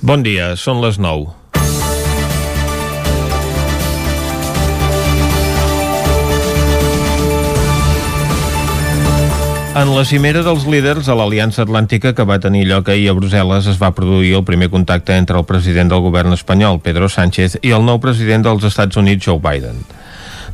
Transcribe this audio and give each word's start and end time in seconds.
Bon 0.00 0.22
dia, 0.24 0.54
són 0.56 0.78
les 0.80 0.96
9. 0.96 1.26
En 9.76 9.92
la 9.92 10.06
cimera 10.08 10.40
dels 10.40 10.64
líders 10.64 11.12
a 11.12 11.18
l'Aliança 11.20 11.66
Atlàntica 11.66 12.14
que 12.16 12.24
va 12.24 12.40
tenir 12.40 12.64
lloc 12.64 12.88
ahir 12.88 13.10
a 13.12 13.14
Brussel·les 13.18 13.68
es 13.68 13.76
va 13.76 13.92
produir 13.92 14.32
el 14.40 14.48
primer 14.48 14.70
contacte 14.72 15.20
entre 15.20 15.36
el 15.36 15.44
president 15.44 15.92
del 15.92 16.00
govern 16.08 16.32
espanyol, 16.32 16.80
Pedro 16.80 17.12
Sánchez, 17.12 17.60
i 17.60 17.76
el 17.76 17.84
nou 17.84 18.00
president 18.00 18.48
dels 18.48 18.64
Estats 18.72 18.96
Units, 18.96 19.28
Joe 19.28 19.36
Biden. 19.36 19.84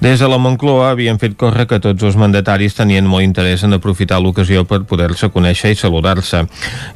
Des 0.00 0.20
de 0.20 0.28
la 0.28 0.36
Moncloa 0.36 0.90
havien 0.92 1.16
fet 1.18 1.34
córrer 1.40 1.64
que 1.70 1.78
tots 1.80 2.04
els 2.04 2.18
mandataris 2.20 2.76
tenien 2.76 3.06
molt 3.08 3.24
interès 3.24 3.64
en 3.64 3.72
aprofitar 3.72 4.18
l'ocasió 4.20 4.66
per 4.68 4.82
poder-se 4.88 5.30
conèixer 5.32 5.72
i 5.72 5.78
saludar-se. 5.80 6.42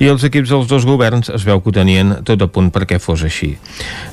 I 0.04 0.10
els 0.12 0.24
equips 0.28 0.52
dels 0.52 0.68
dos 0.68 0.84
governs 0.84 1.32
es 1.32 1.46
veu 1.48 1.62
que 1.64 1.72
ho 1.72 1.76
tenien 1.80 2.18
tot 2.28 2.44
a 2.44 2.50
punt 2.52 2.68
perquè 2.74 3.00
fos 3.00 3.24
així. 3.24 3.54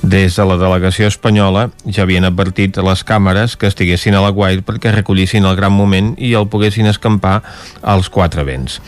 Des 0.02 0.40
de 0.40 0.48
la 0.48 0.58
delegació 0.62 1.12
espanyola 1.12 1.68
ja 1.86 2.08
havien 2.08 2.26
advertit 2.26 2.80
a 2.80 2.88
les 2.88 3.04
càmeres 3.04 3.58
que 3.59 3.68
estiguessin 3.68 4.16
a 4.16 4.23
la 4.23 4.31
Guaire 4.31 4.64
perquè 4.64 4.95
recollissin 4.95 5.45
el 5.45 5.59
gran 5.59 5.76
moment 5.76 6.14
i 6.17 6.34
el 6.40 6.48
poguessin 6.48 6.88
escampar 6.88 7.42
als 7.84 8.08
quatre 8.09 8.48
vents. 8.48 8.80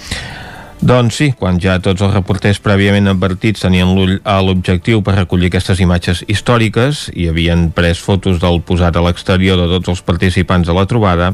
Doncs 0.79 1.17
sí, 1.19 1.25
quan 1.35 1.57
ja 1.59 1.73
tots 1.83 1.99
els 1.99 2.13
reporters 2.13 2.61
prèviament 2.63 3.11
advertits 3.11 3.65
tenien 3.65 3.89
l'ull 3.97 4.13
a 4.23 4.37
l'objectiu 4.39 5.01
per 5.03 5.17
recollir 5.17 5.49
aquestes 5.51 5.81
imatges 5.83 6.21
històriques 6.31 7.09
i 7.19 7.27
havien 7.27 7.65
pres 7.75 7.99
fotos 7.99 8.39
del 8.39 8.61
posat 8.63 8.95
a 8.95 9.03
l'exterior 9.03 9.59
de 9.59 9.67
tots 9.73 9.91
els 9.91 10.03
participants 10.07 10.71
de 10.71 10.77
la 10.77 10.87
trobada, 10.87 11.33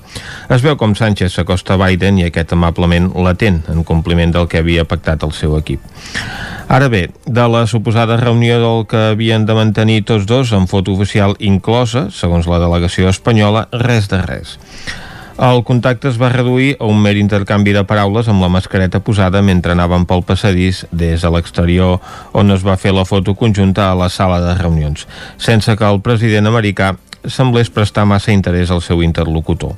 es 0.50 0.66
veu 0.66 0.74
com 0.82 0.98
Sánchez 0.98 1.38
s'acosta 1.38 1.76
a 1.76 1.80
Biden 1.84 2.18
i 2.18 2.26
aquest 2.26 2.58
amablement 2.58 3.12
l'atén 3.14 3.62
en 3.70 3.86
compliment 3.86 4.34
del 4.34 4.50
que 4.50 4.64
havia 4.66 4.88
pactat 4.90 5.22
el 5.22 5.38
seu 5.38 5.54
equip. 5.62 5.86
Ara 6.66 6.90
bé, 6.90 7.12
de 7.30 7.46
la 7.46 7.68
suposada 7.70 8.18
reunió 8.18 8.58
del 8.58 8.88
que 8.90 9.12
havien 9.12 9.46
de 9.46 9.54
mantenir 9.54 10.02
tots 10.10 10.26
dos 10.26 10.58
amb 10.58 10.66
foto 10.66 10.98
oficial 10.98 11.38
inclosa, 11.38 12.08
segons 12.10 12.50
la 12.50 12.58
delegació 12.66 13.14
espanyola, 13.14 13.68
res 13.86 14.10
de 14.10 14.26
res. 14.26 14.58
El 15.36 15.66
contacte 15.68 16.08
es 16.08 16.16
va 16.16 16.30
reduir 16.32 16.78
a 16.80 16.88
un 16.88 17.02
mer 17.04 17.18
intercanvi 17.20 17.74
de 17.76 17.82
paraules 17.84 18.30
amb 18.32 18.40
la 18.40 18.48
mascareta 18.48 19.02
posada 19.04 19.42
mentre 19.44 19.74
anaven 19.74 20.06
pel 20.08 20.24
passadís 20.24 20.86
des 20.96 21.26
de 21.26 21.32
l'exterior 21.34 22.00
on 22.32 22.56
es 22.56 22.64
va 22.64 22.78
fer 22.80 22.94
la 22.96 23.04
foto 23.04 23.34
conjunta 23.36 23.90
a 23.90 23.98
la 24.00 24.08
sala 24.08 24.40
de 24.40 24.54
reunions, 24.56 25.04
sense 25.36 25.76
que 25.76 25.90
el 25.92 26.00
president 26.00 26.48
americà 26.48 26.94
semblés 27.28 27.68
prestar 27.68 28.06
massa 28.08 28.32
interès 28.32 28.72
al 28.72 28.80
seu 28.80 29.04
interlocutor. 29.04 29.76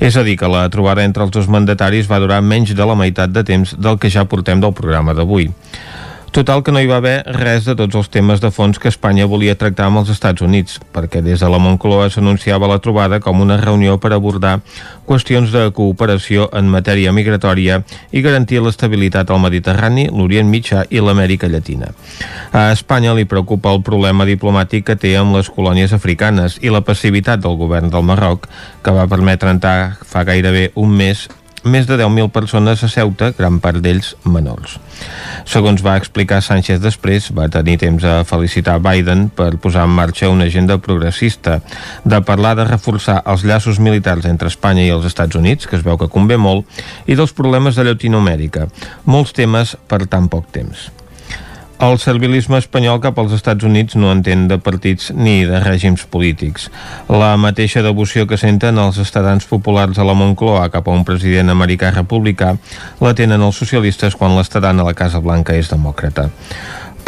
És 0.00 0.16
a 0.16 0.22
dir, 0.24 0.38
que 0.40 0.48
la 0.48 0.64
trobada 0.72 1.04
entre 1.04 1.26
els 1.26 1.34
dos 1.36 1.50
mandataris 1.52 2.08
va 2.08 2.22
durar 2.22 2.40
menys 2.40 2.72
de 2.72 2.86
la 2.86 2.96
meitat 2.96 3.34
de 3.34 3.44
temps 3.44 3.74
del 3.76 3.98
que 3.98 4.08
ja 4.08 4.24
portem 4.24 4.62
del 4.62 4.72
programa 4.72 5.12
d'avui. 5.12 5.50
Total 6.32 6.60
que 6.62 6.72
no 6.72 6.80
hi 6.80 6.86
va 6.86 6.98
haver 7.00 7.22
res 7.38 7.64
de 7.64 7.72
tots 7.78 7.96
els 7.96 8.10
temes 8.12 8.42
de 8.42 8.50
fons 8.52 8.76
que 8.78 8.90
Espanya 8.92 9.26
volia 9.26 9.56
tractar 9.56 9.86
amb 9.88 10.02
els 10.02 10.10
Estats 10.12 10.44
Units, 10.44 10.76
perquè 10.92 11.22
des 11.24 11.40
de 11.40 11.48
la 11.48 11.58
Moncloa 11.58 12.10
s'anunciava 12.12 12.68
la 12.68 12.78
trobada 12.84 13.18
com 13.24 13.40
una 13.40 13.56
reunió 13.56 13.96
per 13.98 14.12
abordar 14.12 14.58
qüestions 15.08 15.54
de 15.54 15.64
cooperació 15.72 16.50
en 16.52 16.68
matèria 16.68 17.14
migratòria 17.16 17.80
i 18.12 18.22
garantir 18.22 18.60
l'estabilitat 18.60 19.32
al 19.32 19.40
Mediterrani, 19.40 20.08
l'Orient 20.12 20.52
Mitjà 20.52 20.84
i 20.90 21.00
l'Amèrica 21.00 21.48
Llatina. 21.48 21.94
A 22.52 22.68
Espanya 22.76 23.16
li 23.16 23.24
preocupa 23.24 23.72
el 23.72 23.80
problema 23.82 24.28
diplomàtic 24.28 24.84
que 24.90 25.00
té 25.00 25.16
amb 25.16 25.40
les 25.40 25.48
colònies 25.48 25.96
africanes 25.96 26.60
i 26.60 26.68
la 26.68 26.84
passivitat 26.84 27.40
del 27.40 27.56
govern 27.56 27.88
del 27.88 28.04
Marroc, 28.04 28.50
que 28.84 28.92
va 28.92 29.08
permetre 29.08 29.50
entrar 29.56 29.96
fa 30.04 30.28
gairebé 30.28 30.68
un 30.76 30.92
mes 30.92 31.24
més 31.64 31.86
de 31.88 31.96
10.000 31.98 32.30
persones 32.34 32.82
a 32.84 32.88
Ceuta, 32.92 33.30
gran 33.38 33.58
part 33.62 33.80
d'ells 33.84 34.14
menors. 34.24 34.76
Segons 35.48 35.82
va 35.84 35.96
explicar 36.00 36.40
Sánchez 36.44 36.82
després, 36.82 37.30
va 37.34 37.48
tenir 37.52 37.78
temps 37.82 38.04
a 38.04 38.20
felicitar 38.28 38.78
Biden 38.84 39.28
per 39.30 39.54
posar 39.62 39.86
en 39.88 39.94
marxa 39.96 40.30
una 40.32 40.48
agenda 40.50 40.78
progressista, 40.82 41.60
de 42.04 42.20
parlar 42.22 42.54
de 42.58 42.68
reforçar 42.68 43.20
els 43.26 43.46
llaços 43.48 43.80
militars 43.80 44.28
entre 44.30 44.52
Espanya 44.52 44.84
i 44.86 44.92
els 44.94 45.08
Estats 45.08 45.38
Units, 45.38 45.66
que 45.66 45.78
es 45.78 45.86
veu 45.86 45.98
que 45.98 46.10
convé 46.12 46.36
molt, 46.36 46.68
i 47.06 47.18
dels 47.18 47.34
problemes 47.34 47.78
de 47.78 47.88
Llatinoamèrica. 47.88 48.68
Molts 49.06 49.34
temes 49.36 49.76
per 49.88 50.04
tan 50.06 50.30
poc 50.32 50.50
temps. 50.54 50.88
El 51.78 51.94
servilisme 52.02 52.58
espanyol 52.58 52.96
cap 52.98 53.20
als 53.22 53.30
Estats 53.36 53.62
Units 53.62 53.94
no 53.94 54.08
entén 54.10 54.48
de 54.50 54.56
partits 54.58 55.12
ni 55.14 55.44
de 55.46 55.60
règims 55.62 56.02
polítics. 56.10 56.64
La 57.06 57.36
mateixa 57.38 57.84
devoció 57.86 58.26
que 58.26 58.38
senten 58.40 58.80
els 58.82 58.98
estadans 58.98 59.46
populars 59.46 60.00
a 60.02 60.06
la 60.08 60.16
Moncloa 60.18 60.64
cap 60.74 60.90
a 60.90 60.96
un 60.98 61.04
president 61.06 61.54
americà 61.54 61.92
republicà 61.94 62.56
la 62.98 63.14
tenen 63.14 63.46
els 63.46 63.62
socialistes 63.62 64.18
quan 64.18 64.34
l'estadan 64.34 64.82
a 64.82 64.88
la 64.90 64.96
Casa 64.98 65.22
Blanca 65.22 65.54
és 65.54 65.70
demòcrata 65.70 66.26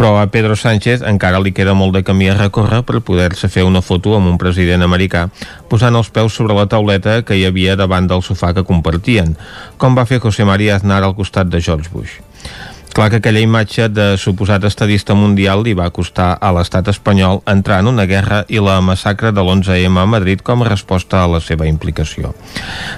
però 0.01 0.15
a 0.17 0.31
Pedro 0.33 0.55
Sánchez 0.57 1.03
encara 1.05 1.43
li 1.45 1.51
queda 1.53 1.75
molt 1.77 1.93
de 1.93 2.01
camí 2.01 2.31
a 2.31 2.37
recórrer 2.39 2.79
per 2.89 3.03
poder-se 3.05 3.51
fer 3.53 3.67
una 3.69 3.83
foto 3.85 4.15
amb 4.17 4.31
un 4.31 4.39
president 4.41 4.87
americà 4.87 5.27
posant 5.69 5.99
els 5.99 6.09
peus 6.09 6.33
sobre 6.33 6.57
la 6.57 6.65
tauleta 6.73 7.19
que 7.21 7.37
hi 7.37 7.45
havia 7.45 7.77
davant 7.77 8.09
del 8.09 8.23
sofà 8.25 8.55
que 8.57 8.65
compartien, 8.65 9.35
com 9.77 9.99
va 9.99 10.07
fer 10.09 10.23
José 10.25 10.49
María 10.49 10.79
Aznar 10.79 11.03
al 11.05 11.19
costat 11.19 11.53
de 11.53 11.61
George 11.61 11.93
Bush. 11.93 12.17
Clar 13.01 13.09
que 13.09 13.17
aquella 13.17 13.41
imatge 13.41 13.87
de 13.89 14.19
suposat 14.21 14.67
estadista 14.69 15.15
mundial 15.17 15.63
li 15.65 15.73
va 15.73 15.87
costar 15.89 16.35
a 16.37 16.51
l'estat 16.53 16.91
espanyol 16.93 17.39
entrar 17.49 17.79
en 17.81 17.87
una 17.89 18.05
guerra 18.05 18.43
i 18.53 18.61
la 18.61 18.75
massacre 18.85 19.31
de 19.33 19.41
l'11M 19.41 20.03
a 20.03 20.05
Madrid 20.05 20.43
com 20.45 20.61
a 20.61 20.67
resposta 20.69 21.23
a 21.23 21.31
la 21.33 21.41
seva 21.41 21.65
implicació. 21.65 22.35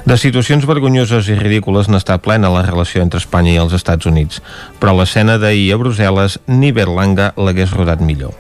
De 0.03 0.17
situacions 0.19 0.67
vergonyoses 0.67 1.31
i 1.31 1.39
ridícules 1.39 1.87
n'està 1.87 2.19
plena 2.19 2.51
la 2.51 2.65
relació 2.67 3.05
entre 3.07 3.23
Espanya 3.23 3.55
i 3.55 3.63
els 3.63 3.79
Estats 3.79 4.11
Units, 4.11 4.43
però 4.83 4.97
l'escena 4.99 5.39
d'ahir 5.39 5.71
a 5.71 5.79
Brussel·les 5.85 6.41
ni 6.51 6.75
Berlanga 6.75 7.31
l'hagués 7.39 7.71
rodat 7.71 8.03
millor. 8.03 8.35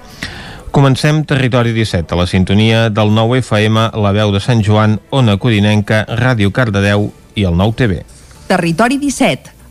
Comencem 0.74 1.22
Territori 1.22 1.70
17, 1.78 2.10
a 2.10 2.22
la 2.24 2.26
sintonia 2.26 2.88
del 2.90 3.14
9 3.14 3.38
FM, 3.38 3.92
la 4.02 4.16
veu 4.18 4.34
de 4.34 4.42
Sant 4.42 4.66
Joan, 4.66 4.98
Ona 5.14 5.38
Codinenca, 5.38 6.08
Ràdio 6.10 6.50
Cardedeu 6.50 7.12
i 7.38 7.46
el 7.46 7.54
9 7.54 7.82
TV. 7.84 8.02
Territori 8.50 8.98
17, 8.98 9.61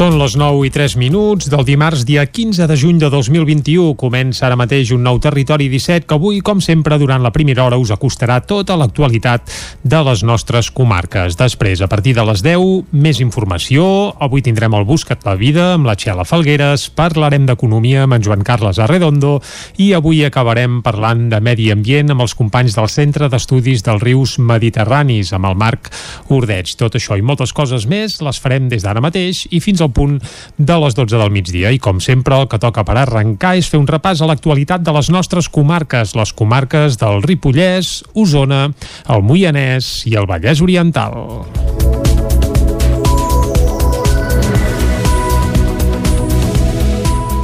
Són 0.00 0.14
les 0.16 0.32
9 0.32 0.62
i 0.64 0.70
3 0.72 0.94
minuts 0.96 1.50
del 1.52 1.60
dimarts, 1.68 2.06
dia 2.08 2.22
15 2.24 2.64
de 2.70 2.76
juny 2.80 2.96
de 3.02 3.10
2021. 3.12 3.98
Comença 4.00 4.46
ara 4.46 4.56
mateix 4.56 4.94
un 4.96 5.02
nou 5.04 5.18
Territori 5.20 5.66
17 5.68 6.06
que 6.08 6.16
avui, 6.16 6.38
com 6.40 6.62
sempre, 6.64 6.96
durant 6.96 7.20
la 7.20 7.34
primera 7.34 7.66
hora 7.66 7.76
us 7.76 7.90
acostarà 7.92 8.38
tota 8.40 8.78
l'actualitat 8.80 9.52
de 9.84 10.00
les 10.06 10.22
nostres 10.24 10.70
comarques. 10.72 11.36
Després, 11.36 11.82
a 11.84 11.88
partir 11.92 12.14
de 12.16 12.24
les 12.24 12.40
10, 12.40 12.86
més 12.96 13.20
informació. 13.20 14.14
Avui 14.24 14.40
tindrem 14.40 14.72
el 14.78 14.86
Buscat 14.88 15.26
la 15.28 15.34
Vida 15.36 15.74
amb 15.74 15.84
la 15.84 15.98
Txela 16.00 16.24
Falgueres, 16.24 16.86
parlarem 16.96 17.44
d'economia 17.44 18.06
amb 18.06 18.16
en 18.16 18.24
Joan 18.24 18.40
Carles 18.40 18.80
Arredondo 18.80 19.34
i 19.76 19.90
avui 19.92 20.24
acabarem 20.24 20.80
parlant 20.80 21.28
de 21.28 21.42
medi 21.44 21.68
ambient 21.76 22.16
amb 22.16 22.24
els 22.24 22.38
companys 22.40 22.78
del 22.78 22.88
Centre 22.88 23.28
d'Estudis 23.28 23.84
dels 23.84 24.00
Rius 24.00 24.38
Mediterranis, 24.40 25.34
amb 25.36 25.52
el 25.52 25.60
Marc 25.60 25.92
Ordeig. 26.32 26.72
Tot 26.80 26.96
això 26.96 27.20
i 27.20 27.26
moltes 27.34 27.52
coses 27.52 27.84
més 27.84 28.16
les 28.24 28.40
farem 28.40 28.72
des 28.72 28.88
d'ara 28.88 29.04
mateix 29.04 29.44
i 29.52 29.60
fins 29.60 29.84
al 29.84 29.89
punt 29.96 30.18
de 30.58 30.78
les 30.84 30.96
12 30.98 31.18
del 31.20 31.32
migdia. 31.34 31.72
I 31.72 31.80
com 31.82 32.00
sempre, 32.00 32.38
el 32.40 32.48
que 32.50 32.60
toca 32.62 32.84
per 32.86 32.98
arrencar 33.00 33.56
és 33.60 33.70
fer 33.70 33.80
un 33.80 33.88
repàs 33.90 34.20
a 34.20 34.30
l'actualitat 34.30 34.84
de 34.86 34.94
les 34.96 35.10
nostres 35.10 35.48
comarques, 35.48 36.16
les 36.18 36.34
comarques 36.36 37.00
del 37.00 37.22
Ripollès, 37.26 38.00
Osona, 38.14 38.68
el 39.08 39.26
Moianès 39.26 40.00
i 40.10 40.16
el 40.18 40.30
Vallès 40.30 40.62
Oriental. 40.64 42.09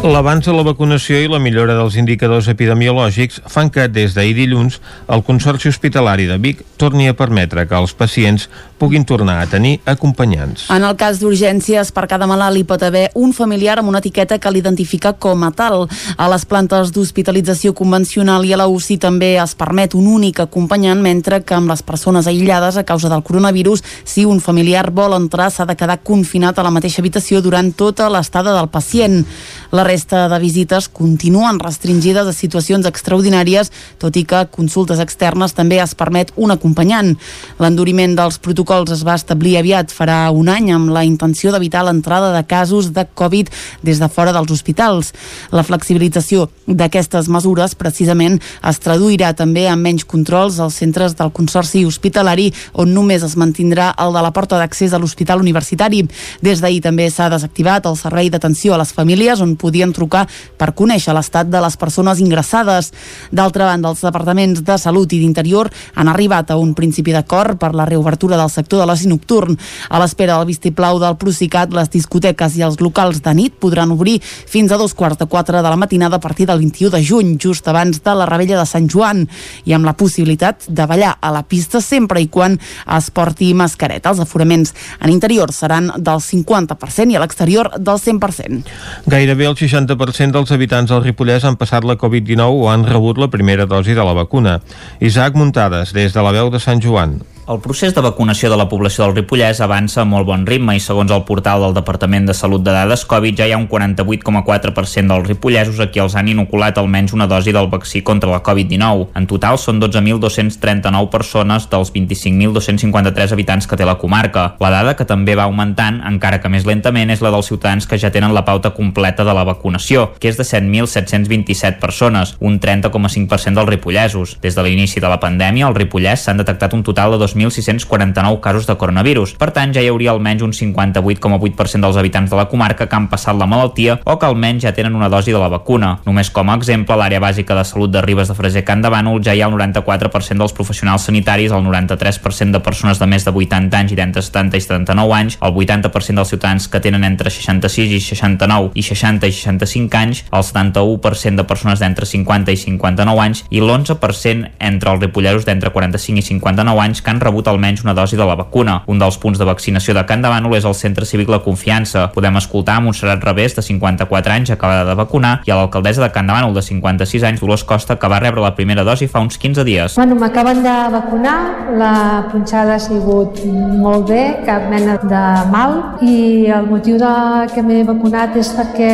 L'avanç 0.04 0.44
de 0.44 0.52
la 0.52 0.62
vacunació 0.62 1.16
i 1.18 1.26
la 1.26 1.38
millora 1.42 1.74
dels 1.74 1.96
indicadors 1.96 2.46
epidemiològics 2.52 3.40
fan 3.50 3.70
que 3.72 3.88
des 3.88 4.12
d'ahir 4.14 4.34
dilluns 4.36 4.76
el 5.08 5.24
Consorci 5.24 5.70
Hospitalari 5.72 6.28
de 6.28 6.36
Vic 6.38 6.60
torni 6.76 7.08
a 7.08 7.14
permetre 7.16 7.64
que 7.66 7.74
els 7.74 7.94
pacients 7.96 8.44
puguin 8.78 9.06
tornar 9.08 9.38
a 9.40 9.46
tenir 9.48 9.80
acompanyants. 9.88 10.66
En 10.70 10.84
el 10.84 10.96
cas 11.00 11.18
d'urgències, 11.18 11.90
per 11.96 12.04
cada 12.06 12.28
malalt 12.28 12.60
hi 12.60 12.66
pot 12.68 12.82
haver 12.84 13.08
un 13.16 13.32
familiar 13.32 13.78
amb 13.80 13.88
una 13.88 14.02
etiqueta 14.04 14.38
que 14.38 14.52
l'identifica 14.52 15.14
com 15.14 15.42
a 15.42 15.50
tal. 15.56 15.88
A 16.16 16.28
les 16.28 16.44
plantes 16.44 16.92
d'hospitalització 16.92 17.72
convencional 17.74 18.44
i 18.44 18.52
a 18.52 18.60
la 18.60 18.68
UCI 18.68 18.98
també 19.00 19.32
es 19.40 19.56
permet 19.56 19.96
un 19.96 20.06
únic 20.12 20.42
acompanyant, 20.44 21.00
mentre 21.00 21.40
que 21.42 21.56
amb 21.56 21.72
les 21.72 21.82
persones 21.82 22.28
aïllades 22.28 22.76
a 22.76 22.84
causa 22.84 23.08
del 23.08 23.24
coronavirus, 23.24 23.82
si 24.04 24.26
un 24.28 24.44
familiar 24.44 24.90
vol 24.92 25.16
entrar, 25.16 25.50
s'ha 25.50 25.66
de 25.66 25.76
quedar 25.76 26.02
confinat 26.04 26.58
a 26.58 26.68
la 26.68 26.74
mateixa 26.74 27.00
habitació 27.00 27.40
durant 27.40 27.72
tota 27.72 28.10
l'estada 28.12 28.52
del 28.54 28.68
pacient. 28.68 29.24
La 29.72 29.86
resta 29.96 30.28
de 30.28 30.38
visites 30.38 30.90
continuen 30.92 31.56
restringides 31.58 32.28
a 32.28 32.32
situacions 32.36 32.84
extraordinàries, 32.84 33.70
tot 33.96 34.16
i 34.20 34.26
que 34.28 34.42
consultes 34.52 35.00
externes 35.00 35.54
també 35.56 35.78
es 35.80 35.94
permet 35.96 36.34
un 36.36 36.52
acompanyant. 36.52 37.14
L'enduriment 37.62 38.12
dels 38.18 38.36
protocols 38.42 38.92
es 38.92 39.04
va 39.08 39.14
establir 39.16 39.56
aviat 39.56 39.94
farà 39.96 40.18
un 40.36 40.50
any 40.52 40.68
amb 40.74 40.92
la 40.92 41.06
intenció 41.08 41.52
d'evitar 41.52 41.86
l'entrada 41.86 42.34
de 42.34 42.42
casos 42.44 42.90
de 42.92 43.06
Covid 43.16 43.48
des 43.82 44.02
de 44.02 44.08
fora 44.12 44.34
dels 44.36 44.52
hospitals. 44.52 45.14
La 45.50 45.64
flexibilització 45.64 46.50
d'aquestes 46.66 47.30
mesures 47.32 47.74
precisament 47.74 48.36
es 48.68 48.82
traduirà 48.84 49.32
també 49.32 49.64
en 49.70 49.80
menys 49.80 50.04
controls 50.04 50.60
als 50.60 50.76
centres 50.76 51.16
del 51.16 51.32
Consorci 51.32 51.86
Hospitalari 51.88 52.50
on 52.74 52.92
només 52.92 53.24
es 53.24 53.38
mantindrà 53.40 53.94
el 53.96 54.12
de 54.12 54.26
la 54.26 54.34
porta 54.36 54.60
d'accés 54.60 54.92
a 54.92 55.00
l'Hospital 55.00 55.40
Universitari. 55.40 56.04
Des 56.44 56.60
d'ahir 56.60 56.82
també 56.84 57.08
s'ha 57.08 57.32
desactivat 57.32 57.88
el 57.88 57.96
servei 57.96 58.28
d'atenció 58.28 58.76
a 58.76 58.82
les 58.84 58.92
famílies 58.92 59.40
on 59.40 59.56
podien 59.76 59.92
trucar 59.92 60.24
per 60.56 60.72
conèixer 60.72 61.12
l'estat 61.12 61.50
de 61.52 61.60
les 61.60 61.76
persones 61.76 62.20
ingressades. 62.22 62.92
D'altra 63.30 63.66
banda, 63.68 63.90
els 63.92 64.00
departaments 64.00 64.62
de 64.64 64.78
Salut 64.80 65.12
i 65.12 65.20
d'Interior 65.20 65.68
han 65.94 66.08
arribat 66.08 66.50
a 66.50 66.56
un 66.56 66.72
principi 66.74 67.12
d'acord 67.12 67.58
per 67.60 67.74
la 67.76 67.84
reobertura 67.84 68.38
del 68.40 68.50
sector 68.50 68.80
de 68.80 68.86
l'oci 68.88 69.08
nocturn. 69.10 69.56
A 69.90 70.00
l'espera 70.00 70.38
del 70.38 70.48
vistiplau 70.48 70.98
del 71.02 71.18
Procicat, 71.20 71.74
les 71.76 71.90
discoteques 71.92 72.56
i 72.56 72.64
els 72.64 72.80
locals 72.80 73.20
de 73.20 73.34
nit 73.36 73.58
podran 73.60 73.92
obrir 73.92 74.16
fins 74.22 74.72
a 74.72 74.78
dos 74.80 74.94
quarts 74.94 75.20
de 75.20 75.26
quatre 75.28 75.60
de 75.60 75.68
la 75.68 75.76
matinada 75.76 76.16
a 76.16 76.24
partir 76.24 76.46
del 76.46 76.62
21 76.64 76.94
de 76.96 77.02
juny, 77.04 77.36
just 77.42 77.68
abans 77.68 78.00
de 78.02 78.14
la 78.16 78.26
rebella 78.26 78.58
de 78.58 78.66
Sant 78.66 78.88
Joan, 78.88 79.26
i 79.64 79.76
amb 79.76 79.84
la 79.84 79.96
possibilitat 79.96 80.64
de 80.68 80.86
ballar 80.88 81.18
a 81.20 81.34
la 81.34 81.42
pista 81.44 81.82
sempre 81.84 82.22
i 82.22 82.30
quan 82.32 82.56
es 82.96 83.10
porti 83.10 83.52
mascareta. 83.52 84.14
Els 84.14 84.24
aforaments 84.24 84.72
en 85.00 85.12
interior 85.12 85.52
seran 85.52 85.92
del 85.98 86.24
50% 86.24 87.12
i 87.12 87.20
a 87.20 87.20
l'exterior 87.20 87.74
del 87.76 88.00
100%. 88.00 88.64
Gairebé 89.06 89.46
el 89.50 89.56
60% 89.68 90.34
dels 90.34 90.52
habitants 90.54 90.90
del 90.90 91.04
Ripollès 91.04 91.44
han 91.44 91.58
passat 91.60 91.84
la 91.84 91.98
Covid-19 92.00 92.60
o 92.62 92.68
han 92.72 92.86
rebut 92.88 93.18
la 93.18 93.30
primera 93.32 93.66
dosi 93.66 93.94
de 93.94 94.04
la 94.04 94.16
vacuna. 94.16 94.60
Isaac 95.00 95.34
Muntades, 95.34 95.92
des 95.92 96.14
de 96.14 96.22
la 96.22 96.34
veu 96.34 96.50
de 96.50 96.62
Sant 96.62 96.82
Joan. 96.82 97.18
El 97.46 97.60
procés 97.62 97.94
de 97.94 98.02
vacunació 98.02 98.48
de 98.50 98.56
la 98.58 98.64
població 98.66 99.04
del 99.04 99.12
Ripollès 99.14 99.60
avança 99.62 100.00
a 100.02 100.04
molt 100.10 100.26
bon 100.26 100.42
ritme 100.48 100.74
i 100.74 100.80
segons 100.82 101.12
el 101.14 101.20
portal 101.28 101.62
del 101.62 101.76
Departament 101.76 102.24
de 102.26 102.34
Salut 102.34 102.64
de 102.66 102.72
Dades 102.74 103.04
Covid 103.06 103.36
ja 103.38 103.46
hi 103.46 103.52
ha 103.54 103.60
un 103.60 103.68
48,4% 103.70 105.12
dels 105.12 105.28
ripollesos 105.28 105.78
a 105.78 105.86
qui 105.94 106.02
els 106.02 106.16
han 106.18 106.26
inoculat 106.26 106.80
almenys 106.82 107.14
una 107.14 107.28
dosi 107.30 107.54
del 107.54 107.68
vaccí 107.70 108.02
contra 108.02 108.32
la 108.32 108.40
Covid-19. 108.42 109.12
En 109.14 109.28
total 109.30 109.60
són 109.62 109.78
12.239 109.78 111.06
persones 111.12 111.68
dels 111.70 111.92
25.253 111.94 113.36
habitants 113.38 113.70
que 113.70 113.78
té 113.78 113.86
la 113.86 113.94
comarca. 114.02 114.48
La 114.58 114.72
dada 114.74 114.96
que 114.98 115.06
també 115.06 115.38
va 115.38 115.46
augmentant, 115.46 116.02
encara 116.02 116.42
que 116.42 116.50
més 116.50 116.66
lentament, 116.66 117.14
és 117.14 117.22
la 117.22 117.30
dels 117.30 117.46
ciutadans 117.46 117.86
que 117.86 118.00
ja 118.02 118.10
tenen 118.10 118.34
la 118.34 118.42
pauta 118.42 118.74
completa 118.74 119.22
de 119.22 119.38
la 119.38 119.46
vacunació, 119.46 120.08
que 120.18 120.34
és 120.34 120.42
de 120.42 120.48
7.727 120.50 121.78
persones, 121.78 122.34
un 122.40 122.58
30,5% 122.58 123.54
dels 123.54 123.70
ripollesos. 123.70 124.34
Des 124.42 124.58
de 124.58 124.66
l'inici 124.66 124.98
de 124.98 125.14
la 125.14 125.22
pandèmia, 125.22 125.70
al 125.70 125.78
Ripollès 125.78 126.26
s'han 126.26 126.42
detectat 126.42 126.74
un 126.74 126.82
total 126.82 127.14
de 127.14 127.22
2.649 127.36 128.40
casos 128.40 128.66
de 128.66 128.76
coronavirus. 128.76 129.36
Per 129.38 129.50
tant, 129.54 129.74
ja 129.76 129.84
hi 129.84 129.90
hauria 129.92 130.14
almenys 130.16 130.42
un 130.42 130.54
58,8% 130.56 131.84
dels 131.84 132.00
habitants 132.00 132.32
de 132.32 132.40
la 132.40 132.48
comarca 132.48 132.88
que 132.88 132.96
han 132.96 133.08
passat 133.12 133.36
la 133.36 133.46
malaltia 133.46 134.00
o 134.04 134.18
que 134.18 134.26
almenys 134.26 134.64
ja 134.64 134.74
tenen 134.74 134.96
una 134.96 135.10
dosi 135.12 135.32
de 135.32 135.40
la 135.42 135.50
vacuna. 135.52 135.98
Només 136.06 136.30
com 136.32 136.50
a 136.50 136.56
exemple, 136.56 136.96
l'àrea 136.96 137.20
bàsica 137.20 137.54
de 137.58 137.64
salut 137.68 137.92
de 137.92 138.02
Ribes 138.02 138.28
de 138.32 138.36
Freser 138.38 138.64
Can 138.64 138.82
de 138.82 138.90
Bànol 138.92 139.22
ja 139.24 139.34
hi 139.36 139.42
ha 139.42 139.50
el 139.50 139.54
94% 139.54 140.40
dels 140.40 140.56
professionals 140.56 141.06
sanitaris, 141.08 141.52
el 141.52 141.64
93% 141.64 142.56
de 142.56 142.62
persones 142.64 142.98
de 142.98 143.06
més 143.10 143.24
de 143.26 143.34
80 143.34 143.78
anys 143.78 143.92
i 143.92 143.98
d'entre 143.98 144.22
70 144.24 144.56
i 144.56 144.64
79 144.64 145.16
anys, 145.16 145.38
el 145.42 145.52
80% 145.52 146.22
dels 146.22 146.32
ciutadans 146.32 146.68
que 146.72 146.80
tenen 146.80 147.04
entre 147.04 147.30
66 147.30 147.92
i 147.92 148.00
69 148.00 148.72
i 148.74 148.82
60 148.86 149.28
i 149.28 149.36
65 149.36 150.00
anys, 150.00 150.24
el 150.30 150.44
71% 150.46 151.42
de 151.42 151.44
persones 151.44 151.82
d'entre 151.82 152.06
50 152.06 152.52
i 152.52 152.60
59 152.60 153.24
anys 153.26 153.44
i 153.50 153.60
l'11% 153.60 154.52
entre 154.70 154.92
els 154.92 155.02
ripolleros 155.02 155.46
d'entre 155.46 155.72
45 155.74 156.22
i 156.22 156.26
59 156.26 156.84
anys 156.86 157.02
que 157.02 157.12
han 157.12 157.20
rebut 157.26 157.48
almenys 157.50 157.84
una 157.84 157.94
dosi 157.94 158.16
de 158.16 158.24
la 158.26 158.36
vacuna. 158.38 158.80
Un 158.86 159.00
dels 159.02 159.18
punts 159.18 159.38
de 159.38 159.46
vaccinació 159.48 159.94
de 159.96 160.04
Can 160.06 160.22
de 160.22 160.30
Bànol 160.32 160.56
és 160.56 160.66
el 160.68 160.74
Centre 160.78 161.06
Cívic 161.08 161.30
La 161.32 161.42
Confiança. 161.44 162.06
Podem 162.14 162.38
escoltar 162.40 162.78
a 162.78 162.84
Montserrat 162.84 163.24
Revés, 163.24 163.56
de 163.56 163.64
54 163.66 164.32
anys, 164.32 164.52
acabada 164.54 164.84
de 164.88 164.96
vacunar, 164.98 165.40
i 165.46 165.52
a 165.52 165.58
l'alcaldessa 165.60 166.04
de 166.04 166.10
Can 166.14 166.30
de 166.30 166.36
Bànol, 166.36 166.54
de 166.56 166.62
56 166.62 167.26
anys, 167.28 167.42
Dolors 167.42 167.64
Costa, 167.66 167.98
que 167.98 168.10
va 168.10 168.20
rebre 168.22 168.44
la 168.44 168.54
primera 168.54 168.84
dosi 168.86 169.08
fa 169.10 169.22
uns 169.24 169.38
15 169.38 169.64
dies. 169.66 169.96
Bueno, 169.96 170.16
m'acaben 170.20 170.62
de 170.64 170.76
vacunar, 170.94 171.36
la 171.78 171.94
punxada 172.30 172.76
ha 172.76 172.82
sigut 172.82 173.42
molt 173.46 174.08
bé, 174.10 174.22
cap 174.46 174.68
mena 174.70 174.96
de 175.02 175.24
mal, 175.52 175.76
i 176.02 176.46
el 176.52 176.68
motiu 176.70 176.98
de 177.00 177.12
que 177.54 177.64
m'he 177.66 177.82
vacunat 177.86 178.36
és 178.38 178.52
perquè 178.56 178.92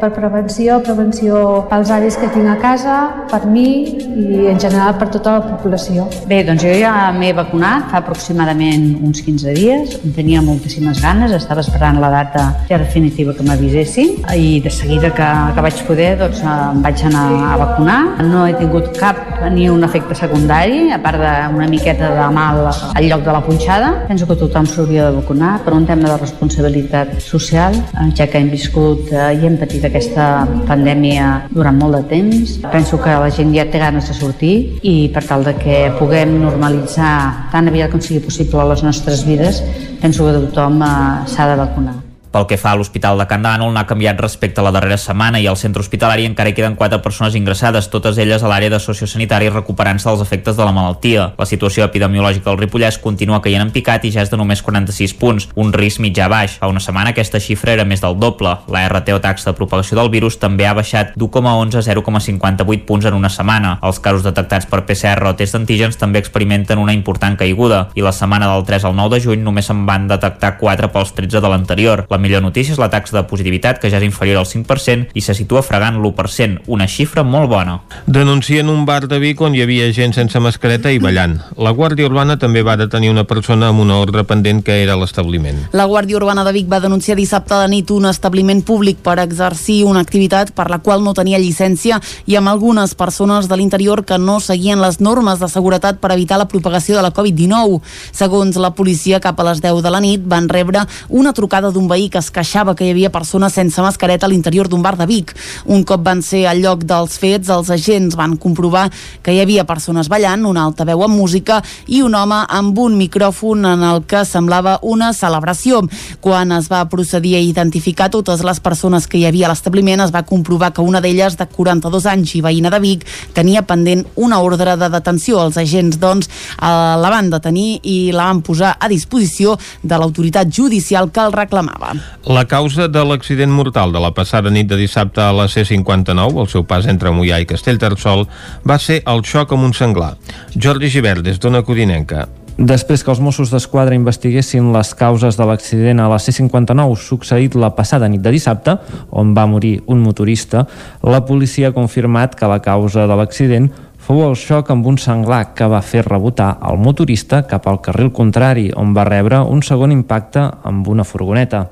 per 0.00 0.12
prevenció, 0.14 0.80
prevenció 0.84 1.64
pels 1.70 1.92
avis 1.94 2.18
que 2.20 2.30
tinc 2.34 2.50
a 2.50 2.58
casa, 2.60 2.98
per 3.30 3.44
mi 3.46 3.68
i 3.90 4.46
en 4.50 4.60
general 4.60 4.96
per 4.98 5.10
tota 5.14 5.38
la 5.38 5.56
població. 5.56 6.08
Bé, 6.30 6.42
doncs 6.46 6.64
jo 6.66 6.74
ja 6.76 6.94
m'he 7.16 7.32
vacunat 7.36 7.69
fa 7.90 8.00
aproximadament 8.00 8.86
uns 9.06 9.22
15 9.26 9.54
dies, 9.56 9.96
en 10.04 10.14
tenia 10.16 10.42
moltíssimes 10.44 11.00
ganes, 11.02 11.34
estava 11.36 11.64
esperant 11.64 12.00
la 12.02 12.10
data 12.12 12.44
ja 12.68 12.78
definitiva 12.80 13.34
que 13.36 13.46
m'avisessin 13.46 14.16
i 14.36 14.60
de 14.64 14.70
seguida 14.70 15.12
que, 15.16 15.28
que 15.54 15.64
vaig 15.66 15.82
poder 15.88 16.10
doncs, 16.20 16.42
em 16.44 16.82
vaig 16.84 17.04
anar 17.08 17.26
a 17.50 17.56
vacunar. 17.60 18.00
No 18.26 18.46
he 18.46 18.54
tingut 18.58 18.90
cap 18.98 19.20
ni 19.54 19.68
un 19.70 19.84
efecte 19.86 20.16
secundari, 20.18 20.90
a 20.92 20.98
part 21.02 21.20
d'una 21.20 21.68
miqueta 21.70 22.10
de 22.16 22.28
mal 22.34 22.62
al 22.70 23.08
lloc 23.08 23.24
de 23.24 23.32
la 23.32 23.42
punxada. 23.44 23.90
Penso 24.08 24.26
que 24.28 24.36
tothom 24.40 24.66
s'hauria 24.68 25.08
de 25.08 25.16
vacunar 25.20 25.58
per 25.64 25.74
un 25.76 25.86
tema 25.86 26.10
de 26.10 26.18
responsabilitat 26.20 27.16
social, 27.24 27.74
eh, 27.74 28.10
ja 28.16 28.26
que 28.26 28.38
hem 28.38 28.50
viscut 28.50 29.12
eh, 29.12 29.32
i 29.38 29.46
hem 29.46 29.58
patit 29.60 29.84
aquesta 29.88 30.46
pandèmia 30.68 31.46
durant 31.50 31.78
molt 31.78 31.98
de 31.98 32.02
temps. 32.14 32.56
Penso 32.72 33.00
que 33.02 33.16
la 33.24 33.30
gent 33.30 33.54
ja 33.56 33.66
té 33.70 33.80
ganes 33.82 34.08
de 34.10 34.16
sortir 34.16 34.54
i 34.82 34.96
per 35.14 35.24
tal 35.26 35.44
de 35.46 35.54
que 35.58 35.78
puguem 35.98 36.36
normalitzar 36.42 37.50
tan 37.60 37.68
aviat 37.68 37.92
com 37.92 38.00
sigui 38.00 38.22
possible 38.24 38.62
a 38.62 38.70
les 38.72 38.80
nostres 38.86 39.26
vides, 39.28 39.60
penso 40.00 40.24
que 40.24 40.38
tothom 40.46 40.80
eh, 40.80 40.92
s'ha 41.28 41.52
de 41.52 41.58
vacunar. 41.60 41.98
Pel 42.30 42.46
que 42.46 42.56
fa 42.56 42.70
a 42.70 42.78
l'Hospital 42.78 43.18
de 43.18 43.24
Can 43.26 43.42
Dànol, 43.42 43.72
n'ha 43.74 43.88
canviat 43.90 44.20
respecte 44.22 44.62
a 44.62 44.64
la 44.64 44.70
darrera 44.70 44.94
setmana 45.02 45.40
i 45.42 45.48
al 45.50 45.56
centre 45.58 45.82
hospitalari 45.82 46.28
encara 46.28 46.52
hi 46.52 46.54
queden 46.54 46.76
quatre 46.78 47.00
persones 47.02 47.34
ingressades, 47.34 47.88
totes 47.90 48.20
elles 48.22 48.44
a 48.44 48.50
l'àrea 48.50 48.70
de 48.70 48.78
sociosanitari 48.78 49.48
recuperant-se 49.50 50.06
dels 50.06 50.22
efectes 50.22 50.54
de 50.54 50.62
la 50.62 50.70
malaltia. 50.70 51.24
La 51.38 51.46
situació 51.50 51.82
epidemiològica 51.88 52.46
del 52.46 52.60
Ripollès 52.60 53.00
continua 53.02 53.40
caient 53.42 53.64
en 53.64 53.72
picat 53.74 54.06
i 54.06 54.12
ja 54.14 54.22
és 54.22 54.30
de 54.30 54.38
només 54.38 54.62
46 54.62 55.14
punts, 55.18 55.48
un 55.58 55.72
risc 55.74 55.98
mitjà 55.98 56.28
baix. 56.30 56.54
Fa 56.62 56.70
una 56.70 56.82
setmana 56.84 57.10
aquesta 57.10 57.40
xifra 57.42 57.74
era 57.74 57.84
més 57.84 58.04
del 58.04 58.14
doble. 58.22 58.54
La 58.70 58.84
RT 58.86 59.16
o 59.16 59.18
taxa 59.24 59.50
de 59.50 59.56
propagació 59.58 59.98
del 59.98 60.12
virus 60.14 60.38
també 60.38 60.68
ha 60.70 60.76
baixat 60.78 61.16
d'1,11 61.18 61.82
a 61.82 61.84
0,58 61.88 62.86
punts 62.86 63.10
en 63.10 63.18
una 63.18 63.32
setmana. 63.34 63.74
Els 63.82 63.98
casos 63.98 64.22
detectats 64.22 64.70
per 64.70 64.84
PCR 64.86 65.32
o 65.32 65.34
test 65.34 65.58
d'antígens 65.58 65.98
també 65.98 66.22
experimenten 66.22 66.78
una 66.78 66.94
important 66.94 67.34
caiguda 67.34 67.88
i 67.98 68.06
la 68.06 68.14
setmana 68.14 68.54
del 68.54 68.62
3 68.70 68.86
al 68.86 68.94
9 68.94 69.16
de 69.16 69.22
juny 69.26 69.42
només 69.42 69.66
se'n 69.66 69.82
van 69.88 70.06
detectar 70.06 70.54
4 70.62 70.94
pels 70.94 71.14
13 71.18 71.42
de 71.42 71.50
l'anterior. 71.50 72.06
La 72.06 72.19
millor 72.20 72.42
notícia 72.44 72.74
és 72.74 72.80
la 72.80 72.90
taxa 72.92 73.16
de 73.16 73.24
positivitat, 73.28 73.80
que 73.80 73.90
ja 73.90 73.98
és 73.98 74.06
inferior 74.06 74.40
al 74.40 74.48
5% 74.48 75.14
i 75.14 75.24
se 75.24 75.34
situa 75.36 75.62
fregant 75.66 75.98
l'1%, 75.98 76.66
una 76.68 76.86
xifra 76.88 77.24
molt 77.24 77.50
bona. 77.50 77.80
Denuncien 78.06 78.68
un 78.68 78.84
bar 78.86 79.06
de 79.08 79.18
Vic 79.22 79.40
on 79.40 79.56
hi 79.56 79.64
havia 79.64 79.90
gent 79.96 80.14
sense 80.16 80.40
mascareta 80.40 80.92
i 80.92 81.00
ballant. 81.02 81.38
La 81.56 81.72
Guàrdia 81.76 82.08
Urbana 82.08 82.36
també 82.38 82.62
va 82.66 82.76
detenir 82.76 83.10
una 83.10 83.24
persona 83.24 83.70
amb 83.70 83.80
una 83.80 83.98
ordre 83.98 84.24
pendent 84.28 84.62
que 84.64 84.82
era 84.82 84.94
a 84.94 85.00
l'establiment. 85.00 85.64
La 85.72 85.86
Guàrdia 85.90 86.18
Urbana 86.20 86.44
de 86.44 86.52
Vic 86.52 86.68
va 86.70 86.80
denunciar 86.80 87.16
dissabte 87.16 87.56
de 87.56 87.68
nit 87.72 87.90
un 87.90 88.06
establiment 88.10 88.62
públic 88.66 89.00
per 89.04 89.18
exercir 89.22 89.84
una 89.88 90.04
activitat 90.04 90.52
per 90.56 90.68
la 90.70 90.80
qual 90.84 91.04
no 91.04 91.14
tenia 91.16 91.40
llicència 91.40 92.00
i 92.26 92.36
amb 92.36 92.52
algunes 92.52 92.94
persones 92.94 93.48
de 93.48 93.56
l'interior 93.56 94.04
que 94.04 94.18
no 94.18 94.40
seguien 94.40 94.80
les 94.82 95.00
normes 95.00 95.40
de 95.40 95.48
seguretat 95.48 96.00
per 96.02 96.12
evitar 96.12 96.38
la 96.38 96.48
propagació 96.48 96.96
de 96.96 97.04
la 97.06 97.12
Covid-19. 97.14 97.80
Segons 98.12 98.56
la 98.60 98.74
policia, 98.76 99.20
cap 99.20 99.40
a 99.40 99.48
les 99.50 99.62
10 99.62 99.82
de 99.82 99.90
la 99.90 100.02
nit 100.04 100.22
van 100.26 100.48
rebre 100.48 100.84
una 101.08 101.32
trucada 101.32 101.70
d'un 101.70 101.88
veí 101.88 102.09
que 102.10 102.18
es 102.20 102.30
queixava 102.34 102.74
que 102.76 102.84
hi 102.84 102.90
havia 102.92 103.12
persones 103.14 103.54
sense 103.56 103.82
mascareta 103.82 104.26
a 104.26 104.30
l'interior 104.30 104.68
d'un 104.68 104.82
bar 104.82 104.96
de 104.98 105.06
Vic. 105.06 105.32
Un 105.70 105.84
cop 105.86 106.02
van 106.04 106.22
ser 106.26 106.44
al 106.50 106.60
lloc 106.62 106.84
dels 106.88 107.16
fets, 107.20 107.48
els 107.48 107.70
agents 107.70 108.16
van 108.18 108.36
comprovar 108.36 108.88
que 109.22 109.32
hi 109.34 109.40
havia 109.40 109.66
persones 109.68 110.10
ballant, 110.10 110.44
una 110.46 110.64
altaveu 110.66 111.04
amb 111.06 111.16
música 111.16 111.60
i 111.86 112.02
un 112.02 112.14
home 112.14 112.42
amb 112.48 112.78
un 112.78 112.96
micròfon 112.98 113.64
en 113.70 113.84
el 113.86 114.02
que 114.10 114.24
semblava 114.28 114.78
una 114.82 115.12
celebració. 115.16 115.82
Quan 116.20 116.52
es 116.56 116.70
va 116.72 116.84
procedir 116.90 117.36
a 117.36 117.44
identificar 117.44 118.10
totes 118.10 118.44
les 118.46 118.60
persones 118.60 119.06
que 119.06 119.20
hi 119.20 119.26
havia 119.28 119.48
a 119.48 119.52
l'establiment, 119.54 120.04
es 120.04 120.14
va 120.14 120.26
comprovar 120.26 120.72
que 120.74 120.82
una 120.82 121.00
d'elles, 121.00 121.38
de 121.38 121.46
42 121.46 122.06
anys 122.10 122.34
i 122.36 122.44
veïna 122.44 122.72
de 122.72 122.80
Vic, 122.82 123.06
tenia 123.36 123.62
pendent 123.62 124.04
una 124.16 124.40
ordre 124.42 124.76
de 124.80 124.90
detenció. 124.92 125.40
Els 125.44 125.58
agents, 125.60 126.00
doncs, 126.00 126.30
la 126.60 127.12
van 127.12 127.30
detenir 127.30 127.80
i 127.84 127.98
la 128.12 128.30
van 128.30 128.42
posar 128.42 128.76
a 128.78 128.88
disposició 128.88 129.58
de 129.82 129.98
l'autoritat 130.00 130.50
judicial 130.50 131.10
que 131.12 131.24
el 131.24 131.36
reclamava. 131.36 131.99
La 132.26 132.44
causa 132.44 132.88
de 132.88 133.04
l'accident 133.04 133.52
mortal 133.52 133.92
de 133.92 134.02
la 134.02 134.12
passada 134.16 134.50
nit 134.50 134.68
de 134.68 134.76
dissabte 134.76 135.22
a 135.24 135.32
la 135.32 135.48
C-59, 135.48 136.40
el 136.42 136.50
seu 136.52 136.66
pas 136.68 136.86
entre 136.90 137.12
Mollà 137.14 137.40
i 137.40 137.48
Castellterçol, 137.48 138.26
va 138.66 138.76
ser 138.78 139.00
el 139.08 139.24
xoc 139.24 139.56
amb 139.56 139.70
un 139.70 139.72
senglar. 139.72 140.14
Jordi 140.54 140.92
Givert, 140.92 141.24
des 141.24 141.40
d'Ona 141.40 141.64
Codinenca. 141.64 142.28
Després 142.60 143.00
que 143.00 143.08
els 143.08 143.22
Mossos 143.24 143.48
d'Esquadra 143.48 143.96
investiguessin 143.96 144.66
les 144.74 144.90
causes 144.92 145.38
de 145.38 145.44
l'accident 145.48 146.02
a 146.04 146.10
la 146.12 146.18
C-59 146.20 146.92
succeït 147.00 147.54
la 147.56 147.70
passada 147.72 148.08
nit 148.12 148.20
de 148.20 148.34
dissabte, 148.34 148.74
on 149.16 149.32
va 149.32 149.46
morir 149.48 149.78
un 149.88 150.02
motorista, 150.04 150.66
la 151.00 151.22
policia 151.24 151.70
ha 151.70 151.76
confirmat 151.76 152.36
que 152.36 152.50
la 152.50 152.60
causa 152.60 153.06
de 153.08 153.16
l'accident 153.16 153.70
fou 153.96 154.26
el 154.26 154.36
xoc 154.36 154.68
amb 154.74 154.84
un 154.92 155.00
senglar 155.00 155.54
que 155.56 155.72
va 155.72 155.80
fer 155.80 156.04
rebotar 156.04 156.58
el 156.68 156.76
motorista 156.84 157.46
cap 157.48 157.64
al 157.70 157.80
carril 157.80 158.12
contrari, 158.12 158.68
on 158.76 158.92
va 158.92 159.08
rebre 159.08 159.40
un 159.40 159.64
segon 159.64 159.96
impacte 159.96 160.44
amb 160.68 160.88
una 160.92 161.08
furgoneta. 161.08 161.68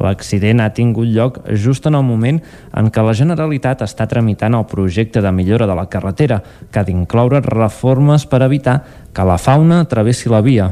L'accident 0.00 0.62
ha 0.64 0.70
tingut 0.72 1.08
lloc 1.12 1.40
just 1.52 1.86
en 1.86 1.96
el 1.98 2.04
moment 2.06 2.40
en 2.76 2.88
què 2.90 3.04
la 3.04 3.14
Generalitat 3.16 3.84
està 3.84 4.06
tramitant 4.08 4.56
el 4.56 4.66
projecte 4.70 5.20
de 5.20 5.32
millora 5.32 5.68
de 5.68 5.76
la 5.76 5.88
carretera, 5.92 6.40
que 6.72 6.80
ha 6.80 6.86
d'incloure 6.86 7.42
reformes 7.44 8.24
per 8.26 8.42
evitar 8.46 8.80
que 9.12 9.26
la 9.28 9.38
fauna 9.38 9.84
travessi 9.84 10.32
la 10.32 10.40
via. 10.40 10.70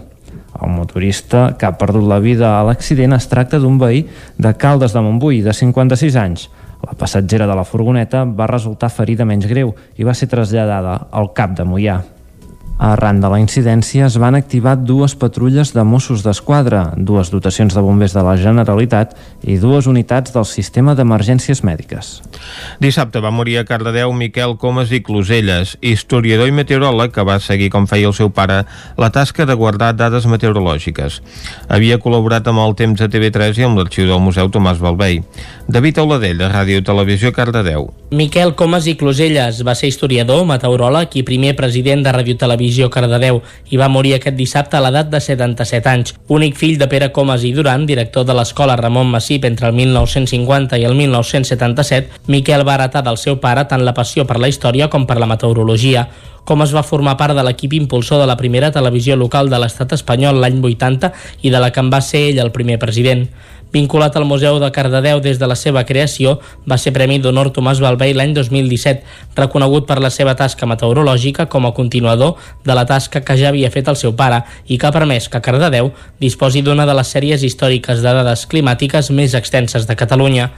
El 0.59 0.73
motorista 0.75 1.55
que 1.59 1.69
ha 1.69 1.77
perdut 1.79 2.09
la 2.09 2.19
vida 2.25 2.57
a 2.57 2.65
l'accident 2.67 3.15
es 3.15 3.29
tracta 3.31 3.61
d'un 3.63 3.79
veí 3.79 4.07
de 4.39 4.55
Caldes 4.57 4.97
de 4.97 5.05
Montbui, 5.05 5.43
de 5.45 5.55
56 5.55 6.17
anys. 6.17 6.49
La 6.87 6.95
passatgera 6.99 7.47
de 7.47 7.57
la 7.59 7.67
furgoneta 7.67 8.25
va 8.25 8.51
resultar 8.51 8.91
ferida 8.91 9.27
menys 9.29 9.49
greu 9.51 9.75
i 9.99 10.07
va 10.07 10.15
ser 10.15 10.31
traslladada 10.31 11.01
al 11.13 11.35
cap 11.35 11.59
de 11.59 11.67
Mollà. 11.67 11.99
Arran 12.79 13.19
de 13.19 13.27
la 13.27 13.41
incidència 13.43 14.07
es 14.07 14.15
van 14.23 14.37
activar 14.39 14.77
dues 14.79 15.17
patrulles 15.19 15.73
de 15.75 15.83
Mossos 15.83 16.23
d'Esquadra, 16.23 16.93
dues 16.95 17.33
dotacions 17.35 17.75
de 17.75 17.83
bombers 17.83 18.13
de 18.15 18.23
la 18.23 18.37
Generalitat 18.39 19.17
i 19.43 19.57
dues 19.59 19.89
unitats 19.91 20.31
del 20.31 20.47
sistema 20.47 20.95
d'emergències 20.95 21.65
mèdiques. 21.67 22.11
Dissabte 22.79 23.19
va 23.19 23.33
morir 23.35 23.57
a 23.59 23.65
Cardedeu 23.67 24.15
Miquel 24.15 24.55
Comas 24.63 24.93
i 24.95 25.01
Closelles, 25.03 25.75
historiador 25.83 26.47
i 26.47 26.55
meteoròleg 26.55 27.11
que 27.11 27.25
va 27.27 27.41
seguir, 27.43 27.73
com 27.75 27.89
feia 27.91 28.07
el 28.13 28.15
seu 28.15 28.31
pare, 28.31 28.61
la 28.97 29.11
tasca 29.11 29.43
de 29.43 29.59
guardar 29.59 29.91
dades 29.99 30.31
meteorològiques. 30.31 31.19
Havia 31.67 31.99
col·laborat 31.99 32.47
amb 32.47 32.63
el 32.63 32.79
Temps 32.79 33.03
de 33.03 33.11
TV3 33.11 33.59
i 33.59 33.67
amb 33.67 33.83
l'arxiu 33.83 34.07
del 34.07 34.23
Museu 34.23 34.53
Tomàs 34.55 34.79
Balvei. 34.79 35.25
David 35.67 35.99
Auladell, 35.99 36.39
de 36.39 36.47
Ràdio 36.47 36.87
Televisió 36.87 37.35
Cardedeu. 37.35 37.91
Miquel 38.15 38.55
Comas 38.55 38.87
i 38.87 38.95
Closelles 38.97 39.65
va 39.67 39.75
ser 39.75 39.91
historiador, 39.91 40.47
meteoròleg 40.47 41.19
i 41.19 41.27
primer 41.27 41.57
president 41.59 42.07
de 42.07 42.15
Ràdio 42.15 42.39
Televisió 42.39 42.68
Televisió 42.69 42.91
Cardedeu 42.93 43.41
i 43.73 43.79
va 43.81 43.89
morir 43.89 44.15
aquest 44.17 44.37
dissabte 44.37 44.77
a 44.77 44.83
l'edat 44.85 45.09
de 45.09 45.21
77 45.25 45.89
anys. 45.89 46.15
Únic 46.29 46.57
fill 46.61 46.77
de 46.79 46.89
Pere 46.89 47.09
Comas 47.17 47.45
i 47.49 47.55
Duran, 47.57 47.87
director 47.89 48.27
de 48.29 48.37
l'escola 48.37 48.77
Ramon 48.77 49.09
Massip 49.09 49.47
entre 49.49 49.71
el 49.71 49.77
1950 49.77 50.77
i 50.77 50.85
el 50.85 50.97
1977, 50.99 52.29
Miquel 52.29 52.67
va 52.69 52.77
heretar 52.77 53.03
del 53.07 53.17
seu 53.17 53.41
pare 53.41 53.65
tant 53.71 53.85
la 53.87 53.97
passió 53.97 54.27
per 54.29 54.37
la 54.39 54.51
història 54.53 54.91
com 54.93 55.07
per 55.09 55.17
la 55.17 55.31
meteorologia. 55.31 56.09
Com 56.49 56.63
es 56.65 56.73
va 56.73 56.85
formar 56.85 57.17
part 57.21 57.37
de 57.37 57.45
l'equip 57.45 57.75
impulsor 57.77 58.21
de 58.21 58.29
la 58.29 58.37
primera 58.37 58.71
televisió 58.73 59.17
local 59.17 59.49
de 59.49 59.59
l'estat 59.61 59.93
espanyol 59.97 60.41
l'any 60.41 60.61
80 60.65 61.13
i 61.45 61.53
de 61.53 61.61
la 61.61 61.73
que 61.73 61.81
en 61.81 61.91
va 61.93 62.01
ser 62.05 62.29
ell 62.31 62.41
el 62.45 62.53
primer 62.53 62.79
president. 62.81 63.27
Vinculat 63.73 64.17
al 64.17 64.25
Museu 64.25 64.57
de 64.63 64.71
Cardedeu 64.73 65.21
des 65.21 65.39
de 65.39 65.47
la 65.47 65.57
seva 65.57 65.83
creació, 65.85 66.39
va 66.65 66.79
ser 66.81 66.95
Premi 66.97 67.19
d'Honor 67.21 67.51
Tomàs 67.53 67.83
Balvei 67.85 68.15
l'any 68.17 68.33
2017, 68.33 69.03
reconegut 69.37 69.85
per 69.89 69.99
la 70.01 70.09
seva 70.09 70.33
tasca 70.39 70.67
meteorològica 70.67 71.47
com 71.53 71.69
a 71.69 71.75
continuador 71.77 72.39
de 72.65 72.77
la 72.79 72.87
tasca 72.89 73.21
que 73.21 73.37
ja 73.37 73.51
havia 73.53 73.71
fet 73.71 73.91
el 73.93 74.01
seu 74.01 74.17
pare 74.17 74.41
i 74.67 74.79
que 74.79 74.89
ha 74.89 74.95
permès 74.95 75.29
que 75.29 75.43
Cardedeu 75.45 75.93
disposi 76.19 76.65
d'una 76.65 76.89
de 76.89 76.97
les 76.97 77.13
sèries 77.13 77.45
històriques 77.45 78.01
de 78.01 78.17
dades 78.23 78.47
climàtiques 78.49 79.13
més 79.13 79.37
extenses 79.37 79.85
de 79.85 79.97
Catalunya. 80.01 80.49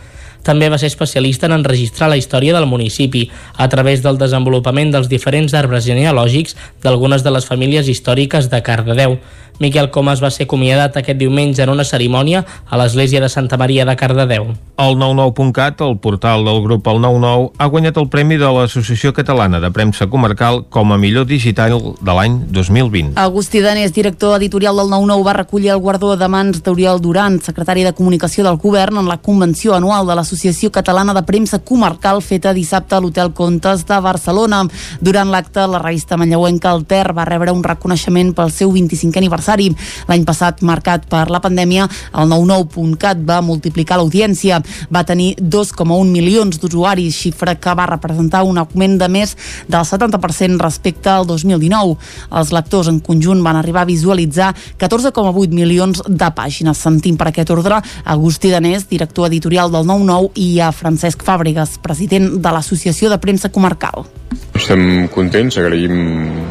També 0.46 0.70
va 0.72 0.78
ser 0.80 0.88
especialista 0.88 1.50
en 1.50 1.58
enregistrar 1.58 2.08
la 2.08 2.16
història 2.16 2.54
del 2.56 2.66
municipi 2.66 3.26
a 3.56 3.68
través 3.68 4.00
del 4.02 4.18
desenvolupament 4.18 4.94
dels 4.94 5.10
diferents 5.10 5.52
arbres 5.54 5.84
genealògics 5.84 6.56
d'algunes 6.82 7.26
de 7.26 7.34
les 7.34 7.46
famílies 7.46 7.90
històriques 7.92 8.48
de 8.48 8.62
Cardedeu. 8.62 9.18
Miquel 9.60 9.90
Comas 9.92 10.22
va 10.24 10.30
ser 10.32 10.46
acomiadat 10.46 10.94
aquest 10.96 11.18
diumenge 11.20 11.60
en 11.60 11.68
una 11.68 11.84
cerimònia 11.84 12.46
a 12.64 12.78
l'església 12.80 13.20
de 13.20 13.28
Santa 13.28 13.58
Maria 13.60 13.84
de 13.84 13.92
Cardedeu. 13.92 14.46
El 14.80 14.94
99.cat, 14.96 15.82
el 15.84 15.98
portal 16.00 16.46
del 16.46 16.62
grup 16.64 16.86
El 16.88 17.02
99, 17.02 17.50
ha 17.60 17.66
guanyat 17.68 17.98
el 18.00 18.08
premi 18.08 18.38
de 18.40 18.48
l'Associació 18.48 19.12
Catalana 19.12 19.60
de 19.60 19.68
Premsa 19.70 20.06
Comarcal 20.08 20.62
com 20.72 20.94
a 20.94 20.96
millor 20.96 21.26
digital 21.28 21.76
de 22.00 22.14
l'any 22.16 22.38
2020. 22.48 23.20
Agustí 23.20 23.60
Danés, 23.60 23.92
director 23.92 24.38
editorial 24.38 24.80
del 24.80 24.88
99, 24.88 25.26
va 25.28 25.36
recollir 25.36 25.74
el 25.74 25.82
guardó 25.84 26.14
de 26.16 26.30
mans 26.32 26.62
d'Oriol 26.64 27.04
Duran, 27.04 27.36
secretari 27.44 27.84
de 27.84 27.92
Comunicació 27.92 28.46
del 28.48 28.56
Govern, 28.56 28.96
en 28.96 29.12
la 29.12 29.18
convenció 29.20 29.76
anual 29.76 30.08
de 30.08 30.16
l'Associació 30.16 30.72
Catalana 30.72 31.12
de 31.12 31.24
Premsa 31.28 31.60
Comarcal 31.60 32.24
feta 32.24 32.56
dissabte 32.56 32.96
a 32.96 33.02
l'Hotel 33.04 33.34
Contes 33.36 33.84
de 33.84 34.00
Barcelona. 34.00 34.64
Durant 35.04 35.28
l'acte, 35.28 35.68
la 35.68 35.84
revista 35.84 36.16
manlleuenca 36.16 36.72
Alter 36.72 37.12
va 37.12 37.28
rebre 37.28 37.52
un 37.52 37.60
reconeixement 37.60 38.32
pel 38.32 38.56
seu 38.56 38.72
25è 38.72 39.20
aniversari 39.20 39.49
aniversari. 39.50 39.70
L'any 40.08 40.24
passat, 40.24 40.62
marcat 40.62 41.06
per 41.10 41.28
la 41.30 41.40
pandèmia, 41.40 41.86
el 42.14 42.28
99.cat 42.30 43.22
va 43.26 43.40
multiplicar 43.42 43.98
l'audiència. 43.98 44.60
Va 44.90 45.04
tenir 45.04 45.36
2,1 45.40 46.10
milions 46.10 46.58
d'usuaris, 46.60 47.14
xifra 47.14 47.56
que 47.56 47.74
va 47.74 47.86
representar 47.86 48.42
un 48.44 48.58
augment 48.58 48.98
de 48.98 49.08
més 49.08 49.36
del 49.68 49.84
70% 49.84 50.60
respecte 50.60 51.10
al 51.10 51.26
2019. 51.26 51.96
Els 52.36 52.52
lectors 52.52 52.88
en 52.88 53.00
conjunt 53.00 53.42
van 53.42 53.56
arribar 53.56 53.82
a 53.82 53.90
visualitzar 53.90 54.54
14,8 54.78 55.54
milions 55.54 56.02
de 56.06 56.30
pàgines. 56.34 56.78
Sentim 56.80 57.16
per 57.16 57.30
aquest 57.30 57.50
ordre 57.50 57.80
Agustí 58.04 58.50
Danés, 58.50 58.88
director 58.88 59.28
editorial 59.28 59.70
del 59.70 59.86
99, 59.86 60.32
i 60.40 60.60
a 60.60 60.72
Francesc 60.72 61.24
Fàbregas, 61.26 61.78
president 61.82 62.38
de 62.40 62.54
l'Associació 62.54 63.10
de 63.10 63.18
Premsa 63.20 63.50
Comarcal. 63.50 64.06
Estem 64.54 65.08
contents, 65.10 65.56
agraïm 65.58 65.94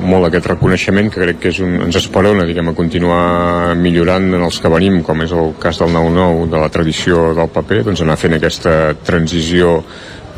molt 0.10 0.28
aquest 0.28 0.48
reconeixement 0.50 1.12
que 1.12 1.22
crec 1.22 1.40
que 1.44 1.52
és 1.54 1.60
un, 1.64 1.76
ens 1.86 1.98
esperona 2.00 2.46
diguem, 2.48 2.72
a 2.72 2.76
continuar 2.90 3.76
millorant 3.78 4.32
en 4.34 4.44
els 4.48 4.58
que 4.58 4.70
venim, 4.74 5.04
com 5.06 5.22
és 5.22 5.34
el 5.38 5.52
cas 5.62 5.78
del 5.78 5.92
9-9 5.94 6.48
de 6.50 6.58
la 6.58 6.70
tradició 6.74 7.28
del 7.38 7.52
paper, 7.54 7.84
doncs 7.86 8.02
anar 8.02 8.16
fent 8.18 8.34
aquesta 8.40 8.96
transició 9.06 9.76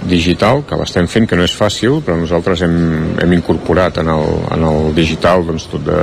digital, 0.07 0.63
que 0.67 0.77
l'estem 0.79 1.07
fent, 1.11 1.27
que 1.29 1.37
no 1.37 1.45
és 1.45 1.53
fàcil, 1.55 1.99
però 2.05 2.17
nosaltres 2.19 2.63
hem, 2.65 2.77
hem 3.21 3.35
incorporat 3.37 4.01
en 4.01 4.09
el, 4.13 4.27
en 4.55 4.65
el 4.67 4.93
digital 4.97 5.45
doncs, 5.47 5.67
tot 5.71 5.85
de 5.85 5.99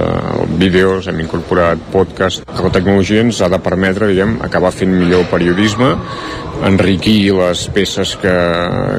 vídeos, 0.61 1.09
hem 1.11 1.23
incorporat 1.25 1.83
podcast, 1.93 2.45
la 2.49 2.73
tecnologia 2.75 3.25
ens 3.25 3.41
ha 3.43 3.51
de 3.53 3.61
permetre 3.63 4.11
diguem, 4.11 4.39
acabar 4.45 4.73
fent 4.75 4.93
millor 4.95 5.27
periodisme, 5.33 5.95
enriquir 6.67 7.33
les 7.37 7.65
peces 7.75 8.15
que, 8.19 8.35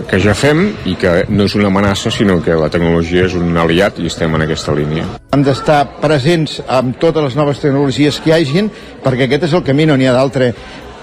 que 0.07 0.19
ja 0.23 0.35
fem 0.37 0.61
i 0.87 0.95
que 0.99 1.25
no 1.29 1.47
és 1.49 1.55
una 1.59 1.67
amenaça, 1.71 2.11
sinó 2.11 2.39
que 2.43 2.55
la 2.55 2.69
tecnologia 2.71 3.25
és 3.27 3.35
un 3.35 3.57
aliat 3.59 3.99
i 3.99 4.07
estem 4.07 4.35
en 4.35 4.45
aquesta 4.45 4.75
línia. 4.75 5.07
Hem 5.35 5.43
d'estar 5.45 5.81
presents 6.01 6.59
amb 6.67 6.99
totes 7.01 7.29
les 7.29 7.39
noves 7.39 7.59
tecnologies 7.61 8.21
que 8.23 8.31
hi 8.31 8.37
hagin, 8.39 8.71
perquè 9.03 9.27
aquest 9.27 9.49
és 9.49 9.57
el 9.57 9.65
camí, 9.67 9.89
no 9.89 9.99
n'hi 9.99 10.07
ha 10.09 10.15
d'altre 10.15 10.53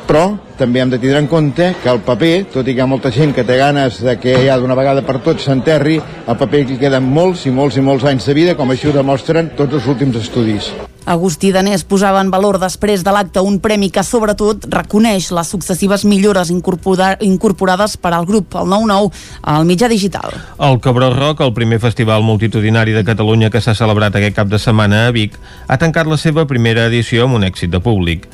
però 0.06 0.26
també 0.56 0.80
hem 0.80 0.90
de 0.90 0.98
tindre 1.02 1.18
en 1.20 1.28
compte 1.28 1.74
que 1.82 1.92
el 1.92 2.00
paper, 2.06 2.34
tot 2.54 2.66
i 2.66 2.72
que 2.72 2.80
hi 2.80 2.84
ha 2.84 2.88
molta 2.88 3.12
gent 3.12 3.34
que 3.36 3.44
té 3.44 3.58
ganes 3.60 4.00
de 4.06 4.16
que 4.22 4.38
ja 4.46 4.56
d'una 4.56 4.78
vegada 4.78 5.04
per 5.04 5.18
tots 5.24 5.44
s'enterri, 5.44 5.98
el 6.00 6.40
paper 6.40 6.64
que 6.70 6.80
queden 6.80 7.04
molts 7.12 7.44
i 7.46 7.52
molts 7.52 7.76
i 7.76 7.84
molts 7.84 8.06
anys 8.08 8.30
de 8.30 8.36
vida, 8.38 8.56
com 8.56 8.70
així 8.70 8.88
ho 8.88 8.94
demostren 8.96 9.52
tots 9.58 9.76
els 9.76 9.88
últims 9.92 10.16
estudis. 10.22 10.70
Agustí 11.06 11.52
Danés 11.54 11.84
posava 11.86 12.18
en 12.18 12.32
valor 12.34 12.56
després 12.58 13.04
de 13.06 13.12
l'acte 13.14 13.38
un 13.38 13.60
premi 13.62 13.92
que 13.94 14.02
sobretot 14.02 14.64
reconeix 14.72 15.28
les 15.36 15.52
successives 15.54 16.02
millores 16.02 16.50
incorporades 16.50 17.94
per 18.02 18.10
al 18.16 18.26
grup, 18.26 18.56
el 18.58 18.66
9-9, 18.72 19.12
al 19.54 19.68
mitjà 19.68 19.86
digital. 19.92 20.34
El 20.58 20.80
Cabró 20.82 21.12
Rock, 21.14 21.44
el 21.46 21.54
primer 21.54 21.78
festival 21.78 22.26
multitudinari 22.26 22.96
de 22.96 23.04
Catalunya 23.06 23.52
que 23.54 23.62
s'ha 23.62 23.76
celebrat 23.78 24.18
aquest 24.18 24.34
cap 24.34 24.50
de 24.50 24.58
setmana 24.58 25.06
a 25.06 25.14
Vic, 25.14 25.38
ha 25.68 25.78
tancat 25.78 26.10
la 26.10 26.18
seva 26.18 26.48
primera 26.50 26.88
edició 26.90 27.30
amb 27.30 27.38
un 27.38 27.46
èxit 27.46 27.70
de 27.70 27.78
públic. 27.78 28.26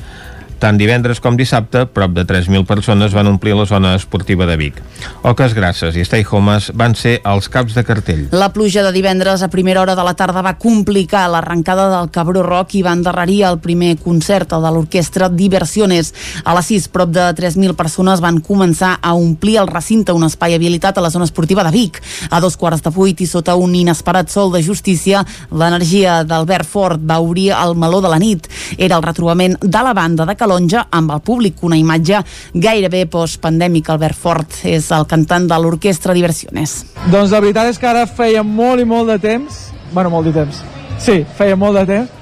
Tant 0.59 0.77
divendres 0.79 1.19
com 1.23 1.37
dissabte, 1.37 1.85
prop 1.91 2.13
de 2.15 2.23
3.000 2.25 2.65
persones 2.65 3.13
van 3.13 3.27
omplir 3.27 3.55
la 3.57 3.65
zona 3.65 3.95
esportiva 3.95 4.45
de 4.45 4.57
Vic. 4.57 4.79
Oques 5.27 5.53
Grasses 5.53 5.97
i 5.99 6.05
Stay 6.07 6.25
Homes 6.29 6.71
van 6.73 6.95
ser 6.95 7.17
els 7.27 7.49
caps 7.51 7.75
de 7.75 7.83
cartell. 7.83 8.23
La 8.31 8.51
pluja 8.55 8.83
de 8.85 8.93
divendres 8.95 9.43
a 9.43 9.49
primera 9.51 9.81
hora 9.81 9.95
de 9.95 10.05
la 10.05 10.13
tarda 10.15 10.41
va 10.45 10.55
complicar 10.57 11.25
l'arrencada 11.31 11.89
del 11.91 12.09
Cabró 12.11 12.43
Rock 12.43 12.77
i 12.79 12.83
va 12.85 12.93
endarrerir 12.95 13.43
el 13.49 13.59
primer 13.59 13.97
concert, 13.99 14.53
de 14.53 14.71
l'orquestra 14.71 15.29
Diversiones. 15.29 16.13
A 16.43 16.55
les 16.55 16.71
6, 16.71 16.87
prop 16.93 17.11
de 17.11 17.27
3.000 17.35 17.75
persones 17.75 18.23
van 18.23 18.39
començar 18.39 18.97
a 19.01 19.13
omplir 19.17 19.57
el 19.61 19.67
recinte, 19.67 20.15
un 20.15 20.23
espai 20.27 20.55
habilitat 20.55 20.97
a 20.97 21.03
la 21.05 21.11
zona 21.11 21.27
esportiva 21.27 21.63
de 21.67 21.73
Vic. 21.75 22.01
A 22.29 22.39
dos 22.39 22.57
quarts 22.57 22.83
de 22.85 22.93
vuit 22.93 23.19
i 23.19 23.27
sota 23.27 23.55
un 23.59 23.75
inesperat 23.75 24.31
sol 24.31 24.51
de 24.53 24.63
justícia, 24.63 25.25
l'energia 25.51 26.21
d'Albert 26.23 26.67
Fort 26.67 27.03
va 27.03 27.19
obrir 27.19 27.51
el 27.57 27.75
meló 27.75 28.01
de 28.01 28.11
la 28.11 28.19
nit. 28.21 28.47
Era 28.77 28.97
el 28.97 29.03
retrobament 29.03 29.57
de 29.59 29.83
la 29.83 29.93
banda 29.93 30.25
de 30.25 30.35
calor 30.35 30.52
Calonja 30.53 30.83
amb 30.93 31.09
el 31.09 31.21
públic, 31.25 31.63
una 31.65 31.77
imatge 31.79 32.19
gairebé 32.53 33.07
postpandèmica. 33.09 33.95
Albert 33.95 34.17
Fort 34.17 34.57
és 34.69 34.91
el 34.93 35.07
cantant 35.09 35.47
de 35.49 35.57
l'Orquestra 35.57 36.13
Diversiones. 36.13 36.75
Doncs 37.09 37.33
la 37.33 37.39
veritat 37.41 37.71
és 37.71 37.79
que 37.81 37.89
ara 37.89 38.03
feia 38.05 38.43
molt 38.45 38.83
i 38.83 38.85
molt 38.85 39.09
de 39.09 39.17
temps, 39.23 39.57
bueno, 39.95 40.11
molt 40.13 40.29
de 40.29 40.35
temps, 40.35 40.61
sí, 41.01 41.23
feia 41.39 41.57
molt 41.57 41.79
de 41.79 41.85
temps, 41.89 42.21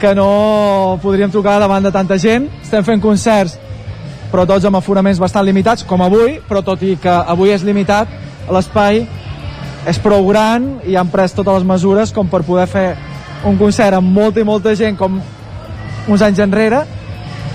que 0.00 0.14
no 0.16 0.96
podríem 1.04 1.30
trucar 1.32 1.58
davant 1.60 1.84
de 1.84 1.92
tanta 1.92 2.16
gent. 2.16 2.48
Estem 2.64 2.84
fent 2.84 3.04
concerts, 3.04 3.58
però 4.32 4.48
tots 4.48 4.64
amb 4.64 4.80
aforaments 4.80 5.20
bastant 5.20 5.44
limitats, 5.44 5.84
com 5.84 6.00
avui, 6.00 6.40
però 6.48 6.64
tot 6.64 6.80
i 6.80 6.96
que 6.96 7.12
avui 7.12 7.52
és 7.52 7.64
limitat, 7.64 8.08
l'espai 8.48 9.04
és 9.84 10.00
prou 10.00 10.24
gran 10.32 10.78
i 10.88 10.96
han 10.96 11.12
pres 11.12 11.36
totes 11.36 11.60
les 11.60 11.68
mesures 11.68 12.12
com 12.12 12.28
per 12.28 12.40
poder 12.40 12.70
fer 12.72 12.90
un 13.44 13.60
concert 13.60 14.00
amb 14.00 14.16
molta 14.16 14.40
i 14.40 14.48
molta 14.48 14.72
gent 14.74 14.96
com 14.96 15.20
uns 16.08 16.22
anys 16.22 16.40
enrere, 16.40 16.86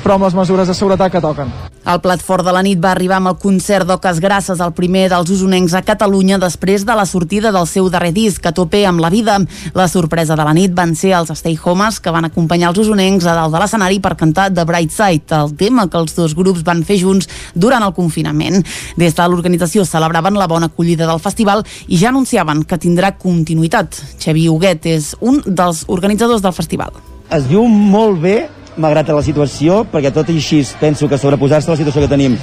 però 0.03 0.17
amb 0.17 0.25
les 0.27 0.36
mesures 0.38 0.67
de 0.67 0.75
seguretat 0.77 1.12
que 1.13 1.22
toquen. 1.24 1.51
El 1.81 1.98
plat 1.98 2.22
fort 2.22 2.46
de 2.46 2.51
la 2.53 2.62
nit 2.62 2.77
va 2.77 2.91
arribar 2.91 3.17
amb 3.17 3.31
el 3.31 3.38
concert 3.41 3.88
d'Oques 3.89 4.20
Grasses, 4.22 4.60
el 4.62 4.74
primer 4.77 5.08
dels 5.10 5.31
usonencs 5.34 5.74
a 5.74 5.81
Catalunya 5.81 6.38
després 6.38 6.86
de 6.86 6.93
la 6.98 7.08
sortida 7.10 7.50
del 7.51 7.65
seu 7.65 7.89
darrer 7.89 8.12
disc, 8.13 8.46
a 8.46 8.53
tope 8.53 8.84
amb 8.86 9.01
la 9.01 9.10
vida. 9.10 9.39
La 9.74 9.88
sorpresa 9.89 10.38
de 10.38 10.46
la 10.46 10.53
nit 10.53 10.75
van 10.77 10.93
ser 10.96 11.15
els 11.17 11.34
Stay 11.39 11.58
Homes, 11.58 11.98
que 12.00 12.13
van 12.13 12.29
acompanyar 12.29 12.70
els 12.70 12.84
usonencs 12.84 13.25
a 13.25 13.34
dalt 13.39 13.55
de 13.55 13.63
l'escenari 13.63 13.98
per 14.00 14.13
cantar 14.20 14.51
The 14.53 14.65
Bright 14.70 14.93
Side, 14.93 15.41
el 15.41 15.55
tema 15.58 15.88
que 15.89 15.98
els 15.98 16.13
dos 16.15 16.38
grups 16.38 16.62
van 16.67 16.86
fer 16.86 17.00
junts 17.01 17.29
durant 17.55 17.81
el 17.81 17.98
confinament. 17.98 18.62
Des 19.01 19.17
de 19.17 19.27
l'organització 19.27 19.86
celebraven 19.86 20.38
la 20.38 20.50
bona 20.51 20.70
acollida 20.70 21.10
del 21.10 21.24
festival 21.24 21.65
i 21.88 21.98
ja 21.98 22.13
anunciaven 22.13 22.62
que 22.63 22.77
tindrà 22.77 23.15
continuïtat. 23.17 23.98
Xavi 24.22 24.48
Huguet 24.50 24.86
és 24.86 25.15
un 25.20 25.41
dels 25.46 25.86
organitzadors 25.89 26.46
del 26.46 26.53
festival. 26.53 26.93
Es 27.31 27.50
diu 27.50 27.65
molt 27.65 28.20
bé 28.22 28.38
malgrat 28.78 29.10
la 29.12 29.24
situació, 29.24 29.82
perquè 29.92 30.12
tot 30.13 30.30
i 30.30 30.38
així 30.40 30.62
penso 30.80 31.10
que 31.10 31.18
sobreposar-se 31.20 31.72
a 31.72 31.74
la 31.74 31.80
situació 31.80 32.04
que 32.04 32.12
tenim 32.12 32.38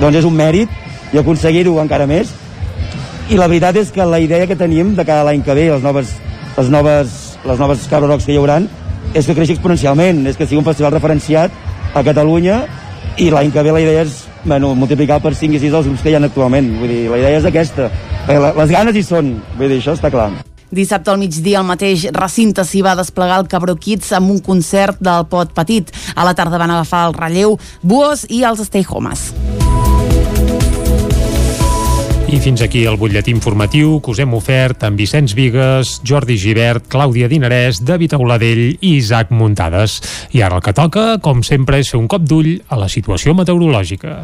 doncs 0.00 0.18
és 0.20 0.26
un 0.26 0.34
mèrit 0.34 0.70
i 1.12 1.20
aconseguir-ho 1.20 1.76
encara 1.82 2.06
més. 2.10 2.32
I 3.30 3.38
la 3.40 3.48
veritat 3.48 3.76
és 3.80 3.92
que 3.92 4.04
la 4.04 4.20
idea 4.20 4.46
que 4.46 4.56
tenim 4.56 4.94
de 4.96 5.04
cada 5.04 5.24
l'any 5.24 5.42
que 5.44 5.54
ve, 5.56 5.68
les 5.70 5.82
noves, 5.82 6.14
les 6.56 6.70
noves, 6.70 7.18
les 7.44 7.60
noves 7.60 7.86
Cabra 7.88 8.10
Rocks 8.10 8.26
que 8.26 8.34
hi 8.34 8.40
hauran, 8.40 8.68
és 9.14 9.26
que 9.26 9.36
creixi 9.36 9.56
exponencialment, 9.56 10.24
és 10.26 10.36
que 10.36 10.46
sigui 10.46 10.60
un 10.60 10.66
festival 10.66 10.96
referenciat 10.96 11.52
a 11.94 12.02
Catalunya 12.04 12.64
i 13.20 13.30
l'any 13.30 13.52
que 13.54 13.62
ve 13.62 13.74
la 13.74 13.84
idea 13.84 14.02
és 14.02 14.24
bueno, 14.44 14.74
multiplicar 14.74 15.20
per 15.22 15.34
5 15.34 15.56
i 15.56 15.62
6 15.62 15.78
els 15.80 15.86
grups 15.88 16.02
que 16.02 16.10
hi 16.12 16.18
ha 16.18 16.24
actualment. 16.24 16.74
Vull 16.80 16.90
dir, 16.90 17.04
la 17.12 17.20
idea 17.22 17.38
és 17.38 17.46
aquesta. 17.48 17.90
Les 18.28 18.74
ganes 18.74 18.96
hi 18.96 19.06
són, 19.06 19.38
vull 19.56 19.70
dir, 19.70 19.80
això 19.80 19.96
està 19.96 20.12
clar. 20.12 20.32
Dissabte 20.74 21.12
al 21.12 21.20
migdia 21.22 21.60
al 21.60 21.68
mateix 21.68 22.08
recinte 22.10 22.64
s'hi 22.66 22.82
va 22.82 22.96
desplegar 22.98 23.38
el 23.40 23.48
Cabró 23.50 23.76
Kids 23.78 24.10
amb 24.18 24.32
un 24.34 24.40
concert 24.42 24.98
del 24.98 25.28
Pot 25.30 25.54
Petit. 25.54 25.92
A 26.16 26.26
la 26.26 26.34
tarda 26.34 26.58
van 26.58 26.74
agafar 26.74 27.06
el 27.08 27.14
relleu 27.14 27.58
Buos 27.82 28.26
i 28.28 28.42
els 28.42 28.64
Stay 28.66 28.82
Homes. 28.88 29.30
I 32.34 32.40
fins 32.42 32.64
aquí 32.64 32.80
el 32.90 32.96
butlletí 32.98 33.30
informatiu 33.30 34.00
que 34.02 34.10
us 34.10 34.18
hem 34.18 34.32
ofert 34.34 34.82
amb 34.88 34.98
Vicenç 34.98 35.36
Vigues, 35.38 36.00
Jordi 36.02 36.34
Givert, 36.40 36.88
Clàudia 36.90 37.28
Dinarès, 37.30 37.78
David 37.78 38.16
Auladell 38.18 38.64
i 38.74 38.96
Isaac 38.96 39.30
Muntades. 39.30 40.00
I 40.34 40.42
ara 40.42 40.58
el 40.58 40.64
que 40.64 40.74
toca, 40.74 41.04
com 41.22 41.46
sempre, 41.46 41.78
és 41.78 41.92
fer 41.94 42.00
un 42.00 42.10
cop 42.10 42.26
d'ull 42.26 42.56
a 42.66 42.80
la 42.80 42.90
situació 42.90 43.36
meteorològica. 43.38 44.16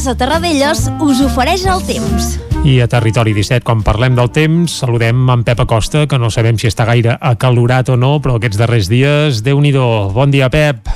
Casa 0.00 0.14
Terradellos 0.16 0.86
us 1.04 1.18
ofereix 1.20 1.66
el 1.68 1.82
temps. 1.84 2.38
I 2.64 2.78
a 2.80 2.86
Territori 2.88 3.34
17, 3.36 3.60
quan 3.68 3.82
parlem 3.84 4.14
del 4.16 4.30
temps, 4.32 4.78
saludem 4.80 5.28
en 5.28 5.42
Pep 5.44 5.58
Acosta, 5.60 6.06
que 6.08 6.16
no 6.16 6.30
sabem 6.32 6.56
si 6.56 6.70
està 6.70 6.86
gaire 6.88 7.18
acalorat 7.20 7.90
o 7.92 7.98
no, 8.00 8.14
però 8.24 8.38
aquests 8.38 8.56
darrers 8.56 8.88
dies, 8.88 9.42
déu 9.44 9.60
nhi 9.60 9.74
Bon 9.76 10.32
dia, 10.32 10.48
Pep. 10.48 10.88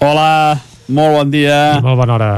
Hola, 0.00 0.56
molt 0.88 1.12
bon 1.18 1.30
dia. 1.30 1.76
I 1.76 1.84
molt 1.84 2.00
bona 2.00 2.14
hora. 2.14 2.30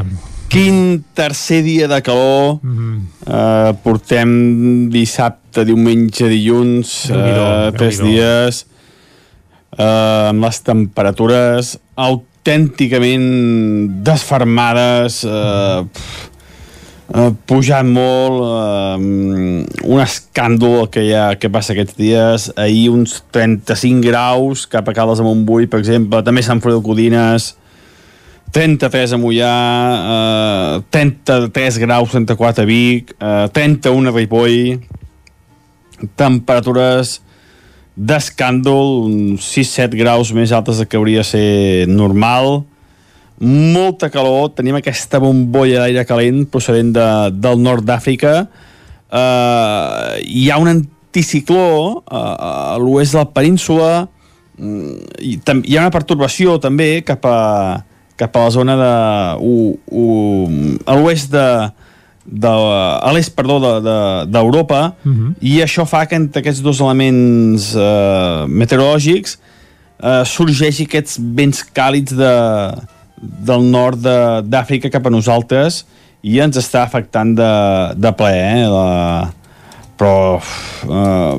Quin 0.51 1.05
tercer 1.15 1.63
dia 1.63 1.87
de 1.87 2.03
calor. 2.03 2.59
Mm 2.61 2.75
-hmm. 2.75 2.99
uh, 3.31 3.77
portem 3.79 4.91
dissabte, 4.91 5.65
diumenge, 5.65 6.27
dilluns, 6.27 7.07
uh, 7.11 7.71
tres 7.71 8.03
dies, 8.03 8.67
uh, 9.79 10.35
amb 10.35 10.43
les 10.43 10.59
temperatures 10.61 11.79
autènticament 12.41 14.03
desfermades, 14.03 15.25
eh, 15.25 15.85
eh, 17.15 17.31
pujant 17.47 17.87
molt, 17.87 18.41
eh, 18.41 19.67
un 19.85 20.01
escàndol 20.01 20.89
que 20.91 21.03
hi 21.05 21.13
ha, 21.13 21.37
que 21.37 21.51
passa 21.51 21.73
aquests 21.75 21.97
dies, 21.97 22.51
ahir 22.57 22.89
uns 22.91 23.23
35 23.31 24.01
graus 24.01 24.67
cap 24.67 24.89
a 24.89 24.93
Caldes 24.93 25.19
de 25.19 25.25
Montbui, 25.25 25.67
per 25.67 25.81
exemple, 25.81 26.23
també 26.23 26.43
Sant 26.43 26.61
Feliu 26.61 26.81
Codines, 26.83 27.57
33 28.53 29.13
a 29.13 29.19
Mollà, 29.19 30.81
eh, 30.81 30.83
33 30.91 31.79
graus, 31.79 32.11
34 32.11 32.63
a 32.63 32.67
Vic, 32.67 33.15
eh, 33.21 33.49
31 33.53 34.09
a 34.09 34.13
Ripoll, 34.13 34.81
temperatures 36.17 37.21
d'escàndol, 38.01 39.11
uns 39.11 39.47
6-7 39.53 39.99
graus 40.01 40.33
més 40.33 40.55
altes 40.57 40.81
que 40.89 40.97
hauria 40.97 41.21
de 41.21 41.29
ser 41.29 41.89
normal, 41.91 42.63
molta 43.41 44.11
calor, 44.13 44.51
tenim 44.57 44.77
aquesta 44.79 45.21
bombolla 45.21 45.85
d'aire 45.85 46.05
calent 46.09 46.45
procedent 46.53 46.93
de, 46.97 47.09
del 47.37 47.61
nord 47.61 47.85
d'Àfrica, 47.89 48.35
uh, 48.45 50.17
hi 50.21 50.49
ha 50.49 50.59
un 50.61 50.73
anticicló 50.73 51.67
uh, 52.01 52.25
a 52.75 52.81
l'oest 52.81 53.17
de 53.17 53.21
la 53.21 53.29
península, 53.37 53.93
uh, 54.05 54.97
i 55.21 55.37
hi 55.37 55.77
ha 55.77 55.85
una 55.87 55.93
pertorbació 55.93 56.59
també 56.61 57.01
cap 57.05 57.25
a, 57.29 57.39
cap 58.21 58.37
a 58.37 58.47
la 58.49 58.55
zona 58.57 58.77
de... 58.81 58.95
Uh, 59.41 59.73
uh, 59.89 60.77
a 60.85 60.97
l'oest 60.97 61.33
de, 61.33 61.47
de, 62.31 62.49
a 62.49 63.11
l'est, 63.13 63.35
perdó, 63.35 63.59
d'Europa, 64.31 64.81
de, 65.03 65.11
de, 65.11 65.11
uh 65.11 65.17
-huh. 65.17 65.35
i 65.41 65.61
això 65.63 65.87
fa 65.87 66.07
que 66.07 66.15
entre 66.15 66.41
aquests 66.41 66.63
dos 66.63 66.81
elements 66.81 67.75
eh, 67.75 68.47
meteorològics 68.47 69.39
eh, 70.03 70.23
sorgeixi 70.25 70.85
aquests 70.85 71.19
vents 71.19 71.65
càlids 71.75 72.15
de, 72.15 72.35
del 73.21 73.63
nord 73.63 73.99
d'Àfrica 74.45 74.91
cap 74.91 75.07
a 75.07 75.11
nosaltres 75.11 75.85
i 76.23 76.39
ens 76.41 76.57
està 76.57 76.83
afectant 76.85 77.35
de, 77.35 77.53
de 77.97 78.13
ple, 78.13 78.33
eh? 78.33 78.65
La, 78.69 79.31
però 80.01 80.41
eh, 80.89 81.37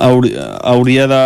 hauria, 0.00 0.46
hauria 0.72 1.06
de, 1.06 1.24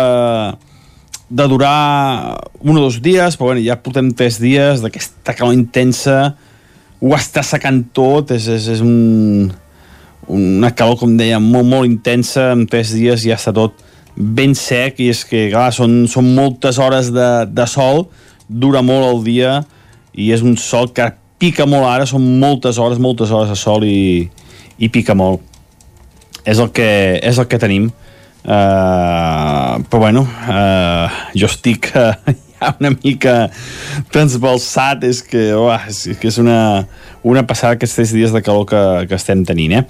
de 1.29 1.47
durar 1.47 2.37
un 2.59 2.77
o 2.77 2.81
dos 2.81 3.01
dies, 3.01 3.37
però 3.37 3.51
bueno, 3.51 3.63
ja 3.63 3.77
portem 3.79 4.11
tres 4.11 4.39
dies 4.41 4.83
d'aquesta 4.83 5.35
calor 5.35 5.55
intensa, 5.55 6.35
ho 7.05 7.13
està 7.13 7.43
secant 7.45 7.83
tot, 7.93 8.31
és, 8.33 8.47
és, 8.49 8.67
és 8.77 8.81
un, 8.81 9.51
una 10.31 10.71
calor, 10.73 10.97
com 10.97 11.13
deia, 11.19 11.37
molt, 11.41 11.67
molt 11.69 11.89
intensa, 11.89 12.49
en 12.55 12.65
tres 12.69 12.95
dies 12.97 13.27
ja 13.27 13.37
està 13.37 13.53
tot 13.53 13.83
ben 14.15 14.55
sec, 14.57 15.01
i 15.03 15.11
és 15.13 15.21
que, 15.27 15.49
clar, 15.51 15.69
són, 15.75 16.05
són 16.09 16.31
moltes 16.33 16.79
hores 16.81 17.11
de, 17.13 17.29
de 17.51 17.67
sol, 17.69 18.07
dura 18.47 18.81
molt 18.85 19.05
el 19.11 19.21
dia, 19.25 19.59
i 20.15 20.31
és 20.33 20.41
un 20.45 20.55
sol 20.57 20.89
que 20.95 21.11
pica 21.41 21.67
molt 21.69 21.85
ara, 21.91 22.07
són 22.09 22.25
moltes 22.41 22.79
hores, 22.81 23.01
moltes 23.01 23.33
hores 23.35 23.51
de 23.51 23.59
sol 23.59 23.85
i, 23.85 24.25
i 24.79 24.89
pica 24.89 25.13
molt. 25.17 25.43
És 26.45 26.61
el 26.61 26.71
que, 26.73 26.87
és 27.21 27.37
el 27.41 27.49
que 27.51 27.59
tenim. 27.61 27.91
Uh, 28.45 29.81
però 29.89 30.03
bueno, 30.05 30.21
uh, 30.23 31.09
jo 31.33 31.49
estic 31.49 31.89
uh, 31.97 32.13
ja 32.59 32.73
una 32.79 32.93
mica 32.95 33.35
transbalsat, 34.13 35.03
és 35.07 35.21
que, 35.25 35.51
uah, 35.57 35.87
és, 35.91 36.03
que 36.19 36.29
és 36.31 36.39
una, 36.41 36.85
una 37.23 37.45
passada 37.47 37.75
aquests 37.75 38.13
dies 38.15 38.35
de 38.35 38.41
calor 38.45 38.67
que, 38.69 38.81
que 39.09 39.19
estem 39.19 39.43
tenint, 39.47 39.79
eh? 39.79 39.85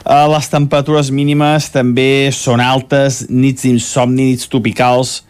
Uh, 0.00 0.24
les 0.32 0.48
temperatures 0.48 1.10
mínimes 1.12 1.68
també 1.74 2.30
són 2.32 2.62
altes, 2.64 3.26
nits 3.28 3.66
d'insomni, 3.66 4.30
nits 4.32 4.48
tropicals, 4.48 5.20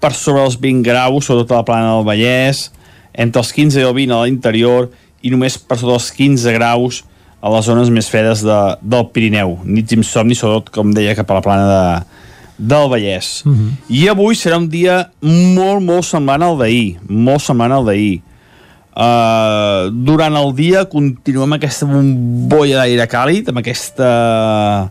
per 0.00 0.14
sobre 0.16 0.44
els 0.44 0.56
20 0.60 0.84
graus, 0.84 1.28
sobretot 1.28 1.52
a 1.52 1.60
la 1.60 1.68
plana 1.68 1.92
del 1.92 2.06
Vallès, 2.08 2.70
entre 3.12 3.44
els 3.44 3.52
15 3.54 3.80
i 3.80 3.84
el 3.84 3.92
20 3.96 4.16
a 4.16 4.22
l'interior, 4.24 4.88
i 5.24 5.32
només 5.32 5.56
per 5.60 5.78
sota 5.80 5.96
els 5.96 6.10
15 6.12 6.56
graus 6.56 7.02
a 7.44 7.52
les 7.52 7.68
zones 7.68 7.92
més 7.92 8.08
fredes 8.08 8.42
de, 8.44 8.58
del 8.80 9.06
Pirineu. 9.12 9.58
Nits 9.64 9.92
d'insomni, 9.92 10.36
sobretot, 10.36 10.72
com 10.72 10.92
deia, 10.96 11.16
cap 11.16 11.30
a 11.30 11.38
la 11.38 11.44
plana 11.44 11.68
de, 11.68 12.23
del 12.56 12.88
Vallès. 12.88 13.42
Uh 13.44 13.52
-huh. 13.52 13.70
I 13.88 14.08
avui 14.08 14.34
serà 14.34 14.56
un 14.56 14.68
dia 14.68 15.10
molt, 15.20 15.82
molt 15.82 16.04
semblant 16.04 16.42
al 16.42 16.58
d'ahir. 16.58 16.96
Molt 17.08 17.42
semblant 17.42 17.72
al 17.72 17.84
d'ahir. 17.84 18.22
Uh, 18.94 19.90
durant 19.90 20.36
el 20.36 20.54
dia 20.54 20.84
continuem 20.84 21.52
aquesta 21.52 21.86
bombolla 21.86 22.76
d'aire 22.76 23.06
càlid, 23.10 23.48
amb 23.48 23.58
aquesta 23.58 24.90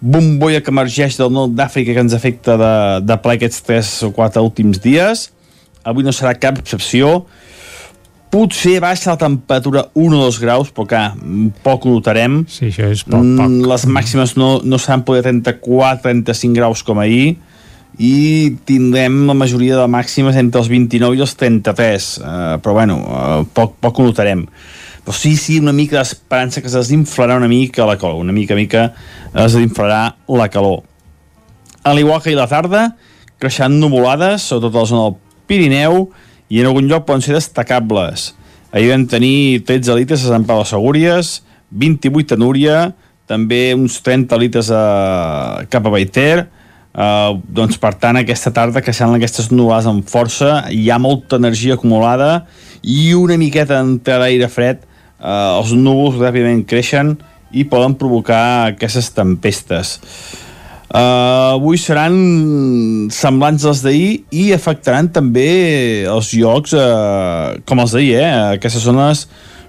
bombolla 0.00 0.60
que 0.60 0.70
emergeix 0.70 1.16
del 1.16 1.30
nord 1.30 1.54
d'Àfrica 1.54 1.94
que 1.94 2.00
ens 2.00 2.12
afecta 2.12 2.56
de, 2.56 3.06
de 3.06 3.16
ple 3.22 3.36
aquests 3.38 3.62
3 3.62 4.02
o 4.02 4.10
4 4.10 4.42
últims 4.42 4.82
dies. 4.82 5.30
Avui 5.84 6.02
no 6.02 6.10
serà 6.10 6.34
cap 6.34 6.58
excepció 6.58 7.26
potser 8.32 8.78
baixa 8.82 9.12
la 9.12 9.20
temperatura 9.20 9.86
1 9.94 10.16
o 10.16 10.22
2 10.26 10.38
graus, 10.42 10.70
però 10.74 10.86
que 10.90 11.02
poc 11.64 11.86
ho 11.86 11.96
notarem. 11.96 12.42
Sí, 12.50 12.70
això 12.70 12.90
és 12.92 13.04
poc, 13.04 13.18
poc. 13.18 13.24
Mm, 13.24 13.66
les 13.70 13.86
màximes 13.88 14.36
no, 14.40 14.56
no 14.64 14.80
seran 14.82 15.04
poder 15.08 15.24
34-35 15.28 16.56
graus 16.56 16.82
com 16.86 17.00
ahir, 17.02 17.36
i 17.96 18.56
tindrem 18.68 19.22
la 19.28 19.34
majoria 19.36 19.78
de 19.78 19.86
màximes 19.88 20.36
entre 20.36 20.60
els 20.60 20.68
29 20.68 21.16
i 21.16 21.22
els 21.24 21.32
33, 21.40 22.08
uh, 22.20 22.26
però 22.60 22.74
bueno, 22.76 22.98
uh, 23.00 23.46
poc, 23.56 23.78
poc 23.80 24.00
ho 24.00 24.10
notarem. 24.10 24.44
Però 25.06 25.14
sí, 25.16 25.36
sí, 25.38 25.60
una 25.62 25.72
mica 25.72 26.00
d'esperança 26.00 26.60
que 26.60 26.68
es 26.68 26.76
desinflarà 26.76 27.38
una 27.38 27.48
mica 27.48 27.86
la 27.88 27.96
calor, 27.96 28.20
una 28.20 28.34
mica, 28.36 28.58
mica 28.58 28.90
es 29.32 29.54
desinflarà 29.54 30.16
la 30.28 30.48
calor. 30.52 30.82
A 31.86 31.94
l'igual 31.94 32.20
que 32.20 32.32
ahir 32.32 32.40
la 32.40 32.48
tarda, 32.50 32.88
creixant 33.40 33.78
nuvolades, 33.80 34.44
sobretot 34.50 34.74
a 34.74 34.82
la 34.82 34.90
zona 34.90 35.04
del 35.06 35.18
Pirineu, 35.46 36.08
i 36.48 36.60
en 36.60 36.68
algun 36.70 36.88
lloc 36.90 37.06
poden 37.06 37.24
ser 37.24 37.36
destacables. 37.36 38.32
Ahir 38.72 38.92
vam 38.92 39.06
tenir 39.10 39.64
13 39.66 39.96
litres 39.98 40.24
a 40.24 40.34
Sant 40.34 40.46
Pau 40.46 40.62
de 40.62 40.68
Segúries, 40.68 41.40
28 41.70 42.36
a 42.36 42.40
Núria, 42.40 42.76
també 43.26 43.74
uns 43.74 43.98
30 44.04 44.38
litres 44.38 44.70
a, 44.70 45.64
cap 45.70 45.86
a 45.86 45.94
Baiter, 45.94 46.46
Uh, 46.96 47.36
doncs 47.52 47.76
per 47.76 47.90
tant 48.00 48.16
aquesta 48.16 48.48
tarda 48.56 48.80
que 48.80 48.92
seran 48.96 49.18
aquestes 49.18 49.50
nuades 49.52 49.84
amb 49.84 50.06
força 50.08 50.62
hi 50.72 50.86
ha 50.88 50.96
molta 50.96 51.36
energia 51.36 51.74
acumulada 51.76 52.46
i 52.80 53.12
una 53.12 53.36
miqueta 53.36 53.82
d'entrada 53.82 54.22
d'aire 54.22 54.48
fred 54.48 54.80
uh, 54.80 55.58
els 55.58 55.74
núvols 55.76 56.16
ràpidament 56.16 56.62
creixen 56.64 57.10
i 57.52 57.66
poden 57.68 57.98
provocar 58.00 58.70
aquestes 58.70 59.10
tempestes 59.12 59.98
Uh, 60.86 61.58
avui 61.58 61.80
seran 61.82 62.14
semblants 63.10 63.64
als 63.66 63.80
d'ahir 63.82 64.20
i 64.30 64.52
afectaran 64.54 65.08
també 65.10 66.06
els 66.06 66.30
llocs 66.38 66.76
uh, 66.78 67.58
com 67.66 67.82
els 67.82 67.96
d'ahir, 67.96 68.12
eh? 68.20 68.28
aquestes 68.54 68.86
zones 68.86 69.24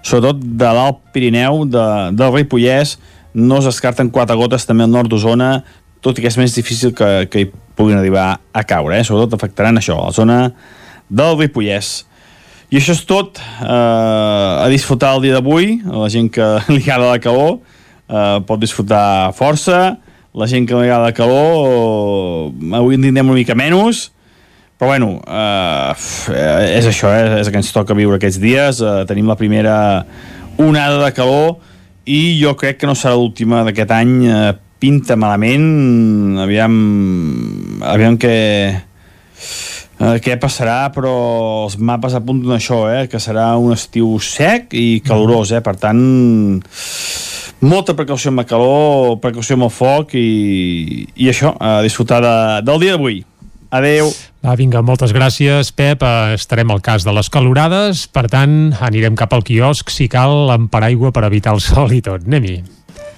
sobretot 0.05 0.43
de 0.61 0.69
l'Alt 0.77 1.01
Pirineu 1.15 1.63
de, 1.65 1.87
del 2.13 2.35
Ripollès 2.35 2.99
no 3.33 3.57
es 3.57 3.65
descarten 3.65 4.13
quatre 4.13 4.37
gotes 4.37 4.69
també 4.69 4.85
al 4.85 4.93
nord 4.93 5.09
d'Osona 5.09 5.63
tot 6.05 6.21
i 6.21 6.21
que 6.21 6.29
és 6.29 6.37
més 6.37 6.53
difícil 6.53 6.93
que, 6.93 7.25
que 7.33 7.41
hi 7.41 7.49
puguin 7.49 7.97
arribar 7.97 8.29
a 8.53 8.63
caure, 8.69 9.01
eh? 9.01 9.05
sobretot 9.05 9.33
afectaran 9.39 9.81
això, 9.81 9.97
la 9.97 10.13
zona 10.13 10.39
del 11.09 11.33
Ripollès 11.41 12.03
i 12.69 12.77
això 12.77 12.93
és 12.93 13.05
tot 13.09 13.39
eh, 13.41 13.65
a 13.65 14.67
disfrutar 14.69 15.15
el 15.17 15.25
dia 15.25 15.37
d'avui 15.39 15.79
la 15.81 16.09
gent 16.13 16.29
que 16.29 16.45
li 16.75 16.83
agrada 16.83 17.15
la 17.15 17.23
calor 17.23 17.55
eh, 17.57 18.37
pot 18.45 18.61
disfrutar 18.61 19.31
força 19.33 19.95
la 20.37 20.47
gent 20.49 20.67
que 20.69 20.77
li 20.77 20.85
agrada 20.85 21.15
calor 21.17 22.51
avui 22.77 22.97
en 22.97 23.07
tindrem 23.07 23.31
una 23.31 23.39
mica 23.39 23.57
menys 23.57 24.07
però 24.77 24.91
bueno 24.93 25.15
eh, 25.25 25.93
és 26.77 26.85
això, 26.85 27.09
eh, 27.09 27.39
és 27.41 27.47
el 27.47 27.53
que 27.55 27.61
ens 27.63 27.73
toca 27.73 27.97
viure 27.97 28.19
aquests 28.19 28.37
dies. 28.37 28.81
Eh, 28.85 29.05
tenim 29.09 29.25
la 29.25 29.37
primera 29.39 29.77
onada 30.61 31.01
de 31.01 31.13
calor 31.17 31.57
i 32.05 32.37
jo 32.37 32.53
crec 32.59 32.77
que 32.81 32.89
no 32.89 32.93
serà 32.93 33.17
l'última 33.17 33.63
d'aquest 33.65 33.93
any. 33.97 34.13
Eh, 34.29 34.53
pinta 34.77 35.17
malament. 35.17 36.37
Aviam 36.43 36.75
aviam 37.81 38.17
que 38.21 38.35
eh, 38.69 40.17
què 40.21 40.37
passarà 40.37 40.91
però 40.93 41.15
els 41.65 41.77
mapes 41.81 42.13
apunten 42.17 42.53
això 42.53 42.83
eh, 42.91 43.07
que 43.09 43.21
serà 43.21 43.49
un 43.57 43.73
estiu 43.73 44.13
sec 44.21 44.77
i 44.77 45.01
calorós 45.05 45.55
eh, 45.57 45.63
per 45.65 45.75
tant 45.81 46.03
molta 47.61 47.95
precaució 47.97 48.31
amb 48.33 48.43
el 48.43 48.49
calor, 48.49 49.17
precaució 49.23 49.57
amb 49.57 49.67
el 49.67 49.73
foc 49.73 50.13
i, 50.17 51.07
i 51.15 51.31
això, 51.31 51.55
a 51.59 51.81
disfrutar 51.85 52.21
de, 52.23 52.35
del 52.67 52.85
dia 52.85 52.97
d'avui. 52.97 53.23
Adeu. 53.69 54.11
Va, 54.45 54.55
vinga, 54.55 54.81
moltes 54.85 55.11
gràcies, 55.11 55.73
Pep. 55.75 56.03
Eh, 56.03 56.37
estarem 56.37 56.71
al 56.71 56.81
cas 56.85 57.03
de 57.03 57.11
les 57.15 57.29
calorades, 57.29 58.05
per 58.07 58.27
tant, 58.31 58.71
anirem 58.79 59.17
cap 59.19 59.35
al 59.35 59.43
quiosc, 59.43 59.91
si 59.91 60.07
cal, 60.11 60.47
amb 60.53 60.71
paraigua 60.71 61.11
per 61.11 61.25
evitar 61.27 61.57
el 61.57 61.63
sol 61.63 61.91
i 61.91 62.01
tot. 62.05 62.23
Anem-hi. 62.27 62.61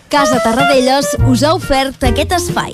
Casa 0.09 0.39
Tarradellas 0.41 1.13
us 1.29 1.45
ha 1.45 1.53
ofert 1.53 2.09
aquest 2.09 2.33
espai. 2.39 2.73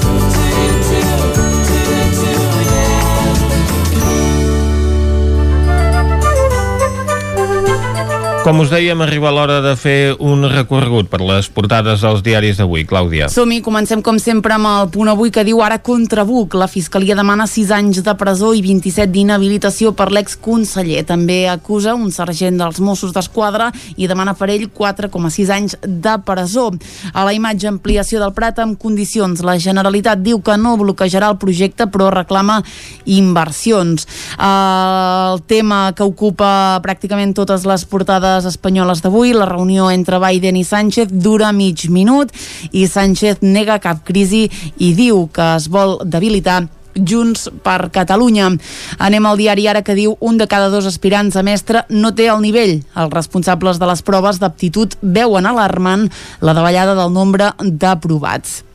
Com 8.41 8.57
us 8.57 8.71
dèiem, 8.73 8.97
arriba 9.05 9.29
l'hora 9.29 9.59
de 9.61 9.75
fer 9.77 10.15
un 10.17 10.41
recorregut 10.49 11.05
per 11.11 11.19
les 11.21 11.45
portades 11.53 12.01
dels 12.01 12.23
diaris 12.25 12.57
d'avui. 12.57 12.87
Clàudia. 12.89 13.27
Som-hi, 13.29 13.59
comencem 13.61 13.99
com 14.01 14.17
sempre 14.17 14.55
amb 14.55 14.65
el 14.65 14.87
punt 14.89 15.11
avui 15.11 15.29
que 15.29 15.43
diu 15.45 15.59
ara 15.61 15.77
contra 15.85 16.23
Buc. 16.25 16.55
La 16.57 16.65
Fiscalia 16.65 17.13
demana 17.13 17.45
6 17.45 17.69
anys 17.77 17.99
de 18.01 18.15
presó 18.17 18.49
i 18.57 18.63
27 18.65 19.13
d'inhabilitació 19.13 19.91
per 19.93 20.07
l'exconseller. 20.09 21.03
També 21.05 21.43
acusa 21.51 21.93
un 21.93 22.09
sergent 22.09 22.57
dels 22.57 22.79
Mossos 22.81 23.13
d'Esquadra 23.13 23.67
i 23.93 24.09
demana 24.09 24.33
per 24.33 24.49
ell 24.49 24.65
4,6 24.73 25.53
anys 25.53 25.77
de 25.85 26.17
presó. 26.25 26.71
A 27.13 27.27
la 27.27 27.35
imatge 27.37 27.69
ampliació 27.69 28.23
del 28.25 28.33
Prat 28.33 28.63
amb 28.65 28.81
condicions. 28.81 29.45
La 29.45 29.59
Generalitat 29.61 30.25
diu 30.25 30.41
que 30.41 30.57
no 30.57 30.73
bloquejarà 30.81 31.29
el 31.29 31.37
projecte 31.37 31.85
però 31.93 32.09
reclama 32.09 32.57
inversions. 33.05 34.09
El 34.41 35.45
tema 35.45 35.83
que 35.93 36.09
ocupa 36.09 36.81
pràcticament 36.81 37.37
totes 37.37 37.69
les 37.69 37.85
portades 37.85 38.30
espanyoles 38.47 39.01
d'avui, 39.03 39.33
la 39.35 39.47
reunió 39.49 39.89
entre 39.91 40.19
Biden 40.23 40.57
i 40.59 40.63
Sánchez 40.67 41.11
dura 41.11 41.51
mig 41.51 41.87
minut 41.89 42.31
i 42.71 42.87
Sánchez 42.87 43.41
nega 43.41 43.79
cap 43.83 44.05
crisi 44.07 44.47
i 44.79 44.93
diu 44.97 45.27
que 45.33 45.55
es 45.57 45.67
vol 45.71 45.99
debilitar 46.05 46.63
Junts 46.95 47.49
per 47.63 47.91
Catalunya. 47.91 48.49
Anem 48.99 49.27
al 49.27 49.39
diari 49.39 49.67
ara 49.71 49.83
que 49.83 49.95
diu 49.95 50.17
un 50.19 50.39
de 50.39 50.47
cada 50.51 50.71
dos 50.73 50.87
aspirants 50.89 51.37
a 51.39 51.43
mestre 51.43 51.85
no 51.89 52.11
té 52.15 52.27
el 52.31 52.41
nivell. 52.43 52.81
Els 52.95 53.13
responsables 53.13 53.79
de 53.79 53.87
les 53.87 54.03
proves 54.03 54.41
d'aptitud 54.41 54.97
veuen 55.01 55.47
alarmant 55.47 56.09
la 56.41 56.57
davallada 56.57 56.97
del 56.99 57.13
nombre 57.15 57.53
d'aprovats. 57.61 58.70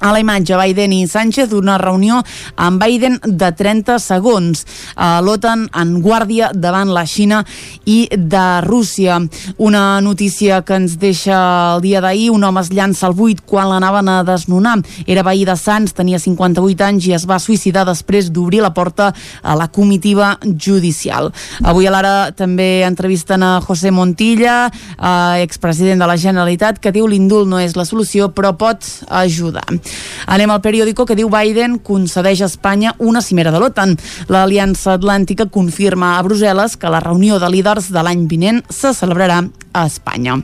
A 0.00 0.14
la 0.14 0.20
imatge, 0.22 0.56
Biden 0.56 0.94
i 0.96 1.06
Sánchez, 1.06 1.52
una 1.52 1.76
reunió 1.76 2.22
amb 2.56 2.80
Biden 2.80 3.18
de 3.20 3.50
30 3.52 3.98
segons. 4.00 4.62
L'OTAN 4.96 5.66
en 5.76 5.90
guàrdia 6.00 6.48
davant 6.56 6.88
la 6.88 7.02
Xina 7.04 7.42
i 7.84 8.06
de 8.08 8.44
Rússia. 8.64 9.18
Una 9.60 10.00
notícia 10.00 10.62
que 10.64 10.78
ens 10.80 10.94
deixa 11.02 11.36
el 11.74 11.82
dia 11.84 12.00
d'ahir. 12.00 12.30
Un 12.32 12.46
home 12.48 12.62
es 12.64 12.70
llança 12.72 13.10
al 13.10 13.16
buit 13.18 13.42
quan 13.44 13.68
l'anaven 13.68 14.08
a 14.08 14.22
desnonar. 14.24 14.78
Era 15.04 15.26
veí 15.26 15.44
de 15.44 15.58
Sants, 15.60 15.92
tenia 15.92 16.16
58 16.22 16.86
anys 16.88 17.10
i 17.10 17.12
es 17.18 17.28
va 17.28 17.36
suïcidar 17.36 17.84
després 17.84 18.32
d'obrir 18.32 18.64
la 18.64 18.72
porta 18.72 19.10
a 19.42 19.58
la 19.58 19.68
comitiva 19.68 20.38
judicial. 20.48 21.28
Avui 21.60 21.90
a 21.90 21.92
l'ara 21.92 22.14
també 22.32 22.86
entrevisten 22.88 23.44
a 23.44 23.52
José 23.60 23.92
Montilla, 23.92 24.70
eh, 24.96 25.44
expresident 25.44 26.00
de 26.00 26.08
la 26.08 26.16
Generalitat, 26.16 26.80
que 26.80 26.96
diu 26.96 27.04
l'indult 27.04 27.52
no 27.52 27.60
és 27.60 27.76
la 27.76 27.84
solució, 27.84 28.32
però 28.32 28.56
pot 28.56 28.80
ajudar. 29.08 29.68
Anem 30.26 30.52
al 30.52 30.62
periòdico 30.64 31.06
que 31.06 31.16
diu 31.18 31.30
Biden 31.32 31.78
concedeix 31.84 32.42
a 32.42 32.50
Espanya 32.50 32.94
una 32.98 33.22
cimera 33.24 33.52
de 33.54 33.60
l'OTAN. 33.62 33.96
L'Aliança 34.28 34.94
Atlàntica 34.98 35.48
confirma 35.50 36.16
a 36.16 36.22
Brussel·les 36.26 36.76
que 36.76 36.92
la 36.92 37.02
reunió 37.04 37.40
de 37.42 37.50
líders 37.50 37.90
de 37.90 38.04
l'any 38.04 38.26
vinent 38.30 38.64
se 38.70 38.94
celebrarà 38.94 39.42
a 39.72 39.86
Espanya. 39.86 40.40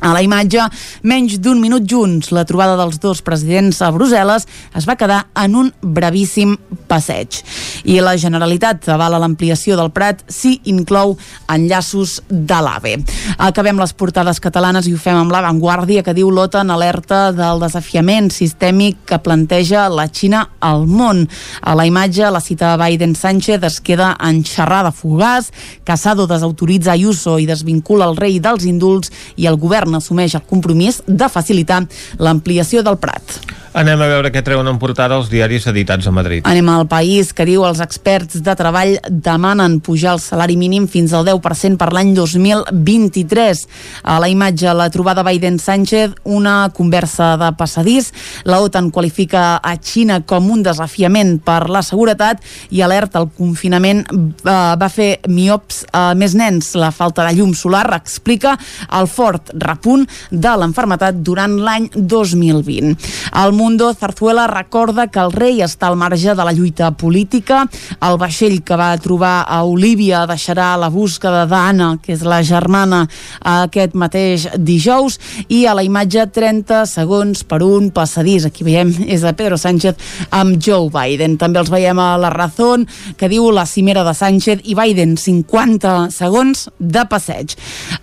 A 0.00 0.12
la 0.14 0.22
imatge, 0.22 0.62
menys 1.02 1.40
d'un 1.42 1.58
minut 1.58 1.82
junts, 1.90 2.30
la 2.30 2.44
trobada 2.46 2.76
dels 2.78 3.00
dos 3.02 3.18
presidents 3.26 3.80
a 3.82 3.90
Brussel·les 3.94 4.46
es 4.78 4.86
va 4.86 4.94
quedar 4.98 5.24
en 5.42 5.56
un 5.58 5.70
brevíssim 5.82 6.54
passeig. 6.88 7.40
I 7.82 7.98
la 8.04 8.14
Generalitat 8.20 8.86
avala 8.94 9.18
l'ampliació 9.18 9.76
del 9.78 9.90
Prat 9.94 10.22
si 10.30 10.58
inclou 10.70 11.16
enllaços 11.50 12.18
de 12.28 12.60
l'AVE. 12.62 12.94
Acabem 13.42 13.80
les 13.82 13.94
portades 13.98 14.38
catalanes 14.42 14.86
i 14.86 14.94
ho 14.94 15.00
fem 15.02 15.18
amb 15.18 15.34
l'avantguàrdia 15.34 16.04
que 16.06 16.14
diu 16.14 16.30
l'OTAN 16.30 16.70
alerta 16.70 17.32
del 17.34 17.64
desafiament 17.64 18.30
sistèmic 18.34 19.02
que 19.08 19.18
planteja 19.18 19.88
la 19.90 20.06
Xina 20.06 20.44
al 20.60 20.86
món. 20.86 21.24
A 21.60 21.74
la 21.74 21.88
imatge, 21.90 22.30
la 22.30 22.42
cita 22.44 22.76
de 22.76 22.84
Biden-Sánchez 22.84 23.66
es 23.66 23.80
queda 23.82 24.14
en 24.22 24.44
xerrada 24.46 24.92
fugaz, 24.92 25.50
Casado 25.84 26.26
desautoritza 26.30 26.92
Ayuso 26.92 27.38
i 27.38 27.46
desvincula 27.48 28.06
el 28.06 28.16
rei 28.16 28.38
dels 28.42 28.66
indults 28.68 29.10
i 29.36 29.48
el 29.50 29.58
govern 29.58 29.87
assumeix 29.94 30.34
el 30.34 30.44
compromís 30.48 31.02
de 31.06 31.28
facilitar 31.32 31.84
l'ampliació 32.18 32.82
del 32.82 32.98
Prat. 32.98 33.38
Anem 33.78 34.00
a 34.02 34.08
veure 34.10 34.32
què 34.34 34.40
treuen 34.42 34.66
en 34.66 34.78
portada 34.82 35.14
els 35.20 35.28
diaris 35.30 35.68
editats 35.70 36.08
a 36.08 36.10
Madrid. 36.10 36.42
Anem 36.50 36.66
al 36.72 36.88
país 36.90 37.28
que 37.30 37.44
diu 37.46 37.62
els 37.62 37.78
experts 37.78 38.40
de 38.42 38.54
treball 38.58 38.96
demanen 39.06 39.76
pujar 39.86 40.16
el 40.16 40.22
salari 40.22 40.56
mínim 40.58 40.88
fins 40.90 41.12
al 41.14 41.22
10% 41.28 41.78
per 41.78 41.92
l'any 41.94 42.10
2023. 42.16 43.60
A 44.02 44.16
la 44.18 44.26
imatge, 44.32 44.72
la 44.74 44.88
trobada 44.90 45.22
Biden-Sánchez, 45.22 46.16
una 46.26 46.72
conversa 46.74 47.36
de 47.38 47.52
passadís. 47.54 48.08
La 48.50 48.58
OTAN 48.64 48.88
qualifica 48.90 49.60
a 49.62 49.76
Xina 49.78 50.24
com 50.26 50.50
un 50.50 50.66
desafiament 50.66 51.36
per 51.38 51.70
la 51.70 51.84
seguretat 51.86 52.42
i 52.74 52.82
alerta 52.82 53.22
el 53.22 53.30
confinament 53.38 54.02
eh, 54.10 54.58
va 54.82 54.90
fer 54.90 55.20
miops 55.30 55.84
a 55.94 56.16
més 56.18 56.34
nens. 56.34 56.72
La 56.74 56.90
falta 56.90 57.28
de 57.28 57.36
llum 57.38 57.54
solar 57.54 57.86
explica 57.94 58.56
el 58.90 59.06
fort 59.06 59.54
repunt 59.54 60.08
de 60.34 60.58
l'enfermetat 60.58 61.22
durant 61.22 61.60
l'any 61.62 61.92
2020. 61.94 62.98
El 63.38 63.54
Mundo 63.54 63.67
Mundo, 63.68 63.92
Zarzuela 63.92 64.46
recorda 64.46 65.08
que 65.12 65.20
el 65.20 65.28
rei 65.28 65.58
està 65.60 65.90
al 65.90 65.96
marge 66.00 66.32
de 66.32 66.44
la 66.46 66.54
lluita 66.56 66.86
política. 66.96 67.66
El 68.00 68.14
vaixell 68.16 68.62
que 68.64 68.76
va 68.80 68.94
trobar 68.96 69.42
a 69.44 69.58
Olívia 69.68 70.22
deixarà 70.24 70.70
la 70.80 70.88
búsqueda 70.88 71.42
d'Anna, 71.44 71.90
que 72.00 72.14
és 72.14 72.22
la 72.24 72.38
germana, 72.40 73.02
aquest 73.44 73.92
mateix 73.92 74.46
dijous, 74.56 75.18
i 75.52 75.66
a 75.68 75.74
la 75.76 75.84
imatge 75.84 76.24
30 76.32 76.86
segons 76.88 77.42
per 77.44 77.58
un 77.66 77.90
passadís. 77.92 78.46
Aquí 78.48 78.64
veiem 78.64 78.94
és 79.04 79.26
a 79.28 79.34
Pedro 79.36 79.60
Sánchez 79.60 80.00
amb 80.32 80.56
Joe 80.56 80.88
Biden. 80.88 81.36
També 81.36 81.60
els 81.60 81.68
veiem 81.68 82.00
a 82.00 82.08
la 82.16 82.32
Razón, 82.32 82.88
que 83.20 83.28
diu 83.28 83.50
la 83.52 83.66
cimera 83.68 84.06
de 84.08 84.16
Sánchez 84.16 84.64
i 84.64 84.78
Biden, 84.80 85.18
50 85.20 86.08
segons 86.16 86.70
de 86.78 87.04
passeig. 87.04 87.52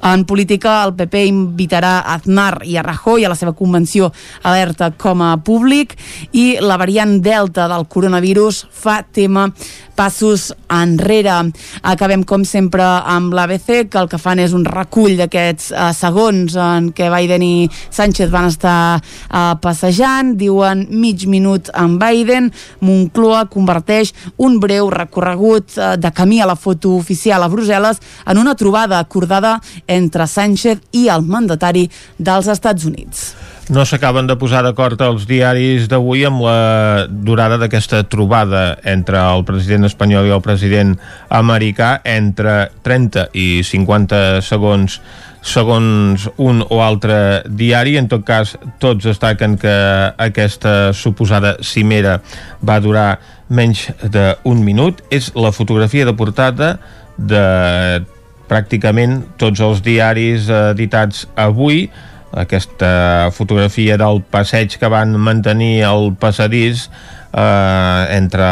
En 0.05 0.27
política, 0.29 0.77
el 0.85 0.93
PP 0.93 1.25
invitarà 1.31 1.97
a 2.03 2.19
Aznar 2.19 2.61
i 2.69 2.77
a 2.77 2.85
Rajoy 2.85 3.25
a 3.25 3.33
la 3.33 3.41
seva 3.41 3.57
convenció 3.57 4.13
alerta 4.45 4.93
com 4.93 5.25
a 5.25 5.33
públic 5.55 5.95
i 6.35 6.57
la 6.59 6.75
variant 6.81 7.17
Delta 7.23 7.69
del 7.71 7.87
coronavirus 7.87 8.65
fa 8.75 8.99
tema 9.15 9.47
passos 9.95 10.49
enrere. 10.67 11.31
Acabem, 11.87 12.25
com 12.27 12.43
sempre, 12.43 12.83
amb 12.83 13.33
l'ABC, 13.35 13.87
que 13.89 14.01
el 14.01 14.09
que 14.11 14.19
fan 14.19 14.41
és 14.43 14.53
un 14.55 14.65
recull 14.67 15.15
d'aquests 15.19 15.71
eh, 15.71 15.87
segons 15.95 16.57
en 16.59 16.91
què 16.95 17.07
Biden 17.13 17.45
i 17.45 17.69
Sánchez 17.71 18.29
van 18.33 18.49
estar 18.51 18.99
eh, 18.99 19.55
passejant. 19.63 20.35
Diuen 20.39 20.85
mig 20.91 21.25
minut 21.31 21.71
amb 21.73 22.01
Biden. 22.01 22.51
Moncloa 22.83 23.45
converteix 23.51 24.11
un 24.35 24.59
breu 24.59 24.91
recorregut 24.91 25.77
eh, 25.79 25.95
de 25.95 26.11
camí 26.15 26.41
a 26.43 26.51
la 26.51 26.59
foto 26.59 26.97
oficial 26.99 27.43
a 27.43 27.51
Brussel·les 27.51 28.03
en 28.27 28.43
una 28.43 28.57
trobada 28.59 28.99
acordada 28.99 29.57
entre 29.87 30.27
Sánchez 30.27 30.83
i 30.99 31.07
el 31.07 31.23
mandatari 31.23 31.87
dels 32.19 32.51
Estats 32.51 32.83
Units 32.85 33.29
no 33.69 33.85
s'acaben 33.85 34.27
de 34.29 34.35
posar 34.37 34.61
d'acord 34.65 34.99
els 35.01 35.25
diaris 35.25 35.87
d'avui 35.89 36.25
amb 36.27 36.43
la 36.45 37.05
durada 37.09 37.57
d'aquesta 37.57 38.03
trobada 38.09 38.77
entre 38.85 39.17
el 39.17 39.45
president 39.47 39.87
espanyol 39.87 40.27
i 40.27 40.33
el 40.35 40.43
president 40.45 40.93
americà 41.33 41.95
entre 42.05 42.69
30 42.85 43.29
i 43.33 43.63
50 43.65 44.43
segons 44.45 44.99
segons 45.45 46.25
un 46.41 46.63
o 46.69 46.81
altre 46.81 47.43
diari. 47.45 47.99
En 48.01 48.09
tot 48.09 48.25
cas, 48.25 48.55
tots 48.81 49.05
destaquen 49.05 49.59
que 49.61 49.75
aquesta 50.17 50.89
suposada 50.93 51.55
cimera 51.61 52.17
va 52.65 52.79
durar 52.81 53.19
menys 53.49 53.87
d'un 54.01 54.63
minut. 54.65 55.03
És 55.13 55.29
la 55.37 55.53
fotografia 55.53 56.05
de 56.05 56.15
portada 56.17 56.79
de 57.17 57.45
pràcticament 58.49 59.21
tots 59.41 59.61
els 59.61 59.85
diaris 59.85 60.49
editats 60.49 61.27
avui 61.37 61.87
aquesta 62.35 63.31
fotografia 63.31 63.95
del 63.97 64.21
passeig 64.21 64.75
que 64.79 64.89
van 64.91 65.15
mantenir 65.15 65.85
al 65.87 66.11
passadís 66.19 66.89
eh, 67.31 68.01
entre 68.17 68.47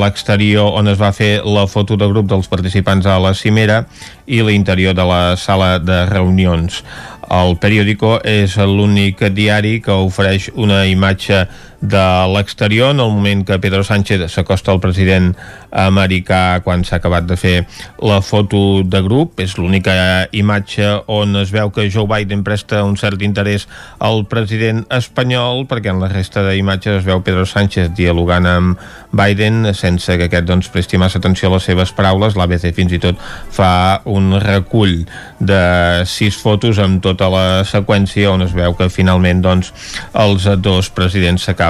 l'exterior 0.00 0.72
on 0.80 0.88
es 0.88 1.00
va 1.00 1.12
fer 1.12 1.42
la 1.44 1.66
foto 1.68 1.98
de 2.00 2.08
grup 2.08 2.30
dels 2.32 2.48
participants 2.48 3.06
a 3.06 3.18
la 3.20 3.34
cimera 3.34 3.84
i 4.26 4.40
l'interior 4.42 4.96
de 4.96 5.04
la 5.04 5.36
sala 5.36 5.76
de 5.78 6.04
reunions. 6.08 6.82
El 7.26 7.56
periòdico 7.58 8.20
és 8.22 8.54
l'únic 8.56 9.24
diari 9.34 9.80
que 9.82 9.92
ofereix 9.92 10.50
una 10.54 10.84
imatge 10.86 11.44
de 11.80 12.26
l'exterior 12.32 12.90
en 12.90 13.00
el 13.00 13.10
moment 13.10 13.44
que 13.44 13.58
Pedro 13.58 13.84
Sánchez 13.84 14.30
s'acosta 14.32 14.72
al 14.72 14.80
president 14.80 15.34
americà 15.70 16.62
quan 16.64 16.84
s'ha 16.84 16.96
acabat 16.96 17.26
de 17.28 17.36
fer 17.36 17.66
la 18.00 18.22
foto 18.24 18.82
de 18.82 19.02
grup 19.04 19.40
és 19.44 19.56
l'única 19.60 20.26
imatge 20.32 20.88
on 21.12 21.36
es 21.36 21.52
veu 21.52 21.70
que 21.70 21.90
Joe 21.92 22.08
Biden 22.08 22.44
presta 22.46 22.82
un 22.84 22.96
cert 22.96 23.20
interès 23.22 23.66
al 24.00 24.24
president 24.30 24.86
espanyol 24.90 25.66
perquè 25.68 25.92
en 25.92 26.00
la 26.00 26.08
resta 26.08 26.46
d'imatges 26.46 27.02
es 27.02 27.04
veu 27.04 27.20
Pedro 27.26 27.44
Sánchez 27.46 27.92
dialogant 27.96 28.48
amb 28.48 28.80
Biden 29.16 29.74
sense 29.76 30.16
que 30.16 30.30
aquest 30.30 30.48
doncs, 30.48 30.70
presti 30.72 30.98
massa 30.98 31.20
atenció 31.20 31.50
a 31.50 31.56
les 31.56 31.68
seves 31.68 31.92
paraules. 31.92 32.36
l'ABC 32.36 32.72
fins 32.74 32.92
i 32.92 32.98
tot 33.02 33.20
fa 33.50 34.00
un 34.04 34.40
recull 34.40 35.04
de 35.38 36.04
sis 36.08 36.36
fotos 36.36 36.78
amb 36.78 37.02
tota 37.04 37.28
la 37.32 37.46
seqüència 37.64 38.32
on 38.32 38.42
es 38.42 38.56
veu 38.56 38.74
que 38.76 38.88
finalment 38.88 39.42
doncs, 39.44 39.72
els 40.14 40.48
dos 40.60 40.90
presidents 40.90 41.44
s'acaben 41.44 41.65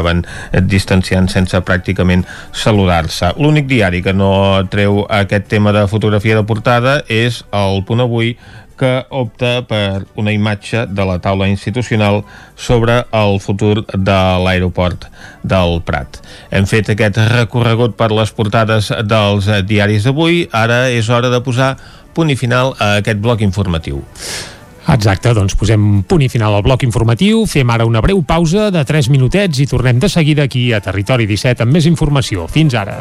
distanciant 0.66 1.30
sense 1.32 1.60
pràcticament 1.64 2.26
saludar-se. 2.52 3.32
L'únic 3.40 3.68
diari 3.70 4.02
que 4.02 4.14
no 4.16 4.30
treu 4.72 5.04
aquest 5.08 5.48
tema 5.48 5.72
de 5.76 5.86
fotografia 5.90 6.36
de 6.38 6.46
portada 6.46 7.00
és 7.08 7.42
el 7.52 7.82
Punt 7.86 8.04
Avui 8.04 8.36
que 8.76 9.06
opta 9.08 9.62
per 9.66 10.04
una 10.20 10.32
imatge 10.32 10.84
de 10.86 11.04
la 11.08 11.18
taula 11.24 11.48
institucional 11.48 12.22
sobre 12.56 12.98
el 13.12 13.40
futur 13.40 13.86
de 13.92 14.18
l'aeroport 14.44 15.08
del 15.42 15.80
Prat. 15.86 16.20
Hem 16.50 16.68
fet 16.68 16.92
aquest 16.92 17.18
recorregut 17.32 17.96
per 17.96 18.12
les 18.12 18.32
portades 18.36 18.92
dels 19.08 19.48
diaris 19.68 20.04
d'avui, 20.04 20.44
ara 20.52 20.86
és 20.92 21.08
hora 21.08 21.32
de 21.32 21.40
posar 21.40 21.74
punt 22.16 22.30
i 22.32 22.36
final 22.36 22.76
a 22.78 22.96
aquest 23.00 23.20
bloc 23.20 23.42
informatiu. 23.44 24.04
Exacte, 24.86 25.32
doncs 25.34 25.56
posem 25.58 26.02
punt 26.06 26.22
i 26.22 26.30
final 26.30 26.54
al 26.54 26.62
bloc 26.62 26.84
informatiu, 26.86 27.42
fem 27.50 27.70
ara 27.74 27.88
una 27.88 28.02
breu 28.04 28.22
pausa 28.22 28.70
de 28.70 28.84
3 28.86 29.10
minutets 29.10 29.58
i 29.58 29.66
tornem 29.66 29.98
de 29.98 30.10
seguida 30.12 30.46
aquí 30.46 30.68
a 30.72 30.80
Territori 30.84 31.26
17 31.26 31.66
amb 31.66 31.74
més 31.74 31.90
informació. 31.90 32.46
Fins 32.46 32.78
ara. 32.78 33.00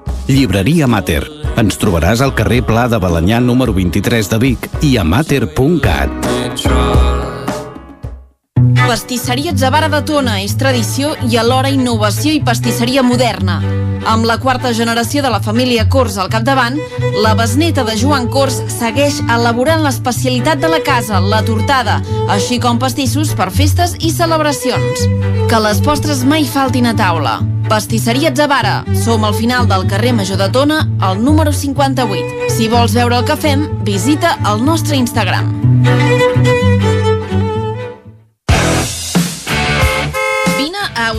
Llibreria 0.27 0.87
Mater. 0.87 1.23
Ens 1.61 1.79
trobaràs 1.81 2.21
al 2.21 2.35
carrer 2.37 2.61
Pla 2.67 2.87
de 2.91 2.99
Balanyà 3.01 3.41
número 3.43 3.73
23 3.77 4.33
de 4.33 4.41
Vic 4.45 4.69
i 4.85 4.97
a 4.97 5.05
mater.cat. 5.07 7.00
Pastisseria 8.87 9.53
Zavara 9.55 9.87
de 9.89 10.01
Tona 10.05 10.39
és 10.41 10.53
tradició 10.59 11.13
i 11.29 11.37
alhora 11.39 11.69
innovació 11.71 12.33
i 12.35 12.41
pastisseria 12.43 13.03
moderna. 13.03 13.61
Amb 14.11 14.25
la 14.25 14.39
quarta 14.41 14.71
generació 14.73 15.21
de 15.21 15.29
la 15.29 15.39
família 15.45 15.85
Cors 15.89 16.17
al 16.17 16.31
capdavant, 16.33 16.79
la 17.23 17.33
besneta 17.37 17.85
de 17.87 17.95
Joan 17.99 18.27
Cors 18.33 18.57
segueix 18.73 19.21
elaborant 19.29 19.85
l'especialitat 19.85 20.59
de 20.59 20.71
la 20.71 20.81
casa, 20.83 21.21
la 21.21 21.43
tortada, 21.45 21.99
així 22.33 22.59
com 22.59 22.81
pastissos 22.81 23.35
per 23.37 23.51
festes 23.53 23.95
i 23.99 24.11
celebracions. 24.11 25.05
Que 25.51 25.61
les 25.61 25.81
postres 25.85 26.25
mai 26.25 26.47
faltin 26.49 26.89
a 26.89 26.95
taula. 26.97 27.39
Pastisseria 27.69 28.33
Zavara. 28.35 28.81
Som 29.05 29.23
al 29.23 29.37
final 29.37 29.69
del 29.69 29.85
carrer 29.87 30.11
Major 30.17 30.41
de 30.41 30.49
Tona, 30.51 30.81
al 30.99 31.21
número 31.23 31.53
58. 31.53 32.51
Si 32.57 32.67
vols 32.67 32.97
veure 32.97 33.21
el 33.21 33.29
que 33.29 33.37
fem, 33.39 33.69
visita 33.87 34.37
el 34.51 34.65
nostre 34.65 34.97
Instagram. 34.99 35.53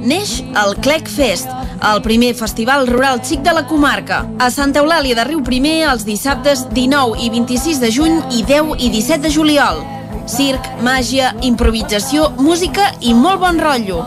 Neix 0.00 0.40
el 0.60 0.74
Clec 0.82 1.08
Fest, 1.10 1.50
el 1.84 2.00
primer 2.02 2.32
festival 2.34 2.86
rural 2.88 3.20
xic 3.24 3.42
de 3.44 3.52
la 3.52 3.66
comarca. 3.68 4.22
A 4.38 4.50
Santa 4.50 4.80
Eulàlia 4.82 5.16
de 5.18 5.26
Riu 5.28 5.42
Primer 5.44 5.84
els 5.90 6.06
dissabtes 6.08 6.64
19 6.72 7.20
i 7.20 7.30
26 7.34 7.82
de 7.82 7.90
juny 7.92 8.18
i 8.32 8.42
10 8.46 8.74
i 8.78 8.90
17 8.94 9.22
de 9.26 9.34
juliol. 9.34 9.84
Circ, 10.30 10.70
màgia, 10.82 11.34
improvisació, 11.44 12.30
música 12.40 12.88
i 13.00 13.12
molt 13.14 13.42
bon 13.44 13.60
rotllo. 13.60 14.00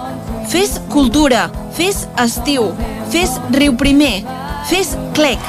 Fes 0.50 0.80
cultura, 0.89 1.47
fes 1.78 2.06
estiu, 2.23 2.71
fes 3.13 3.38
Riu 3.54 3.78
Primer, 3.78 4.23
fes 4.69 4.95
Clec. 5.13 5.41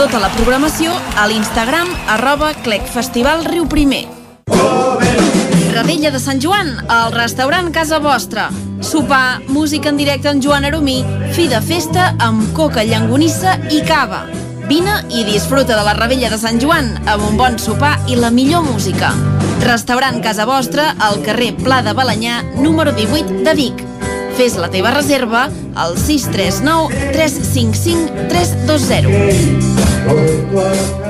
Tota 0.00 0.20
la 0.20 0.30
programació 0.36 0.94
a 1.16 1.26
l'Instagram 1.30 1.92
arroba 2.18 2.54
Clec 2.64 2.88
Festival 2.88 3.46
Riu 3.48 3.68
Primer. 3.68 4.19
Radella 5.70 6.10
de 6.10 6.18
Sant 6.18 6.40
Joan, 6.42 6.72
al 6.90 7.12
restaurant 7.12 7.70
Casa 7.70 8.00
Vostra. 8.02 8.48
Sopar, 8.82 9.40
música 9.46 9.88
en 9.88 9.96
directe 9.96 10.28
amb 10.28 10.42
Joan 10.42 10.64
Aromí, 10.66 11.04
fi 11.36 11.46
de 11.48 11.60
festa 11.62 12.16
amb 12.18 12.52
coca, 12.56 12.82
llangonissa 12.82 13.54
i 13.70 13.80
cava. 13.86 14.24
Vine 14.66 15.04
i 15.14 15.22
disfruta 15.26 15.76
de 15.76 15.84
la 15.86 15.94
Ravella 15.94 16.30
de 16.30 16.38
Sant 16.42 16.60
Joan 16.62 16.98
amb 17.06 17.22
un 17.28 17.36
bon 17.38 17.58
sopar 17.58 17.98
i 18.10 18.16
la 18.18 18.30
millor 18.34 18.62
música. 18.66 19.12
Restaurant 19.62 20.20
Casa 20.24 20.46
Vostra 20.48 20.94
al 20.98 21.22
carrer 21.26 21.52
Pla 21.62 21.82
de 21.86 21.94
Balanyà, 21.94 22.42
número 22.58 22.92
18 22.96 23.44
de 23.46 23.54
Vic. 23.54 23.84
Fes 24.38 24.56
la 24.58 24.70
teva 24.74 24.90
reserva 24.96 25.48
al 25.74 25.98
639 25.98 27.12
355 27.14 28.28
320. 28.32 31.09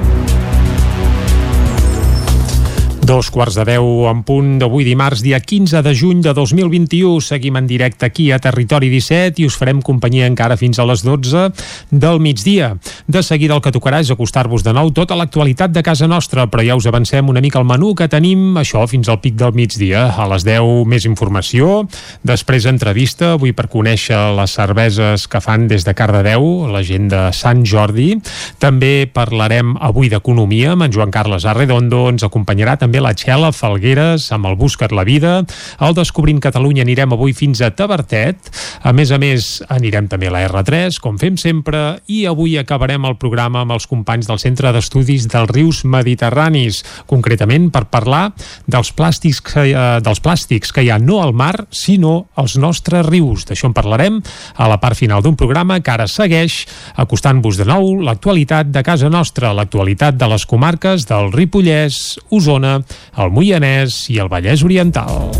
Dos 3.11 3.27
quarts 3.27 3.57
de 3.59 3.65
deu 3.67 4.05
en 4.07 4.21
punt 4.23 4.53
d'avui 4.61 4.85
dimarts, 4.87 5.19
dia 5.19 5.41
15 5.43 5.81
de 5.83 5.91
juny 5.91 6.21
de 6.23 6.31
2021. 6.31 7.19
Seguim 7.19 7.57
en 7.59 7.65
directe 7.67 8.05
aquí 8.07 8.29
a 8.31 8.37
Territori 8.39 8.87
17 8.87 9.41
i 9.43 9.47
us 9.49 9.57
farem 9.59 9.81
companyia 9.83 10.29
encara 10.31 10.55
fins 10.55 10.79
a 10.79 10.85
les 10.87 11.03
12 11.03 11.49
del 11.91 12.21
migdia. 12.23 12.69
De 13.11 13.19
seguida 13.19 13.57
el 13.57 13.59
que 13.65 13.73
tocarà 13.75 13.99
és 13.99 14.13
acostar-vos 14.15 14.63
de 14.63 14.71
nou 14.71 14.93
tota 14.95 15.17
l'actualitat 15.19 15.73
de 15.75 15.83
casa 15.83 16.07
nostra, 16.07 16.45
però 16.47 16.63
ja 16.63 16.77
us 16.79 16.87
avancem 16.87 17.27
una 17.27 17.43
mica 17.43 17.59
el 17.59 17.67
menú 17.67 17.89
que 17.99 18.07
tenim, 18.07 18.55
això, 18.61 18.85
fins 18.87 19.11
al 19.11 19.19
pic 19.19 19.35
del 19.35 19.51
migdia. 19.59 20.05
A 20.15 20.29
les 20.31 20.47
10 20.47 20.87
més 20.87 21.03
informació, 21.03 21.81
després 22.23 22.69
entrevista, 22.71 23.33
avui 23.33 23.51
per 23.51 23.67
conèixer 23.67 24.21
les 24.39 24.55
cerveses 24.55 25.27
que 25.27 25.43
fan 25.43 25.67
des 25.67 25.83
de 25.83 25.97
Cardedeu, 25.99 26.47
la 26.71 26.79
gent 26.79 27.11
de 27.11 27.27
Sant 27.35 27.67
Jordi. 27.67 28.15
També 28.63 29.03
parlarem 29.11 29.75
avui 29.83 30.07
d'economia 30.07 30.77
amb 30.77 30.87
en 30.87 30.95
Joan 30.95 31.11
Carles 31.11 31.43
Arredondo, 31.43 32.05
ens 32.07 32.23
acompanyarà 32.23 32.79
també 32.79 33.00
la 33.01 33.13
Txela 33.17 33.49
Falgueres 33.55 34.27
amb 34.35 34.47
el 34.47 34.55
Buscat 34.59 34.93
la 34.93 35.03
Vida. 35.07 35.41
Al 35.81 35.95
Descobrint 35.97 36.39
Catalunya 36.43 36.85
anirem 36.85 37.15
avui 37.15 37.33
fins 37.33 37.61
a 37.65 37.71
Tabertet. 37.73 38.51
A 38.85 38.93
més 38.93 39.11
a 39.11 39.17
més, 39.21 39.47
anirem 39.73 40.07
també 40.11 40.29
a 40.29 40.35
la 40.35 40.43
R3, 40.47 40.99
com 41.01 41.17
fem 41.21 41.37
sempre, 41.41 41.99
i 42.07 42.23
avui 42.29 42.57
acabarem 42.61 43.05
el 43.09 43.17
programa 43.21 43.63
amb 43.65 43.75
els 43.75 43.87
companys 43.89 44.29
del 44.29 44.39
Centre 44.41 44.71
d'Estudis 44.73 45.27
dels 45.31 45.49
Rius 45.51 45.83
Mediterranis, 45.83 46.83
concretament 47.09 47.69
per 47.73 47.87
parlar 47.91 48.31
dels 48.69 48.93
plàstics, 48.95 49.41
que, 49.41 49.65
eh, 49.71 49.99
dels 50.05 50.21
plàstics 50.21 50.71
que 50.71 50.85
hi 50.85 50.91
ha 50.93 50.99
no 51.01 51.21
al 51.21 51.33
mar, 51.33 51.67
sinó 51.71 52.27
als 52.35 52.57
nostres 52.57 53.05
rius. 53.05 53.45
D'això 53.49 53.67
en 53.69 53.73
parlarem 53.73 54.21
a 54.55 54.67
la 54.69 54.79
part 54.79 54.97
final 54.97 55.21
d'un 55.21 55.35
programa 55.35 55.79
que 55.81 55.91
ara 55.91 56.07
segueix 56.07 56.65
acostant-vos 56.95 57.57
de 57.57 57.65
nou 57.65 58.01
l'actualitat 58.01 58.71
de 58.71 58.83
casa 58.83 59.09
nostra, 59.09 59.53
l'actualitat 59.53 60.17
de 60.17 60.27
les 60.27 60.45
comarques 60.45 61.07
del 61.09 61.31
Ripollès, 61.33 62.19
Osona, 62.29 62.81
el 63.17 63.31
Moianès 63.33 64.03
i 64.13 64.19
el 64.21 64.31
Vallès 64.31 64.65
Oriental. 64.67 65.31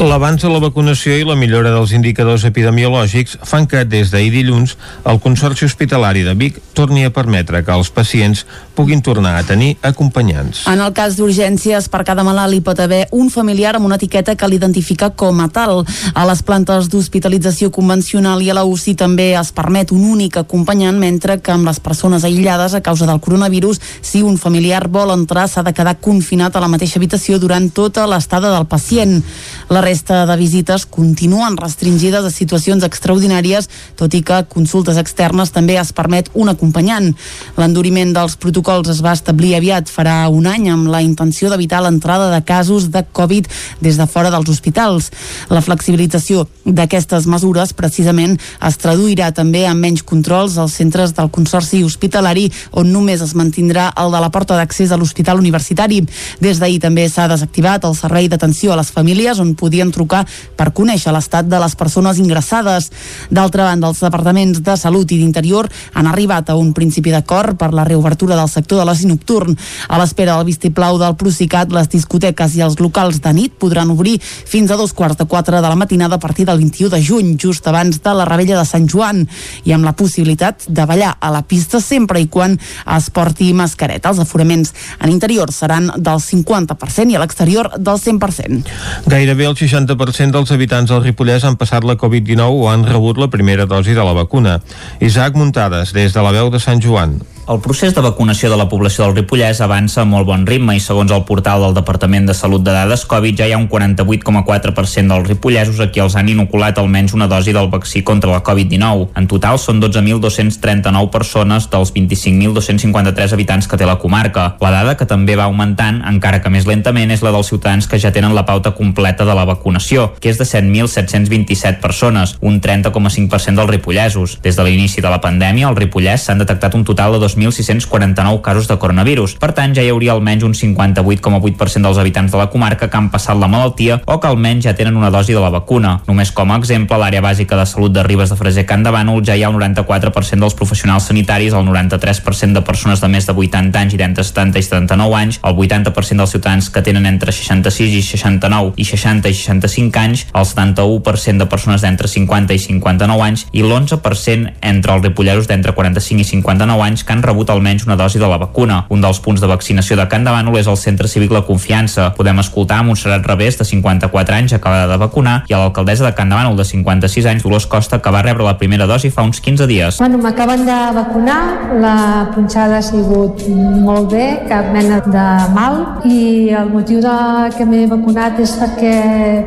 L'avanç 0.00 0.46
de 0.46 0.48
la 0.48 0.62
vacunació 0.64 1.12
i 1.20 1.26
la 1.28 1.34
millora 1.36 1.74
dels 1.74 1.90
indicadors 1.92 2.46
epidemiològics 2.48 3.34
fan 3.44 3.66
que 3.68 3.82
des 3.84 4.08
d'ahir 4.08 4.30
dilluns 4.32 4.78
el 5.04 5.20
Consorci 5.20 5.66
Hospitalari 5.68 6.22
de 6.24 6.32
Vic 6.40 6.56
torni 6.72 7.04
a 7.04 7.12
permetre 7.12 7.60
que 7.66 7.74
els 7.76 7.90
pacients 7.92 8.46
puguin 8.80 9.02
tornar 9.04 9.36
a 9.36 9.44
tenir 9.44 9.74
acompanyants. 9.84 10.62
En 10.70 10.80
el 10.80 10.94
cas 10.96 11.18
d'urgències, 11.18 11.90
per 11.92 12.00
cada 12.08 12.24
malalt 12.24 12.56
hi 12.56 12.62
pot 12.64 12.78
haver 12.80 13.02
un 13.12 13.28
familiar 13.28 13.74
amb 13.76 13.84
una 13.84 13.98
etiqueta 14.00 14.32
que 14.40 14.48
l'identifica 14.48 15.10
com 15.12 15.42
a 15.44 15.50
tal. 15.52 15.82
A 16.14 16.24
les 16.24 16.40
plantes 16.40 16.88
d'hospitalització 16.88 17.68
convencional 17.70 18.40
i 18.40 18.48
a 18.48 18.56
la 18.56 18.64
UCI 18.64 18.94
també 19.02 19.34
es 19.36 19.50
permet 19.52 19.92
un 19.92 20.06
únic 20.14 20.38
acompanyant, 20.40 20.96
mentre 20.96 21.36
que 21.44 21.52
amb 21.52 21.68
les 21.68 21.80
persones 21.80 22.24
aïllades 22.24 22.72
a 22.72 22.80
causa 22.80 23.04
del 23.10 23.20
coronavirus, 23.20 23.82
si 24.00 24.22
un 24.24 24.38
familiar 24.40 24.86
vol 24.88 25.12
entrar, 25.12 25.44
s'ha 25.48 25.64
de 25.66 25.74
quedar 25.76 25.98
confinat 26.00 26.56
a 26.56 26.64
la 26.64 26.72
mateixa 26.72 26.96
habitació 26.96 27.36
durant 27.38 27.68
tota 27.68 28.06
l'estada 28.08 28.54
del 28.54 28.64
pacient. 28.64 29.20
La 29.68 29.84
resta 29.84 30.24
de 30.24 30.38
visites 30.40 30.88
continuen 30.88 31.60
restringides 31.60 32.24
a 32.24 32.32
situacions 32.32 32.88
extraordinàries, 32.88 33.68
tot 34.00 34.16
i 34.16 34.22
que 34.24 34.40
consultes 34.48 34.96
externes 34.96 35.52
també 35.52 35.76
es 35.76 35.92
permet 35.92 36.32
un 36.32 36.48
acompanyant. 36.48 37.12
L'enduriment 37.60 38.16
dels 38.16 38.40
protocols 38.40 38.69
es 38.70 39.00
va 39.02 39.10
establir 39.16 39.56
aviat 39.56 39.88
farà 39.90 40.28
un 40.30 40.46
any 40.46 40.68
amb 40.70 40.86
la 40.92 41.00
intenció 41.02 41.48
d'evitar 41.50 41.80
l'entrada 41.82 42.28
de 42.30 42.38
casos 42.46 42.90
de 42.94 43.02
Covid 43.12 43.48
des 43.82 43.96
de 43.98 44.06
fora 44.06 44.30
dels 44.30 44.48
hospitals. 44.48 45.08
La 45.50 45.60
flexibilització 45.60 46.46
d'aquestes 46.64 47.26
mesures 47.26 47.72
precisament 47.74 48.36
es 48.38 48.78
traduirà 48.78 49.32
també 49.34 49.64
en 49.66 49.80
menys 49.80 50.04
controls 50.06 50.54
als 50.56 50.76
centres 50.78 51.16
del 51.16 51.32
Consorci 51.34 51.82
Hospitalari 51.82 52.46
on 52.70 52.92
només 52.92 53.24
es 53.26 53.34
mantindrà 53.34 53.88
el 53.98 54.14
de 54.14 54.20
la 54.22 54.30
porta 54.30 54.54
d'accés 54.54 54.92
a 54.92 54.98
l'Hospital 55.00 55.42
Universitari. 55.42 56.04
Des 56.38 56.62
d'ahir 56.62 56.78
també 56.80 57.08
s'ha 57.08 57.26
desactivat 57.26 57.88
el 57.88 57.98
servei 57.98 58.28
d'atenció 58.30 58.72
a 58.72 58.78
les 58.78 58.94
famílies 58.94 59.42
on 59.42 59.56
podien 59.58 59.90
trucar 59.90 60.22
per 60.56 60.70
conèixer 60.70 61.10
l'estat 61.10 61.50
de 61.50 61.58
les 61.58 61.74
persones 61.74 62.22
ingressades. 62.22 62.90
D'altra 63.30 63.66
banda, 63.72 63.90
els 63.90 63.98
departaments 63.98 64.62
de 64.62 64.76
Salut 64.78 65.10
i 65.10 65.18
d'Interior 65.18 65.66
han 65.94 66.06
arribat 66.06 66.50
a 66.50 66.56
un 66.56 66.72
principi 66.72 67.10
d'acord 67.10 67.58
per 67.58 67.72
la 67.74 67.84
reobertura 67.84 68.36
del 68.36 68.48
sector 68.48 68.59
de 68.68 68.84
l'oci 68.84 69.06
nocturn. 69.06 69.56
A 69.88 69.98
l'espera 70.00 70.36
del 70.36 70.48
vistiplau 70.50 70.98
del 71.00 71.16
Procicat, 71.16 71.72
les 71.72 71.88
discoteques 71.88 72.56
i 72.56 72.64
els 72.66 72.78
locals 72.80 73.20
de 73.20 73.32
nit 73.32 73.54
podran 73.58 73.90
obrir 73.90 74.18
fins 74.20 74.70
a 74.70 74.76
dos 74.76 74.92
quarts 74.92 75.18
de 75.18 75.26
quatre 75.26 75.60
de 75.60 75.68
la 75.68 75.76
matinada 75.76 76.16
a 76.16 76.22
partir 76.22 76.46
del 76.46 76.58
21 76.58 76.90
de 76.90 77.02
juny, 77.02 77.36
just 77.38 77.66
abans 77.66 78.02
de 78.02 78.14
la 78.14 78.24
rebella 78.24 78.58
de 78.58 78.66
Sant 78.66 78.88
Joan, 78.90 79.26
i 79.64 79.72
amb 79.72 79.84
la 79.84 79.94
possibilitat 79.96 80.66
de 80.68 80.86
ballar 80.86 81.16
a 81.20 81.30
la 81.30 81.42
pista 81.42 81.80
sempre 81.80 82.20
i 82.20 82.28
quan 82.28 82.58
es 82.96 83.10
porti 83.10 83.52
mascareta. 83.54 84.10
Els 84.10 84.20
aforaments 84.22 84.74
en 85.00 85.10
interior 85.10 85.52
seran 85.52 85.90
del 85.96 86.20
50% 86.20 87.10
i 87.10 87.16
a 87.16 87.22
l'exterior 87.22 87.72
del 87.78 87.98
100%. 88.00 88.62
Gairebé 89.06 89.48
el 89.48 89.56
60% 89.56 90.36
dels 90.36 90.52
habitants 90.54 90.90
del 90.90 91.04
Ripollès 91.04 91.44
han 91.44 91.58
passat 91.60 91.84
la 91.86 91.98
Covid-19 92.00 92.62
o 92.64 92.70
han 92.70 92.86
rebut 92.88 93.18
la 93.18 93.30
primera 93.30 93.66
dosi 93.66 93.94
de 93.96 94.04
la 94.04 94.16
vacuna. 94.16 94.60
Isaac 95.00 95.36
Muntades, 95.36 95.92
des 95.92 96.12
de 96.14 96.22
la 96.22 96.32
veu 96.32 96.50
de 96.50 96.60
Sant 96.60 96.82
Joan. 96.82 97.20
El 97.50 97.58
procés 97.58 97.92
de 97.96 98.00
vacunació 98.00 98.46
de 98.46 98.54
la 98.54 98.68
població 98.70 99.02
del 99.02 99.16
Ripollès 99.16 99.58
avança 99.64 100.04
a 100.04 100.06
molt 100.06 100.28
bon 100.28 100.44
ritme 100.46 100.76
i 100.78 100.80
segons 100.80 101.10
el 101.10 101.24
portal 101.26 101.64
del 101.64 101.72
Departament 101.74 102.28
de 102.28 102.34
Salut 102.38 102.62
de 102.62 102.70
Dades 102.70 103.02
Covid 103.10 103.40
ja 103.40 103.48
hi 103.48 103.54
ha 103.56 103.58
un 103.58 103.64
48,4% 103.66 105.10
dels 105.10 105.26
ripollesos 105.26 105.80
a 105.82 105.88
qui 105.90 105.98
els 105.98 106.14
han 106.14 106.30
inoculat 106.30 106.78
almenys 106.78 107.16
una 107.18 107.26
dosi 107.26 107.50
del 107.50 107.66
vaccí 107.72 108.04
contra 108.06 108.30
la 108.30 108.44
Covid-19. 108.46 109.08
En 109.18 109.26
total 109.26 109.58
són 109.58 109.80
12.239 109.82 111.10
persones 111.10 111.66
dels 111.72 111.90
25.253 111.96 113.34
habitants 113.34 113.66
que 113.66 113.80
té 113.82 113.90
la 113.90 113.98
comarca. 113.98 114.46
La 114.62 114.70
dada 114.70 114.94
que 114.94 115.10
també 115.10 115.34
va 115.34 115.48
augmentant, 115.50 116.04
encara 116.06 116.38
que 116.44 116.54
més 116.54 116.70
lentament, 116.70 117.10
és 117.10 117.26
la 117.26 117.34
dels 117.34 117.50
ciutadans 117.50 117.90
que 117.90 117.98
ja 117.98 118.14
tenen 118.14 118.38
la 118.38 118.46
pauta 118.46 118.76
completa 118.78 119.26
de 119.26 119.34
la 119.34 119.48
vacunació, 119.50 120.12
que 120.22 120.30
és 120.30 120.38
de 120.38 120.46
7.727 120.46 121.82
persones, 121.82 122.36
un 122.46 122.62
30,5% 122.62 123.58
dels 123.58 123.74
ripollesos. 123.74 124.38
Des 124.46 124.54
de 124.54 124.70
l'inici 124.70 125.02
de 125.02 125.10
la 125.10 125.18
pandèmia, 125.18 125.66
al 125.66 125.82
Ripollès 125.82 126.30
s'han 126.30 126.46
detectat 126.46 126.78
un 126.78 126.86
total 126.86 127.18
de 127.18 127.24
2.649 127.40 128.40
casos 128.44 128.68
de 128.68 128.78
coronavirus. 128.78 129.36
Per 129.40 129.52
tant, 129.56 129.74
ja 129.74 129.82
hi 129.82 129.90
hauria 129.90 130.12
almenys 130.12 130.44
un 130.46 130.54
58,8% 130.54 131.86
dels 131.86 131.98
habitants 131.98 132.32
de 132.32 132.38
la 132.38 132.50
comarca 132.52 132.90
que 132.90 132.96
han 132.96 133.10
passat 133.10 133.38
la 133.40 133.48
malaltia 133.48 134.00
o 134.06 134.18
que 134.20 134.28
almenys 134.28 134.66
ja 134.68 134.76
tenen 134.76 134.96
una 134.96 135.10
dosi 135.10 135.32
de 135.32 135.40
la 135.42 135.50
vacuna. 135.50 135.98
Només 136.06 136.32
com 136.36 136.52
a 136.52 136.58
exemple, 136.60 136.96
a 136.96 137.00
l'àrea 137.02 137.24
bàsica 137.24 137.56
de 137.58 137.66
salut 137.66 137.92
de 137.94 138.04
Ribes 138.06 138.30
de 138.30 138.36
Freser 138.36 138.66
Can 138.68 138.84
de 138.84 138.92
Bànol 138.94 139.24
ja 139.26 139.36
hi 139.36 139.44
ha 139.44 139.50
un 139.50 139.58
94% 139.60 140.44
dels 140.44 140.56
professionals 140.58 141.08
sanitaris, 141.10 141.54
el 141.56 141.66
93% 141.66 142.58
de 142.58 142.64
persones 142.66 143.00
de 143.00 143.08
més 143.08 143.26
de 143.26 143.34
80 143.34 143.80
anys 143.80 143.96
i 143.96 144.00
d'entre 144.00 144.24
70 144.26 144.60
i 144.60 144.66
79 144.66 145.18
anys, 145.18 145.40
el 145.42 145.56
80% 145.56 146.22
dels 146.22 146.34
ciutadans 146.36 146.70
que 146.70 146.82
tenen 146.82 147.06
entre 147.06 147.32
66 147.32 147.96
i 147.96 148.02
69 148.02 148.74
i 148.76 148.84
60 148.84 149.30
i 149.30 149.34
65 149.34 150.00
anys, 150.00 150.26
el 150.34 150.46
71% 150.46 151.44
de 151.44 151.48
persones 151.50 151.84
d'entre 151.84 152.08
50 152.08 152.54
i 152.54 152.62
59 152.66 153.26
anys 153.26 153.46
i 153.52 153.64
l'11% 153.64 154.54
entre 154.72 154.94
els 154.94 155.04
ripolleros 155.04 155.48
d'entre 155.48 155.74
45 155.76 156.24
i 156.24 156.28
59 156.28 156.86
anys 156.86 157.04
que 157.04 157.14
han 157.14 157.24
rebut 157.30 157.50
almenys 157.50 157.86
una 157.86 157.96
dosi 157.96 158.18
de 158.18 158.28
la 158.28 158.38
vacuna. 158.40 158.84
Un 158.90 159.00
dels 159.02 159.20
punts 159.22 159.40
de 159.40 159.48
vaccinació 159.50 159.96
de 159.98 160.06
Can 160.10 160.26
Bànol 160.26 160.58
és 160.60 160.68
el 160.70 160.78
Centre 160.80 161.08
Cívic 161.08 161.32
La 161.34 161.44
Confiança. 161.46 162.10
Podem 162.16 162.42
escoltar 162.42 162.80
a 162.80 162.86
Montserrat 162.86 163.26
Revés, 163.26 163.58
de 163.58 163.64
54 163.64 164.36
anys, 164.36 164.54
acabada 164.56 164.88
de 164.90 164.98
vacunar, 165.00 165.36
i 165.48 165.54
a 165.54 165.62
l'alcaldessa 165.62 166.06
de 166.08 166.14
Can 166.18 166.32
Bànol, 166.34 166.58
de 166.58 166.66
56 166.66 167.28
anys, 167.30 167.46
Dolors 167.46 167.66
Costa, 167.70 168.00
que 168.02 168.12
va 168.12 168.22
rebre 168.26 168.46
la 168.46 168.56
primera 168.58 168.88
dosi 168.90 169.10
fa 169.14 169.24
uns 169.26 169.40
15 169.40 169.66
dies. 169.70 169.98
Bueno, 169.98 170.18
m'acaben 170.18 170.64
de 170.66 170.78
vacunar, 170.96 171.40
la 171.80 171.96
punxada 172.34 172.78
ha 172.78 172.84
sigut 172.84 173.46
molt 173.50 174.10
bé, 174.12 174.26
cap 174.48 174.70
mena 174.74 175.00
de 175.06 175.26
mal, 175.54 175.80
i 176.04 176.50
el 176.56 176.70
motiu 176.72 177.00
de 177.04 177.16
que 177.56 177.66
m'he 177.68 177.86
vacunat 177.90 178.40
és 178.42 178.56
perquè 178.60 178.94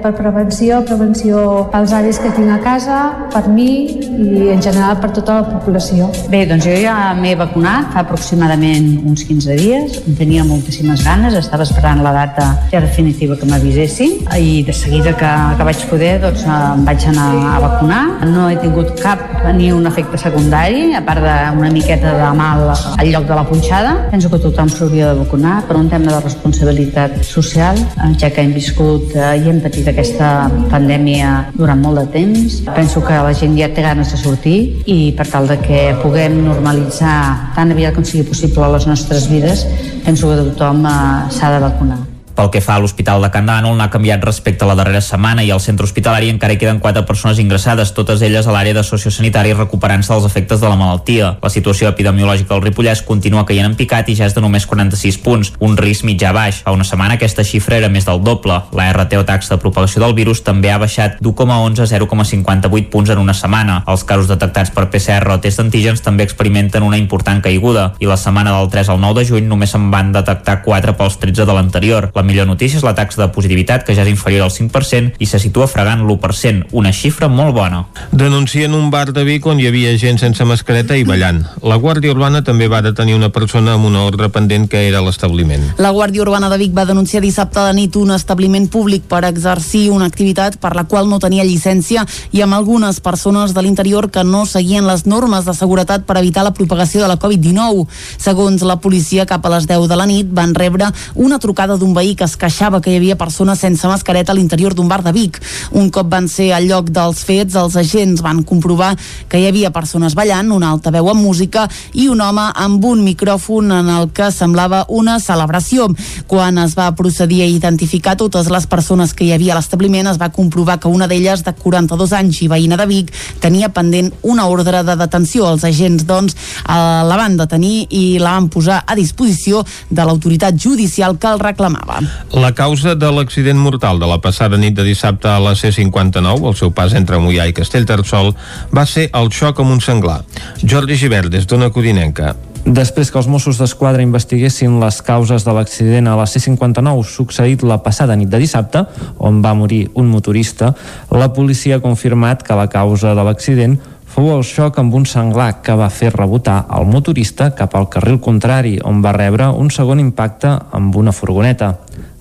per 0.03 0.13
prevenció, 0.17 0.83
prevenció 0.87 1.67
pels 1.73 1.93
avis 1.95 2.19
que 2.23 2.31
tinc 2.35 2.51
a 2.53 2.59
casa, 2.63 2.99
per 3.33 3.47
mi 3.49 3.69
i 3.87 4.49
en 4.53 4.61
general 4.61 4.99
per 5.01 5.11
tota 5.15 5.41
la 5.41 5.59
població. 5.59 6.09
Bé, 6.31 6.45
doncs 6.49 6.67
jo 6.67 6.75
ja 6.77 7.13
m'he 7.17 7.35
vacunat 7.39 7.62
fa 7.63 8.01
aproximadament 8.01 9.05
uns 9.07 9.23
15 9.23 9.55
dies, 9.55 9.99
en 10.07 10.17
tenia 10.17 10.43
moltíssimes 10.43 11.03
ganes, 11.05 11.35
estava 11.39 11.63
esperant 11.63 12.01
la 12.03 12.11
data 12.11 12.47
ja 12.71 12.81
definitiva 12.83 13.37
que 13.39 13.47
m'avisessin 13.47 14.19
i 14.37 14.63
de 14.67 14.73
seguida 14.75 15.13
que, 15.15 15.31
que 15.57 15.67
vaig 15.67 15.83
poder 15.89 16.13
doncs 16.23 16.43
em 16.43 16.83
vaig 16.87 17.05
anar 17.11 17.29
a 17.53 17.59
vacunar. 17.63 18.01
No 18.27 18.49
he 18.49 18.57
tingut 18.59 18.93
cap 18.99 19.21
ni 19.55 19.71
un 19.71 19.87
efecte 19.87 20.19
secundari, 20.19 20.93
a 20.97 21.03
part 21.05 21.23
d'una 21.23 21.71
miqueta 21.73 22.13
de 22.17 22.31
mal 22.37 22.65
al 22.73 23.11
lloc 23.11 23.27
de 23.29 23.37
la 23.39 23.45
punxada. 23.47 23.93
Penso 24.11 24.31
que 24.31 24.41
tothom 24.43 24.71
s'hauria 24.71 25.13
de 25.13 25.21
vacunar 25.21 25.61
per 25.67 25.77
un 25.79 25.89
tema 25.89 26.11
de 26.11 26.19
responsabilitat 26.23 27.21
social, 27.23 27.77
eh, 27.77 28.11
ja 28.19 28.29
que 28.29 28.43
hem 28.43 28.53
viscut 28.53 29.15
eh, 29.15 29.37
i 29.39 29.49
hem 29.49 29.61
patit 29.63 29.87
aquesta 29.87 30.49
pandèmia 30.71 31.49
durant 31.55 31.79
molt 31.79 32.01
de 32.01 32.07
temps. 32.17 32.59
Penso 32.75 33.03
que 33.05 33.23
la 33.27 33.33
gent 33.37 33.55
ja 33.59 33.71
té 33.73 33.85
ganes 33.85 34.11
de 34.11 34.19
sortir 34.19 34.57
i 34.85 35.13
per 35.17 35.27
tal 35.31 35.47
de 35.47 35.59
que 35.63 35.81
puguem 36.03 36.41
normalitzar 36.43 37.52
tan 37.55 37.71
aviat 37.75 37.95
com 37.95 38.05
sigui 38.07 38.25
possible 38.29 38.71
les 38.75 38.87
nostres 38.89 39.29
vides, 39.31 39.67
penso 40.05 40.31
que 40.31 40.41
tothom 40.49 40.85
eh, 40.85 40.97
s'ha 41.33 41.53
de 41.55 41.61
vacunar. 41.67 42.12
Pel 42.33 42.49
que 42.49 42.61
fa 42.65 42.75
a 42.75 42.81
l'Hospital 42.81 43.21
de 43.21 43.29
Can 43.29 43.45
Dànol, 43.45 43.75
n'ha 43.77 43.91
canviat 43.93 44.23
respecte 44.25 44.65
a 44.65 44.67
la 44.67 44.75
darrera 44.77 45.01
setmana 45.05 45.43
i 45.45 45.51
al 45.53 45.61
centre 45.61 45.85
hospitalari 45.85 46.31
encara 46.33 46.55
hi 46.55 46.57
queden 46.57 46.79
quatre 46.81 47.03
persones 47.05 47.37
ingressades, 47.37 47.91
totes 47.93 48.23
elles 48.25 48.47
a 48.47 48.55
l'àrea 48.55 48.73
de 48.73 48.83
sociosanitari 48.83 49.53
recuperant-se 49.53 50.09
dels 50.13 50.25
efectes 50.25 50.61
de 50.61 50.69
la 50.69 50.77
malaltia. 50.79 51.35
La 51.43 51.51
situació 51.53 51.91
epidemiològica 51.91 52.55
al 52.55 52.63
Ripollès 52.65 53.03
continua 53.05 53.45
caient 53.45 53.69
en 53.69 53.75
picat 53.77 54.09
i 54.09 54.15
ja 54.17 54.25
és 54.25 54.33
de 54.33 54.41
només 54.41 54.65
46 54.65 55.19
punts, 55.21 55.53
un 55.61 55.77
risc 55.77 56.07
mitjà 56.09 56.33
baix. 56.33 56.63
Fa 56.65 56.73
una 56.73 56.87
setmana 56.87 57.19
aquesta 57.19 57.45
xifra 57.45 57.77
era 57.77 57.91
més 57.93 58.09
del 58.09 58.23
doble. 58.25 58.57
La 58.73 58.89
RT 58.95 59.21
o 59.21 59.27
taxa 59.29 59.53
de 59.53 59.61
propagació 59.61 60.01
del 60.01 60.17
virus 60.17 60.41
també 60.41 60.73
ha 60.73 60.81
baixat 60.81 61.21
d'1,11 61.21 61.85
a 61.85 61.89
0,58 61.93 62.89
punts 62.89 63.13
en 63.13 63.21
una 63.21 63.37
setmana. 63.37 63.83
Els 63.85 64.07
casos 64.09 64.31
detectats 64.31 64.73
per 64.73 64.87
PCR 64.89 65.35
o 65.35 65.39
test 65.43 65.61
d'antígens 65.61 66.01
també 66.01 66.25
experimenten 66.25 66.81
una 66.81 66.97
important 66.97 67.45
caiguda 67.45 67.91
i 68.01 68.09
la 68.09 68.17
setmana 68.17 68.57
del 68.57 68.73
3 68.73 68.89
al 68.89 69.01
9 69.05 69.21
de 69.21 69.27
juny 69.29 69.47
només 69.47 69.69
se'n 69.75 69.91
van 69.93 70.11
detectar 70.15 70.63
4 70.65 70.97
pels 70.97 71.21
13 71.21 71.45
de 71.45 71.53
l'anterior. 71.53 72.09
La 72.15 72.22
millor 72.23 72.47
notícia 72.47 72.79
és 72.79 72.85
la 72.85 72.95
taxa 72.95 73.21
de 73.21 73.29
positivitat, 73.33 73.83
que 73.85 73.95
ja 73.95 74.03
és 74.03 74.11
inferior 74.11 74.47
al 74.47 74.53
5% 74.53 75.19
i 75.19 75.27
se 75.29 75.39
situa 75.39 75.67
fregant 75.67 76.03
l'1%, 76.05 76.69
una 76.71 76.93
xifra 76.93 77.27
molt 77.27 77.55
bona. 77.55 77.83
Denuncien 78.11 78.73
un 78.73 78.89
bar 78.91 79.11
de 79.13 79.23
Vic 79.27 79.45
on 79.45 79.59
hi 79.59 79.67
havia 79.67 79.93
gent 79.97 80.19
sense 80.21 80.45
mascareta 80.45 80.97
i 80.97 81.05
ballant. 81.07 81.43
La 81.61 81.77
Guàrdia 81.81 82.13
Urbana 82.13 82.43
també 82.43 82.67
va 82.71 82.81
detenir 82.85 83.15
una 83.15 83.29
persona 83.33 83.75
amb 83.77 83.87
una 83.89 84.03
ordre 84.07 84.29
pendent 84.33 84.67
que 84.69 84.87
era 84.87 85.01
l'establiment. 85.03 85.73
La 85.77 85.91
Guàrdia 85.91 86.23
Urbana 86.23 86.49
de 86.49 86.57
Vic 86.61 86.73
va 86.75 86.87
denunciar 86.89 87.23
dissabte 87.23 87.59
a 87.59 87.67
la 87.69 87.73
nit 87.73 87.95
un 87.99 88.11
establiment 88.15 88.67
públic 88.71 89.05
per 89.09 89.23
exercir 89.27 89.89
una 89.91 90.07
activitat 90.09 90.57
per 90.61 90.73
la 90.75 90.85
qual 90.89 91.09
no 91.09 91.19
tenia 91.19 91.45
llicència 91.47 92.05
i 92.31 92.41
amb 92.41 92.57
algunes 92.57 92.99
persones 93.03 93.53
de 93.53 93.61
l'interior 93.61 94.09
que 94.11 94.23
no 94.23 94.45
seguien 94.45 94.87
les 94.87 95.05
normes 95.05 95.45
de 95.45 95.55
seguretat 95.57 96.05
per 96.07 96.17
evitar 96.21 96.43
la 96.43 96.53
propagació 96.53 97.01
de 97.01 97.11
la 97.11 97.19
Covid-19. 97.19 97.87
Segons 98.17 98.63
la 98.63 98.79
policia, 98.81 99.27
cap 99.29 99.45
a 99.45 99.53
les 99.55 99.67
10 99.69 99.87
de 99.89 99.99
la 99.99 100.07
nit 100.09 100.29
van 100.31 100.55
rebre 100.55 100.89
una 101.15 101.39
trucada 101.39 101.77
d'un 101.77 101.93
veí 101.93 102.12
que 102.15 102.25
es 102.27 102.35
queixava 102.39 102.81
que 102.81 102.91
hi 102.91 102.97
havia 102.99 103.17
persones 103.17 103.59
sense 103.63 103.87
mascareta 103.87 104.31
a 104.31 104.35
l'interior 104.35 104.73
d'un 104.73 104.87
bar 104.87 105.01
de 105.03 105.13
Vic. 105.15 105.39
Un 105.71 105.89
cop 105.89 106.09
van 106.11 106.27
ser 106.29 106.51
al 106.53 106.67
lloc 106.69 106.91
dels 106.93 107.23
fets, 107.25 107.55
els 107.55 107.75
agents 107.79 108.21
van 108.21 108.43
comprovar 108.43 108.93
que 109.29 109.39
hi 109.41 109.47
havia 109.49 109.71
persones 109.73 110.15
ballant, 110.15 110.51
una 110.51 110.71
altaveu 110.73 111.09
amb 111.11 111.23
música 111.23 111.67
i 111.93 112.07
un 112.11 112.21
home 112.21 112.45
amb 112.65 112.85
un 112.85 113.03
micròfon 113.05 113.71
en 113.71 113.89
el 113.89 114.09
que 114.13 114.29
semblava 114.31 114.83
una 114.89 115.19
celebració. 115.23 115.89
Quan 116.27 116.59
es 116.61 116.77
va 116.77 116.91
procedir 116.95 117.41
a 117.43 117.49
identificar 117.49 118.15
totes 118.19 118.51
les 118.53 118.67
persones 118.67 119.13
que 119.13 119.25
hi 119.25 119.33
havia 119.33 119.55
a 119.55 119.59
l'establiment, 119.59 120.11
es 120.11 120.21
va 120.21 120.31
comprovar 120.35 120.79
que 120.79 120.91
una 120.91 121.07
d'elles, 121.07 121.43
de 121.43 121.55
42 121.57 122.13
anys 122.19 122.43
i 122.45 122.51
veïna 122.51 122.77
de 122.77 122.87
Vic, 122.89 123.13
tenia 123.41 123.71
pendent 123.73 124.11
una 124.21 124.47
ordre 124.51 124.83
de 124.83 124.97
detenció. 124.99 125.49
Els 125.49 125.65
agents, 125.67 126.05
doncs, 126.05 126.37
la 126.67 127.17
van 127.17 127.37
detenir 127.39 127.87
i 127.89 128.03
la 128.21 128.37
van 128.37 128.51
posar 128.53 128.83
a 128.85 128.97
disposició 128.99 129.63
de 129.89 130.05
l'autoritat 130.05 130.59
judicial 130.59 131.17
que 131.17 131.33
el 131.33 131.41
reclamava. 131.41 132.02
La 132.33 132.53
causa 132.57 132.95
de 132.95 133.09
l'accident 133.13 133.59
mortal 133.59 133.99
de 133.99 134.09
la 134.09 134.19
passada 134.21 134.57
nit 134.57 134.75
de 134.77 134.85
dissabte 134.87 135.29
a 135.29 135.39
la 135.43 135.55
C-59, 135.55 136.47
el 136.49 136.57
seu 136.59 136.71
pas 136.71 136.95
entre 136.97 137.19
Mollà 137.21 137.49
i 137.49 137.57
Castellterçol, 137.57 138.33
va 138.73 138.87
ser 138.89 139.09
el 139.13 139.29
xoc 139.33 139.61
amb 139.61 139.75
un 139.75 139.83
senglar. 139.83 140.21
Jordi 140.63 140.97
Givert, 140.99 141.31
des 141.33 141.47
d'Ona 141.49 141.71
Codinenca. 141.73 142.33
Després 142.63 143.09
que 143.11 143.17
els 143.19 143.27
Mossos 143.27 143.57
d'Esquadra 143.59 144.05
investiguessin 144.05 144.77
les 144.79 145.01
causes 145.03 145.43
de 145.43 145.51
l'accident 145.51 146.07
a 146.07 146.13
la 146.15 146.23
C-59 146.31 147.01
succeït 147.03 147.65
la 147.67 147.81
passada 147.83 148.15
nit 148.15 148.29
de 148.31 148.39
dissabte, 148.39 148.85
on 149.19 149.41
va 149.43 149.51
morir 149.53 149.89
un 149.99 150.07
motorista, 150.07 150.71
la 151.11 151.27
policia 151.35 151.75
ha 151.75 151.83
confirmat 151.83 152.45
que 152.47 152.55
la 152.55 152.69
causa 152.71 153.11
de 153.17 153.27
l'accident 153.27 153.75
fou 154.13 154.29
el 154.29 154.43
xoc 154.45 154.77
amb 154.77 154.93
un 154.93 155.07
senglar 155.09 155.63
que 155.65 155.73
va 155.73 155.87
fer 155.89 156.11
rebotar 156.13 156.67
el 156.77 156.85
motorista 156.85 157.47
cap 157.57 157.73
al 157.73 157.87
carril 157.89 158.19
contrari, 158.21 158.75
on 158.85 158.99
va 159.01 159.13
rebre 159.15 159.47
un 159.57 159.71
segon 159.73 160.01
impacte 160.03 160.51
amb 160.77 160.93
una 161.01 161.13
furgoneta. 161.15 161.71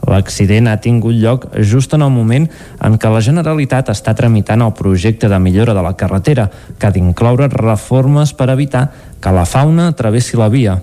L'accident 0.08 0.70
ha 0.70 0.78
tingut 0.80 1.18
lloc 1.20 1.44
just 1.60 1.92
en 1.92 2.06
el 2.06 2.14
moment 2.14 2.48
en 2.80 2.96
què 2.96 3.12
la 3.12 3.20
Generalitat 3.20 3.92
està 3.92 4.16
tramitant 4.16 4.64
el 4.64 4.72
projecte 4.78 5.28
de 5.28 5.38
millora 5.38 5.76
de 5.76 5.84
la 5.84 5.92
carretera, 5.92 6.48
que 6.78 6.88
ha 6.88 6.94
d'incloure 6.96 7.50
reformes 7.52 8.32
per 8.32 8.48
evitar 8.56 8.86
que 9.20 9.36
la 9.36 9.44
fauna 9.44 9.92
travessi 9.92 10.40
la 10.40 10.48
via. 10.48 10.80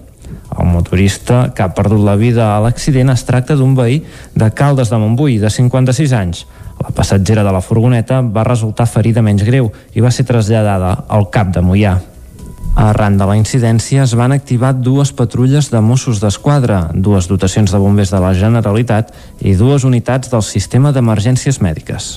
El 0.60 0.70
motorista 0.70 1.48
que 1.56 1.66
ha 1.66 1.74
perdut 1.74 2.06
la 2.06 2.20
vida 2.22 2.52
a 2.54 2.62
l'accident 2.62 3.10
es 3.10 3.26
tracta 3.26 3.58
d'un 3.58 3.74
veí 3.74 4.04
de 4.36 4.54
Caldes 4.54 4.94
de 4.94 5.02
Montbui, 5.02 5.40
de 5.42 5.50
56 5.50 6.14
anys. 6.14 6.46
La 6.80 6.94
passatgera 6.96 7.44
de 7.44 7.52
la 7.52 7.62
furgoneta 7.62 8.22
va 8.22 8.46
resultar 8.48 8.88
ferida 8.88 9.24
menys 9.26 9.44
greu 9.48 9.72
i 9.96 10.02
va 10.06 10.12
ser 10.12 10.26
traslladada 10.26 10.96
al 11.08 11.30
cap 11.34 11.52
de 11.56 11.64
Mollà. 11.66 11.98
Arran 12.76 13.18
de 13.18 13.26
la 13.28 13.36
incidència 13.36 14.04
es 14.06 14.14
van 14.16 14.32
activar 14.32 14.72
dues 14.78 15.12
patrulles 15.12 15.68
de 15.72 15.82
Mossos 15.84 16.22
d'Esquadra, 16.22 16.92
dues 16.94 17.28
dotacions 17.28 17.72
de 17.74 17.80
bombers 17.82 18.12
de 18.14 18.20
la 18.22 18.32
Generalitat 18.38 19.10
i 19.42 19.56
dues 19.58 19.84
unitats 19.84 20.30
del 20.32 20.44
sistema 20.46 20.94
d'emergències 20.96 21.60
mèdiques. 21.66 22.12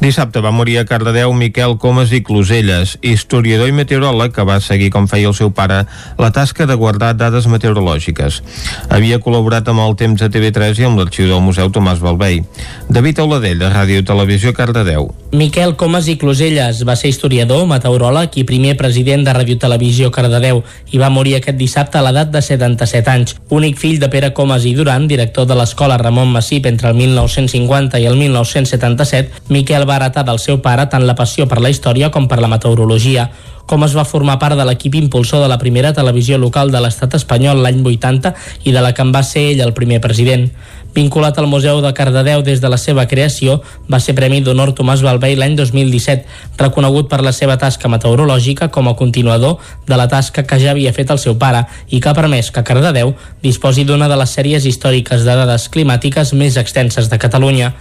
Dissabte 0.00 0.40
va 0.42 0.50
morir 0.50 0.78
a 0.80 0.86
Cardedeu 0.88 1.34
Miquel 1.36 1.76
Comas 1.78 2.10
i 2.16 2.22
Closelles, 2.24 2.96
historiador 3.02 3.68
i 3.68 3.76
meteoròleg 3.76 4.32
que 4.34 4.46
va 4.48 4.58
seguir, 4.64 4.90
com 4.94 5.06
feia 5.10 5.28
el 5.28 5.36
seu 5.38 5.52
pare, 5.52 5.84
la 6.18 6.32
tasca 6.32 6.66
de 6.66 6.74
guardar 6.74 7.12
dades 7.14 7.46
meteorològiques. 7.46 8.40
Havia 8.88 9.20
col·laborat 9.20 9.68
amb 9.68 9.84
el 9.84 9.96
Temps 10.00 10.24
de 10.24 10.30
TV3 10.32 10.80
i 10.80 10.88
amb 10.88 10.98
l'arxiu 10.98 11.28
del 11.28 11.44
Museu 11.44 11.70
Tomàs 11.70 12.00
Balvei. 12.02 12.42
David 12.88 13.22
Auladell, 13.22 13.60
de 13.60 13.70
Ràdio 13.70 14.06
Televisió 14.08 14.54
Cardedeu. 14.56 15.12
Miquel 15.32 15.76
Comas 15.80 16.10
i 16.12 16.18
Closelles 16.20 16.82
va 16.84 16.96
ser 16.98 17.12
historiador, 17.12 17.64
meteoròleg 17.70 18.34
i 18.40 18.48
primer 18.48 18.74
president 18.80 19.24
de 19.24 19.32
Ràdio 19.32 19.56
Televisió 19.60 19.81
Cardedeu 20.14 20.62
i 20.92 21.00
va 21.02 21.10
morir 21.10 21.36
aquest 21.36 21.58
dissabte 21.58 21.98
a 21.98 22.02
l'edat 22.06 22.30
de 22.32 22.42
77 22.42 23.10
anys. 23.10 23.36
Únic 23.50 23.78
fill 23.80 23.98
de 24.00 24.08
Pere 24.12 24.32
Comas 24.32 24.64
i 24.64 24.74
Duran, 24.78 25.08
director 25.10 25.46
de 25.46 25.56
l'escola 25.58 25.98
Ramon 25.98 26.32
Massip 26.32 26.66
entre 26.70 26.90
el 26.90 26.98
1950 26.98 28.00
i 28.00 28.06
el 28.06 28.16
1977, 28.16 29.48
Miquel 29.48 29.88
va 29.88 29.96
heretar 29.98 30.24
del 30.28 30.38
seu 30.38 30.62
pare 30.62 30.86
tant 30.86 31.06
la 31.06 31.18
passió 31.18 31.48
per 31.48 31.60
la 31.60 31.70
història 31.70 32.10
com 32.10 32.28
per 32.28 32.40
la 32.40 32.50
meteorologia. 32.52 33.30
Com 33.66 33.84
es 33.86 33.94
va 33.96 34.04
formar 34.04 34.38
part 34.42 34.58
de 34.58 34.64
l'equip 34.66 34.96
impulsor 34.98 35.40
de 35.42 35.48
la 35.48 35.58
primera 35.58 35.92
televisió 35.96 36.38
local 36.38 36.72
de 36.74 36.80
l'estat 36.82 37.14
espanyol 37.18 37.62
l'any 37.62 37.80
80 37.86 38.34
i 38.64 38.74
de 38.74 38.82
la 38.82 38.92
que 38.92 39.04
en 39.06 39.12
va 39.14 39.22
ser 39.22 39.46
ell 39.52 39.62
el 39.64 39.72
primer 39.72 40.00
president. 40.02 40.50
Vinculat 40.94 41.38
al 41.38 41.46
Museu 41.48 41.80
de 41.80 41.92
Cardedeu 41.96 42.42
des 42.44 42.60
de 42.60 42.68
la 42.68 42.76
seva 42.76 43.06
creació, 43.08 43.60
va 43.88 44.00
ser 44.00 44.12
Premi 44.14 44.42
d'Honor 44.44 44.74
Tomàs 44.76 45.00
Balvei 45.04 45.38
l'any 45.40 45.54
2017, 45.56 46.26
reconegut 46.60 47.08
per 47.08 47.22
la 47.24 47.32
seva 47.32 47.56
tasca 47.56 47.88
meteorològica 47.88 48.68
com 48.68 48.90
a 48.90 48.96
continuador 48.98 49.56
de 49.88 49.96
la 49.96 50.08
tasca 50.08 50.44
que 50.44 50.60
ja 50.60 50.74
havia 50.74 50.92
fet 50.92 51.10
el 51.10 51.22
seu 51.22 51.38
pare 51.40 51.64
i 51.88 52.00
que 52.00 52.10
ha 52.10 52.18
permès 52.18 52.52
que 52.52 52.64
Cardedeu 52.64 53.14
disposi 53.42 53.86
d'una 53.88 54.08
de 54.08 54.20
les 54.20 54.36
sèries 54.36 54.68
històriques 54.68 55.24
de 55.24 55.38
dades 55.40 55.68
climàtiques 55.72 56.34
més 56.36 56.60
extenses 56.60 57.08
de 57.08 57.18
Catalunya. 57.18 57.72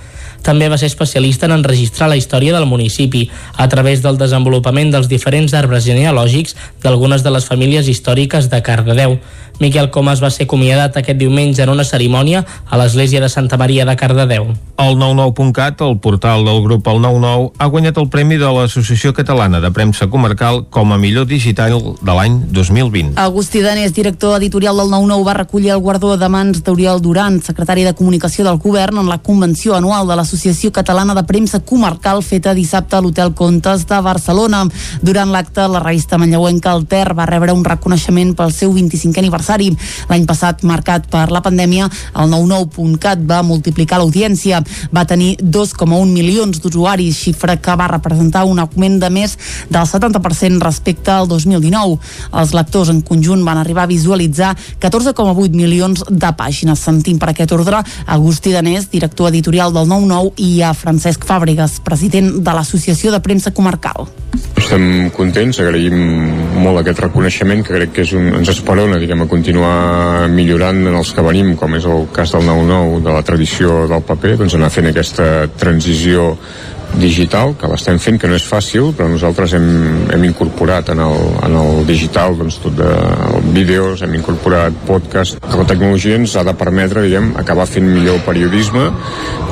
També 0.43 0.69
va 0.69 0.77
ser 0.77 0.89
especialista 0.91 1.45
en 1.45 1.55
enregistrar 1.57 2.09
la 2.09 2.17
història 2.17 2.55
del 2.55 2.65
municipi 2.65 3.27
a 3.57 3.67
través 3.69 4.01
del 4.01 4.17
desenvolupament 4.17 4.91
dels 4.91 5.09
diferents 5.11 5.53
arbres 5.53 5.85
genealògics 5.85 6.55
d'algunes 6.83 7.23
de 7.23 7.31
les 7.31 7.45
famílies 7.45 7.87
històriques 7.87 8.49
de 8.49 8.61
Cardedeu. 8.61 9.19
Miquel 9.61 9.91
Comas 9.93 10.23
va 10.23 10.31
ser 10.33 10.47
acomiadat 10.47 10.95
aquest 10.97 11.19
diumenge 11.19 11.61
en 11.61 11.69
una 11.69 11.83
cerimònia 11.85 12.39
a 12.65 12.77
l'església 12.81 13.21
de 13.21 13.29
Santa 13.29 13.59
Maria 13.61 13.85
de 13.85 13.93
Cardedeu. 13.95 14.47
El 14.81 14.95
99.cat, 14.97 15.83
el 15.85 15.99
portal 16.01 16.45
del 16.47 16.63
grup 16.63 16.87
El 16.89 17.01
99, 17.03 17.51
ha 17.59 17.67
guanyat 17.69 17.99
el 18.01 18.07
premi 18.09 18.39
de 18.41 18.49
l'Associació 18.49 19.13
Catalana 19.13 19.59
de 19.61 19.69
Premsa 19.69 20.07
Comarcal 20.09 20.63
com 20.73 20.95
a 20.95 20.97
millor 20.97 21.27
digital 21.29 21.77
de 22.01 22.15
l'any 22.17 22.39
2020. 22.49 23.13
Agustí 23.21 23.61
Danés, 23.61 23.93
director 23.93 24.39
editorial 24.39 24.81
del 24.81 24.89
99, 24.89 25.27
va 25.29 25.37
recollir 25.37 25.75
el 25.75 25.83
guardó 25.85 26.15
de 26.17 26.29
mans 26.29 26.63
d'Oriol 26.65 27.01
Duran, 27.05 27.37
secretari 27.45 27.85
de 27.85 27.93
Comunicació 27.93 28.47
del 28.47 28.57
Govern, 28.57 28.97
en 28.97 29.13
la 29.13 29.19
convenció 29.21 29.75
anual 29.77 30.09
de 30.09 30.17
l'Associació 30.31 30.71
Catalana 30.71 31.11
de 31.11 31.25
Premsa 31.27 31.59
Comarcal 31.59 32.21
feta 32.23 32.53
dissabte 32.55 32.95
a 32.95 33.01
l'Hotel 33.03 33.33
Contes 33.35 33.81
de 33.83 33.97
Barcelona. 33.99 34.61
Durant 35.03 35.27
l'acte, 35.27 35.65
la 35.67 35.81
revista 35.83 36.15
manlleuenca 36.15 36.71
El 36.71 36.85
Ter 36.87 37.11
va 37.17 37.25
rebre 37.27 37.51
un 37.51 37.65
reconeixement 37.67 38.31
pel 38.39 38.53
seu 38.55 38.71
25è 38.71 39.19
aniversari. 39.19 39.67
L'any 40.07 40.23
passat, 40.29 40.63
marcat 40.63 41.09
per 41.11 41.25
la 41.35 41.41
pandèmia, 41.43 41.89
el 42.15 42.31
99.cat 42.31 43.25
va 43.27 43.41
multiplicar 43.43 43.99
l'audiència. 43.99 44.61
Va 44.95 45.03
tenir 45.03 45.33
2,1 45.43 46.07
milions 46.13 46.63
d'usuaris, 46.63 47.19
xifra 47.25 47.57
que 47.59 47.75
va 47.75 47.89
representar 47.91 48.45
un 48.47 48.63
augment 48.63 49.01
de 49.03 49.11
més 49.11 49.35
del 49.67 49.83
70% 49.83 50.63
respecte 50.63 51.11
al 51.11 51.27
2019. 51.27 51.99
Els 52.39 52.55
lectors 52.55 52.93
en 52.95 53.03
conjunt 53.03 53.43
van 53.43 53.59
arribar 53.59 53.83
a 53.83 53.91
visualitzar 53.91 54.55
14,8 54.79 55.51
milions 55.59 56.07
de 56.07 56.33
pàgines. 56.39 56.79
Sentim 56.79 57.19
per 57.19 57.33
aquest 57.33 57.51
ordre 57.51 57.83
Agustí 58.07 58.55
Danés, 58.55 58.87
director 58.95 59.27
editorial 59.27 59.75
del 59.75 59.89
99, 59.91 60.20
i 60.37 60.61
a 60.65 60.73
Francesc 60.77 61.25
Fàbregas, 61.27 61.79
president 61.85 62.31
de 62.43 62.55
l'Associació 62.55 63.11
de 63.13 63.19
Premsa 63.23 63.53
Comarcal. 63.55 64.07
Estem 64.61 65.09
contents, 65.15 65.59
agraïm 65.63 65.95
molt 66.61 66.81
aquest 66.81 67.01
reconeixement 67.03 67.63
que 67.65 67.75
crec 67.75 67.95
que 67.95 68.05
és 68.05 68.13
un, 68.17 68.29
ens 68.39 68.51
esperona 68.53 68.99
diguem, 69.01 69.25
a 69.25 69.29
continuar 69.31 70.27
millorant 70.31 70.83
en 70.85 70.97
els 70.99 71.11
que 71.15 71.25
venim, 71.25 71.55
com 71.59 71.75
és 71.79 71.87
el 71.89 72.05
cas 72.15 72.35
del 72.35 72.45
9-9 72.47 73.01
de 73.07 73.15
la 73.17 73.23
tradició 73.27 73.85
del 73.91 74.05
paper, 74.07 74.37
doncs 74.43 74.55
anar 74.59 74.71
fent 74.73 74.91
aquesta 74.91 75.31
transició 75.59 76.35
digital, 76.99 77.55
que 77.59 77.69
l'estem 77.71 77.99
fent, 78.01 78.17
que 78.19 78.29
no 78.29 78.35
és 78.37 78.45
fàcil, 78.47 78.91
però 78.97 79.07
nosaltres 79.11 79.55
hem, 79.57 79.67
hem 80.11 80.25
incorporat 80.27 80.91
en 80.93 81.01
el, 81.03 81.17
en 81.45 81.55
el 81.61 81.85
digital 81.87 82.35
doncs, 82.39 82.59
tot 82.63 82.75
de 82.77 82.89
vídeos, 83.55 84.03
hem 84.03 84.15
incorporat 84.19 84.75
podcast, 84.87 85.39
que 85.41 85.59
la 85.59 85.67
tecnologia 85.69 86.17
ens 86.19 86.35
ha 86.35 86.43
de 86.47 86.55
permetre 86.57 87.05
diguem, 87.05 87.31
acabar 87.39 87.67
fent 87.69 87.87
millor 87.87 88.21
periodisme, 88.27 88.89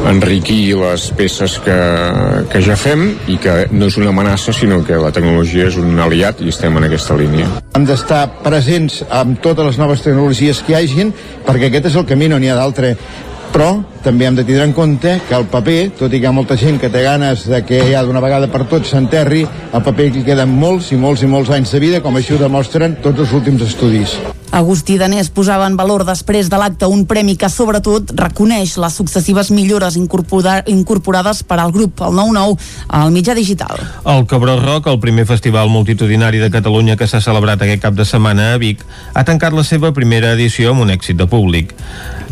enriquir 0.09 0.59
les 0.79 1.09
peces 1.17 1.57
que, 1.63 1.79
que 2.51 2.63
ja 2.65 2.77
fem 2.79 3.07
i 3.31 3.39
que 3.41 3.55
no 3.71 3.89
és 3.89 3.99
una 3.99 4.13
amenaça, 4.13 4.53
sinó 4.55 4.81
que 4.85 4.99
la 4.99 5.13
tecnologia 5.15 5.69
és 5.69 5.79
un 5.79 5.99
aliat 5.99 6.43
i 6.43 6.51
estem 6.53 6.77
en 6.79 6.89
aquesta 6.89 7.17
línia. 7.19 7.49
Hem 7.75 7.87
d'estar 7.87 8.25
presents 8.43 9.01
amb 9.09 9.39
totes 9.43 9.71
les 9.71 9.81
noves 9.81 10.03
tecnologies 10.05 10.63
que 10.65 10.75
hi 10.75 10.79
hagin, 10.81 11.13
perquè 11.47 11.69
aquest 11.69 11.91
és 11.91 11.99
el 11.99 12.07
camí, 12.09 12.29
no 12.31 12.39
n'hi 12.39 12.51
ha 12.51 12.59
d'altre 12.59 12.95
però 13.53 13.69
també 14.03 14.25
hem 14.25 14.37
de 14.37 14.45
tindre 14.47 14.63
en 14.63 14.73
compte 14.73 15.19
que 15.27 15.35
el 15.35 15.47
paper, 15.51 15.79
tot 15.99 16.13
i 16.13 16.19
que 16.19 16.27
hi 16.27 16.29
ha 16.29 16.35
molta 16.35 16.57
gent 16.57 16.79
que 16.79 16.89
té 16.89 17.03
ganes 17.03 17.45
de 17.49 17.61
que 17.67 17.81
ja 17.91 18.03
d'una 18.05 18.23
vegada 18.23 18.47
per 18.51 18.65
tots 18.71 18.93
s'enterri, 18.93 19.45
el 19.45 19.85
paper 19.85 20.11
que 20.15 20.25
queden 20.27 20.53
molts 20.61 20.93
i 20.95 20.99
molts 20.99 21.23
i 21.23 21.31
molts 21.31 21.51
anys 21.55 21.75
de 21.75 21.83
vida, 21.83 22.03
com 22.05 22.15
així 22.15 22.35
ho 22.35 22.41
demostren 22.41 22.99
tots 23.03 23.25
els 23.25 23.33
últims 23.35 23.65
estudis. 23.65 24.15
Agustí 24.51 24.97
Danés 24.97 25.27
posava 25.29 25.67
en 25.69 25.75
valor 25.77 26.01
després 26.07 26.47
de 26.49 26.57
l'acte 26.57 26.87
un 26.89 27.03
premi 27.05 27.35
que 27.37 27.51
sobretot 27.53 28.15
reconeix 28.17 28.77
les 28.81 28.95
successives 28.97 29.51
millores 29.53 29.97
incorporades 29.99 31.43
per 31.45 31.59
al 31.61 31.73
grup, 31.75 32.01
el 32.01 32.17
9-9, 32.17 32.55
al 32.87 33.13
mitjà 33.13 33.35
digital. 33.37 33.77
El 34.09 34.25
Cabró 34.25 34.57
Rock, 34.59 34.89
el 34.89 34.97
primer 35.03 35.27
festival 35.29 35.69
multitudinari 35.69 36.41
de 36.41 36.49
Catalunya 36.49 36.97
que 36.97 37.07
s'ha 37.07 37.21
celebrat 37.21 37.61
aquest 37.61 37.83
cap 37.85 37.93
de 37.93 38.07
setmana 38.09 38.55
a 38.55 38.57
Vic, 38.57 38.81
ha 39.13 39.25
tancat 39.27 39.53
la 39.53 39.67
seva 39.67 39.93
primera 39.93 40.33
edició 40.33 40.73
amb 40.73 40.87
un 40.87 40.95
èxit 40.97 41.19
de 41.19 41.29
públic. 41.29 41.75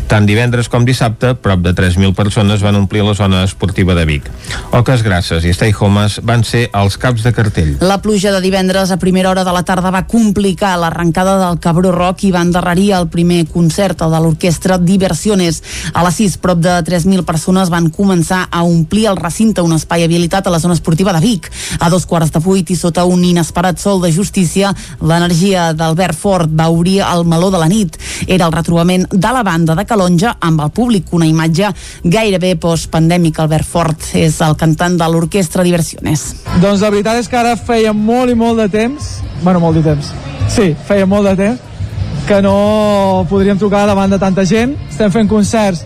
Tant 0.08 0.24
divendres 0.24 0.70
com 0.72 0.86
dissabte, 0.88 1.34
prop 1.36 1.60
de 1.60 1.74
3.000 1.76 2.14
persones 2.16 2.62
van 2.64 2.78
omplir 2.78 3.02
la 3.04 3.12
zona 3.12 3.42
esportiva 3.44 3.92
de 3.92 4.06
Vic. 4.08 4.30
Oques 4.72 5.02
Grasses 5.04 5.44
i 5.44 5.50
Stay 5.52 5.74
Homes 5.76 6.14
van 6.24 6.40
ser 6.48 6.62
els 6.72 6.96
caps 6.96 7.26
de 7.26 7.32
cartell. 7.36 7.74
La 7.84 7.98
pluja 8.00 8.32
de 8.32 8.40
divendres 8.40 8.88
a 8.88 8.96
primera 8.96 9.28
hora 9.28 9.44
de 9.44 9.52
la 9.52 9.66
tarda 9.68 9.92
va 9.92 10.06
complicar 10.08 10.70
l'arrencada 10.80 11.34
del 11.42 11.58
Cabró 11.60 11.92
Rock 11.92 12.24
i 12.24 12.30
va 12.32 12.40
endarrerir 12.40 12.94
el 12.96 13.10
primer 13.12 13.42
concert, 13.52 14.00
de 14.00 14.20
l'orquestra 14.22 14.78
Diversiones. 14.80 15.60
A 15.92 16.06
les 16.06 16.16
6, 16.22 16.38
prop 16.40 16.64
de 16.64 16.78
3.000 16.88 17.26
persones 17.28 17.68
van 17.68 17.90
començar 17.92 18.46
a 18.48 18.64
omplir 18.64 19.10
el 19.12 19.20
recinte, 19.20 19.60
un 19.60 19.76
espai 19.76 20.06
habilitat 20.06 20.48
a 20.48 20.54
la 20.54 20.62
zona 20.62 20.78
esportiva 20.78 21.12
de 21.12 21.20
Vic. 21.20 21.50
A 21.80 21.92
dos 21.92 22.08
quarts 22.08 22.32
de 22.32 22.40
vuit 22.40 22.72
i 22.72 22.78
sota 22.80 23.04
un 23.04 23.26
inesperat 23.28 23.76
sol 23.76 24.00
de 24.00 24.12
justícia, 24.16 24.72
l'energia 25.04 25.74
d'Albert 25.76 26.16
Fort 26.16 26.48
va 26.48 26.70
obrir 26.72 27.02
el 27.04 27.28
meló 27.28 27.52
de 27.52 27.60
la 27.60 27.68
nit. 27.68 28.00
Era 28.26 28.48
el 28.48 28.56
retrobament 28.56 29.04
de 29.12 29.36
la 29.36 29.44
banda 29.44 29.76
de 29.76 29.84
Calonja 29.98 30.36
amb 30.38 30.60
el 30.62 30.70
públic, 30.70 31.08
una 31.10 31.26
imatge 31.26 31.72
gairebé 32.06 32.52
postpandèmica. 32.62 33.42
Albert 33.42 33.66
Fort 33.66 34.04
és 34.14 34.36
el 34.46 34.54
cantant 34.54 34.94
de 34.94 35.08
l'orquestra 35.10 35.64
Diversiones. 35.66 36.22
Doncs 36.62 36.84
la 36.84 36.92
veritat 36.94 37.18
és 37.18 37.26
que 37.26 37.38
ara 37.40 37.56
feia 37.58 37.90
molt 37.90 38.30
i 38.30 38.36
molt 38.38 38.62
de 38.62 38.68
temps, 38.70 39.08
bueno, 39.42 39.58
molt 39.58 39.80
de 39.80 39.82
temps, 39.88 40.12
sí, 40.54 40.68
feia 40.86 41.08
molt 41.10 41.26
de 41.26 41.34
temps, 41.40 41.90
que 42.28 42.38
no 42.44 43.26
podríem 43.26 43.58
trucar 43.58 43.88
davant 43.90 44.14
de 44.14 44.22
tanta 44.22 44.46
gent. 44.46 44.76
Estem 44.86 45.10
fent 45.10 45.26
concerts, 45.26 45.82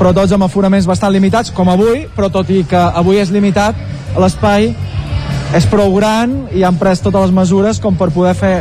però 0.00 0.10
tots 0.16 0.34
amb 0.34 0.48
aforaments 0.48 0.90
bastant 0.90 1.14
limitats, 1.14 1.54
com 1.54 1.70
avui, 1.70 2.08
però 2.16 2.32
tot 2.34 2.50
i 2.50 2.64
que 2.66 2.84
avui 2.90 3.22
és 3.22 3.30
limitat, 3.30 3.78
l'espai 4.18 4.72
és 5.54 5.70
prou 5.70 5.94
gran 5.94 6.40
i 6.50 6.66
han 6.66 6.76
pres 6.80 7.06
totes 7.06 7.28
les 7.28 7.38
mesures 7.38 7.78
com 7.78 7.94
per 7.94 8.10
poder 8.10 8.34
fer 8.34 8.56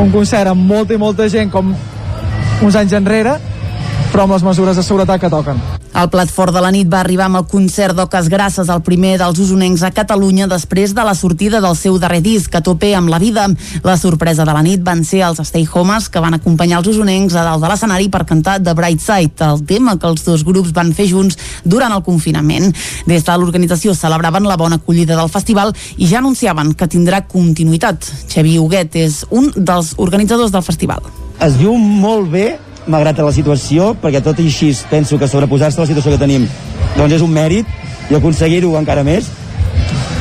un 0.00 0.08
concert 0.14 0.48
amb 0.48 0.64
molta 0.64 0.96
i 0.96 1.02
molta 1.02 1.28
gent 1.28 1.52
com 1.52 1.76
uns 2.64 2.78
anys 2.78 2.96
enrere 2.96 3.36
però 4.14 4.28
amb 4.28 4.36
les 4.36 4.44
mesures 4.46 4.76
de 4.78 4.82
seguretat 4.86 5.18
que 5.18 5.26
toquen. 5.26 5.58
El 5.98 6.06
plat 6.10 6.30
fort 6.30 6.54
de 6.54 6.60
la 6.62 6.70
nit 6.70 6.86
va 6.90 7.00
arribar 7.02 7.26
amb 7.26 7.40
el 7.40 7.46
concert 7.50 7.96
d'Oques 7.98 8.28
Grasses, 8.30 8.68
el 8.70 8.82
primer 8.86 9.16
dels 9.18 9.38
usonencs 9.42 9.82
a 9.82 9.90
Catalunya 9.94 10.46
després 10.46 10.92
de 10.94 11.02
la 11.02 11.16
sortida 11.18 11.58
del 11.62 11.74
seu 11.74 11.96
darrer 11.98 12.20
disc, 12.22 12.54
a 12.54 12.60
tope 12.62 12.92
amb 12.94 13.10
la 13.10 13.18
vida. 13.18 13.48
La 13.82 13.96
sorpresa 13.98 14.44
de 14.46 14.52
la 14.54 14.62
nit 14.62 14.84
van 14.86 15.02
ser 15.02 15.24
els 15.26 15.40
Stay 15.48 15.66
Homes, 15.66 16.06
que 16.06 16.22
van 16.22 16.36
acompanyar 16.38 16.78
els 16.78 16.92
usonencs 16.92 17.34
a 17.34 17.42
dalt 17.46 17.64
de 17.64 17.70
l'escenari 17.72 18.06
per 18.12 18.22
cantar 18.28 18.60
The 18.62 18.74
Bright 18.78 19.02
Side, 19.02 19.48
el 19.48 19.64
tema 19.66 19.96
que 19.98 20.06
els 20.06 20.22
dos 20.26 20.44
grups 20.46 20.70
van 20.76 20.92
fer 20.94 21.08
junts 21.10 21.38
durant 21.64 21.94
el 21.96 22.04
confinament. 22.06 22.70
Des 23.10 23.26
de 23.26 23.34
l'organització 23.34 23.96
celebraven 23.98 24.46
la 24.46 24.58
bona 24.60 24.78
acollida 24.78 25.18
del 25.18 25.32
festival 25.32 25.74
i 25.96 26.06
ja 26.06 26.20
anunciaven 26.22 26.70
que 26.78 26.86
tindrà 26.86 27.24
continuïtat. 27.26 28.06
Xavi 28.30 28.60
Huguet 28.62 28.94
és 28.94 29.24
un 29.34 29.50
dels 29.56 29.96
organitzadors 29.98 30.54
del 30.54 30.62
festival. 30.62 31.02
Es 31.42 31.58
diu 31.58 31.74
molt 31.74 32.30
bé 32.30 32.46
malgrat 32.90 33.18
la 33.24 33.32
situació, 33.32 33.92
perquè 34.00 34.20
tot 34.24 34.38
i 34.40 34.48
així 34.48 34.70
penso 34.90 35.18
que 35.18 35.28
sobreposar-se 35.28 35.80
a 35.80 35.84
la 35.84 35.90
situació 35.90 36.14
que 36.14 36.20
tenim 36.20 36.46
doncs 36.96 37.16
és 37.16 37.24
un 37.24 37.32
mèrit 37.34 37.66
i 38.10 38.16
aconseguir-ho 38.18 38.74
encara 38.78 39.04
més. 39.06 39.30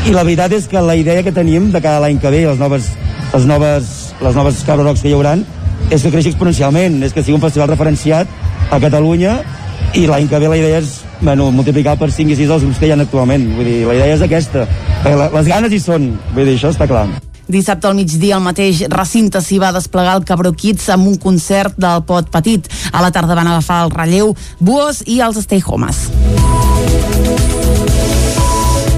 I 0.08 0.14
la 0.16 0.24
veritat 0.24 0.54
és 0.56 0.68
que 0.68 0.82
la 0.82 0.96
idea 1.00 1.24
que 1.24 1.32
tenim 1.36 1.72
de 1.72 1.82
cada 1.82 2.02
l'any 2.04 2.20
que 2.20 2.32
ve 2.32 2.44
les 2.48 2.60
noves, 2.60 2.90
les 3.34 3.46
noves, 3.48 3.92
les 4.22 4.36
noves 4.36 4.64
Cabro 4.68 4.88
Rocks 4.88 5.04
que 5.04 5.12
hi 5.12 5.18
hauran 5.18 5.46
és 5.92 6.02
que 6.02 6.12
creixi 6.12 6.32
exponencialment, 6.34 7.02
és 7.04 7.14
que 7.14 7.24
sigui 7.24 7.38
un 7.38 7.44
festival 7.44 7.72
referenciat 7.72 8.28
a 8.72 8.80
Catalunya 8.84 9.42
i 9.94 10.08
l'any 10.10 10.28
que 10.30 10.40
ve 10.40 10.50
la 10.50 10.58
idea 10.58 10.80
és 10.82 11.02
bueno, 11.22 11.52
multiplicar 11.52 11.98
per 12.00 12.12
5 12.12 12.34
i 12.34 12.40
6 12.40 12.56
els 12.56 12.66
grups 12.66 12.80
que 12.80 12.90
hi 12.90 12.96
ha 12.96 13.00
actualment. 13.00 13.46
Vull 13.58 13.70
dir, 13.70 13.84
la 13.88 14.00
idea 14.00 14.16
és 14.18 14.26
aquesta. 14.26 14.66
Les 15.06 15.52
ganes 15.52 15.72
hi 15.72 15.84
són, 15.84 16.10
vull 16.34 16.50
dir, 16.50 16.58
això 16.58 16.74
està 16.74 16.90
clar 16.90 17.08
Dissabte 17.48 17.90
al 17.90 17.98
migdia 17.98 18.38
al 18.38 18.46
mateix 18.46 18.86
recinte 18.92 19.42
s'hi 19.44 19.60
va 19.60 19.74
desplegar 19.76 20.18
el 20.20 20.28
Cabró 20.28 20.54
Kids 20.54 20.90
amb 20.94 21.08
un 21.08 21.18
concert 21.20 21.76
del 21.78 22.06
Pot 22.08 22.32
Petit. 22.32 22.70
A 22.92 23.04
la 23.04 23.12
tarda 23.12 23.36
van 23.36 23.52
agafar 23.52 23.84
el 23.86 23.92
relleu 23.94 24.36
Buos 24.60 25.04
i 25.06 25.20
els 25.22 25.42
Stay 25.44 25.64
Homes. 25.66 26.08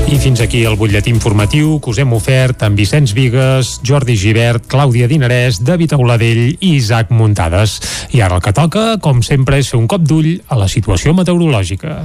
I 0.06 0.20
fins 0.22 0.40
aquí 0.40 0.62
el 0.70 0.78
butlletí 0.78 1.10
informatiu 1.10 1.80
que 1.82 1.90
us 1.90 1.98
hem 2.00 2.14
ofert 2.14 2.62
amb 2.64 2.78
Vicenç 2.78 3.16
Vigues, 3.18 3.80
Jordi 3.84 4.14
Givert, 4.16 4.68
Clàudia 4.70 5.10
Dinarès, 5.10 5.58
David 5.66 5.96
Auladell 5.98 6.44
i 6.54 6.76
Isaac 6.76 7.10
Muntades. 7.10 7.80
I 8.14 8.22
ara 8.22 8.38
el 8.38 8.46
que 8.46 8.54
toca, 8.54 8.86
com 9.02 9.24
sempre, 9.26 9.58
és 9.58 9.74
fer 9.74 9.82
un 9.82 9.90
cop 9.90 10.06
d'ull 10.06 10.38
a 10.48 10.62
la 10.62 10.70
situació 10.70 11.18
meteorològica. 11.18 12.04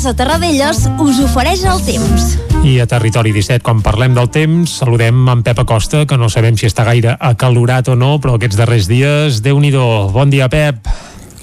Casa 0.00 0.16
Terradellos 0.16 0.78
us 1.04 1.18
ofereix 1.20 1.60
el 1.68 1.82
temps. 1.84 2.22
I 2.64 2.78
a 2.80 2.86
Territori 2.88 3.34
17, 3.34 3.60
quan 3.60 3.82
parlem 3.84 4.14
del 4.16 4.30
temps, 4.32 4.78
saludem 4.80 5.26
en 5.28 5.42
Pep 5.44 5.58
Acosta, 5.60 6.06
que 6.08 6.16
no 6.16 6.30
sabem 6.32 6.56
si 6.56 6.64
està 6.64 6.86
gaire 6.86 7.18
acalorat 7.20 7.90
o 7.92 7.96
no, 8.00 8.14
però 8.16 8.38
aquests 8.38 8.56
darrers 8.56 8.88
dies, 8.88 9.42
déu 9.44 9.60
nhi 9.60 9.68
Bon 9.76 10.32
dia, 10.32 10.48
Pep. 10.48 10.88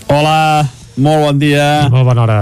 Hola, 0.10 0.66
molt 0.98 1.22
bon 1.28 1.38
dia. 1.38 1.86
I 1.86 1.94
molt 1.94 2.10
bona 2.10 2.24
hora. 2.24 2.40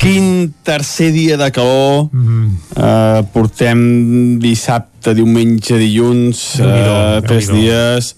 Quin 0.00 0.54
tercer 0.64 1.12
dia 1.12 1.36
de 1.36 1.50
calor. 1.52 2.08
Mm 2.10 2.24
-hmm. 2.24 2.48
uh, 2.80 3.26
portem 3.28 4.40
dissabte, 4.40 5.12
diumenge, 5.12 5.76
dilluns, 5.76 6.56
uh, 6.56 7.20
tres 7.20 7.52
dies 7.52 8.14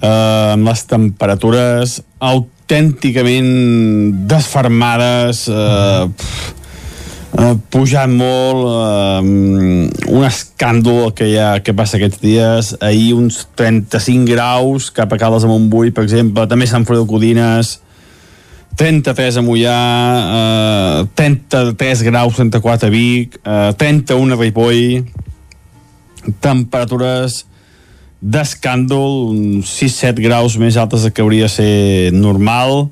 eh, 0.00 0.52
amb 0.54 0.68
les 0.68 0.84
temperatures 0.90 1.98
autènticament 2.64 4.26
desfermades, 4.26 5.48
eh, 5.48 6.08
eh, 7.38 7.54
pujant 7.68 8.10
molt, 8.16 8.64
eh, 8.64 10.08
un 10.08 10.24
escàndol 10.24 11.12
que 11.12 11.28
hi 11.28 11.36
ha, 11.36 11.60
que 11.60 11.74
passa 11.74 11.98
aquests 11.98 12.20
dies, 12.20 12.76
ahir 12.80 13.14
uns 13.14 13.46
35 13.54 14.24
graus 14.32 14.90
cap 14.90 15.12
a 15.12 15.18
Caldes 15.18 15.42
de 15.42 15.48
Montbui, 15.48 15.92
per 15.92 16.04
exemple, 16.04 16.46
també 16.46 16.66
Sant 16.66 16.84
de 16.84 17.06
Codines, 17.06 17.80
33 18.76 19.36
a 19.36 19.42
Mollà, 19.42 21.02
eh, 21.02 21.06
33 21.14 22.02
graus, 22.02 22.34
34 22.34 22.88
a 22.88 22.90
Vic, 22.90 23.38
eh, 23.44 23.72
31 23.76 24.32
a 24.32 24.36
Ripoll, 24.36 25.04
temperatures 26.40 27.44
d'escàndol, 28.24 29.34
uns 29.34 29.70
6-7 29.82 30.22
graus 30.24 30.56
més 30.60 30.78
altes 30.80 31.04
que 31.12 31.22
hauria 31.22 31.48
de 31.48 31.52
ser 31.52 32.12
normal, 32.16 32.86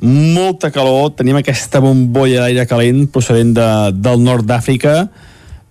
molta 0.00 0.70
calor, 0.72 1.12
tenim 1.16 1.38
aquesta 1.40 1.80
bombolla 1.84 2.46
d'aire 2.46 2.66
calent 2.68 3.06
procedent 3.12 3.54
de, 3.56 3.68
del 3.96 4.20
nord 4.24 4.44
d'Àfrica, 4.48 4.94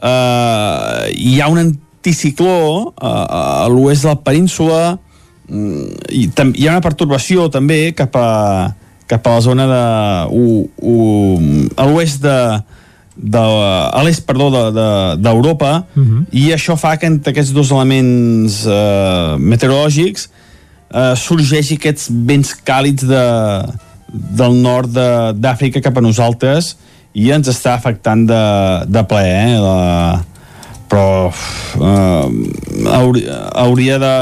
uh, 0.02 1.06
hi 1.14 1.38
ha 1.42 1.50
un 1.54 1.62
anticicló 1.62 2.58
uh, 2.90 3.14
a 3.66 3.70
l'oest 3.70 4.06
de 4.06 4.12
la 4.12 4.20
península, 4.26 4.82
mm, 5.50 6.10
i 6.14 6.26
hi 6.30 6.68
ha 6.68 6.76
una 6.78 6.86
pertorbació 6.86 7.50
també 7.54 7.92
cap 7.98 8.18
a, 8.18 8.30
cap 9.10 9.26
a 9.26 9.38
la 9.38 9.46
zona 9.46 9.70
de... 9.70 9.86
U, 10.34 10.66
u, 10.82 10.98
a 11.78 11.90
l'oest 11.90 12.22
de, 12.26 12.38
de, 13.22 13.40
a 13.40 14.02
l'est, 14.06 14.24
perdó, 14.26 14.50
d'Europa, 14.50 15.72
de, 15.72 16.02
de, 16.02 16.02
uh 16.02 16.08
-huh. 16.08 16.26
i 16.32 16.54
això 16.54 16.78
fa 16.78 16.96
que 16.98 17.06
entre 17.06 17.32
aquests 17.32 17.52
dos 17.54 17.72
elements 17.72 18.66
eh, 18.66 19.36
meteorològics 19.38 20.30
eh, 20.94 21.16
sorgeixi 21.16 21.76
aquests 21.76 22.10
vents 22.10 22.56
càlids 22.64 23.04
de, 23.04 23.26
del 24.14 24.54
nord 24.62 24.90
d'Àfrica 25.36 25.82
cap 25.82 25.98
a 25.98 26.02
nosaltres 26.02 26.78
i 27.14 27.32
ens 27.32 27.48
està 27.48 27.74
afectant 27.74 28.26
de, 28.26 28.44
de 28.88 29.04
ple, 29.04 29.26
eh? 29.26 29.60
La, 29.60 30.24
però 30.90 31.32
eh, 31.82 32.28
hauria, 32.88 33.50
hauria 33.54 33.98
de 34.00 34.16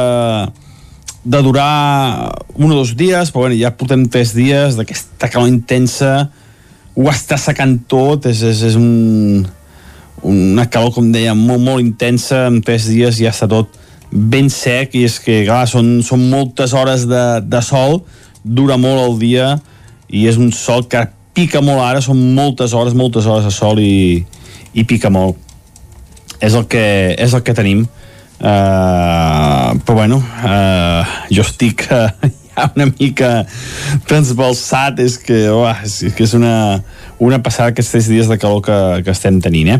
de 1.28 1.41
durar 1.43 2.32
un 2.56 2.72
o 2.72 2.76
dos 2.76 2.95
dies, 2.95 3.32
però 3.32 3.48
bueno, 3.48 3.56
ja 3.60 3.74
portem 3.76 4.06
tres 4.08 4.32
dies 4.32 4.78
d'aquesta 4.80 5.28
calor 5.28 5.50
intensa, 5.52 6.30
ho 6.98 7.10
està 7.12 7.38
secant 7.38 7.76
tot, 7.89 8.26
és, 8.26 8.41
és, 8.41 8.64
és 8.72 8.78
un, 8.80 9.45
una 10.26 10.66
calor, 10.72 10.95
com 10.95 11.12
deia, 11.14 11.36
molt, 11.38 11.62
molt 11.62 11.84
intensa, 11.84 12.48
en 12.50 12.62
tres 12.66 12.88
dies 12.89 13.20
ja 13.22 13.34
està 13.34 13.50
tot 13.52 13.76
ben 14.12 14.50
sec, 14.50 14.95
i 14.98 15.04
és 15.06 15.20
que, 15.22 15.43
clar, 15.45 15.66
són, 15.70 16.00
són 16.06 16.24
moltes 16.32 16.74
hores 16.74 17.06
de, 17.10 17.26
de 17.45 17.62
sol, 17.62 18.02
dura 18.41 18.80
molt 18.82 19.04
el 19.04 19.20
dia, 19.22 19.52
i 20.10 20.26
és 20.30 20.39
un 20.41 20.50
sol 20.56 20.88
que 20.89 21.04
pica 21.38 21.62
molt 21.62 21.84
ara, 21.86 22.02
són 22.02 22.18
moltes 22.34 22.74
hores, 22.74 22.95
moltes 22.98 23.28
hores 23.30 23.45
de 23.45 23.54
sol 23.54 23.78
i, 23.84 24.24
i 24.74 24.88
pica 24.89 25.12
molt. 25.14 25.38
És 26.41 26.56
el 26.58 26.66
que, 26.70 27.14
és 27.14 27.34
el 27.34 27.43
que 27.45 27.54
tenim. 27.58 27.86
Uh, 28.38 29.74
però 29.82 29.95
bueno, 29.98 30.20
uh, 30.22 31.16
jo 31.34 31.41
estic 31.41 31.88
uh, 31.89 32.10
una 32.76 32.88
mica 32.89 33.32
transbalsat, 34.08 35.01
és 35.03 35.18
que, 35.22 35.38
uah, 35.53 35.84
és, 35.86 35.99
que 36.16 36.26
és 36.26 36.34
una, 36.38 36.82
una 37.24 37.39
passada 37.43 37.72
aquests 37.74 38.10
dies 38.10 38.30
de 38.30 38.38
calor 38.41 38.64
que, 38.66 38.78
que 39.05 39.14
estem 39.14 39.39
tenint. 39.43 39.76
Eh? 39.76 39.80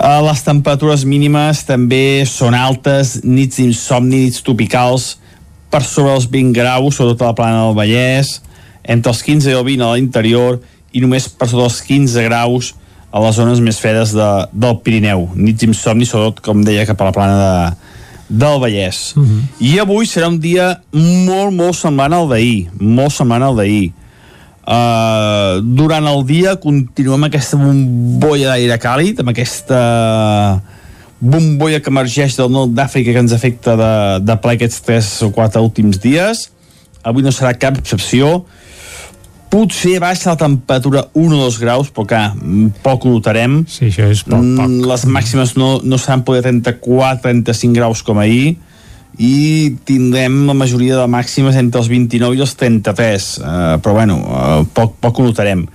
Uh, 0.00 0.20
les 0.26 0.44
temperatures 0.46 1.04
mínimes 1.08 1.64
també 1.68 2.22
són 2.28 2.56
altes, 2.56 3.18
nits 3.24 3.60
d'insomni, 3.60 4.26
nits 4.26 4.44
tropicals, 4.46 5.14
per 5.70 5.84
sobre 5.86 6.16
els 6.16 6.26
20 6.30 6.56
graus, 6.56 6.96
sobretot 6.96 7.22
a 7.22 7.30
la 7.30 7.38
plana 7.38 7.64
del 7.66 7.76
Vallès, 7.78 8.40
entre 8.82 9.12
els 9.12 9.22
15 9.22 9.52
i 9.52 9.54
el 9.54 9.66
20 9.66 9.86
a 9.86 9.94
l'interior, 9.94 10.60
i 10.90 11.02
només 11.02 11.28
per 11.30 11.46
sota 11.50 11.68
els 11.68 11.78
15 11.86 12.24
graus 12.26 12.72
a 13.10 13.20
les 13.22 13.36
zones 13.38 13.60
més 13.62 13.78
fredes 13.82 14.14
de, 14.14 14.28
del 14.50 14.80
Pirineu. 14.82 15.28
Nits 15.38 15.62
d'insomni, 15.62 16.06
sobretot, 16.06 16.42
com 16.46 16.64
deia, 16.66 16.86
cap 16.88 17.00
a 17.02 17.10
la 17.10 17.14
plana 17.14 17.38
de, 17.38 17.89
del 18.30 18.60
Vallès. 18.62 19.12
Uh 19.16 19.22
-huh. 19.22 19.42
I 19.58 19.78
avui 19.78 20.06
serà 20.06 20.28
un 20.28 20.38
dia 20.38 20.80
molt, 20.92 21.52
molt 21.52 21.74
semblant 21.74 22.12
al 22.12 22.28
d'ahir. 22.28 22.68
Molt 22.78 23.12
semblant 23.12 23.42
al 23.42 23.56
d'ahir. 23.56 23.92
Uh, 24.60 25.58
durant 25.64 26.06
el 26.06 26.24
dia 26.26 26.54
continuem 26.56 27.24
aquesta 27.26 27.56
bombolla 27.56 28.52
d'aire 28.52 28.76
càlid, 28.78 29.18
amb 29.18 29.32
aquesta 29.32 30.62
bombolla 31.18 31.80
que 31.80 31.90
emergeix 31.90 32.36
del 32.36 32.50
nord 32.50 32.70
d'Àfrica 32.70 33.12
que 33.12 33.18
ens 33.18 33.32
afecta 33.32 33.74
de, 33.76 33.92
de 34.24 34.36
ple 34.36 34.52
aquests 34.52 34.80
3 34.86 35.22
o 35.26 35.30
4 35.30 35.60
últims 35.60 35.98
dies. 36.00 36.50
Avui 37.02 37.22
no 37.22 37.32
serà 37.32 37.52
cap 37.58 37.78
excepció 37.78 38.44
potser 39.50 39.98
baixa 40.02 40.30
la 40.30 40.38
temperatura 40.38 41.08
1 41.18 41.36
o 41.36 41.44
2 41.44 41.58
graus, 41.60 41.90
però 41.90 42.06
que 42.06 42.20
poc 42.84 43.04
ho 43.04 43.14
notarem. 43.16 43.60
Sí, 43.68 43.88
això 43.90 44.08
és 44.10 44.22
poc, 44.24 44.38
poc. 44.38 44.66
Mm, 44.66 44.86
les 44.86 45.06
màximes 45.10 45.56
no, 45.58 45.78
no 45.82 45.98
seran 45.98 46.22
poder 46.26 46.44
34-35 46.46 47.74
graus 47.74 48.04
com 48.06 48.22
ahir, 48.22 48.56
i 49.18 49.74
tindrem 49.84 50.46
la 50.46 50.54
majoria 50.54 50.96
de 50.96 51.06
màximes 51.10 51.56
entre 51.58 51.80
els 51.82 51.90
29 51.90 52.38
i 52.38 52.42
els 52.44 52.54
33 52.56 53.26
uh, 53.40 53.48
però 53.82 53.96
bueno, 53.98 54.20
uh, 54.22 54.62
poc, 54.76 54.94
poc 55.02 55.18
ho 55.18 55.26
notarem 55.26 55.66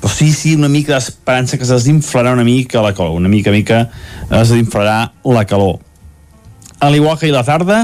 però 0.00 0.12
sí, 0.12 0.30
sí, 0.32 0.54
una 0.54 0.70
mica 0.72 0.94
d'esperança 0.94 1.58
que 1.58 1.66
es 1.66 1.72
desinflarà 1.74 2.32
una 2.36 2.46
mica 2.46 2.84
la 2.84 2.94
calor 2.96 3.18
una 3.18 3.28
mica, 3.32 3.50
mica 3.50 3.88
es 4.30 4.52
desinflarà 4.52 5.10
la 5.26 5.44
calor 5.48 5.80
a 6.78 6.92
l'igual 6.92 7.18
que 7.18 7.26
ahir 7.26 7.34
la 7.34 7.44
tarda 7.44 7.82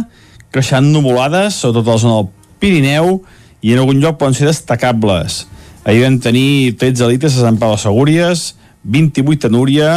creixant 0.53 0.88
nuvolades, 0.93 1.59
sobretot 1.59 1.88
a 1.88 1.97
la 1.97 2.01
zona 2.01 2.16
del 2.20 2.30
Pirineu 2.62 3.14
i 3.62 3.72
en 3.72 3.82
algun 3.82 4.02
lloc 4.02 4.18
poden 4.20 4.34
ser 4.36 4.50
destacables. 4.50 5.46
Ahir 5.86 6.04
vam 6.04 6.18
tenir 6.22 6.74
13 6.78 7.08
litres 7.10 7.38
a 7.38 7.46
Sant 7.46 7.58
Pau 7.58 7.74
de 7.74 7.82
Segúries 7.82 8.52
28 8.82 9.48
a 9.48 9.52
Núria 9.52 9.90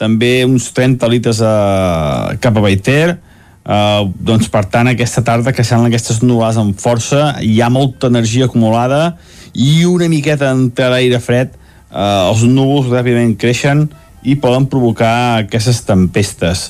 també 0.00 0.46
uns 0.48 0.70
30 0.72 1.08
litres 1.12 1.42
a, 1.44 2.32
cap 2.40 2.56
a 2.56 2.64
Baiter. 2.64 3.18
Uh, 3.60 4.08
doncs 4.16 4.48
per 4.48 4.64
tant 4.72 4.88
aquesta 4.88 5.20
tarda 5.22 5.52
que 5.52 5.62
seran 5.62 5.84
aquestes 5.86 6.22
nuades 6.24 6.56
amb 6.58 6.78
força 6.80 7.34
hi 7.44 7.58
ha 7.60 7.68
molta 7.68 8.08
energia 8.08 8.48
acumulada 8.48 9.18
i 9.52 9.84
una 9.84 10.08
miqueta 10.08 10.48
entre 10.56 10.88
l'aire 10.88 11.20
fred 11.20 11.52
uh, 11.52 12.32
els 12.32 12.40
núvols 12.48 12.88
ràpidament 12.88 13.36
creixen 13.38 13.84
i 14.24 14.38
poden 14.40 14.64
provocar 14.72 15.12
aquestes 15.44 15.84
tempestes 15.84 16.64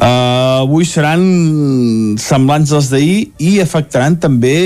uh, 0.00 0.62
avui 0.62 0.86
seran 0.88 1.24
semblants 2.20 2.72
als 2.76 2.90
d'ahir 2.92 3.32
i 3.38 3.56
afectaran 3.64 4.18
també 4.20 4.56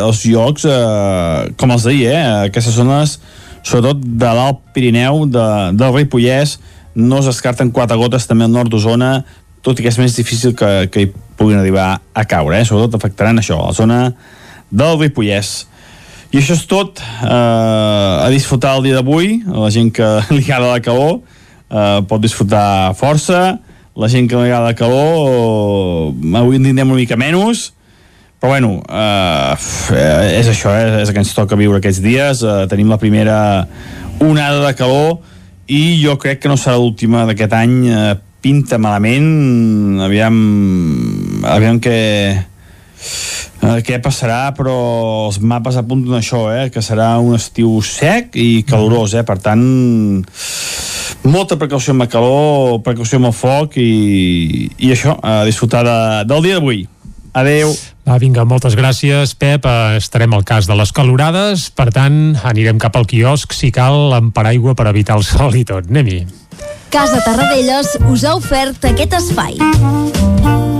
els 0.00 0.24
llocs 0.28 0.66
uh, 0.68 1.48
com 1.60 1.72
els 1.74 1.86
d'ahir 1.86 2.08
eh? 2.10 2.20
aquestes 2.50 2.76
zones 2.76 3.18
sobretot 3.62 4.00
de 4.00 4.34
l'Alt 4.36 4.62
Pirineu 4.74 5.26
de, 5.28 5.46
del 5.76 5.96
Ripollès 5.96 6.58
no 6.96 7.20
es 7.20 7.28
descarten 7.30 7.70
quatre 7.72 7.96
gotes 8.00 8.26
també 8.26 8.48
al 8.48 8.54
nord 8.54 8.72
d'Osona 8.72 9.20
tot 9.64 9.78
i 9.78 9.84
que 9.84 9.92
és 9.92 9.98
més 10.00 10.16
difícil 10.16 10.54
que, 10.56 10.70
que 10.92 11.04
hi 11.04 11.10
puguin 11.40 11.60
arribar 11.60 12.00
a 12.16 12.24
caure, 12.28 12.58
eh? 12.60 12.66
sobretot 12.68 12.96
afectaran 12.96 13.40
això, 13.40 13.58
la 13.60 13.76
zona 13.76 13.98
del 14.70 14.98
Ripollès. 15.00 15.50
I 16.30 16.38
això 16.38 16.54
és 16.54 16.64
tot, 16.70 17.00
eh, 17.00 17.28
a 17.28 18.28
disfrutar 18.32 18.76
el 18.78 18.86
dia 18.86 19.00
d'avui, 19.00 19.40
la 19.50 19.70
gent 19.74 19.90
que 19.92 20.08
li 20.36 20.44
agrada 20.46 20.76
la 20.76 20.84
calor 20.84 21.18
eh, 21.18 22.00
pot 22.08 22.22
disfrutar 22.22 22.94
força, 22.98 23.58
la 23.96 24.08
gent 24.08 24.28
que 24.30 24.38
li 24.38 24.48
agrada 24.48 24.76
calor 24.78 26.12
avui 26.38 26.60
en 26.60 26.68
tindrem 26.68 26.92
una 26.92 27.00
mica 27.00 27.18
menys, 27.20 27.70
però 28.40 28.54
bueno, 28.54 28.78
eh, 28.88 30.38
és 30.38 30.48
això, 30.48 30.72
eh, 30.72 31.02
és 31.02 31.10
el 31.10 31.14
que 31.14 31.22
ens 31.24 31.34
toca 31.36 31.58
viure 31.58 31.82
aquests 31.82 32.00
dies, 32.04 32.42
eh, 32.42 32.64
tenim 32.70 32.88
la 32.88 33.00
primera 33.00 33.66
onada 34.20 34.64
de 34.66 34.74
calor 34.78 35.18
i 35.68 36.00
jo 36.02 36.16
crec 36.18 36.40
que 36.42 36.50
no 36.50 36.56
serà 36.56 36.78
l'última 36.78 37.26
d'aquest 37.28 37.56
any. 37.56 37.78
Eh, 37.88 38.18
pinta 38.40 38.78
malament. 38.80 40.00
Aviam 40.00 40.36
aviam 41.44 41.80
què 41.82 41.98
eh, 42.32 43.80
què 43.86 44.00
passarà 44.02 44.50
però 44.56 44.76
els 45.28 45.40
mapes 45.40 45.78
apunten 45.80 46.16
això 46.18 46.46
eh, 46.52 46.68
que 46.72 46.82
serà 46.84 47.12
un 47.20 47.36
estiu 47.36 47.78
sec 47.84 48.36
i 48.40 48.64
calorós 48.68 49.16
eh, 49.16 49.24
per 49.28 49.38
tant 49.44 49.64
molta 51.24 51.58
precaució 51.60 51.92
amb 51.92 52.06
el 52.06 52.12
calor 52.12 52.80
precaució 52.86 53.20
amb 53.20 53.28
el 53.28 53.36
foc 53.36 53.76
i, 53.80 54.70
i 54.78 54.94
això, 54.94 55.18
a 55.20 55.42
disfrutar 55.48 55.84
de, 55.84 55.98
del 56.30 56.48
dia 56.48 56.58
d'avui 56.60 56.86
Adeu. 57.32 57.70
Va, 58.06 58.16
vinga, 58.18 58.44
moltes 58.48 58.74
gràcies, 58.74 59.36
Pep. 59.38 59.66
Eh, 59.66 60.00
estarem 60.00 60.34
al 60.34 60.42
cas 60.46 60.66
de 60.66 60.74
les 60.74 60.90
calorades, 60.90 61.68
per 61.70 61.90
tant, 61.94 62.34
anirem 62.42 62.80
cap 62.82 62.98
al 62.98 63.06
quiosc, 63.06 63.54
si 63.54 63.70
cal, 63.74 64.10
amb 64.16 64.34
paraigua 64.34 64.74
per 64.74 64.88
evitar 64.90 65.20
el 65.20 65.26
sol 65.26 65.54
i 65.54 65.64
tot. 65.68 65.86
Anem-hi. 65.86 66.24
Casa 66.90 67.22
Tarradellas 67.22 67.94
us 68.10 68.26
ha 68.26 68.34
ofert 68.34 68.90
aquest 68.90 69.14
espai. 69.20 70.79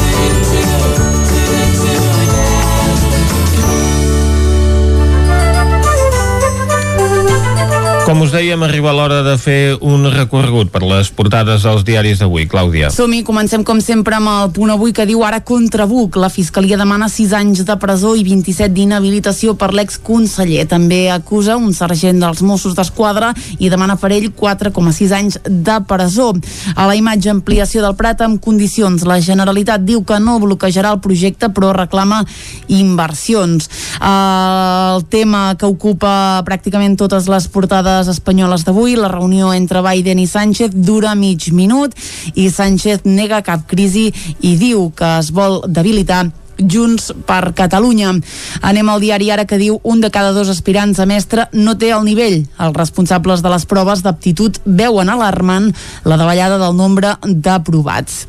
Com 8.11 8.25
us 8.25 8.33
dèiem, 8.35 8.59
arriba 8.65 8.91
l'hora 8.91 9.21
de 9.23 9.37
fer 9.39 9.77
un 9.87 10.01
recorregut 10.11 10.67
per 10.67 10.81
les 10.83 11.07
portades 11.15 11.63
dels 11.63 11.85
diaris 11.87 12.19
d'avui. 12.19 12.43
Clàudia. 12.51 12.89
Som-hi, 12.91 13.21
comencem 13.23 13.61
com 13.63 13.77
sempre 13.79 14.17
amb 14.17 14.27
el 14.27 14.49
punt 14.51 14.73
avui 14.73 14.91
que 14.91 15.05
diu 15.07 15.21
ara 15.23 15.39
contra 15.47 15.85
Buc. 15.87 16.17
La 16.19 16.27
Fiscalia 16.27 16.75
demana 16.75 17.07
6 17.07 17.31
anys 17.37 17.61
de 17.63 17.77
presó 17.79 18.11
i 18.19 18.25
27 18.27 18.67
d'inhabilitació 18.75 19.53
per 19.55 19.69
l'exconseller. 19.71 20.65
També 20.67 21.05
acusa 21.13 21.55
un 21.55 21.71
sergent 21.71 22.19
dels 22.19 22.41
Mossos 22.43 22.75
d'Esquadra 22.75 23.29
i 23.63 23.71
demana 23.71 23.95
per 23.95 24.11
ell 24.11 24.27
4,6 24.35 25.15
anys 25.15 25.39
de 25.47 25.79
presó. 25.87 26.33
A 26.75 26.89
la 26.91 26.99
imatge 26.99 27.31
ampliació 27.31 27.79
del 27.85 27.95
Prat 27.95 28.25
amb 28.27 28.43
condicions. 28.43 29.07
La 29.07 29.21
Generalitat 29.23 29.87
diu 29.87 30.03
que 30.03 30.19
no 30.19 30.35
bloquejarà 30.43 30.91
el 30.91 30.99
projecte 30.99 31.47
però 31.47 31.71
reclama 31.79 32.25
inversions. 32.67 33.71
El 34.03 35.07
tema 35.07 35.55
que 35.55 35.71
ocupa 35.71 36.43
pràcticament 36.43 36.99
totes 36.99 37.31
les 37.31 37.47
portades 37.47 38.00
espanyoles 38.09 38.65
d'avui, 38.65 38.95
la 38.95 39.11
reunió 39.11 39.53
entre 39.53 39.83
Biden 39.85 40.19
i 40.19 40.27
Sánchez 40.27 40.71
dura 40.73 41.13
mig 41.15 41.51
minut 41.53 41.93
i 42.33 42.49
Sánchez 42.49 43.05
nega 43.05 43.43
cap 43.45 43.67
crisi 43.67 44.09
i 44.41 44.55
diu 44.57 44.89
que 44.95 45.17
es 45.19 45.31
vol 45.35 45.61
debilitar 45.67 46.29
Junts 46.61 47.11
per 47.25 47.53
Catalunya. 47.57 48.13
Anem 48.61 48.89
al 48.89 49.01
diari 49.01 49.31
ara 49.33 49.45
que 49.49 49.59
diu 49.61 49.79
un 49.83 50.01
de 50.01 50.11
cada 50.13 50.33
dos 50.33 50.49
aspirants 50.49 50.99
a 50.99 51.07
mestre 51.09 51.47
no 51.53 51.77
té 51.77 51.91
el 51.91 52.05
nivell. 52.05 52.43
Els 52.59 52.77
responsables 52.77 53.41
de 53.41 53.53
les 53.53 53.65
proves 53.65 54.03
d'aptitud 54.05 54.61
veuen 54.65 55.09
alarmant 55.09 55.71
la 56.05 56.19
davallada 56.21 56.61
del 56.61 56.77
nombre 56.77 57.15
d'aprovats. 57.25 58.27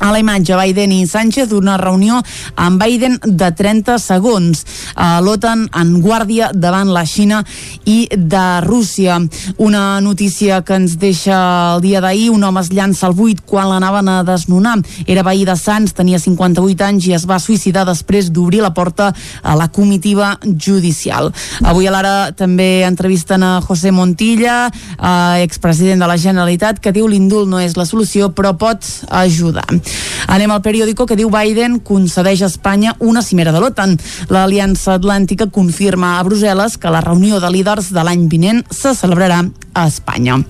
A 0.00 0.10
la 0.12 0.18
imatge, 0.20 0.56
Biden 0.56 0.92
i 0.92 1.06
Sánchez, 1.06 1.52
una 1.56 1.76
reunió 1.80 2.20
amb 2.54 2.82
Biden 2.82 3.16
de 3.24 3.48
30 3.56 3.96
segons. 3.98 4.64
L'OTAN 5.24 5.66
en 5.72 5.94
guàrdia 6.04 6.50
davant 6.52 6.90
la 6.92 7.06
Xina 7.08 7.42
i 7.88 8.06
de 8.12 8.44
Rússia. 8.60 9.18
Una 9.56 10.00
notícia 10.04 10.60
que 10.62 10.76
ens 10.76 10.98
deixa 11.00 11.38
el 11.76 11.82
dia 11.84 12.02
d'ahir. 12.04 12.28
Un 12.34 12.44
home 12.44 12.60
es 12.60 12.70
llança 12.72 13.06
al 13.08 13.16
buit 13.16 13.40
quan 13.46 13.70
l'anaven 13.70 14.08
a 14.12 14.22
desnonar. 14.26 14.76
Era 15.06 15.24
veí 15.26 15.46
de 15.48 15.56
Sants, 15.56 15.94
tenia 15.96 16.20
58 16.20 16.84
anys 16.84 17.08
i 17.08 17.16
es 17.16 17.24
va 17.28 17.40
suïcidar 17.40 17.86
després 17.88 18.30
d'obrir 18.30 18.60
la 18.64 18.74
porta 18.76 19.12
a 19.42 19.56
la 19.56 19.68
comitiva 19.72 20.36
judicial. 20.42 21.32
Avui 21.64 21.88
a 21.88 21.94
l'ara 21.94 22.32
també 22.36 22.84
entrevisten 22.84 23.42
a 23.42 23.60
José 23.64 23.92
Montilla, 23.92 24.66
eh, 24.68 25.42
expresident 25.42 26.04
de 26.04 26.10
la 26.10 26.18
Generalitat, 26.20 26.80
que 26.80 26.92
diu 26.92 27.08
l'indult 27.08 27.48
no 27.48 27.60
és 27.60 27.76
la 27.76 27.86
solució, 27.88 28.30
però 28.34 28.56
pot 28.58 28.84
ajudar. 29.08 29.66
Anem 30.32 30.50
al 30.50 30.62
periòdico 30.64 31.06
que 31.06 31.16
diu 31.18 31.30
Biden 31.30 31.78
concedeix 31.86 32.42
a 32.42 32.50
Espanya 32.50 32.96
una 32.98 33.22
cimera 33.22 33.54
de 33.54 33.62
l'OTAN. 33.62 33.96
L'Aliança 34.32 34.96
Atlàntica 34.96 35.50
confirma 35.52 36.16
a 36.16 36.24
Brussel·les 36.26 36.76
que 36.80 36.92
la 36.92 37.04
reunió 37.04 37.40
de 37.40 37.52
líders 37.52 37.92
de 37.94 38.04
l'any 38.04 38.26
vinent 38.28 38.64
se 38.70 38.94
celebrarà 38.98 39.44
a 39.74 39.86
Espanya. 39.86 40.42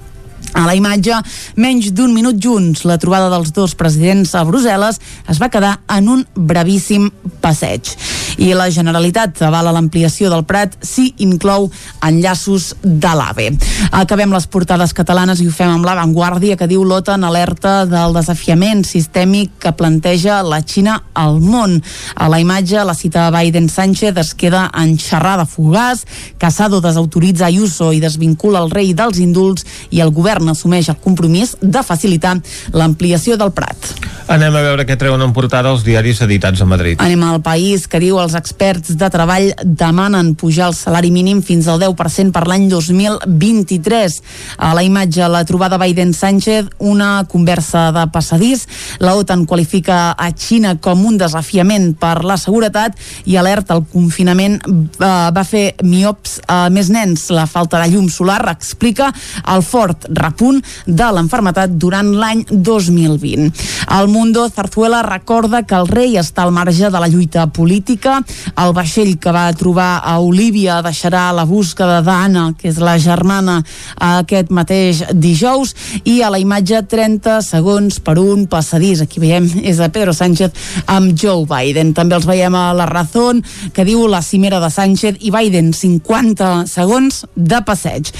A 0.56 0.64
la 0.64 0.74
imatge, 0.76 1.18
menys 1.60 1.90
d'un 1.92 2.14
minut 2.14 2.38
junts, 2.40 2.86
la 2.88 2.96
trobada 3.00 3.28
dels 3.32 3.52
dos 3.52 3.74
presidents 3.76 4.32
a 4.34 4.44
Brussel·les 4.48 5.00
es 5.28 5.40
va 5.42 5.50
quedar 5.52 5.74
en 5.92 6.08
un 6.14 6.22
brevíssim 6.32 7.10
passeig. 7.42 7.92
I 8.36 8.52
la 8.56 8.68
Generalitat 8.70 9.40
avala 9.46 9.72
l'ampliació 9.72 10.30
del 10.32 10.44
Prat 10.48 10.76
si 10.84 11.08
inclou 11.24 11.70
enllaços 12.04 12.74
de 12.82 13.12
l'AVE. 13.16 13.48
Acabem 13.96 14.32
les 14.34 14.46
portades 14.50 14.92
catalanes 14.96 15.40
i 15.40 15.48
ho 15.48 15.54
fem 15.54 15.72
amb 15.72 15.86
l'avantguàrdia 15.86 16.56
que 16.60 16.68
diu 16.68 16.84
l'OTAN 16.84 17.24
alerta 17.24 17.84
del 17.88 18.16
desafiament 18.16 18.84
sistèmic 18.86 19.56
que 19.62 19.72
planteja 19.76 20.42
la 20.44 20.60
Xina 20.62 20.98
al 21.14 21.40
món. 21.40 21.78
A 22.14 22.28
la 22.32 22.40
imatge, 22.40 22.84
la 22.84 22.94
cita 22.94 23.26
de 23.26 23.36
Biden-Sánchez 23.36 24.16
es 24.20 24.34
queda 24.34 24.66
en 24.74 24.96
xerrada 24.98 25.46
fugaz, 25.46 26.04
Casado 26.38 26.80
desautoritza 26.80 27.46
Ayuso 27.46 27.92
i 27.92 28.00
desvincula 28.00 28.60
el 28.64 28.70
rei 28.70 28.92
dels 28.96 29.18
indults 29.22 29.64
i 29.90 30.02
el 30.04 30.12
govern 30.12 30.52
assumeix 30.52 30.90
el 30.92 31.00
compromís 31.02 31.56
de 31.60 31.82
facilitar 31.86 32.36
l'ampliació 32.72 33.36
del 33.40 33.52
Prat. 33.56 33.92
Anem 34.32 34.56
a 34.58 34.62
veure 34.64 34.86
què 34.86 34.96
treuen 34.98 35.22
en 35.22 35.32
portada 35.32 35.70
els 35.70 35.84
diaris 35.86 36.20
editats 36.24 36.60
a 36.60 36.66
Madrid. 36.68 37.00
Anem 37.02 37.22
al 37.22 37.40
país 37.46 37.86
que 37.86 38.00
diu 38.02 38.18
els 38.26 38.34
experts 38.34 38.96
de 38.98 39.08
treball 39.12 39.52
demanen 39.62 40.34
pujar 40.38 40.70
el 40.70 40.74
salari 40.74 41.12
mínim 41.14 41.42
fins 41.46 41.68
al 41.70 41.78
10% 41.80 42.34
per 42.34 42.44
l'any 42.48 42.66
2023. 42.70 44.16
A 44.58 44.72
la 44.74 44.82
imatge, 44.86 45.28
la 45.30 45.44
trobada 45.46 45.78
Biden-Sánchez, 45.78 46.72
una 46.82 47.24
conversa 47.30 47.90
de 47.94 48.06
passadís. 48.12 48.66
La 48.98 49.14
OTAN 49.14 49.44
qualifica 49.46 50.10
a 50.12 50.30
Xina 50.34 50.76
com 50.82 51.04
un 51.06 51.18
desafiament 51.20 51.92
per 52.00 52.24
la 52.26 52.38
seguretat 52.40 52.96
i 53.26 53.36
alerta 53.38 53.76
el 53.76 53.84
confinament 53.92 54.58
eh, 54.66 55.30
va 55.30 55.44
fer 55.46 55.76
miops 55.86 56.40
a 56.50 56.66
més 56.72 56.90
nens. 56.90 57.28
La 57.30 57.46
falta 57.46 57.80
de 57.82 57.92
llum 57.92 58.10
solar 58.10 58.42
explica 58.50 59.12
el 59.54 59.62
fort 59.62 60.08
repunt 60.10 60.62
de 60.86 61.12
l'enfermetat 61.14 61.78
durant 61.78 62.10
l'any 62.16 62.44
2020. 62.50 63.52
El 64.00 64.10
Mundo 64.10 64.48
Zarzuela 64.50 65.02
recorda 65.06 65.62
que 65.62 65.78
el 65.78 65.88
rei 65.88 66.18
està 66.18 66.42
al 66.46 66.54
marge 66.56 66.90
de 66.90 67.00
la 67.00 67.08
lluita 67.12 67.46
política. 67.46 68.15
El 68.56 68.74
vaixell 68.76 69.16
que 69.20 69.32
va 69.34 69.46
trobar 69.56 70.00
a 70.04 70.18
Olívia 70.20 70.80
deixarà 70.84 71.28
la 71.36 71.44
búsqueda 71.48 72.00
d'Anna, 72.04 72.48
que 72.58 72.70
és 72.70 72.80
la 72.82 72.96
germana, 73.02 73.60
aquest 73.96 74.50
mateix 74.54 75.02
dijous. 75.12 75.74
I 76.04 76.20
a 76.22 76.30
la 76.32 76.40
imatge 76.42 76.82
30 76.88 77.40
segons 77.44 78.00
per 78.00 78.16
un 78.22 78.46
passadís. 78.50 79.02
Aquí 79.04 79.20
veiem 79.22 79.48
és 79.62 79.80
de 79.82 79.88
Pedro 79.92 80.14
Sánchez 80.16 80.52
amb 80.86 81.14
Joe 81.18 81.46
Biden. 81.48 81.94
També 81.96 82.16
els 82.18 82.28
veiem 82.28 82.54
a 82.54 82.72
la 82.76 82.86
Razón, 82.90 83.42
que 83.72 83.86
diu 83.86 84.06
la 84.10 84.22
cimera 84.22 84.60
de 84.62 84.70
Sánchez 84.70 85.20
i 85.20 85.32
Biden, 85.34 85.72
50 85.74 86.66
segons 86.70 87.24
de 87.34 87.60
passeig. 87.66 88.12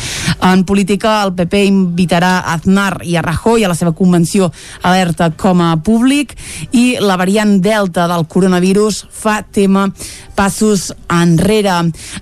En 0.42 0.64
política, 0.68 1.22
el 1.24 1.34
PP 1.36 1.64
invitarà 1.66 2.38
a 2.40 2.56
Aznar 2.56 3.00
i 3.04 3.16
a 3.16 3.22
Rajoy 3.24 3.64
a 3.64 3.70
la 3.72 3.78
seva 3.78 3.94
convenció 3.96 4.50
alerta 4.82 5.30
com 5.36 5.60
a 5.64 5.74
públic 5.82 6.34
i 6.72 6.96
la 7.00 7.16
variant 7.16 7.56
Delta 7.62 8.06
del 8.10 8.26
coronavirus 8.28 9.04
fa 9.10 9.40
tema 9.42 9.85
passos 10.36 10.92
enrere. 11.10 11.72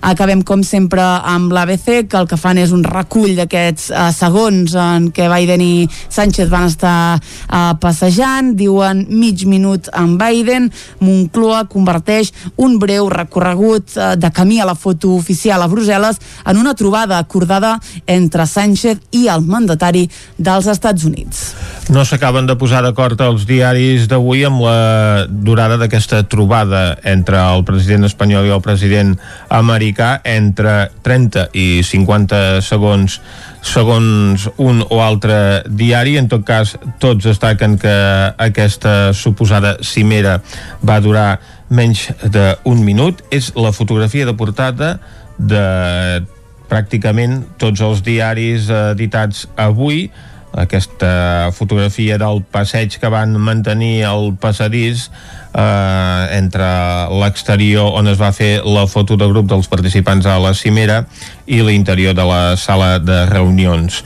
Acabem, 0.01 0.41
com 0.41 0.63
sempre, 0.63 1.03
amb 1.03 1.53
l'ABC, 1.53 2.05
que 2.09 2.17
el 2.17 2.29
que 2.29 2.39
fan 2.39 2.57
és 2.61 2.71
un 2.75 2.83
recull 2.85 3.35
d'aquests 3.37 3.89
eh, 3.91 4.07
segons 4.15 4.75
en 4.79 5.09
què 5.15 5.27
Biden 5.31 5.61
i 5.61 5.87
Sánchez 5.91 6.49
van 6.51 6.69
estar 6.71 6.95
eh, 7.19 7.73
passejant. 7.81 8.53
Diuen 8.57 9.05
mig 9.11 9.45
minut 9.49 9.89
amb 9.93 10.19
Biden. 10.21 10.71
Moncloa 11.03 11.65
converteix 11.71 12.31
un 12.61 12.79
breu 12.81 13.09
recorregut 13.11 13.95
eh, 13.97 14.13
de 14.17 14.31
camí 14.35 14.59
a 14.61 14.69
la 14.69 14.77
foto 14.79 15.13
oficial 15.15 15.61
a 15.61 15.69
Brussel·les 15.71 16.21
en 16.45 16.61
una 16.61 16.75
trobada 16.75 17.19
acordada 17.19 17.75
entre 18.07 18.47
Sánchez 18.47 19.03
i 19.19 19.27
el 19.31 19.45
mandatari 19.45 20.05
dels 20.37 20.67
Estats 20.71 21.05
Units. 21.05 21.43
No 21.93 22.05
s'acaben 22.05 22.47
de 22.49 22.55
posar 22.57 22.81
d'acord 22.85 23.19
els 23.21 23.45
diaris 23.45 24.07
d'avui 24.09 24.45
amb 24.47 24.63
la 24.65 25.25
durada 25.29 25.77
d'aquesta 25.81 26.23
trobada 26.29 26.95
entre 27.03 27.37
el 27.53 27.63
president 27.67 28.07
espanyol 28.07 28.47
i 28.47 28.53
el 28.55 28.63
president 28.63 29.13
americà 29.53 30.19
entre 30.25 30.89
30 31.05 31.49
i 31.53 31.67
50 31.85 32.61
segons 32.65 33.19
segons 33.65 34.45
un 34.61 34.83
o 34.89 35.01
altre 35.01 35.63
diari. 35.65 36.17
En 36.21 36.29
tot 36.29 36.45
cas, 36.45 36.75
tots 37.01 37.25
destaquen 37.25 37.79
que 37.81 37.95
aquesta 38.37 39.13
suposada 39.13 39.77
cimera 39.81 40.39
va 40.85 40.99
durar 41.01 41.39
menys 41.69 42.07
d'un 42.29 42.83
minut. 42.85 43.23
És 43.33 43.51
la 43.57 43.73
fotografia 43.73 44.25
de 44.25 44.37
portada 44.37 44.95
de 45.37 45.65
pràcticament 46.69 47.41
tots 47.61 47.81
els 47.85 48.01
diaris 48.05 48.69
editats 48.73 49.45
avui 49.57 50.07
aquesta 50.55 51.51
fotografia 51.51 52.17
del 52.17 52.39
passeig 52.51 52.95
que 53.01 53.11
van 53.11 53.35
mantenir 53.35 54.05
al 54.07 54.31
passadís 54.39 55.09
eh, 55.55 56.37
entre 56.37 56.67
l'exterior 57.21 57.95
on 57.95 58.11
es 58.11 58.19
va 58.19 58.33
fer 58.35 58.59
la 58.65 58.85
foto 58.91 59.17
de 59.17 59.27
grup 59.31 59.47
dels 59.49 59.69
participants 59.71 60.27
a 60.27 60.37
la 60.41 60.53
cimera 60.53 61.05
i 61.45 61.61
l'interior 61.61 62.15
de 62.17 62.25
la 62.25 62.57
sala 62.57 62.97
de 62.99 63.25
reunions. 63.29 64.01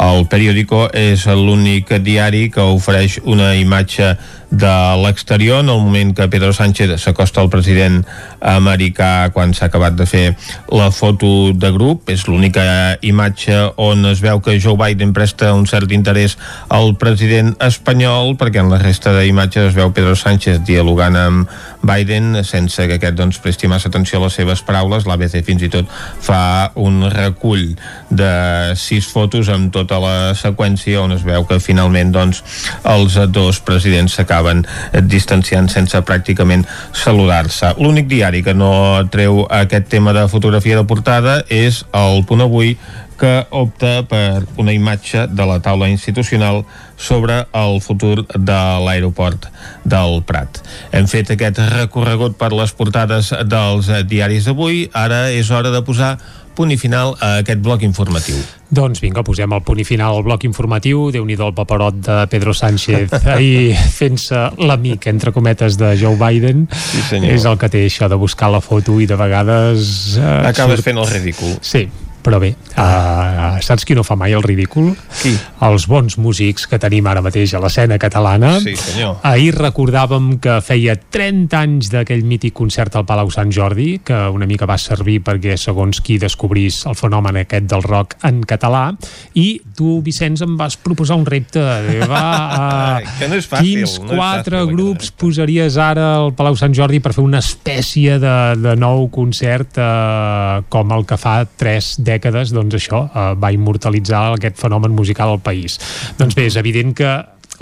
El 0.00 0.26
periòdico 0.30 0.88
és 0.94 1.26
l'únic 1.26 1.92
diari 2.04 2.48
que 2.54 2.64
ofereix 2.74 3.20
una 3.24 3.54
imatge 3.58 4.14
de 4.54 4.74
l'exterior 5.02 5.64
en 5.64 5.68
el 5.72 5.80
moment 5.82 6.12
que 6.14 6.28
Pedro 6.30 6.52
Sánchez 6.54 6.94
s'acosta 7.02 7.42
al 7.42 7.50
president 7.50 8.04
americà 8.38 9.32
quan 9.34 9.50
s'ha 9.50 9.66
acabat 9.66 9.96
de 9.98 10.06
fer 10.06 10.36
la 10.70 10.92
foto 10.94 11.50
de 11.58 11.72
grup 11.74 12.12
és 12.12 12.28
l'única 12.28 12.94
imatge 13.02 13.56
on 13.82 14.06
es 14.06 14.22
veu 14.22 14.38
que 14.44 14.60
Joe 14.62 14.78
Biden 14.78 15.10
presta 15.16 15.50
un 15.58 15.66
cert 15.66 15.90
interès 15.90 16.38
al 16.68 16.94
president 17.00 17.56
espanyol 17.58 18.36
perquè 18.38 18.62
en 18.62 18.70
la 18.70 18.78
resta 18.78 19.16
d'imatges 19.16 19.72
es 19.72 19.74
veu 19.74 19.90
Pedro 19.96 20.14
Sánchez 20.14 20.62
dialogant 20.62 20.93
dialogant 20.94 21.16
amb 21.16 21.48
Biden 21.84 22.44
sense 22.46 22.86
que 22.86 22.96
aquest 22.96 23.16
doncs, 23.18 23.38
presti 23.42 23.68
massa 23.68 23.90
atenció 23.90 24.18
a 24.18 24.24
les 24.24 24.36
seves 24.38 24.62
paraules. 24.64 25.06
L'ABC 25.06 25.42
fins 25.44 25.62
i 25.66 25.68
tot 25.68 25.90
fa 26.22 26.70
un 26.80 27.10
recull 27.12 27.74
de 28.10 28.74
sis 28.78 29.06
fotos 29.10 29.50
amb 29.52 29.72
tota 29.74 29.98
la 30.00 30.34
seqüència 30.38 31.02
on 31.02 31.12
es 31.12 31.24
veu 31.26 31.44
que 31.44 31.60
finalment 31.60 32.12
doncs, 32.14 32.42
els 32.88 33.18
dos 33.34 33.60
presidents 33.60 34.14
s'acaben 34.16 34.64
distanciant 35.02 35.68
sense 35.68 36.00
pràcticament 36.06 36.64
saludar-se. 36.92 37.74
L'únic 37.78 38.08
diari 38.08 38.42
que 38.46 38.54
no 38.54 39.04
treu 39.10 39.44
aquest 39.50 39.90
tema 39.92 40.14
de 40.16 40.28
fotografia 40.28 40.78
de 40.78 40.86
portada 40.88 41.42
és 41.50 41.84
el 41.92 42.24
Punt 42.24 42.46
Avui 42.46 42.76
que 43.24 43.46
opta 43.56 44.02
per 44.04 44.44
una 44.60 44.74
imatge 44.76 45.22
de 45.32 45.46
la 45.48 45.56
taula 45.64 45.88
institucional 45.88 46.64
sobre 47.00 47.38
el 47.56 47.80
futur 47.80 48.26
de 48.28 48.60
l'aeroport 48.84 49.46
del 49.88 50.20
Prat. 50.28 50.60
Hem 50.92 51.08
fet 51.08 51.32
aquest 51.32 51.56
recorregut 51.72 52.36
per 52.36 52.52
les 52.52 52.74
portades 52.76 53.32
dels 53.48 53.88
diaris 54.10 54.44
d'avui, 54.50 54.90
ara 54.92 55.30
és 55.32 55.48
hora 55.50 55.72
de 55.72 55.80
posar 55.86 56.18
punt 56.54 56.70
i 56.70 56.76
final 56.78 57.16
a 57.18 57.38
aquest 57.40 57.64
bloc 57.64 57.82
informatiu. 57.82 58.36
Doncs 58.74 59.00
vinga, 59.02 59.24
posem 59.26 59.50
el 59.56 59.64
punt 59.66 59.80
i 59.80 59.86
final 59.88 60.14
al 60.20 60.22
bloc 60.26 60.44
informatiu. 60.46 61.08
déu 61.10 61.24
nhi 61.26 61.34
el 61.34 61.54
paperot 61.56 61.96
de 62.04 62.18
Pedro 62.30 62.52
Sánchez 62.54 63.10
ahir 63.24 63.74
fent-se 63.98 64.50
l'amic, 64.58 65.06
entre 65.10 65.32
cometes, 65.32 65.78
de 65.80 65.96
Joe 65.98 66.14
Biden. 66.20 66.68
Sí, 66.70 67.00
senyor. 67.08 67.32
És 67.34 67.44
el 67.48 67.56
que 67.58 67.68
té 67.72 67.86
això 67.88 68.06
de 68.12 68.20
buscar 68.20 68.52
la 68.52 68.60
foto 68.60 69.00
i 69.00 69.06
de 69.06 69.16
vegades... 69.16 70.18
Eh, 70.20 70.42
Acabes 70.52 70.78
surt- 70.78 70.84
fent 70.92 70.98
el 71.02 71.08
ridícul. 71.10 71.56
Sí, 71.60 71.88
però 72.24 72.40
bé, 72.40 72.54
uh, 72.80 73.60
saps 73.64 73.84
qui 73.84 73.94
no 73.96 74.02
fa 74.06 74.16
mai 74.16 74.32
el 74.32 74.42
ridícul? 74.44 74.94
Qui? 75.20 75.34
Els 75.66 75.84
bons 75.90 76.16
músics 76.18 76.64
que 76.70 76.78
tenim 76.80 77.06
ara 77.10 77.22
mateix 77.24 77.52
a 77.54 77.60
l'escena 77.62 77.98
catalana. 78.00 78.56
Sí, 78.64 78.74
senyor. 78.80 79.18
Ahir 79.28 79.52
recordàvem 79.58 80.38
que 80.42 80.56
feia 80.64 80.96
30 80.96 81.60
anys 81.60 81.90
d'aquell 81.92 82.24
mític 82.26 82.56
concert 82.56 82.96
al 82.96 83.06
Palau 83.08 83.30
Sant 83.34 83.52
Jordi, 83.52 83.98
que 84.04 84.16
una 84.32 84.48
mica 84.48 84.68
va 84.68 84.78
servir 84.80 85.20
perquè, 85.26 85.58
segons 85.60 86.00
qui 86.04 86.16
descobrís 86.22 86.80
el 86.88 86.96
fenomen 86.98 87.42
aquest 87.42 87.68
del 87.70 87.84
rock 87.84 88.16
en 88.24 88.40
català, 88.48 88.86
i 89.36 89.60
tu, 89.76 89.98
Vicenç, 90.04 90.44
em 90.46 90.56
vas 90.58 90.78
proposar 90.80 91.18
un 91.20 91.26
repte. 91.28 91.60
De, 91.60 92.08
va, 92.08 92.24
Ai, 92.96 93.08
que 93.18 93.28
no 93.28 93.38
és 93.38 93.48
fàcil, 93.50 93.84
quins 93.84 93.98
no 94.00 94.16
quatre 94.16 94.62
fàcil, 94.62 94.72
grups 94.72 95.12
posaries 95.20 95.78
ara 95.80 96.08
al 96.22 96.32
Palau 96.36 96.56
Sant 96.58 96.74
Jordi 96.76 97.02
per 97.04 97.12
fer 97.16 97.24
una 97.24 97.42
espècie 97.44 98.18
de, 98.22 98.36
de 98.60 98.74
nou 98.80 99.08
concert 99.14 99.78
eh, 99.80 100.64
com 100.72 100.96
el 100.96 101.04
que 101.08 101.18
fa 101.20 101.36
tres 101.44 101.94
dècades, 102.14 102.54
doncs 102.54 102.78
això, 102.78 103.04
eh, 103.10 103.28
va 103.38 103.52
immortalitzar 103.54 104.24
aquest 104.38 104.58
fenomen 104.60 104.94
musical 104.96 105.34
al 105.34 105.42
país. 105.44 105.78
Doncs 106.18 106.34
bé, 106.38 106.48
és 106.50 106.58
evident 106.60 106.94
que 106.96 107.12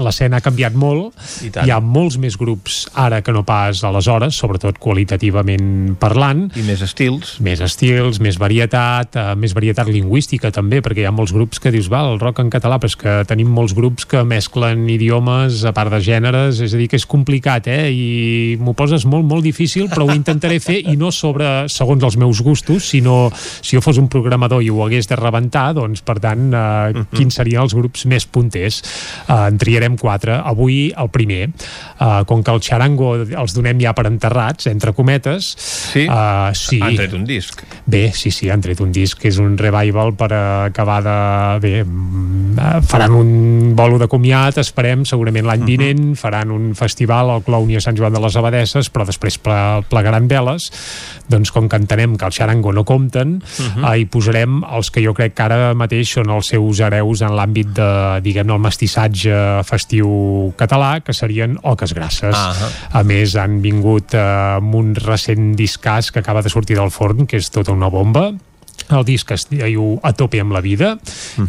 l'escena 0.00 0.38
ha 0.38 0.44
canviat 0.44 0.76
molt, 0.78 1.12
I 1.44 1.50
tant. 1.52 1.66
hi 1.66 1.72
ha 1.74 1.80
molts 1.80 2.16
més 2.20 2.36
grups 2.40 2.86
ara 2.94 3.20
que 3.22 3.32
no 3.34 3.42
pas 3.44 3.82
aleshores, 3.84 4.36
sobretot 4.38 4.78
qualitativament 4.82 5.96
parlant. 6.00 6.46
I 6.56 6.64
més 6.66 6.82
estils. 6.84 7.36
Més 7.44 7.60
estils, 7.64 8.20
més 8.22 8.38
varietat, 8.40 9.16
eh, 9.16 9.26
més 9.36 9.54
varietat 9.56 9.90
lingüística 9.92 10.50
també, 10.54 10.80
perquè 10.82 11.04
hi 11.04 11.08
ha 11.08 11.14
molts 11.14 11.34
grups 11.34 11.60
que 11.60 11.72
dius, 11.74 11.90
val, 11.92 12.14
el 12.14 12.20
rock 12.20 12.40
en 12.40 12.50
català, 12.50 12.78
però 12.80 12.90
és 12.90 12.96
que 12.96 13.16
tenim 13.28 13.50
molts 13.52 13.74
grups 13.76 14.06
que 14.08 14.22
mesclen 14.24 14.88
idiomes 14.90 15.62
a 15.68 15.74
part 15.76 15.92
de 15.92 16.00
gèneres, 16.00 16.60
és 16.64 16.74
a 16.74 16.80
dir, 16.80 16.88
que 16.88 16.96
és 17.00 17.06
complicat, 17.06 17.68
eh? 17.68 17.90
I 17.92 18.56
m'ho 18.60 18.74
poses 18.78 19.04
molt, 19.08 19.26
molt 19.28 19.44
difícil, 19.44 19.88
però 19.92 20.06
ho 20.08 20.14
intentaré 20.14 20.58
fer 20.62 20.80
i 20.80 20.96
no 20.96 21.12
sobre, 21.12 21.68
segons 21.72 22.02
els 22.04 22.16
meus 22.20 22.42
gustos, 22.42 22.88
sinó 22.92 23.30
si 23.34 23.76
jo 23.76 23.82
fos 23.84 23.98
un 24.00 24.08
programador 24.12 24.62
i 24.62 24.70
ho 24.70 24.82
hagués 24.84 25.08
de 25.10 25.18
rebentar, 25.18 25.72
doncs, 25.76 26.02
per 26.06 26.18
tant, 26.22 26.48
eh, 26.52 27.04
quins 27.12 27.34
serien 27.34 27.62
els 27.62 27.74
grups 27.76 28.06
més 28.10 28.26
punters? 28.26 28.82
Eh, 29.28 29.40
en 29.52 29.58
triarem 29.82 29.98
quatre. 29.98 30.38
Avui, 30.38 30.92
el 30.96 31.10
primer, 31.10 31.50
eh, 31.50 32.22
com 32.26 32.42
que 32.42 32.54
el 32.54 32.62
xarango 32.62 33.14
els 33.26 33.54
donem 33.54 33.80
ja 33.82 33.92
per 33.92 34.06
enterrats, 34.06 34.66
entre 34.70 34.94
cometes, 34.94 35.56
Sí? 35.92 36.06
Uh, 36.08 36.52
sí. 36.56 36.78
Han 36.82 36.96
tret 36.96 37.12
un 37.16 37.24
disc. 37.28 37.60
Bé, 37.90 38.06
sí, 38.16 38.30
sí, 38.32 38.48
han 38.52 38.62
tret 38.64 38.80
un 38.80 38.92
disc 38.94 39.18
que 39.20 39.28
és 39.28 39.38
un 39.42 39.56
revival 39.58 40.14
per 40.16 40.30
acabar 40.32 41.00
de... 41.04 41.16
Bé, 41.62 41.72
mm, 41.84 42.56
eh, 42.56 42.80
faran 42.88 43.16
un 43.16 43.32
bolo 43.76 43.98
de 44.00 44.08
comiat, 44.10 44.58
esperem, 44.62 45.04
segurament 45.08 45.48
l'any 45.48 45.64
vinent, 45.66 46.04
faran 46.18 46.52
un 46.54 46.70
festival 46.78 47.32
al 47.34 47.44
Clown 47.44 47.72
i 47.72 47.78
a 47.78 47.82
Sant 47.84 47.98
Joan 47.98 48.14
de 48.14 48.22
les 48.22 48.38
Abadesses, 48.38 48.88
però 48.92 49.06
després 49.08 49.38
ple, 49.42 49.58
plegaran 49.90 50.28
veles. 50.30 50.70
Doncs 51.32 51.52
com 51.52 51.68
que 51.68 51.80
entenem 51.80 52.16
que 52.20 52.28
el 52.28 52.34
xarango 52.34 52.72
no 52.72 52.86
compten, 52.88 53.38
eh, 53.60 53.94
hi 53.98 54.08
posarem 54.10 54.62
els 54.72 54.92
que 54.92 55.04
jo 55.04 55.16
crec 55.18 55.36
que 55.36 55.46
ara 55.46 55.72
mateix 55.78 56.16
són 56.16 56.32
els 56.32 56.52
seus 56.54 56.80
hereus 56.80 57.24
en 57.26 57.36
l'àmbit 57.36 57.74
de, 57.76 57.90
diguem-ne, 58.24 58.56
el 58.56 58.64
mestissatge 58.64 59.36
festiu 59.72 60.52
català, 60.60 60.98
que 61.00 61.16
serien 61.16 61.56
Oques 61.62 61.96
Grasses. 61.96 62.36
Ahà. 62.36 62.70
A 63.00 63.02
més, 63.08 63.36
han 63.40 63.60
vingut 63.64 64.16
eh, 64.16 64.22
amb 64.60 64.76
un 64.78 64.94
recent 64.98 65.52
discàs 65.58 66.12
que 66.12 66.20
acaba 66.20 66.44
de 66.44 66.52
sortir 66.52 66.76
del 66.78 66.92
forn, 66.92 67.26
que 67.26 67.40
és 67.40 67.50
tota 67.52 67.74
una 67.74 67.90
bomba. 67.92 68.30
El 68.90 69.04
disc 69.06 69.30
es 69.34 69.46
diu 69.50 69.98
A 70.02 70.12
tope 70.16 70.40
amb 70.42 70.54
la 70.54 70.62
vida 70.64 70.94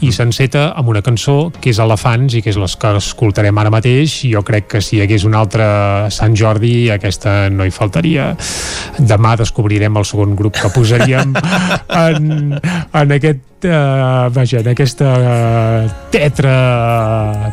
i 0.02 0.12
s'enceta 0.16 0.70
amb 0.78 0.92
una 0.94 1.02
cançó 1.06 1.52
que 1.60 1.72
és 1.74 1.80
Elefants 1.82 2.38
i 2.38 2.44
que 2.44 2.52
és 2.54 2.60
les 2.60 2.76
que 2.80 2.94
escoltarem 3.00 3.58
ara 3.58 3.72
mateix. 3.74 4.20
I 4.28 4.34
jo 4.36 4.44
crec 4.46 4.70
que 4.76 4.82
si 4.84 4.98
hi 4.98 5.04
hagués 5.06 5.26
un 5.28 5.38
altre 5.38 5.66
Sant 6.14 6.36
Jordi 6.38 6.90
aquesta 6.94 7.50
no 7.54 7.66
hi 7.66 7.74
faltaria. 7.74 8.34
Demà 9.00 9.36
descobrirem 9.40 9.98
el 9.98 10.06
segon 10.08 10.38
grup 10.40 10.60
que 10.60 10.72
posaríem 10.74 11.34
en, 12.06 12.60
en 12.60 13.18
aquest 13.18 13.50
uh, 13.66 14.30
vaja, 14.34 14.60
en 14.60 14.70
aquesta 14.74 15.10
uh, 15.18 15.92
tetra 16.12 16.54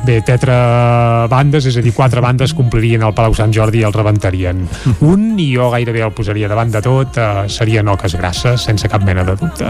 bé, 0.05 0.20
tetra 0.26 1.26
bandes, 1.31 1.66
és 1.70 1.78
a 1.78 1.85
dir, 1.85 1.95
quatre 1.97 2.22
bandes 2.24 2.55
complirien 2.57 3.05
el 3.07 3.14
Palau 3.16 3.35
Sant 3.37 3.55
Jordi 3.55 3.83
i 3.83 3.87
el 3.89 3.97
rebentarien. 3.97 4.66
Un, 5.07 5.33
i 5.41 5.51
jo 5.55 5.70
gairebé 5.74 6.05
el 6.07 6.14
posaria 6.16 6.51
davant 6.51 6.72
de 6.72 6.83
tot, 6.85 7.20
uh, 7.20 7.47
serien 7.51 7.89
Oques 7.93 8.16
Grasses 8.18 8.68
sense 8.70 8.91
cap 8.91 9.05
mena 9.07 9.24
de 9.26 9.37
dubte 9.41 9.69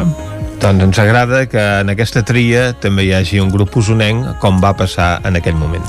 Doncs 0.61 0.85
ens 0.85 0.99
agrada 1.01 1.47
que 1.49 1.63
en 1.81 1.93
aquesta 1.93 2.23
tria 2.27 2.71
també 2.77 3.07
hi 3.07 3.15
hagi 3.17 3.41
un 3.41 3.53
grup 3.53 3.77
usonenc 3.81 4.35
com 4.43 4.61
va 4.61 4.75
passar 4.77 5.15
en 5.25 5.41
aquell 5.41 5.57
moment. 5.57 5.87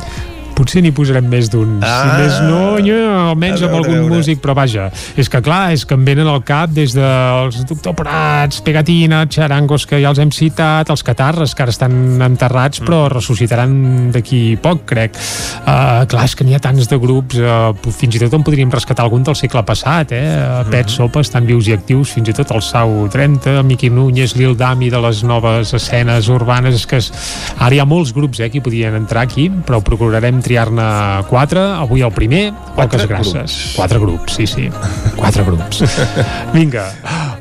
Potser 0.61 0.83
n'hi 0.85 0.93
posarem 0.95 1.25
més 1.27 1.49
d'un 1.51 1.79
Ah! 1.81 1.97
si 1.97 2.21
més 2.21 2.39
no, 2.47 2.77
nyo, 2.79 2.99
almenys 3.31 3.61
A 3.61 3.67
amb 3.67 3.73
veure, 3.73 3.83
algun 3.83 3.99
veure. 4.05 4.15
músic 4.21 4.41
però 4.43 4.53
vaja, 4.57 4.89
és 5.17 5.27
que 5.29 5.41
clar, 5.43 5.71
és 5.73 5.85
que 5.85 5.97
em 5.97 6.05
venen 6.05 6.29
al 6.29 6.43
cap 6.47 6.69
des 6.71 6.93
dels 6.95 7.61
Doctor 7.69 7.95
Prats, 7.97 8.61
Pegatina 8.61 9.25
Xarangos 9.29 9.85
que 9.89 9.99
ja 10.01 10.11
els 10.13 10.19
hem 10.21 10.31
citat, 10.31 10.89
els 10.93 11.03
Catarres 11.03 11.55
que 11.57 11.65
ara 11.65 11.73
estan 11.73 11.93
enterrats 12.21 12.79
però 12.81 13.01
Mm. 13.01 13.13
ressuscitaran 13.15 13.71
d'aquí 14.13 14.57
poc, 14.61 14.83
crec 14.85 15.15
uh, 15.15 16.05
clar, 16.09 16.25
és 16.27 16.35
que 16.37 16.45
n'hi 16.45 16.53
ha 16.55 16.59
tants 16.61 16.87
de 16.89 16.97
grups 17.01 17.37
uh, 17.39 17.71
fins 17.91 18.15
i 18.17 18.21
tot 18.21 18.33
en 18.37 18.43
podríem 18.45 18.69
rescatar 18.71 19.05
algun 19.07 19.23
del 19.25 19.35
segle 19.39 19.63
passat 19.67 20.11
eh? 20.13 20.21
Uh, 20.21 20.69
Pet. 20.71 20.91
Sopa 20.91 21.21
estan 21.23 21.45
vius 21.47 21.67
i 21.69 21.73
actius 21.75 22.11
fins 22.15 22.29
i 22.29 22.35
tot 22.37 22.51
el 22.53 22.61
Sau 22.61 23.07
30, 23.11 23.61
Miqui 23.67 23.89
Núñez 23.89 24.35
Lil 24.37 24.55
Dami 24.59 24.89
de 24.93 24.99
les 25.01 25.23
noves 25.23 25.73
escenes 25.77 26.29
urbanes 26.29 26.75
és 26.77 26.85
que 26.85 26.99
és... 27.01 27.09
ara 27.57 27.73
hi 27.75 27.79
ha 27.81 27.85
molts 27.87 28.13
grups 28.13 28.39
eh, 28.43 28.49
que 28.51 28.61
podien 28.61 28.95
entrar 28.97 29.23
aquí, 29.25 29.47
però 29.49 29.81
procurarem 29.85 30.41
triar-ne 30.51 31.23
quatre, 31.29 31.61
avui 31.79 32.03
el 32.03 32.11
primer. 32.11 32.51
Quatre 32.75 33.05
Oques 33.05 33.07
Grasses, 33.07 33.33
grups. 33.33 33.75
quatre 33.77 33.99
grups, 33.99 34.35
sí, 34.35 34.47
sí. 34.47 34.67
Quatre 35.15 35.45
grups. 35.47 35.83
Vinga, 36.55 36.89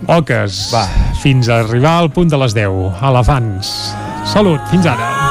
Oques. 0.07 0.69
Va. 0.73 0.87
fins 1.21 1.51
a 1.51 1.59
arribar 1.61 1.99
al 2.01 2.09
punt 2.15 2.31
de 2.33 2.39
les 2.41 2.55
10 2.57 3.03
Elefants, 3.11 3.75
salut, 4.25 4.63
fins 4.71 4.87
ara 4.89 5.30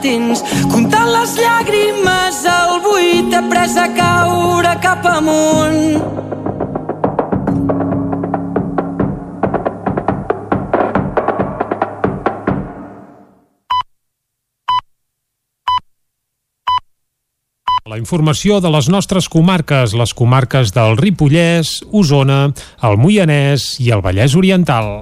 matins 0.00 0.42
Comptant 0.72 1.08
les 1.12 1.36
llàgrimes 1.36 2.40
al 2.48 2.80
buit 2.84 3.34
He 3.34 3.44
pres 3.50 3.76
a 3.76 3.88
caure 3.96 4.74
cap 4.80 5.06
amunt 5.06 6.28
La 17.90 17.98
informació 17.98 18.60
de 18.62 18.70
les 18.70 18.86
nostres 18.86 19.26
comarques, 19.26 19.96
les 19.98 20.12
comarques 20.14 20.70
del 20.70 20.94
Ripollès, 20.94 21.80
Osona, 21.90 22.52
el 22.86 23.00
Moianès 23.02 23.72
i 23.82 23.90
el 23.90 24.04
Vallès 24.04 24.38
Oriental. 24.38 24.94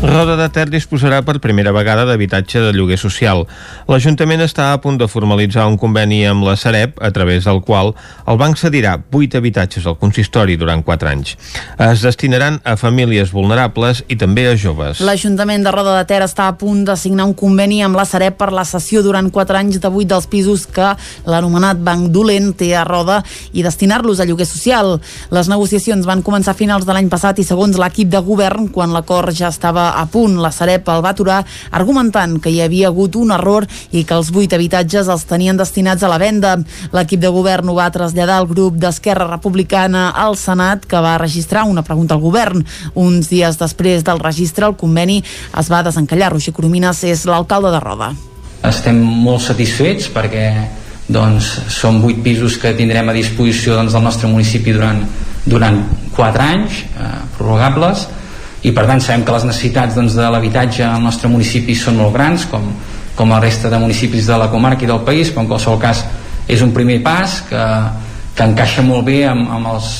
Roda 0.00 0.32
de 0.32 0.46
Ter 0.48 0.70
disposarà 0.72 1.18
per 1.20 1.42
primera 1.44 1.74
vegada 1.76 2.06
d'habitatge 2.08 2.62
de 2.64 2.70
lloguer 2.72 2.96
social. 2.96 3.42
L'Ajuntament 3.84 4.40
està 4.40 4.70
a 4.72 4.78
punt 4.80 4.96
de 4.96 5.04
formalitzar 5.12 5.66
un 5.68 5.76
conveni 5.76 6.22
amb 6.24 6.46
la 6.46 6.54
Sareb, 6.56 6.94
a 7.04 7.10
través 7.12 7.44
del 7.44 7.60
qual 7.60 7.92
el 8.24 8.38
banc 8.40 8.56
cedirà 8.56 8.94
8 9.12 9.36
habitatges 9.36 9.84
al 9.84 9.98
consistori 10.00 10.56
durant 10.56 10.80
4 10.86 11.10
anys. 11.10 11.34
Es 11.76 12.00
destinaran 12.00 12.56
a 12.64 12.78
famílies 12.80 13.34
vulnerables 13.36 14.00
i 14.08 14.16
també 14.16 14.46
a 14.48 14.54
joves. 14.56 15.02
L'Ajuntament 15.04 15.68
de 15.68 15.74
Roda 15.76 15.98
de 15.98 16.08
Ter 16.08 16.22
està 16.24 16.48
a 16.48 16.56
punt 16.56 16.80
de 16.88 16.96
signar 16.96 17.28
un 17.28 17.36
conveni 17.36 17.82
amb 17.84 18.00
la 18.00 18.08
Sareb 18.08 18.40
per 18.40 18.54
la 18.56 18.64
cessió 18.64 19.04
durant 19.04 19.28
4 19.28 19.60
anys 19.60 19.82
de 19.84 19.92
8 19.92 20.08
dels 20.14 20.30
pisos 20.32 20.64
que 20.64 20.94
l'anomenat 21.28 21.84
Banc 21.84 22.08
Dolent 22.08 22.54
té 22.56 22.72
a 22.72 22.86
Roda 22.88 23.20
i 23.52 23.60
destinar-los 23.68 24.24
a 24.24 24.24
lloguer 24.24 24.48
social. 24.48 24.96
Les 25.28 25.52
negociacions 25.52 26.08
van 26.08 26.24
començar 26.24 26.56
a 26.56 26.60
finals 26.64 26.88
de 26.88 26.96
l'any 26.96 27.12
passat 27.12 27.36
i 27.36 27.44
segons 27.44 27.76
l'equip 27.76 28.08
de 28.08 28.24
govern, 28.24 28.72
quan 28.72 28.96
l'acord 28.96 29.36
ja 29.36 29.52
estava 29.52 29.89
a 29.96 30.06
punt, 30.10 30.38
la 30.40 30.52
Sareb 30.54 30.88
el 30.88 31.02
va 31.04 31.12
aturar 31.14 31.40
argumentant 31.70 32.38
que 32.42 32.52
hi 32.52 32.60
havia 32.64 32.88
hagut 32.88 33.16
un 33.16 33.32
error 33.34 33.66
i 33.90 34.04
que 34.04 34.16
els 34.16 34.30
8 34.34 34.56
habitatges 34.56 35.10
els 35.10 35.26
tenien 35.28 35.58
destinats 35.58 36.02
a 36.02 36.10
la 36.10 36.18
venda. 36.22 36.56
L'equip 36.94 37.20
de 37.20 37.30
govern 37.34 37.68
ho 37.70 37.76
va 37.78 37.90
traslladar 37.92 38.40
al 38.40 38.48
grup 38.50 38.78
d'Esquerra 38.80 39.28
Republicana 39.30 40.10
al 40.10 40.36
Senat, 40.40 40.86
que 40.86 41.00
va 41.00 41.18
registrar 41.18 41.66
una 41.68 41.84
pregunta 41.86 42.14
al 42.14 42.24
govern. 42.24 42.64
Uns 42.94 43.30
dies 43.30 43.58
després 43.60 44.04
del 44.06 44.20
registre, 44.20 44.66
el 44.66 44.78
conveni 44.80 45.20
es 45.22 45.70
va 45.70 45.84
desencallar. 45.86 46.32
Roger 46.34 46.54
Coromines 46.54 47.04
és 47.04 47.26
l'alcalde 47.26 47.72
de 47.74 47.80
Roda. 47.80 48.12
Estem 48.66 49.00
molt 49.00 49.42
satisfets 49.42 50.10
perquè 50.12 50.46
doncs, 51.10 51.48
són 51.72 52.00
8 52.06 52.22
pisos 52.22 52.56
que 52.60 52.72
tindrem 52.78 53.08
a 53.10 53.16
disposició 53.16 53.74
doncs, 53.76 53.94
del 53.96 54.04
nostre 54.04 54.30
municipi 54.30 54.74
durant, 54.76 55.02
durant 55.44 55.82
4 56.16 56.44
anys 56.44 56.82
eh, 56.84 57.12
prorrogables 57.36 58.06
i 58.62 58.72
per 58.76 58.84
tant 58.88 59.00
sabem 59.00 59.24
que 59.24 59.32
les 59.32 59.46
necessitats 59.48 59.96
doncs, 59.96 60.16
de 60.16 60.26
l'habitatge 60.28 60.84
al 60.84 61.02
nostre 61.02 61.30
municipi 61.32 61.76
són 61.76 61.96
molt 62.00 62.12
grans 62.16 62.44
com, 62.50 62.66
com 63.16 63.32
la 63.32 63.40
resta 63.40 63.70
de 63.72 63.78
municipis 63.80 64.28
de 64.28 64.36
la 64.36 64.50
comarca 64.52 64.84
i 64.84 64.90
del 64.90 65.02
país 65.06 65.32
però 65.32 65.44
en 65.46 65.50
qualsevol 65.52 65.80
cas 65.80 66.04
és 66.50 66.62
un 66.64 66.74
primer 66.76 66.98
pas 67.04 67.40
que, 67.48 67.64
que 68.36 68.48
encaixa 68.48 68.84
molt 68.84 69.06
bé 69.06 69.22
amb, 69.28 69.48
amb, 69.56 69.72
els, 69.74 69.94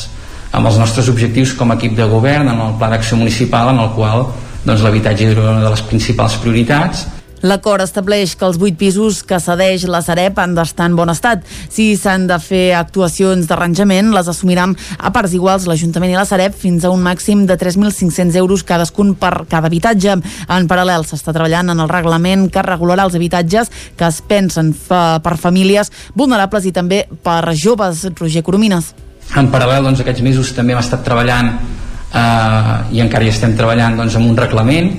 amb 0.52 0.68
els 0.68 0.80
nostres 0.82 1.08
objectius 1.12 1.54
com 1.56 1.72
a 1.72 1.78
equip 1.80 1.96
de 1.96 2.08
govern 2.10 2.52
en 2.52 2.60
el 2.66 2.76
pla 2.80 2.90
d'acció 2.92 3.16
municipal 3.20 3.72
en 3.72 3.80
el 3.80 3.94
qual 3.96 4.28
doncs, 4.64 4.82
l'habitatge 4.84 5.30
era 5.30 5.46
una 5.46 5.64
de 5.64 5.72
les 5.72 5.86
principals 5.88 6.36
prioritats 6.42 7.06
L'acord 7.42 7.80
estableix 7.80 8.34
que 8.36 8.44
els 8.44 8.58
8 8.60 8.76
pisos 8.76 9.22
que 9.24 9.38
cedeix 9.40 9.86
la 9.88 10.02
Sareb 10.04 10.38
han 10.42 10.52
d'estar 10.56 10.90
en 10.90 10.96
bon 10.98 11.08
estat. 11.12 11.46
Si 11.72 11.94
s'han 11.96 12.26
de 12.28 12.36
fer 12.42 12.74
actuacions 12.76 13.48
d'arranjament, 13.48 14.12
les 14.12 14.28
assumiran 14.28 14.74
a 14.98 15.12
parts 15.14 15.32
iguals 15.36 15.64
l'Ajuntament 15.70 16.12
i 16.12 16.18
la 16.18 16.26
Sareb 16.28 16.54
fins 16.56 16.84
a 16.84 16.92
un 16.92 17.00
màxim 17.04 17.46
de 17.48 17.56
3.500 17.56 18.36
euros 18.36 18.64
cadascun 18.66 19.14
per 19.16 19.46
cada 19.48 19.70
habitatge. 19.72 20.18
En 20.52 20.68
paral·lel 20.68 21.08
s'està 21.08 21.32
treballant 21.32 21.72
en 21.72 21.80
el 21.80 21.88
reglament 21.88 22.48
que 22.52 22.64
regularà 22.66 23.08
els 23.08 23.16
habitatges 23.16 23.72
que 23.96 24.08
es 24.08 24.20
pensen 24.20 24.74
fa 24.76 25.20
per 25.24 25.38
famílies 25.40 25.92
vulnerables 26.14 26.68
i 26.68 26.74
també 26.76 27.06
per 27.24 27.54
joves. 27.56 28.04
Roger 28.20 28.42
Coromines. 28.44 28.92
En 29.38 29.48
paral·lel, 29.52 29.84
doncs, 29.86 30.00
aquests 30.02 30.24
mesos 30.26 30.50
també 30.56 30.74
hem 30.74 30.80
estat 30.80 31.04
treballant 31.06 31.54
eh, 31.54 32.74
i 32.96 33.00
encara 33.00 33.24
hi 33.24 33.30
estem 33.32 33.54
treballant 33.56 33.96
doncs, 34.00 34.16
amb 34.18 34.28
un 34.28 34.36
reglament, 34.38 34.90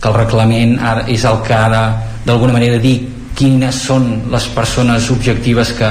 que 0.00 0.08
el 0.08 0.16
reglament 0.16 0.78
ha, 0.80 0.94
és 1.12 1.24
el 1.28 1.40
que 1.46 1.54
ha 1.54 1.68
de, 1.72 1.82
d'alguna 2.26 2.56
manera, 2.56 2.80
dir 2.80 2.96
quines 3.36 3.82
són 3.86 4.08
les 4.32 4.48
persones 4.54 5.10
objectives 5.12 5.74
que, 5.76 5.90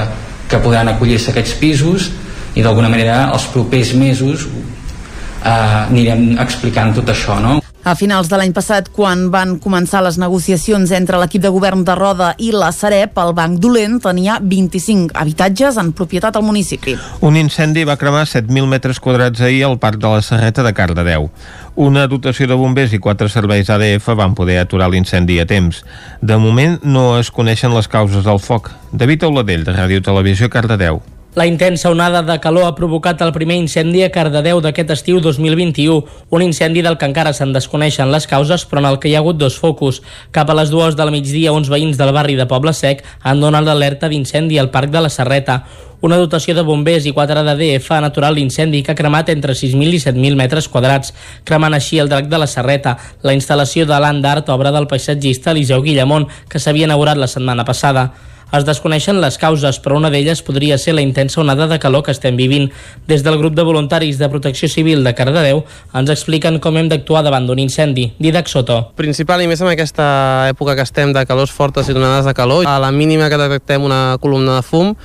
que 0.50 0.60
podran 0.62 0.90
acollir-se 0.92 1.32
aquests 1.32 1.56
pisos 1.62 2.10
i 2.58 2.64
d'alguna 2.66 2.90
manera 2.90 3.22
els 3.30 3.46
propers 3.54 3.94
mesos 3.94 4.46
eh, 4.46 5.50
anirem 5.50 6.38
explicant 6.42 6.94
tot 6.96 7.14
això, 7.14 7.38
no? 7.42 7.59
A 7.80 7.94
finals 7.96 8.28
de 8.28 8.36
l'any 8.36 8.50
passat, 8.52 8.90
quan 8.92 9.30
van 9.32 9.54
començar 9.56 10.02
les 10.04 10.18
negociacions 10.20 10.90
entre 10.92 11.16
l'equip 11.16 11.40
de 11.40 11.48
govern 11.48 11.80
de 11.80 11.94
Roda 11.96 12.34
i 12.36 12.50
la 12.52 12.68
Sareb, 12.76 13.16
el 13.22 13.30
Banc 13.32 13.56
Dolent 13.56 13.94
tenia 14.04 14.34
25 14.44 15.16
habitatges 15.16 15.78
en 15.80 15.94
propietat 15.96 16.36
al 16.36 16.44
municipi. 16.44 16.98
Un 17.24 17.38
incendi 17.40 17.86
va 17.88 17.96
cremar 17.96 18.26
7.000 18.28 18.68
metres 18.68 19.00
quadrats 19.00 19.40
ahir 19.40 19.62
al 19.64 19.78
Parc 19.80 19.96
de 20.02 20.10
la 20.12 20.20
Saneta 20.20 20.62
de 20.66 20.74
Cardedeu. 20.76 21.30
Una 21.74 22.04
dotació 22.06 22.50
de 22.50 22.58
bombers 22.60 22.92
i 22.92 23.00
quatre 23.00 23.30
serveis 23.32 23.70
ADF 23.72 24.10
van 24.12 24.36
poder 24.36 24.58
aturar 24.60 24.90
l'incendi 24.92 25.38
a 25.40 25.46
temps. 25.48 25.80
De 26.20 26.36
moment 26.36 26.76
no 26.84 27.14
es 27.16 27.32
coneixen 27.32 27.72
les 27.72 27.88
causes 27.88 28.28
del 28.28 28.44
foc. 28.44 28.68
David 28.92 29.24
Auladell, 29.24 29.64
de 29.64 29.72
Ràdio 29.72 30.04
Televisió, 30.04 30.52
Cardedeu. 30.52 31.00
La 31.40 31.46
intensa 31.46 31.88
onada 31.88 32.20
de 32.22 32.38
calor 32.38 32.66
ha 32.68 32.74
provocat 32.76 33.22
el 33.24 33.30
primer 33.32 33.56
incendi 33.56 34.02
a 34.04 34.10
Cardedeu 34.12 34.58
d'aquest 34.60 34.90
estiu 34.92 35.22
2021, 35.24 35.94
un 36.36 36.42
incendi 36.44 36.82
del 36.84 36.98
que 37.00 37.08
encara 37.08 37.32
se'n 37.32 37.54
desconeixen 37.56 38.12
les 38.12 38.26
causes, 38.28 38.66
però 38.68 38.82
en 38.82 38.88
el 38.90 38.98
que 39.00 39.08
hi 39.08 39.14
ha 39.14 39.22
hagut 39.24 39.38
dos 39.40 39.56
focus. 39.56 40.02
Cap 40.36 40.52
a 40.52 40.56
les 40.58 40.68
dues 40.68 40.98
del 41.00 41.08
migdia, 41.14 41.54
uns 41.56 41.72
veïns 41.72 41.96
del 41.96 42.12
barri 42.12 42.36
de 42.36 42.44
Poble 42.44 42.74
Sec 42.76 43.00
han 43.24 43.40
donat 43.40 43.64
l'alerta 43.64 44.12
d'incendi 44.12 44.60
al 44.60 44.68
Parc 44.68 44.92
de 44.92 45.00
la 45.00 45.08
Serreta. 45.08 45.62
Una 46.04 46.20
dotació 46.20 46.52
de 46.52 46.60
bombers 46.60 47.08
i 47.08 47.16
4 47.16 47.40
d'ADF 47.48 47.88
han 47.96 48.04
aturat 48.04 48.36
l'incendi 48.36 48.82
que 48.84 48.92
ha 48.92 49.00
cremat 49.00 49.32
entre 49.32 49.56
6.000 49.56 49.96
i 49.96 50.04
7.000 50.04 50.36
metres 50.36 50.68
quadrats, 50.68 51.14
cremant 51.48 51.72
així 51.72 52.04
el 52.04 52.12
drac 52.12 52.28
de 52.28 52.36
la 52.36 52.52
Serreta, 52.52 52.98
la 53.24 53.32
instal·lació 53.32 53.88
de 53.88 53.96
l'Ant 53.96 54.20
d'Art, 54.20 54.52
obra 54.52 54.76
del 54.76 54.92
paisatgista 54.92 55.56
Eliseu 55.56 55.80
Guillamont, 55.80 56.28
que 56.52 56.60
s'havia 56.60 56.84
inaugurat 56.84 57.16
la 57.16 57.32
setmana 57.32 57.64
passada. 57.64 58.10
Es 58.50 58.64
desconeixen 58.66 59.20
les 59.22 59.36
causes, 59.38 59.78
però 59.78 59.96
una 60.00 60.10
d'elles 60.10 60.42
podria 60.42 60.78
ser 60.78 60.96
la 60.96 61.04
intensa 61.04 61.40
onada 61.40 61.68
de 61.70 61.78
calor 61.78 62.02
que 62.02 62.10
estem 62.10 62.34
vivint. 62.36 62.66
Des 63.06 63.22
del 63.22 63.38
grup 63.38 63.54
de 63.54 63.62
voluntaris 63.62 64.18
de 64.18 64.28
protecció 64.28 64.68
civil 64.68 65.04
de 65.06 65.14
Cardedeu 65.14 65.62
ens 65.94 66.10
expliquen 66.10 66.58
com 66.58 66.76
hem 66.76 66.90
d'actuar 66.90 67.22
davant 67.22 67.46
d'un 67.46 67.62
incendi. 67.62 68.08
Didac 68.18 68.50
Soto. 68.50 68.80
Principal 68.98 69.44
i 69.44 69.48
més 69.50 69.62
en 69.62 69.70
aquesta 69.70 70.50
època 70.50 70.74
que 70.74 70.86
estem 70.86 71.14
de 71.14 71.22
calors 71.30 71.54
fortes 71.54 71.88
i 71.88 71.94
onades 71.94 72.26
de 72.26 72.34
calor, 72.34 72.66
a 72.66 72.78
la 72.82 72.90
mínima 72.90 73.30
que 73.30 73.38
detectem 73.38 73.86
una 73.86 74.18
columna 74.20 74.58
de 74.58 74.66
fum, 74.66 74.96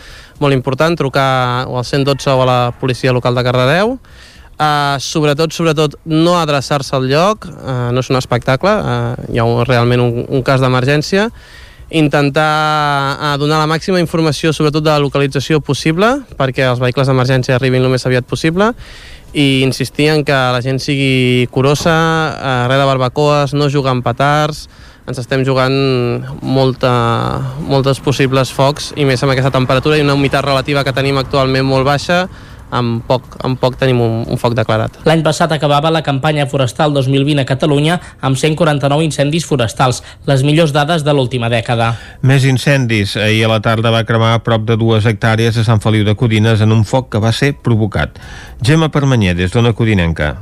molt 0.42 0.58
important, 0.58 0.98
trucar 0.98 1.68
o 1.70 1.78
al 1.78 1.86
112 1.86 2.34
o 2.34 2.42
a 2.42 2.50
la 2.50 2.62
policia 2.80 3.14
local 3.14 3.38
de 3.38 3.46
Cardedeu, 3.46 4.00
Uh, 4.56 4.96
sobretot, 5.04 5.52
sobretot, 5.52 5.98
no 6.08 6.38
adreçar-se 6.40 6.94
al 6.96 7.10
lloc, 7.12 7.44
uh, 7.44 7.90
no 7.92 8.00
és 8.00 8.08
un 8.08 8.16
espectacle, 8.16 8.72
uh, 8.72 9.26
hi 9.28 9.42
ha 9.42 9.44
un, 9.44 9.66
realment 9.68 10.00
un, 10.00 10.22
un 10.32 10.46
cas 10.48 10.64
d'emergència, 10.64 11.26
intentar 11.90 13.18
uh, 13.20 13.36
donar 13.38 13.60
la 13.62 13.70
màxima 13.70 14.00
informació 14.02 14.54
sobretot 14.54 14.84
de 14.84 14.90
la 14.90 15.02
localització 15.04 15.62
possible 15.62 16.08
perquè 16.40 16.66
els 16.66 16.82
vehicles 16.82 17.08
d'emergència 17.08 17.60
arribin 17.60 17.86
el 17.86 17.94
més 17.94 18.06
aviat 18.10 18.26
possible 18.26 18.72
i 19.36 19.62
insistir 19.68 20.10
en 20.14 20.24
que 20.24 20.34
la 20.34 20.62
gent 20.64 20.80
sigui 20.80 21.46
curosa, 21.52 21.94
uh, 21.94 22.66
res 22.72 22.80
de 22.80 22.88
barbacoes, 22.88 23.54
no 23.54 23.70
jugar 23.70 23.92
amb 23.94 24.06
petards, 24.06 24.66
ens 25.06 25.20
estem 25.22 25.44
jugant 25.46 25.76
molta, 26.42 26.92
moltes 27.62 28.00
possibles 28.02 28.50
focs 28.56 28.94
i 28.98 29.06
més 29.06 29.22
amb 29.22 29.36
aquesta 29.36 29.54
temperatura 29.54 30.00
i 30.00 30.06
una 30.06 30.16
humitat 30.18 30.46
relativa 30.48 30.84
que 30.88 30.96
tenim 30.96 31.20
actualment 31.22 31.68
molt 31.68 31.86
baixa 31.86 32.24
amb 32.72 33.04
poc, 33.08 33.38
amb 33.46 33.60
poc 33.60 33.78
tenim 33.80 34.02
un, 34.02 34.24
un 34.30 34.40
foc 34.42 34.56
declarat. 34.58 35.02
L'any 35.06 35.24
passat 35.26 35.52
acabava 35.56 35.92
la 35.94 36.04
campanya 36.06 36.48
forestal 36.50 36.94
2020 36.96 37.44
a 37.44 37.48
Catalunya 37.50 38.00
amb 38.22 38.40
149 38.40 39.06
incendis 39.06 39.46
forestals, 39.46 40.02
les 40.26 40.44
millors 40.48 40.74
dades 40.76 41.06
de 41.06 41.14
l'última 41.14 41.50
dècada. 41.52 41.94
Més 42.22 42.48
incendis. 42.50 43.16
Ahir 43.18 43.46
a 43.46 43.54
la 43.56 43.62
tarda 43.62 43.94
va 43.94 44.06
cremar 44.08 44.34
a 44.36 44.42
prop 44.46 44.66
de 44.66 44.80
dues 44.80 45.06
hectàrees 45.06 45.58
a 45.58 45.68
Sant 45.68 45.84
Feliu 45.84 46.06
de 46.08 46.16
Codines 46.16 46.62
en 46.62 46.74
un 46.76 46.84
foc 46.84 47.12
que 47.14 47.22
va 47.22 47.34
ser 47.36 47.54
provocat. 47.54 48.20
Gemma 48.62 48.90
Permanyer, 48.90 49.36
des 49.38 49.54
d'Ona 49.54 49.74
Codinenca. 49.74 50.36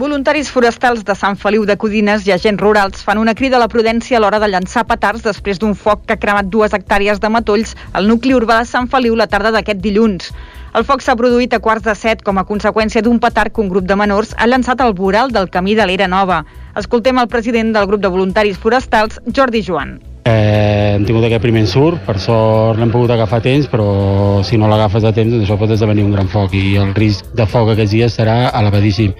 Voluntaris 0.00 0.48
forestals 0.48 1.02
de 1.04 1.12
Sant 1.18 1.34
Feliu 1.36 1.66
de 1.68 1.74
Codines 1.76 2.22
i 2.24 2.32
agents 2.32 2.62
rurals 2.62 3.02
fan 3.04 3.18
una 3.20 3.34
crida 3.36 3.58
a 3.58 3.60
la 3.60 3.68
prudència 3.68 4.16
a 4.16 4.20
l'hora 4.22 4.38
de 4.40 4.48
llançar 4.48 4.86
petards 4.88 5.26
després 5.26 5.60
d'un 5.60 5.74
foc 5.76 6.06
que 6.06 6.16
ha 6.16 6.22
cremat 6.22 6.48
dues 6.48 6.72
hectàrees 6.72 7.20
de 7.20 7.28
matolls 7.28 7.74
al 7.92 8.08
nucli 8.08 8.32
urbà 8.32 8.62
de 8.62 8.70
Sant 8.70 8.88
Feliu 8.88 9.18
la 9.18 9.26
tarda 9.28 9.52
d'aquest 9.52 9.82
dilluns. 9.84 10.30
El 10.78 10.84
foc 10.86 11.00
s'ha 11.02 11.16
produït 11.18 11.54
a 11.56 11.58
quarts 11.62 11.82
de 11.82 11.94
set 11.98 12.20
com 12.26 12.38
a 12.38 12.44
conseqüència 12.50 13.02
d'un 13.02 13.18
petard 13.24 13.54
que 13.54 13.62
un 13.64 13.70
grup 13.72 13.88
de 13.88 13.96
menors 13.98 14.36
ha 14.36 14.46
llançat 14.46 14.84
al 14.84 14.94
voral 15.00 15.34
del 15.34 15.50
camí 15.56 15.74
de 15.74 15.88
l'Era 15.90 16.06
Nova. 16.12 16.44
Escoltem 16.84 17.18
el 17.18 17.32
president 17.34 17.74
del 17.74 17.90
grup 17.90 18.06
de 18.06 18.14
voluntaris 18.14 18.62
forestals, 18.66 19.18
Jordi 19.34 19.66
Joan. 19.66 19.98
Eh, 20.20 20.96
hem 20.96 21.06
tingut 21.08 21.24
aquest 21.24 21.40
primer 21.40 21.62
ensurt, 21.64 22.02
per 22.04 22.18
sort 22.20 22.76
l'hem 22.76 22.90
pogut 22.92 23.08
agafar 23.14 23.38
a 23.40 23.44
temps, 23.44 23.64
però 23.72 24.42
si 24.44 24.58
no 24.60 24.68
l'agafes 24.68 25.06
a 25.08 25.14
temps 25.16 25.32
doncs 25.32 25.46
això 25.46 25.56
pot 25.56 25.70
esdevenir 25.72 26.04
un 26.04 26.12
gran 26.12 26.28
foc 26.28 26.52
i 26.58 26.74
el 26.76 26.92
risc 26.96 27.30
de 27.36 27.46
foc 27.48 27.70
aquests 27.72 27.94
dies 27.94 28.18
serà 28.18 28.50
elevadíssim. 28.60 29.14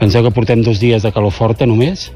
Penseu 0.00 0.26
que 0.26 0.34
portem 0.36 0.60
dos 0.60 0.82
dies 0.82 1.06
de 1.06 1.12
calor 1.14 1.32
forta 1.32 1.64
només 1.64 2.10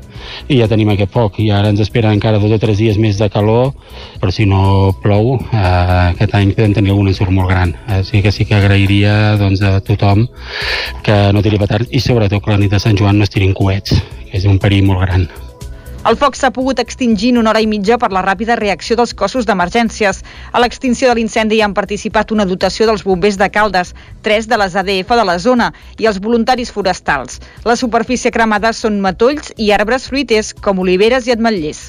i 0.53 0.59
ja 0.61 0.69
tenim 0.69 0.91
aquest 0.93 1.15
foc 1.15 1.41
i 1.41 1.49
ara 1.55 1.71
ens 1.73 1.81
esperen 1.81 2.19
encara 2.19 2.43
dos 2.43 2.53
o 2.53 2.61
tres 2.61 2.77
dies 2.77 3.01
més 3.01 3.17
de 3.17 3.31
calor, 3.33 3.73
però 4.21 4.35
si 4.35 4.45
no 4.45 4.93
plou 5.01 5.39
eh, 5.39 6.13
aquest 6.13 6.37
any 6.37 6.53
podem 6.53 6.77
tenir 6.77 6.93
algun 6.93 7.09
ensurt 7.15 7.33
molt 7.33 7.49
gran. 7.49 7.73
Així 7.89 8.21
que 8.21 8.35
sí 8.35 8.45
que 8.45 8.61
agrairia 8.61 9.37
doncs, 9.41 9.65
a 9.65 9.81
tothom 9.81 10.27
que 11.07 11.19
no 11.33 11.41
tiri 11.41 11.63
petards 11.63 11.89
i 11.89 12.05
sobretot 12.05 12.45
que 12.45 12.53
la 12.53 12.61
nit 12.61 12.77
de 12.77 12.85
Sant 12.85 13.01
Joan 13.01 13.17
no 13.17 13.25
es 13.25 13.33
tirin 13.33 13.57
coets, 13.57 13.97
que 14.29 14.37
és 14.37 14.45
un 14.45 14.61
perill 14.61 14.85
molt 14.85 15.07
gran. 15.09 15.29
El 16.07 16.15
foc 16.15 16.37
s'ha 16.39 16.53
pogut 16.55 16.79
extingir 16.79 17.33
en 17.33 17.41
una 17.41 17.51
hora 17.51 17.61
i 17.65 17.67
mitja 17.67 17.97
per 17.99 18.13
la 18.15 18.21
ràpida 18.23 18.55
reacció 18.61 18.95
dels 18.95 19.11
cossos 19.19 19.47
d'emergències. 19.49 20.21
A 20.55 20.61
l'extinció 20.63 21.09
de 21.11 21.17
l'incendi 21.19 21.59
hi 21.59 21.65
han 21.67 21.75
participat 21.75 22.31
una 22.31 22.47
dotació 22.47 22.87
dels 22.87 23.03
bombers 23.03 23.41
de 23.41 23.49
Caldes, 23.51 23.91
tres 24.23 24.47
de 24.47 24.59
les 24.61 24.77
ADF 24.79 25.11
de 25.19 25.25
la 25.27 25.39
zona 25.43 25.73
i 25.99 26.07
els 26.07 26.21
voluntaris 26.23 26.71
forestals. 26.71 27.41
La 27.67 27.75
superfície 27.75 28.31
cremada 28.31 28.71
són 28.71 29.01
matolls 29.03 29.51
i 29.57 29.73
arbres 29.75 30.07
fruiters 30.07 30.53
com 30.55 30.79
oliveres 30.87 31.27
i 31.27 31.35
ametllers. 31.35 31.89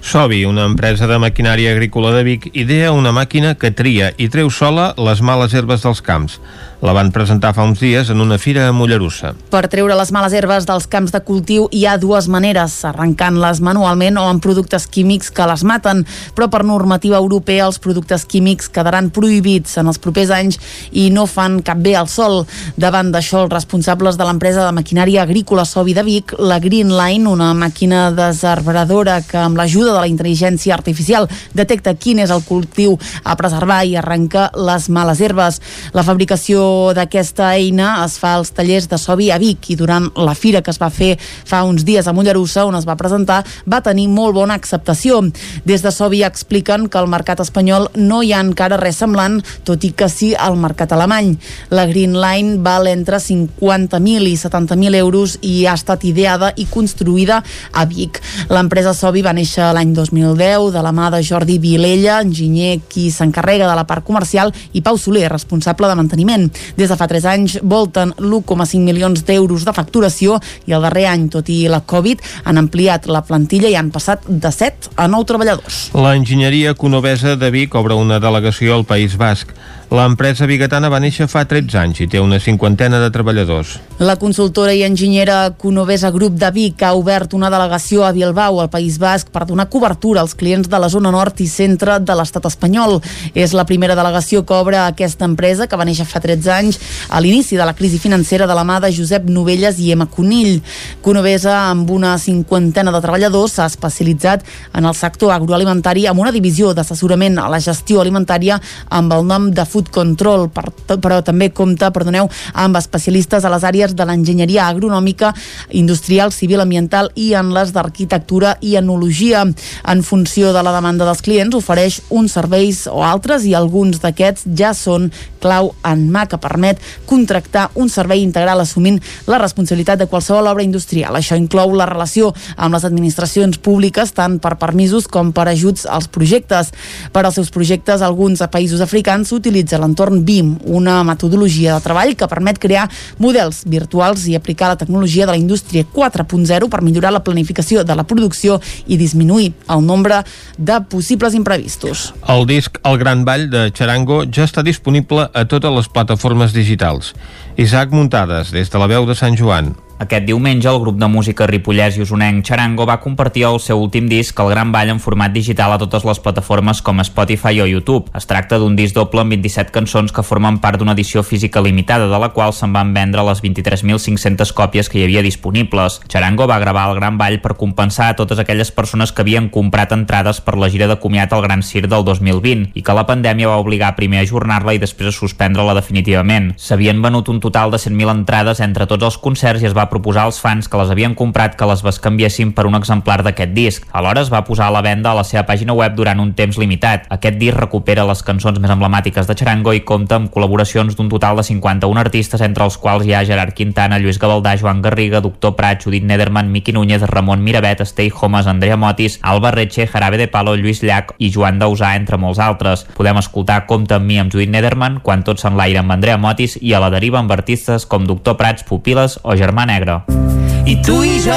Sobi, 0.00 0.46
una 0.48 0.64
empresa 0.64 1.04
de 1.04 1.18
maquinària 1.20 1.74
agrícola 1.74 2.14
de 2.14 2.24
Vic, 2.24 2.48
idea 2.56 2.94
una 2.96 3.12
màquina 3.12 3.52
que 3.60 3.68
tria 3.76 4.14
i 4.16 4.30
treu 4.32 4.48
sola 4.48 4.94
les 4.96 5.20
males 5.20 5.52
herbes 5.52 5.84
dels 5.84 6.00
camps. 6.00 6.40
La 6.80 6.94
van 6.96 7.10
presentar 7.12 7.50
fa 7.52 7.66
uns 7.68 7.82
dies 7.84 8.08
en 8.08 8.22
una 8.24 8.38
fira 8.40 8.64
a 8.64 8.72
Mollerussa. 8.72 9.34
Per 9.52 9.66
treure 9.68 9.98
les 9.98 10.12
males 10.16 10.32
herbes 10.32 10.64
dels 10.64 10.86
camps 10.88 11.12
de 11.12 11.20
cultiu 11.20 11.66
hi 11.76 11.84
ha 11.84 11.98
dues 12.00 12.30
maneres, 12.32 12.78
arrencant-les 12.88 13.49
manualment 13.58 14.20
o 14.22 14.28
amb 14.30 14.42
productes 14.42 14.86
químics 14.86 15.32
que 15.34 15.48
les 15.50 15.64
maten, 15.66 16.04
però 16.36 16.46
per 16.52 16.62
normativa 16.62 17.18
europea 17.18 17.66
els 17.66 17.80
productes 17.82 18.22
químics 18.30 18.70
quedaran 18.70 19.10
prohibits 19.10 19.74
en 19.82 19.90
els 19.90 19.98
propers 19.98 20.30
anys 20.36 20.60
i 20.94 21.08
no 21.10 21.26
fan 21.26 21.58
cap 21.66 21.82
bé 21.82 21.96
al 21.98 22.06
sol. 22.06 22.44
Davant 22.78 23.10
d'això, 23.10 23.42
els 23.48 23.54
responsables 23.56 24.14
de 24.14 24.28
l'empresa 24.28 24.68
de 24.68 24.76
maquinària 24.78 25.24
agrícola 25.26 25.66
Sobi 25.66 25.96
de 25.98 26.06
Vic, 26.06 26.36
la 26.38 26.60
Green 26.62 26.94
Line, 26.94 27.26
una 27.26 27.50
màquina 27.58 28.12
desarbradora 28.14 29.18
que 29.26 29.42
amb 29.42 29.58
l'ajuda 29.58 29.96
de 29.96 29.98
la 30.04 30.08
intel·ligència 30.10 30.76
artificial 30.76 31.26
detecta 31.56 31.96
quin 31.98 32.22
és 32.22 32.30
el 32.30 32.44
cultiu 32.46 32.94
a 33.24 33.34
preservar 33.34 33.82
i 33.88 33.96
arrenca 33.98 34.50
les 34.54 34.86
males 34.92 35.20
herbes. 35.20 35.60
La 35.96 36.04
fabricació 36.06 36.92
d'aquesta 36.94 37.54
eina 37.56 37.96
es 38.04 38.18
fa 38.20 38.36
als 38.38 38.52
tallers 38.54 38.88
de 38.90 38.98
Sobi 39.00 39.30
a 39.32 39.38
Vic 39.40 39.70
i 39.72 39.78
durant 39.80 40.10
la 40.20 40.34
fira 40.34 40.62
que 40.62 40.70
es 40.70 40.80
va 40.80 40.90
fer 40.92 41.16
fa 41.18 41.62
uns 41.64 41.84
dies 41.86 42.06
a 42.06 42.14
Mollerussa 42.14 42.66
on 42.68 42.76
es 42.78 42.86
va 42.88 42.98
presentar 43.00 43.39
va 43.66 43.82
tenir 43.84 44.08
molt 44.08 44.34
bona 44.36 44.54
acceptació. 44.54 45.20
Des 45.64 45.82
de 45.82 45.92
Sobi 45.92 46.22
expliquen 46.24 46.88
que 46.88 46.98
al 46.98 47.08
mercat 47.10 47.40
espanyol 47.40 47.88
no 47.96 48.22
hi 48.22 48.32
ha 48.32 48.40
encara 48.44 48.78
res 48.80 49.00
semblant, 49.00 49.40
tot 49.64 49.84
i 49.84 49.92
que 49.92 50.08
sí 50.12 50.32
al 50.34 50.58
mercat 50.60 50.92
alemany. 50.92 51.34
La 51.70 51.86
Green 51.86 52.16
Line 52.20 52.58
val 52.64 52.88
entre 52.90 53.20
50.000 53.20 54.28
i 54.28 54.36
70.000 54.36 55.00
euros 55.00 55.38
i 55.42 55.64
ha 55.66 55.74
estat 55.78 56.04
ideada 56.08 56.52
i 56.56 56.66
construïda 56.70 57.40
a 57.72 57.84
Vic. 57.88 58.20
L'empresa 58.50 58.94
Sobi 58.96 59.22
va 59.24 59.34
néixer 59.36 59.72
l'any 59.74 59.94
2010 59.96 60.70
de 60.74 60.82
la 60.84 60.92
mà 60.92 61.10
de 61.12 61.22
Jordi 61.22 61.58
Vilella, 61.62 62.20
enginyer 62.24 62.80
qui 62.88 63.10
s'encarrega 63.10 63.68
de 63.68 63.76
la 63.76 63.86
part 63.86 64.04
comercial, 64.04 64.52
i 64.72 64.82
Pau 64.82 64.98
Soler, 64.98 65.28
responsable 65.30 65.88
de 65.88 65.96
manteniment. 65.98 66.48
Des 66.76 66.90
de 66.90 66.96
fa 66.98 67.08
3 67.10 67.28
anys 67.32 67.58
volten 67.62 68.14
l'1,5 68.18 68.80
milions 68.84 69.24
d'euros 69.26 69.64
de 69.66 69.74
facturació 69.76 70.38
i 70.66 70.76
el 70.76 70.84
darrer 70.86 71.06
any, 71.10 71.28
tot 71.32 71.48
i 71.52 71.62
la 71.70 71.82
Covid, 71.86 72.22
han 72.44 72.60
ampliat 72.60 73.08
la 73.10 73.22
plantilla 73.30 73.70
i 73.70 73.78
han 73.78 73.92
passat 73.94 74.26
de 74.26 74.50
7 74.50 74.94
a 74.98 75.06
9 75.10 75.28
treballadors. 75.30 75.82
L'enginyeria 75.94 76.74
Conovesa 76.78 77.36
de 77.38 77.52
Vic 77.54 77.76
obre 77.78 77.98
una 77.98 78.18
delegació 78.22 78.74
al 78.76 78.86
País 78.88 79.16
Basc. 79.20 79.54
L'empresa 79.90 80.46
bigatana 80.46 80.86
va 80.86 81.00
néixer 81.02 81.26
fa 81.26 81.40
13 81.50 81.74
anys 81.80 81.98
i 82.04 82.06
té 82.06 82.20
una 82.22 82.36
cinquantena 82.38 83.00
de 83.02 83.08
treballadors. 83.10 83.72
La 83.98 84.14
consultora 84.22 84.70
i 84.70 84.84
enginyera 84.86 85.56
Conovesa 85.58 86.12
Grup 86.14 86.36
de 86.38 86.46
Vic 86.54 86.84
ha 86.86 86.92
obert 86.94 87.32
una 87.34 87.48
delegació 87.50 88.04
a 88.06 88.12
Bilbao, 88.14 88.60
al 88.62 88.70
País 88.70 89.00
Basc, 89.02 89.32
per 89.34 89.48
donar 89.48 89.66
cobertura 89.68 90.22
als 90.22 90.36
clients 90.38 90.70
de 90.70 90.78
la 90.78 90.88
zona 90.88 91.10
nord 91.10 91.42
i 91.42 91.48
centre 91.50 91.96
de 91.98 92.14
l'estat 92.14 92.46
espanyol. 92.46 93.00
És 93.34 93.50
la 93.50 93.64
primera 93.66 93.96
delegació 93.98 94.44
que 94.46 94.54
obre 94.54 94.78
aquesta 94.78 95.26
empresa, 95.26 95.66
que 95.66 95.74
va 95.74 95.88
néixer 95.88 96.06
fa 96.06 96.22
13 96.22 96.54
anys, 96.54 96.78
a 97.10 97.18
l'inici 97.18 97.58
de 97.58 97.66
la 97.66 97.74
crisi 97.74 97.98
financera 97.98 98.46
de 98.46 98.54
la 98.54 98.62
mà 98.62 98.78
de 98.78 98.92
Josep 98.94 99.26
Novelles 99.26 99.82
i 99.82 99.90
Emma 99.90 100.06
Conill. 100.06 100.62
Conovesa, 101.02 101.56
amb 101.72 101.90
una 101.90 102.14
cinquantena 102.22 102.94
de 102.94 103.02
treballadors, 103.02 103.58
s'ha 103.58 103.66
especialitzat 103.66 104.46
en 104.70 104.86
el 104.86 104.94
sector 104.94 105.34
agroalimentari 105.34 106.06
amb 106.06 106.22
una 106.22 106.30
divisió 106.30 106.70
d'assessorament 106.78 107.42
a 107.42 107.50
la 107.50 107.58
gestió 107.58 107.98
alimentària 107.98 108.62
amb 108.86 109.18
el 109.18 109.26
nom 109.26 109.50
de 109.50 109.66
Food 109.66 109.79
Food 109.80 109.88
Control, 109.94 110.48
per, 110.52 110.68
però 111.00 111.20
també 111.24 111.48
compta, 111.56 111.88
perdoneu, 111.94 112.28
amb 112.60 112.76
especialistes 112.76 113.46
a 113.46 113.52
les 113.52 113.64
àrees 113.64 113.94
de 113.96 114.04
l'enginyeria 114.04 114.66
agronòmica, 114.68 115.32
industrial, 115.80 116.34
civil, 116.36 116.60
ambiental 116.60 117.08
i 117.16 117.32
en 117.38 117.54
les 117.54 117.72
d'arquitectura 117.72 118.58
i 118.60 118.76
enologia. 118.76 119.46
En 119.88 120.02
funció 120.04 120.52
de 120.52 120.62
la 120.62 120.74
demanda 120.76 121.06
dels 121.08 121.22
clients, 121.24 121.56
ofereix 121.56 122.02
uns 122.10 122.36
serveis 122.36 122.84
o 122.90 123.00
altres 123.06 123.46
i 123.48 123.54
alguns 123.56 124.02
d'aquests 124.02 124.50
ja 124.58 124.74
són 124.76 125.08
clau 125.40 125.72
en 125.88 126.04
mà 126.12 126.26
que 126.28 126.36
permet 126.36 126.80
contractar 127.08 127.70
un 127.80 127.88
servei 127.88 128.20
integral 128.20 128.60
assumint 128.60 129.00
la 129.30 129.40
responsabilitat 129.40 130.02
de 130.02 130.10
qualsevol 130.10 130.50
obra 130.50 130.66
industrial. 130.66 131.16
Això 131.16 131.38
inclou 131.40 131.72
la 131.72 131.88
relació 131.88 132.34
amb 132.56 132.76
les 132.76 132.84
administracions 132.84 133.56
públiques 133.56 134.12
tant 134.12 134.36
per 134.42 134.58
permisos 134.60 135.08
com 135.08 135.32
per 135.32 135.48
ajuts 135.48 135.86
als 135.88 136.10
projectes. 136.12 136.74
Per 137.14 137.24
als 137.24 137.40
seus 137.40 137.48
projectes, 137.54 138.04
alguns 138.04 138.44
països 138.50 138.84
africans 138.84 139.32
utilitzen 139.32 139.69
utilitza 139.70 139.78
l'entorn 139.78 140.24
BIM, 140.24 140.58
una 140.64 141.02
metodologia 141.04 141.74
de 141.74 141.84
treball 141.84 142.14
que 142.16 142.28
permet 142.28 142.58
crear 142.58 142.88
models 143.18 143.64
virtuals 143.66 144.26
i 144.26 144.34
aplicar 144.34 144.68
la 144.68 144.76
tecnologia 144.76 145.26
de 145.26 145.32
la 145.32 145.38
indústria 145.38 145.84
4.0 145.84 146.68
per 146.68 146.82
millorar 146.82 147.12
la 147.12 147.22
planificació 147.22 147.84
de 147.84 147.94
la 147.94 148.04
producció 148.04 148.60
i 148.86 148.96
disminuir 148.96 149.52
el 149.68 149.84
nombre 149.86 150.22
de 150.58 150.80
possibles 150.90 151.34
imprevistos. 151.34 152.12
El 152.28 152.46
disc 152.46 152.78
El 152.84 152.98
Gran 152.98 153.24
Ball 153.24 153.50
de 153.50 153.70
Charango 153.72 154.24
ja 154.26 154.46
està 154.48 154.62
disponible 154.62 155.28
a 155.32 155.44
totes 155.46 155.70
les 155.70 155.88
plataformes 155.88 156.52
digitals. 156.52 157.14
Isaac 157.56 157.92
Muntades, 157.92 158.50
des 158.50 158.70
de 158.70 158.78
la 158.78 158.90
veu 158.90 159.06
de 159.06 159.14
Sant 159.14 159.36
Joan. 159.36 159.74
Aquest 160.00 160.24
diumenge, 160.24 160.64
el 160.64 160.78
grup 160.80 160.96
de 160.96 161.08
música 161.12 161.44
ripollès 161.44 161.98
i 161.98 162.00
usonenc 162.00 162.46
Charango 162.48 162.86
va 162.88 162.94
compartir 163.02 163.42
el 163.44 163.58
seu 163.60 163.82
últim 163.84 164.06
disc, 164.08 164.38
El 164.40 164.48
Gran 164.48 164.70
Ball, 164.72 164.88
en 164.88 165.00
format 165.04 165.28
digital 165.34 165.74
a 165.74 165.78
totes 165.82 166.06
les 166.08 166.20
plataformes 166.24 166.78
com 166.80 167.02
Spotify 167.04 167.60
o 167.60 167.66
YouTube. 167.68 168.08
Es 168.16 168.24
tracta 168.24 168.56
d'un 168.56 168.78
disc 168.78 168.96
doble 168.96 169.20
amb 169.20 169.34
27 169.36 169.74
cançons 169.74 170.14
que 170.16 170.24
formen 170.24 170.56
part 170.62 170.80
d'una 170.80 170.94
edició 170.96 171.20
física 171.20 171.60
limitada, 171.60 172.06
de 172.08 172.20
la 172.22 172.30
qual 172.32 172.54
se'n 172.56 172.72
van 172.72 172.94
vendre 172.94 173.26
les 173.28 173.42
23.500 173.44 174.54
còpies 174.56 174.88
que 174.88 174.96
hi 174.96 175.04
havia 175.04 175.20
disponibles. 175.20 175.98
Charango 176.08 176.48
va 176.48 176.58
gravar 176.64 176.86
El 176.88 176.96
Gran 176.96 177.20
Ball 177.20 177.36
per 177.44 177.58
compensar 177.60 178.08
a 178.08 178.16
totes 178.16 178.40
aquelles 178.40 178.72
persones 178.72 179.12
que 179.12 179.20
havien 179.20 179.50
comprat 179.52 179.92
entrades 179.92 180.40
per 180.40 180.56
la 180.56 180.72
gira 180.72 180.88
de 180.88 180.96
comiat 180.96 181.36
al 181.36 181.44
Gran 181.44 181.60
Cir 181.60 181.84
del 181.92 182.08
2020 182.08 182.72
i 182.72 182.80
que 182.80 182.96
la 182.96 183.04
pandèmia 183.04 183.52
va 183.52 183.60
obligar 183.60 183.92
primer 184.00 184.22
a 184.22 184.24
ajornar-la 184.24 184.78
i 184.78 184.80
després 184.80 185.12
a 185.12 185.18
suspendre-la 185.18 185.76
definitivament. 185.76 186.54
S'havien 186.56 187.04
venut 187.04 187.28
un 187.28 187.44
total 187.44 187.76
de 187.76 187.84
100.000 187.84 188.16
entrades 188.16 188.64
entre 188.64 188.88
tots 188.88 189.10
els 189.12 189.20
concerts 189.20 189.60
i 189.60 189.68
es 189.68 189.76
va 189.76 189.89
proposar 189.90 190.24
als 190.24 190.38
fans 190.40 190.68
que 190.70 190.78
les 190.80 190.90
havien 190.90 191.14
comprat 191.18 191.56
que 191.58 191.66
les 191.68 191.82
bescanviessin 191.84 192.54
per 192.56 192.64
un 192.68 192.78
exemplar 192.78 193.20
d'aquest 193.26 193.52
disc. 193.52 193.86
Alhora 193.92 194.22
es 194.24 194.30
va 194.32 194.44
posar 194.46 194.68
a 194.68 194.74
la 194.74 194.82
venda 194.82 195.12
a 195.12 195.18
la 195.18 195.24
seva 195.24 195.44
pàgina 195.46 195.74
web 195.76 195.94
durant 195.94 196.20
un 196.22 196.32
temps 196.34 196.58
limitat. 196.58 197.06
Aquest 197.10 197.38
disc 197.38 197.56
recupera 197.56 198.06
les 198.08 198.22
cançons 198.26 198.58
més 198.58 198.72
emblemàtiques 198.72 199.28
de 199.28 199.36
Charango 199.38 199.74
i 199.76 199.84
compta 199.86 200.18
amb 200.18 200.32
col·laboracions 200.34 200.96
d'un 200.96 201.12
total 201.12 201.38
de 201.38 201.44
51 201.46 202.00
artistes, 202.00 202.40
entre 202.40 202.64
els 202.66 202.78
quals 202.80 203.06
hi 203.06 203.14
ha 203.14 203.24
Gerard 203.24 203.54
Quintana, 203.54 204.00
Lluís 204.02 204.18
Gavaldà, 204.18 204.56
Joan 204.58 204.82
Garriga, 204.82 205.20
Doctor 205.20 205.54
Prat, 205.56 205.84
Judit 205.84 206.04
Nederman, 206.04 206.50
Miqui 206.50 206.74
Núñez, 206.74 207.06
Ramon 207.06 207.44
Miravet, 207.44 207.84
Stay 207.86 208.10
Homes, 208.10 208.50
Andrea 208.50 208.76
Motis, 208.76 209.20
Alba 209.22 209.52
Retxe, 209.54 209.86
Jarabe 209.86 210.18
de 210.18 210.28
Palo, 210.28 210.56
Lluís 210.56 210.82
Llach 210.82 211.14
i 211.18 211.30
Joan 211.30 211.62
Dausà, 211.62 211.94
entre 211.94 212.18
molts 212.18 212.42
altres. 212.42 212.86
Podem 212.98 213.22
escoltar 213.22 213.64
Compte 213.70 213.94
amb 213.94 214.06
mi 214.10 214.18
amb 214.18 214.32
Judit 214.34 214.50
Nederman, 214.50 215.00
Quan 215.04 215.22
tots 215.22 215.46
s'enlaire 215.46 215.78
amb 215.80 215.94
Andrea 215.94 216.18
Motis 216.18 216.58
i 216.60 216.74
a 216.74 216.80
la 216.82 216.90
deriva 216.90 217.20
amb 217.20 217.30
artistes 217.32 217.86
com 217.86 218.06
Doctor 218.06 218.36
Prats, 218.40 218.66
Pupiles 218.66 219.18
o 219.22 219.36
Germà. 219.38 219.60
I 219.80 220.76
tu 220.84 221.02
i 221.02 221.16
jo. 221.24 221.36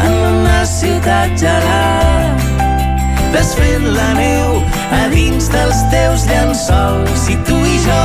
En 0.00 0.14
una 0.28 0.64
ciutat 0.64 1.36
gelada 1.36 2.32
desfent 3.34 3.84
la 3.92 4.14
neu 4.16 4.62
a 4.96 5.02
dins 5.12 5.50
dels 5.52 5.84
teus 5.92 6.24
llençols. 6.24 7.28
I 7.28 7.36
tu 7.44 7.58
i 7.68 7.76
jo. 7.84 8.00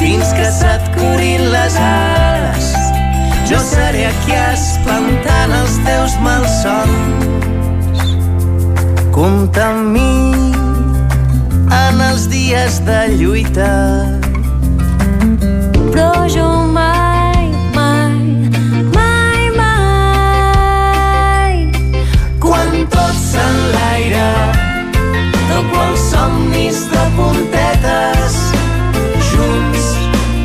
Fins 0.00 0.32
que 0.32 0.48
se't 0.48 0.88
curin 0.96 1.44
les 1.52 1.76
ales 1.76 2.72
jo 3.50 3.60
seré 3.60 4.06
aquí 4.08 4.32
espantant 4.48 5.52
els 5.60 5.76
teus 5.84 6.16
malsons. 6.24 8.14
Compta 9.12 9.74
amb 9.74 9.98
mi 9.98 10.39
els 12.10 12.26
dies 12.26 12.80
de 12.86 13.00
lluita. 13.18 13.70
Però 15.92 16.26
jo 16.34 16.48
mai, 16.74 17.46
mai, 17.74 18.14
mai, 18.96 19.42
mai. 19.60 21.54
Quan 22.42 22.70
tot 22.94 23.14
s'enlaira 23.14 24.30
toco 25.52 25.78
els 25.86 26.02
somnis 26.10 26.78
de 26.90 27.04
puntetes. 27.18 28.34
Junts 29.30 29.86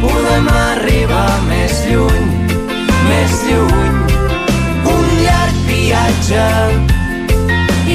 podem 0.05 0.45
arribar 0.69 1.33
més 1.49 1.73
lluny 1.89 2.25
més 3.09 3.33
lluny. 3.49 3.93
Un 4.95 5.05
llarg 5.23 5.57
viatge 5.69 6.47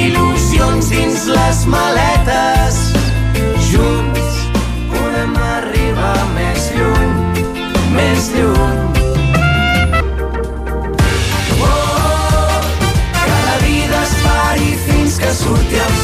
il·lusions 0.03 0.83
dins 0.91 1.21
les 1.35 1.59
maletes 1.71 2.50
surti 15.41 15.75
el 15.75 16.00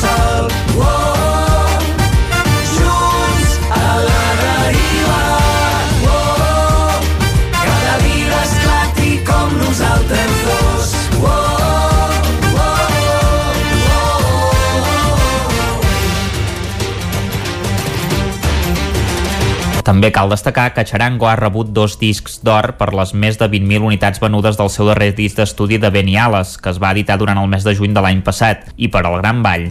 També 19.87 20.09
cal 20.11 20.27
destacar 20.27 20.73
que 20.75 20.83
Charango 20.83 21.29
ha 21.31 21.37
rebut 21.39 21.69
dos 21.71 21.93
discs 22.01 22.41
d'or 22.43 22.73
per 22.75 22.89
les 22.91 23.13
més 23.15 23.37
de 23.39 23.47
20.000 23.47 23.87
unitats 23.87 24.19
venudes 24.19 24.59
del 24.59 24.67
seu 24.73 24.89
darrer 24.89 25.13
disc 25.15 25.39
d'estudi 25.39 25.79
de 25.79 25.93
Beniales, 25.95 26.57
que 26.59 26.73
es 26.75 26.81
va 26.83 26.91
editar 26.91 27.15
durant 27.21 27.39
el 27.39 27.47
mes 27.47 27.63
de 27.63 27.71
juny 27.77 27.95
de 27.95 28.03
l'any 28.03 28.19
passat, 28.19 28.67
i 28.75 28.91
per 28.91 29.05
al 29.07 29.21
Gran 29.21 29.39
Ball. 29.47 29.69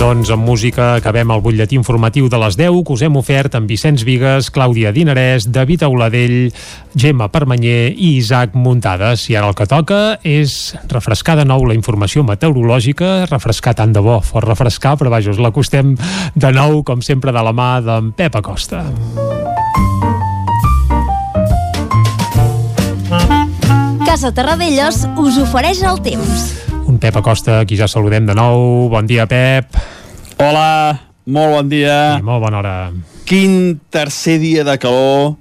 Doncs 0.00 0.30
amb 0.32 0.46
música 0.48 0.94
acabem 0.96 1.28
el 1.28 1.42
butlletí 1.44 1.76
informatiu 1.76 2.30
de 2.32 2.38
les 2.40 2.54
10 2.56 2.78
que 2.88 2.94
us 2.94 3.02
hem 3.04 3.18
ofert 3.20 3.52
amb 3.58 3.68
Vicenç 3.68 4.00
Vigues, 4.08 4.46
Clàudia 4.48 4.94
Dinarès, 4.96 5.44
David 5.52 5.82
Auladell, 5.84 6.54
Gemma 6.96 7.26
Permanyer 7.28 7.90
i 7.92 8.14
Isaac 8.14 8.56
Muntades. 8.56 9.26
I 9.28 9.36
ara 9.36 9.50
el 9.52 9.58
que 9.58 9.66
toca 9.68 9.98
és 10.24 10.72
refrescar 10.88 11.36
de 11.36 11.44
nou 11.44 11.66
la 11.68 11.76
informació 11.76 12.24
meteorològica, 12.24 13.26
refrescar 13.28 13.76
tant 13.76 13.92
de 13.92 14.00
bo, 14.00 14.16
fort 14.24 14.48
refrescar, 14.48 14.94
però 14.96 15.12
vaja, 15.12 15.34
us 15.34 15.42
l'acostem 15.44 15.92
de 16.32 16.54
nou, 16.56 16.80
com 16.80 17.04
sempre, 17.04 17.36
de 17.36 17.44
la 17.44 17.52
mà 17.52 17.68
d'en 17.84 18.08
Pep 18.16 18.40
Acosta. 18.40 18.86
Casa 24.08 24.32
Terradellos 24.32 25.04
us 25.20 25.44
ofereix 25.44 25.84
el 25.84 26.00
temps. 26.08 26.69
Un 26.86 26.98
Pep 27.00 27.16
Acosta, 27.16 27.64
qui 27.66 27.76
ja 27.76 27.88
saludem 27.88 28.26
de 28.28 28.34
nou. 28.36 28.88
Bon 28.92 29.06
dia, 29.06 29.26
Pep. 29.26 29.76
Hola, 30.40 30.96
molt 31.26 31.56
bon 31.56 31.68
dia. 31.68 31.98
I 32.18 32.24
molt 32.24 32.44
bona 32.44 32.60
hora. 32.60 32.74
Quin 33.28 33.80
tercer 33.90 34.38
dia 34.42 34.64
de 34.64 34.78
calor. 34.80 35.36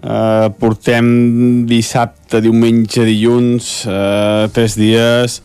Uh, 0.00 0.48
portem 0.56 1.66
dissabte, 1.68 2.40
diumenge, 2.40 3.04
dilluns, 3.04 3.82
uh, 3.84 4.48
tres 4.56 4.72
dies 4.80 5.42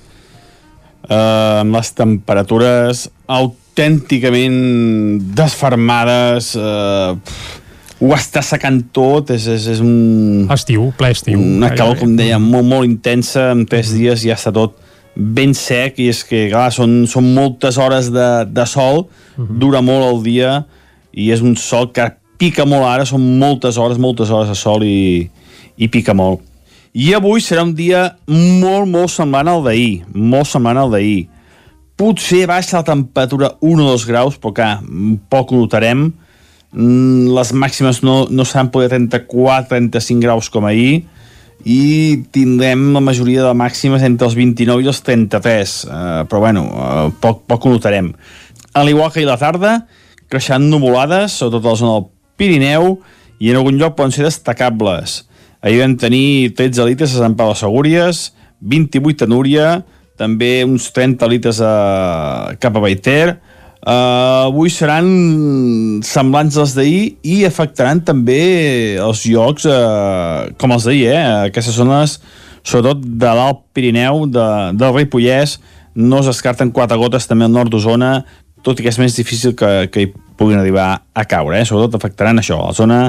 uh, 1.10 1.60
amb 1.62 1.76
les 1.76 1.92
temperatures 1.98 3.06
autènticament 3.28 4.56
desfermades 5.36 6.54
uh, 6.56 7.20
ho 8.00 8.12
està 8.16 8.44
secant 8.46 8.80
tot 8.96 9.32
és, 9.36 9.48
és, 9.58 9.68
és 9.76 9.84
un... 9.84 10.48
Estiu, 10.56 10.90
ple 10.96 11.12
estiu 11.16 11.40
una 11.40 11.72
calor, 11.76 12.00
com 12.00 12.16
deia, 12.18 12.40
molt, 12.42 12.68
molt 12.68 12.88
intensa 12.88 13.50
en 13.56 13.66
tres 13.70 13.94
dies 13.96 14.24
ja 14.26 14.40
està 14.40 14.54
tot 14.56 14.80
ben 15.16 15.54
sec 15.56 16.00
i 16.04 16.10
és 16.12 16.24
que, 16.28 16.48
clar, 16.52 16.70
són, 16.76 17.06
són 17.08 17.32
moltes 17.34 17.80
hores 17.80 18.12
de, 18.12 18.30
de 18.52 18.66
sol, 18.68 19.06
uh 19.06 19.08
-huh. 19.38 19.60
dura 19.60 19.82
molt 19.82 20.06
el 20.12 20.24
dia 20.24 20.66
i 21.14 21.32
és 21.32 21.42
un 21.42 21.56
sol 21.56 21.92
que 21.92 22.12
pica 22.38 22.66
molt 22.66 22.84
ara, 22.84 23.06
són 23.06 23.40
moltes 23.40 23.78
hores, 23.78 23.98
moltes 23.98 24.30
hores 24.30 24.50
de 24.50 24.56
sol 24.56 24.84
i, 24.84 25.30
i 25.78 25.88
pica 25.88 26.14
molt. 26.14 26.42
I 26.96 27.14
avui 27.14 27.42
serà 27.44 27.64
un 27.64 27.74
dia 27.76 28.18
molt, 28.28 28.88
molt 28.88 29.12
semblant 29.12 29.48
al 29.48 29.64
d'ahir, 29.64 30.06
molt 30.14 30.48
semblant 30.48 30.78
al 30.78 30.92
d'ahir. 30.92 31.28
Potser 31.96 32.46
baixa 32.48 32.78
la 32.78 32.88
temperatura 32.88 33.54
1 33.62 33.84
o 33.84 33.90
2 33.92 34.06
graus, 34.08 34.38
però 34.40 34.54
clar, 34.56 34.80
poc 35.32 35.52
ho 35.52 35.60
notarem. 35.60 36.14
Mm, 36.72 37.34
Les 37.36 37.52
màximes 37.54 38.02
no, 38.04 38.28
no 38.30 38.46
seran 38.48 38.72
poder 38.72 38.90
34-35 38.92 40.20
graus 40.20 40.50
com 40.52 40.68
ahir, 40.68 41.06
i 41.66 42.22
tindrem 42.32 42.92
la 42.94 43.02
majoria 43.02 43.44
de 43.48 43.54
màximes 43.58 44.04
entre 44.06 44.28
els 44.30 44.38
29 44.38 44.86
i 44.86 44.90
els 44.92 45.02
33 45.02 45.76
uh, 45.90 45.96
però 46.30 46.44
bueno, 46.44 46.66
uh, 46.70 47.08
poc, 47.22 47.42
poc 47.50 47.66
ho 47.66 47.74
notarem. 47.74 48.12
A 48.78 48.84
l'igual 48.86 49.10
que 49.12 49.24
ahir 49.24 49.30
a 49.30 49.34
la 49.34 49.42
tarda 49.42 49.72
creixant 50.30 50.70
nuvolades, 50.70 51.34
sobretot 51.34 51.66
a 51.66 51.74
la 51.74 51.80
zona 51.80 51.98
del 51.98 52.10
Pirineu 52.38 53.00
i 53.42 53.50
en 53.50 53.60
algun 53.60 53.80
lloc 53.82 53.98
poden 53.98 54.14
ser 54.14 54.28
destacables. 54.28 55.24
Ahir 55.66 55.82
vam 55.82 55.98
tenir 55.98 56.54
13 56.54 56.86
litres 56.86 57.16
a 57.16 57.24
Sant 57.26 57.38
Pau 57.40 57.54
de 57.54 57.60
Segúries 57.60 58.30
28 58.62 59.26
a 59.26 59.30
Núria 59.30 59.68
també 60.20 60.64
uns 60.64 60.88
30 60.96 61.28
litres 61.28 61.60
a, 61.60 62.56
cap 62.62 62.76
a 62.76 62.84
Baiter 62.84 63.38
Uh, 63.86 64.50
avui 64.50 64.72
seran 64.74 65.06
semblants 66.02 66.56
als 66.58 66.72
d'ahir 66.74 67.20
i 67.22 67.44
afectaran 67.46 68.00
també 68.02 68.98
els 68.98 69.20
llocs 69.30 69.68
uh, 69.70 70.50
com 70.58 70.74
els 70.74 70.88
d'ahir, 70.90 71.04
eh? 71.14 71.20
aquestes 71.52 71.78
zones 71.78 72.16
sobretot 72.66 73.04
de 73.06 73.34
l'Alt 73.38 73.62
Pirineu 73.78 74.24
de, 74.26 74.48
del 74.74 74.96
Ripollès 74.96 75.60
no 75.94 76.24
es 76.24 76.32
descarten 76.32 76.74
quatre 76.74 76.98
gotes 76.98 77.30
també 77.30 77.46
al 77.46 77.54
nord 77.54 77.70
d'Osona 77.70 78.24
tot 78.66 78.82
i 78.82 78.88
que 78.88 78.90
és 78.90 78.98
més 78.98 79.14
difícil 79.14 79.54
que, 79.54 79.70
que 79.94 80.08
hi 80.08 80.10
puguin 80.34 80.58
arribar 80.58 80.88
a 81.14 81.28
caure, 81.30 81.62
eh? 81.62 81.70
sobretot 81.70 82.00
afectaran 82.00 82.42
això, 82.42 82.58
la 82.66 82.74
zona 82.74 83.00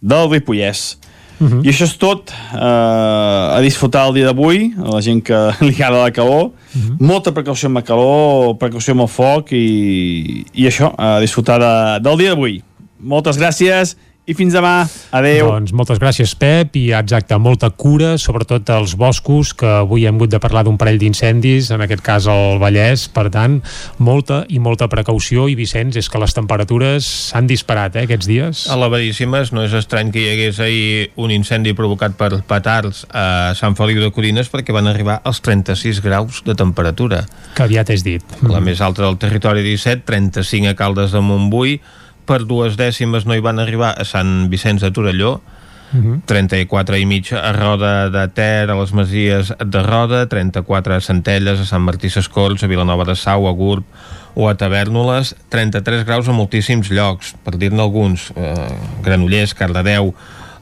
del 0.00 0.30
Ripollès 0.32 0.94
Uh 1.38 1.48
-huh. 1.48 1.64
I 1.64 1.68
això 1.68 1.84
és 1.84 1.96
tot 1.96 2.32
uh, 2.54 3.56
a 3.56 3.60
disfrutar 3.60 4.06
el 4.08 4.14
dia 4.14 4.24
d'avui 4.24 4.72
a 4.78 4.94
la 4.94 5.00
gent 5.00 5.22
que 5.22 5.36
li 5.66 5.74
agrada 5.74 6.02
la 6.02 6.10
calor 6.10 6.44
uh 6.44 6.52
-huh. 6.72 6.96
molta 6.98 7.32
precaució 7.32 7.66
amb 7.66 7.76
la 7.76 7.82
calor 7.82 8.56
precaució 8.56 8.92
amb 8.92 9.02
el 9.02 9.08
foc 9.08 9.52
i, 9.52 10.46
i 10.54 10.66
això, 10.66 10.94
a 10.96 11.20
disfrutar 11.20 11.58
de, 11.58 12.00
del 12.08 12.18
dia 12.18 12.28
d'avui 12.30 12.62
moltes 13.00 13.36
gràcies 13.38 13.96
i 14.26 14.34
fins 14.34 14.54
demà. 14.56 14.82
Adéu. 15.14 15.52
Doncs 15.52 15.70
moltes 15.76 16.00
gràcies, 16.02 16.32
Pep, 16.34 16.74
i 16.80 16.88
exacte, 16.98 17.36
molta 17.38 17.70
cura, 17.70 18.16
sobretot 18.18 18.66
als 18.74 18.96
boscos, 18.98 19.52
que 19.54 19.68
avui 19.84 20.06
hem 20.08 20.18
hagut 20.18 20.32
de 20.32 20.40
parlar 20.42 20.64
d'un 20.66 20.78
parell 20.78 20.98
d'incendis, 20.98 21.70
en 21.70 21.84
aquest 21.84 22.02
cas 22.04 22.26
al 22.30 22.58
Vallès, 22.58 23.06
per 23.14 23.28
tant, 23.30 23.60
molta 24.02 24.40
i 24.50 24.58
molta 24.62 24.88
precaució, 24.90 25.46
i 25.46 25.54
Vicenç, 25.58 25.98
és 26.00 26.10
que 26.10 26.18
les 26.18 26.34
temperatures 26.34 27.06
s'han 27.30 27.46
disparat, 27.46 27.94
eh, 27.94 28.06
aquests 28.08 28.26
dies. 28.26 28.64
Elevadíssimes, 28.74 29.52
no 29.54 29.62
és 29.62 29.76
estrany 29.78 30.10
que 30.10 30.24
hi 30.24 30.32
hagués 30.32 30.58
ahir 30.58 31.12
un 31.22 31.30
incendi 31.30 31.76
provocat 31.78 32.16
per 32.18 32.32
petards 32.48 33.04
a 33.14 33.54
Sant 33.54 33.78
Feliu 33.78 34.02
de 34.02 34.10
Codines 34.10 34.50
perquè 34.50 34.74
van 34.74 34.90
arribar 34.90 35.20
als 35.22 35.38
36 35.40 36.02
graus 36.02 36.42
de 36.44 36.56
temperatura. 36.58 37.22
Que 37.54 37.68
aviat 37.68 37.94
és 37.94 38.02
dit. 38.02 38.36
La 38.42 38.58
més 38.58 38.82
alta 38.82 39.04
del 39.06 39.20
territori 39.22 39.62
17, 39.62 40.02
35 40.02 40.74
a 40.74 40.74
Caldes 40.74 41.14
de 41.14 41.22
Montbui, 41.22 41.78
per 42.26 42.42
dues 42.44 42.76
dècimes 42.76 43.26
no 43.26 43.34
hi 43.36 43.44
van 43.44 43.62
arribar 43.62 43.94
a 43.96 44.04
Sant 44.04 44.48
Vicenç 44.52 44.82
de 44.84 44.90
Torelló, 44.90 45.40
Uh 45.94 46.02
-huh. 46.02 46.20
34 46.26 46.98
i 46.98 47.06
mig 47.06 47.32
a 47.32 47.52
Roda 47.52 48.10
de 48.10 48.28
Ter, 48.28 48.68
a 48.68 48.74
les 48.74 48.92
Masies 48.92 49.52
de 49.64 49.82
Roda, 49.82 50.26
34 50.26 50.94
a 50.94 51.00
Centelles, 51.00 51.60
a 51.60 51.64
Sant 51.64 51.84
Martí 51.84 52.10
Sescorts, 52.10 52.64
a 52.64 52.66
Vilanova 52.66 53.04
de 53.04 53.14
Sau, 53.14 53.46
a 53.46 53.52
Gurb 53.52 53.84
o 54.34 54.48
a 54.48 54.54
Tavernoles, 54.56 55.36
33 55.48 56.04
graus 56.04 56.28
a 56.28 56.32
moltíssims 56.32 56.90
llocs, 56.90 57.36
per 57.44 57.56
dir-ne 57.56 57.80
alguns, 57.80 58.32
eh, 58.36 58.68
Granollers, 59.02 59.54
Cardedeu, 59.54 60.12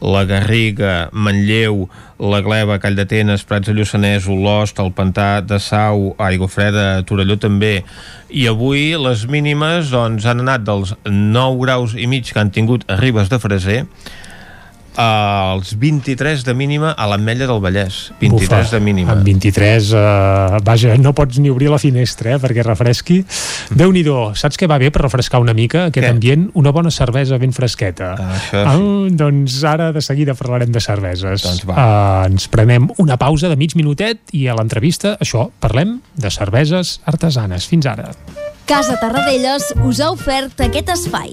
la 0.04 0.24
Garriga, 0.28 1.08
Manlleu, 1.12 1.88
la 2.20 2.40
Gleva, 2.44 2.76
Call 2.82 2.98
d'Atenes, 2.98 3.44
Prats 3.48 3.70
de 3.70 3.74
Lluçanès, 3.76 4.28
Olost, 4.30 4.78
el 4.82 4.92
Pantà 4.94 5.40
de 5.40 5.58
Sau, 5.62 6.12
Aigua 6.20 6.48
Freda, 6.52 7.02
Torelló 7.08 7.38
també. 7.40 7.78
I 8.28 8.46
avui 8.50 8.92
les 9.00 9.24
mínimes 9.30 9.90
doncs, 9.94 10.28
han 10.28 10.44
anat 10.44 10.66
dels 10.66 10.94
9 11.08 11.62
graus 11.64 11.96
i 11.96 12.08
mig 12.10 12.28
que 12.28 12.40
han 12.42 12.52
tingut 12.54 12.84
a 12.88 13.00
Ribes 13.00 13.32
de 13.32 13.40
Freser 13.40 13.80
als 14.96 15.74
23 15.78 16.44
de 16.44 16.54
mínima 16.54 16.92
a 16.92 17.06
l'Ametlla 17.10 17.48
del 17.50 17.60
Vallès 17.62 18.12
23 18.20 18.48
Bufa, 18.48 18.62
de 18.76 18.80
mínima 18.80 19.12
Amb 19.12 19.24
23, 19.26 19.90
eh, 19.92 20.58
vaja, 20.64 20.94
no 20.98 21.14
pots 21.16 21.38
ni 21.42 21.50
obrir 21.50 21.70
la 21.72 21.80
finestra 21.82 22.36
eh, 22.36 22.40
perquè 22.42 22.64
refresqui. 22.66 23.24
déu 23.74 23.92
nhi 23.92 24.04
saps 24.34 24.58
què 24.60 24.68
va 24.70 24.78
bé 24.78 24.90
per 24.94 25.02
refrescar 25.02 25.40
una 25.40 25.54
mica 25.54 25.86
aquest 25.88 26.04
Què? 26.04 26.10
ambient? 26.10 26.48
Una 26.54 26.70
bona 26.72 26.90
cervesa 26.90 27.38
ben 27.38 27.52
fresqueta. 27.52 28.14
Ah, 28.18 28.36
això 28.36 28.62
sí. 28.62 28.68
Ah, 28.68 29.16
doncs 29.24 29.58
ara 29.64 29.90
de 29.92 30.02
seguida 30.04 30.34
parlarem 30.34 30.72
de 30.72 30.80
cerveses. 30.80 31.42
Doncs 31.42 31.64
va. 31.68 31.74
Uh, 31.74 32.30
ens 32.30 32.48
prenem 32.52 32.88
una 32.98 33.16
pausa 33.16 33.48
de 33.48 33.56
mig 33.56 33.74
minutet 33.78 34.20
i 34.32 34.46
a 34.48 34.56
l'entrevista, 34.58 35.16
això, 35.20 35.48
parlem 35.60 35.98
de 36.14 36.30
cerveses 36.30 36.98
artesanes. 37.04 37.68
Fins 37.70 37.88
ara. 37.90 38.12
Casa 38.68 38.96
Tarradellas 39.00 39.72
us 39.84 40.00
ha 40.00 40.10
ofert 40.14 40.64
aquest 40.64 40.96
espai. 40.96 41.32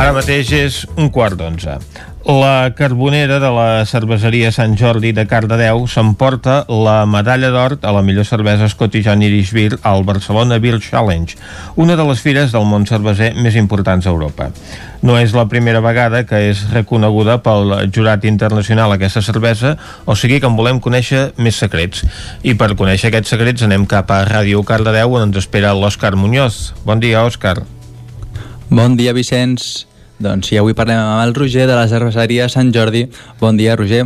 Ara 0.00 0.14
mateix 0.16 0.48
és 0.56 0.76
un 0.96 1.10
quart 1.12 1.36
d'onze. 1.36 1.74
La 2.24 2.70
carbonera 2.72 3.36
de 3.40 3.48
la 3.52 3.84
cerveseria 3.84 4.48
Sant 4.48 4.72
Jordi 4.80 5.10
de 5.12 5.26
Cardedeu 5.28 5.82
s'emporta 5.92 6.62
la 6.72 7.02
medalla 7.04 7.50
d'or 7.52 7.74
a 7.84 7.92
la 7.92 8.00
millor 8.00 8.24
cervesa 8.24 8.70
Scottish 8.72 9.10
and 9.12 9.26
Irish 9.26 9.50
Beer 9.52 9.76
al 9.84 10.06
Barcelona 10.08 10.56
Beer 10.58 10.78
Challenge, 10.80 11.36
una 11.76 11.96
de 12.00 12.06
les 12.08 12.22
fires 12.24 12.54
del 12.54 12.64
món 12.70 12.86
cerveser 12.88 13.34
més 13.36 13.58
importants 13.60 14.08
a 14.08 14.14
Europa. 14.14 14.48
No 15.04 15.18
és 15.20 15.34
la 15.36 15.44
primera 15.52 15.84
vegada 15.84 16.24
que 16.24 16.40
és 16.48 16.64
reconeguda 16.72 17.36
pel 17.44 17.76
jurat 17.92 18.24
internacional 18.24 18.96
aquesta 18.96 19.20
cervesa, 19.20 19.74
o 20.06 20.16
sigui 20.16 20.40
que 20.40 20.48
en 20.48 20.56
volem 20.56 20.80
conèixer 20.80 21.34
més 21.36 21.60
secrets. 21.60 22.06
I 22.40 22.56
per 22.56 22.72
conèixer 22.72 23.12
aquests 23.12 23.36
secrets 23.36 23.68
anem 23.68 23.84
cap 23.84 24.08
a 24.16 24.22
Ràdio 24.24 24.64
Cardedeu 24.64 25.20
on 25.20 25.28
ens 25.28 25.44
espera 25.44 25.76
l'Òscar 25.76 26.16
Muñoz. 26.16 26.72
Bon 26.88 27.04
dia, 27.04 27.20
Òscar. 27.28 27.58
Bon 28.70 28.96
dia, 28.96 29.12
Vicenç. 29.12 29.89
Doncs 30.20 30.50
sí, 30.50 30.56
avui 30.60 30.74
parlem 30.76 30.98
amb 31.00 31.22
el 31.24 31.30
Roger 31.32 31.64
de 31.64 31.72
la 31.72 31.86
cerveseria 31.88 32.44
Sant 32.52 32.68
Jordi. 32.76 33.06
Bon 33.40 33.56
dia, 33.56 33.72
Roger. 33.78 34.02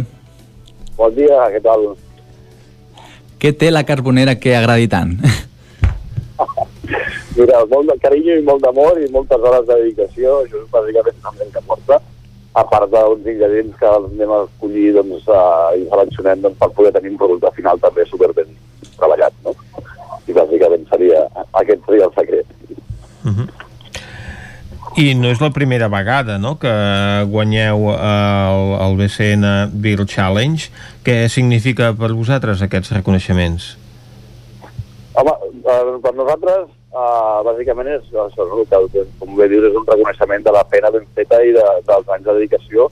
Bon 0.94 1.10
dia, 1.16 1.40
què 1.50 1.58
tal? 1.64 1.88
Què 3.42 3.50
té 3.58 3.72
la 3.72 3.82
carbonera 3.82 4.36
que 4.38 4.54
agradi 4.54 4.86
tant? 4.92 5.16
Mira, 7.36 7.64
molt 7.66 7.90
de 7.90 7.96
carinyo 7.98 8.36
i 8.38 8.44
molt 8.46 8.62
d'amor 8.62 9.00
i 9.02 9.10
moltes 9.10 9.42
hores 9.42 9.66
de 9.66 9.80
dedicació, 9.80 10.36
això 10.44 10.60
és 10.60 10.68
bàsicament 10.70 11.42
el 11.42 11.50
que 11.56 11.64
porta, 11.66 11.98
a 12.54 12.64
part 12.70 12.94
d'uns 12.94 13.26
ingredients 13.34 13.74
que 13.80 13.90
els 13.90 14.06
anem 14.12 14.36
a 14.36 14.44
escollir 14.44 14.92
doncs, 14.94 15.26
uh, 15.26 15.74
i 15.74 15.82
seleccionem 15.90 16.46
doncs, 16.46 16.60
per 16.62 16.70
poder 16.78 16.94
tenir 16.94 17.10
un 17.16 17.18
producte 17.24 17.50
final 17.58 17.82
també 17.82 18.06
super 18.06 18.30
ben 18.38 18.54
treballat, 19.00 19.34
no? 19.42 19.58
I 20.30 20.38
bàsicament 20.38 20.86
seria, 20.94 21.26
aquest 21.58 21.82
seria 21.90 22.06
el 22.06 22.14
secret. 22.22 22.46
I 24.94 25.08
no 25.18 25.26
és 25.26 25.40
la 25.42 25.48
primera 25.50 25.88
vegada 25.90 26.36
no, 26.38 26.52
que 26.62 26.70
guanyeu 27.26 27.88
el, 27.96 28.60
el 28.84 28.92
BCN 29.00 29.48
Beer 29.82 30.04
Challenge. 30.06 30.68
Què 31.02 31.24
significa 31.26 31.88
per 31.98 32.12
vosaltres 32.14 32.62
aquests 32.62 32.92
reconeixements? 32.94 33.72
Home, 35.18 35.34
eh, 35.66 35.80
per 36.04 36.12
nosaltres, 36.14 36.68
eh, 36.94 37.40
bàsicament 37.48 37.90
és 37.96 38.06
això, 38.06 38.46
no? 38.46 38.62
que, 38.70 38.80
que, 38.94 39.04
com 39.18 39.34
bé 39.34 39.50
dius, 39.50 39.66
és 39.72 39.80
un 39.80 39.88
reconeixement 39.90 40.46
de 40.46 40.54
la 40.54 40.62
feina 40.70 40.94
ben 40.94 41.10
feta 41.18 41.42
i 41.42 41.50
de, 41.58 41.66
dels 41.90 42.14
anys 42.14 42.30
de 42.30 42.38
dedicació 42.38 42.86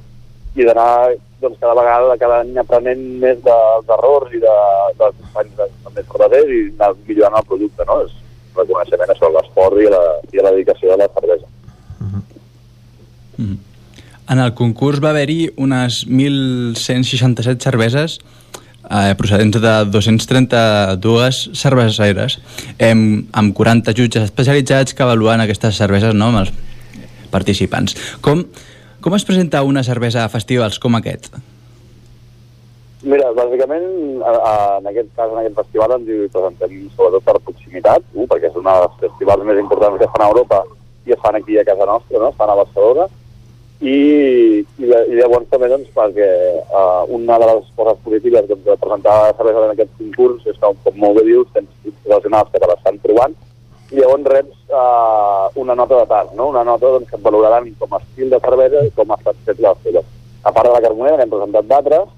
i 0.59 0.67
d'anar 0.67 1.15
doncs, 1.39 1.63
cada 1.63 1.79
vegada, 1.79 2.19
cada 2.19 2.43
any 2.43 2.59
aprenent 2.59 3.07
més 3.23 3.39
dels 3.47 3.97
errors 4.01 4.35
i 4.35 4.43
de, 4.43 4.59
dels 4.99 5.23
companys 5.23 5.55
de, 5.63 5.71
més 5.95 6.11
verdaders 6.11 6.51
i 6.51 6.63
anar 6.75 6.93
millorant 7.07 7.41
el 7.45 7.51
producte, 7.55 7.87
no? 7.87 8.03
És 8.09 8.21
reconeixement 8.59 9.15
a 9.15 9.35
l'esport 9.39 9.79
i, 9.79 9.91
la, 9.95 10.05
i 10.35 10.43
la 10.43 10.57
dedicació 10.59 10.97
de 10.97 11.03
la 11.07 11.13
cervesa. 11.15 11.52
En 13.39 14.39
el 14.39 14.55
concurs 14.55 15.03
va 15.03 15.11
haver-hi 15.11 15.51
unes 15.61 16.05
1.167 16.09 17.63
cerveses 17.63 18.19
eh, 18.91 19.15
procedents 19.19 19.61
de 19.61 19.75
232 19.91 21.41
cerveseres 21.59 22.39
em, 22.79 23.25
amb 23.33 23.55
40 23.57 23.95
jutges 23.99 24.29
especialitzats 24.29 24.95
que 24.95 25.05
avaluen 25.05 25.43
aquestes 25.45 25.79
cerveses 25.81 26.15
no, 26.15 26.31
amb 26.33 26.45
els 26.45 26.53
participants. 27.33 27.97
Com, 28.25 28.45
com 29.03 29.17
es 29.17 29.27
presenta 29.29 29.65
una 29.67 29.83
cervesa 29.83 30.25
a 30.25 30.31
festivals 30.33 30.79
com 30.79 30.99
aquest? 30.99 31.33
Mira, 33.03 33.33
bàsicament, 33.35 33.87
en 34.23 34.85
aquest 34.87 35.09
cas, 35.17 35.33
en 35.33 35.41
aquest 35.41 35.57
festival, 35.59 35.97
ens 35.97 36.07
hi 36.07 36.19
presentem 36.31 36.77
sobretot 36.95 37.25
per 37.27 37.41
proximitat, 37.49 38.05
uh, 38.15 38.29
perquè 38.31 38.47
és 38.47 38.59
un 38.61 38.69
dels 38.69 39.01
festivals 39.01 39.43
més 39.49 39.59
importants 39.59 39.99
que 39.99 40.07
es 40.07 40.13
fan 40.13 40.23
a 40.23 40.29
Europa 40.31 40.61
i 41.09 41.17
es 41.17 41.19
fan 41.25 41.35
aquí 41.35 41.59
a 41.59 41.65
casa 41.67 41.89
nostra, 41.89 42.21
no? 42.23 42.29
es 42.31 42.39
fan 42.39 42.53
a 42.53 42.61
Barcelona, 42.61 43.09
i, 43.83 44.63
i, 44.63 44.87
i 44.87 45.17
llavors 45.19 45.49
també 45.51 45.67
doncs, 45.73 45.89
perquè 45.95 46.27
uh, 46.63 47.03
una 47.11 47.39
de 47.43 47.49
les 47.51 47.71
coses 47.75 47.99
positives 48.05 48.47
doncs, 48.47 48.63
de 48.69 48.77
presentar 48.79 49.17
cervesa 49.35 49.65
en 49.67 49.73
aquest 49.75 49.91
concurs 49.99 50.47
és 50.47 50.59
que, 50.59 50.71
com 50.85 51.01
molt 51.03 51.19
bé 51.19 51.27
dius, 51.27 51.51
tens 51.57 51.71
professionals 52.05 52.53
que 52.53 52.63
te 52.63 52.71
l'estan 52.71 53.01
provant 53.03 53.35
i 53.91 53.99
llavors 53.99 54.31
reps 54.31 54.71
uh, 54.71 55.51
una 55.61 55.75
nota 55.75 55.99
de 55.99 56.07
tard, 56.09 56.31
no? 56.39 56.49
una 56.55 56.63
nota 56.65 56.95
doncs, 56.95 57.11
que 57.11 57.19
et 57.19 57.27
valoraran 57.27 57.69
com 57.81 57.93
a 57.93 58.01
estil 58.05 58.31
de 58.31 58.41
cervesa 58.47 58.87
i 58.87 58.95
com 58.97 59.15
estat 59.19 59.43
fet 59.49 59.61
la 59.61 59.75
seva. 59.83 60.05
A 60.43 60.55
part 60.55 60.71
de 60.71 60.75
la 60.77 60.83
carbonera, 60.87 61.19
n'hem 61.19 61.35
presentat 61.35 61.69
d'altres, 61.69 62.09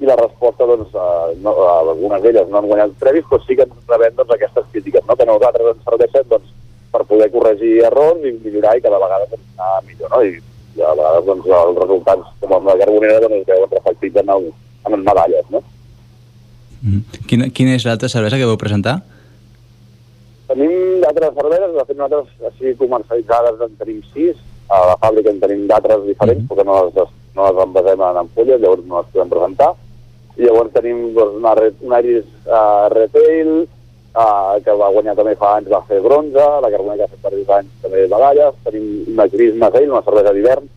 i 0.00 0.08
la 0.08 0.16
resposta, 0.16 0.64
doncs, 0.66 0.90
uh, 0.96 1.30
no, 1.44 1.52
uh, 1.52 1.92
algunes 1.92 2.24
d'elles 2.24 2.48
no 2.48 2.58
han 2.58 2.70
guanyat 2.72 2.96
previs, 2.98 3.28
però 3.28 3.44
sí 3.44 3.58
que 3.58 3.68
ens 3.68 3.92
rebem 3.92 4.16
doncs, 4.16 4.32
aquestes 4.34 4.72
crítiques, 4.72 5.04
no? 5.04 5.16
que 5.16 5.28
a 5.28 5.30
nosaltres 5.30 5.74
ens 5.74 5.84
serveixen 5.84 6.30
doncs, 6.32 6.54
per 6.90 7.04
poder 7.06 7.28
corregir 7.30 7.76
errors 7.86 8.24
i 8.24 8.32
millorar 8.40 8.78
i 8.78 8.82
cada 8.88 8.98
vegada 9.04 9.28
doncs, 9.30 9.50
anar 9.58 9.84
millor. 9.86 10.10
No? 10.16 10.22
I, 10.24 10.40
i 10.76 10.82
a 10.82 10.94
vegades 10.94 11.26
doncs, 11.26 11.48
els 11.60 11.78
resultats, 11.82 12.34
com 12.42 12.56
amb 12.56 12.70
la 12.70 12.76
carbonera, 12.80 13.20
doncs, 13.24 13.40
es 13.42 13.48
veuen 13.48 13.72
reflectits 13.74 14.20
en, 14.22 14.34
el, 14.36 14.50
en 14.86 14.96
les 14.96 15.06
medalles. 15.06 15.48
No? 15.54 15.62
Quina, 17.28 17.50
quina 17.52 17.74
és 17.76 17.84
l'altra 17.84 18.08
cervesa 18.12 18.38
que 18.40 18.48
vau 18.48 18.60
presentar? 18.60 19.00
Tenim 20.50 20.72
d'altres 21.02 21.34
cerveses, 21.36 21.74
de 21.76 21.84
fet 21.88 21.98
nosaltres 21.98 22.48
així 22.50 22.72
comercialitzades 22.78 23.60
en 23.66 23.76
tenim 23.82 24.00
sis, 24.14 24.38
a 24.70 24.80
la 24.92 24.96
fàbrica 25.02 25.30
en 25.30 25.42
tenim 25.42 25.66
d'altres 25.70 26.06
diferents, 26.06 26.46
perquè 26.48 26.64
no 26.66 26.78
les, 26.78 27.12
no 27.36 27.46
les 27.46 27.60
envasem 27.66 28.02
en 28.06 28.22
ampolles, 28.22 28.62
llavors 28.62 28.86
no 28.86 29.02
les 29.02 29.12
podem 29.12 29.34
presentar. 29.34 29.70
I 30.38 30.46
llavors 30.46 30.72
tenim 30.74 31.04
doncs, 31.16 31.36
una, 31.42 31.54
una 31.86 32.00
Iris 32.02 32.26
uh, 32.46 32.88
Retail, 32.94 33.52
uh, 34.14 34.58
que 34.64 34.76
va 34.82 34.90
guanyar 34.94 35.16
també 35.18 35.34
fa 35.38 35.56
anys, 35.58 35.70
va 35.72 35.82
fer 35.88 36.00
bronze, 36.04 36.46
la 36.64 36.70
Carbonera 36.72 37.06
que 37.06 37.08
ha 37.08 37.14
fet 37.14 37.24
per 37.24 37.34
10 37.34 37.52
anys 37.58 37.82
també 37.84 38.06
medalles, 38.06 38.62
tenim 38.64 38.88
una 39.14 39.28
Gris 39.32 39.58
Masell, 39.60 39.90
una 39.90 40.06
cervesa 40.06 40.34
d'hivern, 40.36 40.70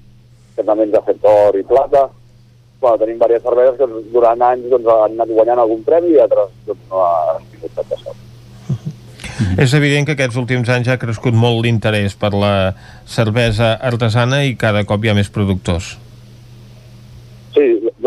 que 0.56 0.68
també 0.68 0.88
ens 0.88 1.00
ha 1.00 1.06
fet 1.08 1.26
or 1.30 1.58
i 1.58 1.64
plata, 1.64 2.08
bueno, 2.84 3.00
tenim 3.00 3.18
diverses 3.18 3.48
cerveses 3.48 3.80
que 3.80 3.88
durant 4.12 4.42
anys 4.50 4.70
doncs, 4.70 4.92
han 4.92 5.18
anat 5.18 5.32
guanyant 5.32 5.64
algun 5.64 5.82
premi 5.88 6.14
i 6.14 6.22
altres 6.22 6.52
doncs, 6.68 6.86
no 6.92 7.02
han 7.08 7.50
tingut 7.52 7.76
tanta 7.80 8.00
sort. 8.04 8.22
És 9.58 9.74
evident 9.74 10.06
que 10.06 10.14
aquests 10.18 10.38
últims 10.38 10.70
anys 10.70 10.92
ha 10.92 11.00
crescut 11.02 11.34
molt 11.34 11.64
l'interès 11.64 12.14
per 12.20 12.34
la 12.36 12.74
cervesa 13.10 13.74
artesana 13.82 14.44
i 14.46 14.58
cada 14.60 14.84
cop 14.90 15.04
hi 15.04 15.12
ha 15.12 15.18
més 15.18 15.32
productors. 15.34 15.96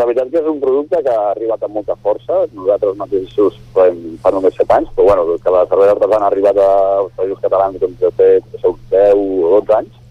Veritat 0.07 0.29
que 0.31 0.39
és 0.39 0.49
un 0.49 0.61
producte 0.63 1.03
que 1.03 1.13
ha 1.13 1.31
arribat 1.33 1.63
amb 1.67 1.79
molta 1.81 1.97
força. 2.03 2.45
Nosaltres 2.55 2.99
mateixos 3.01 3.57
fem, 3.75 4.03
fa 4.23 4.31
només 4.35 4.55
7 4.55 4.75
anys, 4.77 4.91
però 4.97 5.09
bueno, 5.09 5.39
que 5.43 5.55
la 5.55 5.65
cervesa 5.71 5.95
artesana 5.97 6.29
ha 6.29 6.33
arribat 6.33 6.61
als 6.63 7.15
països 7.17 7.41
catalans 7.43 7.81
doncs, 7.83 8.05
fet, 8.21 8.59
són 8.63 8.77
10 8.93 9.17
o 9.17 9.55
12 9.57 9.79
anys. 9.81 10.03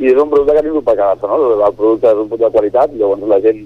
I 0.00 0.08
és 0.10 0.18
un 0.18 0.32
producte 0.32 0.56
que 0.56 0.64
vingut 0.66 0.86
per 0.88 0.96
quedar-se, 0.96 1.28
no? 1.28 1.52
El 1.52 1.76
producte 1.78 2.10
és 2.10 2.22
un 2.22 2.28
producte 2.32 2.48
de 2.48 2.56
qualitat, 2.56 2.96
llavors 2.96 3.28
la 3.30 3.40
gent 3.44 3.62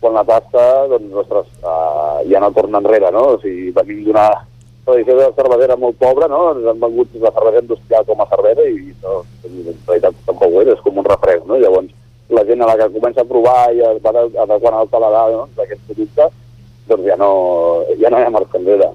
quan 0.00 0.16
la 0.18 0.24
tasta, 0.28 0.64
doncs, 0.90 1.14
ostres, 1.22 1.46
uh, 1.62 2.20
ja 2.28 2.40
no 2.40 2.50
torna 2.56 2.80
enrere, 2.82 3.10
no? 3.14 3.24
O 3.34 3.38
sigui, 3.40 3.70
venim 3.76 4.02
d'una 4.08 4.26
tradició 4.84 5.16
de 5.16 5.28
cervesera 5.36 5.76
molt 5.80 5.96
pobra, 6.00 6.28
no? 6.28 6.40
Ens 6.52 6.66
han 6.68 6.80
vengut 6.82 7.14
la 7.22 7.32
cervesa 7.36 7.62
industrial 7.64 8.04
com 8.08 8.20
a 8.20 8.28
cervesa 8.32 8.66
i 8.68 8.90
no, 9.04 9.20
en 9.48 9.60
realitat 9.86 10.18
tampoc 10.26 10.50
ho 10.50 10.64
és, 10.64 10.72
és 10.74 10.82
com 10.84 11.00
un 11.00 11.08
refresc, 11.08 11.46
no? 11.48 11.60
Llavors, 11.62 11.92
la 12.30 12.44
gent 12.48 12.62
a 12.62 12.66
la 12.66 12.76
que 12.80 12.92
comença 12.94 13.20
a 13.20 13.28
provar 13.28 13.72
i 13.74 13.82
es 13.84 14.00
va 14.04 14.12
adequant 14.16 14.78
al 14.78 14.88
paladar 14.88 15.30
no? 15.32 15.46
d'aquest 15.56 15.80
producte, 15.88 16.28
doncs 16.88 17.08
ja 17.08 17.16
no, 17.20 17.30
ja 18.00 18.10
no 18.10 18.20
hi 18.20 18.26
ha 18.28 18.34
marxa 18.34 18.60
enrere. 18.60 18.90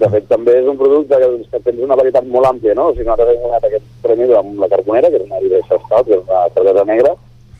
De 0.00 0.08
fet, 0.10 0.24
també 0.26 0.54
és 0.58 0.66
un 0.66 0.78
producte 0.80 1.18
que, 1.18 1.28
doncs, 1.28 1.50
que 1.52 1.60
tens 1.62 1.82
una 1.84 1.98
varietat 1.98 2.26
molt 2.26 2.48
àmplia, 2.48 2.74
no? 2.74 2.88
O 2.90 2.94
sigui, 2.94 3.06
nosaltres 3.06 3.36
hem 3.36 3.42
guanyat 3.44 3.66
aquest 3.68 3.90
premi 4.02 4.30
amb 4.34 4.62
la 4.62 4.68
Carbonera, 4.72 5.10
que 5.12 5.20
és 5.20 5.26
una 5.28 5.42
Iberia 5.44 5.66
Stout, 5.68 6.08
que 6.08 6.16
és 6.16 6.22
una 6.24 6.40
cervesa 6.56 6.84
negra, 6.88 7.12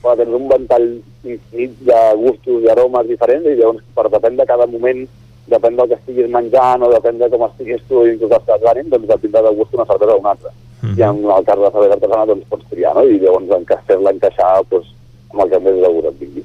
però 0.03 0.15
tens 0.19 0.35
un 0.39 0.49
ventall 0.51 0.89
infinit 1.23 1.77
de 1.87 1.99
gustos 2.19 2.65
i 2.65 2.71
aromes 2.73 3.07
diferents 3.11 3.47
i 3.47 3.59
llavors 3.61 3.85
per 3.95 4.09
depèn 4.11 4.41
de 4.41 4.47
cada 4.49 4.67
moment 4.67 5.05
depèn 5.53 5.77
del 5.77 5.89
que 5.91 5.99
estiguis 5.99 6.31
menjant 6.31 6.83
o 6.87 6.91
depèn 6.91 7.19
de 7.21 7.29
com 7.31 7.45
estiguis 7.47 7.83
tu 7.89 8.03
i 8.07 8.15
inclús 8.15 8.35
estàs 8.39 8.63
d'ànim, 8.63 8.89
doncs 8.91 9.11
et 9.11 9.23
tindrà 9.23 9.43
de 9.47 9.55
gust 9.59 9.75
una 9.75 9.87
cervesa 9.87 10.17
o 10.17 10.21
una 10.23 10.35
altra. 10.35 10.51
Mm 10.83 10.89
-hmm. 10.89 10.99
I 10.99 11.03
en 11.03 11.31
el 11.37 11.45
cas 11.47 11.57
de 11.57 11.63
la 11.63 11.71
cervesa 11.71 11.95
artesana 11.95 12.27
doncs 12.27 12.49
pots 12.51 12.67
triar, 12.71 12.95
no? 12.95 13.03
I 13.05 13.19
llavors 13.19 13.51
encaixar-la, 13.61 14.11
encaixar 14.11 14.63
doncs, 14.71 14.89
amb 15.33 15.45
el 15.45 15.51
que 15.51 15.61
més 15.65 15.81
de 15.81 15.91
gust 15.95 16.11
et 16.11 16.21
vingui. 16.21 16.45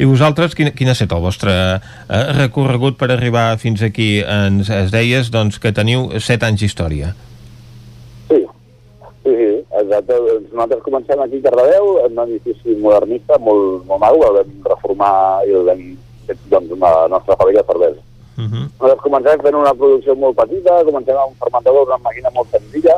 I 0.00 0.06
vosaltres, 0.08 0.54
quin, 0.56 0.70
quin 0.76 0.90
ha 0.90 0.94
estat 0.96 1.12
el 1.16 1.22
vostre 1.24 1.52
eh, 1.52 2.22
recorregut 2.36 2.98
per 3.00 3.10
arribar 3.12 3.54
fins 3.60 3.82
aquí? 3.84 4.20
Ens, 4.20 4.70
es 4.72 4.92
deies 4.92 5.30
doncs, 5.32 5.60
que 5.60 5.72
teniu 5.76 6.08
7 6.16 6.48
anys 6.48 6.64
d'història. 6.64 7.12
Sí, 8.28 8.40
sí, 9.24 9.32
sí, 9.32 9.50
exacte. 9.82 10.18
Nosaltres 10.52 10.84
comencem 10.86 11.24
aquí 11.24 11.40
a 11.40 11.48
Cardedeu, 11.48 11.90
en 12.06 12.16
un 12.16 12.22
edifici 12.26 12.76
modernista 12.80 13.40
molt, 13.40 13.84
molt 13.88 14.04
maco, 14.04 14.24
el 14.30 14.40
vam 14.40 14.54
reformar 14.72 15.14
i 15.48 15.56
el 15.60 15.68
vam 15.68 15.84
fet 16.28 16.48
doncs, 16.52 16.72
una, 16.76 16.94
la 17.02 17.12
nostra 17.16 17.36
fàbrica 17.36 17.62
de 17.62 17.72
cervesa. 17.72 18.06
Uh 18.40 18.44
-huh. 18.44 18.66
Nosaltres 18.80 19.04
comencem 19.04 19.40
fent 19.44 19.56
una 19.56 19.74
producció 19.74 20.14
molt 20.16 20.36
petita, 20.36 20.84
comencem 20.84 21.16
amb 21.16 21.32
un 21.32 21.40
fermentador, 21.44 21.88
una 21.88 22.04
màquina 22.04 22.30
molt 22.34 22.48
senzilla, 22.50 22.96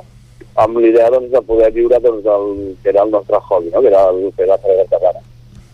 amb 0.55 0.79
l'idea 0.79 1.11
doncs, 1.11 1.31
de 1.33 1.43
poder 1.43 1.70
viure 1.73 2.01
doncs, 2.01 2.27
el 2.27 2.77
que 2.83 2.91
era 2.91 3.03
el 3.03 3.11
nostre 3.11 3.39
hobby, 3.49 3.70
no? 3.70 3.81
que 3.81 3.89
era 3.89 4.09
el 4.11 4.33
que 4.37 4.43
era 4.43 4.55
la 4.55 4.59
cervesa 4.59 4.83
artesana. 4.83 5.20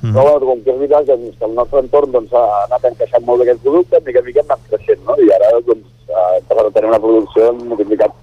Mm. 0.01 0.13
Però 0.15 0.23
bueno, 0.23 0.47
com 0.47 0.61
que 0.63 0.71
és 0.71 0.79
veritat 0.79 1.07
doncs, 1.07 1.39
que 1.39 1.45
el 1.45 1.55
nostre 1.55 1.83
entorn 1.83 2.13
doncs, 2.13 2.33
ha 2.33 2.45
anat 2.67 2.85
encaixant 2.93 3.25
molt 3.27 3.43
d'aquest 3.43 3.65
producte, 3.65 4.03
mica 4.07 4.23
en 4.23 4.29
mica 4.29 4.45
hem 4.45 4.53
anat 4.53 4.71
creixent, 4.71 5.03
no? 5.09 5.19
i 5.19 5.33
ara 5.35 5.51
doncs, 5.67 5.91
hem 6.09 6.47
passat 6.51 6.65
a 6.67 6.75
tenir 6.77 6.93
una 6.93 7.03
producció 7.03 7.53
multiplicat 7.59 8.15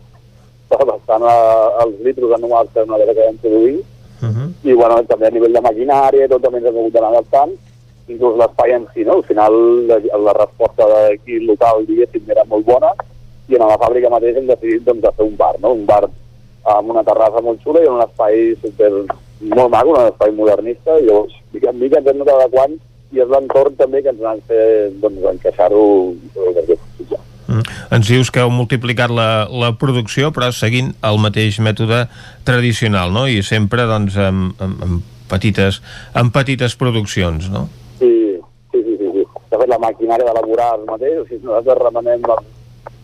bastant 0.75 1.23
a, 1.23 1.35
als 1.83 1.99
litros 2.03 2.31
anuals 2.35 2.71
que 2.73 2.83
una 2.83 2.97
que 2.97 3.19
vam 3.19 3.37
produir, 3.43 3.83
Uh 4.23 4.31
-huh. 4.31 4.47
i 4.63 4.73
bueno, 4.73 5.03
també 5.03 5.27
a 5.27 5.29
nivell 5.29 5.51
de 5.51 5.61
maquinària, 5.61 6.27
tot 6.27 6.41
també 6.41 6.57
ens 6.57 6.67
hem 6.67 6.77
hagut 6.77 6.93
d'anar 6.93 7.09
adaptant, 7.09 7.51
inclús 8.07 8.37
l'espai 8.37 8.71
en 8.71 8.87
si, 8.93 9.03
no? 9.03 9.13
Al 9.17 9.23
final 9.23 9.53
la, 9.87 9.97
la 10.27 10.33
resposta 10.33 10.87
d'aquí 10.87 11.39
local, 11.45 11.85
diguéssim, 11.85 12.23
era 12.27 12.43
molt 12.47 12.65
bona, 12.65 12.91
i 13.49 13.55
en 13.55 13.67
la 13.67 13.77
fàbrica 13.77 14.09
mateix 14.09 14.37
hem 14.37 14.47
decidit 14.47 14.85
doncs, 14.85 15.01
de 15.01 15.11
fer 15.11 15.25
un 15.25 15.35
bar, 15.37 15.55
no? 15.59 15.73
Un 15.73 15.85
bar 15.85 16.09
amb 16.73 16.91
una 16.95 17.05
terrassa 17.05 17.43
molt 17.45 17.61
xula 17.63 17.83
i 17.83 17.87
en 17.89 17.97
un 17.99 18.03
espai 18.05 18.55
super, 18.63 18.91
molt 19.53 19.71
maco, 19.71 19.93
un 19.93 20.09
espai 20.09 20.33
modernista, 20.33 20.97
i 20.99 21.07
llavors, 21.07 21.37
mica 21.53 21.71
en 21.71 21.79
mica 21.79 22.01
ens 22.01 22.11
hem 22.11 22.21
anat 22.23 22.33
adequant 22.35 22.75
i 23.13 23.21
és 23.21 23.31
l'entorn 23.31 23.77
també 23.79 24.01
que 24.03 24.11
ens 24.11 24.25
han 24.25 24.41
fet 24.49 24.99
doncs, 25.03 25.29
encaixar-ho 25.35 25.85
perquè 26.33 26.79
Mm. 27.45 27.61
Ens 27.93 28.09
dius 28.09 28.31
que 28.33 28.41
heu 28.41 28.51
multiplicat 28.53 29.11
la, 29.13 29.45
la 29.53 29.71
producció, 29.79 30.31
però 30.33 30.49
seguint 30.53 30.93
el 31.05 31.19
mateix 31.21 31.59
mètode 31.63 32.05
tradicional, 32.47 33.13
no? 33.13 33.27
I 33.29 33.43
sempre, 33.45 33.85
doncs, 33.89 34.17
amb, 34.17 34.57
amb, 34.61 34.81
amb, 34.85 35.13
petites, 35.29 35.81
amb 36.17 36.33
petites 36.33 36.75
produccions, 36.79 37.49
no? 37.53 37.67
Sí, 37.99 38.11
sí, 38.73 38.81
sí, 38.81 38.97
sí. 38.97 39.11
sí. 39.19 39.25
De 39.51 39.61
fet, 39.61 39.69
la 39.69 39.81
maquinària 39.81 40.27
d'elaborar 40.27 40.73
el 40.79 40.85
mateix, 40.89 41.21
o 41.21 41.27
sigui, 41.29 41.43
nosaltres 41.45 41.83
remenem 41.85 42.25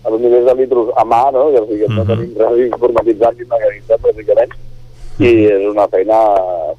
els 0.10 0.22
milers 0.22 0.45
de 0.48 0.56
litros 0.57 0.91
a 0.98 1.06
mà, 1.06 1.23
no? 1.36 1.48
O 1.49 1.65
sigui, 1.69 1.88
no 1.94 2.06
tenim 2.07 2.32
res 2.40 2.61
informatitzat 2.68 3.38
ni 3.38 3.48
mecanitzat, 3.49 4.02
bàsicament, 4.06 4.56
i 5.22 5.34
és 5.52 5.68
una 5.69 5.88
feina 5.91 6.19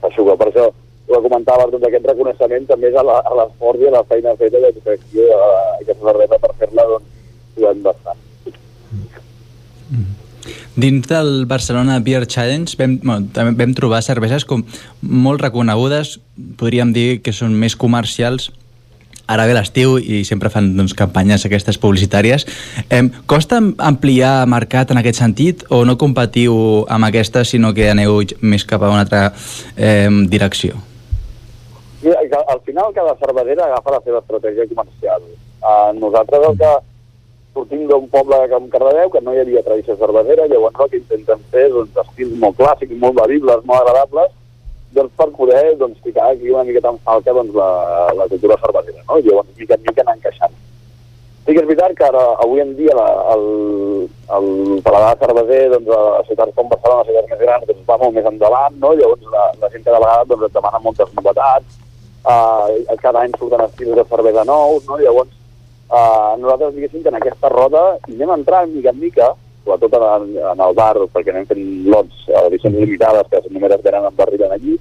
feixuga. 0.03 0.37
Per 0.41 0.49
això, 0.51 0.71
ho 1.13 1.21
comentava, 1.23 1.69
tot 1.71 1.85
aquest 1.87 2.09
reconeixement 2.09 2.67
també 2.71 2.91
és 2.91 2.99
a 2.99 3.05
l'esforç 3.05 3.85
i 3.85 3.91
a 3.91 3.97
la 3.99 4.05
feina 4.09 4.35
feta 4.41 4.63
de 4.63 4.73
direcció 4.79 5.29
aquesta 5.81 6.03
cervesa 6.09 6.41
per 6.43 6.53
fer-la, 6.63 6.89
doncs, 6.95 7.09
jugant 7.59 7.83
bastant. 7.87 8.21
Dins 10.73 11.07
del 11.07 11.45
Barcelona 11.47 11.99
Beer 12.01 12.25
Challenge 12.27 12.79
vam, 12.81 12.97
bueno, 13.03 13.29
també 13.37 13.53
vam 13.61 13.75
trobar 13.77 14.01
cerveses 14.03 14.47
com 14.49 14.65
molt 15.05 15.45
reconegudes, 15.45 16.17
podríem 16.59 16.95
dir 16.97 17.21
que 17.23 17.35
són 17.37 17.53
més 17.61 17.77
comercials, 17.77 18.49
ara 19.27 19.47
ve 19.47 19.55
l'estiu 19.57 19.97
i 19.99 20.23
sempre 20.29 20.51
fan 20.53 20.73
doncs, 20.77 20.95
campanyes 20.99 21.47
aquestes 21.47 21.79
publicitàries. 21.79 22.47
Eh, 22.91 23.03
costa 23.27 23.61
ampliar 23.79 24.47
mercat 24.51 24.91
en 24.91 25.03
aquest 25.03 25.21
sentit 25.23 25.67
o 25.71 25.85
no 25.89 25.99
competiu 25.99 26.87
amb 26.89 27.09
aquestes 27.11 27.55
sinó 27.55 27.73
que 27.75 27.91
aneu 27.91 28.23
més 28.41 28.65
cap 28.65 28.83
a 28.83 28.91
una 28.91 29.05
altra 29.07 29.33
eh, 29.77 30.09
direcció? 30.29 30.79
Que 32.03 32.15
al 32.35 32.61
final 32.67 32.91
cada 32.95 33.15
cervesera 33.21 33.69
agafa 33.69 33.95
la 33.95 34.01
seva 34.03 34.19
estratègia 34.19 34.67
comercial. 34.67 35.23
Uh, 35.63 35.93
nosaltres 35.95 36.49
el 36.49 36.57
que 36.59 36.71
sortim 37.55 37.87
d'un 37.87 38.09
poble 38.11 38.39
com 38.51 38.69
Cardedeu, 38.73 39.11
que 39.13 39.21
no 39.23 39.35
hi 39.35 39.43
havia 39.43 39.63
tradició 39.63 39.97
cervesera, 40.01 40.49
llavors 40.51 40.81
el 40.83 40.91
que 40.91 41.01
intentem 41.03 41.43
fer 41.53 41.69
doncs, 41.71 41.99
estils 42.05 42.39
molt 42.43 42.57
clàssics, 42.59 42.97
molt 42.99 43.19
bevibles, 43.21 43.63
molt 43.69 43.85
agradables, 43.85 44.33
doncs 44.97 45.15
per 45.17 45.29
poder 45.37 45.77
doncs, 45.81 46.01
ficar 46.05 46.31
aquí 46.31 46.51
una 46.51 46.65
miqueta 46.65 46.93
en 46.93 46.99
falca 47.07 47.33
doncs, 47.33 47.55
la, 47.55 47.71
la 48.19 48.29
cultura 48.29 48.59
cervesera, 48.61 49.03
no? 49.09 49.19
I 49.19 49.27
llavors 49.27 49.49
mica 49.59 49.79
en 49.79 49.85
mica 49.89 50.05
anar 50.05 50.17
encaixant. 50.19 50.55
Sí 51.43 51.55
que 51.57 51.59
és 51.59 51.67
veritat 51.67 51.95
que 51.99 52.05
ara, 52.07 52.23
avui 52.45 52.61
en 52.63 52.75
dia 52.79 52.95
la, 52.95 53.07
el, 53.35 53.47
el 54.37 54.49
paladar 54.87 55.17
cerveser 55.19 55.63
doncs, 55.73 55.89
a 55.91 56.25
ciutats 56.29 56.55
com 56.55 56.69
Barcelona, 56.71 57.03
a 57.03 57.09
ciutats 57.09 57.33
més 57.33 57.41
grans, 57.41 57.65
doncs, 57.71 57.87
va 57.89 57.99
molt 58.03 58.15
més 58.15 58.29
endavant, 58.31 58.77
no? 58.85 58.93
llavors 58.99 59.33
la, 59.33 59.49
la 59.63 59.71
gent 59.73 59.87
cada 59.89 60.03
vegada 60.05 60.29
doncs, 60.31 60.47
et 60.47 60.59
demana 60.59 60.83
moltes 60.85 61.17
novetats, 61.19 61.79
uh, 62.23 62.99
cada 63.03 63.25
any 63.25 63.35
surten 63.39 63.65
estils 63.67 63.97
de 63.99 64.05
cervesa 64.13 64.45
nous, 64.47 64.87
no? 64.87 65.01
llavors 65.03 65.33
uh, 65.91 66.37
nosaltres 66.39 66.77
diguéssim 66.77 67.03
que 67.03 67.11
en 67.11 67.19
aquesta 67.19 67.51
roda 67.51 67.83
hi 68.07 68.21
anem 68.21 68.37
entrant 68.37 68.71
mica 68.77 68.95
en 68.95 69.03
mica, 69.03 69.33
sobretot 69.65 69.97
en, 69.99 70.31
en 70.53 70.63
el 70.67 70.77
bar, 70.79 70.95
perquè 71.15 71.33
anem 71.33 71.49
fent 71.51 71.65
lots, 71.93 72.23
uh, 72.29 72.47
edicions 72.49 72.79
limitades, 72.79 73.29
que 73.31 73.43
només 73.51 73.75
es 73.77 73.83
venen 73.85 74.09
en 74.09 74.17
barril 74.19 74.47
aquí, 74.49 74.79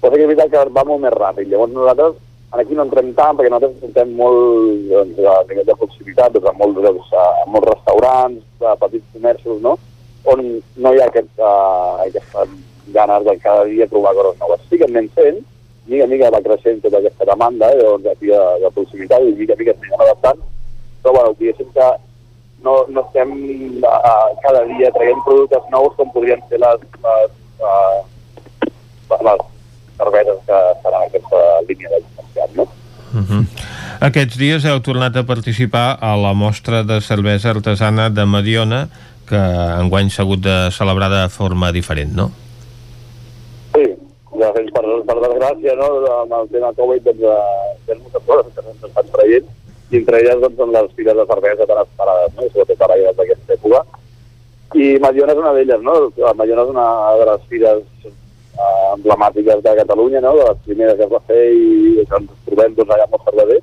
però 0.00 0.12
que 0.12 0.22
és 0.24 0.30
veritat 0.30 0.52
que 0.52 0.64
va 0.76 0.84
molt 0.88 1.04
més 1.04 1.16
ràpid. 1.16 1.48
Llavors 1.48 1.72
nosaltres 1.72 2.20
aquí 2.60 2.76
no 2.76 2.86
entrem 2.86 3.12
tant, 3.16 3.36
perquè 3.36 3.50
nosaltres 3.50 3.88
entrem 3.88 4.12
molt 4.18 4.84
doncs, 4.90 5.18
a 5.18 5.40
nivell 5.48 5.66
de 5.70 5.78
proximitat, 5.80 6.36
doncs, 6.36 6.50
a, 6.50 6.54
molts, 6.60 6.82
doncs, 6.84 7.10
a, 7.12 7.24
a 7.42 7.48
molts 7.50 7.72
restaurants, 7.72 8.44
a 8.62 8.76
petits 8.84 9.10
comerços, 9.16 9.60
no? 9.64 9.78
on 10.24 10.40
no 10.80 10.92
hi 10.94 11.00
ha 11.02 11.08
aquest, 11.10 11.28
uh, 11.36 12.00
aquestes 12.06 12.54
ganes 12.94 13.24
de 13.26 13.34
cada 13.42 13.64
dia 13.68 13.88
provar 13.90 14.14
coses 14.16 14.38
noves. 14.40 14.62
Sí 14.70 14.78
que 14.80 14.88
anem 14.88 15.08
fent, 15.16 15.42
mica 15.90 16.06
mica 16.08 16.30
va 16.32 16.40
creixent 16.44 16.80
tota 16.84 17.00
aquesta 17.00 17.28
demanda 17.28 17.68
eh, 17.74 17.82
doncs, 17.82 18.08
aquí 18.12 18.30
de, 18.32 18.40
de 18.62 18.70
proximitat 18.76 19.24
i 19.24 19.34
mica 19.36 19.56
mica 19.60 19.74
anem 19.76 20.00
adaptant, 20.00 20.40
però 21.02 21.16
bueno, 21.18 21.34
diguéssim 21.40 21.68
que 21.76 21.88
no, 22.64 22.74
no 22.88 23.04
estem 23.06 23.30
uh, 23.84 24.28
cada 24.42 24.64
dia 24.72 24.90
traient 24.96 25.20
productes 25.26 25.70
nous 25.72 25.94
com 25.98 26.10
podrien 26.14 26.42
ser 26.48 26.60
les, 26.62 26.86
les, 27.04 27.36
uh, 27.60 29.20
les 29.28 29.44
cerveses 29.98 30.40
que 30.48 30.60
en 30.90 31.00
aquesta 31.02 31.42
línia 31.68 31.92
de 31.92 32.02
llicenciat, 32.02 32.56
no? 32.56 32.68
Uh 33.14 33.22
-huh. 33.22 33.42
Aquests 34.00 34.36
dies 34.36 34.64
heu 34.64 34.80
tornat 34.80 35.16
a 35.16 35.22
participar 35.22 35.98
a 36.00 36.16
la 36.16 36.32
mostra 36.34 36.82
de 36.82 37.00
cervesa 37.00 37.50
artesana 37.50 38.10
de 38.10 38.24
Mediona, 38.26 38.88
que 39.28 39.40
enguany 39.80 40.10
s'ha 40.10 40.22
hagut 40.22 40.40
de 40.40 40.70
celebrar 40.70 41.10
de 41.10 41.28
forma 41.28 41.72
diferent, 41.72 42.12
no? 42.12 42.30
Sí, 43.74 43.84
de 44.40 44.48
fet, 44.56 44.72
per, 44.74 44.84
per 45.08 45.16
desgràcia, 45.22 45.76
no, 45.78 45.88
amb 46.20 46.32
el 46.32 46.48
tema 46.52 46.72
Covid, 46.72 47.02
doncs, 47.04 47.22
eh, 47.22 47.76
hi 47.86 47.92
ha 47.92 47.98
moltes 48.02 48.22
coses 48.26 48.52
que 48.54 48.62
se'ns 48.62 48.84
estan 48.90 49.06
traient, 49.14 49.46
i 49.94 50.00
entre 50.00 50.18
elles 50.20 50.40
doncs, 50.42 50.56
són 50.58 50.72
les 50.74 50.90
fires 50.98 51.14
de 51.14 51.24
cervesa 51.28 51.66
tan 51.70 51.80
esperades, 51.84 52.32
no? 52.34 52.46
Sobretot 52.50 52.80
ara 52.86 52.96
ja 52.98 53.12
d'aquesta 53.18 53.54
època. 53.54 53.82
I 54.74 54.86
Mediona 55.02 55.34
és 55.34 55.42
una 55.42 55.52
d'elles, 55.54 55.84
no? 55.86 55.94
Mediona 56.40 56.64
és 56.64 56.72
una 56.72 56.86
de 57.20 57.28
les 57.28 57.44
fires 57.52 57.84
eh, 58.08 58.88
emblemàtiques 58.96 59.62
de 59.62 59.76
Catalunya, 59.82 60.24
no? 60.24 60.34
de 60.40 60.48
les 60.48 60.58
primeres 60.66 60.98
que 60.98 61.06
es 61.06 61.12
va 61.12 61.22
fer 61.28 61.44
i 61.52 62.02
ens 62.02 62.32
trobem 62.48 62.74
doncs, 62.74 62.90
allà 62.96 63.06
molt 63.12 63.30
cerveser. 63.30 63.60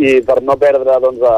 I 0.00 0.14
per 0.24 0.38
no 0.40 0.56
perdre 0.56 0.96
doncs, 1.04 1.20
a, 1.28 1.36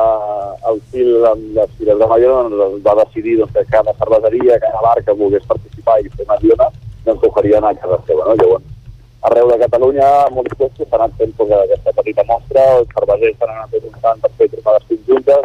el 0.71 0.79
fil 0.93 1.27
amb 1.33 1.59
les 1.59 1.75
fires 1.81 1.99
de 1.99 2.11
Mediona, 2.15 2.63
doncs, 2.63 2.79
va 2.87 2.99
decidir 3.03 3.41
doncs, 3.41 3.57
que 3.59 3.67
cada 3.75 3.97
cerveseria, 3.99 4.63
cada 4.63 4.87
bar 4.87 4.97
que 5.03 5.19
volgués 5.19 5.51
participar 5.51 5.99
i 6.05 6.15
fer 6.15 6.31
Mediona, 6.31 6.71
doncs 7.09 7.27
oferia 7.33 7.59
anar 7.59 7.75
a 7.75 7.83
casa 7.83 8.03
seva. 8.07 8.31
No? 8.31 8.39
Llavors, 8.39 8.76
arreu 9.23 9.51
de 9.51 9.59
Catalunya, 9.65 10.09
molts 10.35 10.55
cops 10.59 10.83
s'han 10.83 11.01
anat 11.01 11.17
fent 11.19 11.33
doncs, 11.39 11.55
aquesta 11.65 11.95
petita 11.99 12.25
mostra, 12.29 12.65
els 12.79 12.89
cervesers 12.95 13.37
s'han 13.39 13.53
anat 13.55 13.71
preguntant 13.75 14.21
per 14.23 14.31
fer 14.39 14.49
trobades 14.53 14.89
conjuntes, 14.91 15.43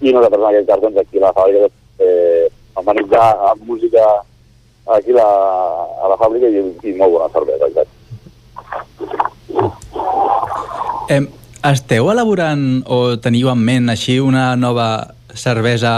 i 0.00 0.12
nosaltres 0.12 0.40
en 0.40 0.48
aquest 0.50 0.68
cas, 0.70 0.80
doncs, 0.84 1.00
aquí 1.02 1.20
a 1.20 1.26
la 1.26 1.34
fàbrica, 1.36 1.68
eh, 2.04 2.46
amenitzar 2.80 3.26
amb 3.50 3.66
música 3.68 4.04
aquí 4.96 5.12
la, 5.16 5.28
a 6.04 6.10
la 6.10 6.18
fàbrica 6.20 6.50
i, 6.50 6.60
i 6.90 6.94
molt 6.98 7.14
bona 7.14 7.30
cervesa, 7.32 7.70
exacte. 7.70 7.92
Eh, 11.14 11.22
esteu 11.64 12.10
elaborant 12.12 12.82
o 12.90 13.16
teniu 13.20 13.50
en 13.52 13.60
ment 13.64 13.92
així 13.92 14.18
una 14.20 14.52
nova 14.56 14.88
cervesa 15.34 15.94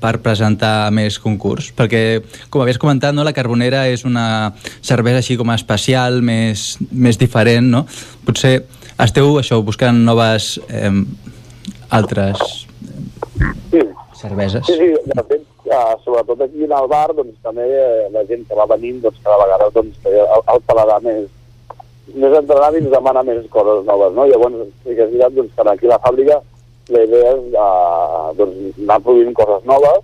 per 0.00 0.18
presentar 0.24 0.90
més 0.94 1.18
concurs? 1.22 1.70
Perquè, 1.76 2.22
com 2.50 2.62
havies 2.64 2.78
comentat, 2.82 3.14
no, 3.16 3.24
la 3.26 3.32
Carbonera 3.36 3.86
és 3.88 4.04
una 4.08 4.52
cervesa 4.84 5.22
així 5.22 5.36
com 5.40 5.50
especial, 5.54 6.20
més, 6.22 6.76
més 6.92 7.18
diferent, 7.20 7.70
no? 7.72 7.84
Potser 8.26 8.58
esteu 9.02 9.38
això 9.40 9.60
buscant 9.64 9.98
noves 10.06 10.56
eh, 10.68 10.90
altres 11.90 12.66
Sí. 13.70 13.80
cerveses? 14.16 14.64
Sí, 14.66 14.74
sí, 14.78 14.88
de 15.12 15.22
fet, 15.28 15.42
eh, 15.66 15.94
sobretot 16.04 16.40
aquí 16.46 16.64
en 16.64 16.72
el 16.72 16.86
bar, 16.88 17.10
doncs 17.14 17.36
també 17.44 17.66
eh, 17.68 18.06
la 18.14 18.24
gent 18.28 18.46
que 18.48 18.56
va 18.56 18.64
venint, 18.70 19.00
doncs 19.04 19.18
cada 19.24 19.36
vegada 19.44 19.68
doncs, 19.74 19.98
el, 20.08 20.22
el 20.54 20.62
paladar 20.66 21.00
més, 21.04 21.26
més 22.14 22.36
entrenat 22.38 22.74
i 22.78 22.80
ens 22.84 22.90
demana 22.94 23.22
més 23.26 23.44
coses 23.52 23.84
noves, 23.84 24.14
no? 24.16 24.24
Llavors, 24.30 24.56
sí 24.84 24.94
que 24.94 25.04
és 25.04 25.10
veritat 25.12 25.36
doncs, 25.36 25.52
que 25.56 25.68
aquí 25.74 25.90
la 25.90 26.00
fàbrica 26.00 26.40
la 26.88 27.02
idea 27.02 27.32
és 27.34 27.54
eh, 27.54 28.26
doncs, 28.38 28.78
anar 28.84 29.00
produint 29.02 29.34
coses 29.34 29.64
noves 29.66 30.02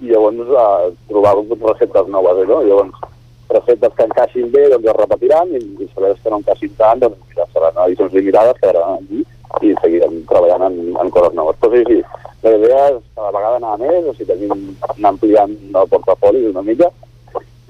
i 0.00 0.12
llavors 0.12 0.52
eh, 0.64 0.92
trobar 1.08 1.34
receptes 1.72 2.12
noves, 2.14 2.42
eh, 2.42 2.48
no? 2.50 2.60
Llavors, 2.66 3.08
receptes 3.50 3.94
que 3.96 4.06
encaixin 4.06 4.50
bé 4.54 4.68
doncs 4.70 4.86
es 4.92 4.96
repetiran 4.96 5.50
i, 5.50 5.60
i 5.82 5.88
cerveses 5.90 6.22
que 6.22 6.30
no 6.30 6.38
encaixin 6.38 6.74
tant 6.78 7.02
doncs 7.02 7.18
mira, 7.28 7.46
seran 7.52 7.82
edicions 7.86 8.14
limitades, 8.14 8.60
quedaran 8.62 9.00
aquí 9.00 9.24
i 9.66 9.74
seguirem 9.82 10.20
treballant 10.30 10.68
en, 10.68 10.76
en 11.02 11.10
coses 11.10 11.34
noves. 11.34 11.58
Però 11.60 11.74
sí, 11.74 11.82
sí, 11.88 12.28
la 12.46 12.54
idea 12.56 12.84
és 12.92 13.00
cada 13.16 13.32
vegada 13.34 13.58
anar 13.58 13.76
més, 13.82 14.06
o 14.06 14.14
sigui, 14.14 14.30
tenim, 14.30 14.68
anar 14.94 15.14
ampliant 15.14 15.56
el 15.82 15.90
portafoli 15.90 16.46
una 16.52 16.62
mica 16.66 16.90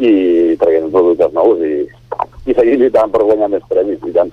i 0.00 0.12
traient 0.60 0.92
productes 0.92 1.32
nous 1.36 1.64
i, 1.64 1.74
i 2.48 2.56
seguir 2.56 2.76
lluitant 2.80 3.12
per 3.12 3.24
guanyar 3.24 3.50
més 3.52 3.64
premis 3.72 4.04
i 4.04 4.14
tant. 4.16 4.32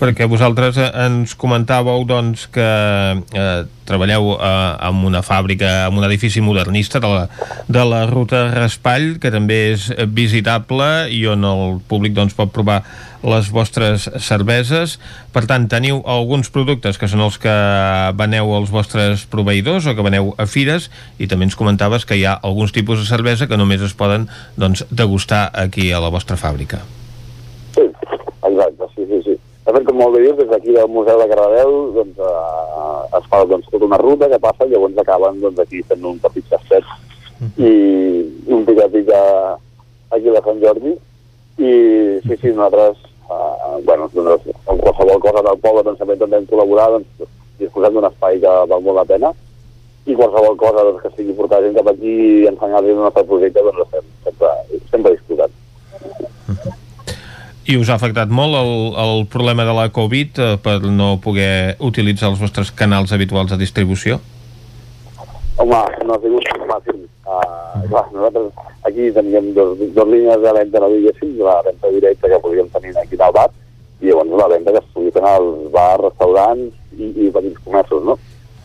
Perquè 0.00 0.26
vosaltres 0.30 0.78
eh, 0.80 0.88
ens 1.06 1.36
comentàveu 1.38 2.04
doncs, 2.08 2.46
que 2.52 2.64
eh, 2.64 3.62
treballeu 3.88 4.34
eh, 4.34 4.88
en 4.88 5.04
una 5.08 5.22
fàbrica, 5.26 5.88
en 5.88 5.98
un 5.98 6.06
edifici 6.06 6.42
modernista 6.44 7.00
de 7.02 7.10
la, 7.10 7.24
de 7.68 7.84
la 7.86 8.04
ruta 8.10 8.46
Raspall, 8.54 9.16
que 9.22 9.32
també 9.34 9.62
és 9.72 9.88
visitable 10.14 11.08
i 11.12 11.24
on 11.30 11.46
el 11.48 11.80
públic 11.88 12.14
doncs, 12.16 12.36
pot 12.38 12.52
provar 12.54 12.82
les 13.22 13.50
vostres 13.54 14.08
cerveses. 14.22 14.98
Per 15.34 15.44
tant, 15.46 15.68
teniu 15.70 16.02
alguns 16.10 16.50
productes 16.50 16.98
que 16.98 17.08
són 17.10 17.22
els 17.24 17.38
que 17.42 17.52
veneu 18.18 18.50
als 18.56 18.72
vostres 18.74 19.26
proveïdors 19.30 19.86
o 19.86 19.94
que 19.94 20.06
veneu 20.06 20.32
a 20.36 20.48
fires 20.50 20.90
i 21.22 21.30
també 21.30 21.46
ens 21.48 21.58
comentaves 21.58 22.06
que 22.06 22.18
hi 22.18 22.26
ha 22.26 22.38
alguns 22.42 22.74
tipus 22.74 23.02
de 23.02 23.06
cervesa 23.06 23.46
que 23.46 23.60
només 23.60 23.82
es 23.82 23.94
poden 23.94 24.26
doncs, 24.58 24.84
degustar 24.90 25.48
aquí 25.54 25.92
a 25.92 26.02
la 26.02 26.10
vostra 26.10 26.36
fàbrica. 26.36 26.82
Exacte, 28.42 28.84
sí, 28.96 29.06
sí, 29.06 29.22
sí. 29.24 29.52
De 29.72 29.78
fet, 29.78 29.86
com 29.88 29.96
molt 29.96 30.12
bé 30.12 30.20
dius, 30.20 30.36
des 30.36 30.48
d'aquí 30.50 30.74
del 30.76 30.88
Museu 30.92 31.16
de 31.16 31.26
Cardedeu 31.30 31.70
doncs, 31.94 32.18
eh, 32.20 33.16
es 33.16 33.28
fa 33.30 33.38
doncs, 33.48 33.70
tota 33.72 33.86
una 33.86 33.96
ruta 33.96 34.28
que 34.28 34.38
passa 34.42 34.66
i 34.66 34.72
llavors 34.72 34.98
acaben 35.00 35.38
doncs, 35.40 35.62
aquí 35.62 35.80
fent 35.88 36.04
un 36.04 36.18
petit 36.20 36.44
tastet 36.50 36.84
i 37.56 37.70
un 38.52 38.66
pica 38.66 38.84
pica 38.92 39.20
aquí 40.12 40.28
a 40.28 40.42
Sant 40.44 40.60
Jordi. 40.60 40.92
I 41.56 41.72
sí, 42.26 42.36
sí, 42.42 42.52
nosaltres 42.52 43.00
eh, 43.32 43.80
bueno, 43.88 44.10
doncs, 44.12 44.52
amb 44.66 44.84
qualsevol 44.84 45.24
cosa 45.24 45.46
del 45.48 45.64
poble 45.64 45.86
doncs, 45.88 46.04
també 46.04 46.20
hem 46.20 46.50
col·laborat 46.52 46.98
doncs, 46.98 47.32
disposem 47.62 47.96
d'un 47.96 48.10
espai 48.12 48.44
que 48.44 48.54
val 48.74 48.84
molt 48.84 49.00
la 49.00 49.08
pena. 49.08 49.32
I 50.04 50.18
qualsevol 50.20 50.60
cosa 50.60 50.84
doncs, 50.84 51.00
que 51.00 51.14
sigui 51.16 51.38
portar 51.40 51.64
gent 51.64 51.80
cap 51.80 51.88
aquí 51.94 52.12
i 52.12 52.48
ensenyar-los 52.52 52.92
el 52.92 53.04
nostre 53.06 53.24
projecte 53.24 53.64
doncs 53.64 53.86
estem 53.86 54.12
sempre, 54.28 54.52
sempre 54.92 55.16
disposats. 55.16 55.31
I 57.62 57.76
us 57.78 57.90
ha 57.92 57.94
afectat 57.94 58.30
molt 58.34 58.56
el, 58.58 58.72
el 58.98 59.20
problema 59.30 59.62
de 59.62 59.74
la 59.76 59.86
Covid 59.94 60.38
eh, 60.42 60.54
per 60.58 60.80
no 60.82 61.14
poder 61.22 61.76
utilitzar 61.78 62.32
els 62.32 62.40
vostres 62.42 62.72
canals 62.74 63.12
habituals 63.14 63.52
de 63.54 63.58
distribució? 63.60 64.18
Home, 65.62 65.78
no 66.02 66.16
ha 66.16 66.20
sigut 66.24 66.48
fàcil. 66.66 66.98
Uh, 67.22 67.84
clar, 67.86 68.08
nosaltres 68.10 68.50
aquí 68.88 69.12
teníem 69.14 69.52
dos, 69.54 69.78
dos 69.94 70.08
línies 70.10 70.42
de 70.42 70.52
venda, 70.58 70.82
no 70.82 70.90
diguéssim, 70.90 71.36
la 71.38 71.60
venda 71.62 71.92
directa 71.94 72.32
que 72.32 72.40
podíem 72.42 72.68
tenir 72.74 72.96
aquí 72.98 73.20
al 73.20 73.34
bar, 73.36 73.46
i 74.02 74.10
llavors 74.10 74.34
la 74.42 74.48
venda 74.50 74.74
que 74.74 74.82
es 74.82 74.90
podia 74.96 75.14
fer 75.14 75.22
als 75.30 75.70
bars, 75.70 76.02
restaurants 76.08 76.98
i, 76.98 77.12
i 77.14 77.30
petits 77.30 77.62
comerços, 77.62 78.02
no? 78.10 78.18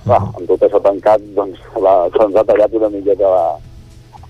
Clar, 0.08 0.24
amb 0.26 0.50
tot 0.50 0.66
això 0.66 0.82
tancat, 0.82 1.22
doncs, 1.38 1.62
se'ns 2.18 2.40
ha 2.42 2.46
tallat 2.50 2.74
una 2.82 2.90
miqueta 2.90 3.30
la, 3.30 3.46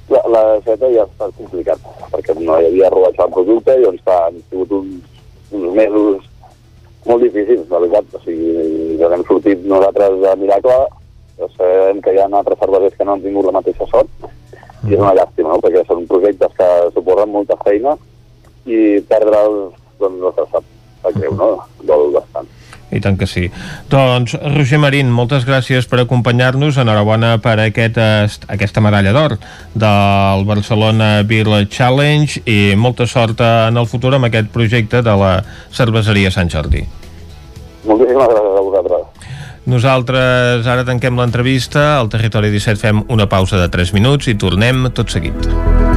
la, 0.09 0.21
la 0.31 0.41
seta 0.65 0.89
ja 0.93 1.05
estat 1.07 1.35
complicat, 1.37 1.83
perquè 2.13 2.35
no 2.39 2.57
hi 2.59 2.69
havia 2.69 2.91
rodatge 2.93 3.25
el 3.25 3.35
producte 3.35 3.75
i 3.75 3.85
doncs 3.85 4.11
han 4.13 4.41
sigut 4.49 4.73
uns, 4.79 5.21
uns 5.51 5.75
mesos 5.75 6.25
molt 7.07 7.23
difícils, 7.23 7.67
la 7.71 7.81
veritat. 7.83 8.15
O 8.15 8.23
sigui, 8.23 8.97
ja 8.99 9.11
hem 9.13 9.25
sortit 9.27 9.63
nosaltres 9.67 10.19
de 10.23 10.35
miracle, 10.43 10.77
però 11.37 11.49
sabem 11.55 12.01
que 12.03 12.13
hi 12.13 12.21
ha 12.21 12.27
altres 12.31 12.59
cervesers 12.63 12.97
que 12.97 13.07
no 13.07 13.15
han 13.15 13.25
tingut 13.25 13.47
la 13.47 13.57
mateixa 13.59 13.87
sort, 13.91 14.29
i 14.87 14.93
és 14.93 15.01
una 15.01 15.15
llàstima, 15.17 15.53
no? 15.53 15.61
perquè 15.63 15.83
són 15.87 16.07
projectes 16.09 16.53
que 16.57 16.69
suposen 16.95 17.33
molta 17.33 17.57
feina 17.63 17.95
i 18.67 19.01
perdre'ls, 19.09 19.75
doncs, 19.99 20.21
no 20.21 20.31
se 20.35 20.45
sap, 20.51 20.71
sap 21.03 21.17
greu, 21.17 21.35
no? 21.39 21.49
Dol 21.87 22.11
bastant. 22.15 22.49
I 22.91 23.01
tant 23.03 23.17
que 23.19 23.27
sí. 23.27 23.49
Doncs, 23.91 24.37
Roger 24.55 24.79
Marín, 24.79 25.09
moltes 25.11 25.43
gràcies 25.47 25.89
per 25.91 25.99
acompanyar-nos. 26.03 26.77
Enhorabona 26.79 27.33
per 27.43 27.57
aquest, 27.65 27.99
est, 27.99 28.47
aquesta 28.47 28.83
medalla 28.83 29.11
d'or 29.15 29.35
del 29.75 30.45
Barcelona 30.47 31.09
Beer 31.27 31.65
Challenge 31.67 32.43
i 32.47 32.75
molta 32.79 33.07
sort 33.07 33.43
en 33.43 33.77
el 33.77 33.89
futur 33.91 34.15
amb 34.15 34.29
aquest 34.29 34.53
projecte 34.55 35.03
de 35.03 35.17
la 35.19 35.33
cerveseria 35.75 36.31
Sant 36.31 36.51
Jordi. 36.53 36.85
Moltíssimes 37.87 38.31
gràcies 38.31 38.55
a 38.55 38.65
vosaltres. 38.69 39.35
Nosaltres 39.67 40.67
ara 40.71 40.85
tanquem 40.87 41.19
l'entrevista, 41.19 41.97
al 41.99 42.07
Territori 42.07 42.53
17 42.53 42.79
fem 42.79 43.03
una 43.11 43.27
pausa 43.27 43.59
de 43.59 43.67
3 43.67 43.91
minuts 43.99 44.31
i 44.31 44.39
tornem 44.39 44.87
tot 44.95 45.11
seguit. 45.11 45.96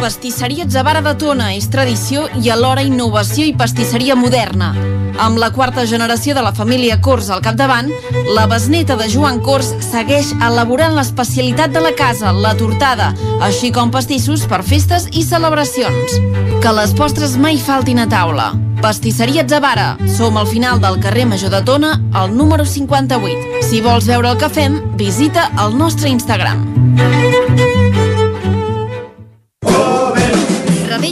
Pastisseria 0.00 0.64
Zavara 0.68 1.02
de 1.04 1.12
Tona 1.20 1.50
és 1.54 1.68
tradició 1.70 2.24
i 2.40 2.50
alhora 2.50 2.82
innovació 2.82 3.44
i 3.46 3.52
pastisseria 3.54 4.16
moderna. 4.18 4.72
Amb 5.20 5.38
la 5.38 5.50
quarta 5.52 5.84
generació 5.86 6.34
de 6.34 6.42
la 6.42 6.54
família 6.56 6.96
Cors 7.04 7.28
al 7.30 7.42
capdavant, 7.44 7.90
la 8.34 8.46
besneta 8.50 8.96
de 8.96 9.06
Joan 9.12 9.38
Cors 9.44 9.68
segueix 9.84 10.32
elaborant 10.40 10.96
l'especialitat 10.96 11.74
de 11.74 11.82
la 11.84 11.92
casa, 11.98 12.32
la 12.32 12.54
tortada, 12.56 13.12
així 13.44 13.70
com 13.70 13.92
pastissos 13.92 14.46
per 14.50 14.62
festes 14.64 15.06
i 15.12 15.22
celebracions. 15.26 16.18
Que 16.64 16.74
les 16.74 16.94
postres 16.96 17.36
mai 17.36 17.60
faltin 17.60 18.00
a 18.02 18.08
taula. 18.10 18.50
Pastisseria 18.80 19.44
Zavara. 19.46 19.98
Som 20.16 20.40
al 20.40 20.48
final 20.48 20.80
del 20.80 20.98
carrer 21.04 21.26
Major 21.28 21.52
de 21.52 21.60
Tona, 21.68 21.98
al 22.12 22.32
número 22.36 22.64
58. 22.64 23.66
Si 23.68 23.84
vols 23.84 24.08
veure 24.08 24.32
el 24.32 24.40
que 24.40 24.48
fem, 24.48 24.80
visita 24.96 25.50
el 25.60 25.76
nostre 25.76 26.08
Instagram. 26.08 27.69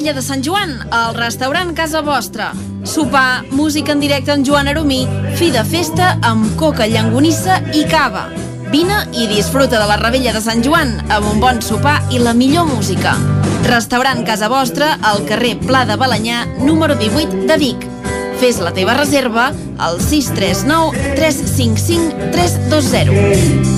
Ravella 0.09 0.23
de 0.23 0.27
Sant 0.27 0.41
Joan, 0.43 0.71
al 0.91 1.15
restaurant 1.15 1.75
Casa 1.77 2.01
Vostra. 2.01 2.55
Sopar, 2.83 3.45
música 3.51 3.93
en 3.93 4.01
directe 4.01 4.33
amb 4.33 4.47
Joan 4.47 4.69
Aromí, 4.71 5.07
fi 5.37 5.51
de 5.53 5.61
festa 5.69 6.19
amb 6.25 6.57
coca, 6.57 6.87
llangonissa 6.89 7.59
i 7.77 7.85
cava. 7.85 8.31
Vine 8.73 9.05
i 9.13 9.27
disfruta 9.29 9.77
de 9.77 9.85
la 9.85 9.99
Ravella 10.01 10.33
de 10.33 10.41
Sant 10.41 10.65
Joan 10.65 10.95
amb 11.13 11.29
un 11.29 11.41
bon 11.43 11.61
sopar 11.61 12.01
i 12.09 12.19
la 12.23 12.33
millor 12.33 12.65
música. 12.71 13.13
Restaurant 13.67 14.25
Casa 14.25 14.49
Vostra 14.49 14.97
al 15.03 15.27
carrer 15.29 15.61
Pla 15.67 15.85
de 15.85 16.01
Balanyà, 16.01 16.47
número 16.65 16.97
18 16.97 17.45
de 17.45 17.57
Vic. 17.61 17.85
Fes 18.41 18.65
la 18.65 18.73
teva 18.73 18.97
reserva 18.97 19.53
al 19.77 20.01
639 20.01 20.97
355 21.21 22.33
320. 22.33 23.77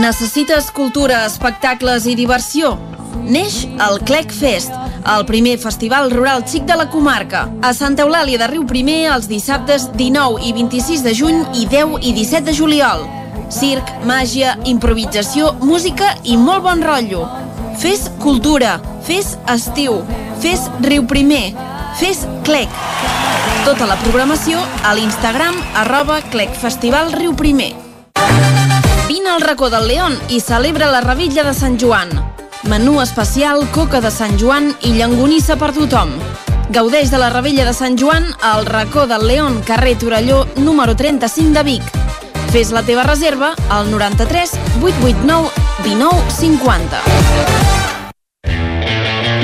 Necessites 0.00 0.72
cultura, 0.72 1.26
espectacles 1.28 2.08
i 2.08 2.16
diversió? 2.16 2.93
Neix 3.22 3.64
el 3.66 4.00
Clec 4.04 4.32
Fest, 4.32 4.72
el 5.14 5.24
primer 5.28 5.56
festival 5.58 6.10
rural 6.10 6.44
xic 6.48 6.64
de 6.68 6.76
la 6.76 6.88
comarca. 6.90 7.46
A 7.62 7.72
Santa 7.74 8.04
Eulàlia 8.04 8.40
de 8.40 8.48
Riu 8.50 8.66
Primer 8.66 9.04
els 9.14 9.28
dissabtes 9.30 9.88
19 9.94 10.42
i 10.44 10.52
26 10.56 11.04
de 11.04 11.14
juny 11.14 11.42
i 11.54 11.66
10 11.70 11.98
i 12.02 12.14
17 12.16 12.48
de 12.48 12.56
juliol. 12.56 13.06
Circ, 13.52 13.90
màgia, 14.08 14.56
improvisació, 14.64 15.52
música 15.60 16.14
i 16.24 16.36
molt 16.40 16.64
bon 16.64 16.82
rotllo. 16.82 17.24
Fes 17.78 18.08
cultura, 18.22 18.78
fes 19.06 19.34
estiu, 19.52 20.00
fes 20.42 20.68
Riu 20.82 21.06
Primer, 21.10 21.52
fes 22.00 22.24
Clec. 22.46 22.70
Tota 23.64 23.88
la 23.88 23.96
programació 24.02 24.60
a 24.84 24.94
l'Instagram 24.96 25.56
arroba 25.84 26.20
Clecfestival 26.32 27.12
Riu 27.16 27.34
Primer. 27.36 27.72
Vine 29.08 29.34
al 29.34 29.40
racó 29.40 29.70
del 29.70 29.88
León 29.88 30.16
i 30.28 30.40
celebra 30.40 30.90
la 30.90 31.00
Revilla 31.04 31.44
de 31.44 31.54
Sant 31.54 31.78
Joan. 31.80 32.33
Menú 32.68 33.02
especial, 33.02 33.60
coca 33.72 34.00
de 34.00 34.08
Sant 34.10 34.38
Joan 34.40 34.70
i 34.88 34.94
llangonissa 34.96 35.58
per 35.60 35.74
tothom. 35.76 36.14
Gaudeix 36.72 37.10
de 37.12 37.18
la 37.20 37.28
Revella 37.28 37.66
de 37.68 37.74
Sant 37.76 37.98
Joan 38.00 38.24
al 38.40 38.64
racó 38.64 39.04
del 39.06 39.26
León, 39.28 39.60
carrer 39.68 39.98
Torelló, 40.00 40.46
número 40.56 40.96
35 40.96 41.52
de 41.52 41.62
Vic. 41.62 41.82
Fes 42.54 42.72
la 42.72 42.82
teva 42.82 43.02
reserva 43.04 43.52
al 43.68 43.90
93 43.90 44.56
889 44.80 45.50
19 45.84 46.30
50. 46.30 47.04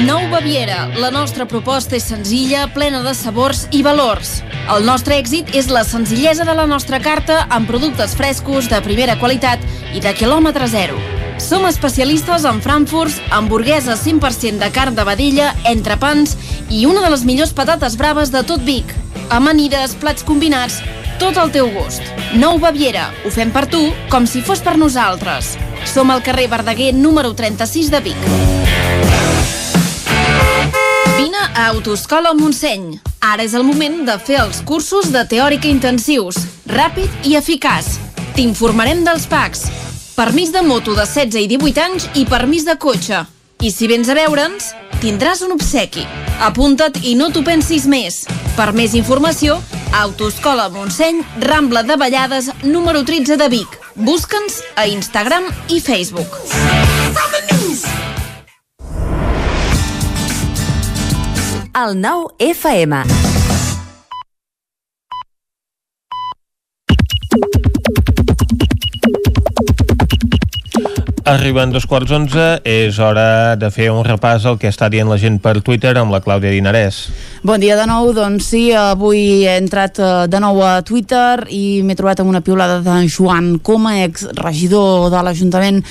Nou 0.09 0.25
Baviera. 0.33 0.89
La 0.97 1.11
nostra 1.13 1.45
proposta 1.45 2.01
és 2.01 2.09
senzilla, 2.09 2.71
plena 2.73 3.05
de 3.05 3.13
sabors 3.15 3.67
i 3.71 3.85
valors. 3.85 4.39
El 4.73 4.89
nostre 4.89 5.21
èxit 5.21 5.53
és 5.53 5.69
la 5.69 5.85
senzillesa 5.85 6.49
de 6.49 6.57
la 6.57 6.65
nostra 6.65 7.05
carta 7.05 7.45
amb 7.51 7.69
productes 7.69 8.17
frescos, 8.17 8.73
de 8.73 8.81
primera 8.81 9.21
qualitat 9.21 9.61
i 9.93 10.01
de 10.01 10.17
quilòmetre 10.17 10.73
zero. 10.73 11.20
Som 11.41 11.65
especialistes 11.67 12.45
en 12.45 12.61
frankfurts, 12.61 13.17
hamburgueses 13.33 14.05
100% 14.05 14.61
de 14.61 14.71
carn 14.71 14.95
de 14.95 15.05
vedella, 15.09 15.55
entrepans 15.65 16.37
i 16.69 16.85
una 16.87 17.01
de 17.01 17.11
les 17.15 17.25
millors 17.25 17.55
patates 17.57 17.97
braves 17.97 18.31
de 18.31 18.45
tot 18.45 18.61
Vic. 18.67 18.93
Amanides, 19.33 19.97
plats 19.97 20.23
combinats, 20.27 20.83
tot 21.19 21.41
al 21.41 21.51
teu 21.51 21.71
gust. 21.73 22.05
Nou 22.37 22.61
Baviera. 22.61 23.09
Ho 23.25 23.33
fem 23.33 23.51
per 23.51 23.65
tu 23.73 23.81
com 24.13 24.29
si 24.29 24.45
fos 24.45 24.61
per 24.61 24.77
nosaltres. 24.79 25.57
Som 25.89 26.13
al 26.13 26.23
carrer 26.23 26.47
Verdaguer 26.53 26.93
número 26.95 27.33
36 27.35 27.91
de 27.91 28.05
Vic. 28.05 28.31
Vine 31.17 31.45
a 31.55 31.69
Autoscola 31.73 32.35
Montseny. 32.37 33.01
Ara 33.33 33.45
és 33.49 33.57
el 33.57 33.65
moment 33.65 34.03
de 34.07 34.17
fer 34.21 34.43
els 34.45 34.61
cursos 34.65 35.11
de 35.13 35.25
teòrica 35.29 35.69
intensius, 35.73 36.41
ràpid 36.69 37.29
i 37.29 37.37
eficaç. 37.41 37.97
T'informarem 38.37 39.05
dels 39.09 39.29
packs. 39.29 39.69
Permís 40.17 40.53
de 40.53 40.63
moto 40.63 40.95
de 40.95 41.07
16 41.07 41.45
i 41.45 41.47
18 41.49 41.81
anys 41.85 42.09
i 42.15 42.27
permís 42.29 42.67
de 42.67 42.77
cotxe. 42.77 43.25
I 43.61 43.71
si 43.73 43.89
vens 43.89 44.09
a 44.09 44.17
veure'ns, 44.17 44.71
tindràs 45.01 45.43
un 45.45 45.55
obsequi. 45.57 46.05
Apunta't 46.41 47.01
i 47.05 47.15
no 47.17 47.31
t'ho 47.33 47.43
pensis 47.45 47.87
més. 47.89 48.25
Per 48.57 48.71
més 48.77 48.97
informació, 48.97 49.59
Autoscola 50.01 50.69
Montseny, 50.73 51.23
Rambla 51.45 51.83
de 51.85 51.97
Vallades, 52.01 52.51
número 52.63 53.05
13 53.05 53.37
de 53.41 53.49
Vic. 53.53 53.81
Busca'ns 53.97 54.63
a 54.77 54.87
Instagram 54.89 55.49
i 55.69 55.81
Facebook. 55.81 56.39
El 61.81 62.01
nou 62.01 62.31
FM. 62.39 63.30
Arriben 71.25 71.69
dos 71.71 71.85
quarts 71.85 72.11
onze, 72.17 72.45
és 72.65 72.97
hora 72.99 73.55
de 73.61 73.69
fer 73.71 73.91
un 73.93 74.01
repàs 74.07 74.47
al 74.49 74.57
que 74.61 74.71
està 74.73 74.89
dient 74.89 75.09
la 75.11 75.19
gent 75.21 75.37
per 75.43 75.59
Twitter 75.61 75.93
amb 76.01 76.15
la 76.15 76.23
Clàudia 76.25 76.53
Dinarès. 76.55 77.03
Bon 77.45 77.61
dia 77.61 77.77
de 77.77 77.85
nou, 77.89 78.09
doncs 78.17 78.49
sí, 78.55 78.63
avui 78.73 79.45
he 79.45 79.57
entrat 79.61 80.01
eh, 80.01 80.09
de 80.33 80.41
nou 80.41 80.63
a 80.65 80.81
Twitter 80.87 81.45
i 81.53 81.83
m'he 81.85 81.97
trobat 81.99 82.23
amb 82.23 82.33
una 82.33 82.41
piulada 82.45 82.79
de 82.85 82.97
Joan 83.13 83.59
Coma, 83.61 83.99
ex-regidor 84.07 85.11
de 85.13 85.21
l'Ajuntament 85.27 85.83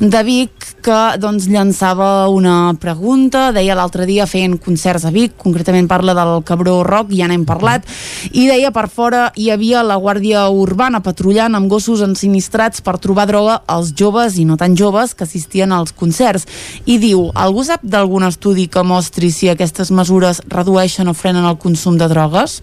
de 0.00 0.22
Vic, 0.26 0.68
que 0.84 1.00
doncs 1.16 1.48
llançava 1.48 2.28
una 2.28 2.74
pregunta, 2.80 3.46
deia 3.56 3.76
l'altre 3.78 4.04
dia 4.04 4.28
feien 4.28 4.58
concerts 4.60 5.06
a 5.08 5.12
Vic, 5.14 5.38
concretament 5.40 5.88
parla 5.88 6.12
del 6.16 6.42
Cabró 6.44 6.82
Rock, 6.84 7.14
ja 7.16 7.28
n'hem 7.30 7.46
parlat, 7.48 7.88
i 8.32 8.46
deia 8.50 8.72
per 8.74 8.90
fora 8.92 9.30
hi 9.40 9.48
havia 9.54 9.80
la 9.86 9.96
Guàrdia 9.96 10.44
Urbana 10.52 11.00
patrullant 11.00 11.56
amb 11.56 11.72
gossos 11.72 12.04
ensinistrats 12.04 12.84
per 12.84 12.98
trobar 13.00 13.24
droga 13.30 13.62
als 13.64 13.94
joves 13.96 14.36
i 14.36 14.44
no 14.44 14.60
tan 14.60 14.73
joves 14.76 15.14
que 15.14 15.24
assistien 15.24 15.72
als 15.72 15.92
concerts. 15.92 16.46
I 16.86 16.98
diu, 16.98 17.30
algú 17.34 17.64
sap 17.64 17.82
d'algun 17.82 18.26
estudi 18.28 18.68
que 18.68 18.82
mostri 18.82 19.30
si 19.30 19.48
aquestes 19.48 19.90
mesures 19.90 20.42
redueixen 20.48 21.08
o 21.08 21.14
frenen 21.14 21.48
el 21.48 21.58
consum 21.58 21.98
de 21.98 22.08
drogues? 22.10 22.62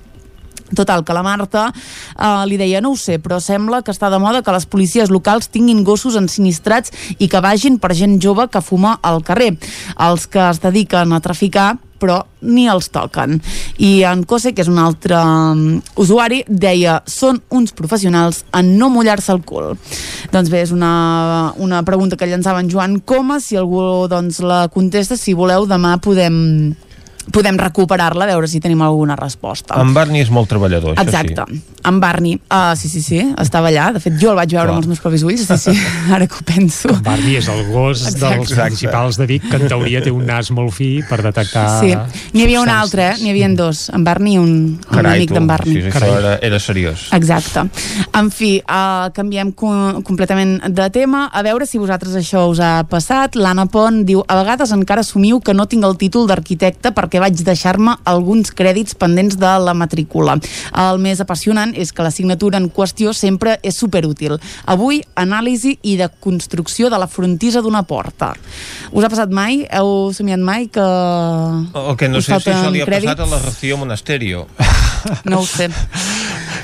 Total, 0.75 1.03
que 1.03 1.15
la 1.15 1.23
Marta 1.25 1.67
eh, 1.71 2.43
li 2.47 2.57
deia, 2.61 2.81
no 2.81 2.93
ho 2.93 2.99
sé, 2.99 3.19
però 3.19 3.41
sembla 3.43 3.81
que 3.83 3.93
està 3.93 4.11
de 4.11 4.19
moda 4.21 4.43
que 4.45 4.55
les 4.55 4.65
policies 4.65 5.11
locals 5.11 5.51
tinguin 5.51 5.83
gossos 5.87 6.17
ensinistrats 6.19 7.15
i 7.19 7.29
que 7.31 7.43
vagin 7.43 7.79
per 7.81 7.93
gent 7.97 8.19
jove 8.23 8.47
que 8.51 8.63
fuma 8.63 8.97
al 9.01 9.23
carrer. 9.23 9.55
Els 9.99 10.27
que 10.31 10.43
es 10.49 10.61
dediquen 10.63 11.13
a 11.13 11.23
traficar 11.23 11.75
però 12.01 12.17
ni 12.41 12.65
els 12.71 12.89
toquen. 12.89 13.37
I 13.77 14.01
en 14.09 14.23
Cose, 14.25 14.55
que 14.57 14.63
és 14.65 14.71
un 14.71 14.79
altre 14.81 15.19
um, 15.21 15.77
usuari, 16.01 16.41
deia 16.49 16.99
són 17.05 17.39
uns 17.53 17.75
professionals 17.77 18.41
en 18.57 18.73
no 18.79 18.89
mullar-se 18.89 19.35
el 19.35 19.43
cul. 19.45 19.75
Doncs 20.33 20.49
bé, 20.49 20.63
és 20.65 20.73
una, 20.73 21.53
una 21.61 21.83
pregunta 21.85 22.17
que 22.17 22.29
llançava 22.29 22.63
en 22.63 22.71
Joan 22.73 22.99
Coma, 23.05 23.37
si 23.39 23.59
algú 23.59 24.07
doncs, 24.09 24.41
la 24.41 24.63
contesta, 24.73 25.19
si 25.19 25.37
voleu, 25.37 25.69
demà 25.69 25.99
podem 26.01 26.73
podem 27.31 27.57
recuperar-la, 27.59 28.25
a 28.25 28.31
veure 28.33 28.47
si 28.49 28.59
tenim 28.59 28.81
alguna 28.81 29.15
resposta. 29.15 29.77
En 29.81 29.93
Barney 29.93 30.23
és 30.23 30.31
molt 30.33 30.49
treballador, 30.49 30.95
això 30.95 31.05
Exacte. 31.05 31.45
sí. 31.47 31.61
En 31.85 31.99
Barney, 31.99 32.35
uh, 32.35 32.75
sí, 32.77 32.89
sí, 32.89 33.01
sí, 33.01 33.19
estava 33.41 33.69
allà. 33.69 33.91
De 33.93 33.99
fet, 33.99 34.13
jo 34.21 34.31
el 34.31 34.37
vaig 34.37 34.51
veure 34.51 34.67
Clar. 34.67 34.75
amb 34.75 34.83
els 34.83 34.87
meus 34.89 35.01
propis 35.01 35.23
ulls, 35.25 35.45
sí, 35.47 35.57
sí, 35.57 35.73
ara 36.13 36.27
que 36.27 36.35
ho 36.39 36.45
penso. 36.45 36.89
En 36.93 37.03
Barney 37.05 37.37
és 37.39 37.47
el 37.49 37.63
gos 37.71 38.05
Exacte. 38.05 38.35
dels 38.37 38.57
municipals 38.57 39.17
de 39.17 39.27
Vic, 39.29 39.47
que 39.49 39.57
en 39.57 39.67
teoria 39.67 40.01
té 40.01 40.13
un 40.13 40.25
nas 40.25 40.51
molt 40.53 40.73
fi 40.73 41.01
per 41.09 41.21
detectar... 41.25 41.67
Sí, 41.81 41.93
n'hi 42.33 42.45
havia 42.45 42.61
un 42.61 42.69
altre, 42.69 43.11
eh? 43.11 43.15
n'hi 43.21 43.33
havia 43.33 43.49
dos, 43.57 43.89
en 43.93 44.03
Barney 44.05 44.35
i 44.35 44.39
un, 44.39 44.51
un 44.77 44.77
Carai, 44.85 45.19
amic 45.19 45.33
d'en 45.33 45.47
Barney. 45.49 45.81
sí, 45.81 45.89
això 45.89 46.11
era, 46.19 46.35
era 46.41 46.59
seriós. 46.61 47.07
Exacte. 47.17 47.65
En 48.17 48.29
fi, 48.31 48.53
uh, 48.61 49.09
canviem 49.15 49.51
co 49.57 49.71
completament 50.07 50.59
de 50.69 50.89
tema. 50.93 51.25
A 51.33 51.41
veure 51.43 51.65
si 51.65 51.81
vosaltres 51.81 52.15
això 52.19 52.45
us 52.51 52.61
ha 52.61 52.83
passat. 52.89 53.35
L'Anna 53.35 53.65
Pont 53.71 54.03
diu, 54.07 54.21
a 54.27 54.37
vegades 54.39 54.71
encara 54.75 55.01
assumiu 55.01 55.41
que 55.41 55.55
no 55.57 55.65
tinc 55.67 55.83
el 55.87 55.97
títol 55.99 56.27
d'arquitecte 56.29 56.93
perquè 57.11 57.19
vaig 57.19 57.41
deixar-me 57.43 57.97
alguns 58.07 58.53
crèdits 58.55 58.95
pendents 58.95 59.35
de 59.35 59.49
la 59.59 59.73
matrícula. 59.75 60.37
El 60.79 61.01
més 61.03 61.19
apassionant 61.19 61.73
és 61.75 61.91
que 61.91 62.05
la 62.05 62.11
signatura 62.11 62.55
en 62.61 62.69
qüestió 62.71 63.11
sempre 63.11 63.57
és 63.67 63.75
superútil. 63.75 64.37
Avui, 64.71 65.01
anàlisi 65.19 65.75
i 65.83 65.97
de 65.99 66.07
construcció 66.23 66.87
de 66.89 66.99
la 67.01 67.09
frontisa 67.11 67.59
d'una 67.61 67.83
porta. 67.83 68.31
Us 68.95 69.03
ha 69.03 69.11
passat 69.11 69.33
mai? 69.35 69.65
Heu 69.67 70.13
somiat 70.15 70.39
mai 70.39 70.69
que 70.71 70.79
O 70.81 71.97
que 71.99 72.07
no 72.07 72.21
sé 72.21 72.39
si 72.39 72.49
això 72.53 72.71
li 72.71 72.79
ha 72.79 72.87
crèdits? 72.87 73.11
passat 73.11 73.27
a 73.27 73.27
la 73.27 73.43
Rocío 73.43 73.77
Monasterio. 73.77 74.47
No 75.25 75.39
ho 75.41 75.45
sé. 75.49 75.65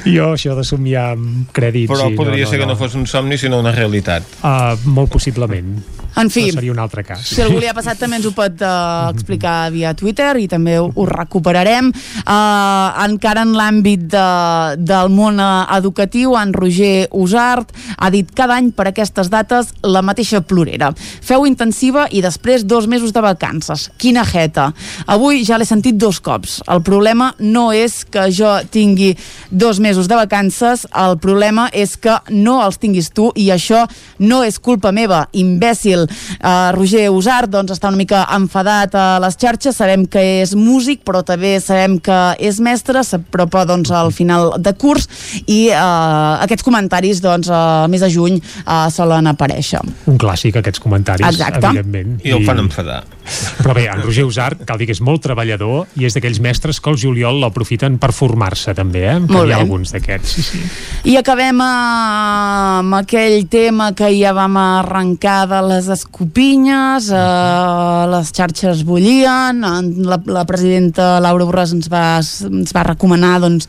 Jo, 0.06 0.36
això 0.36 0.54
de 0.54 0.62
somiar 0.62 1.16
amb 1.16 1.50
crèdits... 1.58 1.90
Però 1.90 2.12
sí, 2.12 2.16
podria 2.16 2.46
ser 2.46 2.60
que 2.62 2.68
no 2.70 2.76
fos 2.78 2.94
un 2.94 3.08
somni, 3.10 3.40
sinó 3.42 3.58
una 3.60 3.74
realitat. 3.74 4.22
Uh, 4.46 4.78
molt 4.86 5.10
possiblement. 5.10 5.80
En 6.18 6.32
fi, 6.34 6.48
seria 6.52 6.74
un 6.74 6.80
altre 6.82 7.04
cas. 7.06 7.22
Si 7.30 7.42
algú 7.44 7.60
li 7.62 7.68
ha 7.70 7.76
passat 7.78 8.00
també 8.02 8.18
ens 8.18 8.26
ho 8.26 8.34
pot 8.36 8.62
uh, 8.66 9.10
explicar 9.14 9.70
via 9.74 9.94
Twitter 9.98 10.32
i 10.42 10.48
també 10.50 10.78
ho, 10.82 10.88
ho 10.90 11.06
recuperarem. 11.10 11.92
Uh, 12.24 13.06
encara 13.06 13.44
en 13.46 13.54
l'àmbit 13.58 14.08
de, 14.12 14.26
del 14.82 15.14
món 15.14 15.38
uh, 15.44 15.68
educatiu, 15.78 16.34
en 16.40 16.54
Roger 16.56 17.08
Usart 17.14 17.74
ha 17.98 18.10
dit 18.14 18.30
cada 18.36 18.58
any 18.58 18.72
per 18.74 18.88
aquestes 18.90 19.30
dates 19.34 19.74
la 19.86 20.02
mateixa 20.06 20.42
plorera. 20.42 20.90
Feu 20.98 21.46
intensiva 21.50 22.08
i 22.10 22.24
després 22.26 22.66
dos 22.66 22.88
mesos 22.90 23.14
de 23.14 23.22
vacances. 23.24 23.88
Quina 24.02 24.26
jeta. 24.28 24.72
Avui 25.06 25.44
ja 25.46 25.60
l'he 25.60 25.70
sentit 25.70 26.00
dos 26.02 26.22
cops. 26.24 26.60
El 26.68 26.82
problema 26.88 27.32
no 27.40 27.70
és 27.76 28.02
que 28.10 28.28
jo 28.34 28.56
tingui 28.74 29.14
dos 29.52 29.80
mesos 29.84 30.10
de 30.10 30.18
vacances, 30.18 30.88
el 30.98 31.18
problema 31.22 31.68
és 31.74 31.96
que 32.02 32.18
no 32.34 32.60
els 32.66 32.82
tinguis 32.82 33.12
tu 33.14 33.30
i 33.36 33.50
això 33.54 33.86
no 34.20 34.42
és 34.48 34.60
culpa 34.60 34.92
meva, 34.92 35.28
imbècil. 35.38 36.07
Uh, 36.08 36.72
Roger 36.76 37.08
Usart 37.14 37.52
doncs, 37.54 37.74
està 37.76 37.92
una 37.92 38.00
mica 38.00 38.24
enfadat 38.36 38.96
a 38.98 39.06
les 39.24 39.38
xarxes, 39.40 39.78
sabem 39.78 40.06
que 40.10 40.24
és 40.44 40.56
músic, 40.58 41.04
però 41.08 41.24
també 41.26 41.58
sabem 41.64 42.00
que 42.04 42.20
és 42.40 42.62
mestre, 42.64 43.04
s'apropa 43.04 43.66
doncs, 43.70 43.92
al 43.92 44.14
final 44.16 44.54
de 44.62 44.74
curs 44.78 45.08
i 45.46 45.68
uh, 45.72 46.38
aquests 46.46 46.66
comentaris 46.66 47.22
doncs, 47.24 47.52
al 47.52 47.92
mes 47.92 48.04
de 48.04 48.12
juny 48.14 48.40
uh, 48.40 48.88
solen 48.94 49.30
aparèixer. 49.32 49.84
Un 50.08 50.20
clàssic, 50.22 50.60
aquests 50.60 50.84
comentaris, 50.84 51.28
Exacte. 51.28 51.64
evidentment. 51.66 52.20
I 52.26 52.36
el 52.38 52.46
fan 52.48 52.66
enfadar. 52.66 53.04
Però 53.62 53.74
bé, 53.76 53.88
en 53.92 54.02
Roger 54.04 54.24
Usart, 54.26 54.62
cal 54.68 54.78
dir 54.80 54.88
que 54.88 54.96
és 54.96 55.02
molt 55.04 55.22
treballador 55.26 55.88
i 56.00 56.06
és 56.08 56.14
d'aquells 56.16 56.40
mestres 56.44 56.80
que 56.80 56.90
el 56.94 56.98
juliol 57.02 57.40
l'aprofiten 57.42 57.98
per 58.00 58.12
formar-se 58.16 58.74
també, 58.78 59.04
eh? 59.10 59.18
Que 59.26 59.34
Molt 59.34 59.50
hi 59.50 59.54
ha 59.54 59.58
bé. 59.58 59.64
alguns 59.66 59.92
d'aquests, 59.96 60.36
sí, 60.38 60.46
sí. 60.46 60.62
I 61.12 61.18
acabem 61.20 61.60
eh, 61.62 61.68
amb 62.80 62.98
aquell 63.00 63.48
tema 63.52 63.92
que 63.98 64.10
ja 64.18 64.34
vam 64.38 64.56
arrencar 64.62 65.48
de 65.52 65.62
les 65.68 65.88
escopinyes, 65.98 67.10
eh, 67.12 68.08
les 68.14 68.32
xarxes 68.36 68.84
bullien, 68.88 69.64
en- 69.64 69.94
la, 70.08 70.20
la 70.26 70.46
presidenta 70.46 71.20
Laura 71.24 71.46
Borràs 71.48 71.74
ens 71.76 71.90
va, 71.92 72.20
ens 72.20 72.74
va 72.76 72.84
recomanar 72.88 73.40
doncs, 73.44 73.68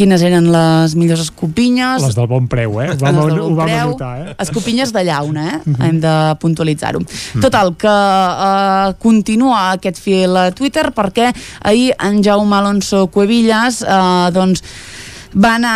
quines 0.00 0.22
eren 0.24 0.48
les 0.52 0.94
millors 0.96 1.26
escopinyes. 1.26 2.04
Les 2.06 2.16
del 2.16 2.28
bon 2.30 2.46
preu, 2.50 2.78
eh? 2.80 2.88
Ho 2.94 2.98
vam, 3.02 3.18
del 3.20 3.40
ho 3.44 3.50
vam 3.58 3.68
preu, 3.68 3.92
anotar, 3.92 4.12
eh? 4.22 4.34
Escopinyes 4.46 4.94
de 4.96 5.04
llauna, 5.04 5.46
eh? 5.50 5.58
Mhm. 5.64 5.82
Hem 5.86 6.00
de 6.00 6.14
puntualitzar-ho. 6.40 7.02
Total, 7.44 7.74
que 7.76 7.90
eh, 7.90 8.94
continua 9.02 9.60
aquest 9.74 10.00
fil 10.00 10.36
a 10.36 10.48
Twitter 10.56 10.88
perquè 10.96 11.30
ahir 11.62 11.92
en 12.00 12.22
Jaume 12.24 12.56
Alonso 12.56 13.06
Cuevillas 13.12 13.82
eh, 13.82 14.30
doncs, 14.32 14.64
va 15.34 15.54
anar 15.54 15.74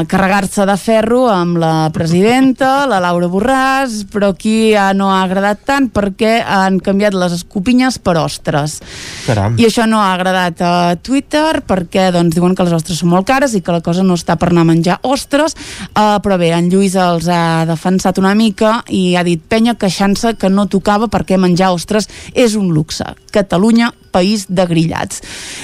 a 0.00 0.04
carregar-se 0.08 0.64
de 0.64 0.76
ferro 0.80 1.26
amb 1.28 1.58
la 1.60 1.90
presidenta, 1.92 2.86
la 2.88 3.00
Laura 3.02 3.28
Borràs, 3.28 4.06
però 4.08 4.30
aquí 4.32 4.72
ja 4.72 4.88
no 4.96 5.10
ha 5.12 5.20
agradat 5.26 5.66
tant 5.68 5.90
perquè 5.92 6.38
han 6.40 6.78
canviat 6.80 7.16
les 7.18 7.34
escopinyes 7.36 7.98
per 8.00 8.16
ostres. 8.22 8.78
Caram. 9.26 9.58
I 9.60 9.68
això 9.68 9.84
no 9.88 10.00
ha 10.00 10.14
agradat 10.14 10.62
a 10.64 10.72
Twitter 10.96 11.60
perquè 11.68 12.08
doncs, 12.14 12.34
diuen 12.38 12.56
que 12.56 12.64
les 12.64 12.78
ostres 12.78 13.02
són 13.02 13.12
molt 13.12 13.28
cares 13.28 13.52
i 13.52 13.60
que 13.60 13.74
la 13.74 13.84
cosa 13.84 14.06
no 14.06 14.16
està 14.16 14.38
per 14.40 14.48
anar 14.48 14.64
a 14.64 14.70
menjar 14.72 14.98
ostres, 15.04 15.56
uh, 15.92 16.16
però 16.24 16.40
bé, 16.40 16.54
en 16.56 16.72
Lluís 16.72 16.96
els 16.96 17.28
ha 17.28 17.66
defensat 17.68 18.18
una 18.22 18.34
mica 18.38 18.78
i 18.88 19.12
ha 19.16 19.26
dit 19.28 19.44
penya 19.44 19.76
queixant-se 19.76 20.38
que 20.40 20.48
no 20.48 20.68
tocava 20.72 21.10
perquè 21.12 21.36
menjar 21.36 21.74
ostres 21.76 22.08
és 22.32 22.56
un 22.56 22.72
luxe. 22.72 23.04
Catalunya, 23.34 23.92
país 24.12 24.46
de 24.48 24.66
grillats. 24.68 25.22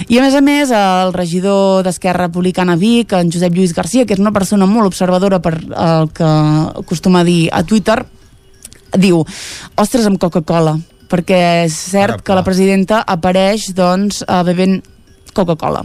I 0.09 0.19
a 0.19 0.25
més 0.25 0.35
a 0.37 0.43
més, 0.45 0.73
el 0.75 1.13
regidor 1.17 1.85
d'Esquerra 1.87 2.29
Republicana 2.29 2.77
Vic, 2.81 3.13
en 3.17 3.33
Josep 3.33 3.55
Lluís 3.55 3.75
Garcia, 3.77 4.07
que 4.07 4.17
és 4.17 4.23
una 4.23 4.35
persona 4.35 4.69
molt 4.71 4.93
observadora 4.93 5.41
per 5.45 5.57
el 5.61 6.11
que 6.15 6.31
acostuma 6.85 7.23
a 7.23 7.29
dir 7.29 7.49
a 7.53 7.65
Twitter, 7.65 8.03
diu, 8.99 9.25
ostres 9.81 10.07
amb 10.07 10.21
Coca-Cola 10.23 10.79
perquè 11.11 11.41
és 11.67 11.75
cert 11.93 12.23
que 12.25 12.35
la 12.35 12.45
presidenta 12.47 13.03
apareix 13.07 13.69
doncs 13.77 14.23
eh, 14.25 14.41
bevent 14.47 14.81
Coca-Cola 15.35 15.85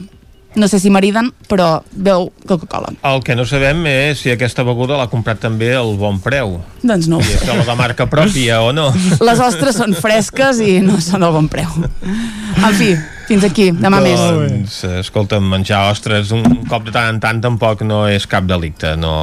no 0.55 0.67
sé 0.67 0.80
si 0.81 0.89
mariden, 0.89 1.30
però 1.47 1.84
veu 1.91 2.31
Coca-Cola 2.49 2.93
El 3.05 3.21
que 3.23 3.35
no 3.38 3.45
sabem 3.45 3.84
és 3.89 4.23
si 4.23 4.31
aquesta 4.34 4.63
beguda 4.65 4.97
l'ha 4.97 5.09
comprat 5.11 5.39
també 5.43 5.69
al 5.77 5.93
bon 5.99 6.17
preu. 6.23 6.57
doncs 6.81 7.07
no 7.11 7.19
I 7.21 7.35
això 7.38 7.55
la 7.57 7.67
de 7.67 7.76
marca 7.77 8.07
pròpia 8.09 8.61
o 8.65 8.71
no. 8.73 8.89
les 9.21 9.39
ostres 9.39 9.77
són 9.77 9.93
fresques 9.93 10.59
i 10.65 10.80
no 10.81 10.99
són 11.03 11.23
al 11.23 11.35
bon 11.38 11.47
preu 11.51 11.69
en 11.80 12.73
fi, 12.76 12.95
fins 13.30 13.43
aquí, 13.45 13.69
demà 13.77 13.99
més 14.03 14.19
doncs, 14.19 14.80
escolta, 14.99 15.38
menjar 15.39 15.84
ostres 15.91 16.31
un 16.35 16.43
cop 16.69 16.84
de 16.88 16.91
tant 16.95 17.11
en 17.14 17.19
tant 17.22 17.39
tampoc 17.43 17.84
no 17.85 18.01
és 18.10 18.26
cap 18.30 18.47
delicte, 18.49 18.95
no 18.97 19.14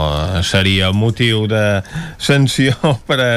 seria 0.47 0.93
motiu 0.95 1.45
de 1.51 1.83
sanció 2.19 2.73
per, 3.09 3.19
a, 3.20 3.33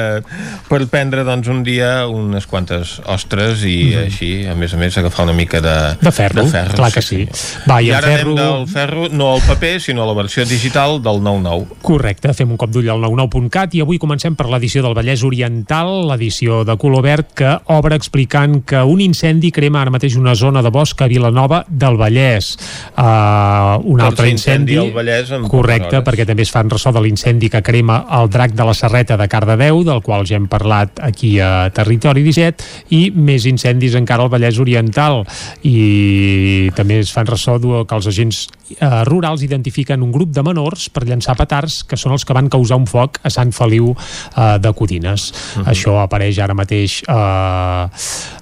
per 0.70 0.80
prendre 0.90 1.24
doncs 1.26 1.50
un 1.50 1.62
dia 1.66 2.06
unes 2.08 2.46
quantes 2.46 2.98
ostres 3.10 3.64
i 3.66 3.78
Mhm. 3.90 4.02
així, 4.06 4.28
a 4.46 4.54
més 4.54 4.72
a 4.74 4.76
més, 4.78 4.96
agafar 5.00 5.24
una 5.24 5.32
mica 5.34 5.58
de, 5.60 5.74
De 6.00 6.10
ferro, 6.12 6.44
clar 6.74 6.90
que 6.92 7.02
sí. 7.02 7.24
Va, 7.68 7.80
i 7.82 7.88
I 7.88 7.92
ara 7.96 8.06
ferro- 8.12 8.34
anem 8.34 8.36
del 8.38 8.66
ferro, 8.70 9.06
no 9.10 9.32
al 9.34 9.40
paper, 9.46 9.80
sinó 9.80 10.04
a 10.04 10.06
la 10.06 10.14
versió 10.14 10.44
digital 10.46 11.00
del 11.02 11.18
9-9. 11.24 11.66
Correcte, 11.82 12.32
fem 12.36 12.50
un 12.52 12.58
cop 12.60 12.70
d'ull 12.70 12.88
al 12.92 13.00
99.cat 13.02 13.74
i 13.74 13.82
avui 13.82 13.98
comencem 13.98 14.36
per 14.38 14.46
l'edició 14.52 14.82
del 14.84 14.94
Vallès 14.94 15.24
Oriental, 15.26 15.90
l'edició 16.10 16.62
de 16.64 16.76
color 16.78 17.02
verd 17.02 17.32
que 17.34 17.50
obre 17.74 17.96
explicant 17.98 18.60
que 18.64 18.82
un 18.84 19.00
incendi 19.00 19.50
crema 19.50 19.80
ara 19.82 19.90
mateix 19.94 20.16
una 20.20 20.34
zona 20.38 20.59
de 20.62 20.72
bosc 20.74 21.00
a 21.02 21.10
Vilanova 21.10 21.64
del 21.68 21.98
Vallès. 22.00 22.54
Uh, 22.94 23.80
un 23.82 23.98
Doncs 23.98 24.08
altre 24.10 24.30
incendi 24.30 24.50
incendi, 24.50 24.76
al 24.78 24.92
Vallès 24.94 25.32
en 25.34 25.46
correcte, 25.50 26.00
perquè 26.06 26.26
també 26.28 26.44
es 26.46 26.52
fan 26.52 26.70
ressò 26.70 26.92
de 26.94 27.02
l'incendi 27.04 27.50
que 27.52 27.62
crema 27.66 28.00
el 28.18 28.30
drac 28.32 28.54
de 28.56 28.66
la 28.66 28.74
Serreta 28.76 29.16
de 29.20 29.28
Cardedeu, 29.30 29.82
del 29.86 30.02
qual 30.06 30.26
ja 30.28 30.38
hem 30.38 30.48
parlat 30.50 31.00
aquí 31.04 31.36
a 31.40 31.70
Territori 31.74 32.24
17, 32.26 32.70
i 32.96 33.02
més 33.14 33.46
incendis 33.50 33.96
encara 33.98 34.26
al 34.26 34.32
Vallès 34.32 34.60
Oriental. 34.62 35.24
I 35.62 36.70
també 36.76 37.00
es 37.04 37.12
fan 37.14 37.28
ressò 37.30 37.58
que 37.60 37.96
els 37.96 38.10
agents 38.10 38.46
eh, 38.76 39.04
rurals 39.08 39.42
identifiquen 39.42 40.02
un 40.02 40.12
grup 40.12 40.32
de 40.34 40.44
menors 40.46 40.88
per 40.92 41.06
llançar 41.08 41.36
petards 41.38 41.82
que 41.88 41.98
són 42.00 42.14
els 42.16 42.24
que 42.24 42.36
van 42.36 42.50
causar 42.52 42.78
un 42.80 42.86
foc 42.90 43.20
a 43.22 43.30
Sant 43.32 43.52
Feliu 43.56 43.92
eh, 43.92 44.58
de 44.58 44.72
Codines. 44.76 45.30
Mhm. 45.56 45.68
Això 45.72 45.96
apareix 46.02 46.38
ara 46.38 46.54
mateix 46.54 47.00
eh, 47.02 47.14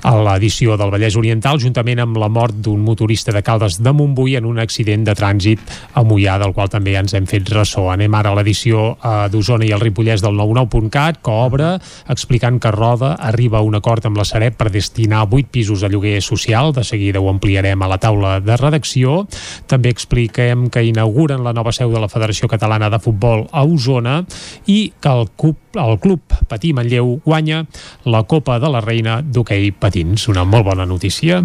a 0.08 0.14
l'edició 0.24 0.76
del 0.76 0.92
Vallès 0.94 1.16
Oriental 1.16 1.60
juntament 1.60 2.02
amb 2.02 2.18
la 2.20 2.28
mort 2.28 2.54
d'un 2.54 2.80
motorista 2.84 3.32
de 3.32 3.42
Caldes 3.42 3.80
de 3.82 3.92
Montbui 3.92 4.36
en 4.36 4.46
un 4.48 4.58
accident 4.58 5.04
de 5.04 5.14
trànsit 5.18 5.60
a 5.94 6.04
Mollà, 6.04 6.38
del 6.38 6.54
qual 6.56 6.70
també 6.72 6.94
ja 6.94 7.02
ens 7.04 7.14
hem 7.14 7.26
fet 7.26 7.48
ressò. 7.52 7.88
Anem 7.92 8.14
ara 8.14 8.32
a 8.32 8.38
l'edició 8.38 8.94
eh, 8.96 9.28
d'Osona 9.32 9.66
i 9.66 9.72
el 9.74 9.82
Ripollès 9.82 10.22
del 10.24 10.36
99.cat, 10.38 11.22
que 11.24 11.34
obre 11.34 11.74
explicant 12.08 12.60
que 12.60 12.72
Roda 12.74 13.14
arriba 13.18 13.58
a 13.58 13.66
un 13.66 13.76
acord 13.78 14.06
amb 14.06 14.18
la 14.18 14.26
Sareb 14.28 14.56
per 14.58 14.70
destinar 14.74 15.26
8 15.28 15.50
pisos 15.52 15.82
a 15.82 15.90
lloguer 15.92 16.20
social. 16.22 16.72
De 16.76 16.84
seguida 16.84 17.20
ho 17.20 17.28
ampliarem 17.30 17.82
a 17.82 17.90
la 17.90 17.98
taula 18.02 18.38
de 18.40 18.56
redacció. 18.56 19.24
També 19.66 19.92
expliquem 20.18 20.68
que 20.70 20.82
inauguren 20.82 21.44
la 21.44 21.52
nova 21.54 21.70
seu 21.72 21.92
de 21.94 22.00
la 22.02 22.08
Federació 22.10 22.48
Catalana 22.50 22.90
de 22.90 22.98
Futbol 22.98 23.46
a 23.52 23.62
Osona 23.62 24.24
i 24.66 24.92
que 25.00 25.12
el 25.12 25.28
club, 25.38 25.56
el 25.78 25.98
club 26.02 26.20
Patí 26.48 26.72
Manlleu 26.74 27.20
guanya 27.24 27.64
la 28.04 28.24
Copa 28.24 28.58
de 28.58 28.70
la 28.72 28.82
Reina 28.82 29.20
d'hoquei 29.22 29.70
patins. 29.70 30.28
Una 30.28 30.44
molt 30.44 30.66
bona 30.66 30.86
notícia. 30.86 31.42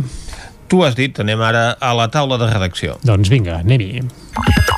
Tu 0.68 0.82
has 0.82 0.98
dit, 0.98 1.20
anem 1.20 1.42
ara 1.42 1.76
a 1.78 1.94
la 1.94 2.10
taula 2.10 2.40
de 2.42 2.50
redacció. 2.50 2.98
Doncs 3.06 3.30
vinga, 3.30 3.62
anem-hi. 3.62 4.73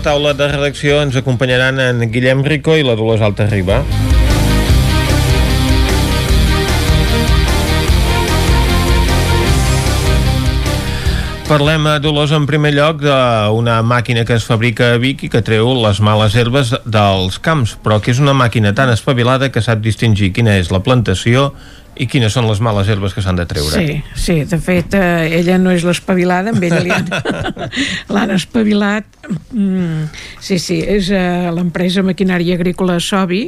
La 0.00 0.04
taula 0.04 0.30
de 0.32 0.46
redacció 0.48 1.02
ens 1.04 1.16
acompanyaran 1.18 1.76
en 1.76 2.06
Guillem 2.08 2.40
Rico 2.40 2.72
i 2.72 2.84
la 2.86 2.94
Dolors 2.96 3.20
Alta 3.20 3.44
Riba. 3.50 3.82
Parlem, 11.50 11.84
a 11.90 11.98
Dolors, 12.00 12.32
en 12.32 12.46
primer 12.48 12.72
lloc 12.72 13.02
d'una 13.04 13.82
màquina 13.84 14.24
que 14.24 14.38
es 14.38 14.46
fabrica 14.48 14.94
a 14.94 15.02
Vic 15.02 15.26
i 15.26 15.28
que 15.28 15.44
treu 15.44 15.68
les 15.82 16.00
males 16.00 16.32
herbes 16.32 16.72
dels 16.86 17.36
camps, 17.44 17.76
però 17.84 18.00
que 18.00 18.14
és 18.14 18.22
una 18.24 18.32
màquina 18.32 18.72
tan 18.72 18.88
espavilada 18.94 19.50
que 19.52 19.60
sap 19.60 19.84
distingir 19.84 20.32
quina 20.32 20.56
és 20.56 20.72
la 20.72 20.80
plantació 20.80 21.50
i 21.98 22.06
quines 22.08 22.32
són 22.32 22.46
les 22.48 22.60
males 22.62 22.88
herbes 22.88 23.12
que 23.14 23.22
s'han 23.24 23.38
de 23.38 23.44
treure. 23.50 23.74
Sí, 23.74 23.96
sí, 24.14 24.36
de 24.48 24.58
fet, 24.62 24.94
eh, 24.94 25.40
ella 25.40 25.58
no 25.60 25.72
és 25.74 25.84
l'espavilada, 25.84 26.54
amb 26.54 26.62
ella 26.64 27.00
l'han 28.14 28.34
espavilat. 28.36 29.08
Mm, 29.52 30.06
sí, 30.40 30.58
sí, 30.62 30.78
és 30.80 31.10
eh, 31.12 31.50
l'empresa 31.54 32.04
maquinària 32.06 32.56
agrícola 32.56 32.98
Sobi, 33.02 33.42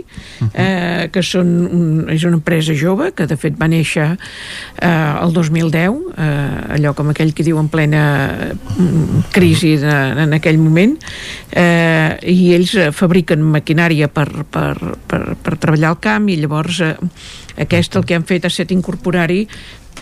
eh, 0.53 1.09
que 1.13 1.23
són 1.25 1.53
un, 1.69 1.87
és 2.13 2.27
una 2.29 2.41
empresa 2.41 2.77
jove, 2.77 3.13
que 3.17 3.27
de 3.31 3.39
fet 3.41 3.57
va 3.61 3.71
néixer 3.73 4.11
eh, 4.11 4.89
el 4.91 5.33
2010, 5.33 6.01
eh, 6.13 6.77
allò 6.77 6.93
com 6.99 7.13
aquell 7.15 7.33
que 7.33 7.47
diu 7.47 7.61
en 7.63 7.71
plena 7.73 8.05
mm, 8.53 9.29
crisi 9.33 9.77
de, 9.81 9.95
en 10.27 10.37
aquell 10.37 10.61
moment, 10.61 10.99
eh, 11.57 12.19
i 12.29 12.53
ells 12.59 12.75
eh, 12.77 12.91
fabriquen 12.93 13.45
maquinària 13.55 14.11
per, 14.13 14.29
per, 14.51 14.75
per, 15.09 15.23
per 15.41 15.57
treballar 15.57 15.95
al 15.95 16.03
camp 16.03 16.29
i 16.29 16.37
llavors 16.43 16.83
eh, 16.85 16.95
aquest 17.61 17.97
el 17.97 18.07
que 18.07 18.17
han 18.17 18.27
fet 18.29 18.45
ha 18.45 18.53
estat 18.53 18.73
incorporar-hi 18.75 19.47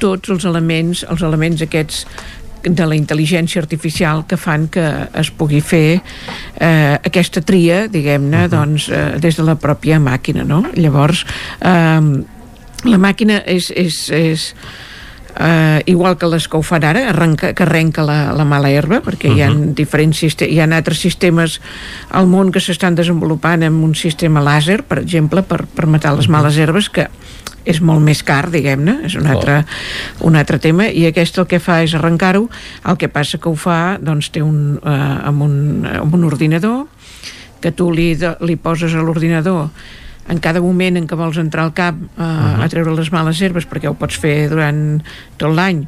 tots 0.00 0.30
els 0.30 0.46
elements, 0.48 1.04
els 1.10 1.22
elements 1.26 1.62
aquests 1.66 2.04
de 2.60 2.84
la 2.84 2.96
intel·ligència 2.96 3.60
artificial 3.62 4.26
que 4.28 4.36
fan 4.36 4.66
que 4.72 4.84
es 5.16 5.30
pugui 5.32 5.62
fer 5.64 6.00
eh, 6.00 6.98
aquesta 6.98 7.40
tria, 7.46 7.86
diguem-ne, 7.88 8.46
doncs, 8.52 8.90
eh, 8.92 9.16
des 9.22 9.38
de 9.38 9.46
la 9.46 9.56
pròpia 9.56 10.00
màquina, 10.00 10.44
no? 10.44 10.62
Llavors, 10.76 11.24
eh, 11.60 12.00
la 12.84 13.00
màquina 13.00 13.40
és, 13.48 13.70
és, 13.76 14.02
és 14.12 14.50
eh, 15.38 15.82
igual 15.86 16.16
que 16.18 16.26
les 16.26 16.48
que 16.48 16.56
ho 16.56 16.62
fan 16.62 16.84
ara, 16.84 17.08
arrenca, 17.10 17.52
que 17.54 17.62
arrenca 17.62 18.02
la, 18.02 18.32
la 18.32 18.44
mala 18.44 18.70
herba, 18.70 19.00
perquè 19.04 19.30
hi 19.34 19.42
ha 19.42 19.50
diferents 19.76 20.18
sistem- 20.22 20.50
hi 20.50 20.60
ha 20.60 20.66
altres 20.70 20.98
sistemes 20.98 21.60
al 22.10 22.26
món 22.26 22.50
que 22.52 22.60
s'estan 22.60 22.94
desenvolupant 22.94 23.62
amb 23.62 23.84
un 23.84 23.94
sistema 23.94 24.40
làser, 24.42 24.82
per 24.82 24.98
exemple, 25.00 25.42
per, 25.42 25.66
per 25.66 25.86
matar 25.86 26.16
les 26.16 26.28
males 26.28 26.56
herbes, 26.58 26.88
que 26.90 27.08
és 27.64 27.80
molt 27.84 28.00
més 28.00 28.22
car, 28.24 28.48
diguem-ne, 28.50 29.00
és 29.04 29.14
un 29.20 29.26
altre, 29.28 29.58
un 30.24 30.34
altre 30.36 30.58
tema, 30.58 30.88
i 30.88 31.04
aquest 31.06 31.36
el 31.38 31.46
que 31.46 31.60
fa 31.60 31.82
és 31.84 31.92
arrencar-ho, 31.94 32.48
el 32.88 32.96
que 32.96 33.08
passa 33.12 33.38
que 33.38 33.50
ho 33.50 33.54
fa, 33.54 33.98
doncs 34.00 34.30
té 34.32 34.40
un, 34.42 34.78
eh, 34.82 35.28
amb, 35.28 35.42
un, 35.42 35.86
amb 35.86 36.14
un 36.14 36.24
ordinador, 36.24 36.86
que 37.60 37.70
tu 37.76 37.90
li, 37.92 38.14
li 38.40 38.56
poses 38.56 38.94
a 38.96 39.02
l'ordinador 39.04 39.68
en 40.30 40.38
cada 40.40 40.60
moment 40.62 40.96
en 40.96 41.06
què 41.10 41.16
vols 41.18 41.38
entrar 41.42 41.64
al 41.68 41.74
camp 41.74 42.02
uh, 42.16 42.22
Mhm. 42.22 42.60
a 42.62 42.68
treure 42.72 42.94
les 42.96 43.10
males 43.12 43.40
herbes 43.42 43.66
perquè 43.68 43.88
ho 43.90 43.94
pots 43.98 44.16
fer 44.18 44.48
durant 44.50 45.00
tot 45.36 45.50
l'any 45.54 45.86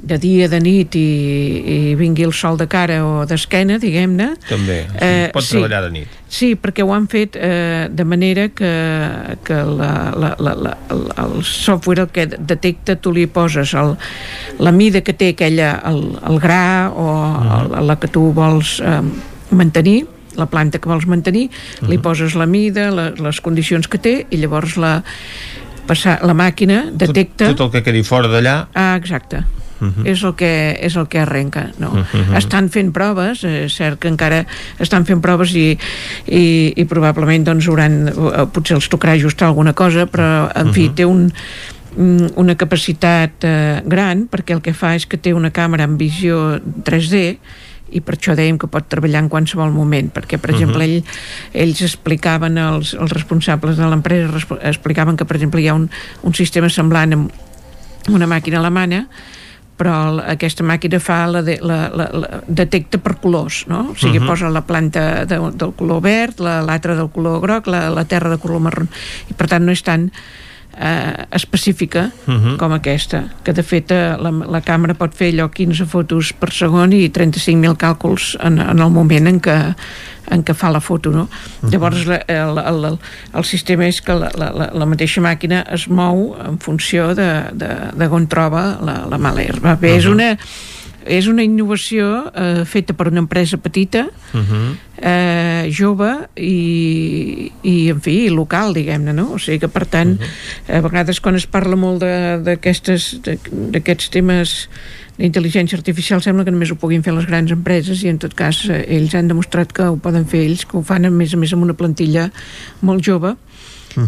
de 0.00 0.14
dia, 0.22 0.46
de 0.46 0.60
nit 0.62 0.94
i, 0.94 1.00
i 1.90 1.94
vingui 1.98 2.22
el 2.22 2.30
sol 2.32 2.54
de 2.56 2.68
cara 2.70 3.00
o 3.04 3.24
d'esquena, 3.26 3.80
diguem-ne 3.82 4.28
També, 4.48 4.76
Eh, 5.02 5.30
pot 5.34 5.42
sí. 5.42 5.56
treballar 5.56 5.80
de 5.88 5.90
nit. 5.90 6.12
Sí, 6.30 6.52
perquè 6.54 6.84
ho 6.86 6.92
han 6.94 7.08
fet 7.10 7.34
eh, 7.34 7.88
de 7.90 8.04
manera 8.06 8.44
que, 8.54 8.70
que 9.42 9.54
la, 9.54 9.90
la, 10.14 10.30
la, 10.38 10.54
la, 10.54 10.76
el, 11.24 11.42
software 11.42 12.04
el 12.04 12.08
que 12.14 12.26
detecta, 12.28 12.94
tu 12.94 13.10
li 13.12 13.26
poses 13.26 13.74
el, 13.74 13.96
la 14.60 14.70
mida 14.70 15.00
que 15.02 15.12
té 15.18 15.32
aquella, 15.34 15.82
el, 15.90 16.14
el 16.30 16.38
gra 16.38 16.92
o 16.94 17.08
el, 17.66 17.86
la 17.90 17.98
que 17.98 18.06
tu 18.06 18.28
vols 18.32 18.78
eh, 18.78 19.00
mantenir, 19.50 20.06
la 20.38 20.46
planta 20.46 20.78
que 20.78 20.88
vols 20.88 21.06
mantenir, 21.10 21.48
li 21.88 21.98
poses 21.98 22.34
la 22.38 22.46
mida, 22.46 22.88
la, 22.94 23.10
les 23.18 23.40
condicions 23.44 23.88
que 23.88 23.98
té 23.98 24.14
i 24.30 24.38
llavors 24.40 24.76
la, 24.80 25.02
passar, 25.86 26.18
la 26.24 26.34
màquina 26.34 26.86
detecta... 26.92 27.52
Tot 27.54 27.66
el 27.68 27.70
que 27.78 27.82
quedi 27.90 28.02
fora 28.06 28.28
d'allà 28.30 28.58
Ah, 28.74 28.94
exacte. 28.96 29.44
Mhm. 29.78 30.06
és, 30.10 30.22
el 30.26 30.32
que, 30.34 30.48
és 30.82 30.96
el 30.98 31.06
que 31.06 31.20
arrenca 31.22 31.68
no? 31.78 31.92
Mhm. 31.94 32.34
estan 32.34 32.66
fent 32.68 32.88
proves 32.90 33.44
és 33.46 33.70
cert 33.78 34.00
que 34.02 34.08
encara 34.10 34.40
estan 34.82 35.04
fent 35.06 35.20
proves 35.22 35.52
i, 35.54 35.78
i, 36.26 36.72
i 36.74 36.84
probablement 36.90 37.44
doncs 37.46 37.68
hauran, 37.70 38.08
eh, 38.10 38.46
potser 38.50 38.74
els 38.74 38.88
tocarà 38.90 39.14
ajustar 39.14 39.46
alguna 39.52 39.74
cosa 39.78 40.08
però 40.10 40.50
en 40.50 40.72
fi 40.74 40.88
Mhm. 40.88 40.94
té 40.98 41.04
un 41.06 41.32
mm, 41.96 42.26
una 42.42 42.56
capacitat 42.58 43.44
eh, 43.46 43.80
gran 43.86 44.26
perquè 44.26 44.56
el 44.58 44.62
que 44.66 44.74
fa 44.74 44.96
és 44.96 45.06
que 45.06 45.16
té 45.16 45.32
una 45.32 45.52
càmera 45.54 45.84
amb 45.86 45.96
visió 45.96 46.58
3D 46.82 47.38
i 47.90 48.00
per 48.00 48.16
això 48.16 48.34
dèiem 48.36 48.58
que 48.58 48.66
pot 48.68 48.84
treballar 48.88 49.22
en 49.24 49.28
qualsevol 49.32 49.70
moment 49.72 50.10
perquè 50.12 50.38
per 50.38 50.50
Mhm. 50.52 50.56
exemple 50.58 50.84
ell, 50.84 51.04
ells 51.54 51.80
explicaven 51.82 52.58
els, 52.58 52.94
els 52.94 53.12
responsables 53.12 53.76
de 53.76 53.86
l'empresa 53.88 54.44
explicaven 54.62 55.16
que 55.16 55.24
per 55.24 55.36
exemple 55.36 55.60
hi 55.62 55.68
ha 55.68 55.74
un, 55.74 55.88
un 56.22 56.34
sistema 56.34 56.68
semblant 56.68 57.12
amb 57.12 57.30
una 58.08 58.26
màquina 58.26 58.58
alemana 58.58 59.06
però 59.78 60.18
aquesta 60.26 60.64
màquina 60.66 60.98
fa 60.98 61.26
la, 61.30 61.40
de, 61.46 61.58
la, 61.62 61.88
la, 61.94 62.08
la 62.12 62.40
detecta 62.48 62.98
per 62.98 63.14
colors 63.22 63.64
no? 63.68 63.90
o 63.92 63.94
sigui, 63.94 64.18
Mhm. 64.18 64.26
posa 64.26 64.48
la 64.50 64.64
planta 64.66 65.24
de, 65.24 65.38
del 65.54 65.72
color 65.76 66.00
verd 66.02 66.40
la- 66.40 66.62
l'altra 66.62 66.96
del 66.96 67.10
color 67.10 67.40
groc 67.40 67.66
la, 67.68 67.88
la 67.90 68.04
terra 68.04 68.28
de 68.30 68.38
color 68.38 68.60
marró 68.60 68.86
i 69.30 69.34
per 69.34 69.46
tant 69.46 69.64
no 69.64 69.70
és 69.72 69.82
tan 69.82 70.10
eh, 70.80 71.26
específica 71.32 72.10
Mhm. 72.26 72.56
com 72.58 72.72
aquesta 72.72 73.24
que 73.44 73.52
de 73.52 73.62
fet 73.62 73.90
eh, 73.90 74.16
la, 74.20 74.30
la 74.30 74.60
càmera 74.62 74.94
pot 74.94 75.14
fer 75.14 75.32
allò 75.32 75.48
15 75.50 75.86
fotos 75.86 76.32
per 76.32 76.52
segon 76.52 76.92
i 76.92 77.08
35.000 77.10 77.76
càlculs 77.76 78.36
en, 78.40 78.58
en 78.60 78.78
el 78.78 78.90
moment 78.90 79.26
en 79.26 79.40
què 79.40 79.74
en 80.30 80.42
què 80.44 80.52
fa 80.52 80.68
la 80.70 80.80
foto, 80.84 81.08
no? 81.10 81.22
Llavors 81.72 82.02
la, 82.06 82.18
el, 82.28 82.58
el, 82.60 82.84
el, 82.84 82.98
el 83.34 83.44
sistema 83.48 83.86
és 83.88 84.02
que 84.04 84.12
la, 84.12 84.28
la, 84.36 84.50
la- 84.76 84.84
mateixa 84.86 85.22
màquina 85.24 85.62
es 85.72 85.86
mou 85.88 86.34
en 86.44 86.58
funció 86.60 87.14
de, 87.16 87.28
de, 87.56 87.68
de 87.96 88.08
on 88.12 88.26
troba 88.28 88.76
la, 88.84 89.06
la 89.08 89.16
mala 89.16 89.40
herba. 89.40 89.76
Bé, 89.80 89.94
és 89.96 90.04
Mhm. 90.04 90.12
una 90.12 90.36
és 91.08 91.26
una 91.26 91.42
innovació 91.42 92.28
eh, 92.30 92.62
feta 92.68 92.92
per 92.94 93.08
una 93.08 93.18
empresa 93.24 93.56
petita 93.58 94.06
Mhm. 94.32 94.76
eh, 95.00 95.70
jove 95.72 96.28
i, 96.36 97.50
i 97.62 97.88
en 97.88 98.00
fi, 98.04 98.28
local 98.28 98.74
diguem-ne, 98.74 99.12
no? 99.14 99.30
O 99.34 99.38
sigui 99.38 99.58
que 99.62 99.68
per 99.72 99.86
tant 99.86 100.18
a 100.68 100.80
vegades 100.84 101.20
quan 101.24 101.34
es 101.38 101.46
parla 101.46 101.76
molt 101.76 102.02
d'aquests 102.02 104.10
temes 104.10 104.68
d'intel·ligència 105.18 105.74
artificial 105.78 106.22
sembla 106.22 106.44
que 106.46 106.52
només 106.54 106.70
ho 106.70 106.76
puguin 106.78 107.02
fer 107.02 107.10
les 107.16 107.26
grans 107.26 107.50
empreses 107.50 108.04
i 108.04 108.10
en 108.12 108.20
tot 108.22 108.34
cas 108.38 108.60
eh, 108.70 108.84
ells 108.98 109.16
han 109.18 109.30
demostrat 109.30 109.72
que 109.74 109.88
ho 109.90 109.96
poden 109.98 110.28
fer 110.30 110.44
ells, 110.46 110.62
que 110.68 110.78
ho 110.78 110.82
fan 110.86 111.08
a 111.08 111.10
més 111.10 111.34
a 111.34 111.40
més 111.40 111.52
amb 111.56 111.66
una 111.66 111.74
plantilla 111.74 112.28
molt 112.86 113.02
jove 113.02 113.34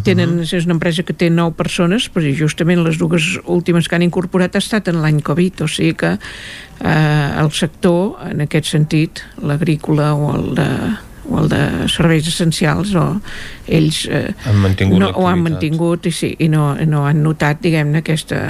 tenen, 0.04 0.38
és 0.44 0.66
una 0.66 0.76
empresa 0.76 1.04
que 1.06 1.16
té 1.16 1.30
9 1.32 1.56
persones 1.58 2.08
però 2.12 2.32
justament 2.36 2.82
les 2.84 2.98
dues 3.00 3.36
últimes 3.44 3.88
que 3.88 3.98
han 3.98 4.06
incorporat 4.06 4.56
ha 4.56 4.62
estat 4.62 4.90
en 4.92 5.00
l'any 5.02 5.20
Covid 5.26 5.64
o 5.64 5.68
sigui 5.68 5.94
que 6.00 6.16
eh, 6.16 7.40
el 7.42 7.52
sector 7.56 8.20
en 8.28 8.44
aquest 8.46 8.70
sentit, 8.72 9.24
l'agrícola 9.42 10.12
o 10.14 10.34
el 10.36 10.50
de 10.58 10.68
o 11.30 11.38
el 11.40 11.48
de 11.48 11.60
serveis 11.88 12.26
essencials 12.28 12.92
o 12.98 13.04
ells 13.70 14.02
eh, 14.10 14.34
Han 14.50 14.56
mantingut 14.64 14.98
no, 15.00 15.10
ho 15.14 15.28
han 15.30 15.42
mantingut 15.44 16.06
i, 16.06 16.12
sí, 16.12 16.32
i 16.42 16.48
no, 16.50 16.74
no 16.86 17.04
han 17.06 17.22
notat 17.22 17.60
diguem-ne 17.62 18.02
aquesta, 18.04 18.40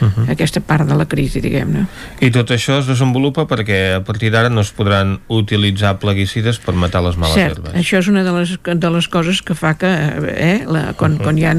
Mhm. 0.00 0.30
aquesta 0.32 0.60
part 0.64 0.86
de 0.88 0.96
la 0.96 1.04
crisi 1.04 1.40
diguem-ne 1.44 1.82
I 2.24 2.30
tot 2.32 2.50
això 2.54 2.78
es 2.80 2.86
desenvolupa 2.88 3.44
perquè 3.50 3.96
a 3.98 4.04
partir 4.04 4.30
d'ara 4.32 4.48
no 4.48 4.62
es 4.64 4.70
podran 4.72 5.18
utilitzar 5.28 5.98
plaguicides 6.00 6.58
per 6.58 6.72
matar 6.74 7.02
les 7.04 7.18
males 7.20 7.34
Cert, 7.34 7.58
herbes. 7.58 7.74
això 7.74 7.98
és 8.00 8.08
una 8.08 8.22
de 8.24 8.32
les, 8.32 8.54
de 8.64 8.90
les 8.90 9.08
coses 9.08 9.42
que 9.42 9.54
fa 9.54 9.74
que 9.74 9.90
eh, 10.36 10.64
la, 10.66 10.92
quan, 10.96 11.18
quan 11.18 11.36
hi 11.38 11.44
ha 11.44 11.54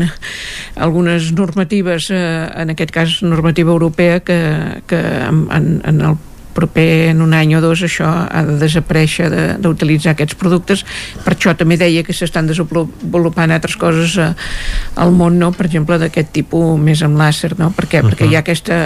algunes 0.76 1.32
normatives, 1.36 2.10
eh, 2.12 2.50
en 2.56 2.70
aquest 2.74 2.92
cas 2.96 3.18
normativa 3.22 3.72
europea, 3.72 4.20
que, 4.22 4.82
que 4.88 4.98
en, 4.98 5.82
en 5.86 6.02
el 6.02 6.16
proper 6.54 7.10
en 7.12 7.22
un 7.22 7.34
any 7.34 7.56
o 7.56 7.62
dos 7.64 7.82
això 7.88 8.08
ha 8.30 8.44
de 8.48 8.58
desaparèixer 8.62 9.30
de- 9.32 9.58
d'utilitzar 9.64 10.14
aquests 10.16 10.36
productes 10.36 10.86
per 11.26 11.34
això 11.36 11.56
també 11.58 11.78
deia 11.78 12.04
que 12.04 12.14
s'estan 12.14 12.48
desenvolupant 12.48 13.52
altres 13.52 13.76
coses 13.78 14.18
eh, 14.18 14.34
al 14.96 15.12
món 15.12 15.40
no? 15.40 15.52
per 15.52 15.66
exemple 15.70 15.98
d'aquest 16.02 16.32
tipus 16.36 16.78
més 16.80 17.02
amb 17.04 17.18
làser 17.18 17.54
no? 17.60 17.72
per 17.72 17.88
què? 17.88 18.02
perquè 18.04 18.30
hi 18.30 18.36
ha 18.36 18.44
aquesta 18.46 18.78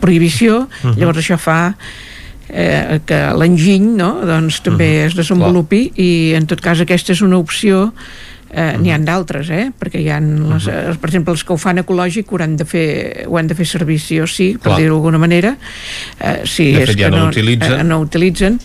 prohibició 0.00 0.68
Mhm. 0.82 0.96
llavors 0.98 1.18
això 1.22 1.36
fa 1.38 1.74
eh, 2.48 3.00
que 3.06 3.18
l'enginy 3.38 3.96
no? 3.96 4.20
doncs 4.26 4.60
també 4.62 5.04
es 5.06 5.14
desenvolupi 5.16 5.92
i 5.96 6.10
en 6.36 6.46
tot 6.46 6.60
cas 6.60 6.80
aquesta 6.80 7.12
és 7.12 7.22
una 7.22 7.38
opció 7.38 7.92
eh, 8.52 8.76
n'hi 8.78 8.90
han 8.92 9.04
d'altres, 9.04 9.48
eh? 9.50 9.70
perquè 9.78 10.00
hi 10.02 10.10
ha 10.12 10.18
les, 10.20 10.66
eh, 10.68 10.92
per 11.00 11.08
exemple 11.10 11.32
els 11.32 11.42
que 11.44 11.52
ho 11.54 11.56
fan 11.56 11.78
ecològic 11.82 12.30
ho 12.32 12.38
han 12.42 12.56
de 12.60 12.64
fer, 12.68 13.24
ho 13.26 13.38
han 13.40 13.48
de 13.48 13.54
fer 13.58 13.66
servir 13.66 13.98
sí 13.98 14.20
o 14.20 14.26
sí 14.26 14.52
per 14.62 14.76
dir-ho 14.76 14.94
d'alguna 14.98 15.18
manera 15.18 15.56
eh, 16.20 16.42
si 16.44 16.72
De 16.72 16.82
és 16.82 16.90
fet, 16.92 16.98
ja 17.00 17.10
que 17.10 17.16
no 17.16 17.28
utilitzen. 17.28 17.80
eh, 17.80 17.84
no 17.84 18.00
utilitzen 18.04 18.58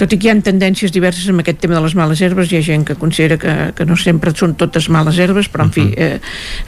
tot 0.00 0.14
i 0.14 0.16
que 0.16 0.28
hi 0.28 0.30
ha 0.32 0.36
tendències 0.40 0.92
diverses 0.94 1.28
amb 1.28 1.42
aquest 1.42 1.58
tema 1.60 1.74
de 1.76 1.82
les 1.84 1.94
males 1.94 2.20
herbes 2.24 2.48
hi 2.50 2.56
ha 2.56 2.62
gent 2.64 2.86
que 2.88 2.94
considera 2.96 3.36
que, 3.36 3.54
que 3.76 3.84
no 3.84 3.96
sempre 4.00 4.32
són 4.34 4.54
totes 4.56 4.88
males 4.88 5.18
herbes 5.20 5.50
però 5.52 5.66
en 5.68 5.72
fi, 5.74 5.84
eh, 5.96 6.16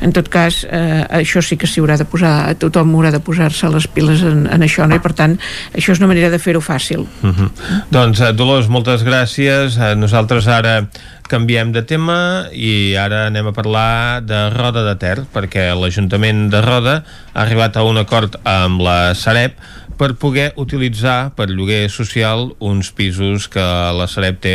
en 0.04 0.12
tot 0.12 0.28
cas 0.28 0.66
eh, 0.68 1.06
això 1.22 1.40
sí 1.40 1.56
que 1.56 1.66
s'hi 1.66 1.80
haurà 1.80 1.96
de 1.96 2.04
posar 2.04 2.52
tothom 2.60 2.92
haurà 2.94 3.10
de 3.14 3.20
posar-se 3.24 3.70
les 3.72 3.86
piles 3.88 4.20
en, 4.28 4.44
en 4.52 4.60
això 4.68 4.84
no? 4.86 4.96
i 5.00 5.00
per 5.00 5.14
tant 5.16 5.38
això 5.72 5.96
és 5.96 6.02
una 6.04 6.10
manera 6.12 6.28
de 6.28 6.38
fer-ho 6.42 6.60
fàcil 6.60 7.06
Mhm. 7.22 7.48
Doncs, 7.90 8.20
eh, 8.20 8.32
Dolors, 8.36 8.68
moltes 8.68 9.02
gràcies. 9.04 9.76
Eh, 9.78 9.94
nosaltres 9.96 10.46
ara 10.48 10.88
canviem 11.28 11.70
de 11.72 11.82
tema 11.82 12.41
i 12.52 12.94
ara 12.98 13.26
anem 13.28 13.50
a 13.50 13.54
parlar 13.56 14.22
de 14.26 14.48
Roda 14.54 14.82
de 14.86 14.96
Ter, 15.00 15.18
perquè 15.34 15.70
l'Ajuntament 15.78 16.48
de 16.52 16.62
Roda 16.64 16.96
ha 17.04 17.44
arribat 17.44 17.76
a 17.76 17.86
un 17.86 18.00
acord 18.02 18.40
amb 18.48 18.82
la 18.82 19.14
Sareb 19.14 19.54
per 20.02 20.16
poder 20.18 20.48
utilitzar 20.58 21.32
per 21.38 21.46
lloguer 21.52 21.86
social 21.92 22.48
uns 22.58 22.90
pisos 22.90 23.46
que 23.52 23.62
la 23.62 24.08
Sareb 24.10 24.40
té 24.42 24.54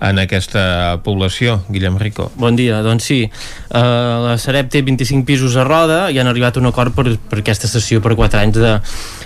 en 0.00 0.20
aquesta 0.22 0.96
població. 1.04 1.58
Guillem 1.68 1.98
Rico. 2.00 2.30
Bon 2.40 2.56
dia, 2.56 2.80
doncs 2.86 3.10
sí. 3.10 3.18
Uh, 3.68 4.30
la 4.30 4.36
Sareb 4.40 4.70
té 4.72 4.80
25 4.86 5.26
pisos 5.28 5.56
a 5.60 5.66
Roda 5.68 6.06
i 6.08 6.20
han 6.22 6.30
arribat 6.30 6.56
a 6.56 6.62
un 6.64 6.70
acord 6.70 6.96
per, 6.96 7.10
per 7.28 7.42
aquesta 7.42 7.68
sessió 7.68 8.00
per 8.00 8.14
4 8.16 8.40
anys 8.40 8.60
de, 8.62 8.72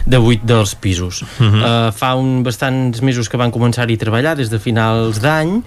de 0.06 0.18
8 0.18 0.44
dels 0.44 0.74
pisos. 0.74 1.22
Uh 1.22 1.44
Mhm. 1.44 1.54
-huh. 1.54 1.88
uh, 1.88 1.92
fa 1.92 2.14
un 2.14 2.42
bastants 2.42 3.00
mesos 3.02 3.28
que 3.28 3.36
van 3.36 3.50
començar-hi 3.50 3.94
a 3.94 3.98
treballar, 3.98 4.36
des 4.36 4.50
de 4.50 4.58
finals 4.58 5.20
d'any, 5.20 5.62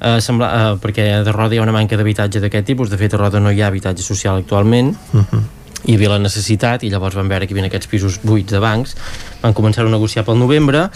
uh, 0.00 0.20
sembla, 0.20 0.72
uh, 0.72 0.78
perquè 0.78 1.26
a 1.26 1.32
Roda 1.32 1.54
hi 1.54 1.58
ha 1.58 1.62
una 1.62 1.72
manca 1.72 1.96
d'habitatge 1.96 2.40
d'aquest 2.40 2.66
tipus. 2.66 2.90
De 2.90 2.96
fet, 2.96 3.14
a 3.14 3.16
Roda 3.16 3.40
no 3.40 3.50
hi 3.50 3.62
ha 3.62 3.66
habitatge 3.66 4.02
social 4.02 4.36
actualment. 4.36 4.96
Uh 5.12 5.20
-huh 5.20 5.42
hi 5.86 5.94
havia 5.94 6.10
la 6.10 6.18
necessitat 6.18 6.82
i 6.82 6.90
llavors 6.90 7.14
van 7.14 7.28
veure 7.28 7.46
que 7.46 7.54
hi 7.54 7.58
havia 7.58 7.68
aquests 7.70 7.86
pisos 7.86 8.18
buits 8.22 8.50
de 8.50 8.58
bancs 8.58 8.96
van 9.42 9.54
començar 9.54 9.86
a 9.86 9.88
negociar 9.88 10.24
pel 10.24 10.38
novembre 10.40 10.90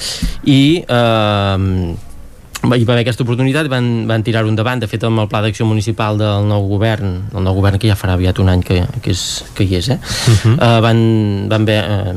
i 0.44 0.82
eh, 0.89 1.94
hi 2.62 2.85
va 2.86 2.93
haver 2.94 3.01
aquesta 3.02 3.24
oportunitat 3.24 3.66
van, 3.70 4.06
van 4.06 4.23
tirar-ho 4.23 4.48
endavant 4.48 4.82
de 4.82 4.86
fet 4.90 5.02
amb 5.05 5.19
el 5.23 5.28
pla 5.31 5.40
d'acció 5.43 5.66
municipal 5.66 6.19
del 6.19 6.47
nou 6.51 6.69
govern 6.70 7.23
el 7.35 7.43
nou 7.43 7.55
govern 7.59 7.78
que 7.78 7.90
ja 7.90 7.97
farà 7.98 8.14
aviat 8.19 8.39
un 8.43 8.52
any 8.52 8.62
que, 8.62 8.82
que, 9.02 9.10
és, 9.14 9.44
que 9.55 9.66
hi 9.66 9.77
és 9.81 9.89
eh? 9.89 9.98
Uh 9.98 10.35
-huh. 10.43 10.55
uh, 10.59 10.81
van, 10.82 11.48
van 11.48 11.64
ver, 11.64 11.85
eh, 11.85 12.14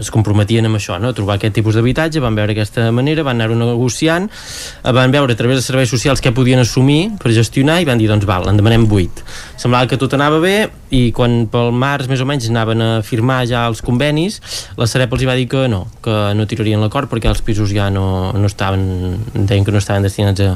es 0.00 0.10
comprometien 0.12 0.66
amb 0.68 0.78
això, 0.78 0.98
no? 1.00 1.10
a 1.12 1.16
trobar 1.16 1.36
aquest 1.36 1.54
tipus 1.56 1.76
d'habitatge, 1.78 2.20
van 2.22 2.36
veure 2.36 2.54
aquesta 2.54 2.88
manera, 2.94 3.24
van 3.26 3.40
anar-ho 3.40 3.56
negociant, 3.58 4.28
eh, 4.28 4.92
van 4.92 5.14
veure 5.14 5.32
a 5.32 5.38
través 5.38 5.60
de 5.60 5.64
serveis 5.64 5.90
socials 5.92 6.22
què 6.22 6.32
podien 6.36 6.60
assumir 6.62 7.16
per 7.22 7.32
gestionar 7.36 7.80
i 7.80 7.88
van 7.88 8.00
dir, 8.00 8.08
doncs 8.10 8.26
val, 8.28 8.48
en 8.50 8.60
demanem 8.60 8.86
8. 8.90 9.24
Semblava 9.60 9.90
que 9.90 10.00
tot 10.00 10.14
anava 10.16 10.40
bé 10.42 10.56
i 10.94 11.10
quan 11.16 11.46
pel 11.50 11.72
març 11.74 12.10
més 12.10 12.22
o 12.22 12.28
menys 12.28 12.48
anaven 12.50 12.82
a 12.82 12.90
firmar 13.06 13.40
ja 13.48 13.66
els 13.70 13.82
convenis, 13.84 14.40
la 14.76 14.86
Sareb 14.90 15.14
els 15.16 15.26
va 15.26 15.38
dir 15.38 15.48
que 15.50 15.66
no, 15.70 15.86
que 16.04 16.16
no 16.36 16.46
tirarien 16.46 16.82
l'acord 16.82 17.10
perquè 17.10 17.30
els 17.32 17.42
pisos 17.46 17.72
ja 17.74 17.88
no, 17.90 18.32
no 18.36 18.50
estaven, 18.50 18.86
deien 19.34 19.64
que 19.66 19.74
no 19.74 19.82
estaven 19.82 20.06
destinats 20.06 20.44
a, 20.44 20.54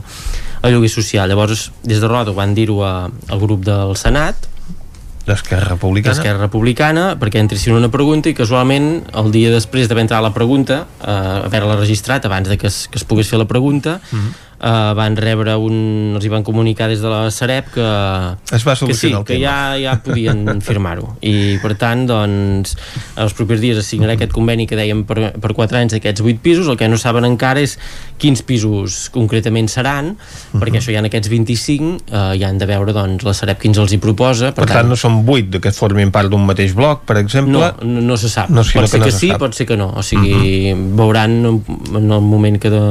a 0.62 0.70
lloguer 0.70 0.92
social. 0.92 1.28
Llavors, 1.30 1.70
des 1.82 2.00
de 2.02 2.10
Roda 2.10 2.34
van 2.36 2.54
dir-ho 2.54 2.82
al 2.84 3.42
grup 3.42 3.64
del 3.66 3.96
Senat, 3.98 4.49
D'Esquerra 5.26 5.68
Republicana? 5.74 6.14
d'Esquerra 6.14 6.40
Republicana 6.46 7.04
perquè 7.20 7.38
entressin 7.42 7.74
una 7.76 7.90
pregunta 7.92 8.30
i 8.30 8.34
casualment 8.34 9.04
el 9.20 9.30
dia 9.34 9.50
després 9.52 9.88
d'haver 9.88 10.06
entrat 10.06 10.22
la 10.24 10.32
pregunta 10.34 10.86
eh, 11.00 11.10
haver-la 11.46 11.76
registrat 11.76 12.24
abans 12.26 12.48
de 12.48 12.56
que 12.58 12.66
es, 12.66 12.86
que 12.90 12.98
es 12.98 13.04
pogués 13.04 13.28
fer 13.28 13.38
la 13.38 13.46
pregunta 13.50 14.00
Mhm. 14.10 14.32
Eh, 14.60 14.92
van 14.96 15.16
rebre 15.16 15.56
un... 15.56 16.14
els 16.16 16.26
hi 16.26 16.32
van 16.32 16.44
comunicar 16.46 16.88
des 16.90 17.02
de 17.02 17.10
la 17.10 17.30
Sareb 17.34 17.70
que, 17.74 17.88
es 18.56 18.66
va 18.66 18.76
que 18.76 18.94
sí, 18.94 19.12
que 19.26 19.40
ja, 19.40 19.76
ja 19.80 19.96
podien 20.04 20.44
firmar-ho 20.68 21.16
i 21.26 21.58
per 21.62 21.74
tant 21.80 22.06
doncs 22.08 22.76
els 23.20 23.36
propers 23.38 23.62
dies 23.62 23.80
es 23.80 23.90
signarà 23.90 24.16
aquest 24.18 24.34
conveni 24.36 24.68
que 24.70 24.78
dèiem 24.78 25.04
per, 25.08 25.32
per 25.40 25.52
4 25.56 25.82
anys 25.82 25.96
d'aquests 25.96 26.24
8 26.24 26.44
pisos 26.44 26.70
el 26.70 26.78
que 26.80 26.88
no 26.90 27.00
saben 27.00 27.28
encara 27.28 27.62
és 27.64 27.76
quins 28.20 28.44
pisos 28.46 29.08
concretament 29.14 29.70
seran 29.70 30.14
perquè 30.52 30.80
això 30.80 30.94
ja 30.94 31.02
en 31.02 31.10
aquests 31.10 31.32
25 31.32 31.92
eh, 32.10 32.24
ja 32.40 32.50
han 32.50 32.60
de 32.60 32.68
veure 32.70 32.94
doncs 32.96 33.26
la 33.26 33.36
Sareb 33.36 33.60
quins 33.62 33.80
els 33.80 33.94
hi 33.94 34.00
proposa 34.02 34.52
Per 34.56 34.68
tant, 34.68 34.88
no 34.90 34.98
són 34.98 35.22
8 35.24 35.60
que 35.62 35.72
formin 35.74 36.12
part 36.14 36.30
d'un 36.30 36.44
mateix 36.46 36.74
bloc, 36.76 37.04
per 37.08 37.18
exemple? 37.20 37.52
no, 37.52 37.70
no, 37.86 38.00
no 38.10 38.16
se 38.20 38.30
sap. 38.32 38.50
No, 38.50 38.64
pot 38.64 38.88
ser 38.90 39.00
que 39.00 39.04
que, 39.04 39.10
no 39.10 39.10
se 39.10 39.18
sí, 39.18 39.30
sap. 39.32 39.40
pot 39.42 39.56
ser 39.56 39.66
que 39.68 39.76
no. 39.80 39.90
O 39.96 40.04
sigui, 40.06 40.72
veuran 40.98 41.38
en, 41.46 41.60
en 41.96 42.10
el 42.10 42.24
moment 42.24 42.58
que, 42.60 42.70
de, 42.72 42.82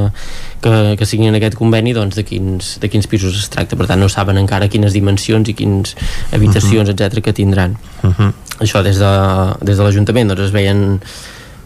que, 0.64 0.74
que 0.98 1.08
signin 1.08 1.36
aquest 1.38 1.56
conveni 1.60 1.92
doncs, 1.96 2.16
de, 2.16 2.24
quins, 2.26 2.76
de 2.80 2.90
quins 2.92 3.08
pisos 3.10 3.36
es 3.36 3.50
tracta. 3.52 3.76
Per 3.76 3.88
tant, 3.90 4.00
no 4.00 4.08
saben 4.08 4.40
encara 4.40 4.70
quines 4.72 4.96
dimensions 4.96 5.52
i 5.52 5.56
quines 5.56 5.96
habitacions, 6.32 6.88
uh 6.88 6.94
etc 6.96 7.20
que 7.20 7.36
tindran. 7.36 7.76
Uh 8.02 8.10
-huh. 8.10 8.32
Això 8.60 8.82
des 8.82 8.98
de, 8.98 9.12
des 9.64 9.76
de 9.76 9.84
l'Ajuntament 9.84 10.28
doncs, 10.28 10.48
es 10.48 10.52
veien 10.52 11.00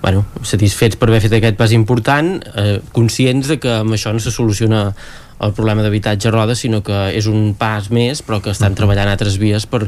bueno, 0.05 0.27
satisfets 0.43 0.99
per 1.01 1.09
haver 1.09 1.23
fet 1.25 1.33
aquest 1.33 1.57
pas 1.57 1.73
important, 1.73 2.43
eh, 2.61 2.81
conscients 2.93 3.49
de 3.49 3.57
que 3.57 3.71
amb 3.81 3.95
això 3.97 4.12
no 4.12 4.21
se 4.21 4.31
soluciona 4.31 4.93
el 5.41 5.53
problema 5.57 5.83
d'habitatge 5.83 6.31
roda, 6.31 6.55
sinó 6.55 6.83
que 6.85 6.99
és 7.16 7.25
un 7.27 7.55
pas 7.59 7.89
més, 7.91 8.21
però 8.21 8.43
que 8.45 8.53
estan 8.53 8.77
treballant 8.77 9.09
altres 9.09 9.39
vies 9.41 9.65
per, 9.66 9.87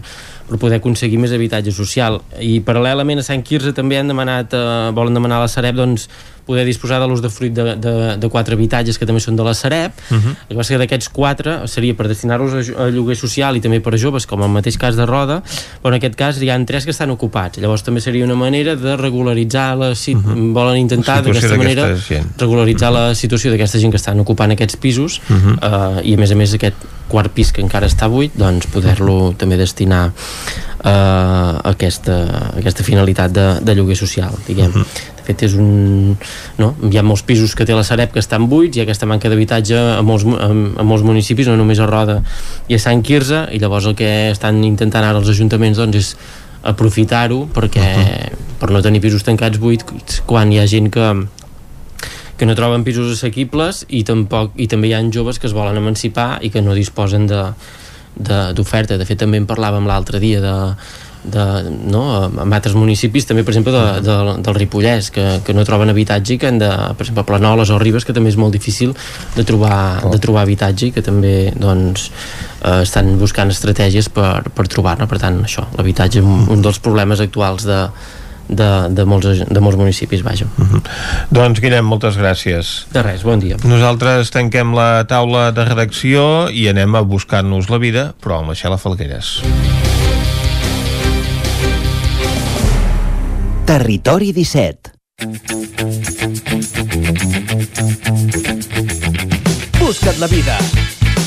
per 0.49 0.59
poder 0.63 0.81
aconseguir 0.81 1.21
més 1.21 1.35
habitatge 1.37 1.75
social. 1.77 2.23
I 2.41 2.63
paral·lelament 2.65 3.21
a 3.21 3.27
Sant 3.27 3.45
Quirze 3.47 3.75
també 3.77 4.01
han 4.01 4.09
demanat, 4.09 4.57
eh, 4.57 4.91
volen 4.97 5.15
demanar 5.15 5.43
a 5.43 5.45
la 5.45 5.53
Sareb 5.53 5.77
doncs, 5.77 6.09
poder 6.47 6.65
disposar 6.65 7.01
de 7.01 7.07
l'ús 7.09 7.21
de 7.21 7.29
fruit 7.29 7.53
de, 7.53 7.75
de, 7.77 7.95
de 8.17 8.29
quatre 8.31 8.55
habitatges 8.55 8.99
que 8.99 9.07
també 9.07 9.21
són 9.21 9.37
de 9.37 9.43
la 9.43 9.53
Sareb. 9.55 9.93
Uh 10.11 10.17
-huh. 10.17 10.31
El 10.49 10.49
que 10.49 10.55
passa 10.57 10.75
que 10.75 10.79
d'aquests 10.79 11.09
quatre 11.09 11.67
seria 11.69 11.95
per 11.95 12.07
destinar-los 12.09 12.53
a, 12.55 12.85
a 12.85 12.91
lloguer 12.91 13.17
social 13.17 13.57
i 13.57 13.61
també 13.61 13.81
per 13.81 13.95
a 13.95 13.99
joves, 13.99 14.27
com 14.27 14.43
el 14.43 14.49
mateix 14.49 14.79
cas 14.79 14.97
de 14.97 15.05
Roda, 15.07 15.43
però 15.83 15.89
en 15.89 15.95
aquest 15.95 16.15
cas 16.15 16.41
hi 16.41 16.51
ha 16.51 16.65
tres 16.65 16.85
que 16.85 16.91
estan 16.93 17.11
ocupats. 17.11 17.59
Llavors 17.59 17.83
també 17.83 18.01
seria 18.01 18.25
una 18.25 18.35
manera 18.37 18.77
de 18.77 18.97
regularitzar 18.97 19.77
la... 19.77 19.95
Si 19.95 20.15
uh 20.15 20.19
-huh. 20.23 20.53
Volen 20.53 20.77
intentar 20.79 21.23
d'aquesta 21.23 21.57
manera 21.57 21.83
d'aquesta 21.83 22.15
gent. 22.15 22.27
regularitzar 22.39 22.93
la 22.93 23.15
situació 23.15 23.51
d'aquesta 23.51 23.79
gent 23.79 23.91
que 23.91 23.97
estan 23.97 24.21
ocupant 24.21 24.51
aquests 24.53 24.77
pisos 24.77 25.21
uh 25.29 25.33
Mhm. 25.35 25.59
-huh. 25.59 25.99
eh, 26.01 26.09
i 26.11 26.15
a 26.15 26.17
més 26.17 26.31
a 26.31 26.35
més 26.35 26.55
aquest 26.55 26.75
quart 27.09 27.33
pis 27.35 27.53
que 27.55 27.63
encara 27.63 27.89
està 27.91 28.09
buit 28.11 28.35
doncs 28.37 28.67
poder-lo 28.73 29.33
també 29.39 29.59
destinar 29.59 30.09
eh, 30.11 30.91
a 30.91 31.71
aquesta, 31.73 32.17
a 32.27 32.41
aquesta 32.61 32.87
finalitat 32.87 33.35
de, 33.35 33.47
de 33.63 33.77
lloguer 33.79 33.97
social 33.99 34.35
diguem. 34.47 34.71
Uh 34.71 34.83
-huh. 34.83 34.87
de 35.17 35.23
fet 35.27 35.43
és 35.43 35.55
un 35.55 36.17
no? 36.59 36.75
hi 36.91 36.99
ha 36.99 37.03
molts 37.03 37.23
pisos 37.23 37.55
que 37.55 37.65
té 37.65 37.75
la 37.75 37.85
Sareb 37.85 38.13
que 38.13 38.19
estan 38.19 38.49
buits 38.49 38.79
ha 38.79 38.83
aquesta 38.83 39.07
manca 39.07 39.29
d'habitatge 39.29 39.77
a, 39.99 40.03
molts, 40.03 40.25
a, 40.25 40.51
a 40.81 40.83
molts 40.83 41.05
municipis, 41.05 41.47
no 41.47 41.57
només 41.57 41.79
a 41.79 41.87
Roda 41.87 42.23
i 42.69 42.75
a 42.75 42.79
Sant 42.79 43.03
Quirze 43.03 43.49
i 43.53 43.59
llavors 43.59 43.87
el 43.87 43.95
que 43.95 44.31
estan 44.31 44.65
intentant 44.65 45.05
ara 45.05 45.19
els 45.19 45.29
ajuntaments 45.29 45.79
doncs 45.79 45.97
és 45.97 46.17
aprofitar-ho 46.63 47.49
perquè 47.55 47.87
uh 47.97 48.03
-huh. 48.03 48.31
per 48.59 48.71
no 48.71 48.83
tenir 48.83 49.01
pisos 49.01 49.23
tancats 49.23 49.59
buits 49.59 49.85
quan 50.27 50.53
hi 50.53 50.59
ha 50.59 50.67
gent 50.67 50.91
que 50.91 51.27
que 52.37 52.47
no 52.47 52.55
troben 52.59 52.85
pisos 52.85 53.13
assequibles 53.17 53.85
i, 53.89 54.03
tampoc, 54.05 54.53
i 54.61 54.67
també 54.69 54.89
hi 54.91 54.95
ha 54.99 55.03
joves 55.13 55.39
que 55.41 55.47
es 55.49 55.55
volen 55.57 55.77
emancipar 55.81 56.39
i 56.45 56.51
que 56.51 56.63
no 56.63 56.75
disposen 56.77 57.27
de- 57.27 57.51
de- 58.17 58.53
d'oferta. 58.57 58.95
De, 58.95 58.99
de 59.05 59.09
fet, 59.09 59.19
també 59.19 59.37
en 59.41 59.47
parlàvem 59.47 59.87
l'altre 59.89 60.21
dia 60.21 60.41
de, 60.41 60.55
de, 61.27 61.45
no, 61.91 62.03
en 62.29 62.53
altres 62.55 62.75
municipis 62.79 63.27
també 63.27 63.43
per 63.43 63.51
exemple 63.53 63.73
de, 63.75 64.01
de, 64.07 64.17
del 64.47 64.55
Ripollès 64.55 65.09
que, 65.11 65.25
que 65.45 65.55
no 65.57 65.65
troben 65.67 65.91
habitatge 65.91 66.35
i 66.37 66.39
que 66.39 66.47
han 66.49 66.61
de, 66.63 66.69
per 66.97 67.03
exemple 67.07 67.25
a 67.25 67.27
Planoles 67.27 67.73
o 67.75 67.79
Ribes 67.83 68.05
que 68.07 68.15
també 68.15 68.31
és 68.31 68.37
molt 68.39 68.55
difícil 68.55 68.93
de 69.35 69.45
trobar, 69.45 70.05
de 70.13 70.21
trobar 70.23 70.45
habitatge 70.47 70.87
i 70.87 70.93
que 70.95 71.03
també 71.03 71.53
doncs, 71.59 72.11
eh, 72.63 72.83
estan 72.85 73.17
buscant 73.19 73.51
estratègies 73.51 74.09
per, 74.15 74.45
per 74.55 74.69
trobar-ne 74.71 75.09
per 75.11 75.19
tant 75.25 75.43
això, 75.49 75.67
l'habitatge 75.77 76.21
és 76.23 76.25
un, 76.25 76.47
un 76.55 76.63
dels 76.63 76.79
problemes 76.79 77.21
actuals 77.25 77.67
de, 77.67 77.81
de, 78.49 78.69
de, 78.95 79.05
molts, 79.09 79.45
de 79.47 79.63
molts 79.63 79.79
municipis 79.79 80.23
vaja. 80.27 80.49
Doncs, 81.35 81.61
Guillem, 81.63 81.87
moltes 81.87 82.19
gràcies. 82.21 82.87
De 82.95 83.03
res, 83.05 83.25
bon 83.27 83.43
dia. 83.43 83.59
Nosaltres 83.67 84.31
tanquem 84.35 84.75
la 84.77 85.05
taula 85.09 85.51
de 85.57 85.67
redacció 85.67 86.47
i 86.53 86.69
anem 86.71 86.95
a 86.97 87.05
buscar-nos 87.07 87.71
la 87.73 87.81
vida, 87.83 88.11
però 88.23 88.41
amb 88.41 88.53
la 88.53 88.59
Xela 88.59 88.79
Falgueres. 88.81 89.41
Territori 93.67 94.31
17. 94.33 94.95
Busca't 99.81 100.19
la 100.23 100.29
vida 100.31 100.59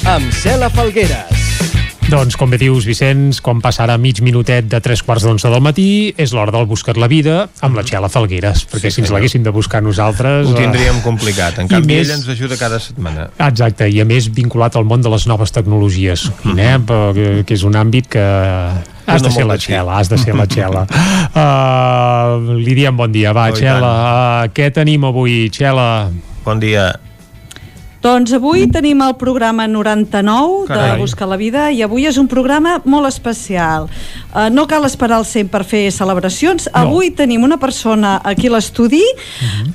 amb 0.07 0.31
Cela 0.33 0.69
Falgueres. 0.69 1.68
Doncs, 2.09 2.33
com 2.41 2.49
bé 2.49 2.57
dius, 2.57 2.87
Vicenç, 2.89 3.37
quan 3.45 3.59
passa 3.61 3.83
ara 3.83 3.93
mig 4.01 4.17
minutet 4.25 4.65
de 4.65 4.79
tres 4.81 5.03
quarts 5.05 5.27
d'onze 5.27 5.49
del 5.51 5.61
matí, 5.61 6.09
és 6.17 6.31
l'hora 6.33 6.49
del 6.55 6.65
Buscat 6.65 6.97
la 6.97 7.05
Vida 7.11 7.43
amb 7.65 7.77
la 7.77 7.83
Txela 7.85 8.09
Falgueres, 8.09 8.63
perquè 8.71 8.89
Sí, 8.89 8.95
si 8.97 9.03
ens 9.03 9.11
l'haguéssim 9.13 9.43
de 9.45 9.51
buscar 9.53 9.83
nosaltres... 9.85 10.47
Ho 10.49 10.55
eh, 10.55 10.57
tindríem 10.57 11.03
complicat. 11.05 11.59
En 11.61 11.69
canvi, 11.69 11.99
més- 11.99 12.07
ell 12.09 12.15
ens 12.17 12.29
ajuda 12.33 12.57
cada 12.57 12.79
setmana. 12.81 13.27
Exacte, 13.45 13.85
i 13.93 14.01
a 14.01 14.07
més 14.09 14.25
vinculat 14.33 14.75
al 14.79 14.87
món 14.89 15.05
de 15.05 15.11
les 15.13 15.27
noves 15.29 15.53
tecnologies, 15.53 16.25
eh? 16.57 16.77
que, 16.87 17.27
que 17.45 17.53
és 17.59 17.65
un 17.67 17.77
àmbit 17.77 18.09
que 18.15 18.23
has 19.09 19.21
de 19.25 19.29
ser 19.33 19.45
la. 19.45 19.59
Txela, 19.61 19.99
has 20.01 20.09
de 20.09 20.17
ser 20.17 20.33
la 20.37 20.47
Txela. 20.49 20.87
Uh, 21.29 22.55
li 22.65 22.73
diem 22.79 22.97
bon 22.97 23.13
dia, 23.13 23.35
va, 23.37 23.51
Oh, 23.53 23.59
Txela, 23.59 23.93
uh, 24.47 24.49
què 24.55 24.71
tenim 24.73 25.05
avui, 25.05 25.45
Txela? 25.53 26.09
Bon 26.45 26.57
dia. 26.57 26.89
Doncs 27.99 28.31
avui 28.31 28.63
tenim 28.71 29.01
el 29.03 29.17
programa 29.19 29.65
99 29.67 30.67
Carai. 30.69 30.93
de 30.93 31.01
Buscar 31.01 31.27
la 31.27 31.35
Vida 31.35 31.65
i 31.75 31.81
avui 31.83 32.05
és 32.07 32.15
un 32.17 32.29
programa 32.31 32.77
molt 32.87 33.09
especial. 33.09 33.89
Uh, 34.31 34.47
no 34.53 34.63
cal 34.71 34.87
esperar 34.87 35.19
el 35.19 35.27
100 35.27 35.51
per 35.51 35.65
fer 35.67 35.89
celebracions. 35.91 36.69
No. 36.71 36.85
Avui 36.85 37.11
tenim 37.11 37.43
una 37.43 37.59
persona 37.59 38.21
aquí 38.23 38.47
a 38.47 38.55
l'estudi 38.55 39.03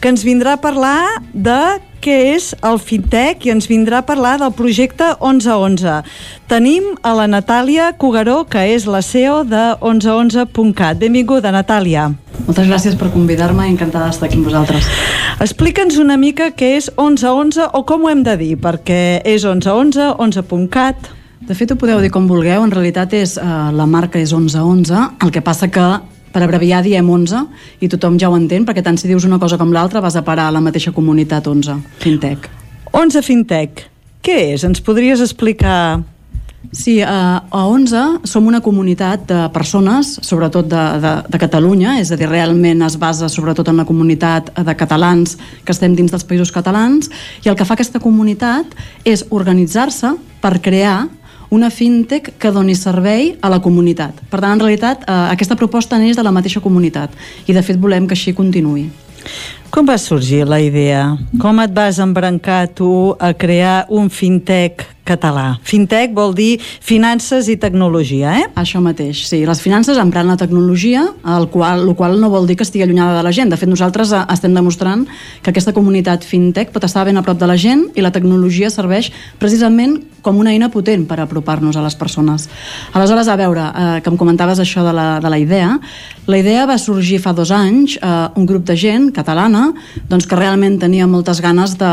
que 0.00 0.08
ens 0.08 0.24
vindrà 0.24 0.56
a 0.56 0.62
parlar 0.62 1.20
de 1.34 1.58
què 2.04 2.16
és 2.34 2.50
el 2.60 2.76
Fintech 2.82 3.46
i 3.48 3.52
ens 3.54 3.64
vindrà 3.70 4.02
a 4.02 4.04
parlar 4.04 4.34
del 4.42 4.52
projecte 4.52 5.06
1111. 5.22 6.02
Tenim 6.50 6.90
a 7.00 7.14
la 7.16 7.24
Natàlia 7.30 7.94
Cugaró, 7.96 8.42
que 8.44 8.66
és 8.74 8.84
la 8.84 9.00
CEO 9.00 9.40
de 9.48 9.62
1111.cat. 9.80 11.00
Benvinguda, 11.00 11.54
Natàlia. 11.54 12.10
Moltes 12.44 12.68
gràcies 12.68 12.98
per 13.00 13.08
convidar-me, 13.14 13.64
encantada 13.70 14.10
d'estar 14.10 14.28
aquí 14.28 14.36
amb 14.36 14.50
vosaltres. 14.50 14.88
Explica'ns 15.40 15.96
una 16.02 16.18
mica 16.20 16.50
què 16.52 16.74
és 16.76 16.90
1111 16.98 17.70
o 17.72 17.84
com 17.88 18.04
ho 18.04 18.12
hem 18.12 18.24
de 18.26 18.36
dir, 18.40 18.54
perquè 18.60 19.20
és 19.24 19.46
1111, 19.48 20.12
11.cat... 20.20 21.12
De 21.44 21.52
fet, 21.52 21.74
ho 21.74 21.76
podeu 21.76 21.98
dir 22.00 22.08
com 22.08 22.24
vulgueu, 22.24 22.62
en 22.64 22.70
realitat 22.72 23.12
és, 23.12 23.34
eh, 23.36 23.46
la 23.76 23.84
marca 23.84 24.16
és 24.16 24.32
1111, 24.32 24.96
el 25.20 25.32
que 25.32 25.42
passa 25.44 25.68
que 25.68 25.84
per 26.34 26.42
abreviar 26.42 26.82
diem 26.82 27.06
11 27.06 27.44
i 27.84 27.88
tothom 27.92 28.18
ja 28.18 28.30
ho 28.30 28.34
entén, 28.36 28.66
perquè 28.66 28.82
tant 28.82 28.98
si 28.98 29.08
dius 29.10 29.26
una 29.28 29.38
cosa 29.38 29.58
com 29.60 29.70
l'altra 29.72 30.02
vas 30.02 30.18
a 30.18 30.24
parar 30.26 30.48
a 30.50 30.54
la 30.56 30.62
mateixa 30.64 30.92
comunitat 30.92 31.46
11, 31.46 31.78
Fintech. 32.02 32.50
11 32.90 33.22
Fintech, 33.22 33.86
què 34.24 34.40
és? 34.56 34.66
Ens 34.66 34.82
podries 34.82 35.22
explicar... 35.22 36.02
Sí, 36.74 36.94
eh, 37.04 37.06
a 37.06 37.60
11 37.68 38.24
som 38.26 38.46
una 38.48 38.62
comunitat 38.64 39.26
de 39.28 39.40
persones, 39.52 40.14
sobretot 40.24 40.66
de, 40.66 40.84
de, 41.02 41.10
de 41.30 41.38
Catalunya, 41.38 41.98
és 42.00 42.08
a 42.10 42.16
dir, 42.18 42.26
realment 42.30 42.80
es 42.86 42.96
basa 42.98 43.28
sobretot 43.28 43.68
en 43.68 43.76
la 43.78 43.84
comunitat 43.84 44.48
de 44.56 44.74
catalans 44.74 45.36
que 45.62 45.74
estem 45.76 45.92
dins 45.94 46.10
dels 46.10 46.24
països 46.24 46.50
catalans, 46.50 47.12
i 47.44 47.52
el 47.52 47.58
que 47.58 47.68
fa 47.68 47.76
aquesta 47.76 48.00
comunitat 48.02 48.72
és 49.04 49.26
organitzar-se 49.28 50.14
per 50.40 50.56
crear 50.64 51.04
una 51.54 51.70
fintech 51.70 52.32
que 52.40 52.50
doni 52.50 52.74
servei 52.74 53.34
a 53.40 53.50
la 53.52 53.60
comunitat. 53.62 54.18
Per 54.30 54.40
tant, 54.40 54.56
en 54.56 54.62
realitat, 54.64 55.06
eh, 55.06 55.18
aquesta 55.36 55.56
proposta 55.60 55.98
neix 56.02 56.18
de 56.18 56.26
la 56.26 56.34
mateixa 56.34 56.62
comunitat 56.64 57.14
i, 57.46 57.52
de 57.52 57.62
fet, 57.62 57.78
volem 57.78 58.08
que 58.10 58.18
així 58.18 58.34
continuï. 58.34 58.88
Com 59.74 59.88
va 59.90 59.96
sorgir 59.98 60.44
la 60.46 60.60
idea? 60.62 61.00
Com 61.42 61.58
et 61.58 61.72
vas 61.74 61.98
embrancar 61.98 62.68
tu 62.78 63.10
a 63.18 63.32
crear 63.34 63.88
un 63.90 64.06
fintech 64.06 64.84
català? 65.02 65.58
Fintech 65.66 66.14
vol 66.14 66.30
dir 66.34 66.60
finances 66.62 67.48
i 67.50 67.56
tecnologia, 67.58 68.36
eh? 68.38 68.44
Això 68.54 68.78
mateix, 68.78 69.24
sí. 69.26 69.42
Les 69.42 69.60
finances 69.60 69.98
emprant 69.98 70.30
la 70.30 70.38
tecnologia, 70.38 71.02
el 71.34 71.48
qual, 71.50 71.82
el 71.88 71.94
qual 71.98 72.14
no 72.22 72.30
vol 72.30 72.46
dir 72.46 72.54
que 72.60 72.62
estigui 72.62 72.86
allunyada 72.86 73.18
de 73.18 73.26
la 73.26 73.34
gent. 73.34 73.50
De 73.50 73.58
fet, 73.58 73.68
nosaltres 73.68 74.14
eh, 74.14 74.22
estem 74.36 74.54
demostrant 74.54 75.02
que 75.42 75.50
aquesta 75.50 75.74
comunitat 75.74 76.22
fintech 76.22 76.70
pot 76.70 76.86
estar 76.86 77.02
ben 77.10 77.18
a 77.18 77.26
prop 77.26 77.42
de 77.42 77.50
la 77.50 77.58
gent 77.58 77.88
i 77.98 78.04
la 78.04 78.14
tecnologia 78.14 78.70
serveix 78.70 79.10
precisament 79.42 79.98
com 80.24 80.38
una 80.40 80.54
eina 80.54 80.70
potent 80.72 81.04
per 81.04 81.18
apropar-nos 81.20 81.76
a 81.76 81.82
les 81.84 81.98
persones. 82.00 82.46
Aleshores, 82.94 83.28
a 83.28 83.36
veure, 83.36 83.66
eh, 83.66 84.00
que 84.00 84.08
em 84.08 84.16
comentaves 84.16 84.62
això 84.62 84.86
de 84.86 84.94
la, 84.96 85.08
de 85.20 85.34
la 85.34 85.42
idea, 85.42 85.74
la 86.30 86.38
idea 86.40 86.64
va 86.64 86.78
sorgir 86.80 87.18
fa 87.20 87.34
dos 87.36 87.52
anys, 87.52 87.98
eh, 88.00 88.14
un 88.40 88.46
grup 88.48 88.64
de 88.64 88.78
gent 88.78 89.10
catalana 89.12 89.63
doncs 90.10 90.26
que 90.28 90.38
realment 90.38 90.78
tenia 90.82 91.06
moltes 91.10 91.40
ganes 91.44 91.76
de, 91.80 91.92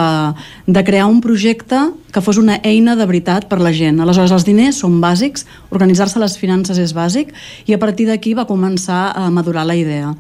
de 0.68 0.84
crear 0.88 1.08
un 1.10 1.22
projecte 1.24 1.80
que 2.12 2.24
fos 2.24 2.40
una 2.42 2.60
eina 2.68 2.96
de 3.00 3.08
veritat 3.08 3.48
per 3.52 3.62
la 3.64 3.74
gent. 3.76 4.02
Aleshores, 4.02 4.34
els 4.36 4.48
diners 4.48 4.82
són 4.84 5.00
bàsics, 5.04 5.46
organitzar-se 5.72 6.20
les 6.22 6.38
finances 6.40 6.80
és 6.82 6.96
bàsic, 6.98 7.32
i 7.68 7.76
a 7.76 7.80
partir 7.82 8.10
d'aquí 8.10 8.36
va 8.38 8.50
començar 8.50 9.12
a 9.16 9.30
madurar 9.32 9.66
la 9.68 9.78
idea. 9.80 10.16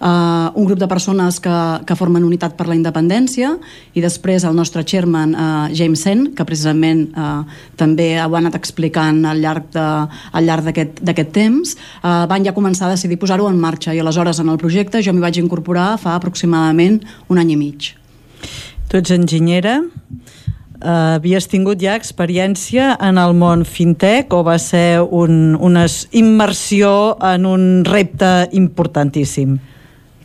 Uh, 0.00 0.50
un 0.54 0.66
grup 0.66 0.78
de 0.78 0.88
persones 0.88 1.40
que, 1.40 1.56
que 1.86 1.96
formen 1.96 2.24
Unitat 2.24 2.56
per 2.58 2.66
la 2.68 2.76
Independència 2.76 3.52
i 3.94 4.02
després 4.04 4.44
el 4.48 4.56
nostre 4.56 4.84
chairman 4.84 5.34
uh, 5.34 5.68
James 5.76 6.02
Sen, 6.04 6.30
que 6.36 6.46
precisament 6.48 7.06
uh, 7.14 7.44
també 7.80 8.12
ho 8.20 8.28
ha 8.34 8.40
anat 8.40 8.56
explicant 8.58 9.22
al 9.28 9.42
llarg 9.44 9.70
de, 9.74 9.86
al 10.32 10.48
llarg 10.48 10.70
d'aquest 10.70 11.32
temps, 11.36 11.76
uh, 12.02 12.26
van 12.30 12.46
ja 12.46 12.56
començar 12.56 12.88
a 12.88 12.94
decidir 12.96 13.20
posar-ho 13.20 13.48
en 13.50 13.60
marxa 13.60 13.94
i 13.94 14.02
aleshores 14.02 14.40
en 14.40 14.50
el 14.52 14.60
projecte 14.60 15.04
jo 15.04 15.14
m'hi 15.14 15.24
vaig 15.24 15.40
incorporar 15.42 15.94
fa 16.00 16.16
aproximadament 16.16 17.00
un 17.28 17.40
any 17.40 17.54
i 17.54 17.60
mig. 17.60 17.94
Tu 18.90 18.98
ets 18.98 19.12
enginyera, 19.14 19.78
uh, 20.80 21.16
havies 21.16 21.46
tingut 21.50 21.80
ja 21.82 21.94
experiència 21.98 22.96
en 23.00 23.20
el 23.20 23.36
món 23.38 23.64
fintech 23.68 24.32
o 24.34 24.42
va 24.46 24.56
ser 24.58 25.02
un, 25.04 25.54
una 25.60 25.86
immersió 26.10 26.92
en 27.32 27.46
un 27.46 27.66
repte 27.86 28.48
importantíssim? 28.56 29.58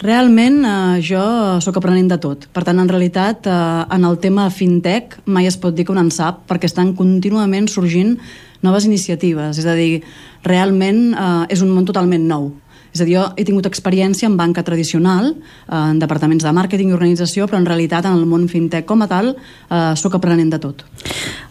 Realment 0.04 0.58
eh, 0.68 0.98
jo 1.00 1.22
sóc 1.64 1.78
aprenent 1.80 2.10
de 2.12 2.18
tot. 2.20 2.50
Per 2.52 2.66
tant, 2.68 2.80
en 2.82 2.90
realitat, 2.92 3.48
eh, 3.48 3.86
en 3.96 4.04
el 4.04 4.18
tema 4.20 4.50
fintech 4.52 5.16
mai 5.26 5.48
es 5.48 5.56
pot 5.56 5.76
dir 5.76 5.86
que 5.88 5.94
un 5.96 6.02
en 6.02 6.12
sap 6.12 6.44
perquè 6.50 6.68
estan 6.68 6.92
contínuament 6.98 7.70
sorgint 7.72 8.18
noves 8.66 8.88
iniciatives. 8.90 9.62
És 9.62 9.66
a 9.70 9.76
dir, 9.78 10.04
realment 10.44 11.14
eh, 11.14 11.46
és 11.56 11.64
un 11.64 11.72
món 11.72 11.88
totalment 11.88 12.28
nou. 12.28 12.52
És 12.96 13.02
a 13.04 13.06
dir, 13.06 13.18
jo 13.18 13.26
he 13.36 13.44
tingut 13.44 13.68
experiència 13.68 14.30
en 14.30 14.38
banca 14.40 14.64
tradicional, 14.64 15.34
eh, 15.36 15.76
en 15.76 16.00
departaments 16.00 16.46
de 16.48 16.54
màrqueting 16.56 16.94
i 16.94 16.96
organització, 16.96 17.46
però 17.46 17.60
en 17.60 17.68
realitat 17.68 18.06
en 18.08 18.16
el 18.16 18.26
món 18.26 18.48
fintech 18.48 18.86
com 18.88 19.04
a 19.04 19.10
tal 19.12 19.36
eh, 19.36 19.94
sóc 20.00 20.16
aprenent 20.16 20.54
de 20.56 20.62
tot. 20.64 20.86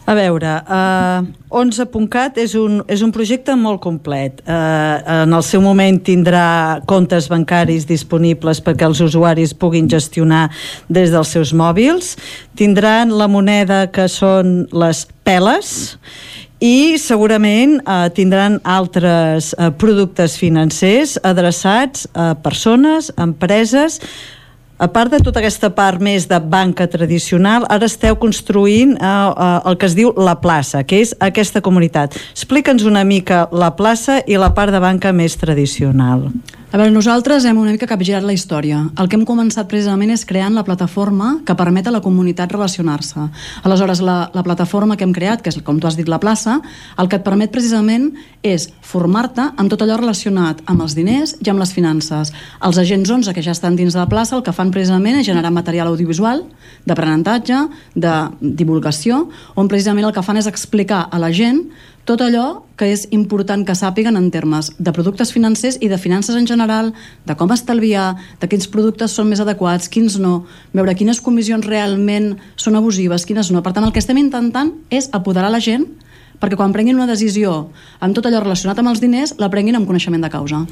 A 0.05 0.12
veure, 0.12 0.51
uh, 0.69 1.25
11.cat 1.57 2.37
és 2.43 2.53
un, 2.61 2.83
és 2.93 3.01
un 3.01 3.12
projecte 3.12 3.55
molt 3.57 3.81
complet. 3.81 4.43
Uh, 4.45 5.01
en 5.23 5.33
el 5.33 5.45
seu 5.47 5.62
moment 5.65 5.97
tindrà 6.05 6.83
comptes 6.85 7.31
bancaris 7.33 7.87
disponibles 7.89 8.61
perquè 8.61 8.85
els 8.85 9.01
usuaris 9.01 9.55
puguin 9.57 9.89
gestionar 9.89 10.51
des 10.93 11.15
dels 11.15 11.33
seus 11.33 11.55
mòbils. 11.57 12.19
Tindran 12.53 13.16
la 13.16 13.31
moneda 13.33 13.87
que 13.89 14.05
són 14.12 14.66
les 14.77 15.07
peles 15.25 15.97
i 16.62 16.97
segurament 17.01 17.81
eh, 17.81 18.06
tindran 18.14 18.60
altres 18.62 19.52
eh, 19.59 19.70
productes 19.78 20.39
financers 20.39 21.18
adreçats 21.22 22.06
a 22.14 22.35
persones, 22.35 23.10
a 23.16 23.26
empreses, 23.26 24.01
a 24.78 24.89
part 24.90 25.12
de 25.12 25.20
tota 25.22 25.39
aquesta 25.39 25.70
part 25.70 26.02
més 26.02 26.26
de 26.26 26.39
banca 26.40 26.86
tradicional, 26.90 27.66
ara 27.70 27.86
esteu 27.86 28.16
construint 28.18 28.97
eh, 28.97 29.06
eh, 29.06 29.60
el 29.70 29.78
que 29.78 29.86
es 29.90 29.94
diu 29.98 30.14
la 30.18 30.36
plaça, 30.43 30.82
que 30.82 31.02
és 31.05 31.14
aquesta 31.22 31.62
comunitat. 31.64 32.18
Explica'ns 32.35 32.86
una 32.89 33.05
mica 33.06 33.47
la 33.52 33.74
plaça 33.78 34.20
i 34.26 34.39
la 34.40 34.51
part 34.55 34.74
de 34.74 34.82
banca 34.82 35.14
més 35.14 35.39
tradicional. 35.40 36.28
A 36.75 36.77
veure, 36.77 36.91
nosaltres 36.91 37.45
hem 37.47 37.55
una 37.55 37.71
mica 37.71 37.87
capgirat 37.87 38.25
la 38.27 38.35
història. 38.35 38.81
El 38.99 39.07
que 39.07 39.15
hem 39.15 39.23
començat 39.23 39.69
precisament 39.71 40.11
és 40.11 40.25
creant 40.27 40.57
la 40.57 40.65
plataforma 40.67 41.29
que 41.47 41.55
permet 41.55 41.87
a 41.87 41.93
la 41.95 42.01
comunitat 42.03 42.51
relacionar-se. 42.51 43.29
Aleshores, 43.63 44.01
la, 44.03 44.17
la 44.35 44.43
plataforma 44.43 44.97
que 44.99 45.07
hem 45.07 45.13
creat, 45.15 45.45
que 45.45 45.53
és 45.53 45.61
com 45.63 45.79
tu 45.79 45.87
has 45.87 45.95
dit 45.95 46.11
la 46.11 46.19
plaça, 46.19 46.57
el 46.99 47.07
que 47.07 47.21
et 47.21 47.23
permet 47.23 47.55
precisament 47.55 48.09
és 48.43 48.67
formar-te 48.83 49.47
amb 49.55 49.71
tot 49.71 49.87
allò 49.87 50.01
relacionat 50.03 50.67
amb 50.67 50.83
els 50.83 50.99
diners 50.99 51.37
i 51.47 51.53
amb 51.55 51.63
les 51.63 51.71
finances. 51.71 52.35
Els 52.59 52.83
agents 52.83 53.15
11 53.21 53.39
que 53.39 53.47
ja 53.47 53.55
estan 53.55 53.79
dins 53.79 53.95
de 53.95 54.03
la 54.03 54.11
plaça 54.11 54.35
el 54.35 54.43
que 54.43 54.59
fan 54.59 54.75
precisament 54.75 55.23
és 55.23 55.31
generar 55.31 55.55
material 55.55 55.95
audiovisual, 55.95 56.43
d'aprenentatge, 56.91 57.69
de 57.95 58.19
divulgació, 58.43 59.29
on 59.55 59.71
precisament 59.71 60.11
el 60.11 60.17
que 60.19 60.27
fan 60.27 60.43
és 60.43 60.51
explicar 60.51 61.07
a 61.07 61.23
la 61.23 61.31
gent 61.31 61.69
tot 62.05 62.20
allò 62.20 62.64
que 62.76 62.90
és 62.93 63.06
important 63.16 63.64
que 63.64 63.76
sàpiguen 63.76 64.18
en 64.18 64.31
termes 64.35 64.70
de 64.78 64.93
productes 64.93 65.32
financers 65.32 65.78
i 65.81 65.89
de 65.89 65.98
finances 65.98 66.36
en 66.36 66.47
general, 66.47 66.93
de 67.24 67.36
com 67.39 67.52
estalviar, 67.55 68.14
de 68.40 68.48
quins 68.51 68.68
productes 68.68 69.14
són 69.16 69.31
més 69.31 69.40
adequats, 69.40 69.89
quins 69.89 70.18
no, 70.20 70.43
veure 70.74 70.97
quines 70.98 71.22
comissions 71.24 71.66
realment 71.66 72.35
són 72.56 72.76
abusives, 72.76 73.24
quines 73.24 73.51
no. 73.55 73.62
Per 73.64 73.72
tant, 73.72 73.86
el 73.86 73.94
que 73.94 74.02
estem 74.02 74.20
intentant 74.20 74.74
és 74.93 75.09
apoderar 75.16 75.52
la 75.55 75.62
gent 75.64 75.89
perquè 76.44 76.59
quan 76.59 76.74
prenguin 76.74 76.98
una 76.98 77.09
decisió 77.09 77.70
amb 78.05 78.12
tot 78.16 78.26
allò 78.28 78.43
relacionat 78.43 78.78
amb 78.82 78.90
els 78.90 79.01
diners, 79.01 79.36
la 79.40 79.48
prenguin 79.52 79.78
amb 79.78 79.89
coneixement 79.89 80.20
de 80.20 80.31
causa. 80.32 80.64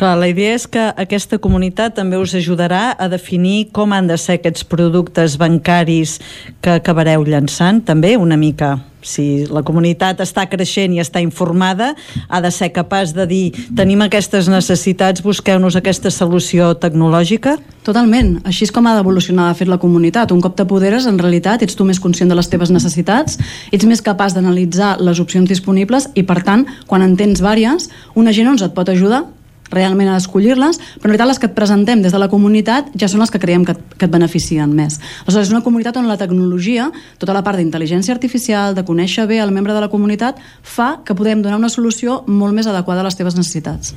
Clar, 0.00 0.14
la 0.16 0.28
idea 0.30 0.54
és 0.56 0.64
que 0.70 0.88
aquesta 0.96 1.40
comunitat 1.42 1.98
també 1.98 2.16
us 2.16 2.36
ajudarà 2.38 2.94
a 2.96 3.10
definir 3.12 3.68
com 3.74 3.92
han 3.92 4.08
de 4.08 4.16
ser 4.16 4.38
aquests 4.38 4.64
productes 4.64 5.36
bancaris 5.36 6.18
que 6.62 6.78
acabareu 6.78 7.26
llançant, 7.28 7.82
també 7.84 8.16
una 8.16 8.38
mica 8.40 8.78
si 9.08 9.46
la 9.50 9.64
comunitat 9.66 10.20
està 10.24 10.44
creixent 10.50 10.94
i 10.94 11.02
està 11.02 11.22
informada, 11.24 11.94
ha 12.28 12.40
de 12.44 12.50
ser 12.54 12.70
capaç 12.76 13.14
de 13.16 13.26
dir 13.28 13.44
tenim 13.76 14.04
aquestes 14.04 14.50
necessitats, 14.52 15.24
busqueu-nos 15.24 15.78
aquesta 15.78 16.12
solució 16.14 16.74
tecnològica? 16.78 17.56
Totalment. 17.88 18.34
Així 18.48 18.66
és 18.66 18.74
com 18.74 18.84
ha 18.86 18.94
d'evolucionar 18.98 19.48
de 19.48 19.56
fet 19.56 19.70
la 19.70 19.80
comunitat. 19.80 20.34
Un 20.34 20.42
cop 20.44 20.58
t'apoderes, 20.58 21.06
en 21.08 21.16
realitat, 21.20 21.64
ets 21.64 21.78
tu 21.78 21.86
més 21.88 22.00
conscient 22.02 22.28
de 22.28 22.36
les 22.36 22.50
teves 22.52 22.72
necessitats, 22.74 23.38
ets 23.72 23.88
més 23.88 24.04
capaç 24.04 24.36
d'analitzar 24.36 24.98
les 25.00 25.22
opcions 25.24 25.48
disponibles 25.48 26.10
i, 26.14 26.26
per 26.28 26.42
tant, 26.44 26.66
quan 26.86 27.04
en 27.06 27.16
tens 27.16 27.40
vàries, 27.40 27.88
un 28.14 28.28
agent 28.28 28.52
ens 28.52 28.66
et 28.66 28.76
pot 28.76 28.92
ajudar 28.92 29.24
realment 29.74 30.10
a 30.12 30.16
escollir-les, 30.20 30.80
però 30.98 31.08
en 31.08 31.12
realitat 31.12 31.30
les 31.32 31.42
que 31.42 31.48
et 31.50 31.56
presentem 31.56 32.02
des 32.04 32.14
de 32.14 32.20
la 32.20 32.30
comunitat 32.32 32.90
ja 32.98 33.08
són 33.10 33.22
les 33.22 33.32
que 33.32 33.40
creiem 33.42 33.66
que, 33.68 33.76
que 33.96 34.08
et 34.08 34.12
beneficien 34.12 34.72
més. 34.74 34.98
Aleshores, 35.26 35.48
és 35.48 35.54
una 35.54 35.64
comunitat 35.66 35.96
on 36.00 36.08
la 36.08 36.18
tecnologia, 36.20 36.90
tota 37.18 37.36
la 37.36 37.44
part 37.46 37.60
d'intel·ligència 37.60 38.14
artificial, 38.14 38.74
de 38.74 38.86
conèixer 38.86 39.28
bé 39.28 39.42
el 39.42 39.54
membre 39.54 39.76
de 39.76 39.84
la 39.84 39.92
comunitat, 39.92 40.40
fa 40.62 40.98
que 41.04 41.16
podem 41.18 41.42
donar 41.44 41.60
una 41.60 41.72
solució 41.72 42.22
molt 42.26 42.56
més 42.56 42.66
adequada 42.66 43.04
a 43.04 43.08
les 43.08 43.18
teves 43.18 43.38
necessitats. 43.38 43.94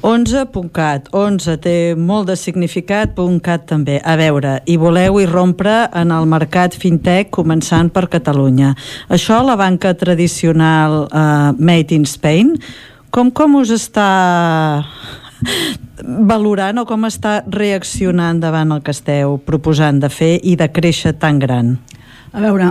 11.cat, 0.00 1.10
11 1.12 1.56
té 1.60 1.74
molt 1.92 2.30
de 2.30 2.36
significat, 2.40 3.12
.cat 3.44 3.66
també. 3.68 3.98
A 4.00 4.16
veure, 4.16 4.54
i 4.64 4.78
voleu 4.80 5.20
irrompre 5.20 5.74
en 5.92 6.14
el 6.16 6.28
mercat 6.30 6.72
fintech 6.72 7.28
començant 7.36 7.90
per 7.92 8.06
Catalunya. 8.08 8.72
Això 9.12 9.42
la 9.44 9.58
banca 9.60 9.92
tradicional 9.92 11.04
uh, 11.04 11.52
Made 11.58 11.94
in 11.94 12.08
Spain 12.08 12.56
com, 13.10 13.30
com 13.30 13.60
us 13.60 13.72
està 13.74 14.08
valorant 16.02 16.82
o 16.82 16.86
com 16.88 17.06
està 17.08 17.40
reaccionant 17.48 18.40
davant 18.42 18.74
el 18.74 18.82
que 18.84 18.94
esteu 18.94 19.38
proposant 19.46 20.00
de 20.02 20.10
fer 20.12 20.36
i 20.42 20.56
de 20.56 20.68
créixer 20.72 21.16
tan 21.20 21.40
gran? 21.42 21.76
A 22.32 22.42
veure, 22.44 22.70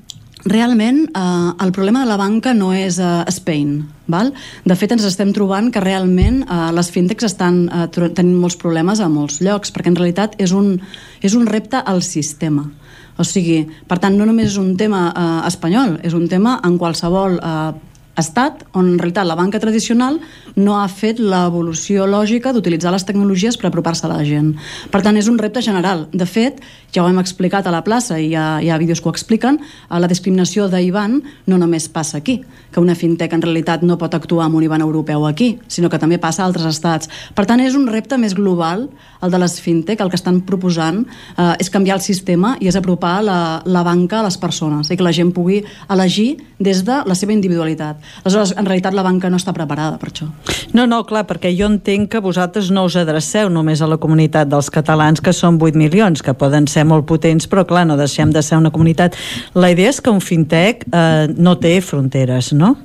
realment 0.54 1.02
eh, 1.08 1.50
el 1.64 1.72
problema 1.76 2.04
de 2.04 2.10
la 2.10 2.18
banca 2.20 2.54
no 2.54 2.72
és 2.76 3.00
eh, 3.02 3.10
Spain, 3.34 3.80
val? 4.10 4.32
De 4.64 4.76
fet, 4.78 4.94
ens 4.94 5.06
estem 5.08 5.34
trobant 5.36 5.70
que 5.72 5.82
realment 5.82 6.42
eh, 6.44 6.60
les 6.76 6.92
fintechs 6.94 7.26
estan 7.32 7.64
eh, 7.68 7.86
tenint 7.90 8.36
molts 8.38 8.58
problemes 8.60 9.00
a 9.00 9.10
molts 9.12 9.40
llocs, 9.44 9.74
perquè 9.74 9.92
en 9.92 9.98
realitat 9.98 10.38
és 10.40 10.54
un, 10.56 10.76
és 11.20 11.36
un 11.36 11.48
repte 11.50 11.82
al 11.82 12.04
sistema. 12.06 12.68
O 13.20 13.26
sigui, 13.26 13.66
per 13.88 13.98
tant, 14.00 14.14
no 14.16 14.24
només 14.24 14.54
és 14.54 14.58
un 14.60 14.72
tema 14.80 15.10
eh, 15.10 15.30
espanyol, 15.50 15.98
és 16.06 16.16
un 16.16 16.28
tema 16.30 16.58
en 16.64 16.78
qualsevol 16.80 17.36
eh, 17.36 17.70
estat 18.18 18.64
on 18.74 18.88
en 18.92 18.98
realitat 18.98 19.26
la 19.26 19.36
banca 19.38 19.60
tradicional 19.60 20.18
no 20.56 20.76
ha 20.80 20.88
fet 20.90 21.20
l'evolució 21.22 22.06
lògica 22.10 22.52
d'utilitzar 22.52 22.92
les 22.92 23.06
tecnologies 23.06 23.56
per 23.56 23.70
apropar-se 23.70 24.06
a 24.06 24.10
la 24.12 24.24
gent. 24.26 24.54
Per 24.90 25.02
tant, 25.02 25.16
és 25.16 25.28
un 25.30 25.38
repte 25.38 25.62
general. 25.62 26.08
De 26.12 26.26
fet, 26.26 26.60
ja 26.94 27.04
ho 27.04 27.08
hem 27.08 27.20
explicat 27.22 27.66
a 27.66 27.74
la 27.74 27.84
plaça 27.86 28.18
i 28.18 28.30
hi 28.30 28.34
ha, 28.34 28.60
hi 28.60 28.70
ha 28.70 28.78
vídeos 28.78 29.00
que 29.00 29.08
ho 29.08 29.14
expliquen, 29.14 29.60
la 29.90 30.10
discriminació 30.10 30.66
d'IBAN 30.68 31.20
no 31.46 31.58
només 31.58 31.88
passa 31.88 32.18
aquí, 32.18 32.40
que 32.70 32.82
una 32.82 32.96
fintech 32.98 33.32
en 33.34 33.42
realitat 33.42 33.84
no 33.86 33.98
pot 33.98 34.14
actuar 34.14 34.46
amb 34.46 34.58
un 34.58 34.66
IBAN 34.66 34.84
europeu 34.84 35.26
aquí, 35.26 35.52
sinó 35.68 35.90
que 35.90 35.98
també 36.02 36.18
passa 36.18 36.42
a 36.42 36.48
altres 36.48 36.66
estats. 36.66 37.10
Per 37.34 37.46
tant, 37.46 37.62
és 37.62 37.78
un 37.78 37.86
repte 37.90 38.18
més 38.18 38.34
global, 38.34 38.88
el 39.22 39.30
de 39.30 39.40
les 39.42 39.58
fintech, 39.60 40.00
el 40.00 40.10
que 40.10 40.18
estan 40.18 40.42
proposant 40.48 41.04
eh, 41.04 41.54
és 41.60 41.70
canviar 41.70 41.98
el 41.98 42.04
sistema 42.04 42.56
i 42.60 42.70
és 42.70 42.78
apropar 42.78 43.20
la, 43.24 43.40
la 43.64 43.84
banca 43.86 44.20
a 44.20 44.26
les 44.26 44.38
persones 44.40 44.90
i 44.90 44.98
que 44.98 45.06
la 45.06 45.14
gent 45.14 45.32
pugui 45.36 45.60
elegir 45.90 46.30
des 46.58 46.84
de 46.86 47.02
la 47.06 47.16
seva 47.18 47.34
individualitat. 47.36 47.99
Aleshores, 48.24 48.54
en 48.56 48.66
realitat 48.68 48.96
la 48.96 49.04
banca 49.06 49.30
no 49.30 49.38
està 49.40 49.54
preparada 49.56 49.98
per 50.00 50.10
això. 50.10 50.28
No, 50.76 50.86
no, 50.86 51.02
clar, 51.08 51.24
perquè 51.28 51.52
jo 51.56 51.68
entenc 51.70 52.10
que 52.12 52.22
vosaltres 52.24 52.70
no 52.74 52.84
us 52.88 52.98
adreceu 53.00 53.50
només 53.50 53.82
a 53.82 53.88
la 53.90 53.98
comunitat 54.02 54.50
dels 54.50 54.70
catalans, 54.70 55.22
que 55.22 55.34
són 55.36 55.58
8 55.60 55.78
milions, 55.78 56.22
que 56.22 56.34
poden 56.34 56.68
ser 56.70 56.86
molt 56.88 57.08
potents, 57.08 57.48
però 57.50 57.66
clar, 57.66 57.86
no 57.88 57.98
deixem 58.00 58.32
de 58.34 58.42
ser 58.42 58.60
una 58.60 58.70
comunitat. 58.74 59.18
La 59.54 59.72
idea 59.72 59.90
és 59.90 60.00
que 60.00 60.12
un 60.12 60.22
fintech 60.22 60.86
eh, 60.90 61.26
no 61.36 61.58
té 61.60 61.78
fronteres, 61.84 62.52
no? 62.52 62.76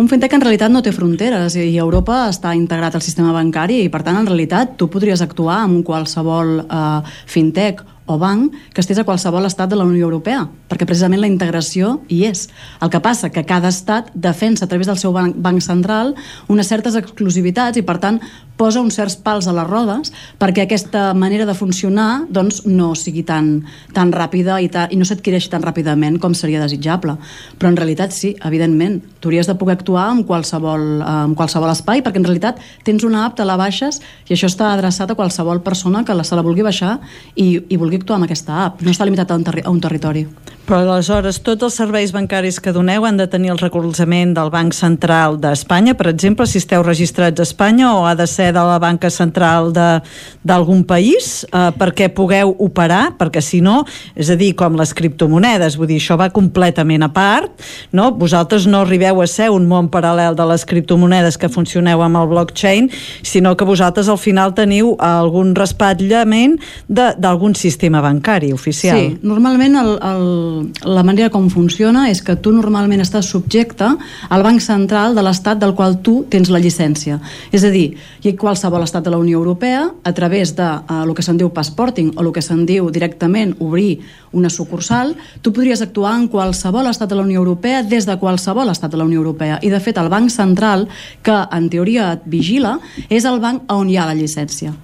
Un 0.00 0.08
fintech 0.08 0.32
en 0.32 0.40
realitat 0.40 0.72
no 0.72 0.80
té 0.80 0.94
fronteres 0.96 1.58
i 1.60 1.74
Europa 1.76 2.22
està 2.30 2.54
integrat 2.56 2.94
al 2.96 3.02
sistema 3.04 3.34
bancari 3.36 3.82
i 3.84 3.90
per 3.92 4.00
tant 4.06 4.16
en 4.16 4.24
realitat 4.24 4.72
tu 4.80 4.88
podries 4.88 5.20
actuar 5.20 5.58
amb 5.66 5.82
qualsevol 5.84 6.62
eh, 6.62 7.10
fintech 7.28 7.82
o 8.10 8.18
banc 8.18 8.54
que 8.74 8.82
estés 8.82 8.98
a 8.98 9.06
qualsevol 9.06 9.46
estat 9.46 9.70
de 9.70 9.78
la 9.78 9.86
Unió 9.86 10.08
Europea, 10.08 10.44
perquè 10.68 10.88
precisament 10.88 11.22
la 11.22 11.30
integració 11.30 12.00
hi 12.10 12.24
és. 12.28 12.48
El 12.82 12.90
que 12.90 13.02
passa 13.04 13.30
que 13.30 13.46
cada 13.46 13.70
estat 13.70 14.10
defensa 14.14 14.66
a 14.66 14.68
través 14.68 14.90
del 14.90 14.98
seu 14.98 15.14
banc, 15.14 15.36
banc 15.38 15.62
central 15.62 16.16
unes 16.48 16.68
certes 16.68 16.98
exclusivitats 16.98 17.78
i, 17.78 17.86
per 17.86 17.98
tant, 18.02 18.20
posa 18.60 18.82
uns 18.84 18.98
certs 18.98 19.16
pals 19.24 19.48
a 19.48 19.54
les 19.56 19.68
rodes 19.68 20.12
perquè 20.40 20.66
aquesta 20.66 21.10
manera 21.16 21.46
de 21.48 21.56
funcionar 21.56 22.26
doncs, 22.28 22.62
no 22.68 22.92
sigui 22.98 23.22
tan, 23.24 23.62
tan 23.96 24.12
ràpida 24.12 24.58
i, 24.60 24.68
ta, 24.72 24.84
i 24.92 24.98
no 25.00 25.08
s'adquireixi 25.08 25.48
tan 25.52 25.64
ràpidament 25.64 26.18
com 26.20 26.36
seria 26.36 26.60
desitjable. 26.60 27.16
Però 27.56 27.72
en 27.72 27.78
realitat 27.80 28.12
sí, 28.12 28.34
evidentment, 28.44 29.00
tu 29.20 29.30
hauries 29.30 29.48
de 29.48 29.56
poder 29.56 29.78
actuar 29.78 30.10
en 30.12 30.22
qualsevol, 30.28 30.86
en 31.00 31.36
qualsevol 31.38 31.72
espai 31.72 32.04
perquè 32.04 32.20
en 32.20 32.28
realitat 32.28 32.60
tens 32.84 33.06
una 33.08 33.24
app, 33.26 33.38
te 33.40 33.48
la 33.48 33.56
baixes 33.60 34.02
i 34.28 34.36
això 34.36 34.50
està 34.50 34.74
adreçat 34.74 35.10
a 35.10 35.18
qualsevol 35.18 35.64
persona 35.64 36.04
que 36.04 36.16
la, 36.16 36.26
se 36.26 36.36
la 36.36 36.44
vulgui 36.44 36.66
baixar 36.66 36.98
i, 37.34 37.54
i 37.56 37.80
vulgui 37.80 38.02
actuar 38.02 38.20
amb 38.20 38.28
aquesta 38.28 38.66
app. 38.66 38.84
No 38.84 38.92
està 38.92 39.08
limitat 39.08 39.32
a 39.32 39.40
un, 39.40 39.46
terri 39.46 39.64
a 39.64 39.72
un 39.72 39.80
territori. 39.80 40.26
Però 40.70 40.84
aleshores 40.84 41.40
tots 41.42 41.64
els 41.66 41.74
serveis 41.80 42.12
bancaris 42.14 42.60
que 42.62 42.70
doneu 42.70 43.02
han 43.02 43.16
de 43.18 43.24
tenir 43.26 43.48
el 43.50 43.58
recolzament 43.58 44.36
del 44.36 44.52
Banc 44.54 44.70
Central 44.70 45.34
d'Espanya, 45.42 45.96
per 45.98 46.06
exemple, 46.12 46.44
si 46.46 46.60
esteu 46.62 46.84
registrats 46.86 47.42
a 47.42 47.46
Espanya 47.48 47.88
o 47.96 48.04
ha 48.06 48.12
de 48.14 48.28
ser 48.30 48.52
de 48.54 48.62
la 48.62 48.76
banca 48.78 49.10
central 49.10 49.72
d'algun 49.74 50.84
país 50.86 51.42
eh, 51.48 51.72
perquè 51.74 52.06
pugueu 52.14 52.52
operar, 52.62 53.16
perquè 53.18 53.42
si 53.42 53.58
no, 53.58 53.80
és 54.14 54.30
a 54.30 54.36
dir, 54.38 54.52
com 54.54 54.78
les 54.78 54.94
criptomonedes, 54.94 55.74
vull 55.74 55.90
dir, 55.90 55.98
això 55.98 56.14
va 56.20 56.28
completament 56.30 57.02
a 57.02 57.10
part, 57.10 57.50
no? 57.90 58.12
Vosaltres 58.22 58.68
no 58.70 58.84
arribeu 58.84 59.24
a 59.24 59.26
ser 59.26 59.50
un 59.50 59.66
món 59.66 59.90
paral·lel 59.90 60.38
de 60.38 60.46
les 60.52 60.62
criptomonedes 60.70 61.34
que 61.34 61.50
funcioneu 61.50 62.06
amb 62.06 62.22
el 62.22 62.30
blockchain, 62.30 62.92
sinó 63.26 63.56
que 63.56 63.66
vosaltres 63.66 64.06
al 64.06 64.22
final 64.22 64.54
teniu 64.54 64.94
algun 65.02 65.50
respatllament 65.58 66.60
d'algun 66.86 67.58
sistema 67.58 68.06
bancari 68.06 68.54
oficial. 68.54 69.02
Sí, 69.02 69.18
normalment 69.26 69.82
el, 69.82 69.92
el 69.98 70.59
la 70.84 71.02
manera 71.06 71.30
com 71.30 71.48
funciona 71.50 72.08
és 72.10 72.20
que 72.24 72.36
tu 72.36 72.52
normalment 72.54 73.02
estàs 73.02 73.28
subjecte 73.32 73.88
al 74.28 74.44
Banc 74.46 74.62
Central 74.64 75.14
de 75.16 75.24
l'estat 75.24 75.60
del 75.60 75.74
qual 75.78 75.98
tu 76.04 76.24
tens 76.30 76.50
la 76.50 76.60
llicència. 76.62 77.20
És 77.52 77.64
a 77.64 77.70
dir, 77.70 77.96
ha 78.24 78.34
qualsevol 78.40 78.84
estat 78.86 79.04
de 79.04 79.12
la 79.12 79.20
Unió 79.20 79.38
Europea, 79.38 79.86
a 80.04 80.12
través 80.12 80.54
de 80.56 80.66
uh, 80.66 81.02
el 81.04 81.14
que 81.14 81.24
se'n 81.24 81.38
diu 81.40 81.52
passporting 81.54 82.12
o 82.16 82.24
el 82.24 82.32
que 82.32 82.42
se'n 82.42 82.66
diu 82.66 82.90
directament 82.90 83.56
obrir 83.60 84.00
una 84.32 84.50
sucursal, 84.50 85.16
tu 85.42 85.52
podries 85.52 85.82
actuar 85.82 86.14
en 86.18 86.28
qualsevol 86.28 86.90
estat 86.90 87.10
de 87.10 87.18
la 87.18 87.26
Unió 87.26 87.40
Europea 87.40 87.82
des 87.82 88.06
de 88.06 88.18
qualsevol 88.18 88.70
estat 88.70 88.92
de 88.92 89.00
la 89.00 89.08
Unió 89.08 89.22
Europea. 89.22 89.58
I, 89.62 89.70
de 89.70 89.80
fet, 89.80 89.98
el 89.98 90.12
Banc 90.12 90.30
Central, 90.30 90.88
que 91.22 91.40
en 91.50 91.68
teoria 91.70 92.12
et 92.14 92.28
vigila, 92.30 92.78
és 93.08 93.26
el 93.26 93.40
banc 93.40 93.66
on 93.72 93.90
hi 93.90 93.98
ha 93.98 94.06
la 94.06 94.16
llicència 94.18 94.76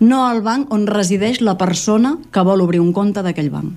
no 0.00 0.24
el 0.32 0.40
banc 0.40 0.72
on 0.72 0.86
resideix 0.88 1.40
la 1.44 1.56
persona 1.60 2.16
que 2.32 2.44
vol 2.44 2.64
obrir 2.64 2.80
un 2.80 2.92
compte 2.96 3.22
d'aquell 3.22 3.52
banc. 3.52 3.72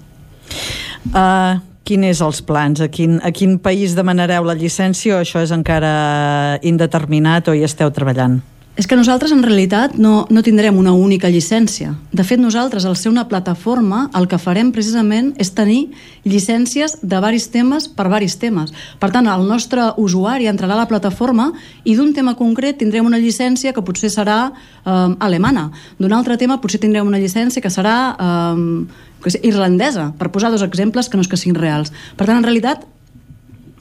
Uh, 1.11 1.59
quin 1.83 2.05
és 2.07 2.21
els 2.23 2.39
plans? 2.47 2.79
A 2.79 2.87
quin, 2.87 3.19
a 3.23 3.33
quin 3.35 3.57
país 3.59 3.97
demanareu 3.97 4.47
la 4.47 4.55
llicència 4.55 5.17
o 5.17 5.21
això 5.23 5.43
és 5.43 5.51
encara 5.51 6.59
indeterminat 6.63 7.51
o 7.51 7.57
hi 7.57 7.65
esteu 7.67 7.91
treballant? 7.91 8.39
És 8.73 8.87
que 8.89 8.97
nosaltres 8.97 9.29
en 9.29 9.43
realitat 9.45 9.99
no, 10.01 10.23
no 10.33 10.41
tindrem 10.41 10.79
una 10.81 10.95
única 10.97 11.29
llicència. 11.29 11.91
De 12.09 12.23
fet, 12.25 12.39
nosaltres, 12.41 12.87
al 12.89 12.95
ser 12.97 13.11
una 13.11 13.27
plataforma, 13.29 14.07
el 14.17 14.25
que 14.31 14.39
farem 14.41 14.71
precisament 14.73 15.29
és 15.37 15.51
tenir 15.53 15.91
llicències 16.25 16.95
de 17.03 17.19
varis 17.21 17.45
temes 17.53 17.85
per 17.85 18.07
varis 18.09 18.33
temes. 18.41 18.73
Per 18.97 19.11
tant, 19.13 19.29
el 19.29 19.45
nostre 19.45 19.91
usuari 20.01 20.49
entrarà 20.49 20.73
a 20.73 20.81
la 20.81 20.89
plataforma 20.89 21.51
i 21.85 21.93
d'un 21.93 22.15
tema 22.17 22.33
concret 22.39 22.81
tindrem 22.81 23.05
una 23.05 23.21
llicència 23.21 23.75
que 23.77 23.85
potser 23.85 24.09
serà 24.09 24.39
eh, 24.49 24.89
alemana. 25.21 25.67
D'un 26.01 26.17
altre 26.17 26.39
tema 26.41 26.57
potser 26.57 26.81
tindrem 26.81 27.05
una 27.05 27.21
llicència 27.21 27.61
que 27.61 27.69
serà 27.69 27.97
eh, 28.17 29.12
que 29.23 29.31
és 29.31 29.39
irlandesa, 29.41 30.11
per 30.19 30.31
posar 30.33 30.51
dos 30.51 30.65
exemples 30.65 31.09
que 31.09 31.17
no 31.17 31.23
és 31.23 31.31
que 31.31 31.39
siguin 31.39 31.59
reals. 31.59 31.93
Per 32.19 32.27
tant, 32.27 32.37
en 32.37 32.47
realitat, 32.47 32.83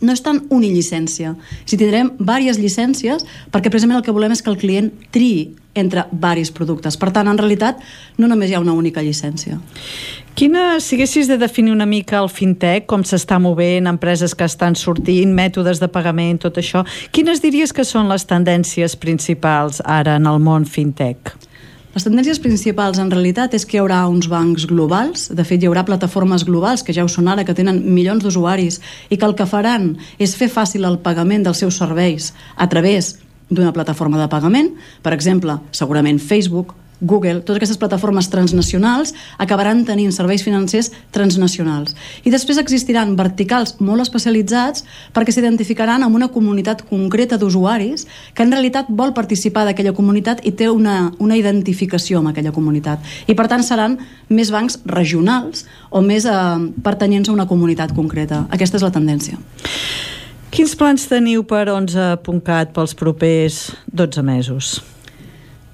no 0.02 0.12
és 0.12 0.22
tant 0.22 0.42
unillicència. 0.50 1.36
Si 1.64 1.78
tindrem 1.78 2.12
diverses 2.18 2.60
llicències, 2.60 3.26
perquè 3.54 3.70
precisament 3.70 4.00
el 4.00 4.06
que 4.06 4.14
volem 4.14 4.34
és 4.34 4.42
que 4.42 4.50
el 4.50 4.58
client 4.60 4.90
triï 5.14 5.52
entre 5.78 6.04
varis 6.12 6.50
productes. 6.52 6.98
Per 7.00 7.08
tant, 7.14 7.30
en 7.30 7.38
realitat, 7.38 7.78
no 8.20 8.28
només 8.28 8.50
hi 8.50 8.58
ha 8.58 8.60
una 8.60 8.74
única 8.76 9.02
llicència. 9.04 9.56
Quina, 10.36 10.80
si 10.80 10.96
haguessis 10.96 11.28
de 11.28 11.38
definir 11.40 11.72
una 11.72 11.86
mica 11.86 12.18
el 12.20 12.28
fintech, 12.32 12.86
com 12.88 13.04
s'està 13.04 13.38
movent, 13.40 13.88
empreses 13.88 14.34
que 14.34 14.48
estan 14.48 14.76
sortint, 14.76 15.32
mètodes 15.36 15.80
de 15.80 15.88
pagament, 15.92 16.40
tot 16.44 16.60
això, 16.60 16.84
quines 17.12 17.40
diries 17.44 17.72
que 17.72 17.84
són 17.88 18.10
les 18.12 18.26
tendències 18.28 18.96
principals 18.96 19.80
ara 19.84 20.18
en 20.20 20.28
el 20.28 20.40
món 20.42 20.68
fintech? 20.68 21.34
Les 21.92 22.06
tendències 22.06 22.38
principals 22.40 22.96
en 23.02 23.10
realitat 23.12 23.52
és 23.52 23.66
que 23.68 23.76
hi 23.76 23.80
haurà 23.82 23.98
uns 24.08 24.24
bancs 24.32 24.64
globals, 24.70 25.26
de 25.28 25.44
fet 25.44 25.60
hi 25.60 25.68
haurà 25.68 25.82
plataformes 25.84 26.46
globals 26.48 26.80
que 26.86 26.94
ja 26.96 27.04
ho 27.04 27.10
són 27.12 27.28
ara, 27.28 27.44
que 27.44 27.52
tenen 27.52 27.82
milions 27.84 28.24
d'usuaris 28.24 28.78
i 29.12 29.18
que 29.18 29.28
el 29.28 29.34
que 29.36 29.44
faran 29.50 29.90
és 30.16 30.32
fer 30.38 30.48
fàcil 30.48 30.88
el 30.88 30.96
pagament 31.04 31.44
dels 31.44 31.60
seus 31.60 31.76
serveis 31.82 32.30
a 32.56 32.68
través 32.72 33.18
d'una 33.52 33.74
plataforma 33.76 34.16
de 34.16 34.30
pagament, 34.32 34.72
per 35.04 35.12
exemple, 35.12 35.58
segurament 35.76 36.16
Facebook, 36.16 36.72
Google, 37.02 37.42
totes 37.42 37.58
aquestes 37.58 37.80
plataformes 37.82 38.28
transnacionals 38.30 39.12
acabaran 39.42 39.82
tenint 39.84 40.14
serveis 40.14 40.44
financers 40.46 40.92
transnacionals. 41.14 41.96
I 42.22 42.30
després 42.30 42.60
existiran 42.62 43.16
verticals 43.18 43.74
molt 43.82 44.04
especialitzats 44.04 44.86
perquè 45.12 45.34
s'identificaran 45.34 46.06
amb 46.06 46.16
una 46.16 46.30
comunitat 46.32 46.84
concreta 46.88 47.38
d'usuaris 47.38 48.06
que 48.34 48.46
en 48.46 48.54
realitat 48.54 48.88
vol 48.88 49.12
participar 49.16 49.66
d'aquella 49.66 49.94
comunitat 49.96 50.44
i 50.46 50.54
té 50.54 50.70
una, 50.70 51.10
una 51.18 51.36
identificació 51.36 52.22
amb 52.22 52.30
aquella 52.30 52.54
comunitat. 52.54 53.02
I 53.26 53.34
per 53.34 53.48
tant 53.50 53.66
seran 53.66 53.98
més 54.30 54.54
bancs 54.54 54.78
regionals 54.86 55.66
o 55.90 56.00
més 56.00 56.24
eh, 56.24 56.38
pertanyents 56.86 57.28
a 57.28 57.34
una 57.34 57.48
comunitat 57.50 57.92
concreta. 57.98 58.46
Aquesta 58.54 58.78
és 58.78 58.86
la 58.86 58.94
tendència. 58.94 59.40
Quins 60.52 60.74
plans 60.76 61.06
teniu 61.08 61.46
per 61.48 61.64
11.cat 61.72 62.74
pels 62.76 62.92
propers 62.92 63.70
12 63.88 64.26
mesos? 64.26 64.74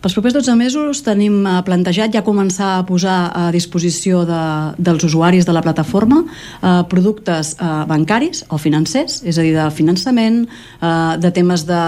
Pels 0.08 0.16
propers 0.16 0.38
12 0.38 0.54
mesos 0.56 1.02
tenim 1.04 1.42
eh, 1.44 1.50
plantejat 1.66 2.14
ja 2.16 2.22
començar 2.24 2.68
a 2.78 2.84
posar 2.88 3.16
a 3.28 3.42
disposició 3.52 4.22
de, 4.24 4.38
dels 4.80 5.04
usuaris 5.04 5.44
de 5.44 5.52
la 5.52 5.60
plataforma 5.60 6.22
eh, 6.24 6.70
productes 6.88 7.50
eh, 7.58 7.66
bancaris 7.90 8.40
o 8.48 8.56
financers, 8.56 9.18
és 9.28 9.36
a 9.36 9.44
dir, 9.44 9.52
de 9.52 9.66
finançament, 9.68 10.38
eh, 10.80 11.12
de 11.20 11.32
temes 11.36 11.66
de, 11.68 11.82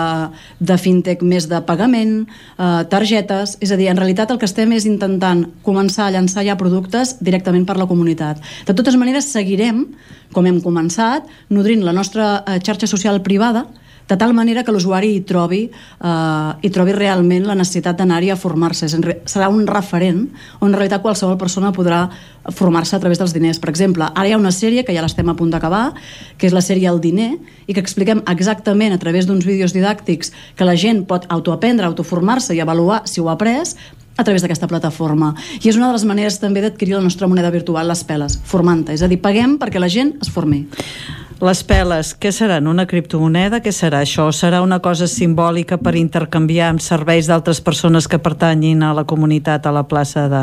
de 0.60 0.76
fintech 0.76 1.24
més 1.24 1.48
de 1.48 1.62
pagament, 1.64 2.26
eh, 2.60 2.84
targetes, 2.92 3.56
és 3.56 3.72
a 3.72 3.80
dir, 3.80 3.88
en 3.88 3.96
realitat 3.96 4.36
el 4.36 4.42
que 4.42 4.50
estem 4.52 4.76
és 4.76 4.84
intentant 4.84 5.46
començar 5.64 6.10
a 6.10 6.12
llançar 6.12 6.44
ja 6.44 6.60
productes 6.60 7.16
directament 7.24 7.64
per 7.64 7.80
la 7.80 7.88
comunitat. 7.88 8.44
De 8.68 8.76
totes 8.76 9.00
maneres, 9.00 9.32
seguirem, 9.32 9.86
com 10.36 10.44
hem 10.44 10.60
començat, 10.60 11.24
nodrint 11.48 11.88
la 11.88 11.96
nostra 11.96 12.42
eh, 12.44 12.60
xarxa 12.60 12.84
social 12.84 13.24
privada, 13.24 13.64
de 14.10 14.16
tal 14.16 14.34
manera 14.34 14.64
que 14.66 14.72
l'usuari 14.74 15.12
hi 15.14 15.20
trobi, 15.22 15.60
eh, 15.70 16.50
hi 16.60 16.70
trobi 16.74 16.90
realment 16.96 17.44
la 17.46 17.54
necessitat 17.54 18.00
d'anar-hi 18.00 18.32
a 18.34 18.36
formar-se. 18.36 18.88
Serà 18.90 19.46
un 19.48 19.68
referent 19.70 20.24
on 20.58 20.72
en 20.72 20.74
realitat 20.74 21.04
qualsevol 21.04 21.38
persona 21.38 21.70
podrà 21.70 22.08
formar-se 22.50 22.96
a 22.96 22.98
través 22.98 23.20
dels 23.22 23.32
diners. 23.32 23.60
Per 23.62 23.70
exemple, 23.70 24.08
ara 24.10 24.26
hi 24.26 24.34
ha 24.34 24.40
una 24.40 24.50
sèrie 24.50 24.82
que 24.82 24.96
ja 24.96 25.04
l'estem 25.04 25.30
a 25.30 25.36
punt 25.38 25.54
d'acabar, 25.54 25.94
que 26.36 26.50
és 26.50 26.56
la 26.56 26.64
sèrie 26.64 26.90
El 26.90 26.98
diner, 27.00 27.36
i 27.68 27.76
que 27.76 27.80
expliquem 27.80 28.24
exactament 28.26 28.92
a 28.92 28.98
través 28.98 29.30
d'uns 29.30 29.46
vídeos 29.46 29.76
didàctics 29.76 30.34
que 30.56 30.66
la 30.66 30.74
gent 30.74 31.04
pot 31.06 31.30
autoaprendre, 31.30 31.86
autoformar-se 31.86 32.58
i 32.58 32.60
avaluar 32.60 33.04
si 33.06 33.20
ho 33.20 33.30
ha 33.30 33.38
après 33.38 33.62
a 34.16 34.24
través 34.24 34.42
d'aquesta 34.42 34.66
plataforma. 34.66 35.36
I 35.62 35.70
és 35.70 35.78
una 35.78 35.86
de 35.86 35.94
les 35.94 36.04
maneres 36.04 36.40
també 36.42 36.64
d'adquirir 36.64 36.98
la 36.98 37.06
nostra 37.06 37.28
moneda 37.30 37.50
virtual, 37.54 37.86
les 37.88 38.02
peles, 38.04 38.40
formant-te. 38.42 38.92
És 38.92 39.06
a 39.06 39.08
dir, 39.08 39.22
paguem 39.22 39.54
perquè 39.62 39.78
la 39.78 39.88
gent 39.88 40.16
es 40.20 40.34
formi. 40.34 40.66
Les 41.40 41.62
peles, 41.64 42.10
què 42.20 42.34
seran? 42.36 42.66
Una 42.68 42.84
criptomoneda? 42.84 43.62
Què 43.64 43.72
serà 43.72 44.02
això? 44.04 44.26
Serà 44.28 44.58
una 44.60 44.76
cosa 44.84 45.06
simbòlica 45.08 45.78
per 45.80 45.94
intercanviar 45.96 46.66
amb 46.68 46.82
serveis 46.84 47.30
d'altres 47.30 47.62
persones 47.64 48.04
que 48.12 48.20
pertanyin 48.20 48.82
a 48.84 48.90
la 48.92 49.06
comunitat 49.08 49.64
a 49.64 49.72
la 49.72 49.86
plaça 49.88 50.26
de... 50.28 50.42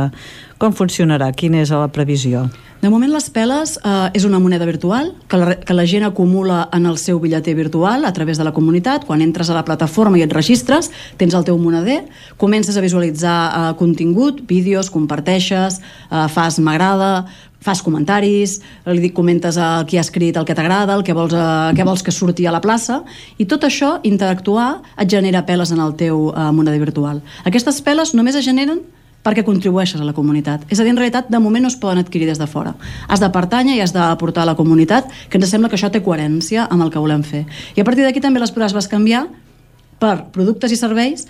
Com 0.57 0.73
funcionarà? 0.73 1.29
Quina 1.37 1.61
és 1.61 1.69
la 1.69 1.85
previsió? 1.93 2.47
De 2.81 2.89
moment 2.89 3.13
les 3.13 3.29
peles 3.29 3.75
eh, 3.77 4.09
és 4.17 4.25
una 4.25 4.39
moneda 4.41 4.65
virtual 4.65 5.11
que 5.29 5.37
la, 5.37 5.53
que 5.61 5.77
la 5.77 5.85
gent 5.85 6.07
acumula 6.07 6.63
en 6.73 6.89
el 6.89 6.97
seu 6.97 7.21
bitlleter 7.21 7.53
virtual 7.57 8.05
a 8.05 8.13
través 8.13 8.41
de 8.41 8.45
la 8.49 8.55
comunitat. 8.57 9.05
Quan 9.05 9.21
entres 9.21 9.51
a 9.53 9.57
la 9.57 9.65
plataforma 9.69 10.17
i 10.17 10.25
et 10.25 10.33
registres, 10.33 10.89
tens 11.21 11.37
el 11.37 11.45
teu 11.45 11.61
moneder, 11.61 12.07
comences 12.41 12.73
a 12.73 12.81
visualitzar 12.81 13.37
eh, 13.45 13.75
contingut, 13.77 14.41
vídeos, 14.49 14.89
comparteixes, 14.89 15.77
eh, 16.09 16.25
fas 16.33 16.57
m'agrada, 16.57 17.27
fas 17.67 17.83
comentaris, 17.83 18.57
li 18.87 19.01
dic, 19.03 19.15
comentes 19.17 19.59
a 19.59 19.83
qui 19.87 19.99
ha 19.99 20.05
escrit 20.05 20.37
el 20.39 20.47
que 20.47 20.55
t'agrada, 20.55 20.95
el 20.95 21.03
que 21.03 21.15
vols, 21.17 21.35
a, 21.35 21.73
què 21.75 21.85
vols 21.87 22.05
que 22.05 22.15
surti 22.15 22.47
a 22.47 22.53
la 22.55 22.63
plaça, 22.63 23.01
i 23.37 23.47
tot 23.49 23.67
això, 23.67 23.97
interactuar, 24.07 24.69
et 24.95 25.11
genera 25.11 25.43
peles 25.47 25.73
en 25.75 25.83
el 25.83 25.97
teu 25.99 26.29
uh, 26.29 26.51
moneder 26.55 26.79
virtual. 26.81 27.19
Aquestes 27.49 27.81
peles 27.83 28.15
només 28.15 28.39
es 28.39 28.47
generen 28.47 28.79
perquè 29.27 29.43
contribueixes 29.43 29.99
a 29.99 30.05
la 30.07 30.13
comunitat. 30.15 30.63
És 30.71 30.79
a 30.79 30.85
dir, 30.85 30.93
en 30.93 30.99
realitat, 31.01 31.27
de 31.27 31.39
moment 31.43 31.65
no 31.65 31.71
es 31.71 31.75
poden 31.75 31.99
adquirir 31.99 32.29
des 32.29 32.39
de 32.39 32.47
fora. 32.47 32.77
Has 33.11 33.19
de 33.19 33.27
pertànyer 33.33 33.75
i 33.75 33.81
has 33.83 33.91
d'aportar 33.91 34.45
a 34.45 34.51
la 34.53 34.55
comunitat, 34.55 35.09
que 35.27 35.41
ens 35.41 35.51
sembla 35.51 35.67
que 35.67 35.75
això 35.75 35.89
té 35.91 35.99
coherència 36.05 36.69
amb 36.71 36.85
el 36.85 36.93
que 36.93 37.01
volem 37.03 37.25
fer. 37.27 37.43
I 37.75 37.83
a 37.83 37.87
partir 37.87 38.07
d'aquí 38.07 38.23
també 38.23 38.39
les 38.39 38.53
podràs 38.55 38.87
canviar 38.87 39.25
per 39.99 40.29
productes 40.31 40.71
i 40.71 40.79
serveis 40.79 41.27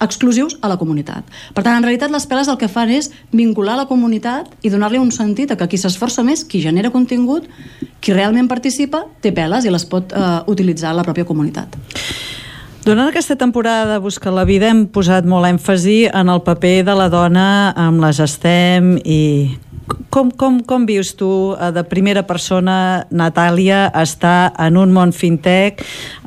exclusius 0.00 0.58
a 0.60 0.68
la 0.68 0.76
comunitat. 0.76 1.24
Per 1.54 1.64
tant, 1.64 1.76
en 1.78 1.84
realitat 1.86 2.12
les 2.12 2.26
peles 2.28 2.48
el 2.52 2.58
que 2.60 2.68
fan 2.68 2.92
és 2.92 3.10
vincular 3.32 3.76
la 3.78 3.88
comunitat 3.88 4.52
i 4.62 4.72
donar-li 4.72 5.00
un 5.00 5.12
sentit 5.14 5.52
a 5.52 5.56
que 5.56 5.68
qui 5.72 5.80
s'esforça 5.80 6.24
més, 6.26 6.44
qui 6.44 6.60
genera 6.60 6.92
contingut, 6.92 7.48
qui 8.00 8.12
realment 8.12 8.48
participa, 8.48 9.06
té 9.20 9.32
peles 9.32 9.64
i 9.64 9.72
les 9.72 9.88
pot 9.88 10.12
eh, 10.12 10.40
utilitzar 10.52 10.94
la 10.94 11.04
pròpia 11.06 11.28
comunitat. 11.28 11.78
Durant 12.86 13.08
aquesta 13.08 13.34
temporada 13.34 13.96
de 13.96 13.98
Busca 13.98 14.30
la 14.30 14.44
Vida 14.46 14.68
hem 14.70 14.84
posat 14.94 15.26
molt 15.26 15.48
èmfasi 15.48 16.04
en 16.06 16.28
el 16.30 16.44
paper 16.46 16.84
de 16.86 16.94
la 16.94 17.08
dona 17.10 17.46
amb 17.74 18.04
les 18.04 18.20
STEM 18.30 18.92
i 19.02 19.22
com, 20.10 20.30
com, 20.30 20.58
com 20.62 20.86
vius 20.86 21.12
tu 21.14 21.54
eh, 21.54 21.70
de 21.72 21.84
primera 21.84 22.22
persona, 22.26 23.06
Natàlia, 23.10 23.86
estar 24.02 24.52
en 24.62 24.78
un 24.80 24.92
món 24.94 25.12
fintech, 25.12 25.82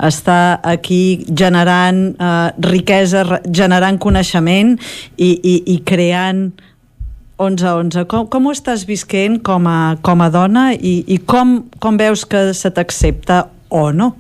estar 0.07 0.59
aquí 0.63 1.25
generant 1.29 2.15
eh, 2.15 2.31
riquesa, 2.69 3.25
generant 3.45 3.99
coneixement 4.01 4.75
i, 5.17 5.31
i, 5.35 5.55
i 5.75 5.77
creant 5.85 6.49
11-11. 7.39 8.05
Com, 8.11 8.27
com 8.31 8.49
ho 8.49 8.55
estàs 8.55 8.85
visquent 8.87 9.39
com 9.43 9.67
a, 9.69 9.95
com 10.03 10.21
a 10.21 10.29
dona 10.33 10.69
i, 10.75 10.99
i 11.07 11.19
com, 11.23 11.61
com 11.79 11.99
veus 11.99 12.25
que 12.27 12.49
se 12.53 12.71
t'accepta 12.75 13.45
o 13.69 13.89
no? 13.95 14.13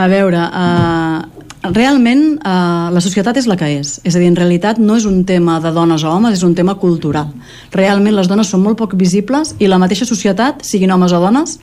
A 0.00 0.06
veure, 0.08 0.40
uh, 0.40 1.40
realment 1.74 2.22
uh, 2.38 2.88
la 2.94 3.02
societat 3.04 3.36
és 3.36 3.48
la 3.50 3.56
que 3.60 3.68
és. 3.80 3.98
És 4.04 4.16
a 4.16 4.22
dir, 4.22 4.30
en 4.30 4.38
realitat 4.38 4.80
no 4.80 4.96
és 4.96 5.04
un 5.08 5.24
tema 5.28 5.58
de 5.60 5.72
dones 5.76 6.04
o 6.04 6.14
homes, 6.14 6.38
és 6.38 6.46
un 6.46 6.54
tema 6.56 6.76
cultural. 6.80 7.34
Realment 7.76 8.16
les 8.16 8.30
dones 8.30 8.48
són 8.48 8.64
molt 8.64 8.80
poc 8.80 8.96
visibles 8.96 9.54
i 9.58 9.68
la 9.68 9.80
mateixa 9.82 10.08
societat, 10.08 10.64
siguin 10.64 10.92
homes 10.94 11.12
o 11.12 11.20
dones, 11.20 11.58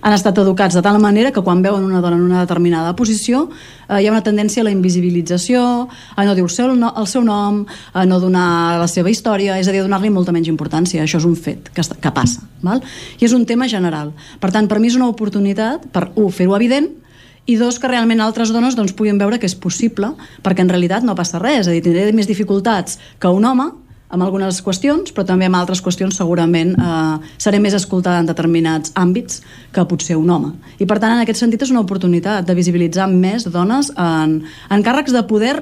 han 0.00 0.14
estat 0.16 0.38
educats 0.40 0.74
de 0.74 0.82
tal 0.82 0.98
manera 1.00 1.32
que 1.32 1.42
quan 1.44 1.62
veuen 1.62 1.84
una 1.84 2.00
dona 2.00 2.16
en 2.16 2.22
una 2.24 2.40
determinada 2.40 2.94
posició 2.96 3.50
eh, 3.50 4.00
hi 4.00 4.06
ha 4.06 4.12
una 4.14 4.22
tendència 4.24 4.62
a 4.62 4.64
la 4.64 4.72
invisibilització, 4.72 5.88
a 6.16 6.24
no 6.24 6.34
dir 6.34 6.44
el 6.46 6.50
seu, 6.52 6.72
no, 6.76 6.92
el 6.96 7.08
seu 7.10 7.24
nom, 7.26 7.66
a 7.92 8.06
no 8.08 8.20
donar 8.20 8.78
la 8.80 8.88
seva 8.88 9.12
història, 9.12 9.58
és 9.60 9.68
a 9.68 9.74
dir, 9.74 9.82
donar-li 9.84 10.10
molta 10.10 10.32
menys 10.32 10.48
importància. 10.48 11.04
Això 11.04 11.20
és 11.20 11.28
un 11.28 11.36
fet 11.36 11.68
que, 11.74 11.84
que 11.84 12.14
passa. 12.16 12.46
Val? 12.64 12.80
I 13.20 13.28
és 13.28 13.36
un 13.36 13.44
tema 13.44 13.68
general. 13.68 14.14
Per 14.40 14.52
tant, 14.54 14.68
per 14.70 14.80
mi 14.80 14.88
és 14.88 14.96
una 14.96 15.10
oportunitat 15.10 15.84
per, 15.92 16.08
un, 16.14 16.32
fer-ho 16.32 16.56
evident, 16.56 16.88
i 17.50 17.58
dos, 17.58 17.80
que 17.82 17.90
realment 17.90 18.22
altres 18.22 18.52
dones 18.54 18.76
doncs, 18.78 18.94
puguin 18.94 19.18
veure 19.18 19.40
que 19.42 19.48
és 19.50 19.56
possible, 19.58 20.12
perquè 20.44 20.62
en 20.62 20.70
realitat 20.70 21.06
no 21.06 21.16
passa 21.18 21.40
res, 21.42 21.64
és 21.64 21.70
a 21.70 21.74
dir, 21.74 21.82
tindré 21.82 22.10
més 22.14 22.30
dificultats 22.30 23.00
que 23.18 23.32
un 23.34 23.46
home, 23.48 23.70
amb 24.10 24.24
algunes 24.26 24.58
qüestions, 24.66 25.12
però 25.14 25.24
també 25.26 25.46
amb 25.46 25.58
altres 25.58 25.82
qüestions 25.82 26.16
segurament 26.18 26.72
eh, 26.74 27.32
seré 27.38 27.60
més 27.62 27.76
escoltada 27.78 28.22
en 28.22 28.30
determinats 28.30 28.94
àmbits 28.98 29.42
que 29.74 29.84
potser 29.86 30.18
un 30.18 30.30
home. 30.34 30.54
I 30.82 30.86
per 30.86 30.98
tant, 30.98 31.14
en 31.14 31.22
aquest 31.22 31.42
sentit, 31.42 31.62
és 31.62 31.70
una 31.70 31.84
oportunitat 31.84 32.46
de 32.46 32.56
visibilitzar 32.58 33.06
més 33.10 33.46
dones 33.50 33.92
en, 33.94 34.40
en 34.70 34.86
càrrecs 34.86 35.14
de 35.14 35.22
poder 35.30 35.60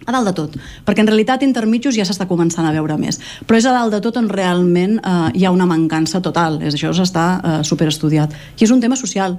a 0.00 0.14
dalt 0.16 0.30
de 0.30 0.34
tot, 0.34 0.56
perquè 0.86 1.04
en 1.04 1.10
realitat 1.10 1.44
intermitjos 1.46 1.94
ja 1.94 2.06
s'està 2.08 2.26
començant 2.26 2.66
a 2.66 2.72
veure 2.74 2.96
més, 2.98 3.20
però 3.46 3.58
és 3.60 3.66
a 3.68 3.74
dalt 3.76 3.94
de 3.94 4.00
tot 4.02 4.16
on 4.18 4.30
realment 4.32 4.98
eh, 4.98 5.30
hi 5.38 5.46
ha 5.46 5.54
una 5.54 5.68
mancança 5.68 6.22
total, 6.24 6.58
és 6.64 6.74
això 6.74 6.92
s'està 6.96 7.26
eh, 7.36 7.56
superestudiat, 7.66 8.34
i 8.58 8.66
és 8.66 8.74
un 8.74 8.80
tema 8.82 8.98
social, 8.98 9.36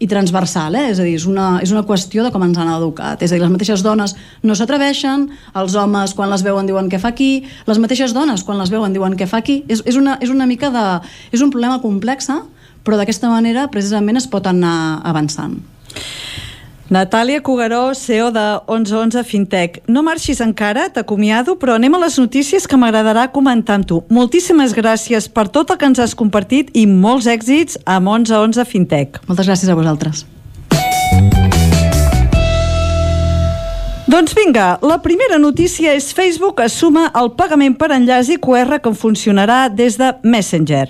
i 0.00 0.08
transversal, 0.08 0.74
eh? 0.80 0.86
és 0.94 0.98
a 0.98 1.04
dir, 1.04 1.14
és 1.18 1.26
una, 1.28 1.58
és 1.60 1.72
una 1.74 1.82
qüestió 1.84 2.24
de 2.24 2.32
com 2.32 2.42
ens 2.46 2.58
han 2.58 2.70
educat. 2.72 3.20
És 3.20 3.30
a 3.30 3.36
dir, 3.36 3.42
les 3.44 3.52
mateixes 3.52 3.84
dones 3.84 4.16
no 4.42 4.56
s'atreveixen, 4.56 5.26
els 5.60 5.76
homes 5.76 6.14
quan 6.16 6.32
les 6.32 6.44
veuen 6.46 6.68
diuen 6.68 6.88
què 6.88 6.98
fa 7.02 7.12
aquí, 7.12 7.44
les 7.68 7.80
mateixes 7.82 8.16
dones 8.16 8.44
quan 8.46 8.58
les 8.60 8.72
veuen 8.72 8.96
diuen 8.96 9.18
què 9.20 9.28
fa 9.28 9.42
aquí. 9.44 9.60
És, 9.68 9.84
és, 9.84 10.00
una, 10.00 10.16
és 10.24 10.32
una 10.32 10.48
mica 10.48 10.72
de... 10.72 10.86
és 11.36 11.44
un 11.44 11.52
problema 11.52 11.82
complex, 11.84 12.30
però 12.80 12.96
d'aquesta 12.96 13.28
manera 13.28 13.68
precisament 13.68 14.16
es 14.16 14.28
pot 14.30 14.48
anar 14.48 15.02
avançant. 15.04 15.60
Natàlia 16.90 17.40
Cugaró, 17.40 17.94
CEO 17.94 18.32
de 18.34 18.44
1111 18.66 19.22
Fintech. 19.22 19.76
No 19.86 20.02
marxis 20.02 20.40
encara, 20.42 20.88
t'acomiado, 20.90 21.54
però 21.54 21.76
anem 21.78 21.94
a 21.94 22.00
les 22.02 22.16
notícies 22.18 22.66
que 22.66 22.74
m'agradarà 22.74 23.28
comentar 23.30 23.76
amb 23.78 23.86
tu. 23.86 24.00
Moltíssimes 24.10 24.74
gràcies 24.74 25.30
per 25.30 25.46
tot 25.54 25.70
el 25.70 25.78
que 25.78 25.86
ens 25.86 26.02
has 26.02 26.16
compartit 26.18 26.74
i 26.74 26.88
molts 26.90 27.30
èxits 27.30 27.78
amb 27.86 28.10
1111 28.10 28.66
Fintech. 28.66 29.22
Moltes 29.30 29.46
gràcies 29.46 29.70
a 29.70 29.78
vosaltres. 29.78 30.26
Doncs 34.10 34.32
vinga, 34.34 34.80
la 34.82 34.96
primera 34.98 35.36
notícia 35.38 35.92
és 35.94 36.08
Facebook 36.10 36.58
assuma 36.64 37.04
el 37.14 37.28
pagament 37.38 37.76
per 37.78 37.92
enllaç 37.94 38.32
i 38.34 38.40
QR 38.42 38.80
que 38.82 38.90
funcionarà 38.90 39.68
des 39.70 39.94
de 40.00 40.08
Messenger. 40.26 40.88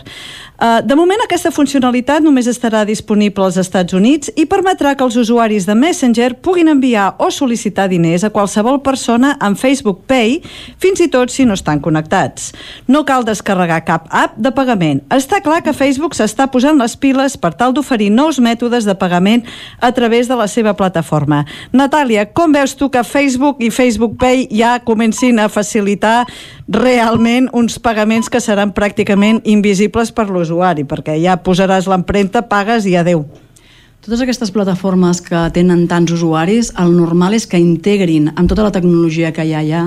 Uh, 0.60 0.82
de 0.84 0.92
moment 0.92 1.22
aquesta 1.24 1.48
funcionalitat 1.48 2.20
només 2.20 2.44
estarà 2.50 2.82
disponible 2.84 3.46
als 3.46 3.56
Estats 3.56 3.94
Units 3.96 4.28
i 4.36 4.44
permetrà 4.44 4.90
que 4.92 5.06
els 5.06 5.14
usuaris 5.16 5.64
de 5.64 5.72
Messenger 5.72 6.34
puguin 6.44 6.68
enviar 6.68 7.14
o 7.16 7.30
sol·licitar 7.32 7.86
diners 7.88 8.26
a 8.28 8.30
qualsevol 8.34 8.76
persona 8.84 9.30
amb 9.40 9.56
Facebook 9.56 10.02
Pay, 10.10 10.42
fins 10.76 11.00
i 11.00 11.06
tot 11.08 11.32
si 11.32 11.46
no 11.48 11.56
estan 11.56 11.80
connectats. 11.80 12.50
No 12.92 13.06
cal 13.08 13.24
descarregar 13.24 13.78
cap 13.88 14.10
app 14.12 14.36
de 14.36 14.52
pagament. 14.52 15.00
Està 15.08 15.40
clar 15.40 15.62
que 15.64 15.72
Facebook 15.72 16.12
s'està 16.18 16.50
posant 16.52 16.76
les 16.76 16.92
piles 16.92 17.38
per 17.40 17.54
tal 17.56 17.72
d'oferir 17.72 18.10
nous 18.12 18.36
mètodes 18.36 18.84
de 18.84 18.98
pagament 19.00 19.48
a 19.80 19.94
través 19.96 20.28
de 20.28 20.36
la 20.36 20.44
seva 20.44 20.76
plataforma. 20.76 21.46
Natàlia, 21.72 22.26
com 22.36 22.52
veus 22.52 22.76
tu 22.76 22.90
que 22.92 23.00
Facebook 23.00 23.64
i 23.64 23.72
Facebook 23.72 24.20
Pay 24.20 24.50
ja 24.52 24.76
comencin 24.84 25.40
a 25.40 25.48
facilitar 25.48 26.26
realment 26.70 27.48
uns 27.52 27.80
pagaments 27.82 28.30
que 28.30 28.40
seran 28.40 28.70
pràcticament 28.70 29.42
invisibles 29.44 30.12
per 30.14 30.28
l'usuari, 30.30 30.86
perquè 30.86 31.18
ja 31.18 31.36
posaràs 31.42 31.90
l'empremta, 31.90 32.46
pagues 32.46 32.86
i 32.86 32.94
adeu. 32.96 33.24
Totes 34.00 34.22
aquestes 34.24 34.48
plataformes 34.48 35.18
que 35.20 35.36
tenen 35.52 35.82
tants 35.90 36.14
usuaris, 36.14 36.70
el 36.80 36.94
normal 36.96 37.34
és 37.36 37.44
que 37.44 37.58
integrin 37.60 38.30
amb 38.32 38.48
tota 38.48 38.64
la 38.64 38.72
tecnologia 38.72 39.28
que 39.36 39.44
hi 39.44 39.52
ha 39.52 39.60
allà 39.60 39.82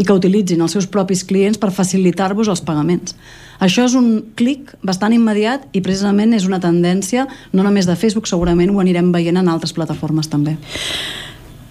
i 0.00 0.06
que 0.08 0.16
utilitzin 0.16 0.62
els 0.64 0.72
seus 0.72 0.86
propis 0.88 1.20
clients 1.28 1.60
per 1.60 1.68
facilitar-vos 1.76 2.48
els 2.48 2.64
pagaments. 2.64 3.12
Això 3.60 3.84
és 3.84 3.98
un 3.98 4.22
clic 4.38 4.72
bastant 4.80 5.12
immediat 5.12 5.66
i 5.76 5.82
precisament 5.84 6.32
és 6.32 6.48
una 6.48 6.62
tendència 6.64 7.26
no 7.52 7.66
només 7.66 7.84
de 7.84 7.98
Facebook, 7.98 8.30
segurament 8.30 8.72
ho 8.72 8.80
anirem 8.80 9.12
veient 9.12 9.36
en 9.36 9.52
altres 9.52 9.76
plataformes 9.76 10.32
també. 10.32 10.56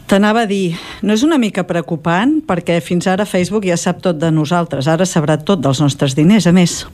T'anava 0.07 0.45
a 0.45 0.47
dir, 0.47 0.77
no 1.03 1.17
és 1.17 1.23
una 1.27 1.35
mica 1.35 1.65
preocupant? 1.67 2.37
Perquè 2.47 2.77
fins 2.79 3.09
ara 3.11 3.25
Facebook 3.27 3.65
ja 3.67 3.75
sap 3.75 3.99
tot 4.05 4.15
de 4.21 4.29
nosaltres, 4.31 4.87
ara 4.87 5.03
sabrà 5.03 5.35
tot 5.35 5.59
dels 5.59 5.81
nostres 5.83 6.15
diners, 6.15 6.47
a 6.47 6.53
més. 6.55 6.85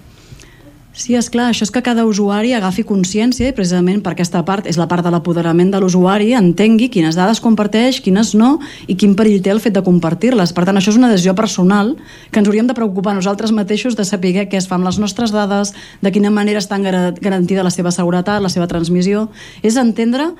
Sí, 0.98 1.15
és 1.18 1.26
clar, 1.34 1.48
això 1.49 1.65
és 1.65 1.72
que 1.73 1.81
cada 1.85 2.03
usuari 2.06 2.52
agafi 2.53 2.84
consciència 2.85 3.49
i 3.49 3.53
precisament 3.57 4.03
per 4.06 4.11
aquesta 4.14 4.44
part 4.45 4.65
és 4.69 4.77
la 4.77 4.85
part 4.90 5.06
de 5.06 5.10
l'apoderament 5.14 5.72
de 5.73 5.80
l'usuari, 5.81 6.31
entengui 6.38 6.90
quines 6.94 7.18
dades 7.18 7.41
comparteix, 7.41 7.98
quines 8.02 8.35
no 8.38 8.60
i 8.85 8.94
quin 8.94 9.15
perill 9.18 9.41
té 9.45 9.53
el 9.53 9.61
fet 9.61 9.73
de 9.73 9.81
compartir-les. 9.85 10.53
Per 10.53 10.65
tant, 10.65 10.77
això 10.77 10.94
és 10.94 10.98
una 10.98 11.10
decisió 11.10 11.34
personal 11.38 11.95
que 12.30 12.41
ens 12.41 12.49
hauríem 12.49 12.69
de 12.69 12.77
preocupar 12.77 13.14
nosaltres 13.18 13.53
mateixos 13.53 13.98
de 13.98 14.06
saber 14.06 14.35
què 14.45 14.57
es 14.57 14.69
fa 14.69 14.77
amb 14.77 14.90
les 14.90 15.02
nostres 15.02 15.34
dades, 15.34 15.73
de 16.02 16.14
quina 16.14 16.34
manera 16.34 16.61
estan 16.61 16.85
garantida 16.85 17.65
la 17.65 17.73
seva 17.73 17.94
seguretat, 17.94 18.41
la 18.41 18.53
seva 18.53 18.69
transmissió. 18.69 19.31
És 19.65 19.81
entendre 19.81 20.31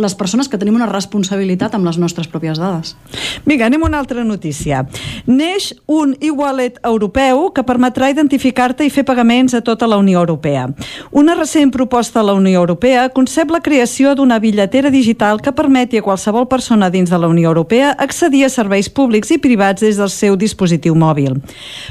les 0.00 0.14
persones 0.14 0.48
que 0.48 0.56
tenim 0.56 0.76
una 0.78 0.88
responsabilitat 0.88 1.74
amb 1.76 1.84
les 1.84 1.98
nostres 2.00 2.28
pròpies 2.30 2.56
dades. 2.56 2.94
Vinga, 3.44 3.66
anem 3.66 3.82
a 3.84 3.88
una 3.90 3.98
altra 4.00 4.24
notícia. 4.24 4.86
Neix 5.26 5.72
un 5.86 6.14
e-wallet 6.20 6.78
europeu 6.88 7.50
que 7.52 7.64
permetrà 7.66 8.08
identificar-te 8.10 8.86
i 8.86 8.90
fer 8.90 9.04
pagaments 9.04 9.52
a 9.54 9.60
tota 9.60 9.86
la 9.86 9.98
Unió 10.00 10.22
Europea. 10.22 10.68
Una 11.10 11.34
recent 11.36 11.70
proposta 11.74 12.20
de 12.20 12.26
la 12.26 12.36
Unió 12.38 12.60
Europea 12.60 13.08
concep 13.12 13.50
la 13.52 13.60
creació 13.60 14.14
d'una 14.16 14.38
bitlletera 14.40 14.90
digital 14.90 15.42
que 15.44 15.52
permeti 15.52 16.00
a 16.00 16.06
qualsevol 16.06 16.48
persona 16.48 16.88
dins 16.90 17.10
de 17.10 17.18
la 17.18 17.28
Unió 17.28 17.50
Europea 17.52 17.92
accedir 17.92 18.46
a 18.46 18.50
serveis 18.52 18.88
públics 18.88 19.30
i 19.30 19.38
privats 19.38 19.84
des 19.84 20.00
del 20.00 20.10
seu 20.10 20.36
dispositiu 20.40 20.96
mòbil. 20.96 21.36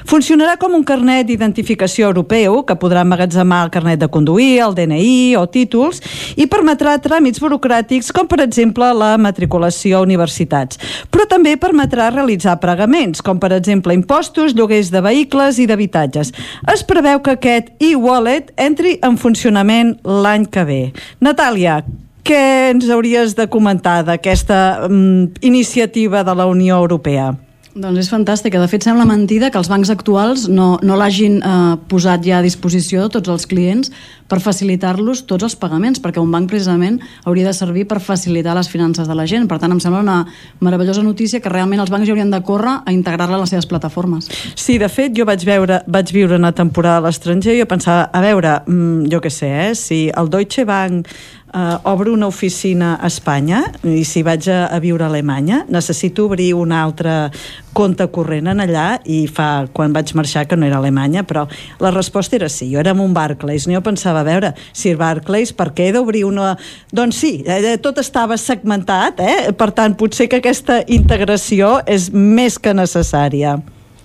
Funcionarà 0.09 0.57
com 0.57 0.73
un 0.73 0.83
carnet 0.83 1.27
d'identificació 1.29 2.09
europeu 2.09 2.63
que 2.65 2.79
podrà 2.81 3.05
emmagatzemar 3.05 3.61
el 3.65 3.71
carnet 3.71 4.01
de 4.01 4.09
conduir, 4.09 4.59
el 4.65 4.73
DNI 4.73 5.37
o 5.37 5.45
títols 5.45 6.01
i 6.35 6.49
permetrà 6.49 6.97
tràmits 6.97 7.41
burocràtics 7.43 8.00
informàtics, 8.01 8.11
com 8.11 8.27
per 8.27 8.41
exemple 8.41 8.91
la 8.93 9.17
matriculació 9.17 9.99
a 9.99 10.01
universitats. 10.01 10.77
Però 11.11 11.27
també 11.27 11.55
permetrà 11.57 12.11
realitzar 12.11 12.59
pagaments, 12.59 13.21
com 13.21 13.39
per 13.39 13.53
exemple 13.53 13.93
impostos, 13.93 14.55
lloguers 14.55 14.91
de 14.91 15.01
vehicles 15.01 15.59
i 15.59 15.67
d'habitatges. 15.67 16.33
Es 16.73 16.83
preveu 16.83 17.21
que 17.21 17.37
aquest 17.37 17.71
e-wallet 17.79 18.51
entri 18.57 18.99
en 19.03 19.17
funcionament 19.17 19.97
l'any 20.03 20.45
que 20.49 20.65
ve. 20.65 20.81
Natàlia, 21.21 21.83
què 22.23 22.71
ens 22.71 22.89
hauries 22.89 23.35
de 23.35 23.47
comentar 23.47 24.03
d'aquesta 24.05 24.87
mm, 24.87 25.41
iniciativa 25.41 26.23
de 26.23 26.35
la 26.35 26.45
Unió 26.45 26.77
Europea? 26.77 27.33
Doncs 27.71 28.01
és 28.01 28.09
fantàstica. 28.11 28.59
De 28.59 28.67
fet, 28.67 28.83
sembla 28.83 29.05
mentida 29.07 29.47
que 29.47 29.59
els 29.59 29.69
bancs 29.71 29.89
actuals 29.93 30.49
no, 30.51 30.73
no 30.83 30.97
l'hagin 30.99 31.37
eh, 31.39 31.53
posat 31.87 32.25
ja 32.25 32.41
a 32.41 32.43
disposició 32.43 33.05
de 33.05 33.13
tots 33.15 33.31
els 33.31 33.47
clients 33.47 33.93
per 34.31 34.41
facilitar-los 34.43 35.23
tots 35.27 35.45
els 35.47 35.55
pagaments, 35.59 36.01
perquè 36.03 36.19
un 36.19 36.31
banc 36.31 36.49
precisament 36.51 36.99
hauria 37.23 37.47
de 37.47 37.55
servir 37.55 37.85
per 37.87 38.01
facilitar 38.03 38.57
les 38.57 38.67
finances 38.71 39.07
de 39.07 39.15
la 39.15 39.25
gent. 39.27 39.47
Per 39.47 39.59
tant, 39.59 39.71
em 39.71 39.79
sembla 39.83 40.03
una 40.03 40.17
meravellosa 40.59 41.03
notícia 41.03 41.39
que 41.39 41.51
realment 41.51 41.79
els 41.83 41.91
bancs 41.91 42.07
ja 42.07 42.15
haurien 42.15 42.31
de 42.31 42.41
córrer 42.43 42.77
a 42.83 42.95
integrar-la 42.95 43.39
a 43.39 43.43
les 43.45 43.55
seves 43.55 43.67
plataformes. 43.71 44.27
Sí, 44.55 44.75
de 44.81 44.91
fet, 44.91 45.15
jo 45.15 45.27
vaig 45.27 45.43
veure 45.47 45.81
vaig 45.87 46.11
viure 46.11 46.39
una 46.39 46.51
temporada 46.55 46.99
a 46.99 47.05
l'estranger 47.07 47.55
i 47.55 47.63
jo 47.63 47.67
pensava, 47.71 48.09
a 48.11 48.23
veure, 48.23 48.57
mm, 48.67 49.11
jo 49.11 49.23
què 49.23 49.31
sé, 49.31 49.51
eh, 49.69 49.75
si 49.75 50.09
el 50.11 50.29
Deutsche 50.29 50.65
Bank 50.67 51.07
uh, 51.53 51.79
obro 51.83 52.13
una 52.13 52.27
oficina 52.27 52.95
a 53.01 53.07
Espanya 53.07 53.63
i 53.83 54.03
si 54.07 54.23
vaig 54.23 54.47
a, 54.49 54.67
a 54.67 54.79
viure 54.83 55.05
a 55.05 55.09
Alemanya 55.11 55.65
necessito 55.69 56.25
obrir 56.25 56.53
un 56.55 56.71
altre 56.71 57.31
compte 57.73 58.07
corrent 58.11 58.51
en 58.51 58.63
allà 58.63 58.85
i 59.05 59.25
fa 59.31 59.67
quan 59.73 59.93
vaig 59.95 60.13
marxar 60.17 60.45
que 60.47 60.57
no 60.59 60.67
era 60.67 60.79
Alemanya 60.81 61.23
però 61.27 61.45
la 61.79 61.91
resposta 61.91 62.35
era 62.35 62.49
sí, 62.49 62.71
jo 62.73 62.79
era 62.79 62.95
amb 62.95 63.03
un 63.03 63.13
Barclays. 63.13 63.67
No 63.67 63.75
jo 63.75 63.83
pensava, 63.85 64.21
a 64.21 64.27
veure, 64.27 64.53
si 64.73 64.93
Barclays 64.95 65.53
per 65.55 65.71
què 65.75 65.89
he 65.89 65.95
d'obrir 65.95 66.23
una... 66.27 66.55
doncs 66.91 67.21
sí 67.23 67.33
eh, 67.45 67.77
tot 67.81 67.99
estava 68.01 68.37
segmentat 68.37 69.21
eh? 69.23 69.51
per 69.57 69.71
tant 69.75 69.95
potser 69.97 70.29
que 70.31 70.41
aquesta 70.41 70.81
integració 70.87 71.79
és 71.87 72.09
més 72.11 72.59
que 72.59 72.75
necessària 72.75 73.59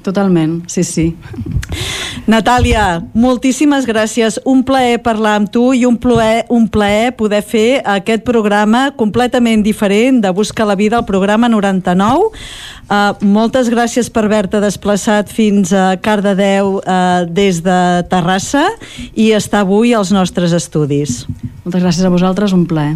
Totalment, 0.06 0.60
sí, 0.70 0.84
sí. 0.86 1.04
Natàlia, 2.30 3.00
moltíssimes 3.18 3.88
gràcies. 3.88 4.36
Un 4.46 4.60
plaer 4.66 5.00
parlar 5.02 5.32
amb 5.40 5.50
tu 5.50 5.72
i 5.74 5.82
un 5.88 5.96
plaer, 5.98 6.44
un 6.54 6.68
plaer 6.70 7.10
poder 7.18 7.40
fer 7.42 7.80
aquest 7.96 8.22
programa 8.26 8.92
completament 8.94 9.64
diferent 9.66 10.22
de 10.22 10.30
Busca 10.30 10.66
la 10.68 10.78
Vida, 10.78 11.00
el 11.02 11.08
programa 11.10 11.50
99. 11.50 12.30
Uh, 12.86 13.18
moltes 13.26 13.66
gràcies 13.72 14.06
per 14.14 14.28
haver-te 14.28 14.62
desplaçat 14.62 15.32
fins 15.34 15.74
a 15.74 15.96
Cardedeu 15.98 16.76
uh, 16.78 17.26
des 17.26 17.58
de 17.66 17.80
Terrassa 18.06 18.68
i 19.10 19.32
estar 19.34 19.66
avui 19.66 19.90
als 19.90 20.14
nostres 20.14 20.54
estudis. 20.54 21.24
Moltes 21.66 21.82
gràcies 21.82 22.06
a 22.06 22.10
vosaltres, 22.14 22.52
un 22.54 22.62
plaer. 22.70 22.92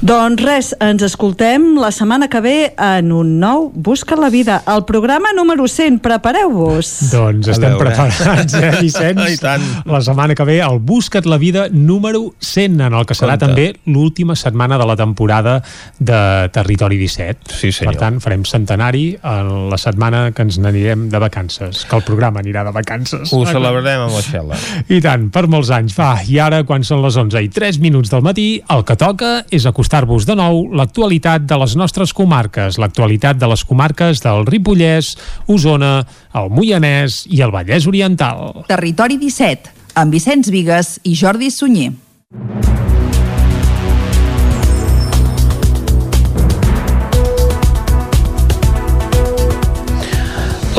Doncs 0.00 0.40
res, 0.40 0.68
ens 0.80 1.02
escoltem 1.04 1.74
la 1.76 1.90
setmana 1.92 2.30
que 2.32 2.40
ve 2.40 2.54
en 2.72 3.10
un 3.12 3.34
nou 3.42 3.66
Busca 3.74 4.16
la 4.16 4.30
Vida, 4.32 4.62
el 4.72 4.86
programa 4.88 5.34
número 5.36 5.66
100. 5.68 5.98
Prepareu-vos. 6.00 6.92
Doncs 7.12 7.50
estem 7.52 7.76
preparats, 7.76 8.54
eh, 8.56 8.70
Vicenç? 8.80 9.20
I 9.34 9.36
tant. 9.42 9.66
La 9.84 10.00
setmana 10.00 10.32
que 10.38 10.46
ve, 10.48 10.56
el 10.64 10.80
Busca't 10.80 11.28
la 11.28 11.36
Vida 11.36 11.66
número 11.68 12.30
100, 12.40 12.78
en 12.86 12.96
el 12.96 13.04
que 13.04 13.18
serà 13.18 13.36
Compte. 13.36 13.50
també 13.50 13.92
l'última 13.92 14.32
setmana 14.32 14.80
de 14.80 14.88
la 14.88 14.96
temporada 14.96 15.58
de 15.98 16.22
Territori 16.56 16.96
17. 16.96 17.52
Sí, 17.52 17.68
senyor. 17.68 17.92
Per 17.92 18.00
tant, 18.00 18.22
farem 18.24 18.48
centenari 18.48 19.04
en 19.20 19.52
la 19.68 19.76
setmana 19.76 20.30
que 20.32 20.48
ens 20.48 20.56
n'anirem 20.56 21.10
de 21.12 21.20
vacances, 21.20 21.84
que 21.84 22.00
el 22.00 22.06
programa 22.08 22.40
anirà 22.40 22.64
de 22.64 22.72
vacances. 22.80 23.28
Ho 23.36 23.44
celebrarem 23.44 24.06
amb 24.08 24.16
la 24.16 24.24
Xela. 24.24 24.64
I 24.88 25.04
tant, 25.04 25.28
per 25.28 25.44
molts 25.52 25.68
anys. 25.76 26.00
Va, 26.00 26.14
i 26.24 26.40
ara, 26.40 26.64
quan 26.64 26.80
són 26.88 27.04
les 27.04 27.20
11 27.20 27.44
i 27.44 27.52
3 27.52 27.76
minuts 27.76 27.89
del 27.90 28.22
matí, 28.22 28.62
el 28.70 28.84
que 28.86 28.96
toca 28.96 29.30
és 29.50 29.66
acostar-vos 29.66 30.26
de 30.28 30.36
nou 30.38 30.62
l'actualitat 30.76 31.44
de 31.50 31.58
les 31.60 31.74
nostres 31.76 32.14
comarques, 32.16 32.78
l'actualitat 32.78 33.40
de 33.40 33.48
les 33.50 33.64
comarques 33.66 34.22
del 34.22 34.46
Ripollès, 34.46 35.16
Osona, 35.50 36.04
el 36.38 36.52
Moianès 36.54 37.24
i 37.28 37.42
el 37.42 37.50
Vallès 37.54 37.88
Oriental. 37.90 38.62
Territori 38.70 39.18
17, 39.18 39.74
amb 39.98 40.14
Vicenç 40.14 40.52
Vigues 40.54 40.98
i 41.02 41.16
Jordi 41.18 41.50
Sunyer. 41.50 41.92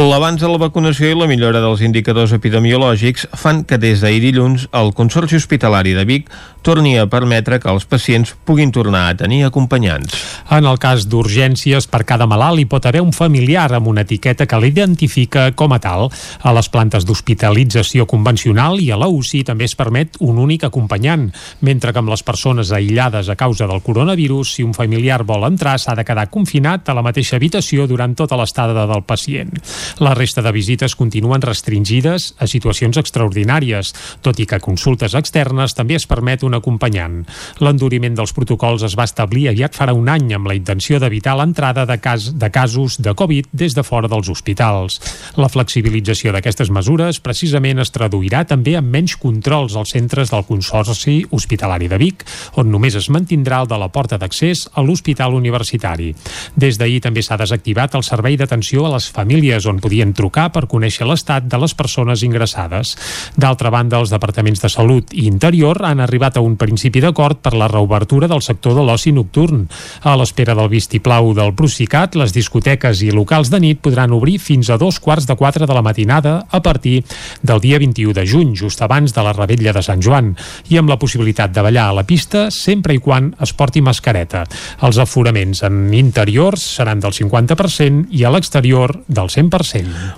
L'avanç 0.02 0.40
de 0.42 0.48
la 0.50 0.58
vacunació 0.58 1.12
i 1.12 1.16
la 1.18 1.28
millora 1.30 1.60
dels 1.62 1.84
indicadors 1.86 2.32
epidemiològics 2.34 3.28
fan 3.38 3.60
que 3.70 3.78
des 3.78 4.02
d'ahir 4.02 4.24
dilluns 4.24 4.64
el 4.74 4.96
Consorci 4.98 5.38
Hospitalari 5.38 5.94
de 5.94 6.06
Vic 6.10 6.32
torni 6.66 6.96
a 6.98 7.06
permetre 7.10 7.60
que 7.62 7.70
els 7.70 7.86
pacients 7.90 8.32
puguin 8.46 8.72
tornar 8.74 9.04
a 9.10 9.18
tenir 9.18 9.44
acompanyants. 9.46 10.16
En 10.50 10.66
el 10.70 10.80
cas 10.82 11.06
d'urgències, 11.10 11.86
per 11.90 12.02
cada 12.10 12.26
malalt 12.30 12.62
hi 12.62 12.66
pot 12.70 12.86
haver 12.86 13.02
un 13.02 13.14
familiar 13.14 13.68
amb 13.78 13.92
una 13.92 14.02
etiqueta 14.06 14.48
que 14.50 14.60
l'identifica 14.62 15.52
com 15.58 15.74
a 15.74 15.80
tal. 15.82 16.10
A 16.42 16.54
les 16.54 16.70
plantes 16.70 17.06
d'hospitalització 17.06 18.08
convencional 18.10 18.82
i 18.82 18.90
a 18.92 18.98
la 18.98 19.10
UCI 19.10 19.44
també 19.52 19.70
es 19.70 19.78
permet 19.78 20.18
un 20.22 20.42
únic 20.42 20.66
acompanyant, 20.66 21.30
mentre 21.62 21.94
que 21.94 22.02
amb 22.02 22.14
les 22.14 22.26
persones 22.26 22.74
aïllades 22.74 23.30
a 23.30 23.38
causa 23.38 23.70
del 23.70 23.82
coronavirus, 23.86 24.56
si 24.58 24.66
un 24.66 24.74
familiar 24.78 25.22
vol 25.26 25.46
entrar, 25.50 25.78
s'ha 25.78 25.98
de 25.98 26.06
quedar 26.06 26.30
confinat 26.34 26.90
a 26.90 26.98
la 26.98 27.06
mateixa 27.06 27.38
habitació 27.38 27.86
durant 27.90 28.18
tota 28.18 28.38
l'estada 28.38 28.86
del 28.90 29.06
pacient. 29.06 29.54
La 30.00 30.14
resta 30.14 30.42
de 30.42 30.52
visites 30.56 30.96
continuen 30.96 31.42
restringides 31.42 32.32
a 32.40 32.48
situacions 32.48 32.98
extraordinàries, 33.02 33.94
tot 34.22 34.40
i 34.40 34.48
que 34.48 34.58
a 34.58 34.64
consultes 34.64 35.16
externes 35.18 35.76
també 35.78 35.98
es 35.98 36.08
permet 36.08 36.44
un 36.48 36.56
acompanyant. 36.56 37.22
L'enduriment 37.60 38.16
dels 38.16 38.34
protocols 38.34 38.86
es 38.88 38.96
va 38.98 39.08
establir 39.10 39.50
aviat 39.52 39.76
farà 39.76 39.96
un 39.98 40.10
any 40.10 40.32
amb 40.36 40.48
la 40.48 40.56
intenció 40.58 41.00
d'evitar 41.00 41.36
l'entrada 41.40 41.86
de, 41.90 41.98
cas, 42.02 42.32
de 42.38 42.50
casos 42.54 43.00
de 43.02 43.14
Covid 43.18 43.50
des 43.52 43.76
de 43.76 43.84
fora 43.84 44.10
dels 44.12 44.30
hospitals. 44.30 45.00
La 45.38 45.50
flexibilització 45.52 46.34
d'aquestes 46.34 46.72
mesures 46.74 47.20
precisament 47.24 47.82
es 47.84 47.94
traduirà 47.94 48.44
també 48.48 48.78
en 48.80 48.88
menys 48.92 49.18
controls 49.20 49.76
als 49.76 49.94
centres 49.96 50.32
del 50.32 50.46
Consorci 50.48 51.22
Hospitalari 51.32 51.90
de 51.92 52.00
Vic, 52.02 52.26
on 52.62 52.72
només 52.72 52.96
es 52.96 53.10
mantindrà 53.10 53.62
el 53.62 53.70
de 53.72 53.80
la 53.80 53.90
porta 53.92 54.20
d'accés 54.22 54.68
a 54.74 54.84
l'Hospital 54.86 55.36
Universitari. 55.38 56.12
Des 56.56 56.78
d'ahir 56.78 57.02
també 57.02 57.24
s'ha 57.24 57.40
desactivat 57.40 57.96
el 57.98 58.06
servei 58.08 58.38
d'atenció 58.38 58.86
a 58.86 58.94
les 58.96 59.10
famílies 59.12 59.66
on 59.72 59.80
podien 59.82 60.14
trucar 60.14 60.50
per 60.54 60.68
conèixer 60.72 61.08
l'estat 61.08 61.48
de 61.50 61.60
les 61.62 61.74
persones 61.78 62.24
ingressades. 62.28 62.94
D'altra 63.40 63.72
banda, 63.74 64.00
els 64.02 64.12
departaments 64.14 64.62
de 64.62 64.70
Salut 64.70 65.14
i 65.16 65.26
Interior 65.30 65.82
han 65.88 66.04
arribat 66.04 66.38
a 66.38 66.44
un 66.46 66.58
principi 66.60 67.02
d'acord 67.02 67.40
per 67.42 67.56
la 67.58 67.70
reobertura 67.72 68.30
del 68.30 68.44
sector 68.46 68.76
de 68.78 68.86
l'oci 68.86 69.14
nocturn. 69.16 69.66
A 70.04 70.16
l'espera 70.20 70.56
del 70.58 70.70
vistiplau 70.72 71.32
del 71.38 71.54
Procicat, 71.58 72.16
les 72.20 72.34
discoteques 72.36 73.02
i 73.06 73.12
locals 73.16 73.52
de 73.52 73.62
nit 73.64 73.82
podran 73.82 74.14
obrir 74.16 74.38
fins 74.44 74.70
a 74.70 74.78
dos 74.82 75.00
quarts 75.00 75.28
de 75.30 75.38
quatre 75.40 75.68
de 75.68 75.74
la 75.74 75.84
matinada 75.86 76.46
a 76.50 76.62
partir 76.62 77.04
del 77.42 77.62
dia 77.64 77.80
21 77.80 78.14
de 78.14 78.26
juny, 78.28 78.56
just 78.56 78.82
abans 78.82 79.14
de 79.16 79.24
la 79.24 79.34
rebetlla 79.34 79.74
de 79.74 79.84
Sant 79.86 80.02
Joan, 80.04 80.34
i 80.70 80.78
amb 80.78 80.92
la 80.92 81.00
possibilitat 81.00 81.54
de 81.56 81.64
ballar 81.64 81.90
a 81.90 81.98
la 82.02 82.06
pista 82.08 82.50
sempre 82.52 82.96
i 82.96 83.00
quan 83.00 83.32
es 83.42 83.54
porti 83.58 83.82
mascareta. 83.82 84.44
Els 84.84 85.00
aforaments 85.02 85.64
en 85.68 85.94
interiors 85.94 86.64
seran 86.78 87.02
del 87.02 87.16
50% 87.16 88.12
i 88.12 88.26
a 88.26 88.32
l'exterior 88.34 88.96
del 89.08 89.30
100%. 89.32 89.61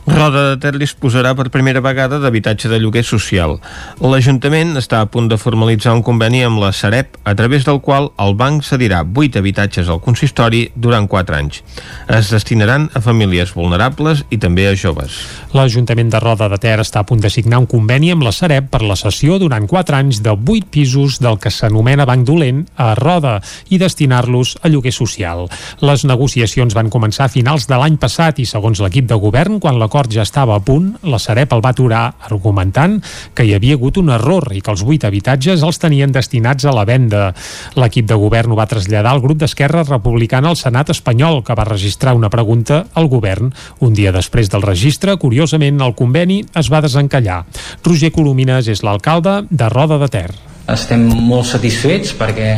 Roda 0.07 0.43
de 0.51 0.57
Ter 0.61 0.73
disposarà 0.79 1.33
per 1.35 1.49
primera 1.53 1.81
vegada 1.83 2.19
d'habitatge 2.19 2.69
de 2.71 2.79
lloguer 2.79 3.03
social. 3.03 3.57
L'Ajuntament 4.01 4.77
està 4.79 5.01
a 5.01 5.09
punt 5.11 5.27
de 5.31 5.37
formalitzar 5.37 5.93
un 5.95 6.03
conveni 6.05 6.43
amb 6.45 6.61
la 6.61 6.71
Sareb, 6.73 7.17
a 7.23 7.35
través 7.35 7.65
del 7.67 7.81
qual 7.81 8.11
el 8.21 8.35
banc 8.39 8.63
cedirà 8.63 9.03
8 9.03 9.39
habitatges 9.39 9.89
al 9.89 10.01
consistori 10.01 10.65
durant 10.75 11.07
4 11.07 11.35
anys. 11.37 11.61
Es 12.07 12.31
destinaran 12.33 12.89
a 12.93 13.01
famílies 13.03 13.53
vulnerables 13.55 14.23
i 14.29 14.39
també 14.39 14.67
a 14.69 14.75
joves. 14.75 15.19
L'Ajuntament 15.53 16.09
de 16.09 16.21
Roda 16.23 16.49
de 16.49 16.59
Ter 16.61 16.79
està 16.81 17.03
a 17.03 17.07
punt 17.07 17.21
de 17.21 17.31
signar 17.33 17.59
un 17.61 17.67
conveni 17.69 18.11
amb 18.13 18.25
la 18.25 18.33
Sareb 18.35 18.69
per 18.73 18.81
la 18.83 18.97
cessió 18.99 19.37
durant 19.41 19.67
4 19.69 19.99
anys 19.99 20.21
de 20.25 20.33
8 20.33 20.71
pisos 20.71 21.19
del 21.23 21.39
que 21.39 21.51
s'anomena 21.51 22.07
Banc 22.09 22.25
Dolent 22.27 22.63
a 22.75 22.93
Roda 22.99 23.39
i 23.69 23.79
destinar-los 23.81 24.57
a 24.61 24.71
lloguer 24.71 24.93
social. 24.95 25.47
Les 25.81 26.05
negociacions 26.07 26.75
van 26.75 26.89
començar 26.93 27.27
a 27.27 27.33
finals 27.33 27.67
de 27.69 27.77
l'any 27.79 27.97
passat 28.01 28.39
i 28.39 28.47
segons 28.49 28.81
l'equip 28.83 29.07
de 29.09 29.17
govern, 29.19 29.32
quan 29.59 29.79
l'acord 29.81 30.11
ja 30.13 30.21
estava 30.21 30.53
a 30.53 30.61
punt, 30.61 30.91
la 31.09 31.17
Sareb 31.17 31.53
el 31.55 31.61
va 31.63 31.71
aturar 31.73 32.03
argumentant 32.29 32.99
que 33.33 33.43
hi 33.47 33.55
havia 33.55 33.73
hagut 33.73 33.97
un 33.97 34.11
error 34.13 34.45
i 34.53 34.61
que 34.61 34.69
els 34.69 34.83
8 34.85 35.07
habitatges 35.09 35.63
els 35.65 35.79
tenien 35.81 36.13
destinats 36.13 36.65
a 36.65 36.73
la 36.75 36.85
venda. 36.85 37.33
L'equip 37.75 38.05
de 38.05 38.13
govern 38.13 38.53
ho 38.53 38.59
va 38.59 38.67
traslladar 38.69 39.09
al 39.09 39.23
grup 39.23 39.41
d'Esquerra 39.41 39.83
Republicana 39.87 40.49
al 40.53 40.59
Senat 40.59 40.93
espanyol, 40.93 41.41
que 41.43 41.57
va 41.57 41.65
registrar 41.65 42.13
una 42.13 42.29
pregunta 42.29 42.85
al 42.93 43.09
govern. 43.09 43.49
Un 43.81 43.97
dia 43.97 44.13
després 44.13 44.53
del 44.53 44.61
registre, 44.61 45.17
curiosament, 45.17 45.81
el 45.81 45.97
conveni 45.97 46.43
es 46.53 46.69
va 46.69 46.83
desencallar. 46.85 47.43
Roger 47.83 48.13
Colomines 48.13 48.69
és 48.69 48.85
l'alcalde 48.85 49.47
de 49.49 49.69
Roda 49.73 49.97
de 49.97 50.13
Ter. 50.13 50.29
Estem 50.69 51.09
molt 51.09 51.49
satisfets 51.49 52.13
perquè 52.15 52.53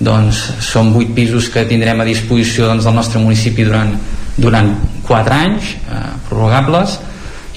doncs, 0.00 0.38
són 0.64 0.94
8 0.96 1.16
pisos 1.16 1.48
que 1.52 1.64
tindrem 1.68 2.00
a 2.00 2.08
disposició 2.08 2.68
doncs, 2.68 2.84
del 2.84 2.96
nostre 2.96 3.20
municipi 3.20 3.64
durant, 3.64 3.96
durant 4.40 4.72
4 5.06 5.36
anys 5.36 5.74
eh, 5.76 6.02
prorrogables 6.28 6.98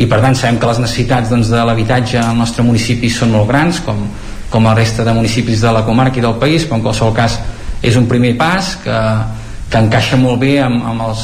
i 0.01 0.07
per 0.09 0.19
tant 0.23 0.35
sabem 0.35 0.59
que 0.59 0.69
les 0.69 0.81
necessitats 0.81 1.29
doncs, 1.31 1.51
de 1.53 1.61
l'habitatge 1.63 2.19
al 2.19 2.37
nostre 2.37 2.65
municipi 2.65 3.11
són 3.13 3.33
molt 3.35 3.47
grans 3.49 3.79
com, 3.85 3.99
com 4.49 4.67
la 4.67 4.75
resta 4.77 5.05
de 5.05 5.13
municipis 5.15 5.61
de 5.61 5.71
la 5.73 5.85
comarca 5.87 6.19
i 6.19 6.25
del 6.25 6.39
país 6.41 6.65
però 6.65 6.79
en 6.79 6.85
qualsevol 6.85 7.15
cas 7.15 7.39
és 7.83 7.95
un 7.99 8.07
primer 8.09 8.33
pas 8.39 8.75
que, 8.83 8.99
que 9.69 9.79
encaixa 9.85 10.19
molt 10.19 10.41
bé 10.41 10.57
amb, 10.63 10.83
amb, 10.91 11.05
els, 11.09 11.23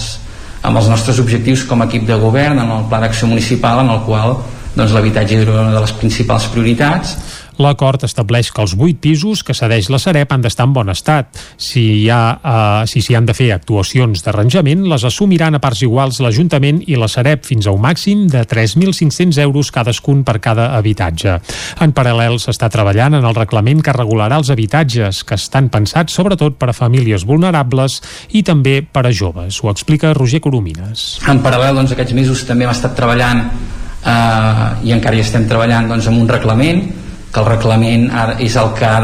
amb 0.62 0.80
els 0.80 0.90
nostres 0.92 1.20
objectius 1.24 1.66
com 1.68 1.82
a 1.82 1.90
equip 1.90 2.08
de 2.08 2.18
govern 2.22 2.62
en 2.62 2.72
el 2.78 2.88
pla 2.92 3.02
d'acció 3.04 3.30
municipal 3.32 3.84
en 3.84 3.92
el 3.96 4.02
qual 4.08 4.38
doncs, 4.76 4.94
l'habitatge 4.94 5.42
era 5.42 5.56
una 5.56 5.74
de 5.76 5.84
les 5.84 5.96
principals 5.98 6.48
prioritats 6.54 7.16
L'acord 7.60 8.06
estableix 8.08 8.54
que 8.56 8.64
els 8.64 8.72
8 8.78 9.02
pisos 9.04 9.42
que 9.44 9.54
cedeix 9.58 9.90
la 9.92 10.00
Sareb 10.00 10.32
han 10.32 10.44
d'estar 10.46 10.70
en 10.70 10.74
bon 10.78 10.90
estat. 10.94 11.36
Si 11.60 11.82
hi 12.00 12.06
ha, 12.08 12.22
eh, 12.40 12.88
si 12.88 13.02
s'hi 13.04 13.18
han 13.18 13.26
de 13.28 13.36
fer 13.36 13.50
actuacions 13.52 14.24
d'arranjament, 14.24 14.86
les 14.88 15.04
assumiran 15.04 15.58
a 15.58 15.60
parts 15.60 15.82
iguals 15.84 16.22
l'Ajuntament 16.24 16.80
i 16.88 16.96
la 16.96 17.10
Sareb 17.12 17.44
fins 17.44 17.68
a 17.68 17.74
un 17.76 17.82
màxim 17.84 18.30
de 18.32 18.46
3.500 18.48 19.42
euros 19.44 19.72
cadascun 19.76 20.24
per 20.24 20.38
cada 20.40 20.70
habitatge. 20.78 21.36
En 21.84 21.92
paral·lel 21.92 22.40
s'està 22.40 22.70
treballant 22.72 23.20
en 23.20 23.28
el 23.28 23.36
reglament 23.36 23.84
que 23.84 23.96
regularà 23.98 24.40
els 24.40 24.54
habitatges, 24.56 25.26
que 25.28 25.36
estan 25.36 25.68
pensats 25.68 26.16
sobretot 26.16 26.56
per 26.56 26.72
a 26.72 26.78
famílies 26.78 27.28
vulnerables 27.28 28.00
i 28.32 28.44
també 28.48 28.80
per 28.82 29.04
a 29.04 29.12
joves. 29.12 29.60
Ho 29.60 29.74
explica 29.74 30.14
Roger 30.16 30.40
Coromines. 30.40 31.20
En 31.28 31.44
paral·lel, 31.44 31.76
doncs, 31.76 31.92
aquests 31.92 32.16
mesos 32.16 32.48
també 32.48 32.64
hem 32.64 32.72
estat 32.72 32.96
treballant 32.96 33.44
eh, 33.44 34.88
i 34.88 34.96
encara 34.96 35.20
hi 35.20 35.28
estem 35.28 35.44
treballant 35.50 35.92
doncs, 35.92 36.08
amb 36.08 36.24
un 36.24 36.32
reglament 36.32 36.84
que 37.34 37.42
el 37.42 37.48
reglament 37.48 38.10
és 38.40 38.56
el 38.58 38.74
que 38.78 38.86
ha 38.88 39.00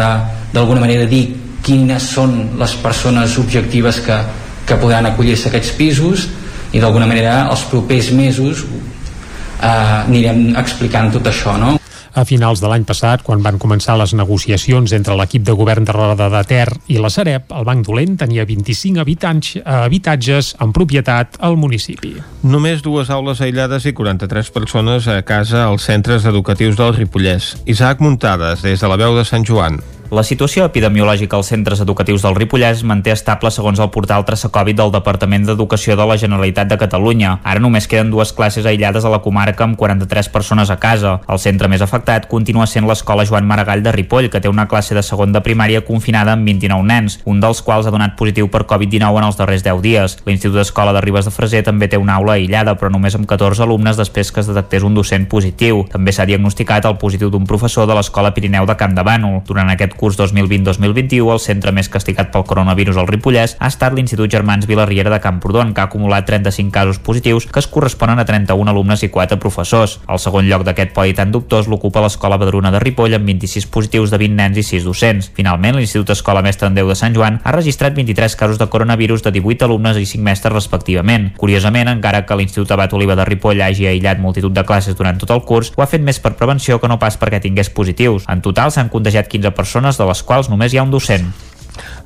d'alguna 0.53 0.81
manera 0.81 1.05
dir 1.09 1.25
quines 1.65 2.09
són 2.15 2.57
les 2.59 2.75
persones 2.81 3.37
objectives 3.41 3.99
que, 4.05 4.17
que 4.65 4.77
podran 4.81 5.09
acollir-se 5.09 5.49
aquests 5.49 5.73
pisos 5.77 6.27
i 6.73 6.81
d'alguna 6.81 7.07
manera 7.09 7.45
els 7.49 7.65
propers 7.71 8.11
mesos 8.13 8.65
eh, 8.65 9.67
anirem 9.67 10.55
explicant 10.61 11.11
tot 11.13 11.31
això 11.31 11.57
no? 11.61 11.75
A 12.15 12.23
finals 12.23 12.61
de 12.63 12.69
l'any 12.71 12.85
passat, 12.87 13.25
quan 13.27 13.41
van 13.43 13.57
començar 13.59 13.97
les 13.99 14.13
negociacions 14.15 14.93
entre 14.95 15.17
l'equip 15.19 15.43
de 15.43 15.51
govern 15.51 15.83
de 15.83 15.91
Roda 15.91 16.29
de 16.31 16.41
Ter 16.47 16.69
i 16.87 16.95
la 17.03 17.11
Sareb, 17.11 17.51
el 17.51 17.67
Banc 17.67 17.83
Dolent 17.83 18.15
tenia 18.21 18.45
25 18.47 19.03
habitatge, 19.03 19.59
habitatges 19.67 20.53
en 20.63 20.71
propietat 20.71 21.35
al 21.43 21.59
municipi. 21.59 22.13
Només 22.47 22.85
dues 22.85 23.11
aules 23.11 23.43
aïllades 23.43 23.89
i 23.89 23.93
43 23.97 24.53
persones 24.55 25.09
a 25.11 25.19
casa 25.27 25.65
als 25.65 25.89
centres 25.91 26.23
educatius 26.31 26.79
del 26.79 26.95
Ripollès. 26.95 27.51
Isaac 27.67 27.99
Muntades, 27.99 28.63
des 28.63 28.79
de 28.79 28.87
la 28.87 28.99
veu 29.01 29.19
de 29.19 29.27
Sant 29.27 29.43
Joan. 29.43 29.81
La 30.11 30.21
situació 30.21 30.67
epidemiològica 30.69 31.33
als 31.33 31.47
centres 31.49 31.79
educatius 31.81 32.21
del 32.21 32.35
Ripollès 32.37 32.83
manté 32.85 33.09
estable 33.09 33.49
segons 33.49 33.79
el 33.81 33.89
portal 33.89 34.21
Traçacovid 34.25 34.77
del 34.77 34.91
Departament 34.93 35.47
d'Educació 35.47 35.95
de 35.97 36.05
la 36.05 36.17
Generalitat 36.21 36.69
de 36.69 36.77
Catalunya. 36.77 37.39
Ara 37.41 37.59
només 37.59 37.87
queden 37.89 38.11
dues 38.13 38.29
classes 38.37 38.67
aïllades 38.69 39.03
a 39.03 39.09
la 39.09 39.23
comarca 39.25 39.65
amb 39.65 39.75
43 39.75 40.29
persones 40.29 40.69
a 40.69 40.77
casa. 40.77 41.15
El 41.27 41.41
centre 41.41 41.67
més 41.67 41.81
afectat 41.81 42.27
continua 42.29 42.67
sent 42.69 42.85
l'escola 42.85 43.25
Joan 43.25 43.47
Maragall 43.49 43.81
de 43.81 43.95
Ripoll, 43.95 44.29
que 44.29 44.39
té 44.39 44.51
una 44.51 44.67
classe 44.69 44.93
de 44.93 45.01
segon 45.01 45.33
de 45.33 45.41
primària 45.41 45.81
confinada 45.81 46.37
amb 46.37 46.45
29 46.45 46.85
nens, 46.85 47.17
un 47.25 47.41
dels 47.41 47.63
quals 47.65 47.89
ha 47.89 47.95
donat 47.95 48.13
positiu 48.15 48.47
per 48.53 48.67
Covid-19 48.69 49.23
en 49.23 49.27
els 49.31 49.41
darrers 49.41 49.65
10 49.65 49.81
dies. 49.81 50.17
L'Institut 50.29 50.59
d'Escola 50.59 50.93
de 50.93 51.01
Ribes 51.01 51.25
de 51.25 51.33
Freser 51.33 51.63
també 51.65 51.89
té 51.89 51.97
una 51.97 52.19
aula 52.21 52.37
aïllada, 52.37 52.77
però 52.77 52.93
només 52.93 53.17
amb 53.17 53.25
14 53.25 53.65
alumnes 53.65 53.97
després 53.97 54.29
que 54.31 54.45
es 54.45 54.53
detectés 54.53 54.85
un 54.85 54.93
docent 54.93 55.25
positiu. 55.25 55.81
També 55.89 56.13
s'ha 56.13 56.29
diagnosticat 56.29 56.85
el 56.85 57.01
positiu 57.01 57.33
d'un 57.33 57.49
professor 57.49 57.89
de 57.89 57.97
l'Escola 57.97 58.35
Pirineu 58.37 58.69
de 58.69 58.77
Camp 58.77 58.93
de 58.93 59.01
Bànol. 59.01 59.41
Durant 59.49 59.73
aquest 59.73 59.94
curs 59.97 60.17
2020-2021, 60.19 61.31
el 61.33 61.41
centre 61.43 61.73
més 61.75 61.89
castigat 61.91 62.31
pel 62.33 62.45
coronavirus 62.47 62.99
al 63.01 63.09
Ripollès 63.09 63.55
ha 63.59 63.69
estat 63.71 63.95
l'Institut 63.95 64.31
Germans 64.31 64.67
Vilarriera 64.69 65.11
de 65.13 65.21
Camprodon, 65.23 65.73
que 65.73 65.81
ha 65.81 65.89
acumulat 65.89 66.27
35 66.27 66.71
casos 66.71 66.99
positius 66.99 67.47
que 67.47 67.59
es 67.59 67.67
corresponen 67.67 68.19
a 68.19 68.25
31 68.25 68.71
alumnes 68.71 69.03
i 69.03 69.09
4 69.09 69.39
professors. 69.39 69.99
El 70.09 70.19
segon 70.19 70.49
lloc 70.49 70.65
d'aquest 70.67 70.93
podi 70.95 71.15
tan 71.17 71.31
dubtós 71.31 71.69
l'ocupa 71.71 72.03
l'Escola 72.03 72.39
Badruna 72.41 72.71
de 72.73 72.81
Ripoll 72.83 73.15
amb 73.17 73.29
26 73.29 73.69
positius 73.71 74.11
de 74.11 74.19
20 74.21 74.39
nens 74.39 74.59
i 74.59 74.63
6 74.63 74.87
docents. 74.87 75.31
Finalment, 75.35 75.77
l'Institut 75.77 76.15
Escola 76.15 76.43
Mestre 76.45 76.67
en 76.67 76.75
Déu 76.75 76.89
de 76.89 76.97
Sant 76.97 77.15
Joan 77.15 77.39
ha 77.43 77.55
registrat 77.55 77.95
23 77.95 78.35
casos 78.35 78.59
de 78.59 78.67
coronavirus 78.67 79.23
de 79.23 79.31
18 79.37 79.69
alumnes 79.69 79.99
i 80.01 80.05
5 80.09 80.23
mestres 80.25 80.53
respectivament. 80.53 81.31
Curiosament, 81.37 81.91
encara 81.91 82.25
que 82.25 82.35
l'Institut 82.39 82.73
Abat 82.75 82.93
Oliva 82.97 83.15
de 83.15 83.25
Ripoll 83.29 83.61
hagi 83.61 83.87
aïllat 83.87 84.19
multitud 84.19 84.51
de 84.51 84.65
classes 84.65 84.97
durant 84.97 85.19
tot 85.21 85.31
el 85.31 85.43
curs, 85.45 85.71
ho 85.75 85.85
ha 85.85 85.89
fet 85.89 86.01
més 86.01 86.19
per 86.19 86.33
prevenció 86.39 86.79
que 86.81 86.89
no 86.89 86.97
pas 86.99 87.19
perquè 87.21 87.39
tingués 87.43 87.69
positius. 87.69 88.25
En 88.31 88.41
total 88.41 88.73
s'han 88.73 88.89
contagiat 88.89 89.29
15 89.29 89.53
persones, 89.53 89.84
de 89.93 90.07
les 90.09 90.23
quals 90.25 90.49
només 90.49 90.73
hi 90.73 90.81
ha 90.81 90.87
un 90.87 90.93
docent. 90.93 91.29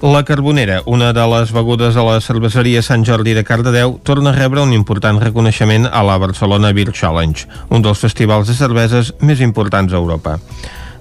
La 0.04 0.24
Carbonera, 0.28 0.82
una 0.86 1.14
de 1.14 1.26
les 1.32 1.54
begudes 1.56 1.96
a 1.96 2.04
la 2.04 2.20
cerveseria 2.24 2.84
Sant 2.84 3.06
Jordi 3.08 3.36
de 3.36 3.46
Cardedeu, 3.48 3.98
torna 4.04 4.34
a 4.34 4.38
rebre 4.38 4.64
un 4.64 4.76
important 4.76 5.20
reconeixement 5.24 5.88
a 5.88 6.04
la 6.04 6.20
Barcelona 6.20 6.74
Beer 6.76 6.92
Challenge, 6.92 7.48
un 7.70 7.84
dels 7.86 8.04
festivals 8.04 8.52
de 8.52 8.60
cerveses 8.60 9.14
més 9.20 9.40
importants 9.40 9.94
a 9.94 10.00
Europa. 10.04 10.40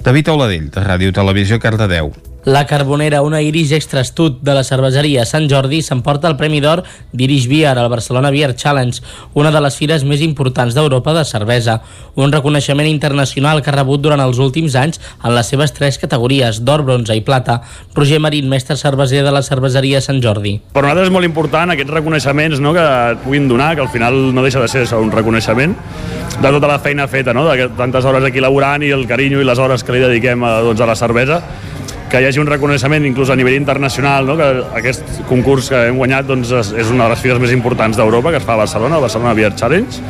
David 0.07 0.35
Auladell, 0.35 0.71
de 0.71 0.83
Ràdio 0.83 1.15
Televisió 1.15 1.59
Cardedeu. 1.59 2.13
La 2.49 2.65
Carbonera, 2.66 3.20
una 3.20 3.43
iris 3.45 3.75
extra 3.77 4.01
astut 4.01 4.39
de 4.41 4.55
la 4.57 4.62
cerveseria 4.65 5.27
Sant 5.29 5.51
Jordi, 5.53 5.83
s'emporta 5.85 6.31
el 6.31 6.37
Premi 6.41 6.62
d'Or 6.65 6.81
d'Irish 7.12 7.45
Beer 7.51 7.75
al 7.75 7.91
Barcelona 7.93 8.31
Beer 8.33 8.55
Challenge, 8.57 9.03
una 9.37 9.51
de 9.53 9.61
les 9.61 9.77
fires 9.77 10.07
més 10.09 10.23
importants 10.25 10.73
d'Europa 10.73 11.12
de 11.12 11.27
cervesa. 11.29 11.75
Un 12.16 12.33
reconeixement 12.33 12.89
internacional 12.89 13.61
que 13.61 13.69
ha 13.69 13.77
rebut 13.77 14.01
durant 14.01 14.25
els 14.25 14.41
últims 14.41 14.79
anys 14.81 14.97
en 14.97 15.37
les 15.37 15.53
seves 15.53 15.77
tres 15.77 16.01
categories, 16.01 16.62
d'or, 16.65 16.87
bronze 16.89 17.12
i 17.12 17.20
plata. 17.20 17.61
Roger 17.93 18.23
Marín, 18.25 18.49
mestre 18.49 18.81
cerveser 18.81 19.20
de 19.29 19.37
la 19.37 19.45
cerveseria 19.45 20.01
Sant 20.01 20.25
Jordi. 20.25 20.57
Per 20.73 20.87
nosaltres 20.87 21.11
és 21.11 21.16
molt 21.20 21.29
important 21.29 21.77
aquests 21.77 21.99
reconeixements 22.01 22.65
no, 22.65 22.73
que 22.73 22.91
et 23.12 23.25
puguin 23.29 23.53
donar, 23.53 23.75
que 23.77 23.85
al 23.85 23.93
final 23.93 24.23
no 24.33 24.47
deixa 24.47 24.65
de 24.65 24.73
ser 24.73 24.89
un 24.97 25.12
reconeixement 25.12 25.77
de 26.41 26.49
tota 26.49 26.69
la 26.70 26.81
feina 26.81 27.05
feta, 27.12 27.37
no? 27.37 27.45
de 27.45 27.69
tantes 27.77 28.09
hores 28.09 28.25
aquí 28.25 28.41
laborant 28.41 28.89
i 28.89 28.95
el 28.97 29.05
carinyo 29.11 29.45
i 29.45 29.45
les 29.45 29.61
hores 29.61 29.85
que 29.85 29.93
li 29.93 30.01
dediquem 30.01 30.49
a, 30.49 30.62
doncs, 30.65 30.81
a 30.81 30.89
la 30.89 30.97
cervesa 30.97 31.43
que 32.09 32.20
hi 32.22 32.26
hagi 32.28 32.40
un 32.40 32.48
reconeixement 32.48 33.05
inclús 33.05 33.30
a 33.30 33.36
nivell 33.36 33.56
internacional, 33.59 34.26
no? 34.26 34.36
que 34.39 34.48
aquest 34.80 35.22
concurs 35.28 35.68
que 35.72 35.89
hem 35.90 35.98
guanyat 36.01 36.28
doncs, 36.28 36.52
és 36.72 36.93
una 36.93 37.05
de 37.05 37.12
les 37.12 37.24
fires 37.24 37.40
més 37.43 37.52
importants 37.52 37.98
d'Europa 38.01 38.32
que 38.32 38.40
es 38.40 38.47
fa 38.48 38.56
a 38.56 38.62
Barcelona, 38.64 38.97
el 38.97 39.05
Barcelona 39.05 39.35
Beer 39.36 39.55
Challenge, 39.55 40.01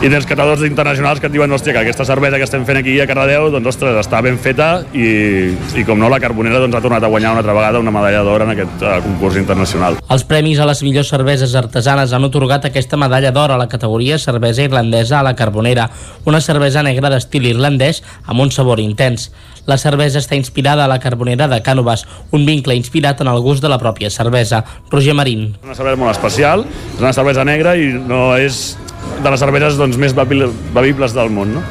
i 0.00 0.08
tens 0.08 0.24
catadors 0.24 0.62
internacionals 0.64 1.20
que 1.20 1.28
et 1.28 1.32
diuen 1.34 1.52
hòstia, 1.52 1.74
que 1.74 1.82
aquesta 1.82 2.06
cervesa 2.08 2.38
que 2.40 2.46
estem 2.46 2.62
fent 2.64 2.78
aquí 2.80 2.94
a 3.02 3.06
Cardedeu 3.08 3.50
doncs, 3.52 3.68
ostres, 3.68 3.98
està 4.00 4.22
ben 4.24 4.38
feta 4.40 4.68
i, 4.96 5.50
i 5.76 5.84
com 5.84 6.00
no, 6.00 6.08
la 6.08 6.16
Carbonera 6.22 6.62
doncs, 6.62 6.78
ha 6.78 6.80
tornat 6.80 7.04
a 7.04 7.10
guanyar 7.12 7.34
una 7.34 7.42
altra 7.42 7.52
vegada 7.52 7.82
una 7.84 7.92
medalla 7.92 8.22
d'or 8.24 8.46
en 8.46 8.54
aquest 8.54 8.80
uh, 8.80 8.94
concurs 9.04 9.36
internacional. 9.36 10.00
Els 10.08 10.24
premis 10.24 10.56
a 10.56 10.68
les 10.70 10.80
millors 10.86 11.12
cerveses 11.12 11.52
artesanes 11.58 12.16
han 12.16 12.24
otorgat 12.24 12.64
aquesta 12.70 12.96
medalla 12.96 13.28
d'or 13.36 13.52
a 13.52 13.60
la 13.60 13.68
categoria 13.68 14.16
cervesa 14.18 14.64
irlandesa 14.64 15.20
a 15.20 15.26
la 15.26 15.36
Carbonera, 15.36 15.90
una 16.24 16.40
cervesa 16.40 16.80
negra 16.86 17.12
d'estil 17.12 17.50
irlandès 17.52 18.00
amb 18.24 18.40
un 18.40 18.56
sabor 18.56 18.80
intens. 18.80 19.28
La 19.68 19.76
cervesa 19.76 20.24
està 20.24 20.34
inspirada 20.34 20.86
a 20.86 20.88
la 20.88 20.96
carbonera 20.98 21.44
de 21.50 21.60
Cànovas, 21.60 22.06
un 22.32 22.46
vincle 22.48 22.74
inspirat 22.74 23.20
en 23.20 23.28
el 23.28 23.44
gust 23.44 23.60
de 23.60 23.68
la 23.68 23.78
pròpia 23.78 24.08
cervesa. 24.10 24.64
Roger 24.90 25.12
Marín. 25.14 25.50
Una 25.62 25.76
cervesa 25.76 26.00
molt 26.00 26.16
especial, 26.16 26.64
és 26.96 27.02
una 27.04 27.12
cervesa 27.12 27.44
negra 27.44 27.76
i 27.76 27.92
no 27.92 28.30
és 28.40 28.78
de 29.20 29.30
les 29.30 29.40
cerveses 29.40 29.76
doncs, 29.76 29.89
més 29.98 30.14
bevibles 30.14 31.14
del 31.16 31.30
món. 31.34 31.54
No? 31.56 31.62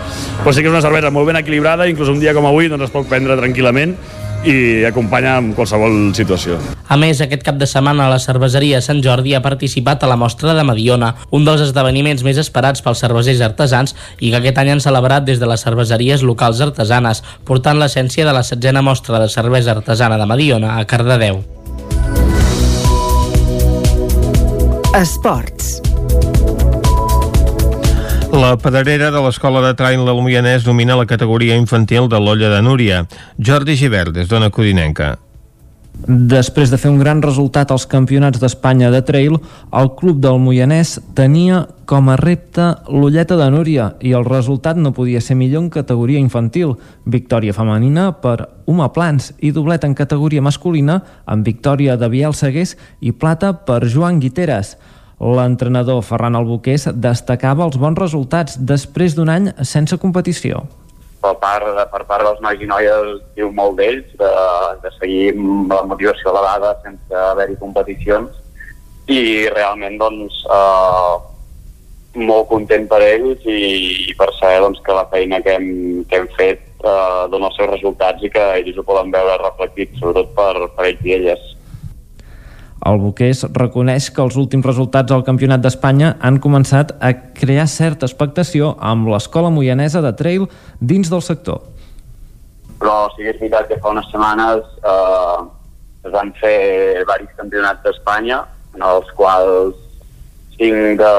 Però 0.43 0.53
sí 0.55 0.63
que 0.63 0.71
és 0.71 0.73
una 0.73 0.83
cervesa 0.83 1.11
molt 1.11 1.29
ben 1.29 1.39
equilibrada, 1.39 1.87
inclús 1.87 2.11
un 2.11 2.19
dia 2.19 2.33
com 2.35 2.47
avui 2.49 2.71
doncs, 2.71 2.89
es 2.89 2.95
pot 2.95 3.07
prendre 3.07 3.37
tranquil·lament 3.39 3.95
i 4.47 4.85
acompanya 4.87 5.35
en 5.39 5.51
qualsevol 5.55 6.13
situació. 6.15 6.57
A 6.87 6.97
més, 6.99 7.19
aquest 7.21 7.43
cap 7.43 7.57
de 7.59 7.67
setmana 7.67 8.07
la 8.11 8.19
cerveseria 8.23 8.79
Sant 8.83 9.01
Jordi 9.03 9.35
ha 9.35 9.43
participat 9.43 10.03
a 10.03 10.09
la 10.09 10.17
mostra 10.19 10.55
de 10.55 10.63
Mediona, 10.63 11.13
un 11.35 11.45
dels 11.47 11.65
esdeveniments 11.67 12.23
més 12.23 12.39
esperats 12.39 12.83
pels 12.85 13.03
cervesers 13.03 13.43
artesans 13.45 13.95
i 14.19 14.31
que 14.31 14.39
aquest 14.39 14.61
any 14.63 14.73
han 14.73 14.83
celebrat 14.83 15.27
des 15.27 15.43
de 15.43 15.49
les 15.49 15.63
cerveseries 15.65 16.23
locals 16.23 16.63
artesanes, 16.63 17.23
portant 17.45 17.79
l'essència 17.79 18.27
de 18.27 18.35
la 18.35 18.45
setzena 18.47 18.83
mostra 18.85 19.19
de 19.19 19.29
cervesa 19.29 19.75
artesana 19.75 20.17
de 20.17 20.29
Mediona 20.29 20.77
a 20.79 20.87
Cardedeu. 20.87 21.43
Esports. 24.95 25.88
La 28.29 28.57
pedrera 28.61 29.09
de 29.09 29.21
l'Escola 29.23 29.61
de 29.63 29.71
Trail 29.73 30.03
del 30.05 30.19
Moianès 30.21 30.61
domina 30.61 30.97
la 30.99 31.07
categoria 31.09 31.55
infantil 31.57 32.05
de 32.11 32.19
l'Olla 32.21 32.51
de 32.53 32.59
Núria. 32.61 32.99
Jordi 33.41 33.73
Givert, 33.75 34.13
des 34.13 34.29
d'Ona 34.29 34.51
Codinenca. 34.53 35.15
Després 36.07 36.69
de 36.71 36.77
fer 36.79 36.91
un 36.93 36.99
gran 37.01 37.23
resultat 37.25 37.73
als 37.73 37.87
campionats 37.89 38.39
d'Espanya 38.39 38.91
de 38.93 39.01
trail, 39.03 39.39
el 39.75 39.89
club 39.99 40.21
del 40.23 40.37
Moianès 40.39 40.93
tenia 41.17 41.65
com 41.89 42.07
a 42.07 42.15
repte 42.21 42.69
l'Ulleta 42.87 43.35
de 43.35 43.49
Núria 43.51 43.89
i 44.05 44.13
el 44.15 44.23
resultat 44.29 44.77
no 44.77 44.93
podia 44.93 45.19
ser 45.19 45.35
millor 45.35 45.65
en 45.65 45.71
categoria 45.73 46.21
infantil. 46.21 46.77
Victòria 47.05 47.53
femenina 47.57 48.11
per 48.21 48.45
Uma 48.69 48.93
Plans 48.93 49.33
i 49.41 49.51
doblet 49.51 49.83
en 49.83 49.97
categoria 49.97 50.45
masculina 50.45 51.01
amb 51.25 51.43
victòria 51.45 51.97
de 51.97 52.07
Biel 52.13 52.37
Segués 52.37 52.77
i 53.01 53.11
plata 53.11 53.51
per 53.65 53.81
Joan 53.89 54.21
Guiteres. 54.21 54.77
L'entrenador 55.19 55.99
Ferran 56.07 56.37
Albuqués 56.39 56.87
destacava 56.95 57.65
els 57.67 57.75
bons 57.77 57.99
resultats 57.99 58.55
després 58.55 59.17
d'un 59.17 59.29
any 59.29 59.49
sense 59.67 59.97
competició. 59.99 60.63
Per 61.19 61.33
part, 61.41 61.65
per 61.91 62.05
part 62.07 62.23
dels 62.23 62.39
nois 62.39 62.61
i 62.63 62.67
noies 62.69 63.17
diu 63.35 63.49
molt 63.51 63.75
d'ells, 63.75 64.07
de, 64.21 64.29
de 64.83 64.91
seguir 64.95 65.33
amb 65.33 65.73
la 65.73 65.81
motivació 65.91 66.31
elevada 66.31 66.77
sense 66.85 67.25
haver-hi 67.31 67.57
competicions 67.59 68.37
i 69.11 69.49
realment 69.51 69.97
doncs, 69.99 70.37
eh, 70.47 71.17
molt 72.23 72.47
content 72.49 72.87
per 72.87 73.01
ells 73.03 73.43
i, 73.43 73.59
i 74.07 74.15
per 74.17 74.31
saber 74.37 74.63
doncs, 74.63 74.79
que 74.85 74.95
la 74.95 75.05
feina 75.11 75.41
que 75.43 75.57
hem, 75.59 75.69
que 76.07 76.21
hem 76.21 76.31
fet 76.37 76.63
eh, 76.79 77.27
dona 77.33 77.49
els 77.49 77.59
seus 77.59 77.71
resultats 77.73 78.23
i 78.23 78.31
que 78.33 78.45
ells 78.61 78.79
ho 78.79 78.87
poden 78.87 79.11
veure 79.11 79.41
reflectit 79.43 79.99
sobretot 79.99 80.31
per, 80.37 80.69
per 80.77 80.87
ells 80.93 81.03
i 81.03 81.15
elles. 81.19 81.47
El 82.87 82.99
Boqués 83.01 83.43
reconeix 83.55 84.07
que 84.15 84.21
els 84.23 84.37
últims 84.39 84.65
resultats 84.65 85.11
al 85.11 85.25
Campionat 85.27 85.63
d'Espanya 85.63 86.13
han 86.23 86.39
començat 86.39 86.93
a 87.03 87.11
crear 87.35 87.67
certa 87.67 88.07
expectació 88.07 88.75
amb 88.79 89.09
l'escola 89.11 89.51
moianesa 89.51 90.01
de 90.05 90.13
trail 90.15 90.47
dins 90.79 91.11
del 91.11 91.23
sector. 91.25 91.59
Però 92.79 93.09
sí 93.15 93.25
que 93.25 93.33
és 93.33 93.41
veritat 93.41 93.67
que 93.67 93.79
fa 93.83 93.91
unes 93.91 94.07
setmanes 94.11 94.63
eh, 94.79 95.41
es 96.07 96.13
van 96.13 96.31
fer 96.39 96.55
diversos 97.01 97.35
campionats 97.35 97.83
d'Espanya 97.83 98.39
en 98.77 98.85
els 98.87 99.11
quals 99.17 99.75
cinc, 100.55 100.95
de, 101.01 101.13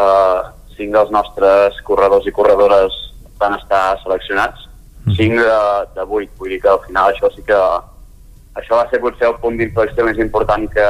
cinc 0.78 0.96
dels 0.96 1.12
nostres 1.12 1.76
corredors 1.84 2.26
i 2.26 2.32
corredores 2.32 2.96
van 3.40 3.56
estar 3.56 3.98
seleccionats, 4.00 4.64
cinc 5.16 5.36
de, 5.40 5.60
de 5.96 6.04
vuit, 6.08 6.32
vull 6.40 6.54
dir 6.54 6.60
que 6.64 6.72
al 6.72 6.80
final 6.86 7.12
això 7.12 7.28
sí 7.34 7.44
que 7.44 7.60
això 8.58 8.78
va 8.78 8.86
ser 8.90 9.00
potser 9.02 9.28
el 9.28 9.38
punt 9.42 9.58
d'inflexió 9.58 10.06
més 10.06 10.18
important 10.18 10.66
que, 10.72 10.88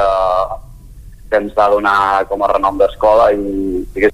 que 1.29 1.41
ens 1.43 1.53
va 1.57 1.69
donar 1.73 2.25
com 2.29 2.41
a 2.41 2.49
renom 2.53 2.79
d'escola 2.81 3.31
i, 3.35 3.85
i 3.95 4.09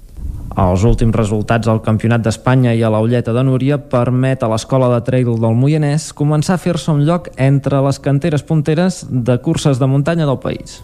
Els 0.58 0.84
últims 0.84 1.14
resultats 1.14 1.68
al 1.70 1.82
Campionat 1.84 2.24
d'Espanya 2.24 2.72
i 2.74 2.82
a 2.82 2.90
la 2.90 2.98
Ulleta 3.04 3.34
de 3.36 3.44
Núria 3.46 3.78
permet 3.78 4.42
a 4.42 4.48
l'Escola 4.50 4.88
de 4.94 4.98
Trail 5.06 5.30
del 5.38 5.54
Moianès 5.54 6.10
començar 6.18 6.56
a 6.56 6.62
fer-se 6.62 6.90
un 6.90 7.04
lloc 7.06 7.30
entre 7.36 7.82
les 7.86 8.02
canteres 8.02 8.42
punteres 8.42 9.04
de 9.08 9.38
curses 9.38 9.78
de 9.78 9.86
muntanya 9.86 10.26
del 10.26 10.42
país. 10.42 10.80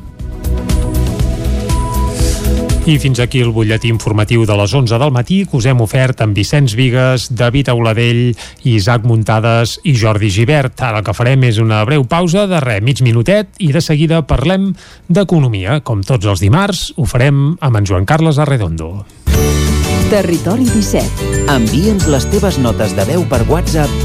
I 2.84 2.98
fins 3.00 3.16
aquí 3.16 3.40
el 3.40 3.48
butlletí 3.48 3.88
informatiu 3.88 4.42
de 4.44 4.52
les 4.60 4.72
11 4.76 4.98
del 5.00 5.12
matí 5.14 5.38
que 5.48 5.56
us 5.56 5.64
hem 5.64 5.78
ofert 5.80 6.20
amb 6.20 6.36
Vicenç 6.36 6.74
Vigues, 6.76 7.30
David 7.32 7.70
Auladell, 7.72 8.34
Isaac 8.68 9.06
Muntades 9.08 9.78
i 9.88 9.94
Jordi 9.96 10.28
Givert. 10.28 10.76
Ara 10.84 11.00
el 11.00 11.06
que 11.06 11.16
farem 11.16 11.48
és 11.48 11.62
una 11.64 11.80
breu 11.88 12.04
pausa 12.04 12.44
de 12.44 12.60
res, 12.60 12.84
mig 12.84 13.00
minutet, 13.00 13.48
i 13.56 13.72
de 13.72 13.80
seguida 13.80 14.20
parlem 14.28 14.74
d'economia. 15.08 15.80
Com 15.80 16.04
tots 16.04 16.28
els 16.28 16.44
dimarts, 16.44 16.90
ho 17.00 17.08
farem 17.08 17.54
amb 17.56 17.80
en 17.80 17.88
Joan 17.88 18.04
Carles 18.04 18.36
Arredondo. 18.36 18.98
Territori 20.12 20.68
17. 20.68 21.46
Envia'ns 21.56 22.04
les 22.12 22.28
teves 22.36 22.60
notes 22.60 22.92
de 22.92 23.08
veu 23.08 23.24
per 23.32 23.46
WhatsApp 23.48 24.03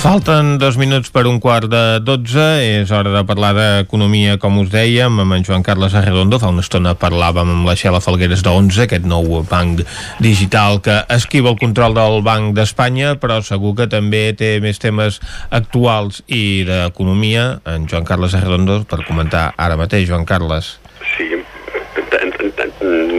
Falten 0.00 0.54
dos 0.56 0.78
minuts 0.80 1.10
per 1.12 1.26
un 1.28 1.36
quart 1.44 1.66
de 1.68 2.00
dotze. 2.00 2.40
És 2.64 2.88
hora 2.88 3.10
de 3.12 3.20
parlar 3.28 3.50
d'economia, 3.52 4.38
com 4.40 4.56
us 4.62 4.70
dèiem, 4.72 5.18
amb 5.20 5.36
en 5.36 5.44
Joan 5.44 5.60
Carles 5.66 5.92
Arredondo. 5.92 6.38
Fa 6.40 6.48
una 6.48 6.64
estona 6.64 6.94
parlàvem 6.96 7.52
amb 7.52 7.68
la 7.68 7.74
Xela 7.76 8.00
Falgueres 8.00 8.40
d'11, 8.46 8.86
aquest 8.86 9.04
nou 9.04 9.42
banc 9.50 9.82
digital 10.24 10.80
que 10.80 11.02
esquiva 11.12 11.52
el 11.52 11.60
control 11.60 11.98
del 11.98 12.24
Banc 12.24 12.56
d'Espanya, 12.56 13.18
però 13.20 13.42
segur 13.44 13.74
que 13.76 13.90
també 13.92 14.30
té 14.32 14.54
més 14.64 14.80
temes 14.80 15.20
actuals 15.52 16.22
i 16.32 16.64
d'economia. 16.64 17.58
En 17.68 17.84
Joan 17.84 18.08
Carles 18.08 18.32
Arredondo, 18.38 18.80
per 18.88 19.04
comentar 19.04 19.50
ara 19.60 19.76
mateix, 19.76 20.08
Joan 20.08 20.24
Carles. 20.24 20.78
Sí, 21.12 21.28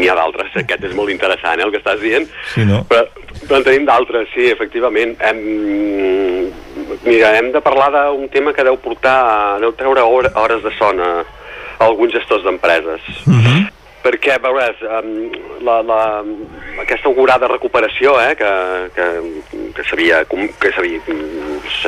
n'hi 0.01 0.09
ha 0.09 0.17
d'altres. 0.17 0.53
Aquest 0.63 0.89
és 0.89 0.95
molt 0.97 1.11
interessant, 1.13 1.59
eh, 1.59 1.65
el 1.65 1.71
que 1.73 1.81
estàs 1.81 2.01
dient. 2.01 2.27
Sí, 2.55 2.65
no? 2.65 2.83
Però, 2.89 3.05
però 3.45 3.59
en 3.59 3.67
tenim 3.67 3.85
d'altres, 3.87 4.29
sí, 4.33 4.49
efectivament. 4.51 5.15
Hem, 5.21 5.41
mira, 7.03 7.33
hem 7.37 7.51
de 7.51 7.61
parlar 7.61 7.91
d'un 7.93 8.27
tema 8.29 8.53
que 8.53 8.63
deu 8.67 8.77
portar, 8.77 9.59
deu 9.63 9.73
treure 9.73 10.01
hor- 10.05 10.31
hores 10.35 10.63
de 10.63 10.71
son 10.77 10.99
a, 10.99 11.11
alguns 11.85 12.13
gestors 12.13 12.43
d'empreses. 12.43 13.01
Perquè, 14.01 14.39
veuràs, 14.41 14.79
la, 15.61 15.75
la, 15.85 15.97
aquesta 16.81 17.05
augurada 17.05 17.45
recuperació 17.45 18.15
eh, 18.17 18.31
que, 18.33 18.49
que, 18.95 19.05
que 19.77 19.83
s'havia 19.85 20.23
que 20.25 20.71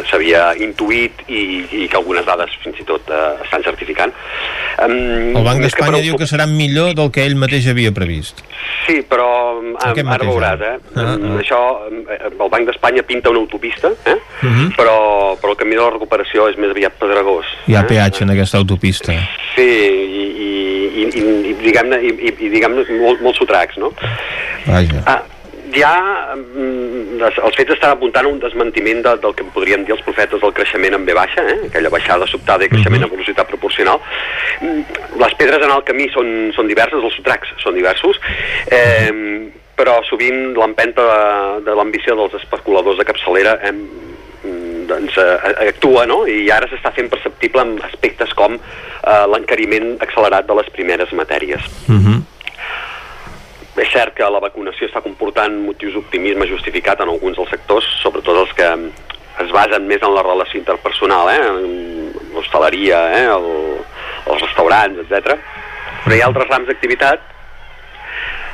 s'havia 0.05 0.43
intuït 0.61 1.23
i, 1.25 1.41
i 1.73 1.87
que 1.89 1.97
algunes 1.97 2.21
dades 2.27 2.53
fins 2.61 2.77
i 2.77 2.85
tot 2.85 3.09
uh, 3.09 3.33
estan 3.47 3.65
certificant. 3.65 4.13
Um, 4.77 4.93
El 5.39 5.47
Banc 5.47 5.65
d'Espanya 5.65 6.03
diu 6.05 6.13
que 6.21 6.29
serà 6.29 6.45
millor 6.45 6.93
del 6.93 7.09
que 7.09 7.25
ell 7.25 7.33
mateix 7.33 7.65
havia 7.73 7.89
previst. 7.97 8.45
Sí, 8.85 8.99
però 9.07 9.27
um, 9.59 9.73
Aquest 9.79 10.03
ara 10.03 10.09
mateix 10.09 10.29
veuràs, 10.29 10.63
eh? 10.67 10.73
Ah, 10.99 11.13
ah. 11.13 11.33
Això, 11.39 11.59
um, 11.87 12.01
eh, 12.11 12.19
el 12.29 12.49
Banc 12.51 12.67
d'Espanya 12.67 13.03
pinta 13.07 13.31
una 13.31 13.39
autopista, 13.39 13.93
eh? 14.05 14.17
Mhm. 14.41 14.73
però, 14.77 14.97
però 15.39 15.53
el 15.55 15.59
camí 15.59 15.75
de 15.75 15.81
la 15.81 15.91
recuperació 15.95 16.49
és 16.51 16.57
més 16.59 16.73
aviat 16.75 16.97
pedregós. 16.99 17.47
Hi 17.67 17.77
ha 17.77 17.83
eh? 17.85 17.89
peatge 17.93 18.25
en 18.25 18.33
aquesta 18.35 18.59
autopista. 18.59 19.15
Sí, 19.55 19.69
i, 19.69 20.25
i, 20.47 20.49
i, 21.03 21.07
i, 21.07 21.23
i 21.51 21.53
diguem-ne 21.63 22.01
i, 22.03 22.15
i, 22.27 22.49
diguem 22.49 22.75
molt, 22.75 23.21
molt 23.21 23.39
sotracs, 23.39 23.79
no? 23.79 23.93
Vaja. 24.67 25.03
Ah, 25.05 25.21
ja 25.75 25.93
mm, 26.35 27.21
els 27.23 27.57
fets 27.57 27.75
estan 27.75 27.95
apuntant 27.95 28.27
a 28.27 28.31
un 28.31 28.39
desmentiment 28.41 29.01
de, 29.05 29.15
del 29.23 29.35
que 29.37 29.47
podríem 29.55 29.85
dir 29.87 29.95
els 29.95 30.05
profetes 30.05 30.41
del 30.41 30.53
creixement 30.55 30.97
en 30.97 31.07
V 31.07 31.15
baixa, 31.17 31.43
eh? 31.49 31.57
aquella 31.69 31.91
baixada 31.93 32.27
sobtada 32.29 32.65
i 32.65 32.71
creixement 32.71 33.05
a 33.05 33.11
velocitat 33.11 33.49
proporcional. 33.49 34.01
Mm, 34.61 35.01
Les 35.23 35.35
pedres 35.39 35.65
en 35.65 35.71
el 35.73 35.83
camí 35.87 36.07
són, 36.13 36.29
són 36.55 36.69
diverses, 36.69 37.03
els 37.03 37.17
sotracs 37.17 37.51
són 37.63 37.77
diversos, 37.77 38.19
eh, 38.71 39.51
però 39.77 39.99
sovint 40.07 40.53
l'empenta 40.57 41.05
de, 41.09 41.21
de 41.67 41.75
l'ambició 41.77 42.15
dels 42.19 42.35
especuladors 42.41 42.99
de 42.99 43.07
capçalera 43.07 43.57
mm, 43.71 44.03
doncs, 44.89 45.17
eh, 45.17 45.69
actua, 45.69 46.05
no? 46.09 46.23
I 46.27 46.49
ara 46.53 46.67
s'està 46.71 46.91
fent 46.95 47.09
perceptible 47.11 47.63
en 47.63 47.77
aspectes 47.87 48.33
com 48.37 48.57
eh, 48.57 49.25
l'encariment 49.31 49.95
accelerat 50.03 50.47
de 50.49 50.59
les 50.59 50.69
primeres 50.75 51.13
matèries. 51.13 51.65
És 53.73 53.89
cert 53.89 54.13
que 54.13 54.27
la 54.29 54.41
vacunació 54.43 54.85
està 54.85 55.01
comportant 55.01 55.55
motius 55.65 55.95
d'optimisme 55.97 56.45
justificat 56.49 57.01
en 57.01 57.09
alguns 57.09 57.39
dels 57.39 57.49
sectors, 57.49 57.87
sobretot 58.03 58.43
els 58.43 58.53
que 58.57 58.69
es 59.41 59.53
basen 59.53 59.87
més 59.89 60.03
en 60.05 60.13
la 60.13 60.21
relació 60.21 60.59
interpersonal, 60.59 61.31
eh? 61.33 61.41
l'hostaleria, 62.35 62.99
eh? 63.17 63.25
El, 63.33 63.47
els 64.29 64.45
restaurants, 64.45 65.01
etc. 65.01 65.39
Però 66.03 66.15
hi 66.15 66.21
ha 66.21 66.29
altres 66.29 66.51
rams 66.51 66.69
d'activitat 66.69 67.32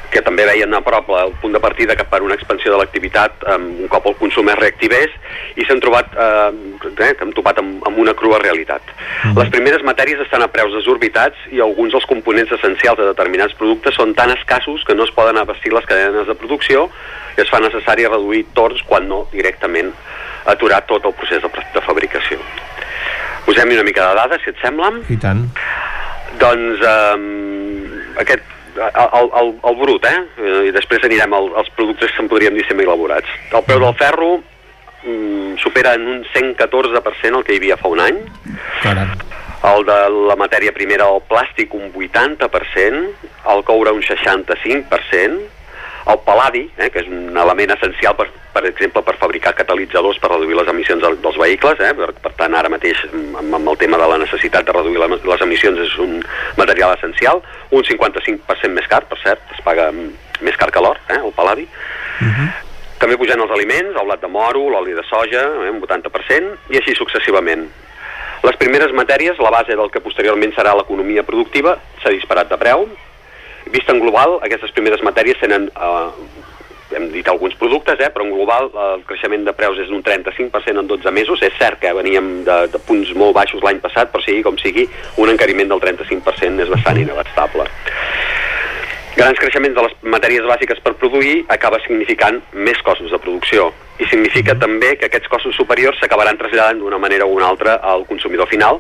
que 0.10 0.22
també 0.26 0.46
veien 0.48 0.74
a 0.74 0.82
prop 0.86 1.10
el 1.20 1.34
punt 1.42 1.54
de 1.54 1.62
partida 1.62 1.96
cap 1.98 2.10
per 2.12 2.22
una 2.26 2.36
expansió 2.38 2.72
de 2.74 2.80
l'activitat 2.80 3.44
um, 3.54 3.68
un 3.86 3.92
cop 3.92 4.08
el 4.10 4.18
consum 4.20 4.50
es 4.50 4.58
reactivés 4.60 5.14
i 5.60 5.66
s'han 5.68 5.82
trobat 5.84 6.10
eh, 6.14 6.50
eh, 6.90 7.12
que 7.14 7.26
hem 7.26 7.34
topat 7.38 7.62
amb, 7.62 7.84
amb 7.88 8.02
una 8.02 8.16
crua 8.18 8.40
realitat. 8.42 8.82
Les 9.38 9.52
primeres 9.54 9.84
matèries 9.86 10.22
estan 10.26 10.44
a 10.46 10.50
preus 10.52 10.74
desorbitats 10.76 11.48
i 11.54 11.62
alguns 11.64 11.94
dels 11.96 12.08
components 12.10 12.54
essencials 12.58 13.00
de 13.00 13.10
determinats 13.12 13.56
productes 13.60 13.98
són 14.00 14.16
tan 14.18 14.34
escassos 14.36 14.86
que 14.88 14.98
no 14.98 15.06
es 15.08 15.14
poden 15.16 15.38
abastir 15.38 15.74
les 15.76 15.88
cadenes 15.90 16.28
de 16.28 16.38
producció 16.38 16.88
i 17.38 17.44
es 17.44 17.52
fa 17.52 17.62
necessari 17.64 18.08
reduir 18.10 18.46
torns 18.58 18.82
quan 18.88 19.08
no 19.10 19.26
directament 19.34 19.94
aturar 20.50 20.84
tot 20.90 21.06
el 21.06 21.16
procés 21.18 21.44
de, 21.44 21.50
de 21.50 21.86
fabricació. 21.86 22.40
Posem-hi 23.46 23.78
una 23.78 23.88
mica 23.88 24.10
de 24.10 24.16
dades, 24.18 24.42
si 24.44 24.54
et 24.54 24.62
sembla. 24.64 24.92
I 25.10 25.18
tant. 25.22 25.46
Doncs 26.40 26.84
eh, 26.86 28.16
aquest 28.24 28.59
el, 28.76 29.30
el, 29.42 29.52
el 29.64 29.76
brut, 29.80 30.06
eh? 30.06 30.20
Eh, 30.38 30.62
I 30.70 30.72
després 30.76 31.04
anirem 31.06 31.34
al, 31.36 31.52
als 31.62 31.72
productes 31.78 32.14
que 32.14 32.24
en 32.24 32.30
podríem 32.32 32.56
dir 32.58 32.66
semielaborats. 32.68 33.30
El 33.52 33.66
preu 33.68 33.82
del 33.84 33.96
ferro 34.00 34.32
mm, 34.40 35.58
supera 35.64 35.96
en 35.98 36.08
un 36.08 36.24
114% 36.34 37.42
el 37.42 37.46
que 37.48 37.56
hi 37.56 37.62
havia 37.64 37.80
fa 37.80 37.92
un 37.92 38.04
any. 38.06 38.22
Caram. 38.84 39.16
El 39.70 39.84
de 39.84 40.00
la 40.30 40.38
matèria 40.40 40.72
primera, 40.72 41.10
el 41.12 41.24
plàstic, 41.28 41.74
un 41.76 41.92
80%, 41.92 43.02
el 43.54 43.64
coure 43.68 43.92
un 43.92 44.06
65%, 44.08 45.59
el 46.10 46.20
paladi, 46.26 46.64
eh, 46.78 46.90
que 46.90 47.04
és 47.04 47.10
un 47.10 47.38
element 47.38 47.74
essencial, 47.76 48.16
per, 48.18 48.28
per 48.54 48.64
exemple, 48.70 49.04
per 49.06 49.16
fabricar 49.22 49.54
catalitzadors 49.58 50.20
per 50.22 50.32
reduir 50.34 50.58
les 50.58 50.72
emissions 50.72 51.04
del, 51.04 51.20
dels 51.24 51.38
vehicles, 51.42 51.82
eh, 51.86 51.92
per, 51.98 52.12
per 52.24 52.34
tant, 52.40 52.56
ara 52.58 52.72
mateix, 52.74 53.04
amb, 53.14 53.54
amb 53.60 53.74
el 53.74 53.78
tema 53.82 54.00
de 54.02 54.08
la 54.10 54.22
necessitat 54.24 54.66
de 54.66 54.76
reduir 54.76 55.02
la, 55.02 55.10
les 55.12 55.46
emissions, 55.46 55.84
és 55.86 56.00
un 56.02 56.18
material 56.58 56.96
essencial, 56.98 57.44
un 57.72 57.86
55% 57.86 58.74
més 58.76 58.90
car, 58.90 59.04
per 59.12 59.20
cert, 59.22 59.46
es 59.56 59.62
paga 59.66 59.92
mm, 59.94 60.42
més 60.48 60.58
car 60.58 60.72
que 60.74 60.84
l'or, 60.84 61.02
eh, 61.10 61.22
el 61.22 61.36
paladi, 61.38 61.68
també 63.00 63.16
pujant 63.16 63.40
els 63.40 63.52
aliments, 63.56 63.96
el 63.96 64.08
blat 64.10 64.20
de 64.20 64.30
moro, 64.32 64.66
l'oli 64.74 64.96
de 64.96 65.06
soja, 65.08 65.46
eh, 65.64 65.70
un 65.72 65.80
80%, 65.86 66.58
i 66.74 66.82
així 66.82 66.96
successivament. 66.98 67.70
Les 68.44 68.58
primeres 68.60 68.92
matèries, 68.96 69.40
la 69.44 69.52
base 69.52 69.76
del 69.76 69.92
que 69.92 70.04
posteriorment 70.04 70.54
serà 70.56 70.74
l'economia 70.76 71.24
productiva, 71.28 71.78
s'ha 72.04 72.12
disparat 72.16 72.52
de 72.52 72.60
preu. 72.60 72.88
Vist 73.72 73.90
en 73.90 74.00
global, 74.02 74.40
aquestes 74.46 74.72
primeres 74.74 75.04
matèries 75.06 75.38
tenen, 75.42 75.68
eh, 75.70 76.96
hem 76.98 77.12
dit 77.14 77.28
alguns 77.28 77.54
productes, 77.56 78.00
eh, 78.00 78.10
però 78.10 78.26
en 78.26 78.34
global 78.34 78.72
el 78.74 79.04
creixement 79.06 79.46
de 79.46 79.54
preus 79.54 79.78
és 79.78 79.90
d'un 79.90 80.02
35% 80.02 80.80
en 80.80 80.88
12 80.88 81.12
mesos. 81.12 81.42
És 81.42 81.54
cert 81.60 81.80
que 81.80 81.94
veníem 81.94 82.44
de, 82.44 82.68
de 82.68 82.80
punts 82.80 83.14
molt 83.14 83.36
baixos 83.38 83.62
l'any 83.62 83.80
passat, 83.80 84.12
però 84.12 84.24
sigui 84.26 84.42
com 84.44 84.58
sigui, 84.58 84.88
un 85.18 85.30
encariment 85.30 85.70
del 85.70 85.82
35% 85.84 86.66
és 86.66 86.74
bastant 86.74 86.98
inabastable. 86.98 87.68
Grans 89.20 89.40
creixements 89.42 89.76
de 89.76 89.84
les 89.84 89.96
matèries 90.16 90.46
bàsiques 90.48 90.80
per 90.80 90.94
produir 90.96 91.44
acaba 91.52 91.82
significant 91.84 92.38
més 92.54 92.78
costos 92.86 93.12
de 93.12 93.18
producció 93.20 93.72
i 94.00 94.06
significa 94.08 94.56
també 94.56 94.94
que 94.96 95.10
aquests 95.10 95.28
costos 95.28 95.58
superiors 95.60 96.00
s'acabaran 96.00 96.38
traslladant 96.40 96.80
d'una 96.80 97.02
manera 97.02 97.26
o 97.26 97.34
una 97.36 97.50
altra 97.50 97.74
al 97.84 98.06
consumidor 98.08 98.48
final 98.48 98.80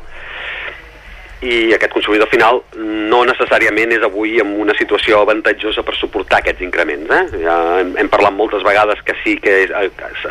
i 1.41 1.72
aquest 1.72 1.94
consumidor 1.95 2.28
final 2.28 2.61
no 2.76 3.22
necessàriament 3.28 3.94
és 3.95 4.03
avui 4.03 4.41
en 4.44 4.52
una 4.60 4.76
situació 4.76 5.22
avantatjosa 5.24 5.86
per 5.88 5.95
suportar 5.95 6.42
aquests 6.42 6.66
increments. 6.66 7.08
Eh? 7.16 7.43
Ja 7.45 7.56
hem, 7.80 7.93
hem 8.01 8.09
parlat 8.11 8.35
moltes 8.35 8.66
vegades 8.66 9.00
que 9.08 9.16
sí 9.24 9.38
que 9.40 9.61
ha, 9.72 9.85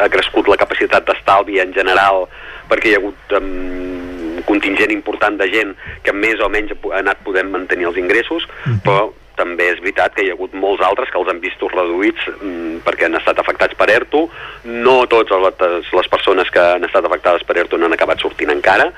ha 0.04 0.08
crescut 0.12 0.50
la 0.52 0.58
capacitat 0.60 1.08
d'estalvi 1.08 1.62
en 1.64 1.72
general 1.76 2.26
perquè 2.68 2.90
hi 2.90 2.98
ha 2.98 3.00
hagut 3.00 3.38
um, 3.38 4.42
contingent 4.48 4.92
important 4.92 5.38
de 5.40 5.48
gent 5.52 5.72
que 6.04 6.12
més 6.12 6.40
o 6.44 6.50
menys 6.52 6.74
ha 6.76 6.98
anat 7.00 7.24
podent 7.24 7.48
mantenir 7.52 7.88
els 7.88 7.96
ingressos, 8.00 8.44
uh 8.44 8.68
-huh. 8.68 8.80
però 8.84 9.00
també 9.38 9.70
és 9.72 9.80
veritat 9.80 10.14
que 10.16 10.24
hi 10.26 10.32
ha 10.32 10.36
hagut 10.36 10.54
molts 10.58 10.82
altres 10.84 11.10
que 11.12 11.18
els 11.20 11.30
han 11.30 11.40
vist 11.42 11.62
reduïts 11.62 12.26
mm, 12.34 12.82
perquè 12.86 13.06
han 13.06 13.18
estat 13.18 13.38
afectats 13.38 13.78
per 13.78 13.88
ERTO. 13.94 14.26
No 14.68 14.98
totes 15.06 15.40
les, 15.46 16.10
persones 16.10 16.50
que 16.50 16.62
han 16.74 16.84
estat 16.84 17.06
afectades 17.06 17.46
per 17.46 17.58
ERTO 17.62 17.78
no 17.78 17.88
han 17.88 17.96
acabat 17.96 18.20
sortint 18.24 18.52
encara. 18.54 18.90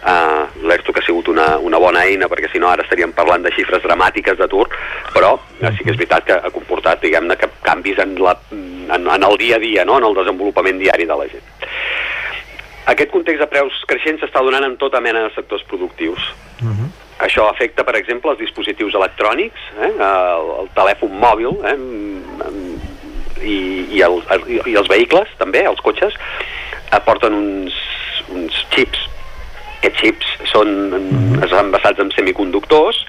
Uh, 0.00 0.46
L'ERTO 0.64 0.94
que 0.96 1.02
ha 1.02 1.04
sigut 1.04 1.28
una, 1.28 1.58
una 1.60 1.78
bona 1.82 2.06
eina 2.08 2.28
perquè 2.30 2.48
si 2.48 2.60
no 2.62 2.70
ara 2.70 2.86
estaríem 2.86 3.12
parlant 3.12 3.44
de 3.44 3.52
xifres 3.52 3.82
dramàtiques 3.84 4.38
d'atur, 4.38 4.64
però 5.12 5.34
sí 5.60 5.84
que 5.84 5.92
és 5.92 5.98
veritat 5.98 6.24
que 6.24 6.38
ha 6.40 6.52
comportat 6.54 7.02
diguem-ne 7.04 7.36
que 7.36 7.50
canvis 7.66 8.00
en, 8.00 8.14
la, 8.24 8.32
en, 8.56 9.04
en 9.04 9.28
el 9.28 9.36
dia 9.42 9.58
a 9.58 9.60
dia, 9.60 9.84
no? 9.84 9.98
en 10.00 10.08
el 10.08 10.16
desenvolupament 10.16 10.80
diari 10.80 11.04
de 11.04 11.18
la 11.20 11.28
gent. 11.28 11.44
Aquest 12.88 13.12
context 13.12 13.44
de 13.44 13.50
preus 13.52 13.76
creixents 13.90 14.24
s'està 14.24 14.40
donant 14.42 14.64
en 14.66 14.78
tota 14.80 15.02
mena 15.04 15.26
de 15.26 15.34
sectors 15.34 15.62
productius. 15.68 16.32
Uh 16.62 16.72
-huh. 16.72 16.88
Això 17.20 17.46
afecta, 17.50 17.84
per 17.84 17.96
exemple, 17.98 18.32
els 18.32 18.40
dispositius 18.40 18.96
electrònics, 18.96 19.66
eh? 19.76 19.90
el, 19.92 20.50
el 20.62 20.70
telèfon 20.76 21.12
mòbil 21.20 21.52
eh? 21.68 21.76
I, 23.40 23.56
i, 23.96 24.02
el, 24.04 24.18
i 24.68 24.76
els 24.76 24.88
vehicles, 24.88 25.28
també, 25.40 25.64
els 25.68 25.80
cotxes, 25.84 26.16
aporten 26.96 27.36
uns, 27.36 27.76
uns 28.32 28.56
xips. 28.74 29.06
Aquests 29.80 30.02
xips 30.02 30.34
són, 30.52 30.74
estan 31.44 31.72
basats 31.72 32.02
en 32.02 32.12
semiconductors 32.12 33.00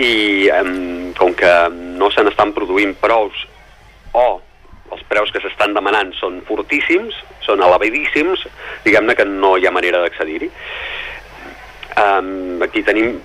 i 0.00 0.48
em, 0.52 1.12
com 1.16 1.32
que 1.36 1.52
no 1.72 2.08
se 2.12 2.24
n'estan 2.24 2.52
produint 2.56 2.94
prous 3.00 3.44
o 4.16 4.26
els 4.92 5.02
preus 5.10 5.32
que 5.34 5.42
s'estan 5.42 5.74
demanant 5.76 6.12
són 6.16 6.38
fortíssims, 6.46 7.16
són 7.44 7.62
elevadíssims, 7.64 8.44
diguem-ne 8.84 9.16
que 9.18 9.26
no 9.28 9.56
hi 9.58 9.66
ha 9.66 9.74
manera 9.74 10.00
d'accedir-hi. 10.04 10.50
Um, 11.96 12.60
aquí 12.62 12.82
tenim 12.84 13.16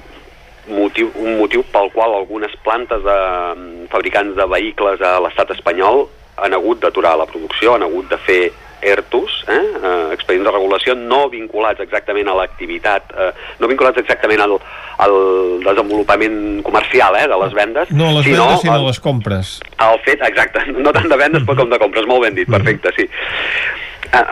motiu, 0.71 1.11
un 1.19 1.37
motiu 1.41 1.63
pel 1.73 1.91
qual 1.91 2.15
algunes 2.15 2.53
plantes 2.63 3.03
de 3.03 3.19
fabricants 3.91 4.35
de 4.37 4.47
vehicles 4.47 5.01
a 5.03 5.17
l'estat 5.23 5.51
espanyol 5.57 6.05
han 6.41 6.55
hagut 6.55 6.81
d'aturar 6.81 7.17
la 7.19 7.27
producció, 7.29 7.75
han 7.75 7.83
hagut 7.85 8.09
de 8.09 8.19
fer 8.25 8.41
ERTOs, 8.81 9.43
eh? 9.47 9.61
eh, 9.77 10.13
expedients 10.15 10.47
de 10.47 10.53
regulació 10.55 10.95
no 10.97 11.27
vinculats 11.29 11.83
exactament 11.83 12.31
a 12.31 12.35
l'activitat, 12.39 13.11
eh, 13.13 13.29
no 13.61 13.69
vinculats 13.69 14.01
exactament 14.01 14.41
al, 14.41 14.55
al 15.05 15.17
desenvolupament 15.65 16.63
comercial 16.65 17.17
eh, 17.19 17.27
de 17.29 17.41
les 17.43 17.53
vendes. 17.57 17.91
No 17.93 18.09
a 18.09 18.15
les 18.17 18.25
sinó 18.25 18.47
vendes, 18.47 18.63
sinó 18.65 18.79
a 18.79 18.85
les 18.87 19.01
compres. 19.03 19.57
El 19.77 19.99
fet, 20.07 20.23
exacte, 20.25 20.65
no 20.85 20.95
tant 20.97 21.11
de 21.11 21.19
vendes 21.19 21.45
però 21.45 21.61
com 21.61 21.73
de 21.73 21.81
compres, 21.81 22.09
molt 22.09 22.25
ben 22.25 22.39
dit, 22.39 22.49
perfecte, 22.49 22.93
sí. 22.97 23.05
Eh, 24.11 24.25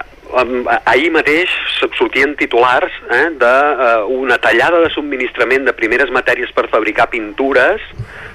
ahir 0.85 1.09
mateix 1.13 1.51
sortien 1.97 2.35
titulars 2.37 2.93
eh, 3.09 3.27
d'una 3.41 4.37
uh, 4.37 4.41
tallada 4.41 4.81
de 4.83 4.91
subministrament 4.93 5.65
de 5.65 5.73
primeres 5.73 6.11
matèries 6.13 6.51
per 6.55 6.67
fabricar 6.69 7.09
pintures 7.09 7.81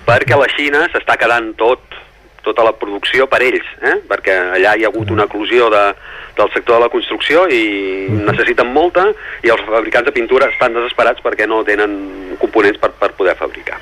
perquè 0.07 0.39
la 0.39 0.49
Xina 0.53 0.87
s'està 0.93 1.17
quedant 1.21 1.53
tot 1.59 2.01
tota 2.45 2.65
la 2.67 2.75
producció 2.77 3.25
per 3.25 3.41
ells, 3.41 3.65
eh? 3.81 3.97
perquè 4.05 4.35
allà 4.59 4.75
hi 4.77 4.85
ha 4.85 4.91
hagut 4.91 5.09
una 5.15 5.25
eclosió 5.25 5.71
de, 5.73 5.83
del 6.37 6.53
sector 6.53 6.77
de 6.77 6.85
la 6.85 6.93
construcció 6.93 7.47
i 7.49 8.05
necessiten 8.13 8.69
molta 8.69 9.09
i 9.43 9.53
els 9.55 9.65
fabricants 9.65 10.11
de 10.11 10.17
pintura 10.19 10.53
estan 10.53 10.77
desesperats 10.77 11.25
perquè 11.25 11.49
no 11.49 11.65
tenen 11.65 12.37
components 12.43 12.83
per, 12.83 12.93
per 13.01 13.15
poder 13.17 13.39
fabricar. 13.41 13.81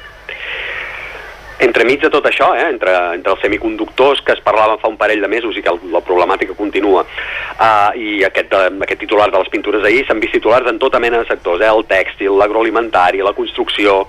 Entremig 1.63 2.01
de 2.03 2.11
tot 2.11 2.27
això, 2.27 2.49
eh, 2.59 2.65
entre, 2.73 2.93
entre 3.15 3.37
els 3.37 3.43
semiconductors 3.45 4.23
que 4.27 4.35
es 4.35 4.41
parlaven 4.43 4.81
fa 4.83 4.91
un 4.91 4.97
parell 4.99 5.21
de 5.23 5.29
mesos 5.31 5.57
i 5.57 5.63
que 5.63 5.71
el, 5.71 5.79
la 5.93 6.01
problemàtica 6.03 6.57
continua, 6.59 7.05
uh, 7.05 7.93
i 7.95 8.25
aquest, 8.27 8.49
de, 8.51 8.71
aquest 8.83 9.03
titular 9.05 9.29
de 9.31 9.39
les 9.39 9.51
pintures 9.53 9.85
d'ahir, 9.85 10.03
s'han 10.09 10.19
vist 10.23 10.35
titulars 10.35 10.67
en 10.67 10.81
tota 10.83 10.99
mena 10.99 11.21
de 11.23 11.29
sectors, 11.29 11.63
eh, 11.63 11.71
el 11.71 11.87
tèxtil, 11.87 12.35
l'agroalimentari, 12.41 13.23
la 13.23 13.35
construcció, 13.37 14.01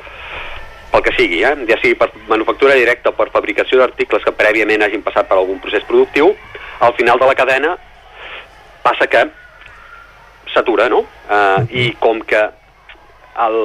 pel 0.94 1.04
que 1.06 1.14
sigui, 1.18 1.44
eh? 1.46 1.54
ja 1.70 1.78
sigui 1.82 1.98
per 1.98 2.10
manufactura 2.30 2.78
directa 2.78 3.12
o 3.12 3.18
per 3.18 3.30
fabricació 3.34 3.80
d'articles 3.82 4.26
que 4.26 4.34
prèviament 4.38 4.86
hagin 4.86 5.06
passat 5.06 5.30
per 5.30 5.38
algun 5.38 5.62
procés 5.62 5.86
productiu, 5.90 6.32
al 6.82 6.94
final 6.98 7.22
de 7.22 7.30
la 7.30 7.36
cadena 7.38 7.76
passa 8.84 9.08
que 9.10 9.24
s'atura, 10.54 10.90
no? 10.90 11.04
Uh, 11.30 11.66
I 11.70 11.86
com 12.02 12.22
que 12.30 12.42
el, 13.46 13.60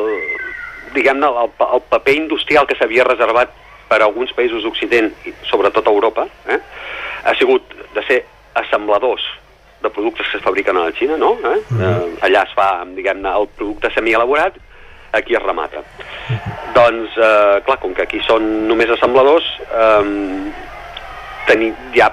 diguem-ne, 0.94 1.28
el, 1.28 1.50
el 1.68 1.82
paper 1.88 2.16
industrial 2.16 2.68
que 2.68 2.76
s'havia 2.78 3.08
reservat 3.08 3.56
per 3.88 4.00
a 4.00 4.06
alguns 4.06 4.32
països 4.36 4.62
d'Occident, 4.62 5.10
i 5.24 5.34
sobretot 5.48 5.86
a 5.86 5.94
Europa, 5.94 6.26
eh, 6.46 6.60
ha 7.24 7.34
sigut 7.38 7.74
de 7.94 8.04
ser 8.06 8.22
assembladors 8.54 9.24
de 9.82 9.90
productes 9.90 10.26
que 10.30 10.38
es 10.38 10.44
fabriquen 10.44 10.76
a 10.76 10.88
la 10.88 10.92
Xina, 10.92 11.16
no? 11.16 11.36
Eh? 11.44 11.58
Eh, 11.78 12.06
allà 12.26 12.44
es 12.46 12.54
fa, 12.56 12.84
diguem-ne, 12.96 13.30
el 13.40 13.48
producte 13.56 13.90
semielaborat, 13.94 14.56
aquí 15.12 15.34
es 15.34 15.42
remata. 15.42 15.78
Uh 15.80 15.84
-huh. 16.34 16.72
Doncs, 16.74 17.10
eh, 17.16 17.62
clar, 17.64 17.78
com 17.78 17.94
que 17.94 18.02
aquí 18.02 18.20
són 18.26 18.68
només 18.68 18.90
assembladors, 18.90 19.44
eh, 19.72 20.52
tenir, 21.46 21.74
hi 21.94 22.00
ha 22.00 22.12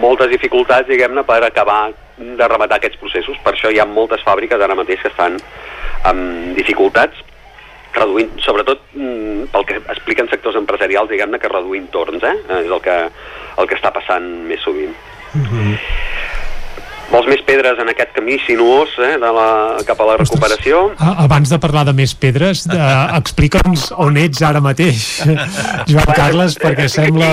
moltes 0.00 0.28
dificultats, 0.28 0.88
diguem-ne, 0.88 1.22
per 1.24 1.44
acabar 1.44 1.92
de 2.16 2.48
rematar 2.48 2.76
aquests 2.76 2.98
processos. 2.98 3.38
Per 3.42 3.54
això 3.54 3.70
hi 3.72 3.78
ha 3.78 3.86
moltes 3.86 4.22
fàbriques 4.22 4.60
ara 4.60 4.74
mateix 4.74 5.00
que 5.00 5.08
estan 5.08 5.38
amb 6.04 6.56
dificultats 6.56 7.14
reduint, 7.96 8.30
sobretot 8.44 8.80
mm, 8.94 9.50
pel 9.52 9.66
que 9.68 9.80
expliquen 9.94 10.30
sectors 10.30 10.56
empresarials, 10.60 11.10
diguem-ne 11.10 11.40
que 11.40 11.50
reduint 11.52 11.90
torns, 11.94 12.22
eh? 12.22 12.36
és 12.62 12.70
el 12.70 12.80
que, 12.84 12.96
el 13.58 13.68
que 13.68 13.78
està 13.78 13.92
passant 13.94 14.28
més 14.48 14.62
sovint. 14.64 14.94
Mm 15.32 15.44
-hmm. 15.46 15.76
Vols 17.12 17.28
més 17.28 17.42
pedres 17.44 17.80
en 17.82 17.90
aquest 17.92 18.14
camí 18.16 18.38
sinuós 18.46 18.94
eh, 19.04 19.14
de 19.20 19.32
la, 19.36 19.48
cap 19.88 20.00
a 20.00 20.08
la 20.08 20.16
recuperació? 20.20 20.86
Ostres, 20.92 21.18
abans 21.26 21.52
de 21.52 21.58
parlar 21.60 21.84
de 21.88 21.94
més 21.96 22.14
pedres, 22.16 22.64
de, 22.70 22.80
explica'ns 23.18 23.90
on 24.00 24.16
ets 24.20 24.40
ara 24.48 24.62
mateix, 24.64 25.04
Joan 25.90 26.14
Carles, 26.16 26.56
perquè 26.62 26.88
sembla... 26.88 27.28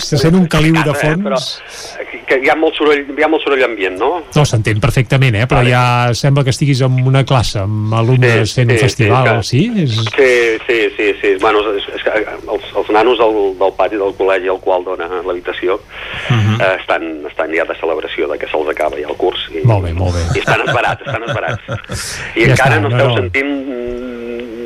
se 0.00 0.20
sent 0.20 0.38
un 0.38 0.48
caliu 0.48 0.80
de 0.80 0.96
fons. 0.96 1.20
Eh, 1.20 1.28
però 1.28 2.14
que 2.24 2.38
hi 2.42 2.50
ha 2.50 2.56
molt 2.58 2.76
soroll, 2.78 3.04
hi 3.04 3.24
ha 3.24 3.28
molt 3.30 3.44
soroll 3.44 3.64
ambient, 3.66 3.96
no? 4.00 4.10
No, 4.34 4.44
s'entén 4.48 4.80
perfectament, 4.82 5.36
eh? 5.38 5.46
però 5.50 5.60
vale. 5.60 5.72
ja 5.72 6.16
sembla 6.16 6.44
que 6.46 6.52
estiguis 6.54 6.80
en 6.84 6.96
una 7.04 7.24
classe 7.28 7.60
amb 7.62 7.94
alumnes 7.96 8.50
sí, 8.50 8.60
fent 8.60 8.72
sí, 8.72 8.76
un 8.76 8.82
festival, 8.82 9.30
sí? 9.44 9.62
Que, 9.74 9.84
sí? 9.84 9.84
És... 9.84 9.98
sí, 10.16 10.32
sí, 10.66 10.78
sí, 10.96 11.08
sí. 11.20 11.32
Bueno, 11.42 11.62
és, 11.74 11.88
és 11.98 12.04
que 12.06 12.14
els, 12.24 12.70
els 12.80 12.92
nanos 12.96 13.20
del, 13.20 13.38
del 13.60 13.74
pati 13.78 14.00
del 14.00 14.16
col·legi 14.18 14.50
al 14.52 14.60
qual 14.64 14.86
dona 14.86 15.08
l'habitació 15.26 15.78
uh 15.78 16.34
-huh. 16.34 16.56
eh, 16.60 16.74
estan, 16.80 17.26
estan 17.30 17.54
ja 17.54 17.64
de 17.68 17.78
celebració 17.80 18.28
de 18.30 18.38
que 18.38 18.48
se'ls 18.48 18.70
acaba 18.70 18.93
ja 19.00 19.10
el 19.10 19.18
curs. 19.20 19.48
I, 19.52 19.64
molt 19.68 19.86
bé, 19.86 19.94
molt 19.96 20.16
bé. 20.16 20.24
I 20.34 20.42
estan 20.42 20.64
esperats, 20.66 21.06
estan 21.06 21.28
esperats. 21.28 21.70
I 22.38 22.46
ja 22.46 22.52
encara 22.54 22.78
està, 22.78 22.82
no 22.82 22.92
esteu 22.92 23.08
no, 23.08 23.14
no. 23.14 23.22
sentint 23.22 23.52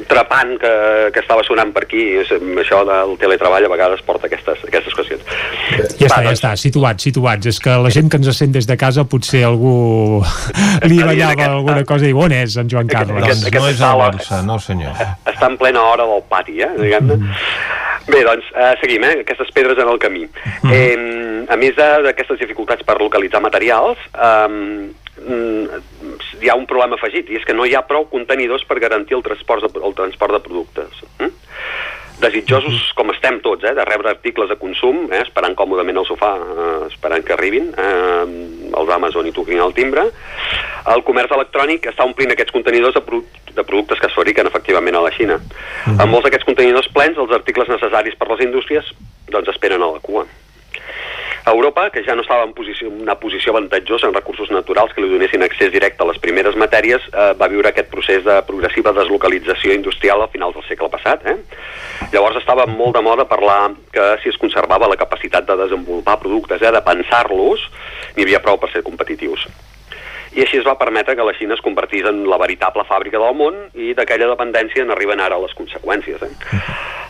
trepant 0.09 0.55
que, 0.59 0.73
que 1.13 1.21
estava 1.21 1.45
sonant 1.47 1.71
per 1.75 1.85
aquí, 1.85 2.03
això 2.19 2.81
del 2.89 3.15
teletreball 3.21 3.67
a 3.69 3.71
vegades 3.71 4.03
porta 4.07 4.27
aquestes, 4.29 4.63
aquestes 4.67 4.97
qüestions. 4.97 5.25
Ja 6.01 6.09
està, 6.09 6.21
ja 6.25 6.33
està, 6.33 6.53
situats, 6.61 7.05
situats. 7.05 7.51
És 7.53 7.61
que 7.63 7.77
la 7.85 7.93
gent 7.95 8.09
que 8.11 8.21
ens 8.21 8.31
sent 8.39 8.55
des 8.57 8.69
de 8.69 8.79
casa 8.81 9.05
potser 9.09 9.45
algú 9.49 9.75
li 10.89 11.01
ballava 11.03 11.37
aquest, 11.37 11.51
alguna 11.51 11.85
cosa 11.89 12.09
i 12.09 12.15
on 12.17 12.35
és 12.35 12.57
en 12.61 12.73
Joan 12.73 12.91
Carles? 12.91 13.21
Aquest, 13.23 13.51
aquest, 13.51 13.61
no 13.63 13.75
és 13.75 13.85
a 13.85 13.93
Barça, 14.01 14.41
no 14.47 14.59
senyor. 14.63 15.05
Està 15.29 15.53
en 15.53 15.61
plena 15.61 15.85
hora 15.93 16.09
del 16.09 16.25
pati, 16.31 16.59
eh, 16.65 16.73
diguem-ne. 16.81 17.21
Mm. 17.21 17.37
Bé, 18.09 18.23
doncs, 18.25 18.47
eh, 18.57 18.75
seguim, 18.81 19.05
eh? 19.05 19.21
Aquestes 19.21 19.51
pedres 19.53 19.79
en 19.79 19.89
el 19.89 19.99
camí. 20.01 20.25
Mm. 20.63 20.73
Eh, 20.73 21.45
a 21.49 21.57
més 21.61 21.77
d'aquestes 21.77 22.41
dificultats 22.41 22.85
per 22.85 22.97
localitzar 23.01 23.43
materials, 23.45 24.01
eh, 24.15 24.89
hi 26.41 26.49
ha 26.49 26.57
un 26.57 26.67
problema 26.71 26.97
afegit, 26.97 27.29
i 27.31 27.39
és 27.39 27.45
que 27.45 27.57
no 27.57 27.67
hi 27.67 27.75
ha 27.75 27.85
prou 27.87 28.07
contenidors 28.11 28.65
per 28.69 28.79
garantir 28.81 29.17
el 29.19 29.25
transport 29.27 29.67
de, 29.67 29.85
el 29.85 29.95
transport 29.99 30.37
de 30.37 30.43
productes. 30.45 31.03
Mm? 31.19 31.33
Desitjosos 32.19 32.75
mhm. 32.75 32.95
com 32.99 33.13
estem 33.15 33.39
tots, 33.45 33.65
eh, 33.65 33.75
de 33.75 33.85
rebre 33.87 34.11
articles 34.11 34.49
de 34.51 34.57
consum, 34.59 35.07
eh, 35.13 35.23
esperant 35.23 35.55
còmodament 35.55 36.01
al 36.01 36.07
sofà, 36.09 36.33
eh, 36.39 36.87
esperant 36.89 37.25
que 37.25 37.35
arribin 37.37 37.71
eh, 37.77 38.25
els 38.79 38.91
Amazon 38.95 39.27
i 39.27 39.35
toquin 39.35 39.63
el 39.63 39.75
timbre. 39.77 40.09
El 40.89 41.05
comerç 41.07 41.35
electrònic 41.37 41.87
està 41.91 42.07
omplint 42.07 42.33
aquests 42.33 42.55
contenidors 42.55 42.97
de, 42.97 43.05
pro 43.05 43.23
de 43.55 43.65
productes 43.67 44.01
que 44.01 44.07
es 44.07 44.15
fabriquen 44.15 44.47
efectivament 44.47 44.97
a 44.97 45.05
la 45.05 45.11
Xina. 45.11 45.37
Mm 45.39 45.45
-hmm. 45.45 46.01
Amb 46.03 46.13
molts 46.13 46.25
d'aquests 46.25 46.47
contenidors 46.47 46.89
plens, 46.89 47.19
els 47.19 47.33
articles 47.33 47.69
necessaris 47.69 48.15
per 48.15 48.29
les 48.29 48.45
indústries 48.47 48.85
doncs 49.29 49.49
esperen 49.49 49.83
a 49.83 49.93
la 49.93 50.01
cua. 50.01 50.27
Europa, 51.53 51.89
que 51.91 52.03
ja 52.05 52.15
no 52.15 52.23
estava 52.23 52.45
en 52.45 52.55
posició, 52.57 52.89
una 52.89 53.15
posició 53.21 53.53
avantatjosa 53.53 54.09
en 54.09 54.15
recursos 54.15 54.51
naturals 54.51 54.95
que 54.95 55.05
li 55.05 55.11
donessin 55.13 55.45
accés 55.47 55.73
directe 55.73 56.03
a 56.03 56.09
les 56.11 56.19
primeres 56.23 56.57
matèries, 56.57 57.05
eh, 57.13 57.31
va 57.39 57.51
viure 57.53 57.71
aquest 57.71 57.91
procés 57.93 58.25
de 58.25 58.41
progressiva 58.49 58.93
deslocalització 58.97 59.77
industrial 59.77 60.23
a 60.23 60.31
finals 60.33 60.59
del 60.59 60.67
segle 60.69 60.91
passat. 60.93 61.27
Eh? 61.27 61.37
Llavors 62.13 62.41
estava 62.41 62.67
molt 62.67 62.97
de 62.97 63.03
moda 63.03 63.29
parlar 63.29 63.73
que 63.93 64.11
si 64.23 64.33
es 64.33 64.41
conservava 64.41 64.89
la 64.89 65.01
capacitat 65.01 65.47
de 65.47 65.57
desenvolupar 65.65 66.19
productes, 66.21 66.63
eh, 66.63 66.73
de 66.73 66.85
pensar-los, 66.85 67.71
n'hi 68.17 68.29
havia 68.29 68.45
prou 68.45 68.59
per 68.59 68.73
ser 68.73 68.87
competitius 68.87 69.49
i 70.39 70.45
així 70.45 70.61
es 70.61 70.67
va 70.67 70.77
permetre 70.79 71.17
que 71.19 71.25
la 71.27 71.35
Xina 71.35 71.57
es 71.57 71.63
convertís 71.65 72.07
en 72.07 72.23
la 72.31 72.39
veritable 72.39 72.85
fàbrica 72.87 73.19
del 73.19 73.35
món 73.35 73.57
i 73.75 73.91
d'aquella 73.99 74.31
dependència 74.31 74.87
n'arriben 74.87 75.19
ara 75.25 75.41
les 75.43 75.55
conseqüències. 75.59 76.23
Eh? 76.23 76.61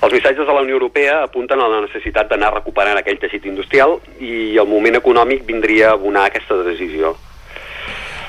Els 0.00 0.14
missatges 0.14 0.46
de 0.46 0.54
la 0.54 0.62
Unió 0.64 0.78
Europea 0.78 1.22
apunten 1.26 1.60
a 1.60 1.68
la 1.68 1.82
necessitat 1.84 2.30
d'anar 2.30 2.54
recuperant 2.54 2.96
aquell 2.96 3.20
teixit 3.20 3.44
industrial 3.50 3.98
i 4.20 4.56
el 4.56 4.68
moment 4.70 4.96
econòmic 4.96 5.44
vindria 5.44 5.90
a 5.90 5.98
abonar 5.98 6.28
aquesta 6.30 6.62
decisió. 6.64 7.16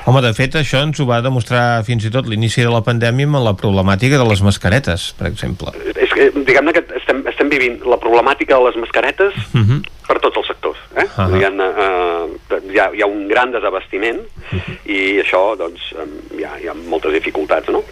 Home, 0.08 0.20
de 0.24 0.32
fet, 0.36 0.56
això 0.56 0.80
ens 0.84 1.00
ho 1.00 1.06
va 1.08 1.20
demostrar 1.24 1.82
fins 1.86 2.04
i 2.08 2.10
tot 2.12 2.28
l'inici 2.28 2.64
de 2.64 2.72
la 2.72 2.80
pandèmia 2.84 3.28
amb 3.28 3.40
la 3.44 3.52
problemàtica 3.56 4.20
de 4.20 4.26
les 4.28 4.40
mascaretes, 4.42 5.10
per 5.16 5.28
exemple. 5.28 5.72
És 5.94 6.12
que, 6.16 6.30
diguem-ne 6.34 6.72
que 6.76 6.84
estem, 7.00 7.20
estem 7.30 7.52
vivint 7.52 7.80
la 7.88 8.00
problemàtica 8.00 8.56
de 8.58 8.68
les 8.68 8.80
mascaretes 8.80 9.36
Uh 9.54 9.60
-huh. 9.60 9.80
per 10.08 10.18
tots 10.20 10.36
els 10.36 10.46
sectors. 10.46 10.59
Eh? 10.96 11.06
Ah. 11.16 11.28
Diguem-ne, 11.30 11.66
eh, 11.84 12.60
hi, 12.72 12.78
ha, 12.78 12.90
hi 12.94 13.02
ha 13.02 13.08
un 13.08 13.26
gran 13.30 13.52
desabastiment 13.54 14.24
i 14.90 15.20
això, 15.22 15.54
doncs, 15.58 15.92
hi 16.34 16.46
ha, 16.46 16.56
hi 16.58 16.70
ha 16.70 16.74
moltes 16.74 17.14
dificultats, 17.14 17.70
no? 17.70 17.84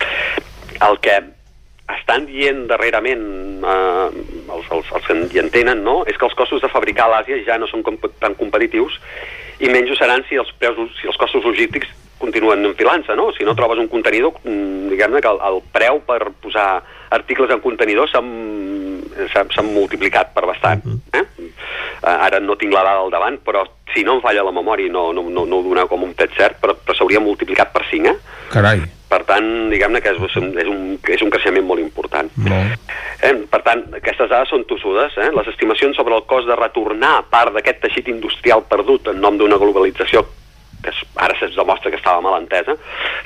El 0.83 0.99
que 1.05 1.15
estan 1.95 2.27
dient 2.29 2.67
darrerament 2.71 3.23
eh, 3.63 4.09
els, 4.55 4.67
els, 4.75 4.91
els 4.99 5.07
que 5.07 5.19
hi 5.33 5.43
entenen, 5.45 5.85
no?, 5.87 6.03
és 6.11 6.19
que 6.19 6.27
els 6.27 6.37
costos 6.39 6.65
de 6.65 6.73
fabricar 6.73 7.07
a 7.07 7.15
l'Àsia 7.17 7.41
ja 7.47 7.59
no 7.61 7.71
són 7.71 7.87
comp 7.87 8.03
tan 8.19 8.37
competitius 8.39 8.99
i 9.63 9.71
menys 9.73 9.95
ho 9.95 9.97
seran 9.99 10.23
si 10.29 10.39
els, 10.39 10.51
preus, 10.59 10.79
si 11.01 11.09
els 11.11 11.19
costos 11.19 11.47
logístics 11.47 11.91
continuen 12.19 12.67
enfilant-se, 12.67 13.15
no? 13.15 13.31
Si 13.35 13.47
no 13.47 13.55
trobes 13.55 13.79
un 13.79 13.89
contenidor, 13.91 14.41
mm, 14.43 14.91
diguem-ne 14.91 15.23
que 15.23 15.31
el, 15.31 15.39
el 15.49 15.61
preu 15.75 16.01
per 16.07 16.19
posar 16.43 16.69
articles 17.15 17.51
en 17.55 17.63
contenidor 17.63 18.11
s'ha 18.11 18.23
s'ha 19.29 19.65
multiplicat 19.67 20.35
per 20.35 20.45
bastant. 20.47 20.83
Eh? 21.15 21.25
Eh, 22.09 22.17
ara 22.29 22.41
no 22.41 22.57
tinc 22.57 22.73
la 22.73 22.85
dada 22.87 23.03
al 23.05 23.11
davant, 23.13 23.37
però 23.45 23.67
si 23.93 24.05
no 24.05 24.17
em 24.17 24.23
falla 24.25 24.45
la 24.47 24.55
memòria 24.55 24.89
no, 24.93 25.11
no, 25.13 25.27
no, 25.29 25.45
no 25.45 25.59
ho 25.59 25.65
doneu 25.67 25.89
com 25.91 26.07
un 26.07 26.15
fet 26.17 26.33
cert, 26.39 26.57
però, 26.63 26.77
però 26.77 26.97
s'hauria 26.97 27.21
multiplicat 27.21 27.75
per 27.75 27.85
5, 27.91 28.09
eh? 28.09 28.39
Carai. 28.53 28.81
Per 29.09 29.23
tant, 29.29 29.47
diguem-ne 29.73 30.01
que 30.05 30.13
és, 30.15 30.37
un, 30.41 30.51
és, 30.61 30.69
un, 30.69 30.97
és 31.17 31.25
un 31.25 31.33
creixement 31.33 31.65
molt 31.69 31.81
important. 31.81 32.29
Molt. 32.45 32.97
Eh, 33.25 33.35
per 33.51 33.61
tant, 33.67 33.85
aquestes 33.99 34.29
dades 34.31 34.53
són 34.53 34.65
tossudes. 34.69 35.17
Eh? 35.21 35.31
Les 35.37 35.49
estimacions 35.53 35.97
sobre 35.97 36.17
el 36.17 36.27
cost 36.29 36.49
de 36.49 36.57
retornar 36.57 37.15
part 37.33 37.57
d'aquest 37.57 37.81
teixit 37.85 38.11
industrial 38.13 38.65
perdut 38.69 39.09
en 39.13 39.21
nom 39.25 39.41
d'una 39.41 39.61
globalització 39.61 40.25
que 40.85 40.93
ara 41.19 41.35
se'ns 41.41 41.57
demostra 41.59 41.91
que 41.91 41.99
estava 41.99 42.23
mal 42.23 42.37
entesa, 42.39 42.77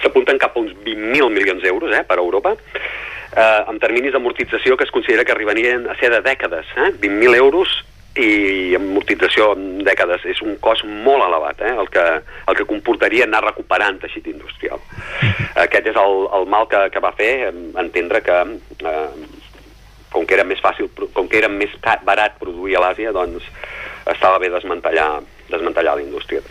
s'apunten 0.00 0.38
cap 0.40 0.54
a 0.56 0.62
uns 0.62 0.72
20.000 0.86 1.28
milions 1.34 1.60
d'euros 1.62 1.92
eh, 1.92 2.00
per 2.08 2.16
a 2.16 2.22
Europa, 2.22 2.54
eh, 2.56 3.62
amb 3.68 3.82
terminis 3.82 4.14
d'amortització 4.14 4.78
que 4.78 4.86
es 4.88 4.94
considera 4.94 5.26
que 5.26 5.34
arribarien 5.34 5.84
a 5.90 5.98
ser 6.00 6.14
de 6.14 6.22
dècades. 6.24 6.70
Eh? 6.78 6.94
20.000 7.02 7.36
euros 7.36 7.82
i 8.20 8.74
amortització 8.76 9.52
en 9.56 9.84
dècades 9.86 10.24
és 10.28 10.40
un 10.44 10.58
cost 10.60 10.84
molt 10.84 11.24
elevat, 11.24 11.62
eh? 11.64 11.72
el, 11.80 11.88
que, 11.92 12.04
el 12.20 12.58
que 12.58 12.66
comportaria 12.68 13.24
anar 13.24 13.40
recuperant 13.46 14.02
teixit 14.02 14.28
industrial. 14.28 14.82
Aquest 15.64 15.88
és 15.94 16.00
el, 16.00 16.26
el 16.36 16.48
mal 16.52 16.68
que, 16.68 16.82
que 16.92 17.00
va 17.00 17.14
fer 17.16 17.32
eh, 17.48 17.54
entendre 17.80 18.20
que 18.26 18.38
eh, 18.84 19.06
com 20.12 20.26
que 20.28 20.36
era 20.36 20.44
més 20.44 20.60
fàcil, 20.60 20.90
com 21.16 21.28
que 21.28 21.40
era 21.40 21.48
més 21.48 21.72
barat 22.04 22.36
produir 22.40 22.76
a 22.76 22.82
l'Àsia, 22.84 23.14
doncs 23.16 23.46
estava 24.12 24.38
bé 24.42 24.50
desmantellar, 24.52 25.22
desmantellar 25.48 25.96
la 25.96 26.04
indústria. 26.04 26.42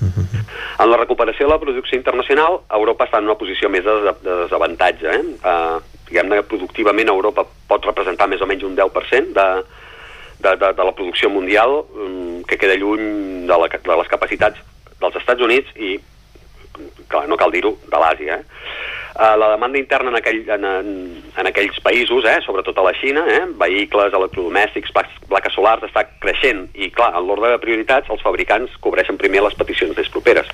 En 0.74 0.88
la 0.90 0.96
recuperació 0.98 1.46
de 1.46 1.52
la 1.52 1.60
producció 1.62 1.94
internacional, 1.94 2.56
Europa 2.74 3.06
està 3.06 3.20
en 3.22 3.28
una 3.28 3.36
posició 3.38 3.68
més 3.70 3.84
de, 3.86 4.14
de 4.24 4.38
desavantatge. 4.42 5.06
Eh? 5.06 5.20
Uh, 5.46 5.78
Diguem-ne 6.08 6.40
productivament 6.50 7.12
Europa 7.12 7.44
pot 7.70 7.86
representar 7.86 8.26
més 8.28 8.42
o 8.42 8.48
menys 8.50 8.66
un 8.66 8.74
10% 8.76 9.30
de, 9.38 9.46
de, 10.44 10.56
de, 10.60 10.72
de 10.76 10.86
la 10.86 10.94
producció 10.96 11.30
mundial 11.32 11.80
um, 11.82 12.42
que 12.48 12.58
queda 12.60 12.76
lluny 12.78 13.46
de, 13.48 13.56
la, 13.56 13.68
de 13.68 14.00
les 14.00 14.10
capacitats 14.12 14.60
dels 15.00 15.16
Estats 15.20 15.42
Units 15.44 15.70
i, 15.76 15.96
clar, 17.08 17.26
no 17.30 17.38
cal 17.40 17.54
dir-ho, 17.54 17.74
de 17.90 18.00
l'Àsia. 18.00 18.38
Eh? 18.40 18.62
Uh, 19.14 19.36
la 19.38 19.52
demanda 19.52 19.78
interna 19.78 20.10
en, 20.10 20.16
aquell, 20.18 20.40
en, 20.50 20.64
en, 21.38 21.46
aquells 21.46 21.76
països, 21.86 22.24
eh, 22.26 22.40
sobretot 22.42 22.78
a 22.80 22.86
la 22.88 22.94
Xina, 22.98 23.22
eh, 23.30 23.44
vehicles, 23.60 24.16
electrodomèstics, 24.18 24.90
plaques, 25.28 25.54
solars, 25.54 25.84
està 25.86 26.02
creixent 26.18 26.64
i, 26.74 26.90
clar, 26.90 27.12
en 27.14 27.28
l'ordre 27.28 27.52
de 27.52 27.60
prioritats, 27.62 28.10
els 28.10 28.24
fabricants 28.26 28.74
cobreixen 28.82 29.20
primer 29.20 29.44
les 29.44 29.54
peticions 29.54 29.94
més 29.94 30.10
properes. 30.10 30.50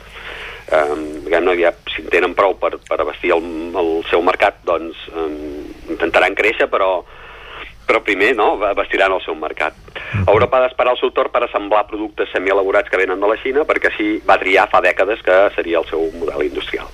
Um, 0.71 1.25
diguem-ne, 1.25 1.57
ja, 1.59 1.73
si 1.91 2.05
en 2.05 2.13
tenen 2.13 2.37
prou 2.37 2.53
per, 2.61 2.75
per 2.85 3.01
abastir 3.01 3.33
el, 3.35 3.49
el 3.81 3.89
seu 4.11 4.21
mercat, 4.23 4.61
doncs 4.69 5.09
um, 5.17 5.33
intentaran 5.91 6.37
créixer, 6.39 6.69
però 6.71 7.01
però 7.91 8.05
primer 8.07 8.37
no, 8.39 8.53
abastiran 8.63 9.17
el 9.17 9.23
seu 9.25 9.35
mercat. 9.35 9.75
Europa 10.21 10.61
ha 10.61 10.67
d'esperar 10.69 10.95
el 10.95 11.01
seu 11.01 11.11
torn 11.11 11.33
per 11.35 11.43
assemblar 11.43 11.89
productes 11.91 12.31
semielaborats 12.31 12.91
que 12.91 13.01
venen 13.01 13.19
de 13.19 13.27
la 13.27 13.39
Xina 13.43 13.67
perquè 13.67 13.91
així 13.91 14.13
va 14.27 14.39
triar 14.39 14.69
fa 14.71 14.79
dècades 14.85 15.25
que 15.27 15.39
seria 15.57 15.81
el 15.83 15.89
seu 15.91 16.07
model 16.15 16.47
industrial. 16.47 16.87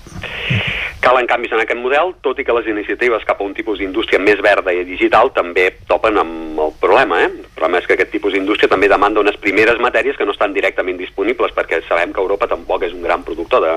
Calen 1.04 1.28
canvis 1.28 1.52
en 1.52 1.60
aquest 1.62 1.78
model, 1.78 2.14
tot 2.24 2.40
i 2.40 2.44
que 2.48 2.54
les 2.56 2.66
iniciatives 2.72 3.28
cap 3.28 3.42
a 3.42 3.44
un 3.44 3.52
tipus 3.54 3.78
d'indústria 3.78 4.18
més 4.18 4.40
verda 4.42 4.72
i 4.72 4.86
digital 4.88 5.30
també 5.36 5.68
topen 5.86 6.16
amb 6.18 6.64
el 6.64 6.72
problema. 6.80 7.20
Eh? 7.26 7.28
El 7.44 7.52
problema 7.54 7.82
és 7.82 7.86
que 7.86 7.94
aquest 7.94 8.10
tipus 8.16 8.32
d'indústria 8.34 8.72
també 8.72 8.88
demanda 8.88 9.22
unes 9.22 9.36
primeres 9.38 9.78
matèries 9.84 10.16
que 10.16 10.24
no 10.24 10.34
estan 10.34 10.56
directament 10.56 10.98
disponibles 10.98 11.52
perquè 11.54 11.84
sabem 11.84 12.16
que 12.16 12.24
Europa 12.24 12.48
tampoc 12.56 12.88
és 12.88 12.96
un 12.96 13.04
gran 13.04 13.22
productor 13.22 13.62
de, 13.62 13.76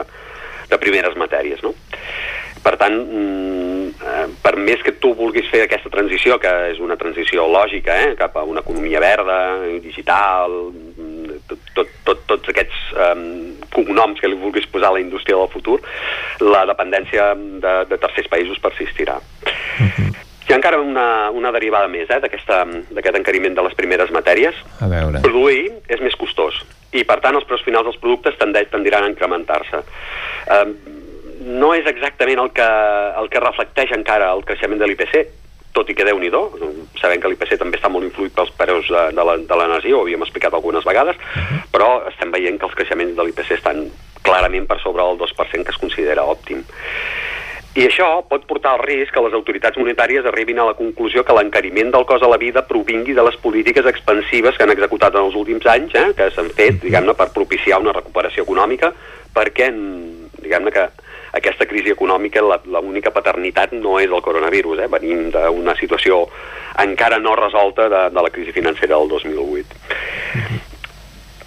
de 0.72 0.82
primeres 0.82 1.20
matèries. 1.20 1.62
No? 1.68 1.76
Per 2.64 2.76
tant, 2.78 2.96
mm, 2.96 3.88
eh, 4.04 4.26
per 4.44 4.56
més 4.58 4.82
que 4.84 4.94
tu 5.00 5.14
vulguis 5.16 5.48
fer 5.52 5.64
aquesta 5.64 5.90
transició, 5.90 6.40
que 6.40 6.52
és 6.72 6.80
una 6.80 6.98
transició 6.98 7.48
lògica, 7.48 7.96
eh, 8.04 8.16
cap 8.20 8.36
a 8.36 8.44
una 8.44 8.62
economia 8.62 9.00
verda, 9.00 9.40
digital, 9.82 10.72
mm, 10.74 11.40
tot, 11.48 11.60
tot, 11.74 11.94
tot, 12.06 12.26
tots 12.28 12.50
aquests 12.50 12.92
um, 12.94 13.24
cognoms 13.74 14.20
que 14.20 14.30
li 14.30 14.38
vulguis 14.40 14.68
posar 14.68 14.90
a 14.90 14.98
la 14.98 15.04
indústria 15.04 15.38
del 15.38 15.50
futur, 15.50 15.80
la 16.42 16.66
dependència 16.70 17.34
de, 17.36 17.76
de 17.90 17.98
tercers 17.98 18.28
països 18.32 18.60
persistirà. 18.60 19.20
Hi 20.50 20.54
ha 20.54 20.58
encara 20.58 20.80
una, 20.82 21.30
una 21.30 21.52
derivada 21.54 21.88
més 21.88 22.10
eh, 22.10 22.20
d'aquest 22.24 23.18
encariment 23.20 23.54
de 23.54 23.66
les 23.68 23.76
primeres 23.78 24.10
matèries. 24.10 24.58
A 24.82 24.90
veure. 24.90 25.22
Produir 25.22 25.68
és 25.88 26.02
més 26.02 26.18
costós 26.18 26.64
i, 26.90 27.04
per 27.06 27.20
tant, 27.22 27.38
els 27.38 27.46
preus 27.46 27.62
finals 27.62 27.86
dels 27.86 28.00
productes 28.02 28.38
tendiran 28.40 29.06
a 29.06 29.12
incrementar-se. 29.12 29.84
Eh, 30.50 30.64
no 31.40 31.74
és 31.76 31.88
exactament 31.88 32.42
el 32.44 32.52
que, 32.56 32.70
el 33.22 33.30
que 33.32 33.44
reflecteix 33.44 33.94
encara 33.96 34.32
el 34.36 34.44
creixement 34.48 34.82
de 34.82 34.90
l'IPC, 34.90 35.22
tot 35.74 35.90
i 35.90 35.96
que 35.96 36.06
déu 36.08 36.20
nhi 36.20 36.32
sabem 37.00 37.22
que 37.22 37.30
l'IPC 37.32 37.58
també 37.60 37.78
està 37.78 37.90
molt 37.90 38.06
influït 38.08 38.34
pels 38.36 38.52
preus 38.58 38.90
de, 38.90 39.04
de 39.14 39.56
l'energia, 39.56 39.96
ho 39.96 40.02
havíem 40.04 40.26
explicat 40.26 40.54
algunes 40.54 40.86
vegades, 40.86 41.16
però 41.72 42.04
estem 42.10 42.32
veient 42.32 42.60
que 42.60 42.68
els 42.68 42.76
creixements 42.76 43.16
de 43.16 43.24
l'IPC 43.24 43.56
estan 43.56 43.86
clarament 44.24 44.68
per 44.68 44.80
sobre 44.84 45.04
del 45.04 45.20
2% 45.22 45.64
que 45.64 45.76
es 45.76 45.82
considera 45.82 46.28
òptim. 46.28 46.66
I 47.78 47.86
això 47.86 48.08
pot 48.28 48.48
portar 48.50 48.74
al 48.76 48.82
risc 48.82 49.14
que 49.14 49.22
les 49.22 49.36
autoritats 49.38 49.78
monetàries 49.78 50.26
arribin 50.26 50.58
a 50.60 50.66
la 50.72 50.76
conclusió 50.76 51.22
que 51.24 51.36
l'encariment 51.38 51.94
del 51.94 52.06
cost 52.10 52.26
de 52.26 52.30
la 52.32 52.40
vida 52.42 52.66
provingui 52.68 53.14
de 53.14 53.24
les 53.24 53.38
polítiques 53.38 53.86
expansives 53.86 54.58
que 54.58 54.66
han 54.66 54.74
executat 54.74 55.16
en 55.16 55.30
els 55.30 55.38
últims 55.38 55.68
anys, 55.70 55.94
eh, 55.96 56.10
que 56.18 56.32
s'han 56.34 56.50
fet, 56.58 56.82
diguem-ne, 56.82 57.14
per 57.14 57.30
propiciar 57.36 57.80
una 57.80 57.94
recuperació 57.94 58.44
econòmica, 58.44 58.90
perquè, 59.38 59.70
diguem-ne, 60.42 60.74
que 60.74 60.90
aquesta 61.38 61.68
crisi 61.70 61.94
econòmica, 61.94 62.42
l'única 62.42 63.14
paternitat 63.14 63.74
no 63.78 64.00
és 64.00 64.10
el 64.10 64.24
coronavirus, 64.26 64.84
eh? 64.86 64.90
venim 64.92 65.30
d'una 65.34 65.76
situació 65.80 66.26
encara 66.80 67.20
no 67.20 67.36
resolta 67.36 67.90
de, 67.92 68.02
de 68.14 68.24
la 68.26 68.32
crisi 68.34 68.56
financera 68.56 68.98
del 68.98 69.10
2008. 69.12 69.78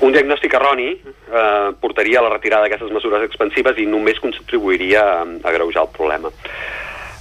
Un 0.02 0.14
diagnòstic 0.14 0.54
erroni 0.58 0.88
eh, 0.98 1.68
portaria 1.80 2.18
a 2.18 2.24
la 2.26 2.32
retirada 2.32 2.66
d'aquestes 2.66 2.90
mesures 2.94 3.22
expansives 3.26 3.78
i 3.78 3.86
només 3.86 4.18
contribuiria 4.22 5.02
a, 5.02 5.20
a 5.22 5.52
greujar 5.54 5.86
el 5.86 5.92
problema. 5.94 6.32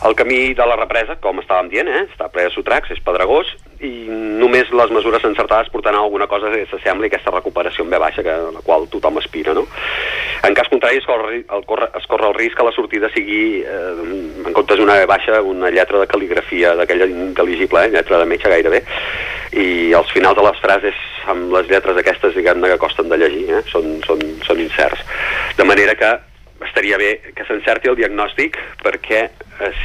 El 0.02 0.16
camí 0.16 0.56
de 0.58 0.66
la 0.66 0.76
represa, 0.80 1.14
com 1.22 1.38
estàvem 1.38 1.68
dient, 1.70 1.88
eh, 1.88 2.08
està 2.10 2.26
ple 2.34 2.48
de 2.48 2.52
sotracs, 2.56 2.90
és 2.90 3.02
pedregós, 3.06 3.52
i 3.86 4.08
només 4.10 4.72
les 4.74 4.94
mesures 4.94 5.24
encertades 5.30 5.70
portaran 5.70 6.00
alguna 6.02 6.26
cosa 6.30 6.50
que 6.50 6.64
s'assembli 6.72 7.06
a 7.06 7.12
aquesta 7.12 7.34
recuperació 7.36 7.86
en 7.86 7.92
ve 7.94 8.00
baixa 8.02 8.24
que, 8.26 8.34
a 8.34 8.50
la 8.56 8.64
qual 8.66 8.88
tothom 8.90 9.20
aspira. 9.22 9.54
No? 9.54 9.68
En 10.42 10.58
cas 10.58 10.72
contrari, 10.74 10.98
es 10.98 11.06
corre, 11.06 11.44
el, 11.44 11.66
corre, 11.70 11.92
es 12.00 12.08
corre 12.10 12.28
el 12.32 12.34
risc 12.34 12.58
que 12.58 12.66
la 12.66 12.74
sortida 12.74 13.12
sigui, 13.14 13.62
eh, 13.62 14.48
en 14.48 14.58
comptes 14.58 14.82
d'una 14.82 14.98
ve 15.04 15.06
baixa, 15.06 15.38
una 15.46 15.70
lletra 15.70 16.02
de 16.02 16.10
cal·ligrafia 16.10 16.74
d'aquella 16.80 17.06
intel·ligible, 17.06 17.86
eh, 17.86 17.94
lletra 17.94 18.18
de 18.24 18.26
metge 18.26 18.50
gairebé, 18.50 18.82
i 19.54 19.94
els 19.94 20.10
finals 20.18 20.38
de 20.40 20.48
les 20.50 20.66
frases 20.66 21.06
amb 21.30 21.54
les 21.54 21.70
lletres 21.70 22.02
aquestes, 22.02 22.34
diguem-ne, 22.34 22.74
que 22.74 22.82
costen 22.82 23.10
de 23.10 23.22
llegir, 23.22 23.46
eh, 23.54 23.62
són, 23.70 24.00
són, 24.10 24.26
són 24.50 24.66
incerts. 24.66 25.06
De 25.62 25.70
manera 25.70 25.94
que 25.94 26.12
estaria 26.66 26.98
bé 26.98 27.14
que 27.36 27.46
s'encerti 27.46 27.90
el 27.90 27.98
diagnòstic 27.98 28.58
perquè 28.82 29.28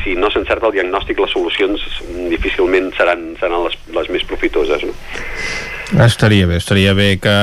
si 0.03 0.17
no 0.17 0.31
s'encerta 0.33 0.71
el 0.71 0.77
diagnòstic 0.79 1.21
les 1.21 1.33
solucions 1.33 1.87
difícilment 2.33 2.93
seran, 2.97 3.33
seran 3.41 3.67
les, 3.67 3.79
les 3.97 4.13
més 4.15 4.25
profitoses 4.29 4.87
no? 4.87 4.95
Estaria 6.03 6.49
bé, 6.51 6.57
estaria 6.59 6.97
bé 6.99 7.13
que 7.23 7.35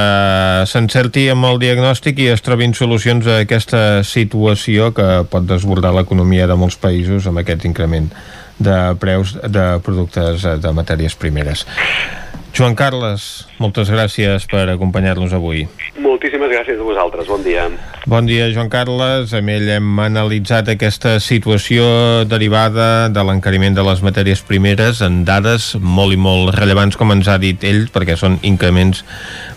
s'encerti 0.67 1.29
amb 1.31 1.47
el 1.47 1.61
diagnòstic 1.61 2.17
i 2.19 2.27
es 2.33 2.43
trobin 2.43 2.73
solucions 2.75 3.23
a 3.23 3.37
aquesta 3.45 4.03
situació 4.03 4.89
que 4.95 5.05
pot 5.31 5.47
desbordar 5.47 5.93
l'economia 5.95 6.47
de 6.49 6.57
molts 6.59 6.75
països 6.75 7.29
amb 7.29 7.39
aquest 7.39 7.63
increment 7.69 8.09
de 8.59 8.75
preus 8.99 9.37
de 9.39 9.79
productes 9.85 10.43
eh, 10.43 10.57
de 10.59 10.73
matèries 10.75 11.15
primeres. 11.15 11.63
Joan 12.53 12.75
Carles, 12.75 13.47
moltes 13.57 13.89
gràcies 13.89 14.43
per 14.51 14.67
acompanyar-nos 14.69 15.31
avui. 15.33 15.63
Moltíssimes 15.97 16.32
Moltíssimes 16.43 16.51
gràcies 16.51 16.79
a 16.79 16.83
vosaltres. 16.83 17.27
Bon 17.27 17.43
dia. 17.43 17.69
Bon 18.05 18.25
dia, 18.25 18.49
Joan 18.51 18.69
Carles. 18.69 19.31
Amb 19.33 19.49
ell 19.49 19.69
hem 19.77 19.99
analitzat 19.99 20.67
aquesta 20.73 21.15
situació 21.23 22.25
derivada 22.27 23.07
de 23.09 23.23
l'encariment 23.23 23.75
de 23.75 23.83
les 23.85 24.01
matèries 24.03 24.41
primeres 24.43 24.99
en 25.01 25.23
dades 25.23 25.73
molt 25.79 26.13
i 26.13 26.19
molt 26.19 26.53
rellevants, 26.57 26.97
com 26.99 27.13
ens 27.15 27.29
ha 27.31 27.37
dit 27.39 27.63
ell, 27.63 27.87
perquè 27.93 28.17
són 28.19 28.39
increments 28.43 29.05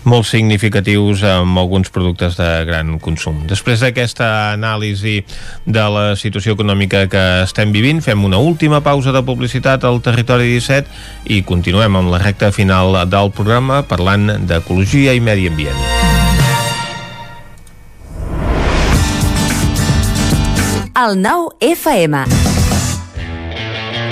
molt 0.07 0.29
significatius 0.29 1.25
amb 1.27 1.59
alguns 1.59 1.91
productes 1.91 2.37
de 2.39 2.49
gran 2.69 2.99
consum. 3.03 3.43
Després 3.51 3.83
d'aquesta 3.83 4.53
anàlisi 4.53 5.19
de 5.65 5.87
la 5.91 6.15
situació 6.15 6.55
econòmica 6.55 7.07
que 7.11 7.25
estem 7.43 7.75
vivint, 7.75 7.99
fem 8.01 8.23
una 8.23 8.39
última 8.39 8.79
pausa 8.79 9.11
de 9.11 9.25
publicitat 9.27 9.83
al 9.83 9.99
Territori 10.05 10.53
17 10.55 11.35
i 11.35 11.43
continuem 11.43 11.99
amb 11.99 12.15
la 12.15 12.23
recta 12.23 12.53
final 12.55 12.95
del 13.11 13.33
programa 13.35 13.83
parlant 13.83 14.37
d'ecologia 14.47 15.17
i 15.17 15.23
medi 15.23 15.51
ambient. 15.51 16.26
El 20.97 21.19
nou 21.21 21.51
FM. 21.61 22.23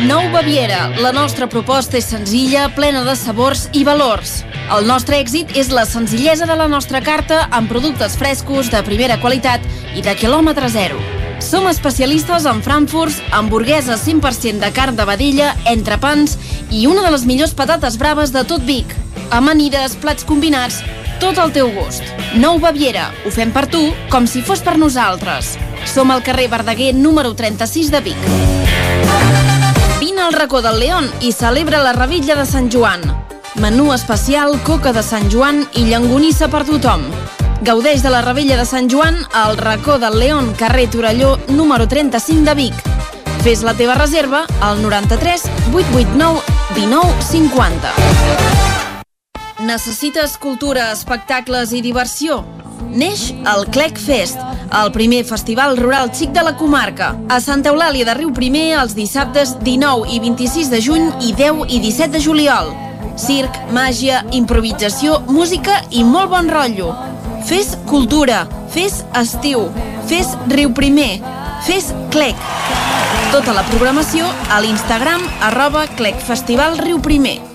Nou 0.06 0.28
Baviera. 0.30 0.84
La 1.02 1.10
nostra 1.16 1.48
proposta 1.50 1.98
és 1.98 2.06
senzilla, 2.06 2.68
plena 2.78 3.02
de 3.08 3.16
sabors 3.18 3.64
i 3.74 3.82
valors. 3.88 4.36
El 4.76 4.86
nostre 4.86 5.18
èxit 5.18 5.56
és 5.58 5.72
la 5.74 5.88
senzillesa 5.90 6.46
de 6.46 6.54
la 6.60 6.68
nostra 6.70 7.02
carta 7.02 7.48
amb 7.50 7.74
productes 7.74 8.20
frescos, 8.22 8.70
de 8.70 8.84
primera 8.86 9.18
qualitat 9.18 9.66
i 9.98 10.06
de 10.06 10.14
quilòmetre 10.20 10.70
zero. 10.70 11.02
Som 11.42 11.66
especialistes 11.72 12.46
en 12.46 12.62
frankfurts, 12.62 13.18
hamburgueses 13.34 14.06
100% 14.06 14.62
de 14.62 14.70
carn 14.78 14.94
de 14.94 15.10
vedella, 15.10 15.56
entrepans 15.66 16.38
i 16.70 16.86
una 16.86 17.02
de 17.02 17.16
les 17.18 17.26
millors 17.26 17.58
patates 17.58 17.98
braves 17.98 18.30
de 18.30 18.46
tot 18.46 18.62
Vic. 18.62 18.94
Amanides, 19.34 19.98
plats 19.98 20.22
combinats, 20.22 20.84
tot 21.18 21.42
al 21.42 21.50
teu 21.50 21.74
gust. 21.74 22.06
Nou 22.38 22.60
Baviera. 22.62 23.10
Ho 23.26 23.34
fem 23.34 23.50
per 23.50 23.66
tu 23.74 23.88
com 24.14 24.30
si 24.30 24.46
fos 24.46 24.62
per 24.62 24.78
nosaltres. 24.78 25.56
Som 25.86 26.12
al 26.12 26.24
carrer 26.24 26.50
Verdaguer 26.50 26.94
número 26.94 27.34
36 27.36 27.92
de 27.92 28.02
Vic. 28.02 28.18
Vine 30.00 30.22
al 30.22 30.34
racó 30.34 30.62
del 30.62 30.80
León 30.80 31.10
i 31.22 31.32
celebra 31.32 31.82
la 31.84 31.94
Revilla 31.94 32.36
de 32.36 32.46
Sant 32.46 32.72
Joan. 32.74 33.02
Menú 33.56 33.94
especial, 33.94 34.60
coca 34.64 34.92
de 34.92 35.04
Sant 35.04 35.30
Joan 35.32 35.64
i 35.74 35.86
llangonissa 35.88 36.50
per 36.52 36.66
tothom. 36.68 37.06
Gaudeix 37.62 38.04
de 38.04 38.12
la 38.12 38.22
Revella 38.22 38.58
de 38.60 38.66
Sant 38.66 38.92
Joan 38.92 39.16
al 39.34 39.56
racó 39.58 39.98
del 39.98 40.20
León, 40.20 40.54
carrer 40.60 40.90
Torelló, 40.90 41.38
número 41.48 41.88
35 41.88 42.44
de 42.44 42.56
Vic. 42.56 42.74
Fes 43.46 43.64
la 43.64 43.74
teva 43.74 43.96
reserva 43.96 44.46
al 44.60 44.82
93 44.82 45.44
889 45.74 46.42
19 46.76 47.22
50. 47.22 47.94
Necessites 49.66 50.38
cultura, 50.38 50.92
espectacles 50.92 51.72
i 51.72 51.80
diversió? 51.82 52.44
Neix 52.92 53.32
el 53.34 53.66
Clec 53.72 53.98
Fest, 54.00 54.40
el 54.82 54.92
primer 54.92 55.24
festival 55.26 55.78
rural 55.78 56.12
xic 56.14 56.32
de 56.36 56.44
la 56.44 56.56
comarca. 56.58 57.14
A 57.30 57.40
Santa 57.42 57.72
Eulàlia 57.72 58.06
de 58.08 58.16
Riu 58.18 58.34
Primer 58.36 58.76
els 58.82 58.96
dissabtes 58.98 59.56
19 59.64 60.10
i 60.12 60.20
26 60.24 60.70
de 60.74 60.82
juny 60.82 61.08
i 61.26 61.34
10 61.34 61.66
i 61.70 61.80
17 61.84 62.14
de 62.16 62.22
juliol. 62.24 62.72
Circ, 63.16 63.58
màgia, 63.72 64.24
improvisació, 64.36 65.22
música 65.32 65.80
i 65.92 66.04
molt 66.04 66.34
bon 66.36 66.52
rotllo. 66.52 66.92
Fes 67.48 67.76
cultura, 67.88 68.44
fes 68.74 69.04
estiu, 69.16 69.70
fes 70.10 70.36
Riu 70.52 70.74
Primer, 70.76 71.22
fes 71.66 71.94
Clec. 72.12 72.40
Tota 73.32 73.56
la 73.56 73.66
programació 73.72 74.30
a 74.52 74.62
l'Instagram 74.64 75.24
arroba 75.50 75.88
Clec 75.98 76.22
Festival 76.24 76.80
Riu 76.80 77.02
Primer. 77.04 77.55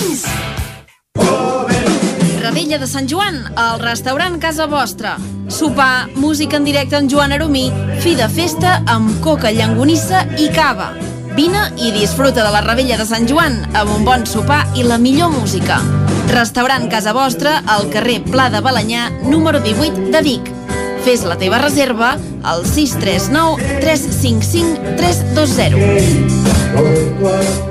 Radella 2.51 2.79
de 2.79 2.87
Sant 2.87 3.07
Joan, 3.07 3.45
al 3.55 3.79
restaurant 3.79 4.33
Casa 4.43 4.65
Vostra. 4.67 5.13
Sopar, 5.47 6.09
música 6.19 6.57
en 6.59 6.65
directe 6.67 6.97
amb 6.97 7.07
Joan 7.07 7.31
Aromí, 7.31 7.71
fi 8.03 8.11
de 8.19 8.27
festa 8.27 8.83
amb 8.91 9.21
coca, 9.23 9.53
llangonissa 9.55 10.25
i 10.35 10.49
cava. 10.51 10.89
Vine 11.37 11.61
i 11.79 11.93
disfruta 11.95 12.43
de 12.43 12.51
la 12.51 12.59
Ravella 12.59 12.99
de 12.99 13.07
Sant 13.07 13.23
Joan 13.29 13.55
amb 13.71 13.95
un 13.95 14.03
bon 14.03 14.27
sopar 14.27 14.67
i 14.75 14.83
la 14.83 14.99
millor 14.99 15.31
música. 15.31 15.79
Restaurant 16.35 16.91
Casa 16.91 17.15
Vostra 17.15 17.63
al 17.71 17.87
carrer 17.87 18.19
Pla 18.27 18.51
de 18.51 18.59
Balanyà, 18.59 19.07
número 19.23 19.63
18 19.63 20.11
de 20.11 20.21
Vic. 20.27 20.51
Fes 21.07 21.23
la 21.23 21.39
teva 21.39 21.63
reserva 21.63 22.17
al 22.43 22.67
639 22.67 23.79
355 23.79 24.99
320. 24.99 27.70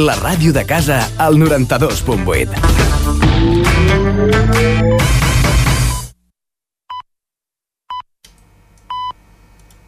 La 0.00 0.14
ràdio 0.16 0.48
de 0.56 0.62
casa 0.64 0.96
al 1.20 1.34
92.8. 1.36 2.54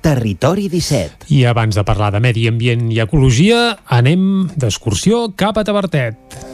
Territori 0.05 0.69
17. 0.69 1.33
I 1.33 1.47
abans 1.49 1.81
de 1.81 1.87
parlar 1.89 2.13
de 2.13 2.21
medi 2.21 2.45
ambient 2.51 2.91
i 2.93 3.01
ecologia, 3.01 3.79
anem 3.89 4.51
d'excursió 4.53 5.31
cap 5.33 5.57
a 5.57 5.65
Tavertet. 5.65 6.52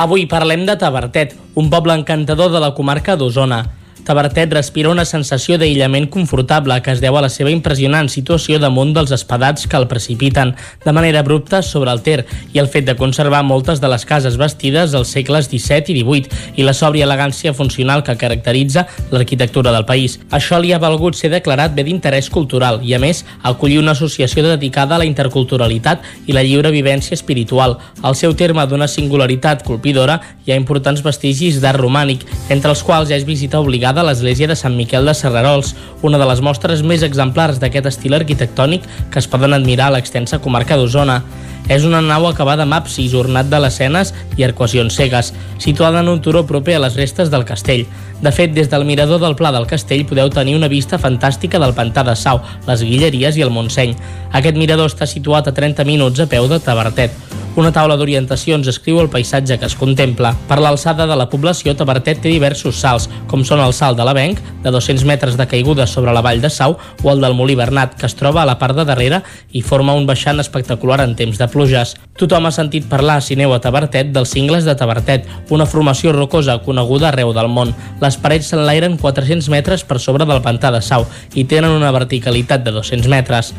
Avui 0.00 0.22
parlem 0.24 0.62
de 0.64 0.78
Tavertet, 0.80 1.34
un 1.60 1.66
poble 1.68 1.92
encantador 1.92 2.48
de 2.54 2.60
la 2.62 2.70
comarca 2.72 3.18
d'Osona. 3.20 3.58
Tavertet 4.04 4.52
respira 4.52 4.90
una 4.90 5.04
sensació 5.04 5.58
d'aïllament 5.60 6.08
confortable 6.10 6.78
que 6.82 6.92
es 6.94 7.00
deu 7.02 7.16
a 7.18 7.22
la 7.24 7.28
seva 7.32 7.52
impressionant 7.52 8.08
situació 8.08 8.58
damunt 8.58 8.94
dels 8.96 9.12
espadats 9.14 9.66
que 9.68 9.76
el 9.76 9.86
precipiten 9.90 10.54
de 10.84 10.92
manera 10.96 11.20
abrupta 11.20 11.60
sobre 11.62 11.92
el 11.92 12.00
Ter 12.02 12.24
i 12.54 12.58
el 12.62 12.68
fet 12.72 12.86
de 12.88 12.96
conservar 12.96 13.42
moltes 13.44 13.80
de 13.80 13.90
les 13.92 14.06
cases 14.08 14.38
bastides 14.40 14.94
als 14.94 15.12
segles 15.12 15.50
XVII 15.50 15.92
i 15.92 16.04
XVIII 16.04 16.56
i 16.56 16.66
la 16.66 16.74
sòbria 16.76 17.04
elegància 17.04 17.52
funcional 17.54 18.02
que 18.06 18.16
caracteritza 18.16 18.86
l'arquitectura 19.10 19.72
del 19.74 19.84
país. 19.84 20.18
Això 20.30 20.60
li 20.60 20.72
ha 20.72 20.80
valgut 20.80 21.18
ser 21.18 21.30
declarat 21.34 21.74
bé 21.76 21.84
d'interès 21.84 22.30
cultural 22.30 22.80
i, 22.82 22.94
a 22.94 23.02
més, 23.02 23.24
acollir 23.42 23.80
una 23.82 23.92
associació 23.92 24.46
dedicada 24.46 24.96
a 24.96 25.02
la 25.02 25.08
interculturalitat 25.08 26.06
i 26.26 26.36
la 26.36 26.44
lliure 26.46 26.72
vivència 26.72 27.14
espiritual. 27.18 27.76
Al 28.02 28.16
seu 28.16 28.34
terme 28.34 28.64
d'una 28.66 28.88
singularitat 28.88 29.64
colpidora 29.66 30.20
hi 30.46 30.52
ha 30.54 30.58
importants 30.58 31.04
vestigis 31.04 31.60
d'art 31.60 31.80
romànic, 31.80 32.24
entre 32.48 32.72
els 32.72 32.82
quals 32.86 33.10
ja 33.10 33.18
és 33.18 33.26
visita 33.28 33.60
obligada 33.60 33.89
a 33.98 34.04
l'església 34.06 34.46
de 34.46 34.56
Sant 34.58 34.76
Miquel 34.78 35.08
de 35.08 35.14
Serrarols, 35.16 35.74
una 36.06 36.18
de 36.20 36.26
les 36.30 36.42
mostres 36.44 36.84
més 36.86 37.02
exemplars 37.02 37.58
d'aquest 37.58 37.88
estil 37.90 38.14
arquitectònic 38.14 38.86
que 39.10 39.18
es 39.18 39.28
poden 39.30 39.56
admirar 39.56 39.88
a 39.90 39.96
l'extensa 39.96 40.38
comarca 40.38 40.78
d'Osona. 40.78 41.22
És 41.70 41.84
una 41.86 42.00
nau 42.02 42.24
acabada 42.26 42.64
amb 42.66 42.74
absis, 42.74 43.12
ornat 43.14 43.46
de 43.46 43.60
lesenes 43.62 44.10
i 44.34 44.42
arcuacions 44.42 44.96
cegues, 44.98 45.30
situada 45.62 46.00
en 46.02 46.10
un 46.10 46.18
turó 46.20 46.42
proper 46.46 46.74
a 46.74 46.82
les 46.82 46.96
restes 46.98 47.30
del 47.30 47.46
castell. 47.46 47.84
De 48.20 48.32
fet, 48.34 48.50
des 48.52 48.68
del 48.68 48.84
mirador 48.84 49.22
del 49.22 49.36
Pla 49.38 49.52
del 49.54 49.68
Castell 49.70 50.02
podeu 50.04 50.28
tenir 50.34 50.56
una 50.58 50.68
vista 50.68 50.98
fantàstica 50.98 51.62
del 51.62 51.76
pantà 51.78 52.02
de 52.04 52.16
Sau, 52.18 52.42
les 52.66 52.82
Guilleries 52.82 53.38
i 53.38 53.46
el 53.46 53.54
Montseny. 53.54 53.94
Aquest 54.34 54.58
mirador 54.58 54.90
està 54.90 55.06
situat 55.06 55.46
a 55.46 55.54
30 55.54 55.86
minuts 55.86 56.20
a 56.20 56.26
peu 56.28 56.50
de 56.50 56.58
Tabertet. 56.58 57.14
Una 57.58 57.72
taula 57.74 57.96
d'orientacions 57.98 58.68
escriu 58.70 59.00
el 59.02 59.08
paisatge 59.10 59.56
que 59.58 59.66
es 59.66 59.74
contempla. 59.74 60.30
Per 60.46 60.60
l'alçada 60.62 61.06
de 61.10 61.16
la 61.18 61.26
població, 61.32 61.72
Tabertet 61.74 62.20
té 62.22 62.30
diversos 62.30 62.78
salts, 62.78 63.08
com 63.26 63.42
són 63.44 63.58
el 63.64 63.74
salt 63.74 63.98
de 63.98 64.06
l'Avenc, 64.06 64.38
de 64.62 64.70
200 64.70 65.02
metres 65.08 65.34
de 65.36 65.48
caiguda 65.50 65.88
sobre 65.90 66.14
la 66.14 66.22
vall 66.22 66.44
de 66.44 66.50
Sau, 66.52 66.76
o 67.02 67.10
el 67.10 67.24
del 67.24 67.34
Molí 67.34 67.56
Bernat, 67.58 67.96
que 67.98 68.06
es 68.06 68.14
troba 68.14 68.44
a 68.44 68.46
la 68.46 68.58
part 68.60 68.78
de 68.78 68.84
darrere 68.86 69.24
i 69.50 69.64
forma 69.66 69.96
un 69.98 70.06
baixant 70.06 70.38
espectacular 70.38 71.00
en 71.02 71.16
temps 71.18 71.42
de 71.42 71.50
pluges. 71.60 71.96
Tothom 72.16 72.48
ha 72.48 72.52
sentit 72.54 72.86
parlar, 72.88 73.20
si 73.24 73.36
neu 73.36 73.52
a 73.52 73.60
Tabertet, 73.60 74.10
dels 74.14 74.32
cingles 74.32 74.64
de 74.64 74.74
Tabertet, 74.76 75.28
una 75.52 75.68
formació 75.68 76.14
rocosa 76.16 76.58
coneguda 76.64 77.10
arreu 77.10 77.34
del 77.36 77.50
món. 77.52 77.74
Les 78.00 78.16
parets 78.20 78.50
s'enlairen 78.52 78.96
400 79.00 79.50
metres 79.52 79.84
per 79.84 80.00
sobre 80.00 80.28
del 80.28 80.42
pantà 80.44 80.72
de 80.72 80.80
Sau 80.84 81.06
i 81.34 81.44
tenen 81.44 81.76
una 81.76 81.92
verticalitat 81.92 82.64
de 82.64 82.72
200 82.76 83.12
metres. 83.12 83.54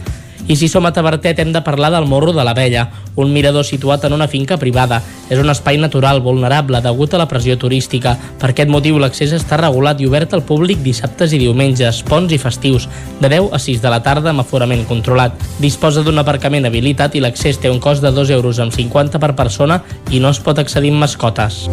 I 0.48 0.56
si 0.56 0.68
som 0.68 0.86
a 0.86 0.92
Tabertet 0.92 1.40
hem 1.40 1.52
de 1.54 1.62
parlar 1.62 1.92
del 1.94 2.08
Morro 2.10 2.34
de 2.34 2.44
l'Abella, 2.44 2.90
un 3.16 3.32
mirador 3.34 3.64
situat 3.66 4.04
en 4.06 4.14
una 4.14 4.28
finca 4.28 4.58
privada. 4.58 5.02
És 5.30 5.40
un 5.40 5.50
espai 5.50 5.78
natural 5.78 6.22
vulnerable 6.22 6.82
degut 6.82 7.14
a 7.14 7.20
la 7.22 7.28
pressió 7.30 7.58
turística. 7.58 8.18
Per 8.40 8.50
aquest 8.52 8.72
motiu 8.72 8.98
l'accés 9.00 9.32
està 9.38 9.60
regulat 9.62 10.02
i 10.02 10.10
obert 10.10 10.34
al 10.34 10.44
públic 10.44 10.82
dissabtes 10.84 11.34
i 11.34 11.40
diumenges, 11.40 12.02
ponts 12.08 12.34
i 12.34 12.40
festius, 12.42 12.90
de 13.22 13.30
10 13.30 13.54
a 13.54 13.60
6 13.60 13.84
de 13.84 13.94
la 13.94 14.02
tarda 14.04 14.34
amb 14.34 14.44
aforament 14.44 14.84
controlat. 14.90 15.38
Disposa 15.60 16.04
d'un 16.04 16.20
aparcament 16.20 16.66
habilitat 16.66 17.16
i 17.16 17.24
l'accés 17.24 17.62
té 17.62 17.70
un 17.70 17.80
cost 17.80 18.02
de 18.04 18.12
2 18.12 18.34
euros 18.36 18.60
amb 18.60 18.74
50 18.74 19.22
per 19.22 19.36
persona 19.36 19.82
i 20.10 20.20
no 20.20 20.34
es 20.34 20.42
pot 20.42 20.60
accedir 20.60 20.92
amb 20.92 21.06
mascotes. 21.06 21.68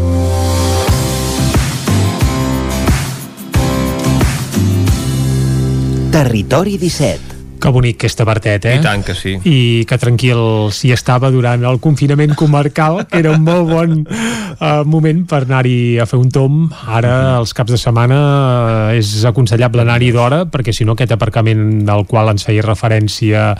Territori 6.12 6.78
17 6.78 7.37
que 7.60 7.72
bonic 7.74 7.98
que 8.02 8.08
és 8.08 8.16
Tabertet, 8.18 8.66
eh? 8.68 8.76
I 8.78 8.82
tant 8.84 9.02
que 9.06 9.14
sí. 9.16 9.34
I 9.48 9.84
que 9.88 9.98
tranquil 10.00 10.40
s'hi 10.74 10.92
estava 10.94 11.30
durant 11.34 11.64
el 11.68 11.80
confinament 11.82 12.34
comarcal, 12.38 13.02
que 13.08 13.20
era 13.22 13.32
un 13.34 13.44
molt 13.46 13.68
bon 13.68 13.94
uh, 14.04 14.84
moment 14.88 15.24
per 15.28 15.42
anar-hi 15.44 15.98
a 16.00 16.06
fer 16.08 16.20
un 16.20 16.30
tom. 16.34 16.60
Ara, 16.86 17.38
els 17.40 17.54
caps 17.56 17.74
de 17.74 17.80
setmana, 17.80 18.18
uh, 18.18 18.98
és 18.98 19.24
aconsellable 19.28 19.84
anar-hi 19.84 20.12
d'hora, 20.14 20.44
perquè 20.50 20.74
si 20.74 20.86
no 20.88 20.96
aquest 20.96 21.14
aparcament 21.16 21.82
del 21.88 22.06
qual 22.10 22.32
ens 22.32 22.46
feia 22.46 22.64
referència 22.66 23.50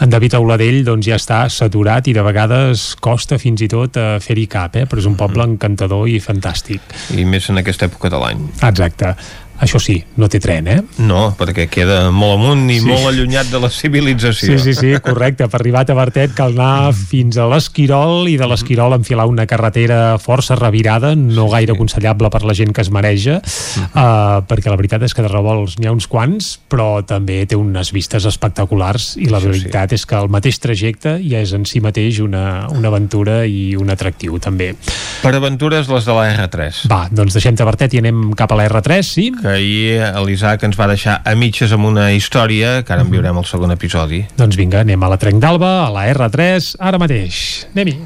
en 0.00 0.14
David 0.14 0.38
Auladell, 0.38 0.82
doncs 0.86 1.10
ja 1.10 1.18
està 1.18 1.44
saturat 1.52 2.08
i 2.08 2.16
de 2.16 2.24
vegades 2.26 2.92
costa 3.02 3.40
fins 3.42 3.64
i 3.64 3.70
tot 3.72 3.98
uh, 3.98 4.16
fer-hi 4.22 4.46
cap, 4.50 4.78
eh? 4.78 4.86
Però 4.88 5.02
és 5.02 5.10
un 5.10 5.18
poble 5.18 5.46
encantador 5.48 6.08
i 6.08 6.18
fantàstic. 6.22 6.96
I 7.16 7.26
més 7.28 7.50
en 7.52 7.62
aquesta 7.62 7.90
època 7.90 8.12
de 8.12 8.22
l'any. 8.22 8.48
Exacte. 8.62 9.16
Això 9.58 9.80
sí, 9.82 9.96
no 10.16 10.28
té 10.30 10.38
tren, 10.38 10.68
eh? 10.70 10.78
No, 11.02 11.32
perquè 11.38 11.66
queda 11.70 12.12
molt 12.14 12.36
amunt 12.36 12.68
i 12.70 12.78
sí. 12.78 12.86
molt 12.86 13.08
allunyat 13.10 13.48
de 13.50 13.58
la 13.58 13.70
civilització. 13.74 14.54
Sí, 14.54 14.58
sí, 14.62 14.74
sí, 14.78 14.92
correcte. 15.02 15.48
Per 15.50 15.58
arribar 15.58 15.82
a 15.82 15.88
Tabertet 15.88 16.36
cal 16.38 16.54
anar 16.54 16.92
fins 16.94 17.40
a 17.42 17.48
l'Esquirol 17.50 18.30
i 18.30 18.36
de 18.38 18.46
l'Esquirol 18.46 18.94
enfilar 18.94 19.26
una 19.26 19.48
carretera 19.50 20.18
força 20.22 20.54
revirada, 20.58 21.14
no 21.18 21.48
gaire 21.50 21.74
aconsellable 21.74 22.30
per 22.30 22.44
la 22.46 22.54
gent 22.54 22.70
que 22.76 22.84
es 22.84 22.92
mareja, 22.94 23.40
uh, 23.42 24.38
perquè 24.46 24.70
la 24.70 24.78
veritat 24.78 25.02
és 25.08 25.16
que 25.16 25.26
de 25.26 25.32
revolts 25.32 25.74
n'hi 25.78 25.90
ha 25.90 25.96
uns 25.96 26.06
quants, 26.10 26.52
però 26.70 27.02
també 27.02 27.40
té 27.50 27.58
unes 27.58 27.90
vistes 27.96 28.28
espectaculars 28.30 29.16
i 29.18 29.26
la 29.32 29.42
veritat 29.42 29.90
sí. 29.90 29.98
és 29.98 30.06
que 30.06 30.22
el 30.22 30.30
mateix 30.30 30.62
trajecte 30.62 31.16
ja 31.24 31.42
és 31.42 31.56
en 31.56 31.66
si 31.66 31.82
mateix 31.82 32.22
una, 32.22 32.68
una 32.70 32.92
aventura 32.92 33.40
i 33.42 33.74
un 33.78 33.90
atractiu, 33.90 34.38
també. 34.38 34.70
Per 35.18 35.34
aventures, 35.34 35.90
les 35.90 36.06
de 36.06 36.14
la 36.14 36.30
R3. 36.46 36.86
Va, 36.90 37.02
doncs 37.10 37.34
deixem 37.34 37.58
Tabertet 37.58 37.98
i 37.98 38.04
anem 38.04 38.30
cap 38.38 38.54
a 38.54 38.62
la 38.62 38.68
R3, 38.70 39.02
sí? 39.02 39.28
que 39.34 39.47
ahir 39.50 40.02
l'Isaac 40.24 40.62
ens 40.68 40.76
va 40.78 40.88
deixar 40.90 41.18
a 41.24 41.34
mitges 41.38 41.72
amb 41.74 41.88
una 41.88 42.10
història 42.12 42.82
que 42.84 42.94
ara 42.94 43.04
en 43.06 43.10
viurem 43.12 43.40
el 43.40 43.46
segon 43.48 43.74
episodi. 43.74 44.22
Doncs 44.38 44.58
vinga, 44.60 44.82
anem 44.84 45.02
a 45.02 45.10
la 45.12 45.18
Trenc 45.20 45.40
d'Alba, 45.42 45.72
a 45.86 45.90
la 45.94 46.06
R3, 46.12 46.74
ara 46.78 47.00
mateix. 47.00 47.40
Anem-hi. 47.74 47.96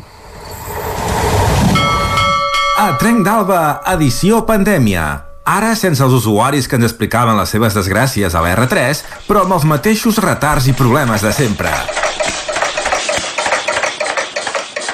A 2.82 2.88
Trenc 2.98 3.26
d'Alba, 3.26 3.60
edició 3.92 4.42
pandèmia. 4.48 5.04
Ara 5.42 5.72
sense 5.74 6.02
els 6.04 6.14
usuaris 6.14 6.68
que 6.70 6.78
ens 6.78 6.86
explicaven 6.86 7.38
les 7.38 7.50
seves 7.50 7.74
desgràcies 7.74 8.34
a 8.34 8.44
la 8.44 8.54
R3, 8.54 9.02
però 9.26 9.42
amb 9.42 9.58
els 9.58 9.66
mateixos 9.66 10.22
retards 10.22 10.70
i 10.70 10.76
problemes 10.78 11.26
de 11.26 11.34
sempre. 11.34 11.70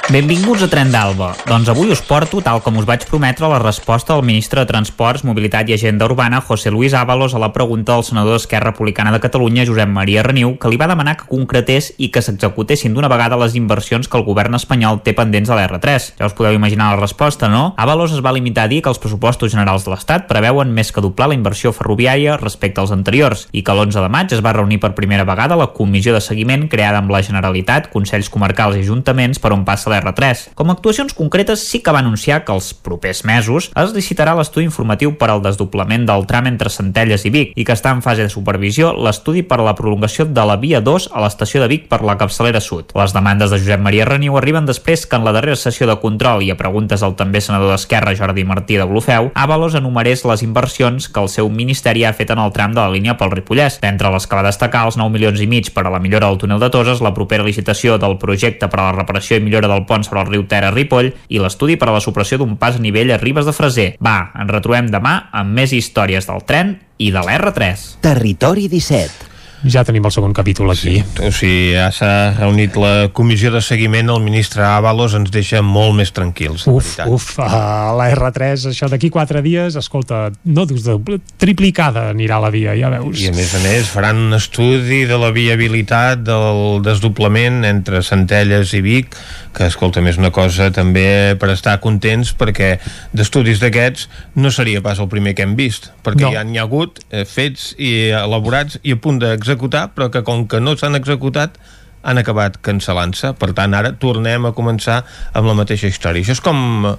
Benvinguts 0.09 0.63
a 0.65 0.71
Tren 0.73 0.89
d'Alba. 0.89 1.35
Doncs 1.45 1.69
avui 1.69 1.91
us 1.93 2.01
porto, 2.01 2.39
tal 2.41 2.63
com 2.65 2.79
us 2.81 2.87
vaig 2.89 3.03
prometre, 3.05 3.45
la 3.45 3.59
resposta 3.61 4.15
del 4.15 4.25
ministre 4.25 4.63
de 4.63 4.71
Transports, 4.71 5.21
Mobilitat 5.29 5.69
i 5.69 5.75
Agenda 5.75 6.07
Urbana, 6.09 6.39
José 6.41 6.71
Luis 6.73 6.95
Ábalos, 6.97 7.35
a 7.37 7.39
la 7.43 7.51
pregunta 7.53 7.93
del 7.93 8.07
senador 8.09 8.39
d'Esquerra 8.39 8.71
Republicana 8.71 9.13
de 9.13 9.21
Catalunya, 9.21 9.67
Josep 9.69 9.91
Maria 9.93 10.23
Reniu, 10.25 10.55
que 10.57 10.71
li 10.73 10.79
va 10.81 10.89
demanar 10.89 11.19
que 11.19 11.27
concretés 11.29 11.91
i 11.99 12.09
que 12.09 12.23
s'executessin 12.25 12.97
d'una 12.97 13.11
vegada 13.13 13.37
les 13.37 13.53
inversions 13.61 14.09
que 14.09 14.17
el 14.17 14.25
govern 14.25 14.57
espanyol 14.57 15.03
té 15.05 15.13
pendents 15.13 15.53
a 15.53 15.59
l'R3. 15.59 16.09
Ja 16.17 16.33
us 16.33 16.39
podeu 16.41 16.57
imaginar 16.57 16.89
la 16.95 17.03
resposta, 17.03 17.53
no? 17.53 17.75
Ábalos 17.77 18.17
es 18.17 18.25
va 18.25 18.33
limitar 18.33 18.65
a 18.65 18.73
dir 18.73 18.81
que 18.81 18.89
els 18.89 19.03
pressupostos 19.05 19.53
generals 19.53 19.85
de 19.85 19.93
l'Estat 19.93 20.25
preveuen 20.33 20.73
més 20.73 20.89
que 20.89 21.05
doblar 21.05 21.29
la 21.29 21.37
inversió 21.37 21.75
ferroviària 21.77 22.39
respecte 22.41 22.81
als 22.81 22.97
anteriors 22.97 23.45
i 23.53 23.61
que 23.61 23.77
l'11 23.77 24.01
de 24.01 24.09
maig 24.17 24.33
es 24.33 24.41
va 24.41 24.57
reunir 24.57 24.81
per 24.81 24.95
primera 24.97 25.29
vegada 25.29 25.61
la 25.61 25.69
comissió 25.77 26.17
de 26.17 26.25
seguiment 26.25 26.65
creada 26.73 27.05
amb 27.05 27.13
la 27.13 27.21
Generalitat, 27.21 27.93
Consells 27.93 28.33
Comarcals 28.33 28.81
i 28.81 28.89
Ajuntaments 28.89 29.45
per 29.45 29.53
on 29.53 29.69
passa 29.69 29.98
R3. 30.01 30.55
Com 30.59 30.71
a 30.71 30.77
actuacions 30.79 31.15
concretes 31.15 31.67
sí 31.69 31.83
que 31.83 31.95
va 31.95 32.03
anunciar 32.03 32.45
que 32.45 32.55
els 32.55 32.73
propers 32.75 33.25
mesos 33.29 33.71
es 33.75 33.95
licitarà 33.97 34.37
l'estudi 34.39 34.67
informatiu 34.69 35.17
per 35.19 35.31
al 35.33 35.43
desdoblament 35.45 36.07
del 36.09 36.27
tram 36.31 36.49
entre 36.51 36.73
Centelles 36.73 37.27
i 37.29 37.33
Vic 37.35 37.53
i 37.57 37.67
que 37.67 37.77
està 37.77 37.93
en 37.95 38.03
fase 38.05 38.27
de 38.27 38.33
supervisió 38.33 38.93
l'estudi 38.97 39.43
per 39.43 39.61
a 39.61 39.67
la 39.67 39.77
prolongació 39.79 40.29
de 40.29 40.45
la 40.47 40.59
via 40.61 40.81
2 40.85 41.11
a 41.13 41.25
l'estació 41.25 41.63
de 41.63 41.71
Vic 41.71 41.89
per 41.91 42.03
la 42.07 42.19
capçalera 42.21 42.61
sud. 42.65 42.95
Les 42.99 43.15
demandes 43.17 43.51
de 43.51 43.59
Josep 43.61 43.83
Maria 43.83 44.07
Reniu 44.09 44.39
arriben 44.39 44.67
després 44.69 45.07
que 45.07 45.19
en 45.19 45.27
la 45.27 45.35
darrera 45.37 45.57
sessió 45.57 45.89
de 45.89 45.99
control 46.03 46.45
i 46.47 46.53
a 46.53 46.59
preguntes 46.59 47.03
al 47.03 47.17
també 47.19 47.41
senador 47.45 47.73
d'Esquerra 47.73 48.15
Jordi 48.17 48.45
Martí 48.45 48.79
de 48.79 48.87
Blufeu, 48.89 49.31
Avalos 49.35 49.75
enumerés 49.79 50.25
les 50.29 50.43
inversions 50.43 51.09
que 51.09 51.21
el 51.21 51.29
seu 51.33 51.49
ministeri 51.51 52.05
ha 52.05 52.15
fet 52.17 52.31
en 52.35 52.41
el 52.43 52.53
tram 52.55 52.75
de 52.77 52.81
la 52.81 52.93
línia 52.93 53.17
pel 53.19 53.33
Ripollès. 53.33 53.81
D'entre 53.83 54.13
les 54.13 54.27
que 54.27 54.39
va 54.39 54.47
destacar 54.47 54.85
els 54.87 54.99
9 55.01 55.15
milions 55.15 55.41
i 55.41 55.49
mig 55.51 55.73
per 55.75 55.87
a 55.87 55.93
la 55.95 56.01
millora 56.03 56.29
del 56.29 56.39
túnel 56.39 56.61
de 56.63 56.71
Toses, 56.71 57.03
la 57.05 57.15
propera 57.17 57.47
licitació 57.47 57.99
del 57.99 58.19
projecte 58.19 58.69
per 58.69 58.81
a 58.81 58.89
la 58.89 58.97
reparació 59.01 59.39
i 59.39 59.45
millora 59.45 59.71
del 59.71 59.87
pont 59.89 60.05
sobre 60.07 60.23
el 60.25 60.31
riu 60.31 60.45
Ter 60.51 60.63
a 60.69 60.75
Ripoll 60.75 61.11
i 61.29 61.41
l'estudi 61.43 61.79
per 61.81 61.89
a 61.89 61.97
la 61.97 62.05
supressió 62.05 62.39
d'un 62.39 62.59
pas 62.61 62.77
a 62.77 62.85
nivell 62.85 63.15
a 63.15 63.21
Ribes 63.23 63.49
de 63.49 63.57
Freser. 63.57 63.89
Va, 64.05 64.19
ens 64.37 64.53
retrobem 64.53 64.93
demà 64.93 65.17
amb 65.33 65.57
més 65.57 65.75
històries 65.77 66.29
del 66.29 66.45
tren 66.49 66.77
i 66.99 67.11
de 67.15 67.25
l'R3. 67.25 67.89
Territori 68.05 68.69
17 68.69 69.38
ja 69.67 69.83
tenim 69.87 70.05
el 70.07 70.15
segon 70.15 70.35
capítol 70.37 70.71
aquí. 70.71 70.99
Sí, 71.01 71.25
o 71.25 71.33
sigui, 71.35 71.73
ja 71.75 71.89
s'ha 71.95 72.13
reunit 72.37 72.77
la 72.79 73.09
comissió 73.15 73.51
de 73.55 73.63
seguiment, 73.65 74.11
el 74.15 74.23
ministre 74.23 74.63
Ábalos 74.67 75.17
ens 75.19 75.33
deixa 75.35 75.63
molt 75.65 75.97
més 75.99 76.13
tranquils. 76.15 76.67
Uf, 76.71 76.95
uf, 77.07 77.31
a 77.43 77.91
la 77.99 78.11
R3, 78.15 78.69
això 78.73 78.91
d'aquí 78.91 79.11
quatre 79.15 79.43
dies, 79.43 79.79
escolta, 79.81 80.29
no 80.45 80.67
dius 80.69 80.87
de 80.87 81.19
triplicada 81.41 82.09
anirà 82.13 82.39
la 82.43 82.53
via, 82.55 82.77
ja 82.79 82.93
veus. 82.93 83.19
I 83.23 83.33
a 83.33 83.35
més 83.37 83.55
a 83.57 83.63
més 83.65 83.91
faran 83.91 84.29
un 84.29 84.39
estudi 84.39 85.05
de 85.09 85.19
la 85.19 85.33
viabilitat 85.35 86.23
del 86.27 86.81
desdoblament 86.87 87.65
entre 87.69 88.03
Centelles 88.07 88.75
i 88.79 88.83
Vic, 88.85 89.19
que 89.59 89.67
escolta, 89.67 90.03
més 90.05 90.19
una 90.21 90.31
cosa 90.35 90.69
també 90.75 91.35
per 91.41 91.51
estar 91.51 91.79
contents 91.83 92.31
perquè 92.39 92.77
d'estudis 93.17 93.59
d'aquests 93.63 94.07
no 94.39 94.53
seria 94.55 94.83
pas 94.85 95.01
el 95.03 95.09
primer 95.11 95.35
que 95.35 95.43
hem 95.47 95.57
vist, 95.59 95.91
perquè 96.07 96.29
no. 96.29 96.33
ja 96.37 96.45
n'hi 96.47 96.61
ha 96.61 96.67
hagut 96.69 97.01
eh, 97.11 97.25
fets 97.27 97.73
i 97.75 98.11
elaborats 98.15 98.79
i 98.85 98.95
a 98.95 99.01
punt 99.03 99.19
d'executar, 99.23 99.48
però 99.57 100.11
que 100.11 100.25
com 100.27 100.47
que 100.49 100.61
no 100.61 100.77
s'han 100.77 100.99
executat 100.99 101.59
han 102.03 102.21
acabat 102.21 102.61
cancel·lant-se, 102.63 103.35
per 103.39 103.53
tant 103.57 103.75
ara 103.75 103.93
tornem 103.93 104.47
a 104.47 104.55
començar 104.55 105.03
amb 105.35 105.49
la 105.49 105.57
mateixa 105.59 105.89
història. 105.91 106.23
Això 106.23 106.37
és 106.37 106.45
com 106.45 106.87
el, 106.87 106.97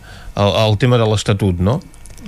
el 0.66 0.78
tema 0.82 1.00
de 1.00 1.08
l'Estatut, 1.08 1.60
no? 1.60 1.80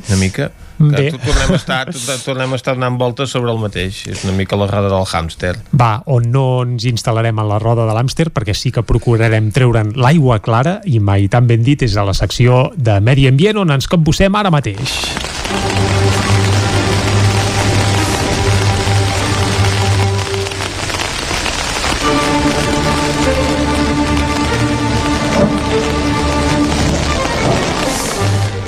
Una 0.08 0.18
mica. 0.18 0.52
Que 0.82 1.12
tornem 1.14 1.52
a, 1.52 1.58
estar, 1.60 1.82
tornem 2.24 2.56
a 2.56 2.58
estar 2.58 2.74
donant 2.74 2.96
voltes 2.98 3.30
sobre 3.30 3.52
el 3.52 3.60
mateix. 3.62 4.00
És 4.10 4.24
una 4.26 4.34
mica 4.34 4.58
la 4.58 4.66
roda 4.72 4.90
del 4.90 5.06
hàmster. 5.06 5.54
Va, 5.78 5.92
on 6.10 6.32
no 6.34 6.46
ens 6.66 6.88
instal·larem 6.90 7.38
a 7.38 7.46
la 7.46 7.60
roda 7.62 7.86
de 7.90 7.94
l'hàmster 7.98 8.32
perquè 8.34 8.56
sí 8.58 8.74
que 8.74 8.86
procurarem 8.88 9.52
treure'n 9.54 9.94
l'aigua 10.00 10.40
clara 10.42 10.80
i 10.90 10.98
mai 11.04 11.30
tan 11.30 11.50
ben 11.50 11.62
dit 11.68 11.86
és 11.86 11.98
a 12.00 12.08
la 12.08 12.18
secció 12.18 12.70
de 12.76 12.98
Medi 13.04 13.28
Ambient 13.30 13.62
on 13.62 13.78
ens 13.78 13.92
capbussem 13.92 14.42
ara 14.42 14.54
mateix 14.54 14.96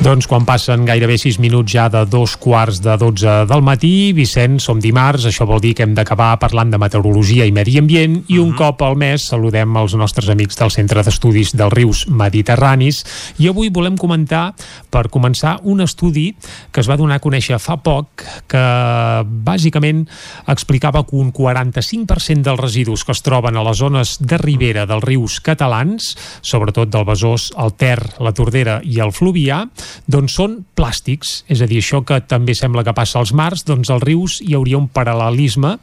Doncs 0.04 0.26
quan 0.28 0.44
passen 0.44 0.82
gairebé 0.84 1.16
6 1.16 1.38
minuts 1.40 1.72
ja 1.72 1.86
de 1.88 2.02
dos 2.12 2.34
quarts 2.36 2.82
de 2.84 2.98
12 3.00 3.46
del 3.48 3.62
matí, 3.64 4.12
Vicent, 4.12 4.58
som 4.60 4.82
dimarts, 4.84 5.24
això 5.30 5.46
vol 5.48 5.62
dir 5.64 5.72
que 5.78 5.86
hem 5.86 5.94
d'acabar 5.96 6.34
parlant 6.42 6.74
de 6.74 6.80
meteorologia 6.82 7.46
i 7.48 7.54
medi 7.56 7.78
ambient 7.80 8.18
i 8.28 8.36
un 8.38 8.50
uh 8.50 8.52
-huh. 8.52 8.58
cop 8.58 8.82
al 8.82 8.98
mes 8.98 9.24
saludem 9.24 9.78
els 9.78 9.96
nostres 9.96 10.28
amics 10.28 10.58
del 10.58 10.72
Centre 10.72 11.04
d'Estudis 11.04 11.56
dels 11.56 11.72
Rius 11.72 12.08
Mediterranis 12.10 13.06
i 13.40 13.48
avui 13.48 13.70
volem 13.70 13.96
comentar, 13.96 14.54
per 14.90 15.10
començar, 15.10 15.60
un 15.64 15.80
estudi 15.80 16.36
que 16.72 16.82
es 16.82 16.90
va 16.90 16.98
donar 16.98 17.16
a 17.16 17.22
conèixer 17.22 17.58
fa 17.58 17.78
poc 17.78 18.08
que 18.48 19.24
bàsicament 19.24 20.06
explicava 20.48 21.06
que 21.06 21.16
un 21.16 21.32
45% 21.32 22.44
dels 22.44 22.60
residus 22.60 23.06
que 23.06 23.14
es 23.14 23.22
troben 23.22 23.56
a 23.56 23.64
les 23.64 23.78
zones 23.78 24.18
de 24.20 24.38
ribera 24.38 24.86
dels 24.86 25.04
rius 25.04 25.40
catalans, 25.40 26.18
sobretot 26.42 26.90
del 26.90 27.06
Besòs, 27.06 27.54
el 27.58 27.74
Ter, 27.74 28.00
la 28.20 28.34
Tordera 28.34 28.82
i 28.84 29.00
el 29.00 29.14
Fluvià, 29.14 29.70
doncs 30.08 30.38
són 30.40 30.60
plàstics, 30.78 31.44
és 31.52 31.62
a 31.64 31.68
dir, 31.70 31.82
això 31.84 32.04
que 32.08 32.20
també 32.28 32.56
sembla 32.58 32.84
que 32.86 32.96
passa 32.96 33.20
als 33.22 33.34
mars, 33.36 33.66
doncs 33.68 33.92
als 33.94 34.04
rius 34.04 34.40
hi 34.44 34.56
hauria 34.58 34.80
un 34.80 34.90
paral·lelisme 34.92 35.76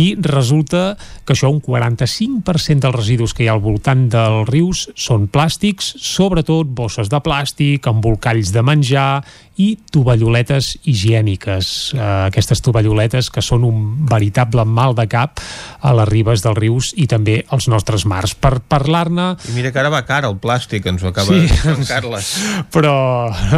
i 0.00 0.10
resulta 0.20 0.96
que 1.24 1.36
això, 1.36 1.50
un 1.52 1.60
45% 1.64 2.84
dels 2.84 2.96
residus 2.96 3.34
que 3.34 3.44
hi 3.44 3.50
ha 3.50 3.56
al 3.56 3.64
voltant 3.64 4.06
dels 4.12 4.48
rius 4.48 4.86
són 4.96 5.28
plàstics, 5.32 5.94
sobretot 6.00 6.70
bosses 6.72 7.10
de 7.12 7.20
plàstic, 7.24 7.88
embolcalls 7.90 8.52
de 8.54 8.64
menjar 8.64 9.10
i 9.58 9.72
tovalloletes 9.90 10.76
higièniques. 10.86 11.92
Eh, 11.94 12.00
aquestes 12.28 12.62
tovalloletes 12.62 13.28
que 13.34 13.42
són 13.42 13.66
un 13.66 14.06
veritable 14.08 14.62
mal 14.64 14.94
de 14.94 15.08
cap 15.10 15.42
a 15.82 15.92
les 15.98 16.08
ribes 16.08 16.44
dels 16.44 16.58
rius 16.58 16.92
i 16.96 17.08
també 17.10 17.40
als 17.54 17.66
nostres 17.70 18.06
mars. 18.06 18.36
Per 18.38 18.60
parlar-ne... 18.70 19.32
I 19.50 19.56
mira 19.56 19.72
que 19.74 19.82
ara 19.82 19.90
va 19.92 20.04
cara 20.06 20.30
el 20.30 20.38
plàstic, 20.38 20.86
ens 20.86 21.02
ho 21.02 21.10
acaba 21.10 21.34
sí, 21.34 21.50
de 21.66 21.88
Carles. 21.88 22.30
Però 22.74 22.94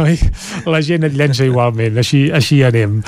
oi, 0.01 0.17
la 0.69 0.81
gent 0.85 1.05
et 1.07 1.15
llença 1.17 1.45
igualment, 1.47 1.99
així, 2.01 2.25
així 2.33 2.61
anem. 2.67 2.99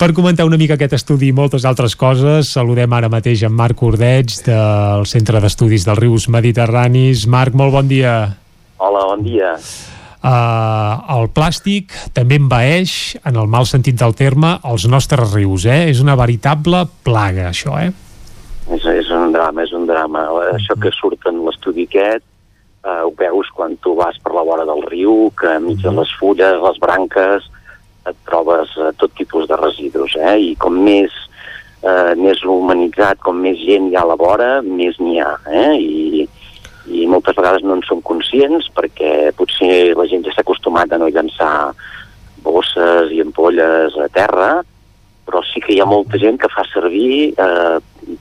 Per 0.00 0.10
comentar 0.16 0.46
una 0.48 0.58
mica 0.60 0.76
aquest 0.78 0.98
estudi 0.98 1.30
i 1.30 1.36
moltes 1.36 1.66
altres 1.68 1.96
coses, 1.98 2.52
saludem 2.56 2.92
ara 2.96 3.10
mateix 3.12 3.44
en 3.46 3.54
Marc 3.56 3.82
Ordets 3.86 4.42
del 4.46 5.06
Centre 5.10 5.40
d'Estudis 5.42 5.86
dels 5.88 6.00
Rius 6.00 6.28
Mediterranis. 6.32 7.26
Marc, 7.30 7.56
molt 7.56 7.74
bon 7.76 7.88
dia. 7.90 8.18
Hola, 8.80 9.06
bon 9.12 9.24
dia. 9.26 9.54
Uh, 10.20 11.00
el 11.16 11.30
plàstic 11.32 11.94
també 12.12 12.36
envaeix, 12.36 13.16
en 13.24 13.38
el 13.40 13.48
mal 13.48 13.64
sentit 13.68 13.96
del 14.00 14.12
terme, 14.16 14.58
els 14.68 14.84
nostres 14.92 15.32
rius, 15.32 15.64
eh? 15.64 15.86
És 15.88 16.02
una 16.04 16.16
veritable 16.20 16.84
plaga, 17.06 17.48
això, 17.54 17.78
eh? 17.80 17.88
És, 18.70 18.84
és 18.84 19.08
un 19.16 19.32
drama, 19.32 19.64
és 19.64 19.72
un 19.76 19.86
drama. 19.88 20.26
Això 20.52 20.76
que 20.80 20.92
surt 20.92 21.24
en 21.30 21.40
l'estudi 21.46 21.88
aquest, 21.88 22.24
uh, 22.84 23.02
ho 23.06 23.12
veus 23.18 23.50
quan 23.56 23.76
tu 23.84 23.94
vas 23.98 24.18
per 24.22 24.34
la 24.34 24.44
vora 24.46 24.66
del 24.68 24.82
riu, 24.88 25.30
que 25.38 25.56
enmig 25.56 25.82
de 25.84 25.92
les 25.96 26.12
fulles, 26.20 26.60
les 26.64 26.80
branques, 26.82 27.48
et 28.08 28.16
trobes 28.28 28.72
uh, 28.78 28.90
tot 29.00 29.12
tipus 29.18 29.48
de 29.48 29.58
residus, 29.60 30.16
eh? 30.16 30.36
I 30.50 30.54
com 30.60 30.78
més, 30.84 31.14
uh, 31.84 32.16
més 32.16 32.42
humanitzat, 32.44 33.20
com 33.24 33.40
més 33.42 33.60
gent 33.60 33.90
hi 33.90 33.98
ha 33.98 34.04
a 34.06 34.12
la 34.12 34.18
vora, 34.20 34.50
més 34.64 34.98
n'hi 35.02 35.20
ha, 35.20 35.34
eh? 35.50 35.76
I, 35.76 36.26
i 36.90 37.06
moltes 37.06 37.36
vegades 37.36 37.62
no 37.62 37.76
en 37.76 37.84
som 37.86 38.00
conscients 38.02 38.66
perquè 38.74 39.30
potser 39.38 39.92
la 39.94 40.08
gent 40.10 40.24
ja 40.26 40.32
s'ha 40.34 40.42
acostumat 40.42 40.90
a 40.90 40.98
no 40.98 41.10
llançar 41.12 41.70
bosses 42.42 43.12
i 43.12 43.20
ampolles 43.22 43.94
a 44.00 44.08
terra, 44.12 44.50
però 45.28 45.42
sí 45.46 45.62
que 45.62 45.74
hi 45.74 45.80
ha 45.82 45.86
molta 45.86 46.18
gent 46.18 46.40
que 46.40 46.50
fa 46.50 46.64
servir 46.72 47.30
eh, 47.38 47.76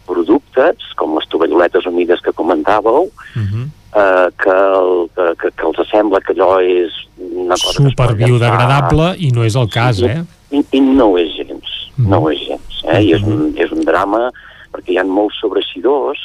productes 0.06 0.92
com 1.00 1.16
les 1.18 1.26
tovalloletes 1.32 1.88
humides 1.90 2.22
que 2.22 2.36
comentàveu, 2.36 3.08
uh 3.10 3.42
-huh. 3.42 3.66
Eh, 3.95 4.30
que, 4.38 4.56
el, 4.80 5.09
que, 5.16 5.51
que 5.51 5.68
els 5.68 5.90
sembla 5.90 6.22
que 6.22 6.34
allò 6.34 6.59
és 6.61 6.95
una 7.18 7.58
cosa 7.58 7.84
super 7.84 8.14
biodegradable 8.16 9.14
i 9.18 9.32
no 9.35 9.43
és 9.43 9.56
el 9.59 9.69
cas, 9.69 10.01
eh? 10.01 10.22
I, 10.51 10.64
i 10.77 10.82
no 10.82 11.16
és 11.18 11.34
gens, 11.38 11.80
-huh. 12.00 12.08
no 12.09 12.24
ho 12.24 12.32
és 12.32 12.40
gens, 12.48 12.84
eh? 12.85 13.00
-huh. 13.00 13.03
I 13.03 13.14
és 13.14 13.22
un, 13.22 13.53
és 13.56 13.72
un 13.72 13.82
drama 13.85 14.30
perquè 14.72 14.93
hi 14.93 14.98
ha 14.98 15.03
molts 15.03 15.40
sobrecidors 15.40 16.19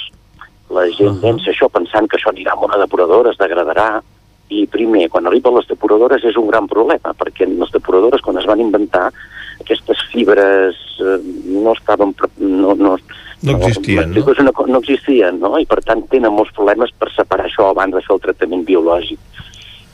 la 0.70 0.86
gent 0.90 1.10
uh 1.10 1.16
-huh. 1.16 1.20
pensa 1.20 1.50
això 1.50 1.68
pensant 1.68 2.08
que 2.08 2.16
això 2.16 2.30
anirà 2.30 2.52
a 2.52 2.64
una 2.64 2.78
depuradora, 2.78 3.30
es 3.30 3.38
degradarà, 3.38 4.02
i 4.48 4.66
primer, 4.66 5.08
quan 5.08 5.26
arriben 5.26 5.54
les 5.54 5.66
depuradores 5.66 6.24
és 6.24 6.36
un 6.36 6.46
gran 6.46 6.66
problema, 6.66 7.14
perquè 7.16 7.46
les 7.46 7.70
depuradores, 7.70 8.20
quan 8.20 8.38
es 8.38 8.46
van 8.46 8.60
inventar, 8.60 9.12
aquestes 9.60 9.98
fibres 10.12 10.74
eh, 11.00 11.18
no 11.46 11.72
estaven... 11.72 12.14
No, 12.38 12.74
no, 12.74 12.96
no 13.44 13.56
existien, 13.58 14.10
no? 14.10 14.24
No, 14.24 14.50
no, 14.50 14.66
no 14.66 14.78
existien, 14.80 15.38
no? 15.40 15.52
I 15.60 15.66
per 15.68 15.80
tant 15.84 16.04
tenen 16.12 16.32
molts 16.32 16.52
problemes 16.56 16.92
per 16.98 17.10
separar 17.12 17.48
això 17.48 17.68
abans 17.70 17.94
de 17.94 18.02
fer 18.04 18.14
el 18.16 18.22
tractament 18.24 18.64
biològic. 18.68 19.20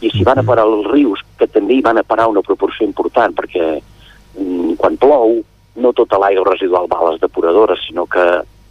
I 0.01 0.11
si 0.15 0.25
van 0.25 0.41
a 0.41 0.47
parar 0.47 0.65
els 0.69 0.87
rius, 0.89 1.21
que 1.37 1.49
també 1.51 1.77
hi 1.77 1.85
van 1.85 2.01
a 2.01 2.07
parar 2.07 2.31
una 2.31 2.45
proporció 2.47 2.87
important, 2.87 3.35
perquè 3.37 3.67
mm, 3.77 4.79
quan 4.81 4.97
plou, 5.03 5.41
no 5.81 5.93
tota 5.97 6.19
l'aigua 6.21 6.47
residual 6.53 6.89
va 6.91 7.01
a 7.03 7.11
les 7.11 7.21
depuradores, 7.21 7.83
sinó 7.87 8.07
que 8.07 8.25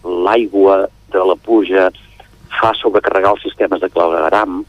l'aigua 0.03 0.88
de 1.11 1.25
la 1.25 1.35
pluja 1.35 1.90
fa 2.59 2.74
sobrecarregar 2.77 3.35
els 3.35 3.45
sistemes 3.45 3.82
de 3.82 3.90
clavegram 3.93 4.64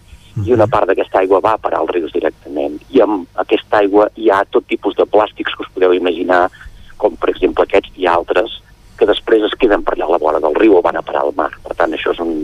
i 0.44 0.52
una 0.54 0.66
part 0.70 0.88
d'aquesta 0.88 1.20
aigua 1.20 1.40
va 1.42 1.56
parar 1.58 1.80
als 1.80 1.92
rius 1.94 2.12
directament. 2.14 2.78
I 2.94 3.02
amb 3.04 3.40
aquesta 3.42 3.80
aigua 3.80 4.08
hi 4.16 4.30
ha 4.30 4.44
tot 4.48 4.66
tipus 4.70 4.96
de 4.96 5.06
plàstics 5.06 5.56
que 5.56 5.64
us 5.66 5.72
podeu 5.74 5.94
imaginar, 5.96 6.48
com 7.00 7.16
per 7.16 7.32
exemple 7.32 7.66
aquests 7.66 7.96
i 7.98 8.06
altres, 8.10 8.60
que 9.00 9.08
després 9.08 9.46
es 9.48 9.56
queden 9.60 9.84
per 9.86 9.96
allà 9.96 10.10
a 10.10 10.14
la 10.14 10.20
vora 10.20 10.42
del 10.44 10.56
riu 10.60 10.76
o 10.76 10.84
van 10.84 11.00
a 11.00 11.04
parar 11.06 11.24
al 11.24 11.32
mar. 11.38 11.48
Per 11.64 11.76
tant, 11.78 11.96
això 11.96 12.12
és 12.12 12.20
un... 12.20 12.34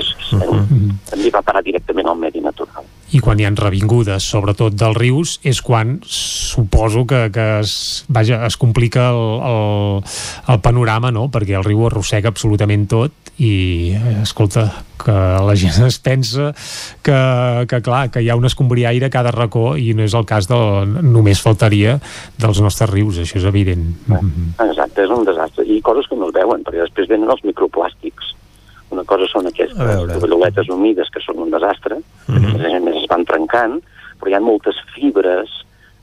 És, 0.00 0.14
uh 0.32 0.40
-huh. 0.40 0.90
també 1.10 1.30
va 1.30 1.42
parar 1.42 1.62
directament 1.62 2.08
al 2.08 2.18
medi 2.18 2.40
natural 2.40 2.84
i 3.14 3.20
quan 3.22 3.38
hi 3.38 3.46
han 3.46 3.56
revingudes, 3.58 4.26
sobretot 4.26 4.74
dels 4.74 4.96
rius, 4.98 5.36
és 5.46 5.60
quan 5.62 5.98
suposo 6.02 7.04
que, 7.06 7.28
que 7.34 7.44
es, 7.60 8.04
vaja, 8.08 8.40
es 8.48 8.56
complica 8.58 9.10
el, 9.12 9.20
el, 9.50 10.16
el 10.54 10.60
panorama, 10.64 11.12
no? 11.14 11.28
perquè 11.30 11.54
el 11.58 11.66
riu 11.66 11.86
arrossega 11.86 12.32
absolutament 12.32 12.88
tot 12.90 13.30
i, 13.38 13.94
escolta, 14.22 14.66
que 15.04 15.14
la 15.14 15.54
gent 15.58 15.86
es 15.86 15.98
pensa 16.02 16.52
que, 17.06 17.16
que 17.70 17.80
clar, 17.86 18.08
que 18.14 18.22
hi 18.22 18.30
ha 18.30 18.38
un 18.38 18.46
escombriaire 18.50 19.10
a 19.10 19.14
cada 19.14 19.34
racó 19.34 19.74
i 19.78 19.92
no 19.94 20.06
és 20.06 20.14
el 20.18 20.26
cas 20.26 20.50
de, 20.50 20.58
només 21.06 21.42
faltaria 21.42 21.98
dels 22.40 22.62
nostres 22.64 22.90
rius, 22.90 23.22
això 23.22 23.38
és 23.38 23.50
evident. 23.50 23.92
Exacte, 24.10 25.06
és 25.06 25.14
un 25.14 25.26
desastre. 25.26 25.66
I 25.66 25.82
coses 25.86 26.10
que 26.10 26.18
no 26.18 26.30
es 26.30 26.34
veuen, 26.34 26.66
perquè 26.66 26.82
després 26.82 27.10
venen 27.10 27.30
els 27.30 27.46
microplàstics 27.46 28.33
una 28.94 29.04
cosa 29.08 29.28
són 29.30 29.50
aquestes 29.50 30.06
tovalloletes 30.14 30.70
humides, 30.72 31.10
que 31.12 31.22
són 31.24 31.42
un 31.44 31.50
desastre, 31.54 32.00
mm 32.28 32.36
-hmm. 32.36 32.76
a 32.76 32.80
més 32.80 33.02
es 33.02 33.10
van 33.10 33.24
trencant, 33.24 33.80
però 34.18 34.30
hi 34.30 34.36
ha 34.36 34.40
moltes 34.40 34.76
fibres 34.94 35.50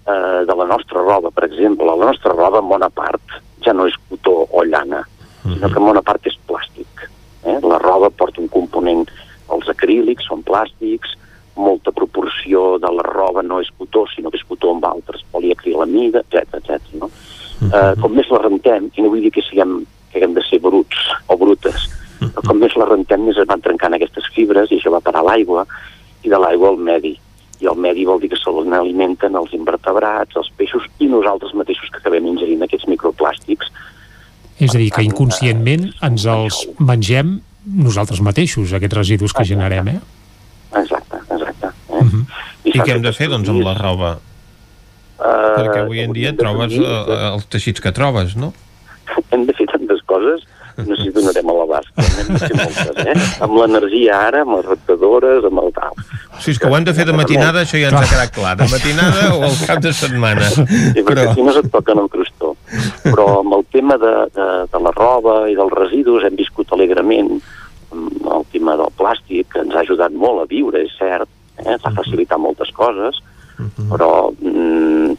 eh, 0.06 0.42
de 0.50 0.56
la 0.56 0.68
nostra 0.74 1.02
roba, 1.02 1.32
per 1.32 1.46
exemple. 1.46 1.86
La 1.86 2.06
nostra 2.06 2.34
roba, 2.34 2.60
en 2.60 2.68
bona 2.68 2.90
part, 2.90 3.22
ja 3.66 3.74
no 3.74 3.88
és 3.88 3.96
cotó 4.10 4.48
o 4.50 4.64
llana, 4.64 5.02
mm 5.02 5.52
-hmm. 5.52 5.54
sinó 5.54 5.68
que 5.68 5.80
en 5.80 5.86
bona 5.86 6.02
part 6.02 6.26
és 6.28 6.38
plàstic. 6.48 6.92
Eh? 7.44 7.60
La 7.62 7.78
roba 7.78 8.10
porta 8.10 8.42
un 8.42 8.48
component, 8.48 9.10
els 9.50 9.68
acrílics 9.70 10.26
són 10.26 10.44
plàstics, 10.44 11.18
molta 11.56 11.92
proporció 11.92 12.78
de 12.80 12.92
la 12.92 13.04
roba 13.04 13.42
no 13.42 13.60
és 13.60 13.70
cotó, 13.78 14.06
sinó 14.08 14.30
que 14.30 14.38
és 14.38 14.48
cotó 14.48 14.72
amb 14.72 14.86
altres, 14.86 15.24
poliacrilamida, 15.32 16.20
etc 16.20 16.36
etc. 16.60 16.82
no? 16.94 17.08
Mm 17.08 17.68
-hmm. 17.68 17.74
eh, 17.76 18.02
com 18.02 18.12
més 18.14 18.30
la 18.30 18.38
rentem, 18.38 18.90
i 18.96 19.02
no 19.02 19.10
vull 19.10 19.22
dir 19.22 19.32
que 19.32 19.42
siguem 19.42 19.86
que 20.12 20.20
haguem 20.20 20.34
de 20.34 20.44
ser 20.44 20.60
bruts 20.60 20.98
o 21.28 21.38
brutes, 21.38 21.90
però 22.30 22.44
com 22.46 22.62
més 22.62 22.76
la 22.78 22.88
rentem, 22.90 23.24
més 23.26 23.40
es 23.42 23.48
van 23.50 23.64
trencant 23.66 23.96
aquestes 23.98 24.28
fibres 24.36 24.70
i 24.70 24.78
això 24.78 24.94
va 24.94 25.02
parar 25.02 25.24
a 25.24 25.30
l'aigua 25.32 25.66
i 26.22 26.30
de 26.30 26.38
l'aigua 26.38 26.70
al 26.70 26.78
medi. 26.78 27.16
I 27.62 27.70
el 27.70 27.78
medi 27.82 28.06
vol 28.06 28.22
dir 28.22 28.30
que 28.32 28.38
se 28.38 28.52
n'alimenten 28.52 29.38
els 29.38 29.54
invertebrats, 29.58 30.38
els 30.38 30.50
peixos 30.58 30.86
i 31.02 31.10
nosaltres 31.10 31.54
mateixos 31.58 31.90
que 31.90 32.02
acabem 32.02 32.28
ingerint 32.30 32.62
aquests 32.66 32.90
microplàstics. 32.90 33.70
És 34.62 34.76
a 34.76 34.78
dir, 34.78 34.92
que 34.94 35.06
inconscientment 35.06 35.90
ens 36.06 36.26
els 36.30 36.62
mengem 36.78 37.40
nosaltres 37.66 38.22
mateixos, 38.22 38.74
aquests 38.74 38.98
residus 38.98 39.34
que 39.38 39.46
generem, 39.46 39.94
eh? 39.96 40.00
Exacte, 40.78 41.18
exacte. 41.28 41.74
Eh? 41.90 42.02
Uh 42.02 42.06
-huh. 42.06 42.26
I, 42.64 42.70
I 42.70 42.80
què 42.82 42.96
hem 42.96 43.02
de 43.02 43.14
fer, 43.14 43.30
doncs, 43.30 43.50
amb 43.50 43.66
la 43.66 43.74
roba? 43.74 44.20
Uh, 45.22 45.58
Perquè 45.58 45.82
avui 45.84 46.00
en 46.02 46.14
dia 46.14 46.34
trobes 46.34 46.74
uh, 46.78 47.34
els 47.34 47.46
teixits 47.46 47.82
que 47.82 47.92
trobes, 47.92 48.36
no? 48.36 48.54
Hem 49.30 49.46
de 49.46 49.54
fer 49.54 49.68
tantes 49.70 50.02
coses 50.06 50.46
no 50.78 50.96
sé 50.96 51.04
si 51.04 51.12
donarem 51.12 51.51
a 51.72 51.80
l'abast, 51.80 52.18
n'hem 52.18 52.32
de 52.36 52.40
fer 52.42 52.58
moltes, 52.58 53.00
eh? 53.06 53.16
Amb 53.46 53.56
l'energia 53.60 54.18
ara, 54.28 54.44
amb 54.46 54.58
les 54.58 54.68
rectadores, 54.68 55.48
amb 55.48 55.62
el 55.64 55.72
tal. 55.78 55.96
Sí, 56.42 56.52
és 56.54 56.60
que 56.60 56.70
ho 56.70 56.76
hem 56.76 56.86
de 56.88 56.94
fer 56.98 57.06
de 57.08 57.16
matinada, 57.16 57.64
això 57.64 57.80
ja 57.80 57.92
ens 57.92 58.00
ha 58.02 58.10
quedat 58.10 58.36
clar. 58.36 58.54
De 58.60 58.68
matinada 58.72 59.32
o 59.38 59.42
al 59.48 59.58
cap 59.66 59.82
de 59.84 59.94
setmana. 59.96 60.50
Sí, 60.52 60.66
perquè 61.00 61.26
Però... 61.26 61.34
si 61.38 61.48
no 61.48 61.56
se't 61.56 61.72
toquen 61.74 62.02
el 62.04 62.10
crostó. 62.12 62.54
Però 63.06 63.28
amb 63.40 63.58
el 63.60 63.66
tema 63.74 63.98
de, 64.02 64.14
de, 64.36 64.48
de 64.72 64.84
la 64.86 64.94
roba 64.98 65.42
i 65.52 65.58
dels 65.58 65.76
residus 65.78 66.28
hem 66.28 66.38
viscut 66.40 66.72
alegrement 66.76 67.36
el 67.92 68.46
tema 68.54 68.78
del 68.80 68.92
plàstic, 68.96 69.50
que 69.52 69.66
ens 69.66 69.76
ha 69.76 69.84
ajudat 69.84 70.16
molt 70.16 70.46
a 70.46 70.48
viure, 70.48 70.80
és 70.86 70.94
cert, 71.00 71.30
eh? 71.60 71.74
ens 71.74 71.84
ha 71.84 71.92
facilitat 71.96 72.40
moltes 72.40 72.72
coses, 72.76 73.20
però 73.92 74.32
mm, 74.40 75.18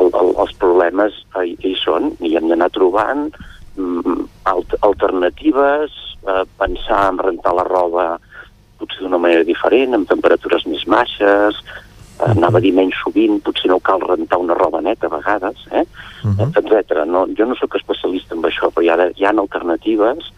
el, 0.00 0.10
el, 0.20 0.30
els 0.44 0.54
problemes 0.60 1.18
hi, 1.42 1.56
hi 1.60 1.74
són 1.80 2.12
i 2.24 2.36
hem 2.38 2.48
d'anar 2.50 2.70
trobant 2.72 3.28
alt 4.44 4.74
alternatives, 4.80 5.92
eh, 6.26 6.44
pensar 6.58 7.08
en 7.12 7.18
rentar 7.18 7.54
la 7.54 7.64
roba 7.64 8.18
potser 8.82 9.04
d'una 9.04 9.20
manera 9.22 9.46
diferent, 9.46 9.94
amb 9.94 10.08
temperatures 10.10 10.66
més 10.66 10.84
baixes, 10.90 11.58
eh, 12.18 12.30
anava 12.30 12.58
a 12.58 12.64
dir 12.64 12.72
menys 12.76 12.98
sovint, 13.02 13.38
potser 13.46 13.70
no 13.70 13.78
cal 13.80 14.02
rentar 14.02 14.40
una 14.42 14.56
roba 14.58 14.82
neta 14.82 15.06
a 15.06 15.16
vegades, 15.16 15.66
eh? 15.70 15.84
uh 16.24 16.30
-huh. 16.30 16.48
etc. 16.50 17.04
No, 17.06 17.26
jo 17.38 17.46
no 17.46 17.54
sóc 17.54 17.76
especialista 17.76 18.34
en 18.34 18.42
això, 18.42 18.70
però 18.70 18.82
hi 18.82 18.90
ha, 18.90 19.10
hi 19.16 19.24
ha 19.24 19.30
alternatives. 19.30 20.32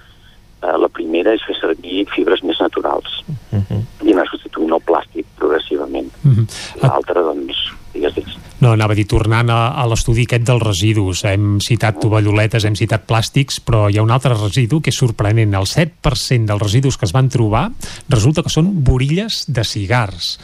Eh, 0.63 0.77
la 0.79 0.89
primera 0.89 1.33
és 1.33 1.45
fer 1.45 1.57
servir 1.61 2.07
fibres 2.15 2.43
més 2.43 2.59
naturals 2.61 3.23
uh 3.53 3.61
-huh. 3.61 3.83
i 4.03 4.13
anar 4.13 4.27
substituint 4.29 4.73
el 4.73 4.85
plàstic 4.91 5.25
progressivament. 5.37 6.11
Uh 6.25 6.31
-huh. 6.31 6.47
L'altra, 6.83 7.21
doncs, 7.21 7.73
digues, 7.94 8.18
digues. 8.18 8.34
No, 8.64 8.70
anava 8.73 8.94
a 8.94 8.97
dir, 8.97 9.05
tornant 9.10 9.50
a, 9.52 9.74
a 9.76 9.82
l'estudi 9.90 10.24
aquest 10.24 10.44
dels 10.47 10.62
residus, 10.62 11.24
hem 11.28 11.58
citat 11.60 11.98
tovalloletes, 12.00 12.64
hem 12.64 12.76
citat 12.78 13.02
plàstics, 13.05 13.58
però 13.60 13.89
hi 13.90 13.98
ha 13.98 14.05
un 14.05 14.12
altre 14.14 14.32
residu 14.32 14.78
que 14.81 14.92
és 14.92 15.00
sorprenent. 15.00 15.52
El 15.58 15.66
7% 15.68 16.48
dels 16.48 16.62
residus 16.62 16.97
que 16.97 17.05
es 17.05 17.12
van 17.12 17.28
trobar 17.28 17.66
resulta 18.08 18.44
que 18.47 18.52
són 18.52 18.70
borilles 18.86 19.42
de 19.52 19.66
cigars. 19.68 20.39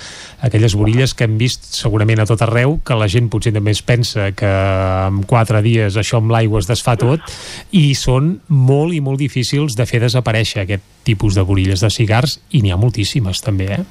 Aquelles 0.45 0.77
borilles 0.77 1.15
que 1.15 1.25
hem 1.25 1.39
vist 1.41 1.71
segurament 1.79 2.21
a 2.21 2.29
tot 2.29 2.43
arreu, 2.45 2.77
que 2.85 2.99
la 2.99 3.09
gent 3.09 3.31
potser 3.33 3.55
també 3.57 3.73
es 3.73 3.81
pensa 3.87 4.31
que 4.37 4.51
en 4.51 5.23
quatre 5.31 5.63
dies 5.65 5.97
això 6.01 6.21
amb 6.21 6.35
l'aigua 6.35 6.61
es 6.61 6.69
desfà 6.69 6.99
tot, 7.01 7.25
i 7.73 7.95
són 7.95 8.35
molt 8.49 8.97
i 8.97 9.01
molt 9.01 9.23
difícils 9.23 9.79
de 9.79 9.89
fer 9.89 10.03
desaparèixer 10.05 10.67
aquest 10.67 10.85
tipus 11.09 11.39
de 11.39 11.47
borilles 11.47 11.81
de 11.81 11.89
cigars, 11.95 12.41
i 12.53 12.61
n'hi 12.61 12.75
ha 12.75 12.81
moltíssimes 12.81 13.41
també, 13.41 13.71
eh? 13.81 13.83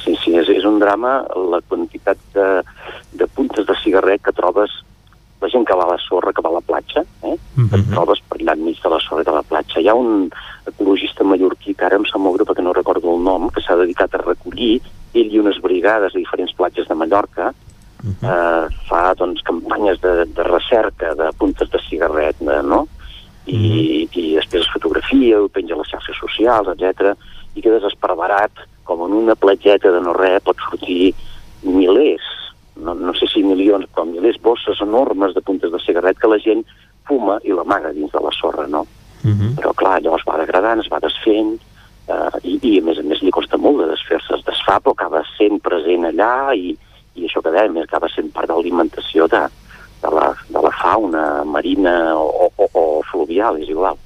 Sí, 0.00 0.16
sí, 0.24 0.34
és, 0.34 0.48
és 0.50 0.64
un 0.66 0.80
drama 0.80 1.20
la 1.52 1.60
quantitat 1.68 2.18
de, 2.34 2.46
de 3.20 3.28
puntes 3.36 3.66
de 3.66 3.76
cigarret 3.82 4.22
que 4.24 4.34
trobes 4.36 4.72
la 5.40 5.48
gent 5.48 5.64
que 5.64 5.76
va 5.76 5.86
a 5.86 5.92
la 5.94 6.00
sorra, 6.04 6.34
que 6.36 6.42
va 6.44 6.50
a 6.50 6.58
la 6.58 6.66
platja, 6.68 7.00
eh? 7.00 7.36
Mm 7.56 7.64
-hmm. 7.64 7.78
et 7.78 7.90
trobes 7.94 8.20
per 8.28 8.38
allà 8.38 8.52
enmig 8.52 8.76
de 8.82 8.90
la 8.90 9.00
sorra 9.00 9.22
i 9.22 9.28
de 9.30 9.36
la 9.38 9.46
platja. 9.50 9.80
Hi 9.80 9.88
ha 9.88 9.94
un 9.94 10.30
ecologista 10.66 11.24
mallorquí, 11.24 11.74
que 11.74 11.84
ara 11.84 11.96
em 11.96 12.04
sap 12.04 12.20
molt 12.20 12.36
greu 12.36 12.46
perquè 12.46 12.62
no 12.62 12.72
recordo 12.72 13.14
el 13.14 13.22
nom, 13.22 13.48
que 13.50 13.62
s'ha 13.62 13.76
dedicat 13.76 14.14
a 14.14 14.24
recollir, 14.32 14.82
ell 15.14 15.32
i 15.32 15.38
unes 15.38 15.58
brigades 15.60 16.14
a 16.14 16.18
diferents 16.18 16.52
platges 16.52 16.88
de 16.88 16.94
Mallorca, 16.94 17.54
uh 18.04 18.10
-huh. 18.10 18.28
eh, 18.32 18.66
fa 18.88 19.14
doncs, 19.14 19.42
campanyes 19.42 20.00
de, 20.00 20.26
de 20.36 20.42
recerca 20.42 21.14
de 21.14 21.32
puntes 21.38 21.70
de 21.70 21.78
cigarret, 21.88 22.36
eh, 22.40 22.62
no? 22.62 22.86
I, 23.46 23.56
uh 23.56 24.10
-huh. 24.12 24.18
i 24.18 24.36
després 24.36 24.62
es 24.62 24.72
fotografia, 24.72 25.40
ho 25.40 25.48
penja 25.48 25.74
a 25.74 25.78
les 25.78 25.88
xarxes 25.88 26.16
socials, 26.16 26.68
etc 26.68 27.16
i 27.54 27.62
quedes 27.64 27.86
esparverat, 27.90 28.62
com 28.84 29.02
en 29.06 29.14
una 29.16 29.36
platgeta 29.38 29.92
de 29.94 30.00
no 30.02 30.14
res, 30.16 30.42
pot 30.46 30.58
sortir 30.68 31.12
milers, 31.62 32.26
no, 32.84 32.94
no 32.94 33.14
sé 33.14 33.28
si 33.30 33.42
milions, 33.46 33.86
però 33.94 34.06
milers 34.08 34.40
bosses 34.42 34.80
enormes 34.80 35.34
de 35.36 35.42
puntes 35.44 35.72
de 35.72 35.80
cigarret 35.84 36.18
que 36.18 36.30
la 36.30 36.40
gent 36.42 36.64
fuma 37.08 37.38
i 37.44 37.54
l'amaga 37.54 37.92
dins 37.96 38.12
de 38.12 38.22
la 38.24 38.32
sorra, 38.36 38.66
no? 38.66 38.86
Uh 39.22 39.30
-huh. 39.30 39.54
Però 39.56 39.74
clar, 39.74 40.02
llavors 40.02 40.24
va 40.26 40.38
degradant, 40.38 40.80
es 40.80 40.88
va 40.88 41.00
desfent, 41.00 41.58
eh, 42.08 42.38
i, 42.42 42.58
i 42.62 42.78
a 42.78 42.82
més 42.82 42.98
a 42.98 43.02
més 43.02 43.22
li 43.22 43.30
costa 43.30 43.56
molt 43.56 43.78
de 43.82 43.90
desfer-se, 43.92 44.34
es 44.34 44.44
desfà 44.44 44.80
però 44.80 44.92
acaba 44.92 45.22
sent 45.36 45.60
present 45.60 46.04
allà 46.04 46.54
i, 46.54 46.76
i 47.14 47.24
això 47.24 47.42
que 47.42 47.50
dèiem, 47.50 47.76
acaba 47.82 48.08
sent 48.08 48.32
part 48.32 48.48
de 48.48 48.54
l'alimentació 48.54 49.28
de, 49.28 49.42
de, 50.02 50.10
la, 50.10 50.34
de 50.48 50.60
la 50.60 50.70
fauna 50.82 51.44
marina 51.44 52.16
o, 52.16 52.50
o, 52.56 52.68
o 52.72 53.02
fluvial, 53.10 53.58
és 53.62 53.68
igual. 53.68 53.98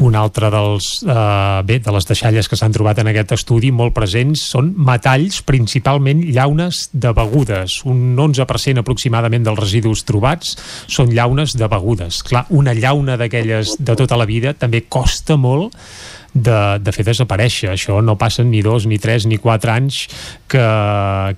Un 0.00 0.16
altre 0.18 0.48
dels, 0.50 1.04
eh, 1.06 1.62
bé, 1.64 1.78
de 1.78 1.92
les 1.92 2.06
deixalles 2.06 2.48
que 2.48 2.56
s'han 2.56 2.72
trobat 2.72 2.98
en 2.98 3.10
aquest 3.10 3.34
estudi 3.36 3.70
molt 3.70 3.94
presents 3.94 4.42
són 4.50 4.72
metalls, 4.74 5.42
principalment 5.46 6.22
llaunes 6.24 6.88
de 6.92 7.12
begudes. 7.12 7.82
Un 7.84 8.16
11% 8.16 8.80
aproximadament 8.80 9.44
dels 9.44 9.60
residus 9.60 10.04
trobats 10.04 10.56
són 10.86 11.12
llaunes 11.14 11.54
de 11.56 11.68
begudes. 11.68 12.22
Clar, 12.26 12.46
una 12.50 12.74
llauna 12.74 13.16
d'aquelles 13.16 13.76
de 13.78 13.96
tota 13.96 14.16
la 14.16 14.26
vida 14.26 14.54
també 14.54 14.84
costa 14.88 15.36
molt 15.36 15.76
de, 16.34 16.78
de 16.82 16.92
fer 16.92 17.06
desaparèixer. 17.06 17.70
Això 17.70 18.00
no 18.02 18.18
passen 18.18 18.50
ni 18.50 18.62
dos, 18.62 18.88
ni 18.90 18.98
tres, 18.98 19.28
ni 19.30 19.38
quatre 19.38 19.72
anys 19.72 20.08
que, 20.50 20.64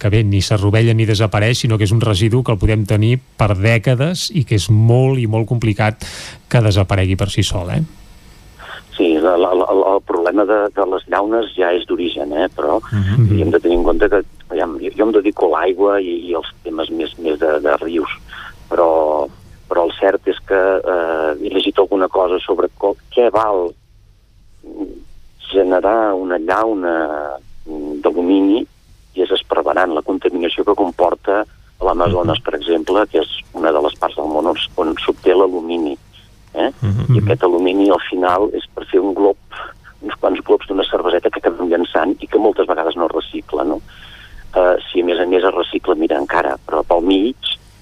que 0.00 0.12
bé, 0.12 0.24
ni 0.24 0.40
s'arrovella 0.40 0.94
ni 0.96 1.06
desapareix, 1.06 1.60
sinó 1.60 1.76
que 1.78 1.84
és 1.84 1.92
un 1.92 2.00
residu 2.00 2.42
que 2.42 2.56
el 2.56 2.62
podem 2.62 2.86
tenir 2.88 3.18
per 3.36 3.52
dècades 3.58 4.30
i 4.32 4.46
que 4.48 4.56
és 4.56 4.70
molt 4.70 5.20
i 5.20 5.28
molt 5.28 5.46
complicat 5.48 6.08
que 6.48 6.64
desaparegui 6.64 7.20
per 7.20 7.30
si 7.30 7.44
sol, 7.44 7.70
eh? 7.76 8.05
Sí, 8.96 9.12
la, 9.20 9.36
la, 9.36 9.52
la, 9.52 9.66
el 9.94 10.00
problema 10.08 10.46
de, 10.48 10.58
de 10.72 10.84
les 10.88 11.04
llaunes 11.12 11.50
ja 11.52 11.68
és 11.76 11.84
d'origen, 11.88 12.32
eh? 12.32 12.48
però 12.56 12.78
uh 12.78 12.92
-huh. 12.92 13.40
hem 13.40 13.50
de 13.50 13.60
tenir 13.60 13.76
en 13.76 13.84
compte 13.84 14.08
que 14.08 14.22
ja, 14.56 14.66
jo 14.96 15.04
em 15.04 15.12
dedico 15.12 15.46
a 15.46 15.60
l'aigua 15.60 16.00
i, 16.00 16.30
i 16.30 16.34
els 16.34 16.48
temes 16.64 16.90
més, 16.90 17.12
més 17.18 17.38
de, 17.38 17.60
de 17.60 17.76
rius, 17.76 18.08
però, 18.70 19.28
però 19.68 19.84
el 19.84 19.92
cert 20.00 20.26
és 20.28 20.38
que 20.48 20.60
eh, 20.78 21.30
he 21.42 21.50
llegit 21.52 21.78
alguna 21.78 22.08
cosa 22.08 22.38
sobre 22.38 22.68
co, 22.78 22.96
què 23.10 23.30
val 23.30 23.74
generar 25.52 26.14
una 26.14 26.38
llauna 26.38 27.36
d'alumini 28.02 28.66
i 29.14 29.22
és 29.22 29.30
esparverant 29.30 29.94
la 29.94 30.02
contaminació 30.02 30.64
que 30.64 30.74
comporta 30.74 31.44
l'Amazones, 31.80 32.40
per 32.40 32.54
exemple, 32.54 33.04
que 33.10 33.20
és 33.20 33.28
una 33.52 33.72
de 33.72 33.80
les 33.84 33.94
parts 34.00 34.16
del 34.16 34.28
món 34.32 34.46
on, 34.52 34.58
on 34.76 34.94
s'obté 35.04 35.34
l'alumini. 35.34 35.96
Eh? 36.56 36.70
Uh 36.82 36.88
-huh. 36.88 37.14
I 37.14 37.18
aquest 37.22 37.44
alumini 37.44 37.90
al 37.90 38.02
final 38.10 38.50
és 38.52 38.64
per 38.74 38.86
fer 38.90 39.00
un 39.00 39.14
glob, 39.14 39.36
uns 40.02 40.14
quants 40.20 40.40
globs 40.40 40.66
d'una 40.68 40.84
cerveseta 40.84 41.30
que 41.30 41.38
acabem 41.38 41.68
llançant 41.68 42.16
i 42.20 42.26
que 42.26 42.38
moltes 42.38 42.66
vegades 42.66 42.96
no 42.96 43.06
es 43.06 43.12
recicla, 43.12 43.64
no? 43.64 43.80
Uh, 44.56 44.80
si 44.88 45.02
a 45.02 45.04
més 45.04 45.18
a 45.20 45.26
més 45.26 45.44
es 45.44 45.54
recicla, 45.54 45.94
mira, 45.94 46.16
encara, 46.16 46.56
però 46.66 46.82
pel 46.82 47.02
mig 47.04 47.36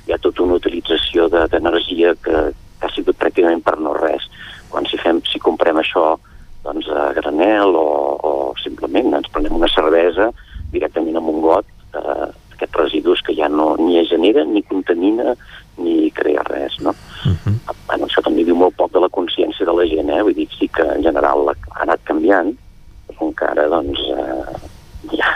hi 0.07 0.13
ha 0.13 0.19
tota 0.19 0.43
una 0.43 0.55
utilització 0.55 1.29
d'energia 1.29 2.15
de, 2.15 2.21
que, 2.25 2.53
que 2.81 2.87
ha 2.87 2.95
sigut 2.95 3.17
pràcticament 3.17 3.63
per 3.63 3.79
no 3.79 3.93
res. 3.95 4.27
Quan 4.71 4.87
si, 4.91 4.99
fem, 4.99 5.21
si 5.31 5.39
comprem 5.39 5.79
això 5.79 6.19
doncs, 6.65 6.89
a 6.89 7.13
granel 7.13 7.77
o, 7.77 7.89
o 8.19 8.33
simplement 8.63 9.15
ens 9.15 9.31
prenem 9.33 9.55
una 9.55 9.71
cervesa 9.71 10.31
directament 10.73 11.21
amb 11.21 11.31
un 11.31 11.41
got 11.45 11.67
eh, 11.95 12.29
aquests 12.55 12.79
residus 12.81 13.23
que 13.23 13.37
ja 13.37 13.49
no 13.49 13.75
ni 13.79 13.99
es 14.01 14.09
genera, 14.11 14.45
ni 14.45 14.63
contamina, 14.63 15.37
ni 15.77 16.11
crea 16.15 16.43
res, 16.49 16.79
no? 16.81 16.91
Uh 17.25 17.33
-huh. 17.33 17.75
bueno, 17.87 18.07
això 18.07 18.23
també 18.23 18.45
diu 18.45 18.57
molt 18.57 18.77
poc 18.77 18.93
de 18.93 19.01
la 19.01 19.09
consciència 19.09 19.67
de 19.67 19.73
la 19.73 19.87
gent, 19.87 20.11
eh? 20.11 20.23
Vull 20.23 20.35
dir, 20.35 20.49
sí 20.59 20.69
que 20.69 20.83
en 20.83 21.03
general 21.03 21.49
ha 21.49 21.83
anat 21.83 22.01
canviant, 22.05 22.55
però 23.09 23.29
encara, 23.29 23.69
doncs, 23.69 23.99
eh, 24.17 25.17
ja 25.19 25.31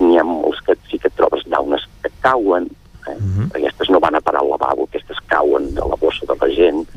n'hi 0.00 0.18
ha 0.18 0.24
molts 0.24 0.60
que 0.64 0.76
sí 0.90 0.98
que 0.98 1.08
et 1.08 1.16
trobes 1.16 1.44
llaunes 1.46 1.82
que 2.02 2.10
cauen, 2.20 2.68
eh? 3.06 3.16
Uh 3.16 3.16
-huh. 3.16 3.46
aquestes 3.56 3.88
no 3.88 4.00
van 4.00 4.14
a 4.14 4.20
parar 4.20 4.40
al 4.40 4.48
lavabo, 4.48 4.84
aquestes 4.84 5.16
cauen 5.26 5.74
de 5.74 5.80
la 5.80 5.96
bossa 6.00 6.26
de 6.26 6.34
la 6.40 6.54
gent, 6.54 6.88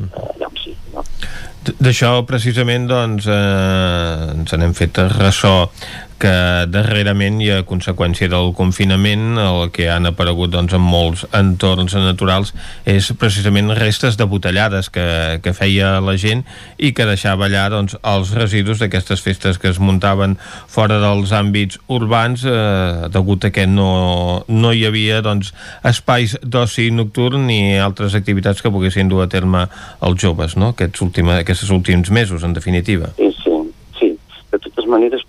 eh, 0.00 0.32
ja 0.38 0.48
sí, 0.64 0.76
no? 0.94 1.04
D'això, 1.78 2.24
precisament, 2.24 2.88
doncs, 2.88 3.26
eh, 3.26 4.32
ens 4.34 4.52
n'hem 4.52 4.74
fet 4.74 4.96
ressò 4.96 5.68
que 6.20 6.32
darrerament 6.68 7.40
i 7.40 7.48
a 7.54 7.62
conseqüència 7.66 8.28
del 8.30 8.52
confinament 8.56 9.38
el 9.40 9.70
que 9.74 9.88
han 9.90 10.08
aparegut 10.08 10.52
doncs, 10.52 10.74
en 10.76 10.84
molts 10.84 11.24
entorns 11.36 11.96
naturals 11.96 12.52
és 12.88 13.10
precisament 13.20 13.72
restes 13.78 14.18
de 14.20 14.26
botellades 14.28 14.90
que, 14.92 15.06
que 15.44 15.54
feia 15.56 15.94
la 16.04 16.16
gent 16.20 16.44
i 16.76 16.92
que 16.96 17.08
deixava 17.08 17.48
allà 17.48 17.66
doncs, 17.72 17.96
els 18.04 18.34
residus 18.36 18.82
d'aquestes 18.82 19.24
festes 19.24 19.60
que 19.60 19.72
es 19.72 19.80
muntaven 19.80 20.36
fora 20.68 21.00
dels 21.02 21.32
àmbits 21.36 21.80
urbans 21.88 22.44
eh, 22.44 23.08
degut 23.12 23.48
a 23.48 23.52
que 23.54 23.66
no, 23.70 24.44
no 24.48 24.74
hi 24.76 24.84
havia 24.88 25.22
doncs, 25.24 25.54
espais 25.88 26.36
d'oci 26.42 26.90
nocturn 26.94 27.48
ni 27.48 27.78
altres 27.80 28.14
activitats 28.18 28.60
que 28.60 28.72
poguessin 28.72 29.08
dur 29.08 29.24
a 29.24 29.30
terme 29.32 29.66
els 30.04 30.20
joves 30.20 30.58
no? 30.60 30.74
aquests, 30.76 31.00
última, 31.06 31.40
aquests 31.40 31.72
últims 31.72 32.12
mesos 32.12 32.44
en 32.44 32.52
definitiva 32.56 33.14
Sí, 33.16 33.32
sí, 33.42 33.56
sí. 33.98 34.12
De 34.50 34.58
totes 34.58 34.86
maneres, 34.90 35.22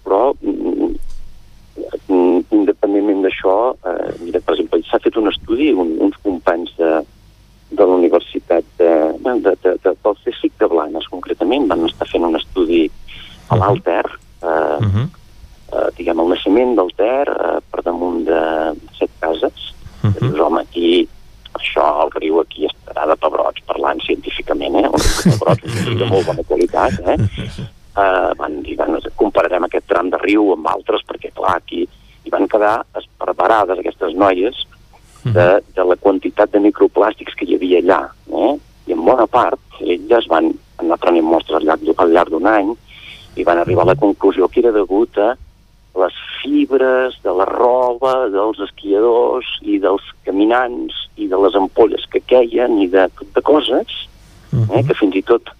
però 3.51 3.75
eh, 3.83 4.13
mira, 4.19 4.39
per 4.39 4.55
exemple, 4.55 4.79
s'ha 4.87 4.99
fet 5.03 5.17
un 5.19 5.27
estudi, 5.27 5.71
un, 5.75 5.95
uns 5.99 6.17
companys 6.23 6.71
de, 6.77 6.91
de 7.71 7.87
la 7.87 7.97
Universitat 7.99 8.67
de, 8.79 8.91
de, 9.19 9.33
de, 9.43 9.55
de, 9.83 9.95
del 10.03 10.19
CSIC 10.23 10.55
de 10.61 10.69
Blanes, 10.71 11.09
concretament, 11.11 11.67
van 11.67 11.83
estar 11.89 12.07
fent 12.07 12.27
un 12.29 12.39
estudi 12.39 12.85
a 13.51 13.59
l'Alter, 13.59 14.05
eh, 14.07 14.77
uh 14.79 14.87
-huh. 14.87 15.07
eh, 15.75 15.89
diguem, 15.97 16.19
el 16.23 16.31
naixement 16.31 16.75
del 16.79 16.93
Ter 16.95 17.27
eh, 17.27 17.59
per 17.71 17.83
damunt 17.83 18.23
de 18.25 18.41
set 18.97 19.11
cases. 19.19 19.73
Uh 20.03 20.09
-huh. 20.09 20.19
Dius, 20.19 20.39
home, 20.39 20.61
aquí, 20.61 21.07
això, 21.59 21.85
el 22.05 22.11
riu 22.21 22.39
aquí 22.39 22.65
estarà 22.65 23.07
de 23.07 23.15
pebrots, 23.15 23.61
parlant 23.65 23.99
científicament, 23.99 24.75
eh? 24.75 24.87
Un 24.87 25.31
pebrots 25.31 25.97
de 25.99 26.05
molt 26.05 26.25
bona 26.25 26.43
qualitat, 26.47 26.93
eh? 27.05 27.17
Uh, 27.91 28.31
van 28.41 28.61
dir, 28.63 28.77
bueno, 28.77 28.99
compararem 29.15 29.63
aquest 29.63 29.87
tram 29.87 30.09
de 30.09 30.17
riu 30.17 30.53
amb 30.53 30.67
altres, 30.67 31.01
perquè, 31.03 31.31
clar, 31.33 31.57
aquí 31.57 31.87
i 32.25 32.33
van 32.33 32.47
quedar 32.47 32.81
esparverades 32.99 33.79
aquestes 33.79 34.15
noies 34.15 34.65
de, 35.23 35.47
de 35.75 35.85
la 35.85 35.97
quantitat 36.01 36.51
de 36.53 36.61
microplàstics 36.63 37.35
que 37.37 37.45
hi 37.45 37.57
havia 37.57 37.81
allà. 37.81 38.01
Eh? 38.33 38.53
I 38.89 38.95
en 38.95 39.05
bona 39.05 39.27
part 39.29 39.81
elles 39.81 40.27
van 40.29 40.51
anar 40.81 40.97
prenent 41.01 41.27
mostres 41.27 41.59
al 41.59 41.67
llarg, 41.67 41.85
al 41.97 42.13
llarg 42.13 42.33
d'un 42.33 42.49
any 42.49 42.73
i 43.37 43.45
van 43.47 43.61
arribar 43.61 43.85
a 43.85 43.91
la 43.93 43.99
conclusió 43.99 44.49
que 44.51 44.59
era 44.63 44.73
degut 44.75 45.17
a 45.21 45.35
les 46.01 46.17
fibres 46.41 47.17
de 47.23 47.33
la 47.35 47.45
roba 47.47 48.29
dels 48.31 48.59
esquiadors 48.63 49.47
i 49.61 49.77
dels 49.83 50.03
caminants 50.25 50.95
i 51.19 51.27
de 51.31 51.39
les 51.43 51.55
ampolles 51.59 52.05
que 52.11 52.23
queien 52.23 52.79
i 52.81 52.87
de 52.91 53.07
de 53.35 53.43
coses 53.43 54.05
eh? 54.51 54.83
que 54.87 54.97
fins 54.97 55.17
i 55.19 55.23
tot 55.27 55.51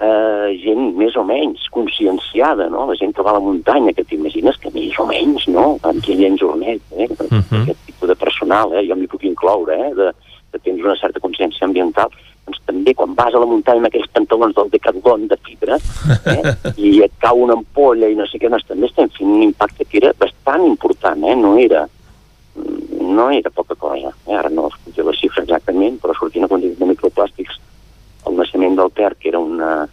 eh, 0.00 0.48
gent 0.62 0.94
més 0.96 1.16
o 1.16 1.24
menys 1.26 1.66
conscienciada, 1.74 2.68
no? 2.72 2.86
La 2.88 2.96
gent 2.98 3.12
que 3.16 3.24
va 3.26 3.34
a 3.34 3.38
la 3.38 3.44
muntanya, 3.44 3.92
que 3.96 4.04
t'imagines 4.08 4.56
que 4.62 4.72
més 4.74 4.96
o 4.98 5.06
menys, 5.06 5.46
no? 5.52 5.76
En 5.84 6.00
Jornet, 6.40 6.80
eh? 6.96 7.08
Uh 7.10 7.38
-huh. 7.38 7.62
Aquest 7.62 7.86
tipus 7.86 8.08
de 8.08 8.16
personal, 8.16 8.72
eh? 8.72 8.86
Jo 8.88 8.96
m'hi 8.96 9.06
puc 9.06 9.24
incloure, 9.24 9.74
eh? 9.74 9.94
De, 9.94 10.12
de 10.52 10.58
tens 10.58 10.80
una 10.80 10.96
certa 10.96 11.20
consciència 11.20 11.66
ambiental, 11.66 12.08
doncs 12.46 12.60
també 12.66 12.94
quan 12.94 13.14
vas 13.14 13.34
a 13.34 13.38
la 13.38 13.46
muntanya 13.46 13.78
amb 13.78 13.86
aquells 13.86 14.10
pantalons 14.12 14.54
del 14.54 14.70
Decathlon 14.70 15.28
de 15.28 15.36
fibra 15.44 15.76
eh, 15.76 16.54
i 16.88 17.02
et 17.02 17.12
cau 17.18 17.36
una 17.36 17.54
ampolla 17.54 18.08
i 18.08 18.14
no 18.14 18.26
sé 18.26 18.38
què, 18.38 18.48
doncs 18.48 18.66
també 18.66 18.86
estem 18.86 19.08
fent 19.08 19.30
un 19.30 19.42
impacte 19.42 19.84
que 19.84 19.98
era 19.98 20.12
bastant 20.18 20.64
important, 20.64 21.24
eh, 21.24 21.34
no 21.34 21.58
era 21.58 21.88
no 23.00 23.30
era 23.30 23.50
poca 23.50 23.74
cosa. 23.74 24.12
Eh? 24.26 24.34
Ara 24.34 24.48
no 24.48 24.68
escolto 24.68 25.02
la 25.02 25.12
xifra 25.12 25.42
exactament, 25.42 25.98
però 26.00 26.14
sortint 26.14 26.44
a 26.44 26.48
quantitat 26.48 26.78
de 26.78 26.86
microplàstics 26.86 27.58
el 28.30 28.38
naixement 28.38 28.78
del 28.78 28.92
Ter, 28.96 29.14
que 29.16 29.30
era, 29.32 29.38
una, 29.38 29.88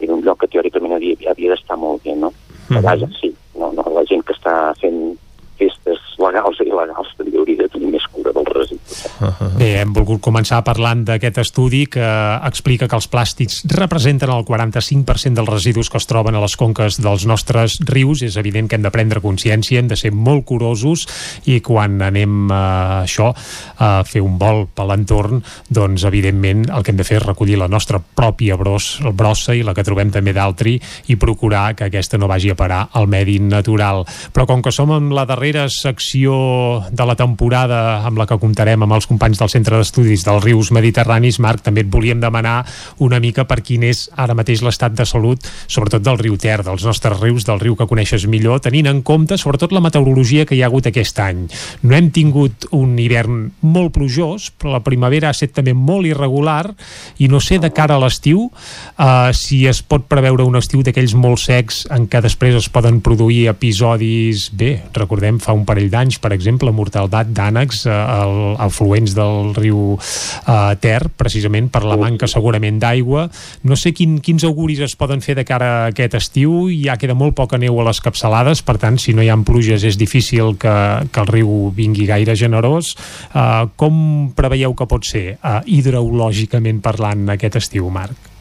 era 0.00 0.14
un 0.14 0.24
lloc 0.24 0.42
que 0.42 0.50
teòricament 0.54 0.96
havia, 0.96 1.16
havia 1.30 1.54
d'estar 1.54 1.78
molt 1.80 2.04
bé, 2.04 2.16
no? 2.16 2.32
Mm 2.68 2.76
-hmm. 2.76 2.82
Vaja, 2.82 3.08
sí, 3.20 3.34
no, 3.58 3.72
no, 3.72 3.84
la 3.94 4.04
gent 4.10 4.24
que 4.24 4.34
està 4.34 4.74
fent 4.80 5.18
festes 5.58 6.03
legals 6.24 6.60
i 6.60 6.68
il·legals 6.70 7.12
també 7.18 7.38
hauria 7.38 7.62
de 7.62 7.68
tenir 7.72 7.90
més 7.92 8.06
cura 8.12 8.32
dels 8.34 8.50
residus. 8.54 9.04
Uh 9.20 9.28
-huh. 9.28 9.50
Bé, 9.58 9.70
hem 9.80 9.92
volgut 9.92 10.20
començar 10.20 10.62
parlant 10.64 11.04
d'aquest 11.04 11.38
estudi 11.38 11.86
que 11.86 12.08
explica 12.44 12.88
que 12.88 12.96
els 12.96 13.08
plàstics 13.10 13.62
representen 13.68 14.30
el 14.30 14.44
45% 14.44 15.34
dels 15.34 15.48
residus 15.48 15.90
que 15.90 15.98
es 15.98 16.06
troben 16.06 16.34
a 16.34 16.40
les 16.40 16.56
conques 16.56 17.00
dels 17.00 17.26
nostres 17.26 17.78
rius. 17.84 18.22
És 18.22 18.36
evident 18.36 18.68
que 18.68 18.76
hem 18.76 18.82
de 18.82 18.90
prendre 18.90 19.20
consciència, 19.20 19.78
hem 19.78 19.88
de 19.88 19.96
ser 19.96 20.12
molt 20.12 20.44
curosos 20.44 21.06
i 21.44 21.60
quan 21.60 22.00
anem 22.02 22.50
a 22.50 23.02
això, 23.04 23.34
a 23.78 24.02
fer 24.04 24.22
un 24.22 24.38
vol 24.38 24.66
per 24.74 24.86
l'entorn, 24.86 25.42
doncs 25.68 26.04
evidentment 26.04 26.70
el 26.70 26.82
que 26.82 26.90
hem 26.90 26.96
de 26.96 27.04
fer 27.04 27.16
és 27.16 27.26
recollir 27.26 27.58
la 27.58 27.68
nostra 27.68 28.00
pròpia 28.00 28.56
bros, 28.56 29.00
brossa 29.12 29.54
i 29.54 29.62
la 29.62 29.74
que 29.74 29.84
trobem 29.84 30.10
també 30.10 30.32
d'altri 30.32 30.80
i 31.06 31.16
procurar 31.16 31.74
que 31.74 31.84
aquesta 31.84 32.18
no 32.18 32.28
vagi 32.28 32.50
a 32.50 32.54
parar 32.54 32.88
al 32.92 33.06
medi 33.06 33.38
natural. 33.38 34.04
Però 34.32 34.46
com 34.46 34.62
que 34.62 34.72
som 34.72 34.90
en 34.90 35.14
la 35.14 35.26
darrera 35.26 35.68
secció 35.68 36.13
de 36.14 37.06
la 37.06 37.16
temporada 37.18 38.06
amb 38.06 38.18
la 38.20 38.26
que 38.30 38.38
comptarem 38.38 38.82
amb 38.84 38.94
els 38.94 39.08
companys 39.10 39.40
del 39.40 39.50
Centre 39.50 39.78
d'Estudis 39.80 40.24
dels 40.26 40.44
Rius 40.44 40.70
Mediterranis, 40.74 41.40
Marc, 41.42 41.64
també 41.66 41.82
et 41.82 41.90
volíem 41.90 42.20
demanar 42.22 42.62
una 43.02 43.20
mica 43.20 43.44
per 43.48 43.60
quin 43.66 43.82
és 43.88 44.06
ara 44.14 44.36
mateix 44.36 44.62
l'estat 44.62 44.94
de 44.94 45.06
salut, 45.08 45.42
sobretot 45.66 46.04
del 46.04 46.20
riu 46.20 46.36
Ter, 46.38 46.60
dels 46.62 46.84
nostres 46.84 47.18
rius, 47.20 47.46
del 47.48 47.60
riu 47.60 47.76
que 47.76 47.88
coneixes 47.90 48.26
millor, 48.30 48.60
tenint 48.62 48.86
en 48.90 49.02
compte 49.02 49.38
sobretot 49.40 49.72
la 49.72 49.82
meteorologia 49.82 50.46
que 50.46 50.54
hi 50.56 50.62
ha 50.62 50.68
hagut 50.70 50.86
aquest 50.90 51.18
any. 51.24 51.46
No 51.82 51.96
hem 51.96 52.10
tingut 52.14 52.68
un 52.76 52.94
hivern 53.00 53.48
molt 53.62 53.94
plujós, 53.96 54.50
però 54.54 54.74
la 54.76 54.82
primavera 54.84 55.30
ha 55.30 55.36
estat 55.36 55.56
també 55.58 55.74
molt 55.74 56.06
irregular 56.06 56.74
i 57.18 57.28
no 57.32 57.40
sé 57.40 57.58
de 57.62 57.72
cara 57.74 57.96
a 57.96 58.02
l'estiu 58.02 58.46
uh, 58.46 59.32
si 59.34 59.64
es 59.66 59.82
pot 59.82 60.06
preveure 60.10 60.46
un 60.46 60.58
estiu 60.60 60.84
d'aquells 60.84 61.16
molt 61.18 61.42
secs 61.42 61.84
en 61.94 62.06
què 62.10 62.20
després 62.24 62.58
es 62.58 62.68
poden 62.72 63.00
produir 63.04 63.48
episodis, 63.50 64.50
bé, 64.54 64.76
recordem 64.94 65.40
fa 65.42 65.54
un 65.56 65.64
parell 65.66 65.90
d'anys, 65.90 66.03
per 66.20 66.32
exemple, 66.36 66.72
mortaldat 66.74 67.30
d'ànecs 67.34 67.84
uh, 67.88 68.56
afluents 68.60 69.14
del 69.16 69.54
riu 69.56 69.94
uh, 69.96 70.74
Ter, 70.80 71.00
precisament 71.16 71.70
per 71.72 71.84
la 71.86 71.96
manca 72.00 72.28
segurament 72.30 72.80
d'aigua. 72.82 73.28
No 73.64 73.78
sé 73.80 73.94
quin, 73.96 74.18
quins 74.24 74.44
auguris 74.44 74.82
es 74.84 74.96
poden 74.98 75.22
fer 75.24 75.38
de 75.38 75.46
cara 75.48 75.70
a 75.70 75.86
aquest 75.92 76.18
estiu, 76.18 76.68
ja 76.72 76.98
queda 77.00 77.16
molt 77.16 77.36
poca 77.38 77.58
neu 77.60 77.80
a 77.80 77.88
les 77.88 78.02
capçalades, 78.04 78.62
per 78.66 78.76
tant, 78.82 78.98
si 79.00 79.14
no 79.14 79.24
hi 79.24 79.30
ha 79.32 79.38
pluges 79.44 79.84
és 79.84 79.96
difícil 80.00 80.54
que, 80.60 80.74
que 81.12 81.24
el 81.24 81.30
riu 81.30 81.72
vingui 81.74 82.06
gaire 82.10 82.36
generós. 82.38 82.94
Uh, 83.32 83.70
com 83.80 84.30
preveieu 84.36 84.76
que 84.76 84.88
pot 84.90 85.06
ser, 85.08 85.38
uh, 85.40 85.60
hidrològicament 85.66 86.82
parlant, 86.84 87.28
aquest 87.34 87.60
estiu, 87.62 87.90
Marc? 87.92 88.33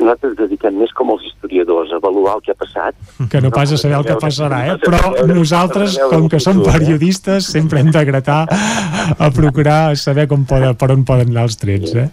Nosaltres 0.00 0.32
ens 0.32 0.38
dediquem 0.38 0.76
més 0.80 0.92
com 0.96 1.10
els 1.14 1.24
historiadors 1.28 1.92
a 1.92 2.00
avaluar 2.00 2.36
el 2.38 2.44
que 2.44 2.52
ha 2.54 2.58
passat. 2.58 2.96
Que 3.32 3.40
no 3.44 3.50
pas 3.54 3.72
a 3.72 3.78
saber 3.80 3.96
el 3.98 4.06
que 4.06 4.18
passarà, 4.20 4.60
eh? 4.72 4.76
Però 4.82 5.26
nosaltres, 5.30 5.98
com 6.10 6.28
que 6.32 6.40
som 6.42 6.62
periodistes, 6.64 7.50
sempre 7.52 7.80
hem 7.80 7.90
de 7.94 8.04
gratar 8.08 8.42
a 8.48 9.30
procurar 9.34 9.96
saber 9.96 10.26
com 10.30 10.44
poden, 10.48 10.76
per 10.78 10.90
on 10.94 11.04
poden 11.08 11.32
anar 11.34 11.46
els 11.48 11.58
trets, 11.60 11.94
eh? 11.96 12.08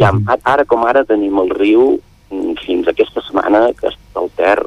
Ja, 0.00 0.12
ara 0.42 0.64
com 0.68 0.86
ara 0.86 1.04
tenim 1.08 1.38
el 1.42 1.52
riu 1.54 1.94
mm, 2.30 2.56
fins 2.64 2.88
aquesta 2.90 3.22
setmana 3.26 3.66
que 3.78 3.90
està 3.92 4.22
el 4.22 4.32
Ter 4.38 4.58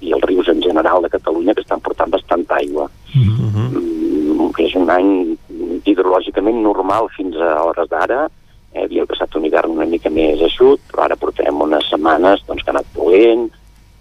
i 0.00 0.14
els 0.16 0.24
rius 0.24 0.48
en 0.48 0.60
general 0.64 1.02
de 1.04 1.12
Catalunya 1.12 1.54
que 1.56 1.64
estan 1.64 1.80
portant 1.84 2.12
bastant 2.12 2.46
aigua. 2.56 2.88
Mm 3.14 3.50
-hmm. 3.54 4.52
que 4.56 4.64
és 4.66 4.74
un 4.74 4.90
any 4.90 5.36
hidrològicament 5.84 6.62
normal 6.62 7.08
fins 7.16 7.36
a 7.36 7.62
hores 7.64 7.88
d'ara, 7.88 8.28
eh, 8.72 8.84
havia 8.84 9.06
passat 9.06 9.34
un 9.36 9.46
hivern 9.46 9.76
una 9.76 9.88
mica 9.88 10.10
més 10.10 10.42
eixut, 10.46 10.82
però 10.90 11.06
ara 11.06 11.18
portem 11.20 11.60
unes 11.60 11.88
setmanes 11.90 12.44
doncs, 12.46 12.62
que 12.62 12.70
ha 12.70 12.76
anat 12.76 12.90
plovent, 12.94 13.48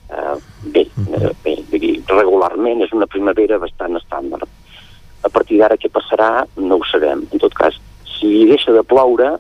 eh, 0.10 0.36
bé, 0.76 0.86
eh, 0.86 1.34
bé, 1.44 1.56
dir, 1.72 1.94
regularment 2.08 2.84
és 2.86 2.96
una 2.96 3.08
primavera 3.08 3.60
bastant 3.62 3.98
estàndard. 4.00 4.50
A 5.24 5.30
partir 5.30 5.60
d'ara 5.60 5.78
què 5.78 5.92
passarà 5.92 6.46
no 6.58 6.80
ho 6.80 6.88
sabem. 6.88 7.26
En 7.34 7.42
tot 7.44 7.54
cas, 7.54 7.76
si 8.16 8.46
deixa 8.48 8.72
de 8.76 8.84
ploure, 8.84 9.36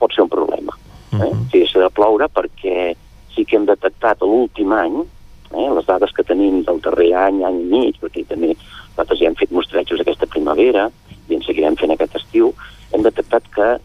pot 0.00 0.14
ser 0.14 0.24
un 0.24 0.32
problema. 0.32 0.76
Eh? 1.12 1.16
Uh 1.16 1.22
-huh. 1.22 1.50
Si 1.50 1.58
deixa 1.58 1.80
de 1.80 1.90
ploure 1.90 2.28
perquè 2.28 2.94
sí 3.34 3.44
que 3.44 3.56
hem 3.56 3.66
detectat 3.66 4.20
l'últim 4.22 4.72
any, 4.72 5.04
eh, 5.52 5.68
les 5.74 5.86
dades 5.86 6.12
que 6.12 6.22
tenim 6.22 6.62
del 6.64 6.80
darrer 6.80 7.12
any, 7.14 7.44
any 7.44 7.60
i 7.60 7.64
mig, 7.64 7.94
perquè 8.00 8.26
també 8.26 8.56
nosaltres 8.90 9.18
ja 9.18 9.26
hem 9.26 9.34
fet 9.34 9.50
mostrejos 9.50 10.00
aquesta 10.00 10.26
primavera 10.26 10.90
i 11.28 11.34
en 11.34 11.42
seguirem 11.42 11.76
fent 11.76 11.92
aquest 11.92 12.16
estiu, 12.16 12.54
hem 12.92 13.02
detectat 13.02 13.42
que 13.54 13.78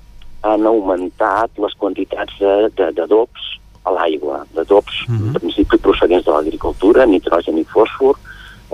han 0.46 0.66
augmentat 0.70 1.58
les 1.62 1.74
quantitats 1.80 2.38
d'adobs 2.78 3.52
a 3.86 3.94
l'aigua, 3.98 4.46
d'adobs 4.54 4.96
mm 5.08 5.16
-hmm. 5.16 5.28
en 5.28 5.34
principi 5.34 5.78
procedents 5.78 6.26
de 6.26 6.32
l'agricultura, 6.32 7.06
nitrogen 7.06 7.58
i 7.58 7.66
fòsfor, 7.66 8.16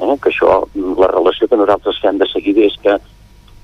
eh, 0.02 0.16
que 0.22 0.30
això, 0.30 0.52
la 1.04 1.08
relació 1.08 1.48
que 1.48 1.58
nosaltres 1.58 2.00
fem 2.02 2.18
de 2.18 2.28
seguida 2.28 2.62
és 2.62 2.76
que 2.84 2.98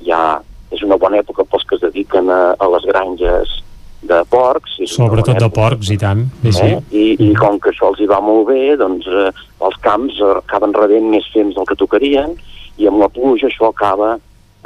ja 0.06 0.42
és 0.72 0.84
una 0.84 0.98
bona 0.98 1.18
època 1.18 1.46
pels 1.46 1.64
que 1.64 1.76
es 1.76 1.82
dediquen 1.82 2.30
a, 2.30 2.56
a 2.60 2.68
les 2.68 2.84
granges 2.86 3.64
de 4.02 4.20
porcs. 4.30 4.78
Sobretot 4.86 5.40
de 5.40 5.50
porcs, 5.50 5.90
i 5.90 5.98
tant. 5.98 6.28
Eh? 6.44 6.52
Sí. 6.52 6.70
I, 6.92 7.06
I 7.30 7.34
com 7.36 7.60
que 7.60 7.72
això 7.72 7.90
els 7.92 8.00
hi 8.00 8.08
va 8.10 8.20
molt 8.22 8.48
bé, 8.52 8.76
doncs 8.78 9.08
eh, 9.08 9.32
els 9.68 9.78
camps 9.82 10.20
acaben 10.22 10.74
rebent 10.74 11.10
més 11.10 11.26
fems 11.34 11.56
del 11.56 11.66
que 11.66 11.80
tocarien 11.80 12.36
i 12.78 12.88
amb 12.88 13.02
la 13.02 13.10
pluja 13.10 13.48
això 13.48 13.72
acaba 13.72 14.18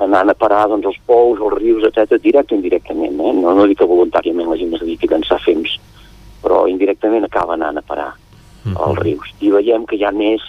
anant 0.01 0.31
a 0.31 0.37
parar 0.37 0.65
doncs, 0.71 0.87
els 0.89 0.99
pous, 1.05 1.39
els 1.39 1.57
rius, 1.57 1.85
etc 1.87 2.17
directe 2.21 2.55
o 2.55 2.59
indirectament. 2.59 3.19
Eh? 3.19 3.33
No, 3.37 3.53
no 3.57 3.67
dic 3.69 3.81
que 3.81 3.89
voluntàriament 3.89 4.49
la 4.49 4.57
gent 4.59 4.73
es 4.75 4.83
dediqui 4.83 5.09
a 5.09 5.13
llançar 5.13 5.39
fems, 5.45 5.77
però 6.41 6.63
indirectament 6.69 7.27
acaba 7.27 7.55
anant 7.57 7.77
a 7.77 7.85
parar 7.85 8.11
uh 8.13 8.71
-huh. 8.71 8.87
als 8.87 8.99
rius. 8.99 9.29
I 9.39 9.51
veiem 9.51 9.85
que 9.85 9.95
hi 9.95 10.05
ha 10.05 10.11
més 10.11 10.41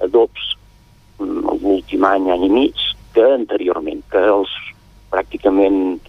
adobs 0.00 0.56
mm, 1.18 1.62
l'últim 1.62 2.04
any, 2.04 2.30
any 2.30 2.44
i 2.44 2.48
mig, 2.50 2.74
que 3.12 3.22
anteriorment, 3.22 4.02
que 4.10 4.18
els 4.18 4.50
pràcticament 5.10 6.00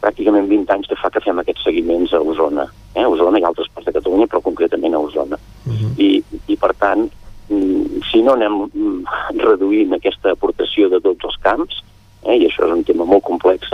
pràcticament 0.00 0.46
20 0.46 0.72
anys 0.72 0.86
que 0.86 0.96
fa 0.96 1.08
que 1.10 1.20
fem 1.20 1.38
aquests 1.38 1.64
seguiments 1.64 2.12
a 2.12 2.20
Osona. 2.20 2.68
Eh? 2.94 3.02
A 3.02 3.08
Osona 3.08 3.38
i 3.38 3.42
altres 3.42 3.68
parts 3.72 3.86
de 3.86 3.92
Catalunya, 3.92 4.26
però 4.26 4.42
concretament 4.42 4.94
a 4.94 4.98
Osona. 4.98 5.38
Uh 5.66 5.72
-huh. 5.72 5.92
I, 5.96 6.22
I, 6.46 6.56
per 6.56 6.74
tant, 6.74 7.08
Mm, 7.08 7.27
si 7.48 8.22
no 8.24 8.34
anem 8.34 8.64
mm, 8.66 9.04
reduint 9.40 9.94
aquesta 9.96 10.34
aportació 10.34 10.90
de 10.92 11.00
tots 11.04 11.28
els 11.28 11.38
camps, 11.44 11.82
eh, 12.26 12.36
i 12.36 12.46
això 12.46 12.66
és 12.66 12.74
un 12.74 12.84
tema 12.84 13.06
molt 13.08 13.24
complex, 13.24 13.70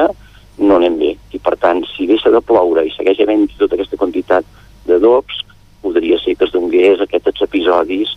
no 0.59 0.77
anem 0.77 0.99
bé. 1.01 1.15
I 1.35 1.41
per 1.43 1.57
tant, 1.59 1.83
si 1.95 2.07
deixa 2.07 2.31
de 2.31 2.41
ploure 2.41 2.85
i 2.87 2.93
segueix 2.95 3.21
havent 3.25 3.49
tota 3.59 3.75
aquesta 3.75 3.99
quantitat 3.99 4.47
d'adobs, 4.87 5.43
podria 5.83 6.19
ser 6.23 6.37
que 6.39 6.47
es 6.47 6.55
donés 6.55 7.03
aquests 7.03 7.43
episodis 7.45 8.15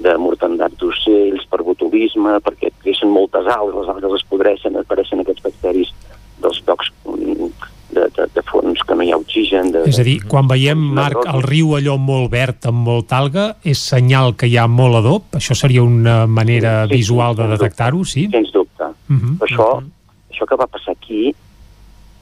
de 0.00 0.14
mortandat 0.16 0.72
d'ocells, 0.80 1.44
per 1.50 1.60
botulisme, 1.66 2.38
perquè 2.44 2.70
creixen 2.80 3.10
moltes 3.12 3.48
algues, 3.52 3.76
les 3.76 3.90
algues 3.92 4.20
es 4.20 4.28
podreixen, 4.30 4.78
apareixen 4.78 5.20
aquests 5.20 5.44
bacteris 5.44 5.92
dels 6.40 6.62
llocs 6.64 6.88
mm, 7.04 7.50
de, 7.94 8.06
de, 8.16 8.26
de 8.34 8.42
fons 8.48 8.82
que 8.86 8.96
no 8.96 9.04
hi 9.04 9.12
ha 9.12 9.18
oxigen. 9.20 9.70
De, 9.74 9.84
és 9.90 10.00
a 10.00 10.06
dir, 10.06 10.18
quan 10.30 10.48
veiem, 10.50 10.80
Marc, 10.96 11.20
el 11.30 11.44
riu 11.46 11.74
allò 11.78 11.96
molt 12.00 12.30
verd 12.32 12.70
amb 12.70 12.84
molta 12.86 13.20
alga, 13.20 13.46
és 13.62 13.82
senyal 13.92 14.34
que 14.38 14.48
hi 14.50 14.56
ha 14.60 14.66
molt 14.70 15.00
adob? 15.02 15.28
Això 15.38 15.56
seria 15.58 15.84
una 15.84 16.24
manera 16.26 16.84
sí, 16.86 16.96
visual 16.96 17.38
de 17.38 17.50
detectar-ho, 17.54 18.04
sí? 18.04 18.28
Sens 18.32 18.52
dubte. 18.54 18.90
Uh 19.10 19.16
-huh. 19.16 19.36
això, 19.46 19.68
uh 19.76 19.80
-huh. 19.82 20.32
això 20.32 20.46
que 20.46 20.56
va 20.56 20.66
passar 20.66 20.92
aquí 20.92 21.34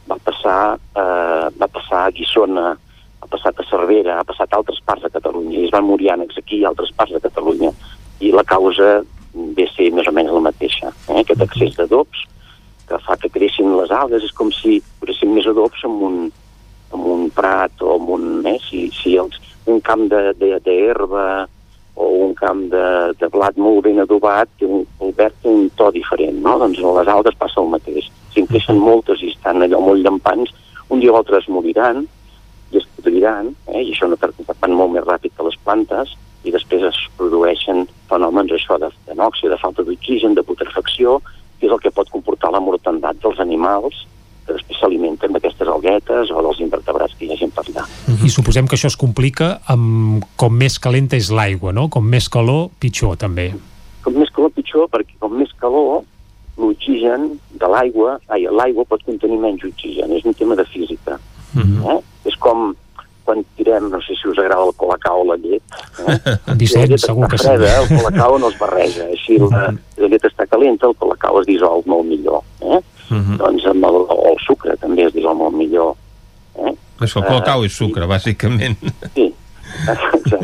va 0.08 0.16
passar, 0.24 0.78
eh, 0.96 1.48
va 1.60 1.68
passar 1.68 2.06
a 2.06 2.10
Guissona, 2.10 2.76
ha 3.20 3.26
passat 3.26 3.60
a 3.60 3.64
Cervera, 3.70 4.18
ha 4.18 4.24
passat 4.24 4.52
a 4.52 4.56
altres 4.56 4.80
parts 4.84 5.02
de 5.02 5.10
Catalunya, 5.10 5.58
i 5.58 5.64
es 5.66 5.74
van 5.74 5.84
morir 5.84 6.10
ànecs 6.14 6.38
aquí 6.38 6.62
i 6.62 6.64
altres 6.64 6.92
parts 6.96 7.12
de 7.12 7.20
Catalunya, 7.20 7.72
i 8.20 8.32
la 8.32 8.44
causa 8.44 9.02
ve 9.34 9.66
a 9.68 9.72
ser 9.74 9.90
més 9.92 10.08
o 10.08 10.12
menys 10.12 10.32
la 10.32 10.40
mateixa. 10.48 10.92
Eh? 11.08 11.20
Aquest 11.20 11.44
excés 11.44 11.76
d'adobs 11.76 12.24
que 12.88 12.98
fa 13.04 13.16
que 13.20 13.30
creixin 13.32 13.74
les 13.76 13.92
algues, 13.94 14.24
és 14.24 14.34
com 14.36 14.50
si 14.54 14.78
posessin 15.00 15.34
més 15.36 15.46
adobs 15.50 15.84
en 15.86 16.00
un, 16.08 16.18
en 16.94 17.06
un 17.14 17.28
prat 17.36 17.84
o 17.84 17.96
en 17.98 18.10
un, 18.16 18.26
eh, 18.48 18.58
si, 18.64 18.86
si 18.96 19.16
els, 19.20 19.38
un 19.68 19.80
camp 19.84 20.06
d'herba 20.08 21.46
o 21.98 22.06
un 22.24 22.34
camp 22.38 22.62
de, 22.72 22.84
de 23.18 23.28
blat 23.32 23.56
molt 23.58 23.82
ben 23.88 23.98
adobat, 24.00 24.50
té 24.58 24.66
un, 24.66 24.84
el 25.02 25.12
verd 25.18 25.34
té 25.42 25.50
un 25.50 25.66
to 25.78 25.90
diferent, 25.94 26.38
no? 26.44 26.54
Doncs 26.62 26.78
a 26.78 26.94
les 27.00 27.10
algues 27.14 27.38
passa 27.40 27.60
el 27.60 27.72
mateix. 27.72 28.06
Si 28.32 28.42
en 28.42 28.46
creixen 28.50 28.78
moltes 28.78 29.24
i 29.24 29.32
estan 29.32 29.66
allò 29.66 29.80
molt 29.82 30.04
llampants, 30.04 30.54
un 30.88 31.02
dia 31.02 31.12
o 31.12 31.18
altre 31.18 31.40
es 31.42 31.48
moriran 31.52 32.04
i, 32.04 32.78
es, 32.78 32.86
podriran, 32.96 33.50
eh, 33.66 33.82
i 33.82 33.92
això 33.92 34.08
no 34.08 34.18
van 34.20 34.78
molt 34.78 34.94
més 34.94 35.04
ràpid 35.04 35.34
que 35.34 35.48
les 35.48 35.58
plantes, 35.66 36.14
i 36.46 36.54
després 36.54 36.86
es 36.86 36.98
produeixen 37.18 37.88
fenòmens 38.08 38.54
això 38.54 38.78
de, 38.80 38.92
de 39.08 39.18
nòxia, 39.18 39.50
de 39.50 39.58
falta 39.60 39.84
d'oxigen, 39.84 40.38
de 40.38 40.46
putrefacció, 40.46 41.18
que 41.58 41.66
és 41.66 41.72
el 41.74 41.80
que 41.82 41.92
pot 41.94 42.10
comportar 42.10 42.52
la 42.54 42.62
mortandat 42.62 43.18
dels 43.22 43.40
animals 43.42 44.06
que 44.48 44.56
després 44.56 44.80
s'alimenten 44.80 45.34
d'aquestes 45.36 45.68
alguetes 45.68 46.30
o 46.32 46.42
dels 46.46 46.60
invertebrats 46.64 47.14
que 47.18 47.26
hi 47.26 47.32
hagin 47.34 47.50
per 47.52 47.64
allà. 47.66 47.84
I 48.24 48.30
suposem 48.32 48.68
que 48.68 48.78
això 48.78 48.88
es 48.88 48.96
complica 48.96 49.58
amb 49.68 50.24
com 50.40 50.56
més 50.56 50.78
calenta 50.80 51.18
és 51.20 51.28
l'aigua, 51.34 51.74
no? 51.76 51.88
Com 51.92 52.08
més 52.08 52.30
calor, 52.32 52.70
pitjor 52.80 53.18
també. 53.20 53.50
Com 54.04 54.16
més 54.16 54.32
calor, 54.32 54.54
pitjor, 54.56 54.88
perquè 54.92 55.18
com 55.20 55.36
més 55.36 55.52
calor, 55.60 56.06
l'oxigen 56.58 57.34
de 57.60 57.70
l'aigua, 57.70 58.16
l'aigua 58.28 58.86
pot 58.88 59.04
contenir 59.06 59.38
menys 59.42 59.66
oxigen, 59.68 60.16
és 60.16 60.24
un 60.26 60.34
tema 60.34 60.56
de 60.58 60.64
física. 60.72 61.20
Uh 61.54 61.62
-huh. 61.62 61.98
eh? 61.98 62.00
És 62.24 62.36
com 62.36 62.74
quan 63.28 63.44
tirem, 63.58 63.90
no 63.92 64.00
sé 64.00 64.14
si 64.16 64.28
us 64.28 64.38
agrada 64.40 64.64
el 64.64 64.72
colacao 64.80 65.20
o 65.20 65.24
la 65.28 65.36
llet, 65.36 65.60
eh? 66.00 66.16
Vicent, 66.56 66.94
si 66.94 66.98
segur 67.02 67.28
que 67.28 67.36
freda, 67.36 67.68
sí. 67.68 67.92
el 67.92 68.00
colacao 68.00 68.38
no 68.40 68.48
es 68.48 68.56
barreja, 68.56 69.04
així 69.12 69.36
la, 69.42 69.66
la 70.00 70.08
llet 70.08 70.22
està 70.24 70.46
calenta, 70.48 70.88
el 70.88 70.94
colacao 70.96 71.42
es 71.42 71.48
dissol 71.50 71.82
molt 71.92 72.08
millor. 72.08 72.40
Eh? 72.64 72.78
Uh 72.78 73.18
-huh. 73.18 73.36
Doncs 73.42 73.66
amb 73.68 73.84
el, 73.84 73.98
el 74.30 74.38
sucre 74.46 74.76
també 74.80 75.04
es 75.04 75.12
dissol 75.12 75.36
molt 75.36 75.52
millor. 75.60 75.92
Eh? 76.56 76.72
Això, 77.04 77.20
el 77.20 77.28
colacao 77.28 77.60
uh, 77.60 77.66
és 77.68 77.76
sucre, 77.76 78.06
bàsicament. 78.08 78.76
Sí, 79.14 79.26
exacte. 79.92 80.38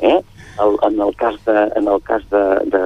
Eh? 0.00 0.20
El, 0.64 0.78
en 0.88 1.00
el 1.00 1.12
cas 1.16 1.36
de, 1.44 1.58
en 1.76 1.88
el 1.88 2.00
cas 2.08 2.22
de, 2.30 2.44
de 2.72 2.84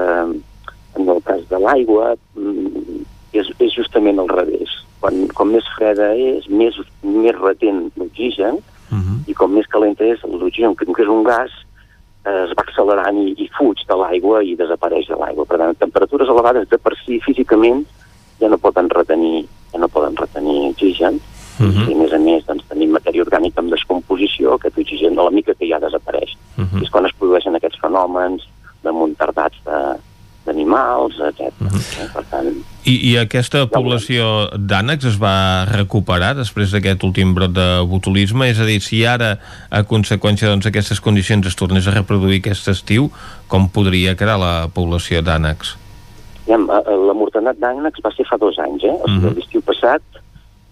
en 0.99 1.09
el 1.09 1.23
cas 1.23 1.43
de 1.49 1.59
l'aigua 1.59 2.17
mm, 2.35 3.05
és, 3.33 3.47
és 3.61 3.71
justament 3.73 4.19
al 4.19 4.29
revés. 4.29 4.83
Quan, 4.99 5.29
com 5.29 5.53
més 5.55 5.67
freda 5.77 6.11
és, 6.15 6.49
més, 6.49 6.75
més 7.03 7.39
retent 7.39 7.93
l'oxigen, 7.95 8.59
uh 8.59 8.78
-huh. 8.97 9.17
i 9.27 9.35
com 9.35 9.53
més 9.53 9.67
calenta 9.67 10.05
és, 10.05 10.23
l'oxigen, 10.23 10.75
que 10.75 11.03
és 11.03 11.09
un 11.09 11.23
gas, 11.23 11.51
eh, 12.25 12.45
es 12.45 12.53
va 12.57 12.65
accelerant 12.67 13.19
i, 13.19 13.35
i 13.37 13.49
fuig 13.59 13.85
de 13.89 13.97
l'aigua 13.97 14.43
i 14.43 14.57
desapareix 14.57 15.09
de 15.09 15.17
l'aigua. 15.17 15.45
Per 15.45 15.59
tant, 15.59 15.75
temperatures 15.77 16.29
elevades 16.29 16.69
de 16.69 16.79
per 16.79 16.95
si 17.05 17.21
físicament 17.21 17.85
ja 18.41 18.49
no 18.49 18.59
poden 18.59 18.89
retenir, 18.91 19.47
ja 19.73 19.79
no 19.79 19.89
poden 19.89 20.17
retenir 20.17 20.71
oxigen, 20.71 21.21
uh 21.61 21.67
-huh. 21.67 21.89
i 21.91 21.95
a 21.95 21.97
més 21.97 22.13
a 22.13 22.19
més 22.19 22.47
doncs, 22.47 22.65
tenim 22.69 22.91
matèria 22.91 23.23
orgànica 23.23 23.61
amb 23.61 23.71
descomposició, 23.71 24.55
aquest 24.55 24.79
oxigen 24.79 25.15
de 25.15 25.23
la 25.23 25.31
mica 25.31 25.55
que 25.55 25.69
ja 25.69 25.79
desapareix. 25.79 26.37
Uh 26.57 26.65
-huh. 26.65 26.81
I 26.81 26.85
és 26.85 26.91
quan 26.91 27.07
es 27.07 27.13
produeixen 27.19 27.55
aquests 27.55 27.81
fenòmens 27.81 28.43
de 28.83 28.93
muntardats 28.93 29.59
de, 29.65 29.79
d'animals, 30.49 31.17
etc. 31.29 31.53
Uh 31.61 31.69
-huh. 31.69 32.13
Per 32.15 32.25
tant... 32.31 32.49
I, 32.85 32.95
I 33.11 33.17
aquesta 33.21 33.67
població 33.69 34.49
d'ànecs 34.57 35.05
es 35.11 35.19
va 35.21 35.67
recuperar 35.69 36.35
després 36.37 36.73
d'aquest 36.73 37.05
últim 37.05 37.35
brot 37.35 37.53
de 37.53 37.69
botulisme? 37.85 38.49
És 38.49 38.61
a 38.61 38.65
dir, 38.65 38.81
si 38.81 39.05
ara, 39.05 39.37
a 39.71 39.83
conseqüència 39.85 40.49
d'aquestes 40.49 40.97
doncs, 40.97 41.05
condicions, 41.05 41.47
es 41.47 41.57
tornés 41.57 41.87
a 41.87 41.95
reproduir 41.95 42.41
aquest 42.41 42.69
estiu, 42.69 43.11
com 43.49 43.69
podria 43.69 44.17
quedar 44.17 44.39
la 44.39 44.69
població 44.73 45.21
d'ànecs? 45.23 45.77
Ja, 46.49 46.57
la 46.57 47.15
mortalitat 47.15 47.61
d'ànecs 47.61 48.01
va 48.05 48.13
ser 48.17 48.25
fa 48.25 48.37
dos 48.41 48.59
anys, 48.59 48.85
eh? 48.85 48.97
Uh 49.05 49.21
-huh. 49.21 49.35
l'estiu 49.37 49.61
passat, 49.61 50.03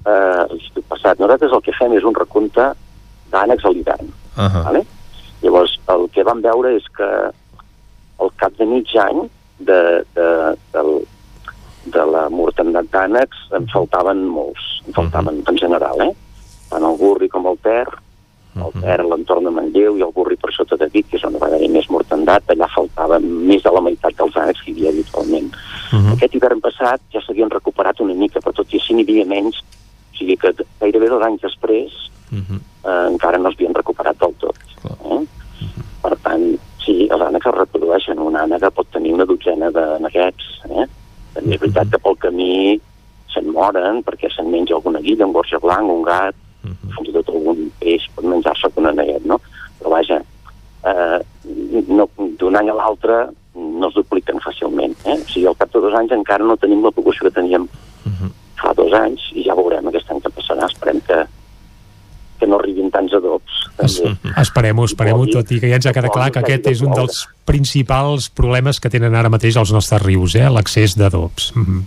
eh, 0.06 0.44
l'estiu 0.50 0.82
passat, 0.88 1.18
nosaltres 1.18 1.52
el 1.52 1.62
que 1.62 1.72
fem 1.78 1.92
és 1.92 2.04
un 2.04 2.14
recompte 2.14 2.72
d'ànecs 3.32 3.64
a 3.64 3.70
l'hivern. 3.70 4.08
Uh 4.36 4.42
-huh. 4.42 4.64
vale? 4.64 4.86
Llavors, 5.42 5.78
el 5.88 6.08
que 6.12 6.24
vam 6.24 6.40
veure 6.40 6.76
és 6.76 6.84
que 6.96 7.08
al 8.18 8.30
cap 8.36 8.52
de 8.56 8.64
mig 8.64 8.88
any 8.96 9.28
de, 9.58 10.04
de, 10.14 10.28
de, 10.72 10.82
de 11.92 12.06
la 12.12 12.28
mortalitat 12.28 12.90
d'ànecs 12.92 13.46
en 13.56 13.68
faltaven 13.72 14.24
molts, 14.26 14.82
en 14.86 14.92
faltaven 14.92 15.38
uh 15.38 15.42
-huh. 15.42 15.50
en 15.50 15.58
general, 15.58 16.00
eh? 16.00 16.12
Tant 16.70 16.84
el 16.84 16.96
Burri 16.98 17.28
com 17.28 17.46
el 17.46 17.58
Ter, 17.62 17.86
el 18.56 18.72
Ter 18.80 19.00
a 19.00 19.04
l'entorn 19.04 19.44
de 19.44 19.50
Manlleu 19.50 19.98
i 19.98 20.02
el 20.02 20.12
Burri 20.16 20.36
per 20.36 20.52
sota 20.52 20.76
de 20.76 20.88
Vic, 20.92 21.10
que 21.10 21.16
és 21.16 21.24
on 21.24 21.36
va 21.38 21.46
haver 21.46 21.68
més 21.68 21.88
mortandat, 21.92 22.42
allà 22.48 22.68
faltaven 22.74 23.22
més 23.46 23.62
de 23.62 23.72
la 23.72 23.80
meitat 23.80 24.16
dels 24.16 24.36
ànecs 24.36 24.62
que 24.62 24.70
hi 24.70 24.74
havia 24.74 24.90
habitualment. 24.90 25.50
Uh 25.92 25.98
-huh. 25.98 26.12
Aquest 26.14 26.34
hivern 26.34 26.60
passat 26.60 27.00
ja 27.12 27.20
s'havien 27.20 27.50
recuperat 27.50 28.00
una 28.00 28.14
mica, 28.14 28.40
però 28.40 28.52
tot 28.52 28.72
i 28.72 28.76
així 28.76 28.94
n'hi 28.94 29.02
havia 29.02 29.26
menys, 29.26 29.56
o 30.12 30.16
sigui 30.16 30.36
que 30.36 30.54
gairebé 30.80 31.08
dos 31.08 31.22
anys 31.22 31.42
després 31.42 31.92
uh 32.32 32.38
-huh. 32.38 32.60
eh, 32.84 33.06
encara 33.12 33.38
no 33.38 33.48
es 33.48 33.54
havien 33.54 33.74
recuperat 33.74 34.18
del 34.18 34.34
tot. 34.38 34.56
Uh 34.82 34.90
-huh. 34.90 35.22
Eh? 35.22 35.26
Per 36.02 36.16
tant, 36.22 36.58
sí, 36.86 36.96
els 37.10 37.24
ànecs 37.28 37.50
es 37.50 37.56
reprodueixen. 37.58 38.22
Una 38.22 38.44
ànega 38.46 38.70
pot 38.74 38.88
tenir 38.94 39.12
una 39.16 39.26
dotzena 39.28 39.70
de 39.74 39.84
neguets. 40.04 40.50
Eh? 40.70 40.86
També 41.34 41.56
és 41.56 41.62
veritat 41.62 41.90
que 41.92 42.02
pel 42.02 42.18
camí 42.22 42.52
se'n 43.34 43.50
moren 43.52 44.02
perquè 44.06 44.30
se'n 44.32 44.48
menja 44.52 44.76
alguna 44.78 45.02
guilla, 45.04 45.26
un 45.26 45.34
gorja 45.36 45.60
blanc, 45.62 45.90
un 45.92 46.02
gat, 46.06 46.36
uh 46.64 46.70
-huh. 46.70 46.94
fins 46.96 47.08
i 47.10 47.12
tot 47.12 47.28
algun 47.28 47.70
peix 47.80 48.08
pot 48.14 48.24
menjar-se 48.24 48.70
con 48.74 48.86
un 48.86 48.96
neguet, 48.96 49.24
no? 49.24 49.40
Però 49.78 49.90
vaja, 49.90 50.22
eh, 50.90 51.18
no, 51.88 52.08
d'un 52.16 52.56
any 52.56 52.70
a 52.70 52.74
l'altre 52.74 53.28
no 53.54 53.88
es 53.88 53.94
dupliquen 53.94 54.38
fàcilment. 54.40 54.94
Eh? 55.04 55.18
O 55.20 55.28
sigui, 55.28 55.46
al 55.46 55.56
cap 55.56 55.72
de 55.72 55.80
dos 55.80 55.94
anys 55.94 56.12
encara 56.12 56.44
no 56.44 56.56
tenim 56.56 56.82
la 56.84 56.90
població 56.90 57.26
que 57.26 57.38
teníem 57.40 57.62
uh 57.62 58.12
-huh. 58.12 58.30
fa 58.60 58.72
dos 58.74 58.92
anys 58.92 59.20
i 59.32 59.44
ja 59.44 59.54
veurem 59.54 59.86
aquest 59.88 60.10
any 60.10 60.20
que 60.20 60.30
passarà. 60.30 60.66
Esperem 60.66 61.00
que, 61.00 61.26
que 62.38 62.46
no 62.46 62.58
arribin 62.60 62.90
tants 62.94 63.14
adobs. 63.16 63.62
Es, 63.82 63.98
esperem-ho, 64.44 64.86
esperem-ho, 64.88 65.26
tot 65.32 65.50
i 65.52 65.60
que 65.62 65.70
ja 65.70 65.80
ens 65.80 65.88
ha 65.88 65.94
quedat 65.96 66.14
clar 66.14 66.30
que 66.34 66.42
aquest 66.44 66.70
és 66.72 66.82
un 66.86 66.94
dels 66.96 67.24
principals 67.48 68.30
problemes 68.30 68.80
que 68.80 68.92
tenen 68.92 69.14
ara 69.14 69.32
mateix 69.32 69.58
els 69.60 69.72
nostres 69.74 70.02
rius, 70.02 70.36
eh? 70.38 70.48
l'accés 70.50 70.96
d'adobs. 70.98 71.52
Mm 71.54 71.64
-hmm. 71.64 71.84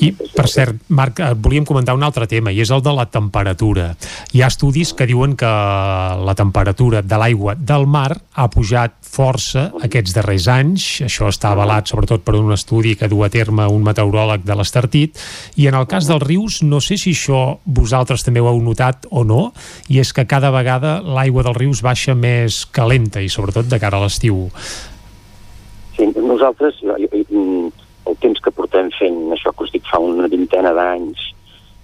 I, 0.00 0.12
per 0.12 0.46
cert, 0.50 0.78
Marc, 0.88 1.20
et 1.24 1.40
volíem 1.42 1.66
comentar 1.68 1.94
un 1.96 2.04
altre 2.06 2.26
tema, 2.30 2.52
i 2.52 2.60
és 2.62 2.70
el 2.72 2.82
de 2.82 2.94
la 2.96 3.06
temperatura. 3.10 3.90
Hi 4.32 4.42
ha 4.42 4.50
estudis 4.50 4.92
que 4.96 5.08
diuen 5.08 5.36
que 5.38 5.50
la 5.50 6.34
temperatura 6.38 7.02
de 7.02 7.20
l'aigua 7.20 7.54
del 7.54 7.86
mar 7.86 8.14
ha 8.34 8.48
pujat 8.50 8.96
força 9.10 9.68
aquests 9.82 10.14
darrers 10.16 10.46
anys. 10.50 10.86
Això 11.06 11.28
està 11.30 11.50
avalat 11.52 11.90
sobretot 11.90 12.24
per 12.24 12.36
un 12.38 12.52
estudi 12.54 12.94
que 12.98 13.08
du 13.10 13.24
a 13.24 13.30
terme 13.32 13.66
un 13.70 13.84
meteoròleg 13.86 14.46
de 14.46 14.56
l'Estartit. 14.58 15.18
I 15.60 15.68
en 15.70 15.78
el 15.78 15.88
cas 15.90 16.08
dels 16.08 16.24
rius, 16.24 16.60
no 16.62 16.80
sé 16.84 16.98
si 17.00 17.14
això 17.16 17.58
vosaltres 17.64 18.24
també 18.26 18.40
ho 18.40 18.48
heu 18.50 18.62
notat 18.62 19.08
o 19.10 19.24
no, 19.26 19.50
i 19.88 20.00
és 20.00 20.14
que 20.14 20.28
cada 20.30 20.52
vegada 20.54 21.00
l'aigua 21.02 21.44
dels 21.46 21.58
rius 21.58 21.82
baixa 21.82 22.14
més 22.14 22.64
calenta, 22.70 23.20
i 23.20 23.28
sobretot 23.28 23.68
de 23.70 23.80
cara 23.82 23.98
a 23.98 24.06
l'estiu. 24.06 24.46
Sí, 25.96 26.06
nosaltres, 26.16 26.78
jo, 26.80 26.94
portem 28.70 28.90
fent 28.94 29.32
això 29.34 29.52
que 29.52 29.64
us 29.66 29.72
dic 29.74 29.82
fa 29.90 29.98
una 29.98 30.28
vintena 30.30 30.72
d'anys 30.72 31.18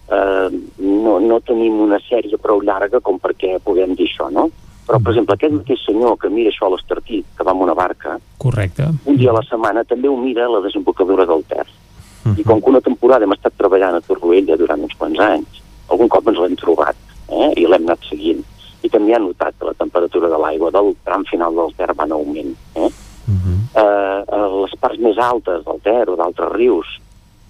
eh, 0.09 0.49
no, 0.79 1.19
no 1.19 1.41
tenim 1.41 1.81
una 1.81 1.99
sèrie 2.07 2.39
prou 2.39 2.63
llarga 2.63 3.01
com 3.01 3.19
perquè 3.19 3.59
puguem 3.65 3.97
dir 3.97 4.07
això, 4.07 4.31
no? 4.31 4.49
Però, 4.87 5.01
per 5.03 5.11
exemple, 5.11 5.35
aquest 5.35 5.55
mateix 5.57 5.81
senyor 5.83 6.15
que 6.23 6.31
mira 6.31 6.53
això 6.53 6.69
a 6.69 6.71
l'Estartit, 6.71 7.27
que 7.35 7.43
va 7.43 7.51
amb 7.51 7.65
una 7.65 7.75
barca, 7.75 8.21
Correcte. 8.39 8.87
un 9.11 9.17
dia 9.19 9.33
a 9.33 9.35
la 9.35 9.43
setmana 9.43 9.83
també 9.83 10.07
ho 10.07 10.15
mira 10.17 10.45
a 10.47 10.53
la 10.53 10.61
desembocadura 10.63 11.27
del 11.27 11.43
Ter. 11.49 11.67
Uh 11.67 12.31
-huh. 12.31 12.39
I 12.39 12.45
com 12.45 12.61
que 12.63 12.71
una 12.71 12.81
temporada 12.81 13.25
hem 13.25 13.33
estat 13.33 13.53
treballant 13.57 13.97
a 13.97 14.01
Torroella 14.01 14.57
durant 14.57 14.83
uns 14.83 14.95
quants 14.95 15.19
anys, 15.19 15.63
algun 15.89 16.09
cop 16.09 16.29
ens 16.29 16.39
l'hem 16.39 16.55
trobat 16.55 16.97
eh? 17.29 17.53
i 17.57 17.67
l'hem 17.67 17.83
anat 17.83 17.99
seguint. 18.09 18.45
I 18.83 18.89
també 18.89 19.15
ha 19.15 19.19
notat 19.19 19.55
que 19.59 19.67
la 19.67 19.75
temperatura 19.75 20.29
de 20.29 20.39
l'aigua 20.39 20.71
del 20.71 20.95
tram 21.03 21.25
final 21.25 21.55
del 21.55 21.75
Ter 21.77 21.93
va 21.93 22.05
en 22.05 22.13
augment. 22.13 22.57
Eh? 22.75 22.91
Uh 23.27 23.35
-huh. 23.35 23.59
eh, 23.75 24.25
a 24.29 24.47
les 24.63 24.75
parts 24.79 24.99
més 24.99 25.19
altes 25.19 25.65
del 25.65 25.81
Ter 25.83 26.09
o 26.09 26.17
d'altres 26.17 26.46
rius, 26.57 26.97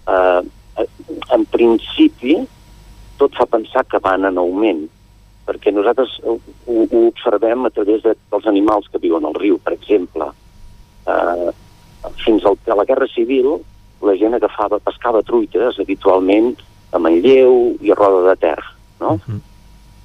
eh, 0.08 0.42
en 1.32 1.46
principi 1.50 2.36
tot 3.16 3.34
fa 3.38 3.46
pensar 3.48 3.86
que 3.88 4.00
van 4.02 4.26
en 4.28 4.38
augment, 4.38 4.84
perquè 5.46 5.72
nosaltres 5.72 6.18
ho, 6.26 6.36
ho 6.66 7.06
observem 7.06 7.64
a 7.64 7.72
través 7.72 8.02
de, 8.04 8.16
dels 8.32 8.50
animals 8.50 8.90
que 8.92 9.00
viuen 9.00 9.24
al 9.24 9.38
riu, 9.38 9.58
per 9.62 9.72
exemple. 9.76 10.28
Eh, 11.06 11.50
fins 12.24 12.44
al, 12.44 12.58
a 12.66 12.76
la 12.76 12.84
Guerra 12.84 13.08
Civil 13.14 13.56
la 14.04 14.16
gent 14.20 14.36
agafava, 14.36 14.78
pescava 14.84 15.22
truites 15.24 15.78
habitualment 15.80 16.52
a 16.92 17.00
Manlleu 17.02 17.76
i 17.82 17.92
a 17.92 17.96
Roda 17.98 18.26
de 18.28 18.36
Ter, 18.42 18.62
no? 19.00 19.16
Uh 19.16 19.20
-huh. 19.26 19.40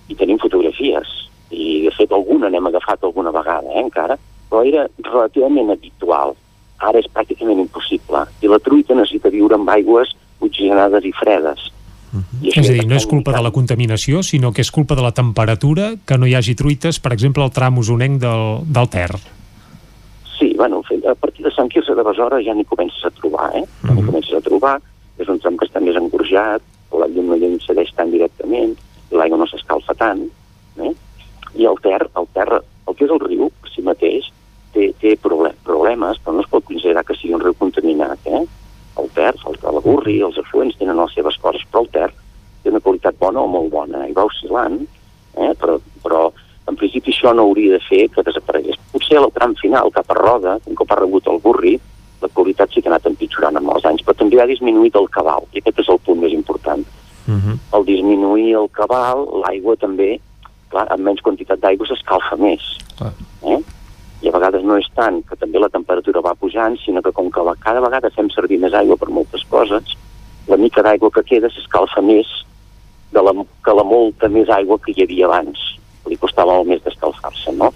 I 0.08 0.16
tenim 0.16 0.40
fotografies, 0.40 1.08
i 1.50 1.84
de 1.86 1.92
fet 1.92 2.12
alguna 2.12 2.50
n'hem 2.50 2.68
agafat 2.68 3.04
alguna 3.04 3.32
vegada, 3.32 3.68
eh, 3.74 3.80
encara, 3.80 4.18
però 4.50 4.64
era 4.66 4.88
relativament 5.04 5.72
habitual. 5.72 6.36
Ara 6.78 7.00
és 7.00 7.08
pràcticament 7.14 7.60
impossible. 7.60 8.26
I 8.42 8.48
la 8.48 8.60
truita 8.60 8.96
necessita 8.96 9.30
viure 9.30 9.56
amb 9.56 9.70
aigües 9.70 10.16
oxigenades 10.40 11.06
i 11.06 11.12
fredes. 11.12 11.72
Uh 12.12 12.20
-huh. 12.20 12.48
És 12.48 12.70
a 12.70 12.74
dir, 12.74 12.88
no 12.88 12.96
és 12.96 13.01
culpa 13.12 13.34
de 13.36 13.42
la 13.44 13.52
contaminació, 13.52 14.24
sinó 14.24 14.54
que 14.56 14.64
és 14.64 14.72
culpa 14.72 14.96
de 14.96 15.04
la 15.04 15.12
temperatura 15.12 15.92
que 16.08 16.18
no 16.18 16.30
hi 16.30 16.36
hagi 16.38 16.56
truites, 16.56 17.02
per 17.04 17.12
exemple, 17.12 17.44
al 17.44 17.52
tram 17.52 17.82
usonenc 17.82 18.22
del, 18.24 18.44
del 18.72 18.88
Ter. 18.94 19.12
Sí, 20.38 20.54
bueno, 20.56 20.80
a 20.82 21.16
partir 21.16 21.46
de 21.46 21.52
Sant 21.52 21.70
Quirze 21.70 21.94
de 21.98 22.06
Besora 22.08 22.40
ja 22.42 22.56
n'hi 22.56 22.66
comences 22.66 23.04
a 23.06 23.12
trobar, 23.12 23.52
eh? 23.58 23.62
Uh 23.62 23.90
-huh. 23.90 23.96
N'hi 23.96 24.06
comences 24.06 24.38
a 24.38 24.42
trobar, 24.42 24.80
és 25.20 25.28
un 25.28 25.40
tram 25.40 25.58
que 25.58 25.68
està 25.68 25.82
més 25.84 25.96
engorjat, 25.96 26.62
la 27.00 27.08
llum 27.08 27.28
no 27.28 27.36
hi 27.36 27.46
incedeix 27.46 27.92
tan 27.96 28.12
directament, 28.12 28.78
l'aigua 29.12 29.38
no 29.38 29.48
s'escalfa 29.48 29.94
tant, 29.94 30.24
eh? 30.80 30.94
I 31.56 31.66
el 31.66 31.78
Ter, 31.82 32.02
el 32.16 32.28
Ter, 32.34 32.50
el 32.88 32.96
que 32.96 33.06
és 33.06 33.12
el 33.12 33.20
riu, 33.20 33.52
per 33.62 33.70
si 33.70 33.82
mateix, 33.82 34.32
té, 34.74 34.94
té 35.02 35.18
problemes, 35.18 36.18
però 36.24 36.34
no 36.34 36.42
es 36.42 36.50
pot 36.50 36.64
considerar 36.64 37.04
que 37.04 37.16
sigui 37.16 37.34
un 37.34 37.42
riu 37.42 37.54
contaminat, 37.54 38.20
eh? 38.26 38.46
El 38.98 39.10
Ter, 39.10 39.36
el, 39.36 39.56
el 39.70 39.80
Gurri, 39.82 40.22
els 40.22 40.38
afluents 40.38 40.78
tenen 40.78 40.98
les 40.98 41.14
seves 41.14 41.38
coses, 41.38 41.68
però 41.72 41.84
el 41.84 41.90
Ter 41.90 42.12
té 42.64 42.70
una 42.70 42.80
qualitat 42.80 43.18
bona 43.20 43.42
o 43.42 43.50
molt 43.50 43.72
bona 43.74 44.06
i 44.08 44.14
va 44.14 44.28
oscil·lant, 44.30 44.82
eh? 45.38 45.54
però 45.60 45.80
això 47.22 47.34
no 47.38 47.46
hauria 47.46 47.78
de 47.78 47.84
fer 47.86 48.08
que 48.10 48.24
desaparegués. 48.26 48.80
Potser 48.92 49.20
al 49.20 49.32
tram 49.36 49.54
final, 49.62 49.92
cap 49.94 50.10
a 50.10 50.18
Roda, 50.18 50.58
un 50.66 50.76
cop 50.76 50.92
ha 50.92 50.98
rebut 51.00 51.28
el 51.30 51.40
burri, 51.44 51.78
la 52.22 52.30
qualitat 52.34 52.74
sí 52.74 52.82
que 52.82 52.90
ha 52.90 52.94
anat 52.94 53.06
empitjorant 53.10 53.58
amb 53.58 53.70
els 53.76 53.86
anys, 53.86 54.02
però 54.06 54.18
també 54.18 54.42
ha 54.42 54.50
disminuït 54.50 54.98
el 54.98 55.10
cabal, 55.14 55.46
i 55.54 55.62
aquest 55.62 55.84
és 55.84 55.90
el 55.90 56.02
punt 56.06 56.22
més 56.22 56.34
important. 56.34 56.86
Uh 57.28 57.34
-huh. 57.34 57.58
Al 57.72 57.86
disminuir 57.86 58.56
el 58.58 58.70
cabal, 58.70 59.28
l'aigua 59.44 59.76
també, 59.76 60.20
clar, 60.70 60.88
amb 60.90 61.04
menys 61.06 61.22
quantitat 61.22 61.60
d'aigua 61.60 61.88
s'escalfa 61.88 62.36
més. 62.38 62.62
Clar. 62.98 63.14
Eh? 63.44 63.60
I 64.22 64.28
a 64.28 64.32
vegades 64.32 64.64
no 64.64 64.78
és 64.78 64.88
tant 64.96 65.24
que 65.28 65.36
també 65.36 65.60
la 65.60 65.70
temperatura 65.70 66.22
va 66.22 66.36
pujant, 66.36 66.78
sinó 66.78 67.02
que 67.02 67.12
com 67.12 67.30
que 67.32 67.42
cada 67.60 67.82
vegada 67.82 68.10
fem 68.10 68.30
servir 68.30 68.60
més 68.60 68.74
aigua 68.74 68.98
per 68.98 69.10
moltes 69.10 69.44
coses, 69.50 69.84
la 70.48 70.58
mica 70.58 70.82
d'aigua 70.82 71.10
que 71.12 71.24
queda 71.24 71.50
s'escalfa 71.50 72.02
més 72.02 72.28
de 73.12 73.22
la, 73.22 73.34
que 73.64 73.74
la 73.74 73.84
molta 73.84 74.28
més 74.28 74.50
aigua 74.50 74.80
que 74.80 74.94
hi 74.96 75.04
havia 75.04 75.26
abans. 75.26 75.60
Li 76.10 76.18
costava 76.18 76.54
molt 76.54 76.68
més 76.68 76.84
d'escalfar-se, 76.84 77.52
no? 77.52 77.72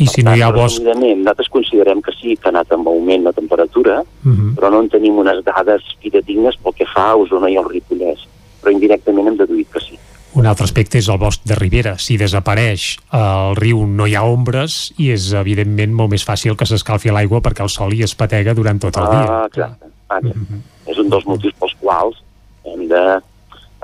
I 0.00 0.06
si 0.08 0.22
no 0.24 0.34
hi 0.34 0.42
ha 0.42 0.50
bosc... 0.54 0.80
Nosaltres 0.82 1.48
considerem 1.52 2.00
que 2.02 2.12
sí 2.16 2.36
que 2.36 2.48
ha 2.48 2.52
anat 2.54 2.72
amb 2.72 2.88
augment 2.88 3.24
la 3.28 3.32
temperatura, 3.36 4.00
Uh 4.24 4.32
-huh. 4.32 4.54
però 4.56 4.70
no 4.70 4.80
en 4.80 4.88
tenim 4.88 5.16
unes 5.18 5.44
dades 5.44 5.82
fidedignes 6.02 6.56
pel 6.62 6.74
que 6.74 6.86
fa 6.86 7.10
a 7.10 7.16
Osona 7.16 7.48
i 7.50 7.56
al 7.56 7.64
Ripollès. 7.68 8.26
Però 8.62 8.72
indirectament 8.72 9.26
hem 9.28 9.36
deduït 9.36 9.68
que 9.72 9.80
sí. 9.80 9.98
Un 10.34 10.46
altre 10.46 10.64
aspecte 10.64 10.98
és 10.98 11.08
el 11.08 11.18
bosc 11.18 11.40
de 11.44 11.54
Ribera. 11.54 11.96
Si 11.98 12.16
desapareix 12.16 12.98
el 13.12 13.56
riu 13.56 13.86
no 13.86 14.06
hi 14.06 14.14
ha 14.14 14.22
ombres 14.22 14.92
i 14.98 15.10
és 15.10 15.32
evidentment 15.32 15.92
molt 15.92 16.10
més 16.10 16.24
fàcil 16.26 16.56
que 16.56 16.66
s'escalfi 16.66 17.10
l'aigua 17.10 17.40
perquè 17.40 17.62
el 17.62 17.68
sol 17.68 17.92
hi 17.92 18.02
es 18.02 18.14
patega 18.14 18.54
durant 18.54 18.78
tot 18.78 18.96
el 18.96 19.06
dia. 19.10 19.26
Ah, 19.28 19.46
exacte. 19.46 19.86
Ah, 20.08 20.20
És 20.86 20.98
un 20.98 21.08
dels 21.08 21.26
motius 21.26 21.54
pels 21.58 21.74
quals 21.80 22.16
hem 22.64 22.88
de 22.88 23.20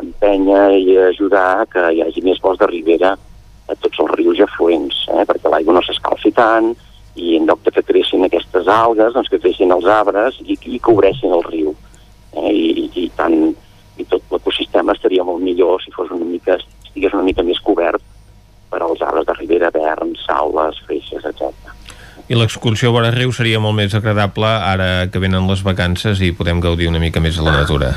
empènyer 0.03 0.79
i 0.79 0.97
ajudar 1.11 1.67
que 1.73 1.83
hi 1.93 2.03
hagi 2.03 2.23
més 2.23 2.41
bosc 2.43 2.61
de 2.61 2.67
ribera 2.71 3.17
a 3.67 3.75
tots 3.83 3.99
els 3.99 4.11
rius 4.15 4.39
i 4.39 4.43
afluents, 4.43 5.07
eh? 5.11 5.25
perquè 5.27 5.51
l'aigua 5.51 5.75
no 5.75 5.83
s'escalfi 6.37 6.77
tant 6.77 6.77
i 7.17 7.37
en 7.39 7.47
lloc 7.49 7.63
de 7.65 7.73
que 7.73 7.83
creixin 7.83 8.27
aquestes 8.27 8.69
algues, 8.69 9.15
doncs 9.15 9.31
que 9.33 9.41
creixin 9.41 9.73
els 9.73 9.87
arbres 9.89 10.37
i, 10.45 10.59
i 10.69 10.79
cobreixin 10.79 11.33
el 11.33 11.45
riu. 11.49 11.73
Eh? 12.37 12.53
I, 12.53 12.91
i, 12.93 13.07
tant, 13.17 13.55
i 13.97 14.05
tot 14.05 14.23
l'ecosistema 14.31 14.93
estaria 14.93 15.25
molt 15.25 15.41
millor 15.43 15.81
si 15.83 15.95
fos 15.95 16.13
una 16.13 16.29
mica, 16.29 16.59
estigués 16.85 17.17
una 17.17 17.25
mica 17.25 17.43
més 17.47 17.63
cobert 17.65 18.05
per 18.69 18.83
als 18.83 19.01
arbres 19.01 19.25
de 19.25 19.39
ribera, 19.39 19.73
verns, 19.73 20.21
saules, 20.27 20.83
freixes, 20.85 21.25
etc. 21.25 21.73
I 22.29 22.37
l'excursió 22.37 22.91
a 22.91 22.97
vora 22.99 23.15
riu 23.15 23.33
seria 23.33 23.63
molt 23.63 23.79
més 23.79 23.95
agradable 23.95 24.51
ara 24.51 25.07
que 25.09 25.23
venen 25.23 25.49
les 25.49 25.63
vacances 25.65 26.21
i 26.21 26.35
podem 26.37 26.61
gaudir 26.61 26.91
una 26.91 27.01
mica 27.01 27.23
més 27.23 27.39
de 27.39 27.47
la 27.47 27.57
natura. 27.63 27.95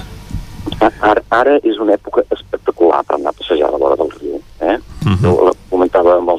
Ara, 0.80 1.24
ara 1.34 1.58
és 1.66 1.80
una 1.82 1.98
època 1.98 2.24
espectacular 2.32 3.02
per 3.04 3.18
anar 3.18 3.34
a 3.34 3.40
passejar 3.40 3.68
a 3.68 3.74
la 3.74 3.82
vora 3.82 4.00
del 4.00 4.14
riu. 4.16 4.40
Eh? 4.62 4.78
Uh 4.78 5.12
-huh. 5.12 5.20
Jo 5.24 5.56
comentava 5.70 6.16
amb 6.16 6.30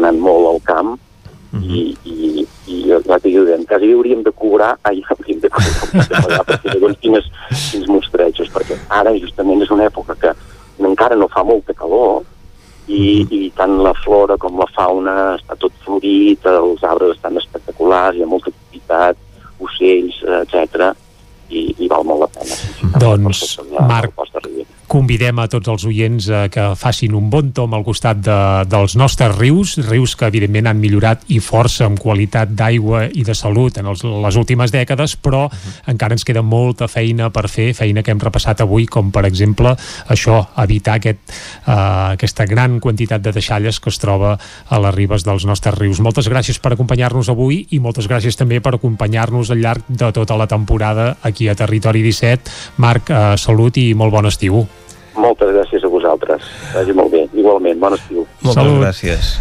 aquests 0.00 0.20
dies 0.20 0.20
que 0.20 0.20
estem 0.20 0.20
anant 0.20 0.20
molt 0.20 0.46
al 0.48 0.60
camp 0.64 0.90
uh 0.92 1.60
-huh. 1.60 1.64
i, 1.64 1.96
i, 2.04 2.46
i 2.66 2.88
ja 2.88 3.18
t'hi 3.18 3.30
diuen, 3.30 3.64
quasi 3.66 3.92
hauríem 3.92 4.22
de 4.22 4.32
cobrar, 4.32 4.78
ai, 4.82 5.02
hauríem 5.08 5.40
de 5.40 5.50
cobrar, 5.50 6.44
perquè 6.46 6.74
llavors 6.74 6.98
quines, 7.00 7.24
quins 7.70 7.86
mostrejos, 7.86 8.48
perquè 8.48 8.76
ara 8.88 9.12
justament 9.18 9.62
és 9.62 9.70
una 9.70 9.86
època 9.86 10.14
que 10.14 10.34
encara 10.78 11.16
no 11.16 11.28
fa 11.28 11.42
molta 11.42 11.74
calor 11.74 12.22
i, 12.86 13.26
i 13.30 13.52
tant 13.56 13.82
la 13.82 13.94
flora 13.94 14.36
com 14.36 14.58
la 14.58 14.66
fauna 14.74 15.36
està 15.36 15.56
tot 15.58 15.72
florit, 15.84 16.46
els 16.46 16.82
arbres 16.82 17.16
estan 17.16 17.36
espectaculars, 17.36 18.16
hi 18.16 18.22
ha 18.22 18.26
molta 18.26 18.50
activitat, 18.50 19.16
ocells, 19.60 20.22
etc 20.24 20.96
i, 21.50 21.74
i 21.78 21.88
val 21.88 22.04
molt 22.04 22.20
la 22.20 22.28
pena. 22.28 22.54
Doncs, 22.98 23.58
Marc, 23.70 24.14
convidem 24.90 25.38
a 25.38 25.46
tots 25.50 25.70
els 25.70 25.84
oients 25.86 26.26
a 26.34 26.40
que 26.50 26.64
facin 26.78 27.14
un 27.14 27.28
bon 27.30 27.52
tom 27.54 27.76
al 27.76 27.84
costat 27.86 28.18
de, 28.26 28.38
dels 28.66 28.96
nostres 28.98 29.36
rius, 29.36 29.76
rius 29.86 30.16
que 30.18 30.26
evidentment 30.26 30.66
han 30.66 30.80
millorat 30.82 31.22
i 31.30 31.38
força 31.44 31.86
en 31.86 31.94
qualitat 32.00 32.50
d'aigua 32.58 33.04
i 33.14 33.22
de 33.26 33.36
salut 33.38 33.78
en 33.78 33.86
els, 33.92 34.02
les 34.02 34.38
últimes 34.40 34.74
dècades, 34.74 35.14
però 35.14 35.44
uh 35.46 35.52
-huh. 35.52 35.92
encara 35.92 36.14
ens 36.14 36.24
queda 36.24 36.42
molta 36.42 36.88
feina 36.88 37.30
per 37.30 37.48
fer, 37.48 37.72
feina 37.74 38.02
que 38.02 38.10
hem 38.10 38.18
repassat 38.18 38.60
avui, 38.60 38.86
com 38.86 39.12
per 39.12 39.24
exemple 39.26 39.76
això, 40.08 40.46
evitar 40.56 40.94
aquest, 40.94 41.20
uh, 41.66 42.12
aquesta 42.16 42.44
gran 42.46 42.80
quantitat 42.80 43.22
de 43.22 43.32
deixalles 43.32 43.78
que 43.80 43.90
es 43.90 43.98
troba 43.98 44.38
a 44.68 44.78
les 44.78 44.94
ribes 44.94 45.22
dels 45.22 45.44
nostres 45.44 45.78
rius. 45.78 46.00
Moltes 46.00 46.28
gràcies 46.28 46.58
per 46.58 46.72
acompanyar-nos 46.72 47.28
avui 47.28 47.66
i 47.70 47.78
moltes 47.78 48.08
gràcies 48.08 48.36
també 48.36 48.60
per 48.60 48.74
acompanyar-nos 48.74 49.50
al 49.50 49.58
llarg 49.58 49.82
de 49.88 50.12
tota 50.12 50.36
la 50.36 50.46
temporada 50.46 51.16
aquí 51.22 51.48
a 51.48 51.54
Territori 51.54 52.02
17. 52.02 52.50
Marc, 52.76 53.10
uh, 53.10 53.36
salut 53.36 53.76
i 53.76 53.94
molt 53.94 54.12
bon 54.12 54.26
estiu. 54.26 54.66
Moltes 55.16 55.50
gràcies 55.54 55.84
a 55.84 55.88
vosaltres. 55.88 56.42
Vagi 56.74 56.92
molt 56.92 57.10
bé. 57.10 57.26
Igualment, 57.34 57.78
bon 57.80 57.94
estiu. 57.94 58.26
Moltes 58.42 58.62
Salut. 58.62 58.80
gràcies. 58.82 59.38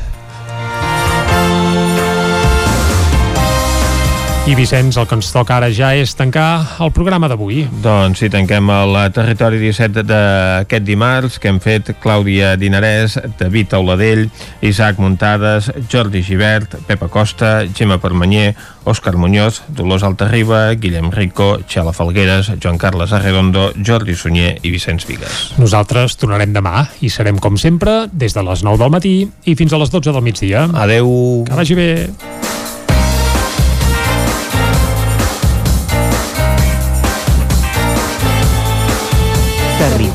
I 4.47 4.55
Vicenç, 4.55 4.95
el 4.97 5.05
que 5.05 5.17
ens 5.17 5.27
toca 5.33 5.57
ara 5.59 5.67
ja 5.75 5.91
és 5.93 6.13
tancar 6.17 6.79
el 6.81 6.89
programa 6.95 7.27
d'avui. 7.29 7.65
Doncs 7.83 8.21
sí, 8.23 8.29
tanquem 8.33 8.71
el 8.73 8.95
Territori 9.13 9.59
17 9.61 10.03
d'aquest 10.07 10.85
dimarts, 10.87 11.37
que 11.39 11.51
hem 11.51 11.59
fet 11.61 11.91
Clàudia 12.01 12.55
Dinarès, 12.57 13.19
David 13.37 13.75
Auladell, 13.77 14.25
Isaac 14.65 14.97
Muntades, 15.03 15.69
Jordi 15.91 16.23
Givert, 16.25 16.79
Pepa 16.87 17.11
Costa, 17.13 17.67
Gemma 17.75 17.99
Permanyer, 18.01 18.55
Òscar 18.89 19.17
Muñoz, 19.21 19.61
Dolors 19.67 20.03
Altarriba, 20.07 20.63
Guillem 20.73 21.11
Rico, 21.13 21.59
Xela 21.69 21.93
Falgueres, 21.93 22.49
Joan 22.63 22.79
Carles 22.81 23.13
Arredondo, 23.13 23.69
Jordi 23.77 24.15
Sunyer 24.15 24.55
i 24.63 24.73
Vicenç 24.73 25.05
Vigues. 25.05 25.55
Nosaltres 25.61 26.17
tornarem 26.17 26.55
demà 26.55 26.87
i 27.05 27.13
serem, 27.13 27.37
com 27.37 27.59
sempre, 27.59 28.07
des 28.11 28.33
de 28.33 28.45
les 28.47 28.65
9 28.65 28.81
del 28.81 28.95
matí 28.97 29.17
i 29.45 29.59
fins 29.59 29.75
a 29.75 29.81
les 29.83 29.93
12 29.93 30.15
del 30.15 30.25
migdia. 30.25 30.69
Adeu. 30.73 31.43
Que 31.45 31.59
vagi 31.59 31.77
bé. 31.77 31.91